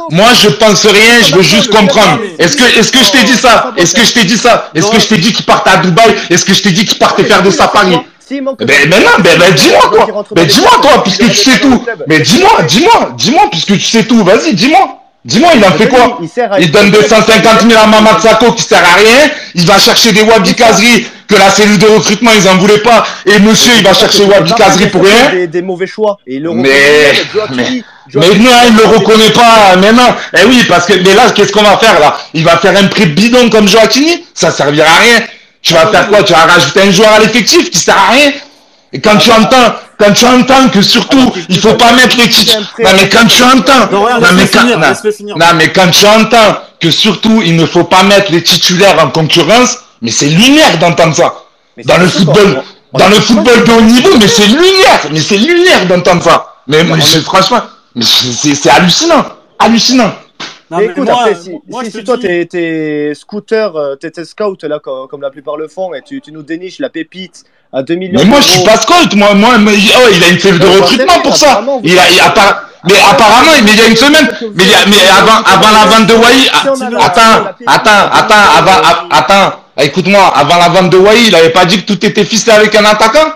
Moi, 0.10 0.28
je 0.34 0.50
pense 0.50 0.86
rien, 0.86 1.22
je 1.28 1.36
veux 1.36 1.44
juste 1.44 1.70
comprendre. 1.72 2.20
Est-ce 2.40 2.58
que, 2.58 2.64
est-ce 2.80 2.92
que 2.92 3.00
je 3.04 3.12
t'ai 3.12 3.24
dit 3.24 3.36
ça? 3.36 3.72
Est-ce 3.78 3.94
que 3.94 4.04
je 4.04 4.14
t'ai 4.14 4.24
dit 4.24 4.38
ça? 4.38 4.70
Est-ce 4.74 4.90
que 4.90 5.00
je 5.00 5.08
t'ai 5.08 5.18
dit 5.18 5.32
qu'il 5.32 5.46
partait 5.46 5.70
à 5.70 5.78
Dubaï? 5.78 6.16
Est-ce 6.32 6.44
que 6.44 6.54
je 6.54 6.64
t'ai 6.64 6.72
dit 6.72 6.86
qu'il 6.86 6.98
partait 6.98 7.24
faire 7.24 7.44
des 7.44 7.52
safaris? 7.52 7.98
Ben, 8.30 8.90
ben 8.90 9.04
non, 9.04 9.10
ben, 9.20 9.38
ben 9.38 9.54
dis-moi 9.54 9.92
toi. 9.94 10.26
Ben 10.32 10.48
dis-moi 10.48 10.72
toi, 10.82 11.04
puisque 11.04 11.30
tu 11.30 11.36
sais 11.36 11.60
tout. 11.60 11.84
Mais 12.08 12.20
dis-moi, 12.22 12.64
dis-moi, 12.64 13.12
dis-moi, 13.18 13.44
puisque 13.52 13.74
tu 13.74 13.80
sais 13.82 14.06
tout. 14.06 14.24
Vas-y, 14.24 14.56
dis-moi. 14.56 15.01
Dis-moi, 15.24 15.52
il 15.56 15.64
en 15.64 15.72
fait 15.78 15.88
quoi 15.88 16.18
Il 16.22 16.28
sert 16.30 16.52
à- 16.52 16.60
Il 16.60 16.72
donne 16.72 16.90
250 16.90 17.62
000 17.70 17.80
à 17.80 17.86
Mamad 17.86 18.20
Sako 18.20 18.54
qui 18.54 18.64
sert 18.64 18.80
à 18.84 18.96
rien. 18.96 19.30
Il 19.54 19.66
va 19.68 19.78
chercher 19.78 20.12
des 20.14 20.22
Wabi 20.24 20.56
Kazri 20.56 21.06
que 21.28 21.36
la 21.36 21.50
cellule 21.52 21.78
de 21.78 21.86
recrutement 21.88 22.32
ils 22.36 22.50
en 22.50 22.58
voulaient 22.58 22.80
pas. 22.80 23.06
Et 23.28 23.38
monsieur, 23.40 23.72
il 23.78 23.84
va 23.84 23.94
chercher 23.94 24.24
Wabi 24.24 24.52
Kazri 24.54 24.88
pour 24.88 25.04
rien. 25.04 25.30
Des, 25.32 25.48
des 25.48 25.62
mauvais 25.62 25.86
choix. 25.86 26.18
Et 26.26 26.36
il 26.38 26.44
le 26.44 26.52
Mais- 26.54 26.64
mais- 28.16 28.34
non, 28.40 28.52
il 28.68 28.76
le 28.76 28.86
reconnaît 28.86 29.30
pas, 29.30 29.76
mais 29.80 29.94
non. 29.94 30.08
Eh 30.36 30.46
oui, 30.46 30.66
parce 30.68 30.88
que, 30.88 30.94
mais 30.94 31.14
là, 31.14 31.30
qu'est-ce 31.36 31.52
qu'on 31.52 31.62
va 31.64 31.78
faire, 31.78 32.00
là? 32.00 32.18
Il 32.34 32.44
va 32.44 32.58
faire 32.58 32.76
un 32.76 32.88
prix 32.88 33.06
bidon 33.06 33.50
comme 33.50 33.68
Joaquini? 33.70 34.26
Ça 34.34 34.50
servira 34.52 34.88
à 34.88 34.98
rien. 35.02 35.22
Tu 35.62 35.74
vas 35.76 35.86
faire 35.88 36.08
quoi? 36.10 36.24
Tu 36.24 36.34
vas 36.34 36.46
rajouter 36.46 36.82
un 36.82 36.92
joueur 36.92 37.12
à 37.14 37.20
l'effectif 37.20 37.70
qui 37.70 37.78
sert 37.78 37.96
à 37.96 38.12
rien? 38.14 38.32
Et 38.92 39.00
quand 39.00 39.18
tu 39.18 39.32
entends, 39.32 39.76
quand 40.02 40.14
tu 40.14 40.26
entends 40.26 40.70
que 40.70 40.82
surtout, 40.82 41.32
il 41.50 41.60
faut 41.60 41.76
pas 41.76 41.92
mettre 41.94 42.18
les 42.18 42.28
titres. 42.28 42.58
Non, 42.80 42.90
mais 42.96 43.08
quand 43.08 43.26
tu 43.28 43.44
entends, 43.44 43.88
non, 43.92 44.08
mais 44.36 44.48
quand, 44.48 44.66
non. 44.66 45.46
mais 45.56 45.72
quand 45.72 45.90
tu 45.92 46.06
entends 46.08 46.58
que 46.80 46.90
surtout, 46.90 47.42
il 47.46 47.56
ne 47.56 47.66
faut 47.66 47.84
pas 47.84 48.04
mettre 48.04 48.32
les 48.32 48.42
titulaires 48.44 48.98
en 49.04 49.10
concurrence, 49.10 49.78
mais 50.02 50.10
c'est 50.12 50.28
lunaire 50.30 50.80
d'entendre 50.80 51.16
ça. 51.16 51.34
Dans 51.86 51.98
le 51.98 52.08
football, 52.08 52.64
dans 52.94 53.10
le 53.10 53.16
football 53.16 53.64
de 53.64 53.72
haut 53.72 53.82
niveau, 53.82 54.10
mais 54.20 54.28
c'est 54.28 54.48
lunaire, 54.48 55.02
mais 55.12 55.22
c'est 55.22 55.38
lunaire 55.38 55.86
d'entendre 55.86 56.24
ça. 56.24 56.56
Mais 56.68 56.84
franchement, 57.24 57.62
c'est 58.02 58.70
hallucinant, 58.70 59.26
hallucinant. 59.60 60.14
Non, 60.72 60.78
Mais 60.78 60.86
écoute, 60.86 61.04
moi, 61.04 61.18
après, 61.20 61.36
si, 61.36 61.52
moi, 61.68 61.84
si, 61.84 61.92
si 61.92 62.04
toi 62.06 62.16
dis- 62.16 62.24
t'es, 62.28 62.46
t'es 62.46 63.12
scooter, 63.14 63.76
euh, 63.76 63.96
t'es, 63.98 64.10
t'es 64.10 64.24
scout 64.24 64.64
là, 64.64 64.80
comme, 64.80 65.08
comme 65.10 65.22
la 65.22 65.30
plupart 65.30 65.58
le 65.58 65.68
font, 65.68 65.94
et 65.94 66.02
tu, 66.02 66.22
tu 66.22 66.32
nous 66.32 66.44
déniches 66.44 66.80
la 66.80 66.90
pépite 66.90 67.44
à 67.74 67.84
2 67.84 67.96
millions 67.96 68.20
Mais 68.20 68.26
moi, 68.26 68.40
je 68.40 68.52
suis 68.52 68.64
pas 68.64 68.78
scout, 68.78 69.14
moi, 69.16 69.34
moi, 69.34 69.58
mais- 69.58 69.74
oh, 69.74 70.08
il 70.14 70.24
a 70.24 70.30
une 70.30 70.40
cellule 70.40 70.60
de 70.60 70.66
Non, 70.66 70.72
recrutement 70.74 71.20
pour 71.24 71.36
ça. 71.36 71.62
Il 71.84 72.00
a, 72.00 72.10
il 72.10 72.20
a 72.22 72.30
pas, 72.30 72.64
mais 72.86 72.94
apparemment, 73.12 73.52
mais 73.66 73.72
il 73.72 73.78
y 73.78 73.82
a 73.82 73.88
une 73.88 73.98
semaine, 73.98 74.30
mais, 74.56 74.64
il 74.64 74.70
y 74.70 74.74
a- 74.74 74.86
mais 74.88 75.10
avant, 75.10 75.44
avant 75.44 75.72
la 75.78 75.86
vente 75.88 76.08
de 76.08 76.14
Wai, 76.14 76.50
attends, 76.54 77.48
attends, 77.68 78.10
attends, 78.14 78.36
avant, 78.58 78.72
av- 78.72 79.08
attends, 79.12 79.58
écoute-moi, 79.78 80.26
avant 80.36 80.58
la 80.58 80.70
vente 80.70 80.90
de 80.90 80.98
Wai, 80.98 81.24
il 81.28 81.36
avait 81.36 81.50
pas 81.50 81.66
dit 81.66 81.82
que 81.84 81.94
tout 81.94 82.06
était 82.06 82.24
ficelé 82.24 82.54
avec 82.54 82.74
un 82.76 82.86
attaquant? 82.86 83.28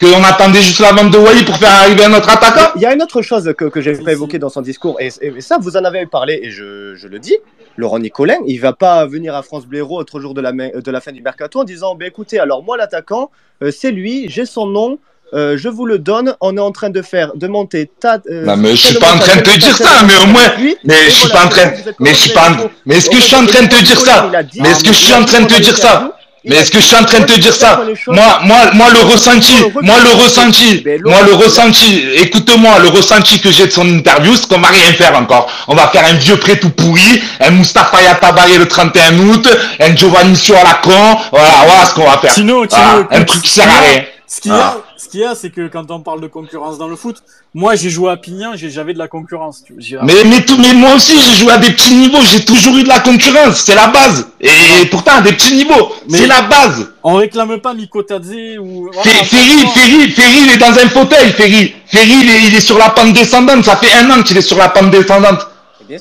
Qu'on 0.00 0.22
attendait 0.22 0.62
juste 0.62 0.78
la 0.78 0.92
vente 0.92 1.10
de 1.10 1.18
Wai 1.18 1.44
pour 1.44 1.56
faire 1.56 1.72
arriver 1.72 2.04
un 2.04 2.12
autre 2.14 2.28
attaquant? 2.28 2.70
Il 2.76 2.82
y 2.82 2.86
a 2.86 2.94
une 2.94 3.02
autre 3.02 3.20
chose 3.20 3.52
que, 3.58 3.64
que 3.64 3.80
j'ai 3.80 3.96
Si, 3.96 4.02
pas 4.02 4.12
évoquée 4.12 4.38
dans 4.38 4.48
son 4.48 4.60
discours, 4.60 4.96
et, 5.00 5.08
et 5.20 5.40
ça, 5.40 5.58
vous 5.60 5.76
en 5.76 5.84
avez 5.84 6.06
parlé, 6.06 6.38
et 6.42 6.50
je, 6.50 6.94
je 6.94 7.08
le 7.08 7.18
dis. 7.18 7.36
Laurent 7.76 7.98
Nicolin, 7.98 8.36
il 8.46 8.58
va 8.60 8.72
pas 8.72 9.06
venir 9.06 9.34
à 9.34 9.42
France 9.42 9.66
Blaireau 9.66 9.98
autre 10.00 10.20
jour 10.20 10.34
de 10.34 10.40
la, 10.40 10.52
de 10.52 10.90
la 10.90 11.00
fin 11.00 11.12
du 11.12 11.20
mercato 11.22 11.60
en 11.60 11.64
disant 11.64 11.94
bah, 11.96 12.06
écoutez, 12.06 12.38
alors 12.38 12.62
moi, 12.62 12.76
l'attaquant, 12.76 13.30
euh, 13.62 13.70
c'est 13.76 13.90
lui, 13.90 14.28
j'ai 14.28 14.46
son 14.46 14.66
nom. 14.66 14.98
euh, 15.34 15.56
je 15.58 15.68
vous 15.68 15.84
le 15.86 15.98
donne. 15.98 16.34
On 16.40 16.56
est 16.56 16.60
en 16.60 16.72
train 16.72 16.90
de 16.90 17.02
faire, 17.02 17.32
de 17.36 17.46
monter 17.48 17.90
ta. 18.00 18.18
euh, 18.30 18.44
Non, 18.46 18.56
mais 18.56 18.70
je 18.76 18.86
suis 18.88 18.98
pas 18.98 19.12
en 19.14 19.18
train 19.18 19.36
de 19.36 19.42
te 19.42 19.58
dire 19.58 19.76
ça, 19.76 20.02
mais 20.06 20.16
au 20.22 20.26
moins, 20.26 20.48
mais 20.84 20.94
je 21.06 21.10
suis 21.10 21.28
pas 21.28 21.44
en 21.44 21.48
train, 21.48 21.70
mais 22.00 22.10
je 22.10 22.14
suis 22.16 22.32
pas, 22.32 22.56
mais 22.86 22.96
est-ce 22.96 23.10
que 23.10 23.16
je 23.16 23.22
suis 23.22 23.36
en 23.36 23.46
train 23.46 23.62
de 23.62 23.68
te 23.68 23.82
dire 23.84 24.00
ça? 24.00 24.30
Mais 24.60 24.70
est-ce 24.70 24.82
que 24.84 24.92
je 24.92 24.98
suis 24.98 25.12
en 25.14 25.24
train 25.24 25.40
de 25.42 25.46
te 25.46 25.60
dire 25.60 25.76
ça? 25.76 26.17
Mais 26.44 26.56
est-ce 26.56 26.70
que 26.70 26.78
je 26.78 26.84
suis 26.84 26.96
en 26.96 27.04
train 27.04 27.20
de 27.20 27.24
te 27.24 27.38
dire 27.38 27.52
ça? 27.54 27.80
Moi, 28.06 28.40
moi, 28.44 28.56
moi, 28.72 28.86
le 28.92 29.00
ressenti, 29.00 29.54
moi, 29.82 29.96
le 30.02 30.22
ressenti, 30.22 30.84
moi, 31.04 31.22
le 31.26 31.34
ressenti, 31.34 32.04
écoute-moi, 32.16 32.78
le 32.78 32.88
ressenti 32.88 33.40
que 33.40 33.50
j'ai 33.50 33.66
de 33.66 33.72
son 33.72 33.86
interview, 33.88 34.34
c'est 34.36 34.48
qu'on 34.48 34.60
va 34.60 34.68
rien 34.68 34.92
faire 34.92 35.16
encore. 35.16 35.50
On 35.66 35.74
va 35.74 35.88
faire 35.88 36.04
un 36.04 36.14
vieux 36.14 36.36
prêt 36.36 36.56
tout 36.58 36.70
pourri, 36.70 37.22
un 37.40 37.50
Moustapha 37.50 38.02
Yatabari 38.02 38.56
le 38.56 38.68
31 38.68 39.18
août, 39.18 39.48
un 39.80 39.96
Giovanni 39.96 40.36
sur 40.36 40.54
la 40.54 40.74
con, 40.74 41.16
voilà, 41.32 41.50
voilà 41.66 41.84
ce 41.86 41.94
qu'on 41.94 42.08
va 42.08 42.18
faire. 42.18 42.32
Tino, 42.32 42.64
Voilà, 42.70 43.06
un 43.10 43.24
truc 43.24 43.42
qui 43.42 43.50
sert 43.50 43.68
à 43.68 43.80
rien. 43.80 44.04
Ce 44.26 44.40
qu'il 44.40 44.52
y 44.52 44.54
a. 44.54 44.76
ce 45.08 45.12
qu'il 45.12 45.20
y 45.20 45.24
a, 45.24 45.34
c'est 45.34 45.48
que 45.48 45.68
quand 45.68 45.90
on 45.90 46.00
parle 46.00 46.20
de 46.20 46.26
concurrence 46.26 46.76
dans 46.76 46.86
le 46.86 46.96
foot, 46.96 47.16
moi 47.54 47.74
j'ai 47.76 47.88
joué 47.88 48.10
à 48.10 48.16
Pignan, 48.18 48.52
j'ai- 48.54 48.68
j'avais 48.70 48.92
de 48.92 48.98
la 48.98 49.08
concurrence. 49.08 49.62
tu 49.66 49.72
vois. 49.72 49.80
J'ai- 49.82 49.96
Mais, 50.02 50.22
mais, 50.28 50.44
tout, 50.44 50.58
mais 50.58 50.74
moi 50.74 50.94
aussi, 50.96 51.14
j'ai 51.18 51.40
joué 51.42 51.52
à 51.52 51.56
des 51.58 51.70
petits 51.70 51.94
niveaux, 51.94 52.18
j'ai 52.30 52.44
toujours 52.44 52.76
eu 52.76 52.82
de 52.82 52.88
la 52.88 53.00
concurrence, 53.00 53.62
c'est 53.64 53.74
la 53.74 53.86
base. 53.86 54.28
Et 54.40 54.86
pourtant, 54.90 55.20
des 55.22 55.32
petits 55.32 55.54
niveaux, 55.54 55.92
c'est 56.10 56.26
la 56.26 56.42
base. 56.42 56.92
On 57.02 57.14
réclame 57.14 57.58
pas 57.60 57.72
Miko 57.72 58.02
Tadze 58.02 58.58
ou. 58.60 58.90
Fe- 58.92 59.24
Ferry, 59.24 59.66
Ferry, 59.74 60.10
Ferry, 60.10 60.38
il 60.46 60.50
est 60.52 60.58
dans 60.58 60.72
un 60.78 60.88
fauteuil, 60.90 61.32
Ferry. 61.32 61.74
Ferry, 61.86 62.12
il 62.22 62.28
est, 62.30 62.42
il 62.48 62.54
est 62.54 62.60
sur 62.60 62.76
la 62.76 62.90
pente 62.90 63.14
descendante, 63.14 63.64
ça 63.64 63.76
fait 63.76 63.92
un 63.98 64.10
an 64.10 64.22
qu'il 64.22 64.36
est 64.36 64.42
sur 64.42 64.58
la 64.58 64.68
pente 64.68 64.90
descendante. 64.90 65.46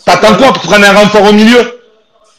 T'attends 0.05 0.35
quoi 0.35 0.51
pour 0.51 0.63
prendre 0.63 0.85
un 0.85 0.91
renfort 0.93 1.23
au 1.29 1.31
milieu? 1.33 1.76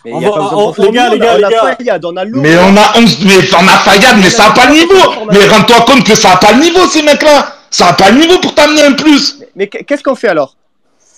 Mais 0.08 0.14
On 0.14 0.20
y 0.20 0.24
a 0.24 0.28
va- 0.30 0.34
pas 0.36 0.40
de 0.42 0.54
on- 0.54 0.82
les 0.84 0.90
gars, 0.90 1.08
les 1.10 1.18
gars, 1.18 1.36
les. 1.38 1.76
Fayad, 1.76 2.04
on 2.04 2.16
a. 2.16 2.24
Mais 2.24 2.56
on 2.58 2.76
a 2.76 2.98
11, 2.98 3.18
mais 3.24 3.34
on 3.60 3.66
a 3.68 3.72
Fayad, 3.78 4.16
mais 4.22 4.30
ça 4.30 4.46
a 4.46 4.50
pas 4.52 4.66
le 4.66 4.72
niveau. 4.74 4.94
Mais 5.30 5.46
rends-toi 5.46 5.80
compte 5.86 6.04
que 6.04 6.14
ça 6.14 6.32
a 6.32 6.36
pas 6.36 6.52
le 6.52 6.60
niveau, 6.60 6.86
ces 6.88 7.02
mecs-là. 7.02 7.54
Ça 7.70 7.88
a 7.88 7.92
pas 7.92 8.10
le 8.10 8.18
niveau 8.20 8.38
pour 8.38 8.54
t'amener 8.54 8.82
un 8.84 8.92
plus. 8.92 9.38
Mais 9.54 9.66
qu'est-ce 9.66 10.02
qu'on 10.02 10.14
fait 10.14 10.28
alors? 10.28 10.54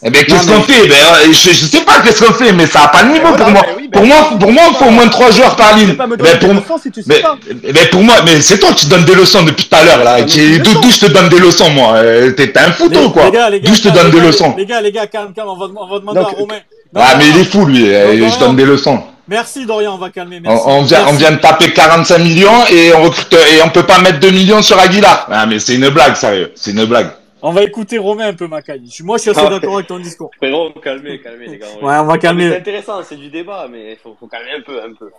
Eh 0.03 0.09
ben, 0.09 0.25
qu'est-ce 0.25 0.47
qu'on 0.47 0.63
fait? 0.63 0.89
Ben, 0.89 0.95
euh, 0.95 1.27
je, 1.27 1.51
je 1.51 1.67
sais 1.67 1.83
pas 1.83 2.01
qu'est-ce 2.01 2.25
qu'on 2.25 2.33
fait, 2.33 2.53
mais 2.55 2.67
ça 2.67 2.85
a 2.85 2.89
pas 2.89 3.03
le 3.03 3.11
niveau 3.13 3.29
voilà, 3.29 3.45
pour 3.45 3.53
moi. 3.53 3.63
mais 3.69 3.75
oui, 3.77 3.89
ben, 3.89 3.99
pour 3.99 4.07
moi, 4.07 4.17
pour 4.41 4.51
moi, 4.51 4.63
il 4.71 4.77
faut 4.77 4.85
au 4.87 4.91
moins 4.91 5.09
trois 5.09 5.31
joueurs 5.31 5.55
par 5.57 5.77
ligne. 5.77 5.93
pas 5.95 6.07
me 6.07 6.17
Ben, 6.17 6.25
donner 6.25 6.39
pour 6.39 6.55
moi- 6.55 6.63
leçons 6.67 6.79
si 6.83 6.91
tu 6.91 7.03
sais 7.03 7.07
mais, 7.15 7.21
pas. 7.21 7.37
mais 7.63 7.87
pour 7.91 8.03
moi, 8.03 8.15
mais 8.25 8.41
c'est 8.41 8.59
toi 8.59 8.73
qui 8.73 8.87
donnes 8.87 9.05
des 9.05 9.15
leçons 9.15 9.43
depuis 9.43 9.67
tout 9.69 9.77
à 9.77 9.85
l'heure 9.85 10.03
là. 10.03 10.17
Ah, 10.17 10.21
mais 10.23 10.59
D'où 10.59 10.91
je 10.91 11.01
te 11.01 11.07
donne 11.07 11.29
des 11.29 11.39
leçons 11.39 11.69
moi? 11.71 11.93
Euh, 11.97 12.31
T'es 12.33 12.51
un 12.59 12.73
foutu 12.73 12.99
quoi 13.13 13.31
D'où 13.31 13.75
je 13.75 13.83
te 13.83 13.89
donne 13.91 14.11
des 14.11 14.21
leçons 14.21 14.55
Les 14.57 14.65
gars, 14.65 14.81
les 14.81 14.91
gars, 14.91 15.07
calme, 15.07 15.35
calme, 15.37 15.49
on 15.51 15.57
va, 15.57 15.67
on 15.77 15.87
va 15.87 15.99
demander 15.99 16.21
Donc, 16.21 16.33
à 16.33 16.37
Romain. 16.37 16.55
Non, 16.93 17.01
Ah 17.05 17.15
mais 17.17 17.29
il 17.29 17.39
est 17.39 17.45
fou 17.45 17.65
lui, 17.67 17.93
euh, 17.95 18.07
Dorian. 18.07 18.29
je 18.29 18.39
donne 18.41 18.57
des 18.57 18.65
leçons. 18.65 19.03
Merci 19.29 19.65
Dorian, 19.65 19.95
on 19.95 19.99
va 19.99 20.11
calmer. 20.11 20.41
On, 20.45 20.49
Merci. 20.51 20.65
on 20.67 20.83
vient, 20.83 21.07
on 21.09 21.13
vient 21.13 21.31
de 21.31 21.37
taper 21.37 21.73
45 21.73 22.19
millions 22.19 22.67
et 22.69 22.93
on 22.95 23.03
recrute 23.05 23.33
et 23.33 23.63
on 23.65 23.69
peut 23.71 23.85
pas 23.87 24.01
mettre 24.01 24.19
2 24.19 24.31
millions 24.31 24.61
sur 24.61 24.77
Aguilar. 24.79 25.27
Ah 25.31 25.47
mais 25.47 25.61
c'est 25.61 25.77
une 25.77 25.89
blague 25.91 26.17
sérieux, 26.17 26.51
c'est 26.57 26.73
une 26.73 26.85
blague. 26.87 27.11
On 27.43 27.53
va 27.53 27.63
écouter 27.63 27.97
Romain 27.97 28.29
un 28.29 28.35
peu, 28.35 28.47
Macaille. 28.49 28.83
Je- 28.93 29.03
Moi, 29.03 29.17
je 29.17 29.23
suis 29.23 29.31
assez 29.31 29.41
Ah 29.43 29.49
d'accord 29.49 29.75
avec 29.77 29.87
ton 29.87 29.99
discours. 29.99 30.31
Frérot, 30.37 30.73
calmez, 30.83 31.21
calmez 31.21 31.47
les 31.47 31.57
gars. 31.59 31.69
Ouais, 31.81 31.97
on 31.97 32.05
va 32.05 32.15
C'est 32.15 32.19
calmer. 32.19 32.55
intéressant, 32.55 33.03
c'est 33.03 33.17
du 33.17 33.31
débat, 33.31 33.67
mais 33.71 33.97
faut, 34.03 34.15
faut 34.21 34.27
calmer 34.27 34.51
un 34.59 34.61
peu, 34.61 34.83
un 34.83 34.93
peu. 34.93 35.11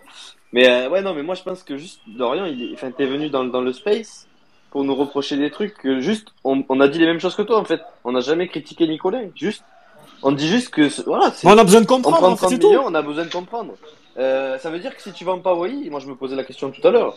Mais 0.54 0.70
euh, 0.70 0.90
ouais, 0.90 1.02
non, 1.02 1.14
mais 1.16 1.24
moi 1.24 1.34
je 1.36 1.42
pense 1.42 1.64
que 1.64 1.78
juste 1.78 2.02
Dorian, 2.06 2.46
il 2.46 2.62
est, 2.62 2.74
enfin, 2.76 2.92
t'es 2.96 3.06
venu 3.06 3.30
dans, 3.30 3.46
dans 3.46 3.62
le 3.62 3.72
space 3.74 4.28
pour 4.72 4.84
nous 4.84 4.94
reprocher 4.94 5.36
des 5.38 5.50
trucs 5.50 5.74
que 5.78 6.00
juste, 6.02 6.28
on, 6.44 6.64
on 6.70 6.80
a 6.82 6.88
dit 6.90 7.00
les 7.00 7.06
mêmes 7.08 7.20
choses 7.22 7.36
que 7.36 7.42
toi 7.42 7.58
en 7.60 7.66
fait. 7.66 7.80
On 8.04 8.12
n'a 8.12 8.20
jamais 8.20 8.48
critiqué 8.50 8.88
Nicolas. 8.88 9.22
Juste, 9.36 9.64
on 10.24 10.32
dit 10.32 10.48
juste 10.48 10.70
que 10.70 10.90
ce- 10.90 11.02
voilà, 11.04 11.32
c'est- 11.32 11.48
on 11.48 11.58
a 11.58 11.64
besoin 11.64 11.82
de 11.82 11.86
on 11.86 11.88
comprendre, 11.96 12.18
prend 12.18 12.28
en 12.28 12.36
fait, 12.36 12.46
30 12.48 12.50
c'est 12.52 12.60
tout. 12.60 12.68
millions, 12.70 12.84
on 12.86 12.94
a 12.94 13.02
besoin 13.02 13.26
de 13.26 13.32
comprendre. 13.32 13.74
Euh, 14.18 14.58
ça 14.58 14.70
veut 14.70 14.80
dire 14.80 14.96
que 14.96 15.02
si 15.02 15.12
tu 15.14 15.24
vends 15.26 15.40
pas 15.40 15.54
Wai, 15.54 15.90
moi 15.90 16.00
je 16.00 16.08
me 16.08 16.16
posais 16.16 16.36
la 16.36 16.44
question 16.44 16.70
tout 16.72 16.86
à 16.88 16.92
l'heure. 16.92 17.16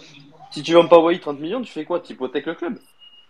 Si 0.51 0.62
tu 0.62 0.74
vends 0.74 0.86
pas 0.86 0.98
Wai 0.98 1.18
30 1.18 1.40
millions, 1.40 1.60
tu 1.62 1.72
fais 1.72 1.85
quoi? 1.85 2.01
Tu 2.01 2.12
hypothèques 2.12 2.47
le 2.47 2.55
club. 2.55 2.78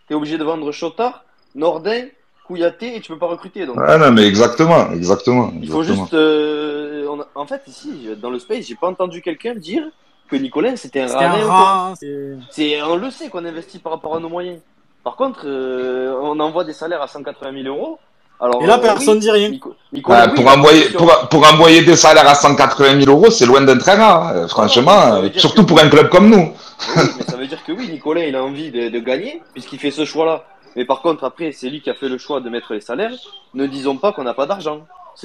T'es 0.07 0.15
obligé 0.15 0.37
de 0.37 0.45
vendre 0.45 0.71
Chotard, 0.71 1.25
Nordin, 1.55 2.05
Kouyaté 2.47 2.97
et 2.97 3.01
tu 3.01 3.11
peux 3.13 3.19
pas 3.19 3.27
recruter. 3.27 3.65
Donc 3.65 3.77
Ah 3.87 3.97
non 3.97 4.11
mais 4.13 4.27
exactement, 4.27 4.93
exactement. 4.93 5.51
il 5.63 5.69
faut 5.71 5.81
exactement. 5.81 6.05
juste. 6.05 6.15
euh, 6.15 7.07
on 7.09 7.21
a- 7.21 7.29
En 7.35 7.47
fait, 7.47 7.63
ici, 7.67 8.09
dans 8.21 8.29
le 8.31 8.39
space, 8.39 8.67
j'ai 8.67 8.75
pas 8.75 8.89
entendu 8.89 9.23
quelqu'un 9.23 9.55
dire 9.55 9.85
que 10.29 10.37
Nicolas 10.37 10.77
c'était 10.77 11.01
un 11.01 11.09
C'était 11.09 11.25
un 11.25 11.31
radin 11.31 11.43
ou 11.45 11.47
quoi. 11.49 11.57
rat. 11.57 11.95
c'est- 11.99 12.37
C'est, 12.51 12.83
on 12.83 12.97
le 12.97 13.11
sait 13.11 13.29
qu'on 13.31 13.45
investit 13.47 13.79
par 13.79 13.93
rapport 13.93 14.15
à 14.17 14.21
nos 14.21 14.29
moyens. 14.29 14.61
Par 15.03 15.17
contre, 15.17 15.43
euh, 15.47 16.15
on 16.23 16.39
envoie 16.41 16.65
des 16.65 16.73
salaires 16.75 17.01
à 17.03 17.09
180 17.09 17.53
000 17.63 17.75
euros. 17.75 17.99
Alors, 18.41 18.63
Et 18.63 18.67
là, 18.67 18.75
euh, 18.75 18.79
personne 18.79 19.15
oui, 19.15 19.21
dit 19.21 19.31
rien. 19.31 19.49
Nico- 19.49 19.75
Ah, 20.11 20.27
oui, 20.29 20.35
pour, 20.35 20.49
envoyer, 20.53 20.87
une 20.89 20.93
pour, 20.95 21.29
pour 21.31 21.53
envoyer 21.53 21.83
des 21.83 21.97
salaires 21.97 22.29
à 22.29 22.35
180 22.35 23.01
000 23.01 23.11
euros, 23.11 23.31
c'est 23.31 23.47
loin 23.47 23.61
d'être 23.63 23.89
un 23.89 23.95
rat, 23.97 24.33
hein, 24.35 24.49
franchement, 24.49 25.15
euh, 25.15 25.29
surtout 25.37 25.63
que- 25.63 25.69
pour 25.69 25.81
un 25.81 25.89
club 25.89 26.09
comme 26.09 26.29
nous. 26.29 26.53
Oui, 26.97 27.03
mais 27.19 27.25
ça 27.25 27.37
veut 27.37 27.47
dire 27.47 27.59
que 27.67 27.73
oui, 27.73 27.89
Nicolas, 27.91 28.25
il 28.27 28.35
a 28.35 28.43
envie 28.43 28.71
de, 28.71 28.89
de 28.89 28.99
gagner, 28.99 29.41
puisqu'il 29.53 29.79
fait 29.79 29.93
ce 29.93 30.05
choix-là. 30.05 30.43
Mais 30.77 30.85
par 30.85 31.01
contre, 31.01 31.23
après, 31.25 31.53
c'est 31.53 31.69
lui 31.71 31.81
qui 31.81 31.89
a 31.89 31.95
fait 31.95 32.09
le 32.09 32.19
choix 32.19 32.41
de 32.41 32.51
mettre 32.51 32.73
les 32.75 32.81
salaires. 32.81 33.13
Ne 33.55 33.67
disons 33.67 33.97
pas 33.97 34.13
qu'on 34.13 34.25
n'a 34.25 34.35
pas 34.35 34.47
d'argent. 34.47 34.81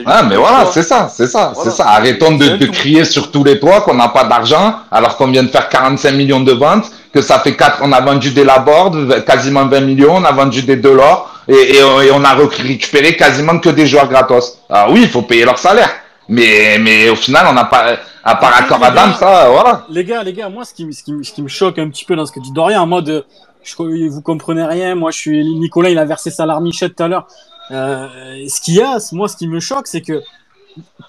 Ah, 0.06 0.22
mais 0.22 0.36
un 0.36 0.40
voilà, 0.40 0.66
c'est 0.68 0.84
ça, 0.84 1.10
c'est 1.12 1.26
ça, 1.26 1.52
Voilà. 1.56 1.72
c'est 1.72 1.76
ça. 1.76 1.90
Arrêtons 1.90 2.38
de, 2.38 2.64
un 2.64 2.68
crier 2.72 3.04
sur 3.06 3.32
tous 3.32 3.44
les 3.44 3.60
toits 3.60 3.82
qu'on 3.82 3.96
n'a 3.96 4.10
pas 4.10 4.24
d'argent, 4.26 4.76
alors 4.92 5.18
qu'on 5.18 5.26
vient 5.32 5.42
de 5.42 5.48
faire 5.48 5.68
45 5.68 6.12
millions 6.12 6.42
de 6.42 6.52
ventes, 6.52 6.92
que 7.12 7.24
ça 7.24 7.40
fait 7.40 7.56
4, 7.56 7.80
on 7.82 7.92
a 7.92 8.00
vendu 8.00 8.30
des 8.30 8.44
Laborde, 8.44 9.26
quasiment 9.26 9.66
20 9.66 9.80
millions, 9.82 10.18
on 10.18 10.24
a 10.26 10.32
vendu 10.32 10.62
des 10.62 10.76
Delors, 10.76 11.28
et, 11.50 11.78
et, 11.78 11.84
on- 11.84 12.02
et 12.02 12.12
on 12.12 12.24
a 12.24 12.34
récupéré 12.36 13.16
quasiment 13.18 13.60
que 13.60 13.70
des 13.70 13.86
joueurs 13.88 14.08
gratos. 14.08 14.60
Alors 14.70 14.92
oui, 14.94 15.02
il 15.04 15.10
faut 15.10 15.24
payer 15.24 15.44
leur 15.46 15.58
salaire. 15.60 15.90
Mais, 16.32 16.78
mais 16.80 17.10
au 17.10 17.16
final, 17.16 17.48
on 17.50 17.54
n'a 17.54 17.66
pas, 17.66 17.98
à 18.24 18.36
part 18.36 18.56
accord 18.56 18.84
Adam, 18.84 19.08
gars, 19.08 19.14
ça, 19.20 19.50
voilà. 19.50 19.86
Les 19.90 20.04
gars, 20.06 20.22
les 20.24 20.32
gars, 20.34 20.48
moi, 20.48 20.64
ce 20.64 20.74
qui, 20.76 20.86
me- 20.86 20.92
ce 20.92 21.02
qui, 21.04 21.12
ce 21.24 21.32
qui 21.34 21.42
me 21.42 21.48
choque 21.48 21.80
un 21.80 21.90
petit 21.90 22.06
peu 22.06 22.16
dans 22.16 22.26
ce 22.28 22.32
que 22.32 22.40
dit 22.40 22.52
Dorian, 22.52 22.84
en 22.84 22.88
mode, 22.88 23.26
je, 23.64 23.74
vous 24.10 24.22
comprenez 24.22 24.64
rien, 24.64 24.94
moi, 24.94 25.10
je 25.10 25.18
suis 25.18 25.44
Nicolas, 25.56 25.90
il 25.90 25.98
a 25.98 26.06
versé 26.06 26.30
sa 26.30 26.46
larmichette 26.46 26.96
tout 26.96 27.04
à 27.04 27.08
l'heure. 27.08 27.26
Euh, 27.72 28.08
ce 28.48 28.62
qu'il 28.62 28.76
y 28.76 28.82
a, 28.82 28.98
moi, 29.12 29.28
ce 29.28 29.38
qui 29.38 29.48
me 29.48 29.60
choque, 29.60 29.88
c'est 29.88 30.02
que 30.02 30.22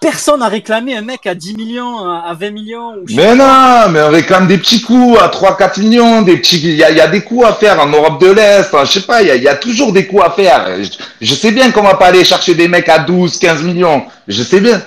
personne 0.00 0.40
n'a 0.40 0.48
réclamé 0.48 0.96
un 0.96 1.02
mec 1.02 1.26
à 1.26 1.34
10 1.34 1.56
millions, 1.56 1.98
à 2.08 2.24
à 2.30 2.34
20 2.34 2.50
millions. 2.50 2.94
Ou 2.94 3.04
Mais 3.10 3.34
non, 3.34 3.88
mais 3.90 4.02
on 4.02 4.10
réclame 4.10 4.46
des 4.46 4.58
petits 4.58 4.80
coups 4.80 5.18
à 5.20 5.28
3-4 5.28 5.80
millions, 5.80 6.22
des 6.22 6.38
petits, 6.38 6.60
il 6.62 6.76
y 6.76 6.84
a, 6.84 6.90
il 6.90 6.96
y 6.96 7.00
a 7.00 7.06
des 7.06 7.22
coups 7.22 7.46
à 7.46 7.52
faire 7.52 7.80
en 7.80 7.86
Europe 7.86 8.20
de 8.20 8.30
l'Est, 8.30 8.74
hein, 8.74 8.84
je 8.84 8.92
sais 8.92 9.02
pas, 9.02 9.22
il 9.22 9.28
y 9.28 9.30
a, 9.30 9.36
il 9.36 9.42
y 9.42 9.48
a 9.48 9.56
toujours 9.56 9.92
des 9.92 10.06
coups 10.06 10.24
à 10.24 10.30
faire. 10.30 10.82
Je, 10.82 10.90
je 11.20 11.34
sais 11.34 11.52
bien 11.52 11.70
qu'on 11.70 11.82
va 11.82 11.94
pas 11.94 12.06
aller 12.06 12.24
chercher 12.24 12.54
des 12.54 12.68
mecs 12.68 12.88
à 12.88 13.00
12, 13.00 13.38
15 13.38 13.62
millions. 13.62 14.04
Je 14.26 14.42
sais 14.42 14.60
bien. 14.60 14.80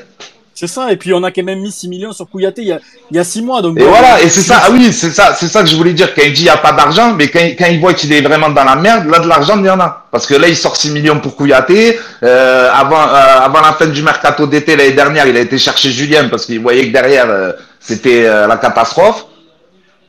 C'est 0.63 0.75
ça, 0.75 0.93
et 0.93 0.95
puis 0.95 1.13
on 1.13 1.21
a 1.23 1.29
quand 1.29 1.43
même 1.43 1.59
mis 1.59 1.73
6 1.73 1.89
millions 1.89 2.13
sur 2.13 2.25
Kouyaté 2.29 2.61
il 2.61 2.69
y 2.69 2.71
a, 2.71 2.79
il 3.11 3.17
y 3.17 3.19
a 3.19 3.25
6 3.25 3.41
mois. 3.41 3.61
Donc 3.61 3.77
Et 3.77 3.83
voilà, 3.83 4.21
et 4.21 4.29
c'est 4.29 4.39
ça, 4.39 4.61
ah 4.63 4.69
oui, 4.71 4.93
c'est 4.93 5.09
ça, 5.09 5.35
c'est 5.37 5.49
ça 5.49 5.61
que 5.61 5.67
je 5.67 5.75
voulais 5.75 5.91
dire. 5.91 6.15
Quand 6.15 6.21
il 6.25 6.31
dit 6.31 6.43
il 6.43 6.45
y 6.45 6.49
a 6.49 6.55
pas 6.55 6.71
d'argent, 6.71 7.13
mais 7.15 7.27
quand, 7.27 7.41
quand 7.59 7.65
il 7.69 7.81
voit 7.81 7.93
qu'il 7.93 8.13
est 8.13 8.21
vraiment 8.21 8.49
dans 8.49 8.63
la 8.63 8.77
merde, 8.77 9.07
là 9.07 9.19
de 9.19 9.27
l'argent 9.27 9.59
il 9.59 9.65
y 9.65 9.69
en 9.69 9.81
a. 9.81 10.05
Parce 10.09 10.25
que 10.25 10.35
là 10.35 10.47
il 10.47 10.55
sort 10.55 10.77
6 10.77 10.91
millions 10.91 11.19
pour 11.19 11.35
Kouyaté. 11.35 11.99
Euh, 12.23 12.71
avant, 12.73 13.01
euh, 13.01 13.39
avant 13.41 13.59
la 13.59 13.73
fin 13.73 13.87
du 13.87 14.01
mercato 14.03 14.47
d'été 14.47 14.77
l'année 14.77 14.93
dernière, 14.93 15.27
il 15.27 15.35
a 15.35 15.41
été 15.41 15.57
chercher 15.57 15.91
Julien 15.91 16.29
parce 16.29 16.45
qu'il 16.45 16.61
voyait 16.61 16.87
que 16.87 16.93
derrière 16.93 17.29
euh, 17.29 17.51
c'était 17.81 18.23
la 18.23 18.55
catastrophe. 18.55 19.25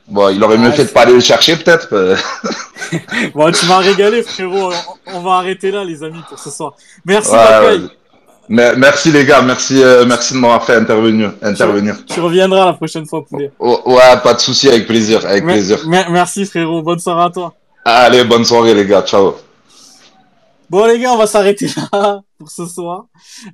Bon, 0.06 0.28
il 0.28 0.40
aurait 0.44 0.59
mieux 0.59 0.70
fait 0.70 0.85
de 0.85 0.90
pas 0.90 1.01
aller 1.01 1.14
le 1.14 1.20
chercher 1.20 1.56
peut-être. 1.56 1.89
Bon, 3.35 3.51
tu 3.51 3.66
m'as 3.66 3.78
régalé, 3.78 4.22
frérot. 4.22 4.72
On, 5.06 5.20
va 5.20 5.32
arrêter 5.32 5.72
là, 5.72 5.82
les 5.82 6.05
amis, 6.05 6.20
pour 6.28 6.39
ce 6.39 6.51
soir. 6.51 6.74
Merci, 7.05 7.32
ouais. 7.32 7.81
Mais- 8.48 8.76
Merci 8.76 9.10
les 9.10 9.24
gars, 9.24 9.40
merci, 9.42 9.82
euh, 9.82 10.04
merci 10.06 10.34
de 10.34 10.38
m'avoir 10.38 10.64
fait 10.64 10.74
intervenir. 10.76 11.32
intervenir. 11.42 11.96
Tu 12.06 12.20
reviendras 12.20 12.66
la 12.66 12.72
prochaine 12.74 13.06
fois, 13.06 13.24
poulet. 13.24 13.50
Oh, 13.58 13.80
ouais, 13.86 14.16
pas 14.22 14.34
de 14.34 14.40
souci, 14.40 14.68
avec 14.68 14.86
plaisir, 14.86 15.24
avec 15.26 15.44
Mer- 15.44 15.54
plaisir. 15.56 15.78
mer- 15.88 16.10
merci, 16.10 16.44
frérot. 16.44 16.82
Bonne 16.82 16.98
soirée 16.98 17.24
à 17.24 17.30
toi. 17.30 17.54
Allez, 17.84 18.24
bonne 18.24 18.44
soirée 18.44 18.74
les 18.74 18.86
gars, 18.86 19.02
ciao. 19.02 19.34
Bon 20.70 20.86
les 20.86 20.98
gars, 20.98 21.12
on 21.12 21.18
va 21.18 21.26
s'arrêter 21.26 21.68
là 21.92 22.20
pour 22.38 22.50
ce 22.50 22.66
soir. 22.66 23.04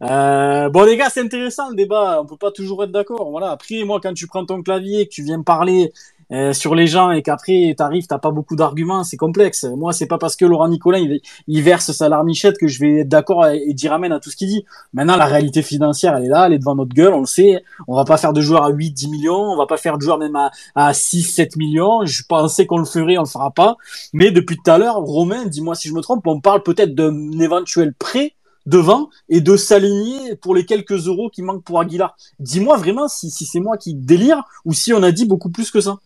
Euh, 0.03 0.69
bon 0.71 0.85
les 0.85 0.97
gars, 0.97 1.09
c'est 1.13 1.21
intéressant 1.21 1.69
le 1.71 1.75
débat. 1.77 2.21
On 2.23 2.27
peut 2.27 2.37
pas 2.37 2.51
toujours 2.53 2.83
être 2.85 2.93
d'accord. 2.93 3.31
Voilà. 3.31 3.51
Après, 3.51 3.83
moi, 3.85 4.01
quand 4.03 4.15
tu 4.15 4.27
prends 4.27 4.47
ton 4.47 4.63
clavier, 4.63 5.07
que 5.07 5.11
tu 5.13 5.23
viens 5.25 5.43
parler 5.43 5.93
euh, 6.33 6.53
sur 6.53 6.75
les 6.75 6.87
gens 6.87 7.11
et 7.11 7.23
qu'après 7.23 7.75
t'arrives, 7.77 8.07
t'as 8.07 8.19
pas 8.19 8.31
beaucoup 8.31 8.57
d'arguments, 8.57 9.05
c'est 9.05 9.17
complexe. 9.17 9.65
Moi, 9.65 9.93
c'est 9.93 10.07
pas 10.07 10.19
parce 10.19 10.37
que 10.37 10.45
Laurent 10.45 10.69
Nicolin 10.69 10.99
il, 10.99 11.21
il 11.49 11.63
verse 11.63 11.93
sa 11.93 12.09
larmichette 12.09 12.57
que 12.59 12.69
je 12.69 12.81
vais 12.81 13.01
être 13.01 13.09
d'accord 13.09 13.47
et, 13.47 13.73
dire 13.75 13.93
amen 13.93 14.13
à 14.13 14.21
tout 14.21 14.31
ce 14.31 14.37
qu'il 14.37 14.49
dit. 14.49 14.65
Maintenant, 14.93 15.17
la 15.17 15.27
réalité 15.27 15.63
financière, 15.63 16.17
elle 16.17 16.25
est 16.25 16.29
là, 16.29 16.47
elle 16.47 16.53
est 16.53 16.59
devant 16.59 16.75
notre 16.75 16.95
gueule, 16.95 17.15
on 17.15 17.21
le 17.21 17.27
sait. 17.27 17.63
On 17.89 17.97
va 17.97 18.05
pas 18.05 18.17
faire 18.17 18.33
de 18.33 18.41
joueurs 18.41 18.65
à 18.65 18.71
8, 18.71 18.93
10 18.93 19.09
millions, 19.09 19.41
on 19.41 19.57
va 19.57 19.67
pas 19.67 19.77
faire 19.77 19.99
de 19.99 20.03
joueurs 20.03 20.19
même 20.19 20.37
à, 20.37 20.51
à 20.75 20.93
6, 20.93 21.23
7 21.23 21.57
millions. 21.57 22.05
Je 22.05 22.23
pensais 22.29 22.67
qu'on 22.67 22.79
le 22.79 22.85
ferait, 22.85 23.19
on 23.19 23.23
le 23.23 23.29
fera 23.29 23.51
pas. 23.51 23.77
Mais 24.13 24.31
depuis 24.31 24.57
tout 24.57 24.71
à 24.71 24.79
l'heure, 24.79 24.97
Romain, 24.97 25.47
dis-moi 25.47 25.75
si 25.75 25.89
je 25.89 25.95
me 25.95 26.01
trompe, 26.01 26.27
on 26.27 26.41
parle 26.41 26.63
peut-être 26.63 26.95
d'un 26.95 27.39
éventuel 27.41 27.95
prêt 27.95 28.35
devant 28.67 29.09
et 29.29 29.41
de 29.41 29.57
s'aligner 29.57 30.37
pour 30.37 30.55
les 30.55 30.65
quelques 30.65 31.07
euros 31.07 31.31
qui 31.31 31.43
manquent 31.43 31.65
pour 31.65 31.81
Aguilar. 31.81 32.17
Dis-moi 32.39 32.77
vraiment 32.77 33.09
si, 33.09 33.31
si 33.31 33.47
c'est 33.47 33.61
moi 33.61 33.77
qui 33.77 33.95
délire 33.95 34.43
ou 34.65 34.73
si 34.73 34.93
on 34.93 35.03
a 35.03 35.13
dit 35.13 35.27
beaucoup 35.27 35.51
plus 35.51 35.71
que 35.71 35.81
ça. 35.81 35.99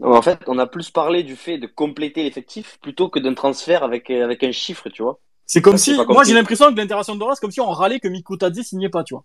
Non, 0.00 0.14
En 0.14 0.22
fait, 0.22 0.38
on 0.46 0.58
a 0.58 0.66
plus 0.66 0.90
parlé 0.90 1.22
du 1.22 1.36
fait 1.36 1.58
de 1.58 1.66
compléter 1.66 2.22
l'effectif 2.22 2.78
plutôt 2.80 3.08
que 3.08 3.18
d'un 3.18 3.34
transfert 3.34 3.82
avec, 3.82 4.10
euh, 4.10 4.24
avec 4.24 4.42
un 4.42 4.52
chiffre, 4.52 4.88
tu 4.88 5.02
vois. 5.02 5.20
C'est 5.46 5.62
comme 5.62 5.78
si, 5.78 5.96
moi 6.08 6.22
j'ai 6.22 6.32
l'impression 6.34 6.72
que 6.72 6.78
l'interaction 6.78 7.14
de 7.14 7.18
Dora, 7.18 7.34
c'est 7.34 7.40
comme 7.40 7.50
si 7.50 7.60
on 7.60 7.70
râlait 7.70 7.98
que 7.98 8.06
Mikutadze 8.06 8.62
signait 8.62 8.88
pas, 8.88 9.02
tu 9.02 9.14
vois. 9.14 9.24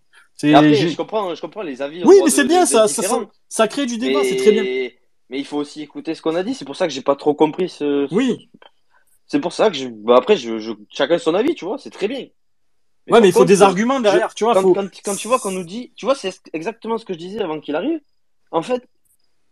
Après, 0.58 0.74
je 0.74 0.96
comprends, 0.96 1.32
je 1.34 1.40
comprends 1.40 1.62
les 1.62 1.80
avis. 1.82 2.02
Oui, 2.04 2.16
mais 2.24 2.30
c'est 2.30 2.44
bien, 2.44 2.64
de- 2.64 2.68
ça, 2.68 2.88
ça, 2.88 3.02
différents. 3.02 3.20
ça, 3.20 3.30
ça 3.48 3.68
crée 3.68 3.86
du 3.86 3.96
débat, 3.96 4.24
c'est 4.24 4.34
très 4.34 4.50
bien. 4.50 4.64
Mais, 4.64 4.98
mais 5.30 5.38
il 5.38 5.44
faut 5.44 5.56
aussi 5.56 5.82
écouter 5.82 6.16
ce 6.16 6.22
qu'on 6.22 6.34
a 6.34 6.42
dit. 6.42 6.52
C'est 6.54 6.64
pour 6.64 6.74
ça 6.74 6.88
que 6.88 6.92
j'ai 6.92 7.02
pas 7.02 7.14
trop 7.14 7.34
compris 7.34 7.68
ce. 7.68 8.12
Oui. 8.12 8.50
C'est 9.28 9.38
pour 9.38 9.52
ça 9.52 9.70
que 9.70 9.76
je. 9.76 9.86
Bah 9.86 10.16
après, 10.16 10.36
je, 10.36 10.58
je... 10.58 10.72
chacun 10.90 11.18
son 11.18 11.34
avis, 11.34 11.54
tu 11.54 11.64
vois. 11.64 11.78
C'est 11.78 11.90
très 11.90 12.08
bien. 12.08 12.18
Ouais, 12.18 12.30
par 13.08 13.20
mais 13.20 13.28
il 13.28 13.32
faut 13.32 13.38
contre, 13.40 13.48
des 13.48 13.62
arguments 13.62 14.00
derrière, 14.00 14.34
tu 14.34 14.42
vois. 14.42 14.54
Quand, 14.54 14.62
faut... 14.62 14.74
quand, 14.74 14.88
quand 15.04 15.14
tu 15.14 15.28
vois 15.28 15.38
qu'on 15.38 15.52
nous 15.52 15.64
dit, 15.64 15.92
tu 15.94 16.06
vois, 16.06 16.16
c'est 16.16 16.34
exactement 16.52 16.98
ce 16.98 17.04
que 17.04 17.12
je 17.12 17.18
disais 17.18 17.40
avant 17.40 17.60
qu'il 17.60 17.76
arrive. 17.76 18.00
En 18.50 18.62
fait, 18.62 18.82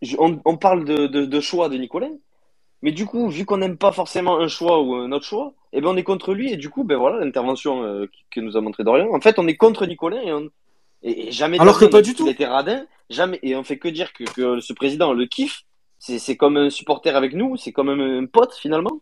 je- 0.01 0.17
on, 0.19 0.41
on 0.45 0.57
parle 0.57 0.85
de, 0.85 1.07
de, 1.07 1.25
de 1.25 1.39
choix 1.39 1.69
de 1.69 1.77
Nicolas, 1.77 2.09
mais 2.81 2.91
du 2.91 3.05
coup, 3.05 3.29
vu 3.29 3.45
qu'on 3.45 3.57
n'aime 3.57 3.77
pas 3.77 3.91
forcément 3.91 4.39
un 4.39 4.47
choix 4.47 4.81
ou 4.81 4.95
un 4.95 5.11
autre 5.11 5.25
choix, 5.25 5.53
eh 5.73 5.81
ben 5.81 5.89
on 5.89 5.97
est 5.97 6.03
contre 6.03 6.33
lui 6.33 6.51
et 6.51 6.57
du 6.57 6.69
coup, 6.69 6.83
ben 6.83 6.97
voilà 6.97 7.23
l'intervention 7.23 7.83
euh, 7.83 8.09
que 8.31 8.39
nous 8.39 8.57
a 8.57 8.61
montré 8.61 8.83
Dorian. 8.83 9.13
En 9.13 9.21
fait, 9.21 9.39
on 9.39 9.47
est 9.47 9.57
contre 9.57 9.85
Nicolas 9.85 10.21
et, 10.23 10.31
on, 10.31 10.49
et, 11.01 11.27
et 11.27 11.31
jamais. 11.31 11.59
Alors 11.59 11.79
que 11.79 11.85
pas 11.85 12.01
du 12.01 12.13
tout. 12.13 12.27
était 12.27 12.45
radin, 12.45 12.85
jamais 13.09 13.39
et 13.41 13.55
on 13.55 13.63
fait 13.63 13.79
que 13.79 13.87
dire 13.87 14.13
que, 14.13 14.23
que 14.23 14.59
ce 14.59 14.73
président 14.73 15.13
le 15.13 15.25
kiffe. 15.25 15.63
C'est 15.97 16.37
comme 16.37 16.57
un 16.57 16.69
supporter 16.69 17.15
avec 17.15 17.33
nous, 17.33 17.57
c'est 17.57 17.71
comme 17.71 17.89
un, 17.89 18.21
un 18.21 18.25
pote 18.27 18.53
finalement. 18.53 19.01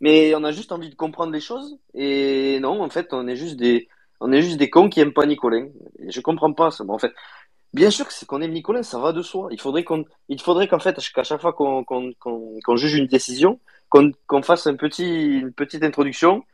Mais 0.00 0.34
on 0.36 0.44
a 0.44 0.52
juste 0.52 0.70
envie 0.70 0.90
de 0.90 0.94
comprendre 0.94 1.32
les 1.32 1.40
choses 1.40 1.78
et 1.94 2.60
non, 2.60 2.80
en 2.80 2.90
fait, 2.90 3.12
on 3.12 3.26
est 3.26 3.34
juste 3.34 3.56
des 3.56 3.88
on 4.20 4.30
est 4.30 4.42
juste 4.42 4.58
des 4.58 4.70
cons 4.70 4.88
qui 4.88 5.00
aiment 5.00 5.12
pas 5.12 5.26
Nicolas. 5.26 5.58
Et 5.98 6.10
je 6.10 6.20
comprends 6.20 6.52
pas 6.52 6.70
ça. 6.70 6.84
Mais 6.84 6.92
en 6.92 6.98
fait, 6.98 7.12
bien 7.72 7.90
sûr 7.90 8.06
que 8.06 8.12
c'est 8.12 8.26
qu'on 8.26 8.40
aime 8.42 8.52
Nicolas, 8.52 8.82
ça 8.82 8.98
va 8.98 9.12
de 9.12 9.22
soi. 9.22 9.48
Il 9.52 9.60
faudrait 9.60 9.84
qu'on, 9.84 10.04
il 10.28 10.40
faudrait 10.40 10.68
qu'en 10.68 10.78
fait, 10.78 10.96
qu'à 11.14 11.24
chaque 11.24 11.40
fois 11.40 11.52
qu'on 11.52 12.76
juge 12.76 12.94
une 12.94 13.06
décision, 13.06 13.60
qu'on 13.88 14.42
fasse 14.42 14.66
un 14.66 14.76
petit, 14.76 15.04
une 15.40 15.52
petite 15.52 15.82
introduction. 15.84 16.44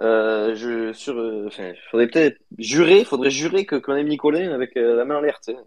Euh, 0.00 0.54
je 0.54 0.92
sur, 0.92 1.18
euh, 1.18 1.46
enfin, 1.48 1.72
faudrait 1.90 2.06
peut-être 2.08 2.38
jurer, 2.58 3.04
faudrait 3.04 3.30
jurer 3.30 3.66
que 3.66 3.76
qu'on 3.76 3.96
aime 3.96 4.06
Nicolas 4.08 4.54
avec 4.54 4.76
euh, 4.76 4.94
la 4.96 5.04
main 5.04 5.16
en 5.18 5.20
l'air. 5.20 5.40
tu 5.40 5.52
sais. 5.52 5.58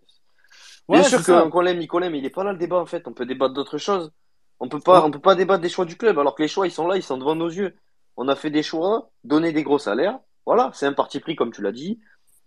Bien 0.89 1.01
Ouais, 1.01 1.03
sûr 1.03 1.21
qu'on 1.23 1.65
aime 1.65 1.77
Nicolas, 1.79 2.09
mais 2.09 2.19
il 2.19 2.25
est 2.25 2.29
pas 2.29 2.43
là 2.43 2.51
le 2.53 2.57
débat 2.57 2.77
en 2.77 2.85
fait. 2.85 3.07
On 3.07 3.13
peut 3.13 3.25
débattre 3.25 3.53
d'autres 3.53 3.77
choses. 3.77 4.11
On 4.59 4.69
peut 4.69 4.79
pas, 4.79 4.99
Ouais. 4.99 5.05
on 5.05 5.11
peut 5.11 5.19
pas 5.19 5.35
débattre 5.35 5.61
des 5.61 5.69
choix 5.69 5.85
du 5.85 5.97
club, 5.97 6.19
alors 6.19 6.35
que 6.35 6.43
les 6.43 6.47
choix 6.47 6.67
ils 6.67 6.71
sont 6.71 6.87
là, 6.87 6.97
ils 6.97 7.03
sont 7.03 7.17
devant 7.17 7.35
nos 7.35 7.49
yeux. 7.49 7.75
On 8.17 8.27
a 8.27 8.35
fait 8.35 8.49
des 8.49 8.63
choix, 8.63 9.11
donné 9.23 9.51
des 9.53 9.63
gros 9.63 9.79
salaires. 9.79 10.19
Voilà, 10.45 10.71
c'est 10.73 10.85
un 10.85 10.93
parti 10.93 11.19
pris 11.19 11.35
comme 11.35 11.51
tu 11.53 11.61
l'as 11.61 11.71
dit. 11.71 11.99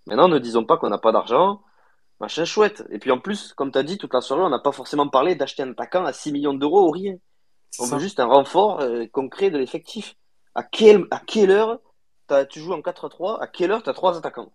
Maintenant, 0.06 0.28
ne 0.28 0.38
disons 0.38 0.64
pas 0.64 0.76
qu'on 0.76 0.90
n'a 0.90 0.98
pas 0.98 1.12
d'argent. 1.12 1.62
Machin 2.20 2.44
chouette. 2.44 2.84
Et 2.90 2.98
puis 2.98 3.10
en 3.10 3.18
plus, 3.18 3.52
comme 3.54 3.72
tu 3.72 3.78
as 3.78 3.82
dit 3.82 3.98
toute 3.98 4.14
la 4.14 4.20
soirée, 4.20 4.42
on 4.42 4.48
n'a 4.50 4.58
pas 4.58 4.72
forcément 4.72 5.08
parlé 5.08 5.34
d'acheter 5.34 5.62
un 5.62 5.70
attaquant 5.72 6.04
à 6.04 6.12
6 6.12 6.32
millions 6.32 6.54
d'euros 6.54 6.88
ou 6.88 6.90
rien. 6.90 7.16
On 7.80 7.86
veut 7.86 7.98
juste 7.98 8.20
un 8.20 8.26
renfort 8.26 8.80
euh, 8.80 9.06
concret 9.12 9.50
de 9.50 9.58
l'effectif. 9.58 10.14
À 10.54 10.62
quelle, 10.62 11.06
à 11.10 11.18
quelle 11.18 11.50
heure 11.50 11.80
t'as- 12.28 12.44
tu 12.46 12.60
joues 12.60 12.72
en 12.72 12.82
4-3 12.82 13.42
À 13.42 13.48
quelle 13.48 13.72
heure 13.72 13.82
tu 13.82 13.90
as 13.90 13.94
trois 13.94 14.16
attaquants? 14.16 14.52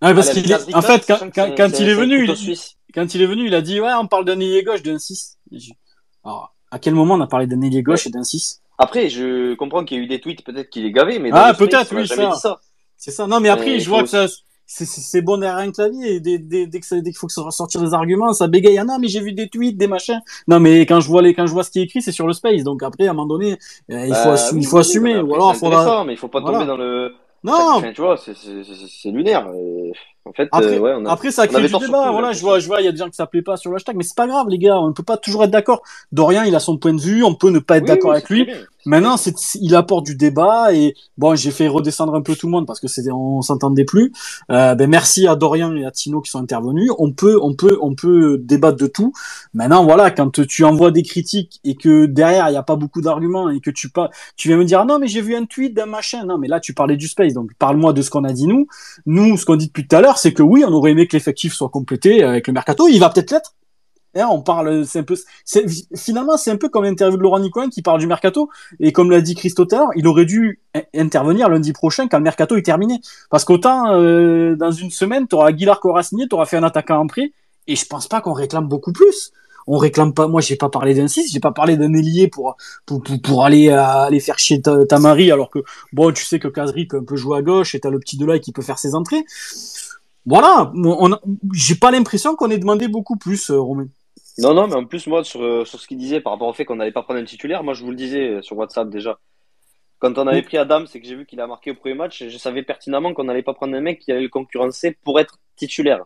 Ouais, 0.00 0.14
parce 0.14 0.30
qu'il 0.30 0.50
est, 0.52 0.74
en 0.74 0.82
fait, 0.82 1.04
quand, 1.08 1.18
quand, 1.34 1.80
il 1.80 1.88
est 1.88 1.94
venu, 1.94 2.24
il, 2.28 2.56
quand 2.94 3.14
il 3.14 3.22
est 3.22 3.26
venu, 3.26 3.46
il 3.48 3.54
a 3.56 3.60
dit, 3.60 3.80
ouais, 3.80 3.92
on 3.94 4.06
parle 4.06 4.24
d'un 4.24 4.38
ailier 4.38 4.62
gauche, 4.62 4.82
d'un 4.82 4.98
6. 5.00 5.38
Et 5.50 5.58
j'ai- 5.58 5.76
Alors, 6.24 6.54
à 6.70 6.78
quel 6.78 6.94
moment 6.94 7.14
on 7.14 7.20
a 7.20 7.26
parlé 7.26 7.48
d'un 7.48 7.60
ailier 7.62 7.82
gauche 7.82 8.06
et 8.06 8.10
d'un 8.10 8.22
6? 8.22 8.62
Après, 8.78 9.08
je 9.08 9.54
comprends 9.54 9.84
qu'il 9.84 9.96
y 9.98 10.00
a 10.00 10.04
eu 10.04 10.06
des 10.06 10.20
tweets, 10.20 10.44
peut-être 10.44 10.70
qu'il 10.70 10.86
est 10.86 10.92
gavé, 10.92 11.18
mais 11.18 11.30
dans 11.30 11.38
Ah, 11.38 11.54
peut-être, 11.54 11.92
oui, 11.96 12.06
ça. 12.06 12.30
ça. 12.36 12.60
C'est 12.96 13.10
ça. 13.10 13.26
Non, 13.26 13.40
mais 13.40 13.48
après, 13.48 13.72
Mais 13.72 13.80
je 13.80 13.90
vois 13.90 14.02
que 14.04 14.08
ça, 14.08 14.26
c'est, 14.70 15.22
bon 15.22 15.38
derrière 15.38 15.58
un 15.58 15.72
clavier. 15.72 16.16
Et 16.16 16.20
dès, 16.20 16.38
dès, 16.38 16.66
dès 16.66 16.78
que 16.80 16.86
ça- 16.86 16.96
dès 17.00 17.10
qu'il 17.10 17.16
faut 17.18 17.26
que 17.26 17.32
ça 17.32 17.42
sortir 17.50 17.80
des 17.82 17.94
arguments, 17.94 18.32
ça 18.34 18.46
bégaye. 18.46 18.78
Ah 18.78 18.84
non, 18.84 18.98
mais 19.00 19.08
j'ai 19.08 19.20
vu 19.20 19.32
des 19.32 19.48
tweets, 19.48 19.76
des 19.78 19.86
machins. 19.88 20.20
Non, 20.46 20.60
mais 20.60 20.82
quand 20.82 21.00
je 21.00 21.08
vois 21.08 21.22
les, 21.22 21.34
quand 21.34 21.46
je 21.46 21.52
vois 21.52 21.64
ce 21.64 21.70
qui 21.70 21.80
est 21.80 21.84
écrit, 21.84 22.02
c'est 22.02 22.12
sur 22.12 22.26
le 22.26 22.34
space. 22.34 22.62
Donc 22.64 22.82
après, 22.82 23.06
à 23.06 23.10
un 23.10 23.14
moment 23.14 23.26
donné, 23.26 23.52
euh, 23.90 24.06
il 24.06 24.14
faut, 24.14 24.28
Bah, 24.30 24.36
il 24.54 24.66
faut 24.66 24.76
oui, 24.76 24.80
assumer. 24.80 25.16
Ou 25.18 25.34
alors, 25.34 25.50
intéressant, 25.50 26.04
mais 26.04 26.12
il 26.12 26.18
faut 26.18 26.28
pas 26.28 26.40
Voilà. 26.40 26.58
tomber 26.58 26.68
dans 26.68 26.76
le. 26.76 27.12
Non, 27.44 27.52
Enfin, 27.76 27.92
tu 27.92 28.00
vois, 28.00 28.16
c'est- 28.16 28.34
c'est 28.34 28.64
c'est- 28.64 28.86
c'est 28.88 29.10
lunaire. 29.10 29.48
En 30.28 30.32
fait, 30.32 30.48
Après, 30.52 30.74
euh, 30.76 30.78
ouais, 30.78 30.92
on 30.96 31.06
a... 31.06 31.12
après, 31.12 31.30
ça 31.30 31.46
crée 31.46 31.62
du 31.62 31.68
débat. 31.68 32.10
Voilà, 32.12 32.28
là, 32.28 32.32
je 32.32 32.40
vois, 32.40 32.58
je 32.58 32.66
vois, 32.66 32.80
il 32.80 32.84
y 32.84 32.88
a 32.88 32.92
des 32.92 32.98
gens 32.98 33.08
qui 33.08 33.16
s'appelaient 33.16 33.42
pas 33.42 33.56
sur 33.56 33.70
le 33.70 33.76
hashtag, 33.76 33.96
mais 33.96 34.04
c'est 34.04 34.16
pas 34.16 34.26
grave, 34.26 34.46
les 34.48 34.58
gars. 34.58 34.78
On 34.78 34.88
ne 34.88 34.92
peut 34.92 35.02
pas 35.02 35.16
toujours 35.16 35.44
être 35.44 35.50
d'accord. 35.50 35.82
Dorian, 36.12 36.42
il 36.42 36.54
a 36.54 36.60
son 36.60 36.76
point 36.76 36.92
de 36.94 37.00
vue. 37.00 37.24
On 37.24 37.34
peut 37.34 37.50
ne 37.50 37.58
pas 37.60 37.76
être 37.78 37.84
Oui, 37.84 37.88
d'accord 37.88 38.10
oui, 38.10 38.16
avec 38.16 38.26
c'est 38.28 38.34
lui. 38.34 38.44
bien. 38.44 38.56
Maintenant, 38.86 39.16
c'est, 39.18 39.34
il 39.60 39.74
apporte 39.74 40.06
du 40.06 40.14
débat 40.14 40.72
et 40.72 40.94
bon, 41.18 41.34
j'ai 41.34 41.50
fait 41.50 41.68
redescendre 41.68 42.14
un 42.14 42.22
peu 42.22 42.34
tout 42.34 42.46
le 42.46 42.52
monde 42.52 42.66
parce 42.66 42.80
que 42.80 42.88
c'était, 42.88 43.10
on 43.10 43.42
s'entendait 43.42 43.84
plus. 43.84 44.12
Euh, 44.50 44.74
ben 44.76 44.88
merci 44.88 45.26
à 45.26 45.36
Dorian 45.36 45.74
et 45.76 45.84
à 45.84 45.90
Tino 45.90 46.22
qui 46.22 46.30
sont 46.30 46.38
intervenus. 46.38 46.90
On 46.98 47.12
peut, 47.12 47.38
on 47.42 47.54
peut, 47.54 47.76
on 47.82 47.94
peut 47.94 48.38
débattre 48.38 48.78
de 48.78 48.86
tout. 48.86 49.12
Maintenant, 49.52 49.84
voilà, 49.84 50.10
quand 50.10 50.46
tu 50.46 50.64
envoies 50.64 50.90
des 50.90 51.02
critiques 51.02 51.60
et 51.64 51.74
que 51.74 52.06
derrière 52.06 52.48
il 52.48 52.54
y 52.54 52.56
a 52.56 52.62
pas 52.62 52.76
beaucoup 52.76 53.02
d'arguments 53.02 53.50
et 53.50 53.60
que 53.60 53.70
tu 53.70 53.90
pas, 53.90 54.08
tu 54.36 54.48
viens 54.48 54.56
me 54.56 54.64
dire 54.64 54.80
ah 54.80 54.84
non 54.86 54.98
mais 54.98 55.08
j'ai 55.08 55.20
vu 55.20 55.34
un 55.34 55.44
tweet 55.44 55.74
d'un 55.74 55.86
machin. 55.86 56.24
Non 56.24 56.38
mais 56.38 56.48
là 56.48 56.58
tu 56.58 56.72
parlais 56.72 56.96
du 56.96 57.08
space, 57.08 57.34
donc 57.34 57.50
parle-moi 57.58 57.92
de 57.92 58.00
ce 58.00 58.08
qu'on 58.08 58.24
a 58.24 58.32
dit 58.32 58.46
nous. 58.46 58.68
Nous, 59.04 59.36
ce 59.36 59.44
qu'on 59.44 59.56
dit 59.56 59.66
depuis 59.66 59.86
tout 59.86 59.96
à 59.96 60.00
l'heure, 60.00 60.17
c'est 60.18 60.32
que 60.32 60.42
oui, 60.42 60.64
on 60.66 60.72
aurait 60.72 60.90
aimé 60.92 61.06
que 61.06 61.16
l'effectif 61.16 61.54
soit 61.54 61.68
complété 61.68 62.22
avec 62.22 62.46
le 62.46 62.52
mercato. 62.52 62.88
Il 62.88 62.98
va 62.98 63.10
peut-être 63.10 63.30
l'être. 63.30 63.54
Hein, 64.16 64.26
on 64.30 64.40
parle, 64.40 64.86
c'est 64.86 65.00
un 65.00 65.02
peu, 65.02 65.16
finalement, 65.94 66.36
c'est 66.38 66.50
un 66.50 66.56
peu 66.56 66.68
comme 66.70 66.84
l'interview 66.84 67.18
de 67.18 67.22
Laurent 67.22 67.38
Nicolin 67.40 67.68
qui 67.68 67.82
parle 67.82 68.00
du 68.00 68.06
mercato. 68.06 68.48
Et 68.80 68.90
comme 68.90 69.10
l'a 69.10 69.20
dit 69.20 69.34
Christo 69.34 69.66
il 69.96 70.06
aurait 70.06 70.24
dû 70.24 70.60
in- 70.74 70.82
intervenir 70.94 71.48
lundi 71.48 71.72
prochain 71.72 72.08
quand 72.08 72.16
le 72.18 72.24
mercato 72.24 72.56
est 72.56 72.62
terminé. 72.62 73.00
Parce 73.30 73.44
qu'autant, 73.44 73.92
euh, 73.94 74.56
dans 74.56 74.72
une 74.72 74.90
semaine, 74.90 75.28
tu 75.28 75.36
auras 75.36 75.48
Aguilar 75.48 75.80
qui 75.80 75.86
aura 75.88 76.02
signé, 76.02 76.26
tu 76.26 76.34
auras 76.34 76.46
fait 76.46 76.56
un 76.56 76.62
attaquant 76.64 76.98
en 76.98 77.06
prêt. 77.06 77.32
Et 77.66 77.76
je 77.76 77.84
pense 77.84 78.08
pas 78.08 78.20
qu'on 78.22 78.32
réclame 78.32 78.66
beaucoup 78.66 78.92
plus. 78.92 79.30
On 79.70 79.76
réclame 79.76 80.14
pas, 80.14 80.26
moi, 80.26 80.40
j'ai 80.40 80.56
pas 80.56 80.70
parlé 80.70 80.94
d'un 80.94 81.08
6, 81.08 81.30
j'ai 81.30 81.40
pas 81.40 81.52
parlé 81.52 81.76
d'un 81.76 81.92
ailier 81.92 82.28
pour, 82.28 82.56
pour, 82.86 83.02
pour, 83.02 83.20
pour 83.20 83.44
aller, 83.44 83.68
euh, 83.68 83.78
aller 83.84 84.18
faire 84.18 84.38
chier 84.38 84.62
ta, 84.62 84.86
ta 84.86 84.98
Marie, 84.98 85.30
alors 85.30 85.50
que, 85.50 85.58
bon, 85.92 86.10
tu 86.10 86.24
sais 86.24 86.38
que 86.38 86.48
Kazri 86.48 86.86
peut 86.86 86.96
un 86.96 87.04
peu 87.04 87.16
jouer 87.16 87.36
à 87.38 87.42
gauche 87.42 87.74
et 87.74 87.80
t'as 87.80 87.90
le 87.90 87.98
petit 87.98 88.16
Delay 88.16 88.40
qui 88.40 88.52
peut 88.52 88.62
faire 88.62 88.78
ses 88.78 88.94
entrées. 88.94 89.22
Voilà, 90.28 90.70
on, 90.74 91.12
on- 91.12 91.18
j'ai 91.54 91.74
pas 91.74 91.90
l'impression 91.90 92.36
qu'on 92.36 92.50
ait 92.50 92.58
demandé 92.58 92.86
beaucoup 92.86 93.16
plus, 93.16 93.50
euh, 93.50 93.58
Romain. 93.60 93.88
Non, 94.38 94.52
non, 94.54 94.68
mais 94.68 94.74
en 94.74 94.84
plus, 94.84 95.06
moi, 95.06 95.24
sur, 95.24 95.42
euh, 95.42 95.64
sur 95.64 95.80
ce 95.80 95.86
qu'il 95.88 95.96
disait 95.98 96.20
par 96.20 96.34
rapport 96.34 96.48
au 96.48 96.52
fait 96.52 96.64
qu'on 96.64 96.76
n'allait 96.76 96.92
pas 96.92 97.02
prendre 97.02 97.18
un 97.20 97.24
titulaire, 97.24 97.64
moi, 97.64 97.72
je 97.74 97.82
vous 97.82 97.90
le 97.90 97.96
disais 97.96 98.28
euh, 98.28 98.42
sur 98.42 98.56
WhatsApp 98.56 98.90
déjà. 98.90 99.18
Quand 99.98 100.16
on 100.18 100.26
avait 100.28 100.42
pris 100.42 100.58
Adam, 100.58 100.84
c'est 100.86 101.00
que 101.00 101.06
j'ai 101.08 101.16
vu 101.16 101.26
qu'il 101.26 101.40
a 101.40 101.46
marqué 101.46 101.72
au 101.72 101.74
premier 101.74 101.94
match 101.94 102.22
et 102.22 102.30
je 102.30 102.38
savais 102.38 102.62
pertinemment 102.62 103.14
qu'on 103.14 103.24
n'allait 103.24 103.42
pas 103.42 103.54
prendre 103.54 103.74
un 103.74 103.80
mec 103.80 103.98
qui 104.00 104.12
allait 104.12 104.20
le 104.22 104.28
concurrencer 104.28 104.96
pour 105.02 105.18
être 105.18 105.38
titulaire. 105.56 106.04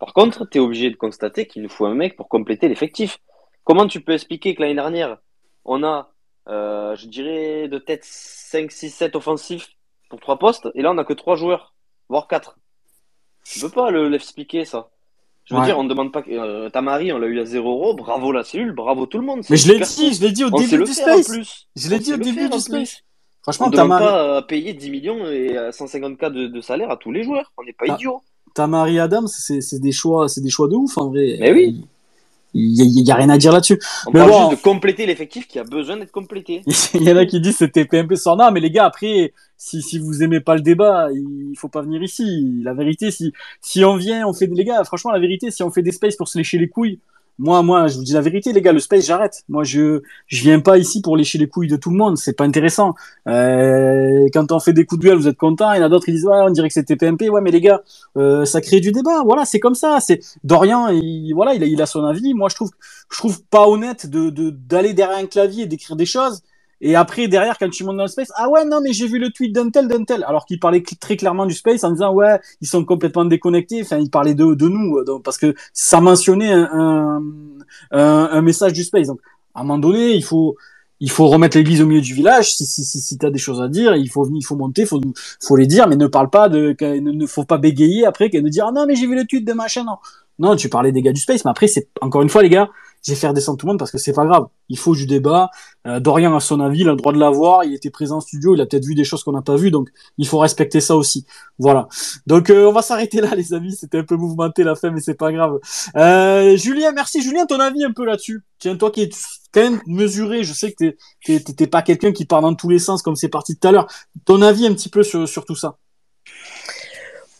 Par 0.00 0.12
contre, 0.12 0.44
tu 0.48 0.58
es 0.58 0.60
obligé 0.60 0.90
de 0.90 0.96
constater 0.96 1.46
qu'il 1.46 1.62
nous 1.62 1.68
faut 1.68 1.86
un 1.86 1.94
mec 1.94 2.16
pour 2.16 2.28
compléter 2.28 2.66
l'effectif. 2.68 3.18
Comment 3.62 3.86
tu 3.86 4.00
peux 4.00 4.12
expliquer 4.14 4.56
que 4.56 4.62
l'année 4.62 4.74
dernière, 4.74 5.18
on 5.64 5.84
a, 5.84 6.10
euh, 6.48 6.96
je 6.96 7.06
dirais, 7.06 7.68
de 7.68 7.78
tête 7.78 8.02
5, 8.04 8.72
6, 8.72 8.90
7 8.90 9.14
offensifs 9.14 9.68
pour 10.10 10.18
trois 10.18 10.38
postes 10.38 10.68
et 10.74 10.82
là, 10.82 10.90
on 10.90 10.94
n'a 10.94 11.04
que 11.04 11.12
trois 11.12 11.36
joueurs, 11.36 11.74
voire 12.08 12.26
quatre. 12.26 12.56
Tu 13.44 13.60
peux 13.60 13.68
pas 13.68 13.90
le 13.90 14.08
l'expliquer, 14.08 14.64
ça. 14.64 14.88
Je 15.44 15.54
veux 15.54 15.60
Ouais. 15.60 15.66
dire, 15.66 15.78
on 15.78 15.82
ne 15.84 15.88
demande 15.88 16.12
pas 16.12 16.22
que 16.22 16.30
euh, 16.30 16.70
Tamari, 16.70 17.12
on 17.12 17.18
l'a 17.18 17.26
eu 17.26 17.40
à 17.40 17.44
0 17.44 17.68
euros, 17.68 17.94
bravo 17.94 18.30
la 18.30 18.44
cellule, 18.44 18.72
bravo 18.72 19.06
tout 19.06 19.18
le 19.18 19.24
monde. 19.24 19.40
Mais 19.50 19.56
je 19.56 19.72
l'ai 19.72 19.80
dit, 19.80 20.14
je 20.14 20.20
l'ai 20.22 20.30
dit 20.30 20.44
au 20.44 20.48
On 20.52 20.58
début 20.60 20.84
du 20.84 20.92
space. 20.92 21.26
plus. 21.28 21.66
Je 21.74 21.88
l'ai 21.90 21.98
dit 21.98 22.12
au 22.14 22.16
début 22.16 22.48
du 22.48 22.60
space. 22.60 22.68
plus. 22.68 23.04
On 23.04 23.42
Franchement, 23.42 23.70
ne 23.70 23.76
Tamari, 23.76 24.04
pas 24.04 24.36
à 24.36 24.42
payer 24.42 24.72
10 24.72 24.90
millions 24.90 25.26
et 25.28 25.56
à 25.56 25.70
150K 25.70 26.30
de, 26.32 26.46
de 26.46 26.60
salaire 26.60 26.90
à 26.92 26.96
tous 26.96 27.10
les 27.10 27.24
joueurs. 27.24 27.52
On 27.58 27.64
n'est 27.64 27.72
pas 27.72 27.86
Ah. 27.88 27.94
idiots. 27.94 28.22
Tamari 28.54 29.00
Adams, 29.00 29.26
c'est 29.26 29.80
des 29.80 29.92
choix, 29.92 30.28
c'est 30.28 30.42
des 30.42 30.50
choix 30.50 30.68
de 30.68 30.74
ouf 30.76 30.96
en 30.98 31.08
vrai. 31.08 31.36
Mais 31.40 31.52
oui. 31.52 31.84
Il 32.54 33.02
y, 33.06 33.10
a- 33.10 33.14
a 33.14 33.16
rien 33.16 33.30
à 33.30 33.38
dire 33.38 33.50
là-dessus. 33.52 33.78
On 34.06 34.10
Mais 34.12 34.20
parle 34.20 34.30
bon. 34.30 34.48
juste 34.50 34.58
de 34.60 34.62
compléter 34.62 35.06
l'effectif 35.06 35.48
qui 35.48 35.58
a 35.58 35.64
besoin 35.64 35.96
d'être 35.96 36.12
complété. 36.12 36.62
Il 36.94 37.02
y 37.02 37.10
en 37.12 37.16
a 37.16 37.24
qui 37.24 37.40
disent 37.40 37.56
c'était 37.56 37.84
PMP 37.86 38.14
sans 38.16 38.36
non, 38.36 38.50
mais 38.50 38.60
les 38.60 38.70
gars, 38.70 38.84
après, 38.84 39.32
si, 39.56 39.80
si 39.80 39.98
vous 39.98 40.22
aimez 40.22 40.40
pas 40.40 40.54
le 40.54 40.60
débat, 40.60 41.08
il 41.12 41.54
faut 41.56 41.68
pas 41.68 41.80
venir 41.82 42.02
ici. 42.02 42.60
La 42.62 42.74
vérité, 42.74 43.10
si, 43.10 43.32
si 43.62 43.84
on 43.84 43.96
vient, 43.96 44.26
on 44.28 44.32
fait, 44.34 44.46
les 44.46 44.64
gars, 44.64 44.84
franchement, 44.84 45.12
la 45.12 45.18
vérité, 45.20 45.50
si 45.50 45.62
on 45.62 45.70
fait 45.70 45.82
des 45.82 45.92
spaces 45.92 46.16
pour 46.16 46.28
se 46.28 46.36
lécher 46.36 46.58
les 46.58 46.68
couilles, 46.68 46.98
moi, 47.38 47.62
moi, 47.62 47.86
je 47.88 47.96
vous 47.96 48.04
dis 48.04 48.12
la 48.12 48.20
vérité, 48.20 48.52
les 48.52 48.60
gars, 48.60 48.72
le 48.72 48.78
space, 48.78 49.06
j'arrête. 49.06 49.42
Moi, 49.48 49.64
je, 49.64 50.02
je 50.26 50.42
viens 50.42 50.60
pas 50.60 50.78
ici 50.78 51.00
pour 51.00 51.16
lécher 51.16 51.38
les 51.38 51.48
couilles 51.48 51.68
de 51.68 51.76
tout 51.76 51.90
le 51.90 51.96
monde. 51.96 52.16
C'est 52.16 52.34
pas 52.34 52.44
intéressant. 52.44 52.94
Euh, 53.26 54.28
quand 54.32 54.52
on 54.52 54.60
fait 54.60 54.72
des 54.72 54.84
coups 54.84 55.00
de 55.00 55.06
gueule, 55.08 55.18
vous 55.18 55.28
êtes 55.28 55.36
contents. 55.36 55.72
Il 55.72 55.78
y 55.78 55.82
en 55.82 55.86
a 55.86 55.88
d'autres, 55.88 56.08
ils 56.08 56.14
disent, 56.14 56.26
ouais, 56.26 56.38
on 56.42 56.50
dirait 56.50 56.68
que 56.68 56.74
c'était 56.74 56.96
PMP. 56.96 57.30
Ouais, 57.30 57.40
mais 57.40 57.50
les 57.50 57.60
gars, 57.60 57.82
euh, 58.16 58.44
ça 58.44 58.60
crée 58.60 58.80
du 58.80 58.92
débat. 58.92 59.22
Voilà, 59.24 59.44
c'est 59.44 59.60
comme 59.60 59.74
ça. 59.74 59.98
C'est, 60.00 60.20
Dorian, 60.44 60.88
il, 60.88 61.32
voilà, 61.34 61.54
il 61.54 61.62
a, 61.62 61.66
il 61.66 61.80
a 61.82 61.86
son 61.86 62.04
avis. 62.04 62.34
Moi, 62.34 62.48
je 62.48 62.54
trouve, 62.54 62.70
je 63.10 63.18
trouve 63.18 63.42
pas 63.44 63.66
honnête 63.66 64.06
de, 64.08 64.30
d'aller 64.50 64.92
derrière 64.94 65.18
un 65.18 65.26
clavier 65.26 65.64
et 65.64 65.66
d'écrire 65.66 65.96
des 65.96 66.06
choses. 66.06 66.42
Et 66.84 66.96
après, 66.96 67.28
derrière, 67.28 67.58
quand 67.58 67.70
tu 67.70 67.84
montes 67.84 67.96
dans 67.96 68.02
le 68.02 68.08
space, 68.08 68.32
ah 68.34 68.48
ouais, 68.48 68.64
non, 68.64 68.80
mais 68.82 68.92
j'ai 68.92 69.06
vu 69.06 69.20
le 69.20 69.30
tweet 69.30 69.54
d'un 69.54 69.70
tel, 69.70 69.86
d'un 69.86 70.02
tel. 70.02 70.24
Alors 70.24 70.44
qu'il 70.44 70.58
parlait 70.58 70.82
très 71.00 71.16
clairement 71.16 71.46
du 71.46 71.54
space 71.54 71.84
en 71.84 71.92
disant, 71.92 72.12
ouais, 72.12 72.40
ils 72.60 72.66
sont 72.66 72.84
complètement 72.84 73.24
déconnectés. 73.24 73.82
Enfin, 73.82 73.98
il 73.98 74.10
parlait 74.10 74.34
de, 74.34 74.54
de 74.54 74.68
nous, 74.68 74.96
euh, 74.98 75.20
parce 75.22 75.38
que 75.38 75.54
ça 75.72 76.00
mentionnait 76.00 76.52
un, 76.52 77.22
un, 77.92 78.42
message 78.42 78.72
du 78.72 78.82
space. 78.82 79.06
Donc, 79.06 79.20
à 79.54 79.60
un 79.60 79.62
moment 79.62 79.78
donné, 79.78 80.14
il 80.14 80.24
faut, 80.24 80.56
il 80.98 81.08
faut 81.08 81.28
remettre 81.28 81.56
l'église 81.56 81.80
au 81.82 81.86
milieu 81.86 82.00
du 82.00 82.14
village. 82.14 82.52
Si, 82.52 82.66
si, 82.66 82.84
si, 82.84 83.16
t'as 83.16 83.30
des 83.30 83.38
choses 83.38 83.62
à 83.62 83.68
dire, 83.68 83.94
il 83.94 84.10
faut 84.10 84.24
venir, 84.24 84.40
il 84.40 84.44
faut 84.44 84.56
monter, 84.56 84.84
faut, 84.84 85.00
faut 85.40 85.56
les 85.56 85.68
dire, 85.68 85.86
mais 85.86 85.94
ne 85.94 86.08
parle 86.08 86.30
pas 86.30 86.48
de, 86.48 86.74
ne, 86.80 87.12
ne 87.12 87.26
faut 87.26 87.44
pas 87.44 87.58
bégayer 87.58 88.06
après, 88.06 88.28
qu'elle 88.28 88.42
ne 88.42 88.48
dire, 88.48 88.66
ah 88.66 88.72
non, 88.72 88.86
mais 88.86 88.96
j'ai 88.96 89.06
vu 89.06 89.14
le 89.14 89.24
tweet 89.24 89.46
de 89.46 89.52
machin, 89.52 89.84
non. 89.84 89.98
Non, 90.40 90.56
tu 90.56 90.68
parlais 90.68 90.90
des 90.90 91.02
gars 91.02 91.12
du 91.12 91.20
space, 91.20 91.44
mais 91.44 91.52
après, 91.52 91.68
c'est, 91.68 91.86
encore 92.00 92.22
une 92.22 92.28
fois, 92.28 92.42
les 92.42 92.48
gars, 92.48 92.70
j'ai 93.02 93.14
fait 93.14 93.32
descendre 93.32 93.58
tout 93.58 93.66
le 93.66 93.72
monde 93.72 93.78
parce 93.78 93.90
que 93.90 93.98
c'est 93.98 94.12
pas 94.12 94.24
grave. 94.24 94.46
Il 94.68 94.78
faut 94.78 94.94
du 94.94 95.06
débat. 95.06 95.50
Euh, 95.86 95.98
Dorian 95.98 96.34
a 96.36 96.40
son 96.40 96.60
avis, 96.60 96.80
il 96.80 96.88
a 96.88 96.92
le 96.92 96.96
droit 96.96 97.12
de 97.12 97.18
l'avoir. 97.18 97.64
Il 97.64 97.74
était 97.74 97.90
présent 97.90 98.18
en 98.18 98.20
studio, 98.20 98.54
il 98.54 98.60
a 98.60 98.66
peut-être 98.66 98.84
vu 98.84 98.94
des 98.94 99.04
choses 99.04 99.24
qu'on 99.24 99.32
n'a 99.32 99.42
pas 99.42 99.56
vues, 99.56 99.70
donc 99.70 99.88
il 100.18 100.26
faut 100.26 100.38
respecter 100.38 100.80
ça 100.80 100.96
aussi. 100.96 101.26
Voilà. 101.58 101.88
Donc 102.26 102.50
euh, 102.50 102.66
on 102.66 102.72
va 102.72 102.82
s'arrêter 102.82 103.20
là, 103.20 103.34
les 103.36 103.54
amis. 103.54 103.74
C'était 103.74 103.98
un 103.98 104.04
peu 104.04 104.16
mouvementé 104.16 104.62
la 104.62 104.76
fin, 104.76 104.90
mais 104.90 105.00
c'est 105.00 105.14
pas 105.14 105.32
grave. 105.32 105.58
Euh, 105.96 106.56
Julien, 106.56 106.92
merci. 106.92 107.22
Julien, 107.22 107.46
ton 107.46 107.58
avis 107.58 107.84
un 107.84 107.92
peu 107.92 108.04
là-dessus? 108.04 108.42
Tiens, 108.58 108.76
toi 108.76 108.90
qui 108.90 109.02
es 109.02 109.10
quand 109.52 109.62
même 109.62 109.80
mesuré, 109.86 110.44
je 110.44 110.52
sais 110.52 110.72
que 110.72 110.96
t'es 111.24 111.40
t'es 111.40 111.66
pas 111.66 111.82
quelqu'un 111.82 112.12
qui 112.12 112.24
part 112.24 112.40
dans 112.40 112.54
tous 112.54 112.68
les 112.68 112.78
sens 112.78 113.02
comme 113.02 113.16
c'est 113.16 113.28
parti 113.28 113.56
tout 113.56 113.68
à 113.68 113.72
l'heure. 113.72 113.88
Ton 114.24 114.42
avis 114.42 114.66
un 114.66 114.74
petit 114.74 114.88
peu 114.88 115.02
sur, 115.02 115.28
sur 115.28 115.44
tout 115.44 115.56
ça? 115.56 115.76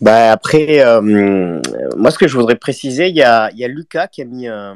Bah 0.02 0.32
après, 0.32 0.80
euh, 0.80 1.00
moi 1.96 2.10
ce 2.10 2.18
que 2.18 2.26
je 2.26 2.36
voudrais 2.36 2.56
préciser, 2.56 3.08
il 3.08 3.14
y 3.14 3.22
a, 3.22 3.52
y 3.52 3.64
a 3.64 3.68
Lucas 3.68 4.08
qui 4.08 4.20
a 4.20 4.24
mis 4.24 4.48
euh, 4.48 4.74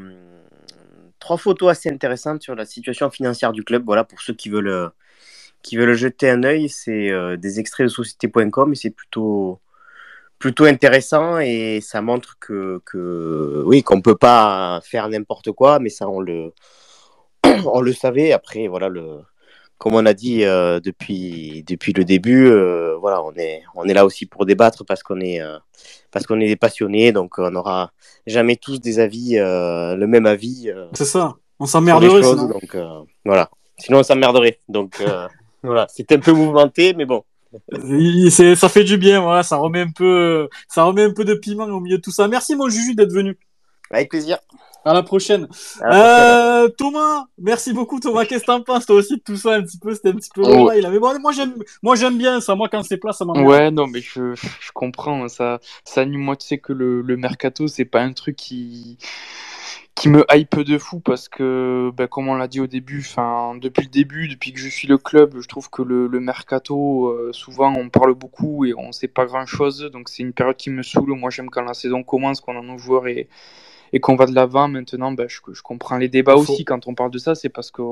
trois 1.27 1.39
photos 1.39 1.70
assez 1.70 1.90
intéressantes 1.90 2.43
sur 2.43 2.55
la 2.55 2.65
situation 2.65 3.11
financière 3.11 3.53
du 3.53 3.65
club. 3.65 3.82
Voilà, 3.85 4.05
pour 4.05 4.20
ceux 4.20 4.32
qui 4.35 4.48
veulent, 4.48 4.69
euh, 4.69 4.89
qui 5.62 5.77
veulent 5.77 5.94
jeter 5.94 6.31
un 6.31 6.44
œil, 6.44 6.69
c'est 6.69 7.11
des 7.36 7.59
extraits 7.59 7.86
de 7.86 7.93
société.com 7.93 8.73
et 8.73 8.77
c'est 8.77 8.90
plutôt, 8.90 9.61
plutôt 10.39 10.66
intéressant 10.66 11.39
et 11.40 11.81
ça 11.82 12.01
montre 12.01 12.39
que, 12.39 12.81
que 12.85 13.62
oui, 13.66 13.82
qu'on 13.82 14.01
peut 14.03 14.16
pas 14.16 14.81
faire 14.85 15.09
n'importe 15.09 15.51
quoi, 15.51 15.81
mais 15.81 15.89
ça 15.89 16.09
on 16.09 16.20
le, 16.20 16.53
on 17.44 17.81
le 17.81 17.93
savait. 17.93 18.32
Après, 18.32 18.69
voilà 18.69 18.89
le 18.89 19.23
comme 19.78 19.94
on 19.94 20.07
a 20.07 20.15
dit 20.15 20.44
euh, 20.44 20.81
depuis, 20.81 21.65
depuis 21.66 21.93
le 21.93 22.05
début, 22.05 22.47
euh, 22.47 22.97
voilà, 22.98 23.23
on 23.23 23.32
est, 23.35 23.62
on 23.74 23.85
est 23.85 23.94
là 23.94 24.07
aussi 24.07 24.27
pour 24.27 24.47
débattre 24.47 24.85
parce 24.85 25.03
qu'on 25.03 25.20
est, 25.20 25.40
euh, 25.40 25.59
parce 26.11 26.27
qu'on 26.27 26.40
est 26.40 26.47
des 26.47 26.57
passionnés, 26.57 27.12
donc 27.12 27.39
on 27.39 27.51
n'aura 27.51 27.93
jamais 28.27 28.57
tous 28.57 28.81
des 28.81 28.98
avis, 28.98 29.35
le 29.36 30.07
même 30.07 30.27
avis. 30.27 30.70
c'est 30.94 31.05
ça, 31.05 31.35
on 31.59 31.66
s'emmerderait 31.66 32.23
sinon. 32.23 32.48
Donc 32.48 32.77
voilà, 33.24 33.51
sinon 33.78 33.98
on 33.98 34.03
s'emmerderait. 34.03 34.61
Donc 34.69 35.03
voilà, 35.62 35.86
c'est 35.90 36.11
un 36.12 36.20
peu 36.20 36.32
mouvementé, 36.32 36.94
mais 36.94 37.05
bon. 37.05 37.23
ça 37.70 38.69
fait 38.69 38.85
du 38.85 38.97
bien, 38.97 39.20
voilà, 39.20 39.43
ça 39.43 39.57
remet 39.57 39.81
un 39.81 39.90
peu, 39.90 40.48
ça 40.69 40.85
remet 40.85 41.03
un 41.03 41.12
peu 41.12 41.24
de 41.24 41.35
piment 41.35 41.65
au 41.65 41.81
milieu 41.81 41.98
de 41.98 42.03
tout 42.03 42.12
ça. 42.12 42.28
Merci 42.28 42.57
mon 42.57 42.70
Juju 42.70 42.94
d'être 42.94 43.12
venu. 43.12 43.39
Avec 43.90 44.10
plaisir. 44.10 44.38
À 44.84 44.94
la 44.94 45.02
prochaine. 45.02 45.48
Euh, 45.82 46.68
Thomas, 46.78 47.24
merci 47.38 47.72
beaucoup 47.72 47.98
Thomas. 47.98 48.24
Qu'est-ce 48.24 48.42
que 48.42 48.46
t'en 48.46 48.62
penses 48.62 48.86
toi 48.86 48.94
aussi 48.94 49.16
de 49.16 49.22
tout 49.22 49.36
ça 49.36 49.54
un 49.54 49.62
petit 49.62 49.78
peu? 49.78 49.92
C'était 49.92 50.10
un 50.10 50.14
petit 50.14 50.30
peu 50.32 50.42
oh. 50.44 50.70
Mais 50.72 50.98
bon, 51.00 51.18
moi 51.18 51.32
j'aime, 51.32 51.54
moi 51.82 51.96
j'aime 51.96 52.16
bien 52.16 52.40
ça. 52.40 52.54
Moi 52.54 52.68
quand 52.70 52.84
c'est 52.84 52.96
plat, 52.96 53.12
ça 53.12 53.24
m'emmerde. 53.24 53.48
Ouais, 53.48 53.70
non, 53.72 53.88
mais 53.88 54.00
je, 54.00 54.36
je 54.36 54.70
comprends. 54.72 55.24
Hein, 55.24 55.28
ça, 55.28 55.58
ça 55.84 56.06
moi 56.06 56.36
tu 56.36 56.46
sais 56.46 56.58
que 56.58 56.72
le, 56.72 57.02
le 57.02 57.16
mercato 57.16 57.66
c'est 57.66 57.84
pas 57.84 58.00
un 58.00 58.12
truc 58.12 58.36
qui 58.36 58.96
qui 59.96 60.10
me 60.10 60.24
hype 60.30 60.60
de 60.60 60.76
fou 60.78 61.00
parce 61.00 61.26
que, 61.28 61.90
ben, 61.96 62.06
comme 62.06 62.28
on 62.28 62.34
l'a 62.34 62.48
dit 62.48 62.60
au 62.60 62.66
début, 62.66 63.00
enfin, 63.00 63.56
depuis 63.58 63.82
le 63.82 63.88
début, 63.88 64.28
depuis 64.28 64.52
que 64.52 64.60
je 64.60 64.68
suis 64.68 64.86
le 64.86 64.98
club, 64.98 65.40
je 65.40 65.48
trouve 65.48 65.70
que 65.70 65.80
le, 65.80 66.06
le 66.06 66.20
mercato, 66.20 67.06
euh, 67.08 67.32
souvent, 67.32 67.74
on 67.74 67.88
parle 67.88 68.12
beaucoup 68.12 68.66
et 68.66 68.74
on 68.76 68.92
sait 68.92 69.08
pas 69.08 69.24
grand 69.24 69.46
chose. 69.46 69.90
Donc, 69.90 70.10
c'est 70.10 70.22
une 70.22 70.34
période 70.34 70.56
qui 70.56 70.68
me 70.68 70.82
saoule. 70.82 71.14
Moi, 71.14 71.30
j'aime 71.30 71.48
quand 71.48 71.62
la 71.62 71.72
saison 71.72 72.02
commence, 72.02 72.42
qu'on 72.42 72.58
a 72.58 72.62
nos 72.62 72.76
joueurs 72.76 73.08
et, 73.08 73.30
et 73.92 74.00
qu'on 74.00 74.16
va 74.16 74.26
de 74.26 74.34
l'avant 74.34 74.68
maintenant, 74.68 75.12
ben, 75.12 75.28
je, 75.28 75.40
je, 75.52 75.62
comprends 75.62 75.98
les 75.98 76.08
débats 76.08 76.36
aussi 76.36 76.64
quand 76.64 76.86
on 76.86 76.94
parle 76.94 77.10
de 77.10 77.18
ça, 77.18 77.34
c'est 77.34 77.48
parce 77.48 77.70
que 77.70 77.82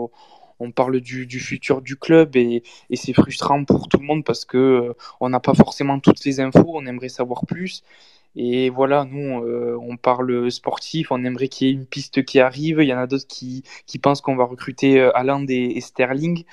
on 0.60 0.70
parle 0.70 1.00
du, 1.00 1.26
du, 1.26 1.40
futur 1.40 1.82
du 1.82 1.96
club 1.96 2.36
et, 2.36 2.62
et 2.90 2.96
c'est 2.96 3.12
frustrant 3.12 3.64
pour 3.64 3.88
tout 3.88 3.98
le 3.98 4.06
monde 4.06 4.24
parce 4.24 4.44
que 4.44 4.58
euh, 4.58 4.92
on 5.20 5.28
n'a 5.28 5.40
pas 5.40 5.54
forcément 5.54 5.98
toutes 5.98 6.24
les 6.24 6.40
infos, 6.40 6.72
on 6.74 6.86
aimerait 6.86 7.08
savoir 7.08 7.46
plus. 7.46 7.82
Et 8.36 8.68
voilà, 8.70 9.04
nous, 9.04 9.44
euh, 9.44 9.78
on 9.80 9.96
parle 9.96 10.50
sportif, 10.50 11.12
on 11.12 11.24
aimerait 11.24 11.48
qu'il 11.48 11.68
y 11.68 11.70
ait 11.70 11.74
une 11.74 11.86
piste 11.86 12.24
qui 12.24 12.40
arrive. 12.40 12.80
Il 12.80 12.88
y 12.88 12.94
en 12.94 12.98
a 12.98 13.06
d'autres 13.06 13.28
qui, 13.28 13.62
qui 13.86 13.98
pensent 13.98 14.20
qu'on 14.20 14.36
va 14.36 14.44
recruter 14.44 15.00
euh, 15.00 15.16
Haaland 15.16 15.46
et, 15.48 15.76
et 15.76 15.80
Sterling. 15.80 16.44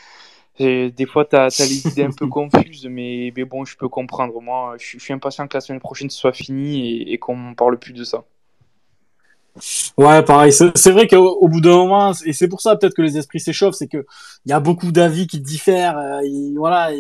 Et 0.59 0.91
des 0.91 1.05
fois, 1.07 1.25
tu 1.25 1.35
as, 1.35 1.47
les 1.59 1.87
idées 1.87 2.03
un 2.03 2.11
peu 2.11 2.27
confuses, 2.27 2.85
mais, 2.85 3.33
mais, 3.35 3.45
bon, 3.45 3.65
je 3.65 3.75
peux 3.77 3.89
comprendre. 3.89 4.39
Moi, 4.41 4.75
je, 4.79 4.99
je 4.99 5.03
suis 5.03 5.13
impatient 5.13 5.47
que 5.47 5.57
la 5.57 5.61
semaine 5.61 5.79
prochaine 5.79 6.11
soit 6.11 6.33
finie 6.33 7.01
et, 7.01 7.13
et 7.13 7.17
qu'on 7.17 7.55
parle 7.55 7.79
plus 7.79 7.93
de 7.93 8.03
ça. 8.03 8.25
Ouais, 9.97 10.23
pareil. 10.23 10.53
C'est 10.53 10.91
vrai 10.91 11.07
qu'au 11.07 11.47
bout 11.47 11.59
d'un 11.59 11.75
moment, 11.75 12.13
et 12.25 12.31
c'est 12.31 12.47
pour 12.47 12.61
ça 12.61 12.75
peut-être 12.77 12.93
que 12.93 13.01
les 13.01 13.17
esprits 13.17 13.41
s'échauffent, 13.41 13.75
c'est 13.75 13.87
que 13.87 14.05
il 14.45 14.49
y 14.49 14.53
a 14.53 14.59
beaucoup 14.59 14.91
d'avis 14.91 15.27
qui 15.27 15.39
diffèrent. 15.39 15.97
Euh, 15.97 16.21
voilà, 16.55 16.91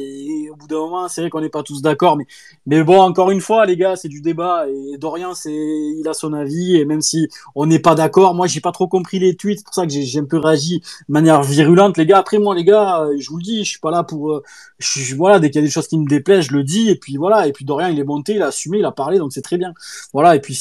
au 0.51 0.55
bout 0.55 0.67
d'un 0.67 0.79
moment, 0.79 1.07
c'est 1.07 1.21
vrai 1.21 1.29
qu'on 1.29 1.41
n'est 1.41 1.49
pas 1.49 1.63
tous 1.63 1.81
d'accord. 1.81 2.17
Mais, 2.65 2.83
bon, 2.83 2.99
encore 3.01 3.31
une 3.31 3.41
fois, 3.41 3.65
les 3.65 3.77
gars, 3.77 3.95
c'est 3.95 4.09
du 4.09 4.21
débat. 4.21 4.65
Et 4.67 4.97
Dorian, 4.97 5.33
c'est, 5.33 5.51
il 5.51 6.05
a 6.07 6.13
son 6.13 6.33
avis. 6.33 6.75
Et 6.75 6.85
même 6.85 7.01
si 7.01 7.29
on 7.55 7.65
n'est 7.65 7.79
pas 7.79 7.95
d'accord, 7.95 8.35
moi, 8.35 8.47
j'ai 8.47 8.61
pas 8.61 8.71
trop 8.71 8.87
compris 8.87 9.17
les 9.17 9.35
tweets. 9.35 9.59
C'est 9.59 9.65
pour 9.65 9.73
ça 9.73 9.87
que 9.87 9.91
j'ai 9.91 10.19
un 10.19 10.25
peu 10.25 10.37
réagi 10.37 10.81
de 10.81 11.13
manière 11.13 11.41
virulente, 11.43 11.97
les 11.97 12.05
gars. 12.05 12.19
Après, 12.19 12.37
moi, 12.37 12.53
les 12.53 12.65
gars, 12.65 13.01
euh, 13.01 13.15
je 13.17 13.29
vous 13.29 13.37
le 13.37 13.43
dis, 13.43 13.63
je 13.63 13.69
suis 13.69 13.79
pas 13.79 13.91
là 13.91 14.03
pour. 14.03 14.31
Euh, 14.31 14.43
voilà, 15.15 15.39
dès 15.39 15.49
qu'il 15.49 15.61
y 15.61 15.63
a 15.63 15.65
des 15.65 15.71
choses 15.71 15.87
qui 15.87 15.97
me 15.97 16.07
déplaisent, 16.07 16.45
je 16.45 16.53
le 16.53 16.63
dis. 16.63 16.89
Et 16.89 16.95
puis 16.95 17.17
voilà. 17.17 17.47
Et 17.47 17.53
puis 17.53 17.65
Dorian, 17.65 17.87
il 17.87 17.99
est 17.99 18.03
monté, 18.03 18.35
il 18.35 18.41
a 18.41 18.47
assumé, 18.47 18.79
il 18.79 18.85
a 18.85 18.91
parlé, 18.91 19.17
donc 19.19 19.31
c'est 19.33 19.41
très 19.41 19.57
bien. 19.57 19.73
Voilà. 20.13 20.35
Et 20.35 20.41
puis 20.41 20.59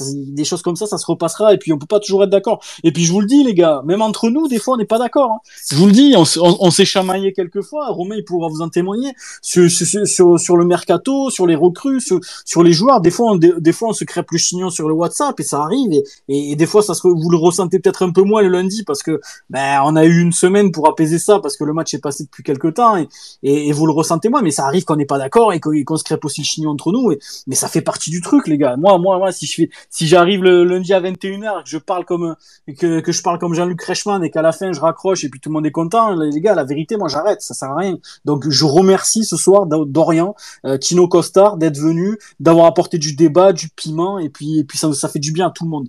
des 0.00 0.44
choses 0.44 0.62
comme 0.62 0.76
ça, 0.76 0.86
ça 0.86 0.98
se 0.98 1.06
repassera 1.10 1.54
et 1.54 1.58
puis 1.58 1.72
on 1.72 1.78
peut 1.78 1.86
pas 1.86 2.00
toujours 2.00 2.24
être 2.24 2.30
d'accord. 2.30 2.62
Et 2.84 2.92
puis 2.92 3.04
je 3.04 3.12
vous 3.12 3.20
le 3.20 3.26
dis 3.26 3.44
les 3.44 3.54
gars, 3.54 3.82
même 3.84 4.02
entre 4.02 4.30
nous 4.30 4.48
des 4.48 4.58
fois 4.58 4.74
on 4.74 4.76
n'est 4.76 4.84
pas 4.84 4.98
d'accord. 4.98 5.32
Hein. 5.32 5.38
Je 5.70 5.76
vous 5.76 5.86
le 5.86 5.92
dis, 5.92 6.14
on, 6.16 6.24
on, 6.60 6.70
s'est 6.70 6.84
chamaillé 6.84 7.32
quelques 7.32 7.62
fois. 7.62 7.88
Romain 7.90 8.16
il 8.16 8.24
pourra 8.24 8.48
vous 8.48 8.62
en 8.62 8.68
témoigner 8.68 9.12
sur, 9.42 9.70
sur, 9.70 10.56
le 10.56 10.64
mercato, 10.64 11.30
sur 11.30 11.46
les 11.46 11.54
recrues, 11.54 12.00
sur, 12.00 12.62
les 12.62 12.72
joueurs. 12.72 13.00
Des 13.00 13.10
fois 13.10 13.32
on, 13.32 13.36
des, 13.36 13.72
fois 13.72 13.90
on 13.90 13.92
se 13.92 14.04
crêpe 14.04 14.30
le 14.30 14.38
chignon 14.38 14.70
sur 14.70 14.88
le 14.88 14.94
WhatsApp 14.94 15.38
et 15.40 15.42
ça 15.42 15.62
arrive. 15.62 15.92
Et, 16.28 16.56
des 16.56 16.66
fois 16.66 16.82
ça 16.82 16.94
se, 16.94 17.06
vous 17.06 17.30
le 17.30 17.38
ressentez 17.38 17.78
peut-être 17.78 18.02
un 18.04 18.12
peu 18.12 18.22
moins 18.22 18.42
le 18.42 18.48
lundi 18.48 18.82
parce 18.84 19.02
que 19.02 19.20
ben 19.48 19.80
on 19.84 19.96
a 19.96 20.04
eu 20.04 20.20
une 20.20 20.32
semaine 20.32 20.72
pour 20.72 20.88
apaiser 20.88 21.18
ça 21.18 21.38
parce 21.40 21.56
que 21.56 21.64
le 21.64 21.72
match 21.72 21.94
est 21.94 21.98
passé 21.98 22.24
depuis 22.24 22.42
quelques 22.42 22.74
temps 22.74 22.96
et, 22.96 23.08
et, 23.42 23.72
vous 23.72 23.86
le 23.86 23.92
ressentez 23.92 24.28
moins. 24.28 24.42
Mais 24.42 24.50
ça 24.50 24.64
arrive 24.64 24.84
qu'on 24.84 24.96
n'est 24.96 25.06
pas 25.06 25.18
d'accord 25.18 25.52
et 25.52 25.60
qu'on 25.60 25.96
se 25.96 26.04
crêpe 26.04 26.24
aussi 26.24 26.40
le 26.42 26.46
chignon 26.46 26.70
entre 26.70 26.92
nous. 26.92 27.12
Mais 27.46 27.54
ça 27.54 27.68
fait 27.68 27.82
partie 27.82 28.10
du 28.10 28.20
truc 28.20 28.46
les 28.46 28.58
gars. 28.58 28.76
Moi 28.76 28.98
moi 28.98 29.18
moi 29.18 29.32
si 29.32 29.46
je 29.46 29.62
si 29.88 30.06
j'arrive 30.06 30.42
le 30.42 30.64
lundi 30.64 30.92
à 30.92 30.99
21 31.00 31.62
que 31.62 31.68
je 31.68 31.78
parle 31.78 32.04
comme 32.04 32.36
que, 32.78 33.00
que 33.00 33.12
je 33.12 33.22
parle 33.22 33.38
comme 33.38 33.54
Jean-Luc 33.54 33.82
Reichmann 33.82 34.22
et 34.24 34.30
qu'à 34.30 34.42
la 34.42 34.52
fin 34.52 34.72
je 34.72 34.80
raccroche 34.80 35.24
et 35.24 35.28
puis 35.28 35.40
tout 35.40 35.48
le 35.48 35.54
monde 35.54 35.66
est 35.66 35.70
content, 35.70 36.14
les 36.14 36.40
gars, 36.40 36.54
la 36.54 36.64
vérité, 36.64 36.96
moi 36.96 37.08
j'arrête, 37.08 37.42
ça 37.42 37.54
sert 37.54 37.70
à 37.70 37.76
rien. 37.76 37.98
Donc 38.24 38.48
je 38.48 38.64
remercie 38.64 39.24
ce 39.24 39.36
soir 39.36 39.66
Dorian, 39.66 40.34
euh, 40.64 40.78
Tino 40.78 41.08
Costard 41.08 41.56
d'être 41.56 41.78
venu, 41.78 42.18
d'avoir 42.38 42.66
apporté 42.66 42.98
du 42.98 43.14
débat, 43.14 43.52
du 43.52 43.68
piment 43.68 44.18
et 44.18 44.28
puis 44.28 44.60
et 44.60 44.64
puis 44.64 44.78
ça, 44.78 44.92
ça 44.92 45.08
fait 45.08 45.18
du 45.18 45.32
bien 45.32 45.48
à 45.48 45.50
tout 45.50 45.64
le 45.64 45.70
monde. 45.70 45.88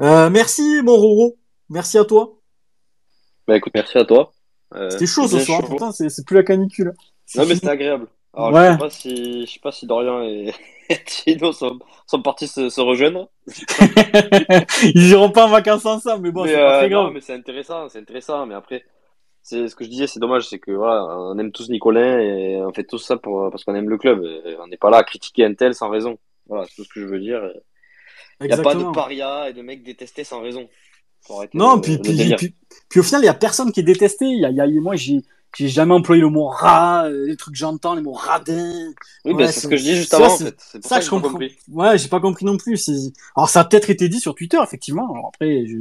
Euh, 0.00 0.30
merci 0.30 0.82
mon 0.82 0.96
Roro, 0.96 1.36
merci 1.68 1.98
à 1.98 2.04
toi. 2.04 2.38
Bah 3.46 3.56
écoute, 3.56 3.72
merci 3.74 3.98
à 3.98 4.04
toi. 4.04 4.32
Euh, 4.74 4.88
C'était 4.90 5.06
chaud 5.06 5.28
ce 5.28 5.40
soir, 5.40 5.62
putain, 5.68 5.92
c'est 5.92 6.24
plus 6.24 6.36
la 6.36 6.44
canicule. 6.44 6.94
Non 7.36 7.46
mais 7.46 7.54
c'était 7.54 7.68
agréable. 7.68 8.06
Alors, 8.34 8.52
ouais. 8.52 8.68
je 8.68 8.72
sais 8.72 8.78
pas 8.78 8.90
si 8.90 9.46
je 9.46 9.52
sais 9.52 9.60
pas 9.60 9.72
si 9.72 9.86
Dorian 9.86 10.22
et, 10.22 10.54
Tino 11.06 11.52
sont, 11.52 11.78
sont 12.06 12.22
partis 12.22 12.48
se, 12.48 12.68
se 12.68 12.80
rejoindre. 12.80 13.28
Ils 14.94 15.10
iront 15.10 15.30
pas 15.30 15.46
en 15.46 15.50
vacances 15.50 15.86
ensemble, 15.86 16.22
mais 16.22 16.30
bon, 16.32 16.44
c'est 16.44 16.54
pas 16.54 16.78
très 16.78 16.86
euh, 16.86 16.88
grave. 16.88 17.06
Non, 17.06 17.10
mais 17.12 17.20
c'est 17.20 17.34
intéressant, 17.34 17.88
c'est 17.88 17.98
intéressant. 17.98 18.46
Mais 18.46 18.54
après, 18.54 18.84
c'est 19.42 19.68
ce 19.68 19.76
que 19.76 19.84
je 19.84 19.90
disais, 19.90 20.06
c'est 20.06 20.20
dommage, 20.20 20.48
c'est 20.48 20.58
que 20.58 20.70
voilà, 20.70 21.04
on 21.04 21.38
aime 21.38 21.52
tous 21.52 21.68
Nicolin 21.68 22.18
et 22.18 22.62
on 22.62 22.72
fait 22.72 22.84
tout 22.84 22.98
ça 22.98 23.16
pour 23.16 23.50
parce 23.50 23.64
qu'on 23.64 23.74
aime 23.74 23.88
le 23.88 23.98
club. 23.98 24.24
on 24.60 24.66
n'est 24.66 24.76
pas 24.76 24.90
là 24.90 24.98
à 24.98 25.04
critiquer 25.04 25.44
un 25.44 25.54
tel 25.54 25.74
sans 25.74 25.90
raison. 25.90 26.18
Voilà, 26.46 26.64
c'est 26.66 26.76
tout 26.76 26.84
ce 26.84 26.88
que 26.88 27.00
je 27.00 27.06
veux 27.06 27.20
dire. 27.20 27.42
Il 28.40 28.46
n'y 28.46 28.52
a 28.52 28.58
pas 28.58 28.74
de 28.74 28.84
paria 28.92 29.48
et 29.48 29.52
de 29.52 29.62
mecs 29.62 29.82
détestés 29.82 30.24
sans 30.24 30.40
raison. 30.40 30.68
Non, 31.54 31.80
puis, 31.80 31.98
puis, 31.98 32.54
puis, 32.88 33.00
au 33.00 33.02
final, 33.02 33.22
il 33.22 33.26
y 33.26 33.28
a 33.28 33.34
personne 33.34 33.70
qui 33.70 33.80
est 33.80 33.84
détesté. 33.84 34.26
Y 34.26 34.44
a, 34.44 34.50
y 34.50 34.60
a, 34.60 34.66
moi, 34.80 34.96
j'ai 34.96 35.20
j'ai 35.56 35.68
jamais 35.68 35.94
employé 35.94 36.20
le 36.20 36.28
mot 36.28 36.46
rat, 36.46 37.04
euh, 37.06 37.26
les 37.26 37.36
trucs 37.36 37.54
que 37.54 37.58
j'entends, 37.58 37.94
les 37.94 38.02
mots 38.02 38.12
radin. 38.12 38.72
Oui, 39.24 39.34
ben, 39.34 39.46
c'est 39.50 39.60
ce 39.60 39.68
que 39.68 39.76
je 39.76 39.82
dis 39.82 39.96
juste 39.96 40.14
avant, 40.14 40.32
en 40.32 40.38
fait. 40.38 40.56
C'est 40.58 40.84
ça, 40.84 40.98
que 40.98 41.04
je 41.04 41.10
comprends. 41.10 41.38
Ouais, 41.70 41.98
j'ai 41.98 42.08
pas 42.08 42.20
compris 42.20 42.44
non 42.44 42.56
plus. 42.56 42.90
Alors, 43.36 43.50
ça 43.50 43.60
a 43.60 43.64
peut-être 43.64 43.90
été 43.90 44.08
dit 44.08 44.20
sur 44.20 44.34
Twitter, 44.34 44.58
effectivement. 44.62 45.12
Alors, 45.12 45.30
après, 45.34 45.66
je... 45.66 45.76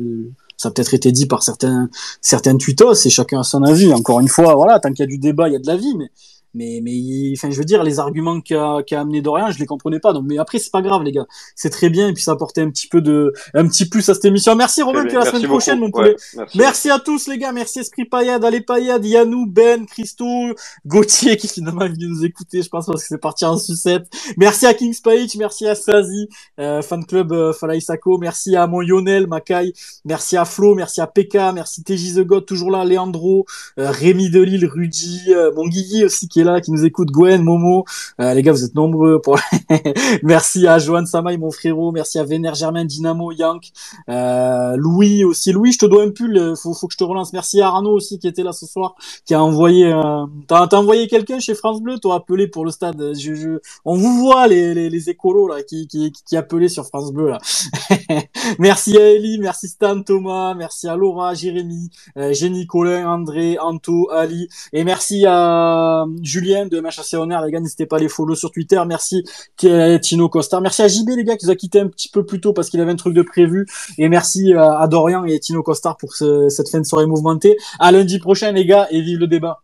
ça 0.58 0.70
a 0.70 0.72
peut-être 0.72 0.94
été 0.94 1.12
dit 1.12 1.26
par 1.26 1.42
certains, 1.44 1.90
certains 2.22 2.58
tweetos, 2.58 3.06
et 3.06 3.10
chacun 3.10 3.40
a 3.40 3.44
son 3.44 3.64
avis. 3.64 3.94
Encore 3.94 4.20
une 4.20 4.28
fois, 4.28 4.56
voilà, 4.56 4.80
tant 4.80 4.90
qu'il 4.90 5.00
y 5.00 5.04
a 5.04 5.08
du 5.08 5.18
débat, 5.18 5.48
il 5.48 5.54
y 5.54 5.56
a 5.56 5.60
de 5.60 5.68
la 5.68 5.78
vie, 5.78 5.96
mais 6.54 6.82
mais 6.84 7.02
mais 7.02 7.34
enfin 7.38 7.52
je 7.52 7.58
veux 7.58 7.66
dire 7.66 7.84
les 7.84 8.00
arguments 8.00 8.42
qu'a 8.42 8.78
qu'a 8.86 9.02
amené 9.02 9.22
Dorian 9.22 9.52
je 9.52 9.60
les 9.60 9.66
comprenais 9.66 10.00
pas. 10.00 10.14
Donc 10.14 10.26
mais 10.28 10.38
après 10.38 10.60
c'est 10.60 10.72
pas 10.72 10.82
grave 10.82 11.04
les 11.04 11.12
gars. 11.12 11.26
C'est 11.56 11.70
très 11.70 11.90
bien. 11.90 12.10
Et 12.10 12.14
puis 12.14 12.24
ça 12.24 12.32
apportait 12.32 12.62
un 12.62 12.70
petit 12.70 12.88
peu 12.88 13.02
de 13.02 13.34
un 13.54 13.68
petit 13.68 13.88
plus 13.88 14.08
à 14.10 14.14
cette 14.14 14.26
émission. 14.26 14.56
Merci 14.56 14.82
Romain 14.82 15.06
puis 15.06 15.16
à 15.16 15.22
la 15.22 15.26
semaine 15.26 15.48
prochaine 15.48 15.80
mon 15.80 15.92
poulet. 15.92 16.16
merci. 16.56 16.90
à 16.90 17.00
tous 17.00 17.28
les 17.28 17.38
gars. 17.38 17.52
Merci 17.52 17.80
Esprit 17.80 18.06
Payade 18.06 18.44
allez 18.44 18.62
Payade 18.62 19.06
Yannou 19.06 19.46
Ben 19.46 19.86
Christo 19.86 20.26
Gauthier 20.86 21.38
qui 21.38 21.48
finalement 21.48 21.84
est 21.84 21.90
venu 21.90 22.08
nous 22.08 22.26
écouter 22.26 22.62
je 22.62 22.70
pense 22.70 22.86
parce 22.86 23.02
que 23.02 23.08
c'est 23.08 23.18
parti 23.18 23.46
en 23.46 23.58
sucette. 23.58 24.08
Merci 24.38 24.66
à 24.66 24.74
Kings 24.74 25.00
Page. 25.02 25.36
Merci 25.38 25.68
à 25.68 25.76
Sazi 25.76 26.28
euh, 26.60 26.82
fan 26.82 27.06
club 27.06 27.32
euh, 27.32 27.54
Sako 27.80 28.18
merci 28.18 28.56
à 28.56 28.68
mon 28.68 28.82
Lionel 28.82 29.28
Makai. 29.28 29.74
Merci 30.06 30.38
à 30.38 30.46
Flo. 30.46 30.76
Merci 30.76 31.02
à 31.02 31.08
PK 31.08 31.36
merci 31.54 31.84
TJ 31.84 32.16
The 32.16 32.22
God 32.22 32.46
toujours 32.46 32.72
là. 32.72 32.82
Leandro 32.86 33.46
euh, 33.80 33.90
Rémi 33.92 34.30
Delille 34.30 34.66
Rudy 34.66 35.22
euh, 35.30 35.52
mon 35.56 35.68
Guigui 35.68 36.06
aussi 36.06 36.28
qui 36.28 36.41
est 36.42 36.44
là, 36.44 36.62
qui 36.62 36.72
nous 36.72 36.86
écoute, 36.86 37.10
Gwen, 37.12 37.42
Momo, 37.42 37.86
euh, 38.20 38.34
les 38.34 38.42
gars, 38.42 38.52
vous 38.52 38.64
êtes 38.64 38.76
nombreux. 38.76 39.22
Pour... 39.22 39.40
merci 40.24 40.68
à 40.68 40.80
Johan 40.80 41.06
Samaï, 41.06 41.38
mon 41.38 41.52
frérot, 41.52 41.92
merci 41.92 42.20
à 42.20 42.24
Vénère 42.24 42.56
Germain, 42.56 42.86
Dynamo, 42.86 43.32
Yank, 43.32 43.72
euh, 44.10 44.76
Louis 44.78 45.24
aussi. 45.24 45.52
Louis, 45.52 45.72
je 45.72 45.80
te 45.80 45.86
dois 45.86 46.04
un 46.04 46.10
pull, 46.10 46.56
faut, 46.62 46.74
faut 46.74 46.88
que 46.88 46.94
je 46.94 46.98
te 46.98 47.04
relance. 47.04 47.34
Merci 47.34 47.62
à 47.62 47.68
Arnaud 47.68 47.92
aussi 47.94 48.20
qui 48.20 48.28
était 48.28 48.44
là 48.44 48.52
ce 48.52 48.66
soir, 48.66 48.96
qui 49.26 49.34
a 49.34 49.44
envoyé, 49.44 49.92
euh... 49.92 50.26
t'as 50.48 50.68
envoyé 50.78 51.08
quelqu'un 51.08 51.40
chez 51.40 51.56
France 51.56 51.82
Bleu, 51.82 51.98
toi 51.98 52.16
appelé 52.16 52.48
pour 52.48 52.66
le 52.66 52.72
stade. 52.72 53.14
Je, 53.18 53.36
je... 53.36 53.60
On 53.86 53.96
vous 53.96 54.20
voit 54.20 54.48
les, 54.48 54.74
les, 54.74 54.90
les 54.90 55.10
écolos 55.10 55.48
là, 55.48 55.64
qui, 55.64 55.88
qui, 55.88 56.12
qui 56.12 56.38
appelaient 56.38 56.70
sur 56.70 56.86
France 56.86 57.12
Bleu 57.12 57.30
là. 57.30 57.40
merci 58.60 58.98
à 58.98 59.12
Ellie, 59.12 59.40
merci 59.40 59.68
Stan, 59.68 60.02
Thomas, 60.02 60.54
merci 60.54 60.88
à 60.88 60.96
Laura, 60.96 61.34
Jérémy, 61.34 61.90
euh, 62.18 62.34
Jenny, 62.34 62.66
Colin, 62.68 63.10
André, 63.10 63.58
Anto, 63.60 64.10
Ali, 64.12 64.48
et 64.74 64.84
merci 64.84 65.26
à 65.28 66.06
Julien 66.32 66.66
de 66.66 66.80
MHC 66.80 67.16
Honor, 67.16 67.44
les 67.46 67.52
gars, 67.52 67.60
n'hésitez 67.60 67.86
pas 67.86 67.98
à 67.98 68.00
les 68.00 68.08
follow 68.08 68.36
sur 68.36 68.52
Twitter, 68.52 68.82
merci 68.88 69.24
Tino 69.58 70.30
Costa, 70.30 70.62
merci 70.62 70.82
à 70.82 70.88
JB 70.88 71.10
les 71.18 71.24
gars 71.26 71.36
qui 71.36 71.46
nous 71.46 71.52
a 71.52 71.56
quitté 71.56 71.80
un 71.80 71.88
petit 71.88 72.08
peu 72.08 72.26
plus 72.26 72.40
tôt 72.40 72.54
parce 72.54 72.70
qu'il 72.70 72.80
avait 72.80 72.92
un 72.92 72.96
truc 72.96 73.14
de 73.14 73.22
prévu, 73.22 73.68
et 73.98 74.08
merci 74.08 74.54
à 74.54 74.88
Dorian 74.88 75.26
et 75.26 75.40
Tino 75.40 75.62
Costar 75.62 75.98
pour 75.98 76.14
ce, 76.14 76.48
cette 76.50 76.70
fin 76.70 76.80
de 76.80 76.86
soirée 76.86 77.06
mouvementée. 77.06 77.58
À 77.80 77.92
lundi 77.92 78.20
prochain 78.20 78.52
les 78.52 78.66
gars, 78.66 78.88
et 78.92 79.02
vive 79.02 79.20
le 79.20 79.28
débat. 79.28 79.62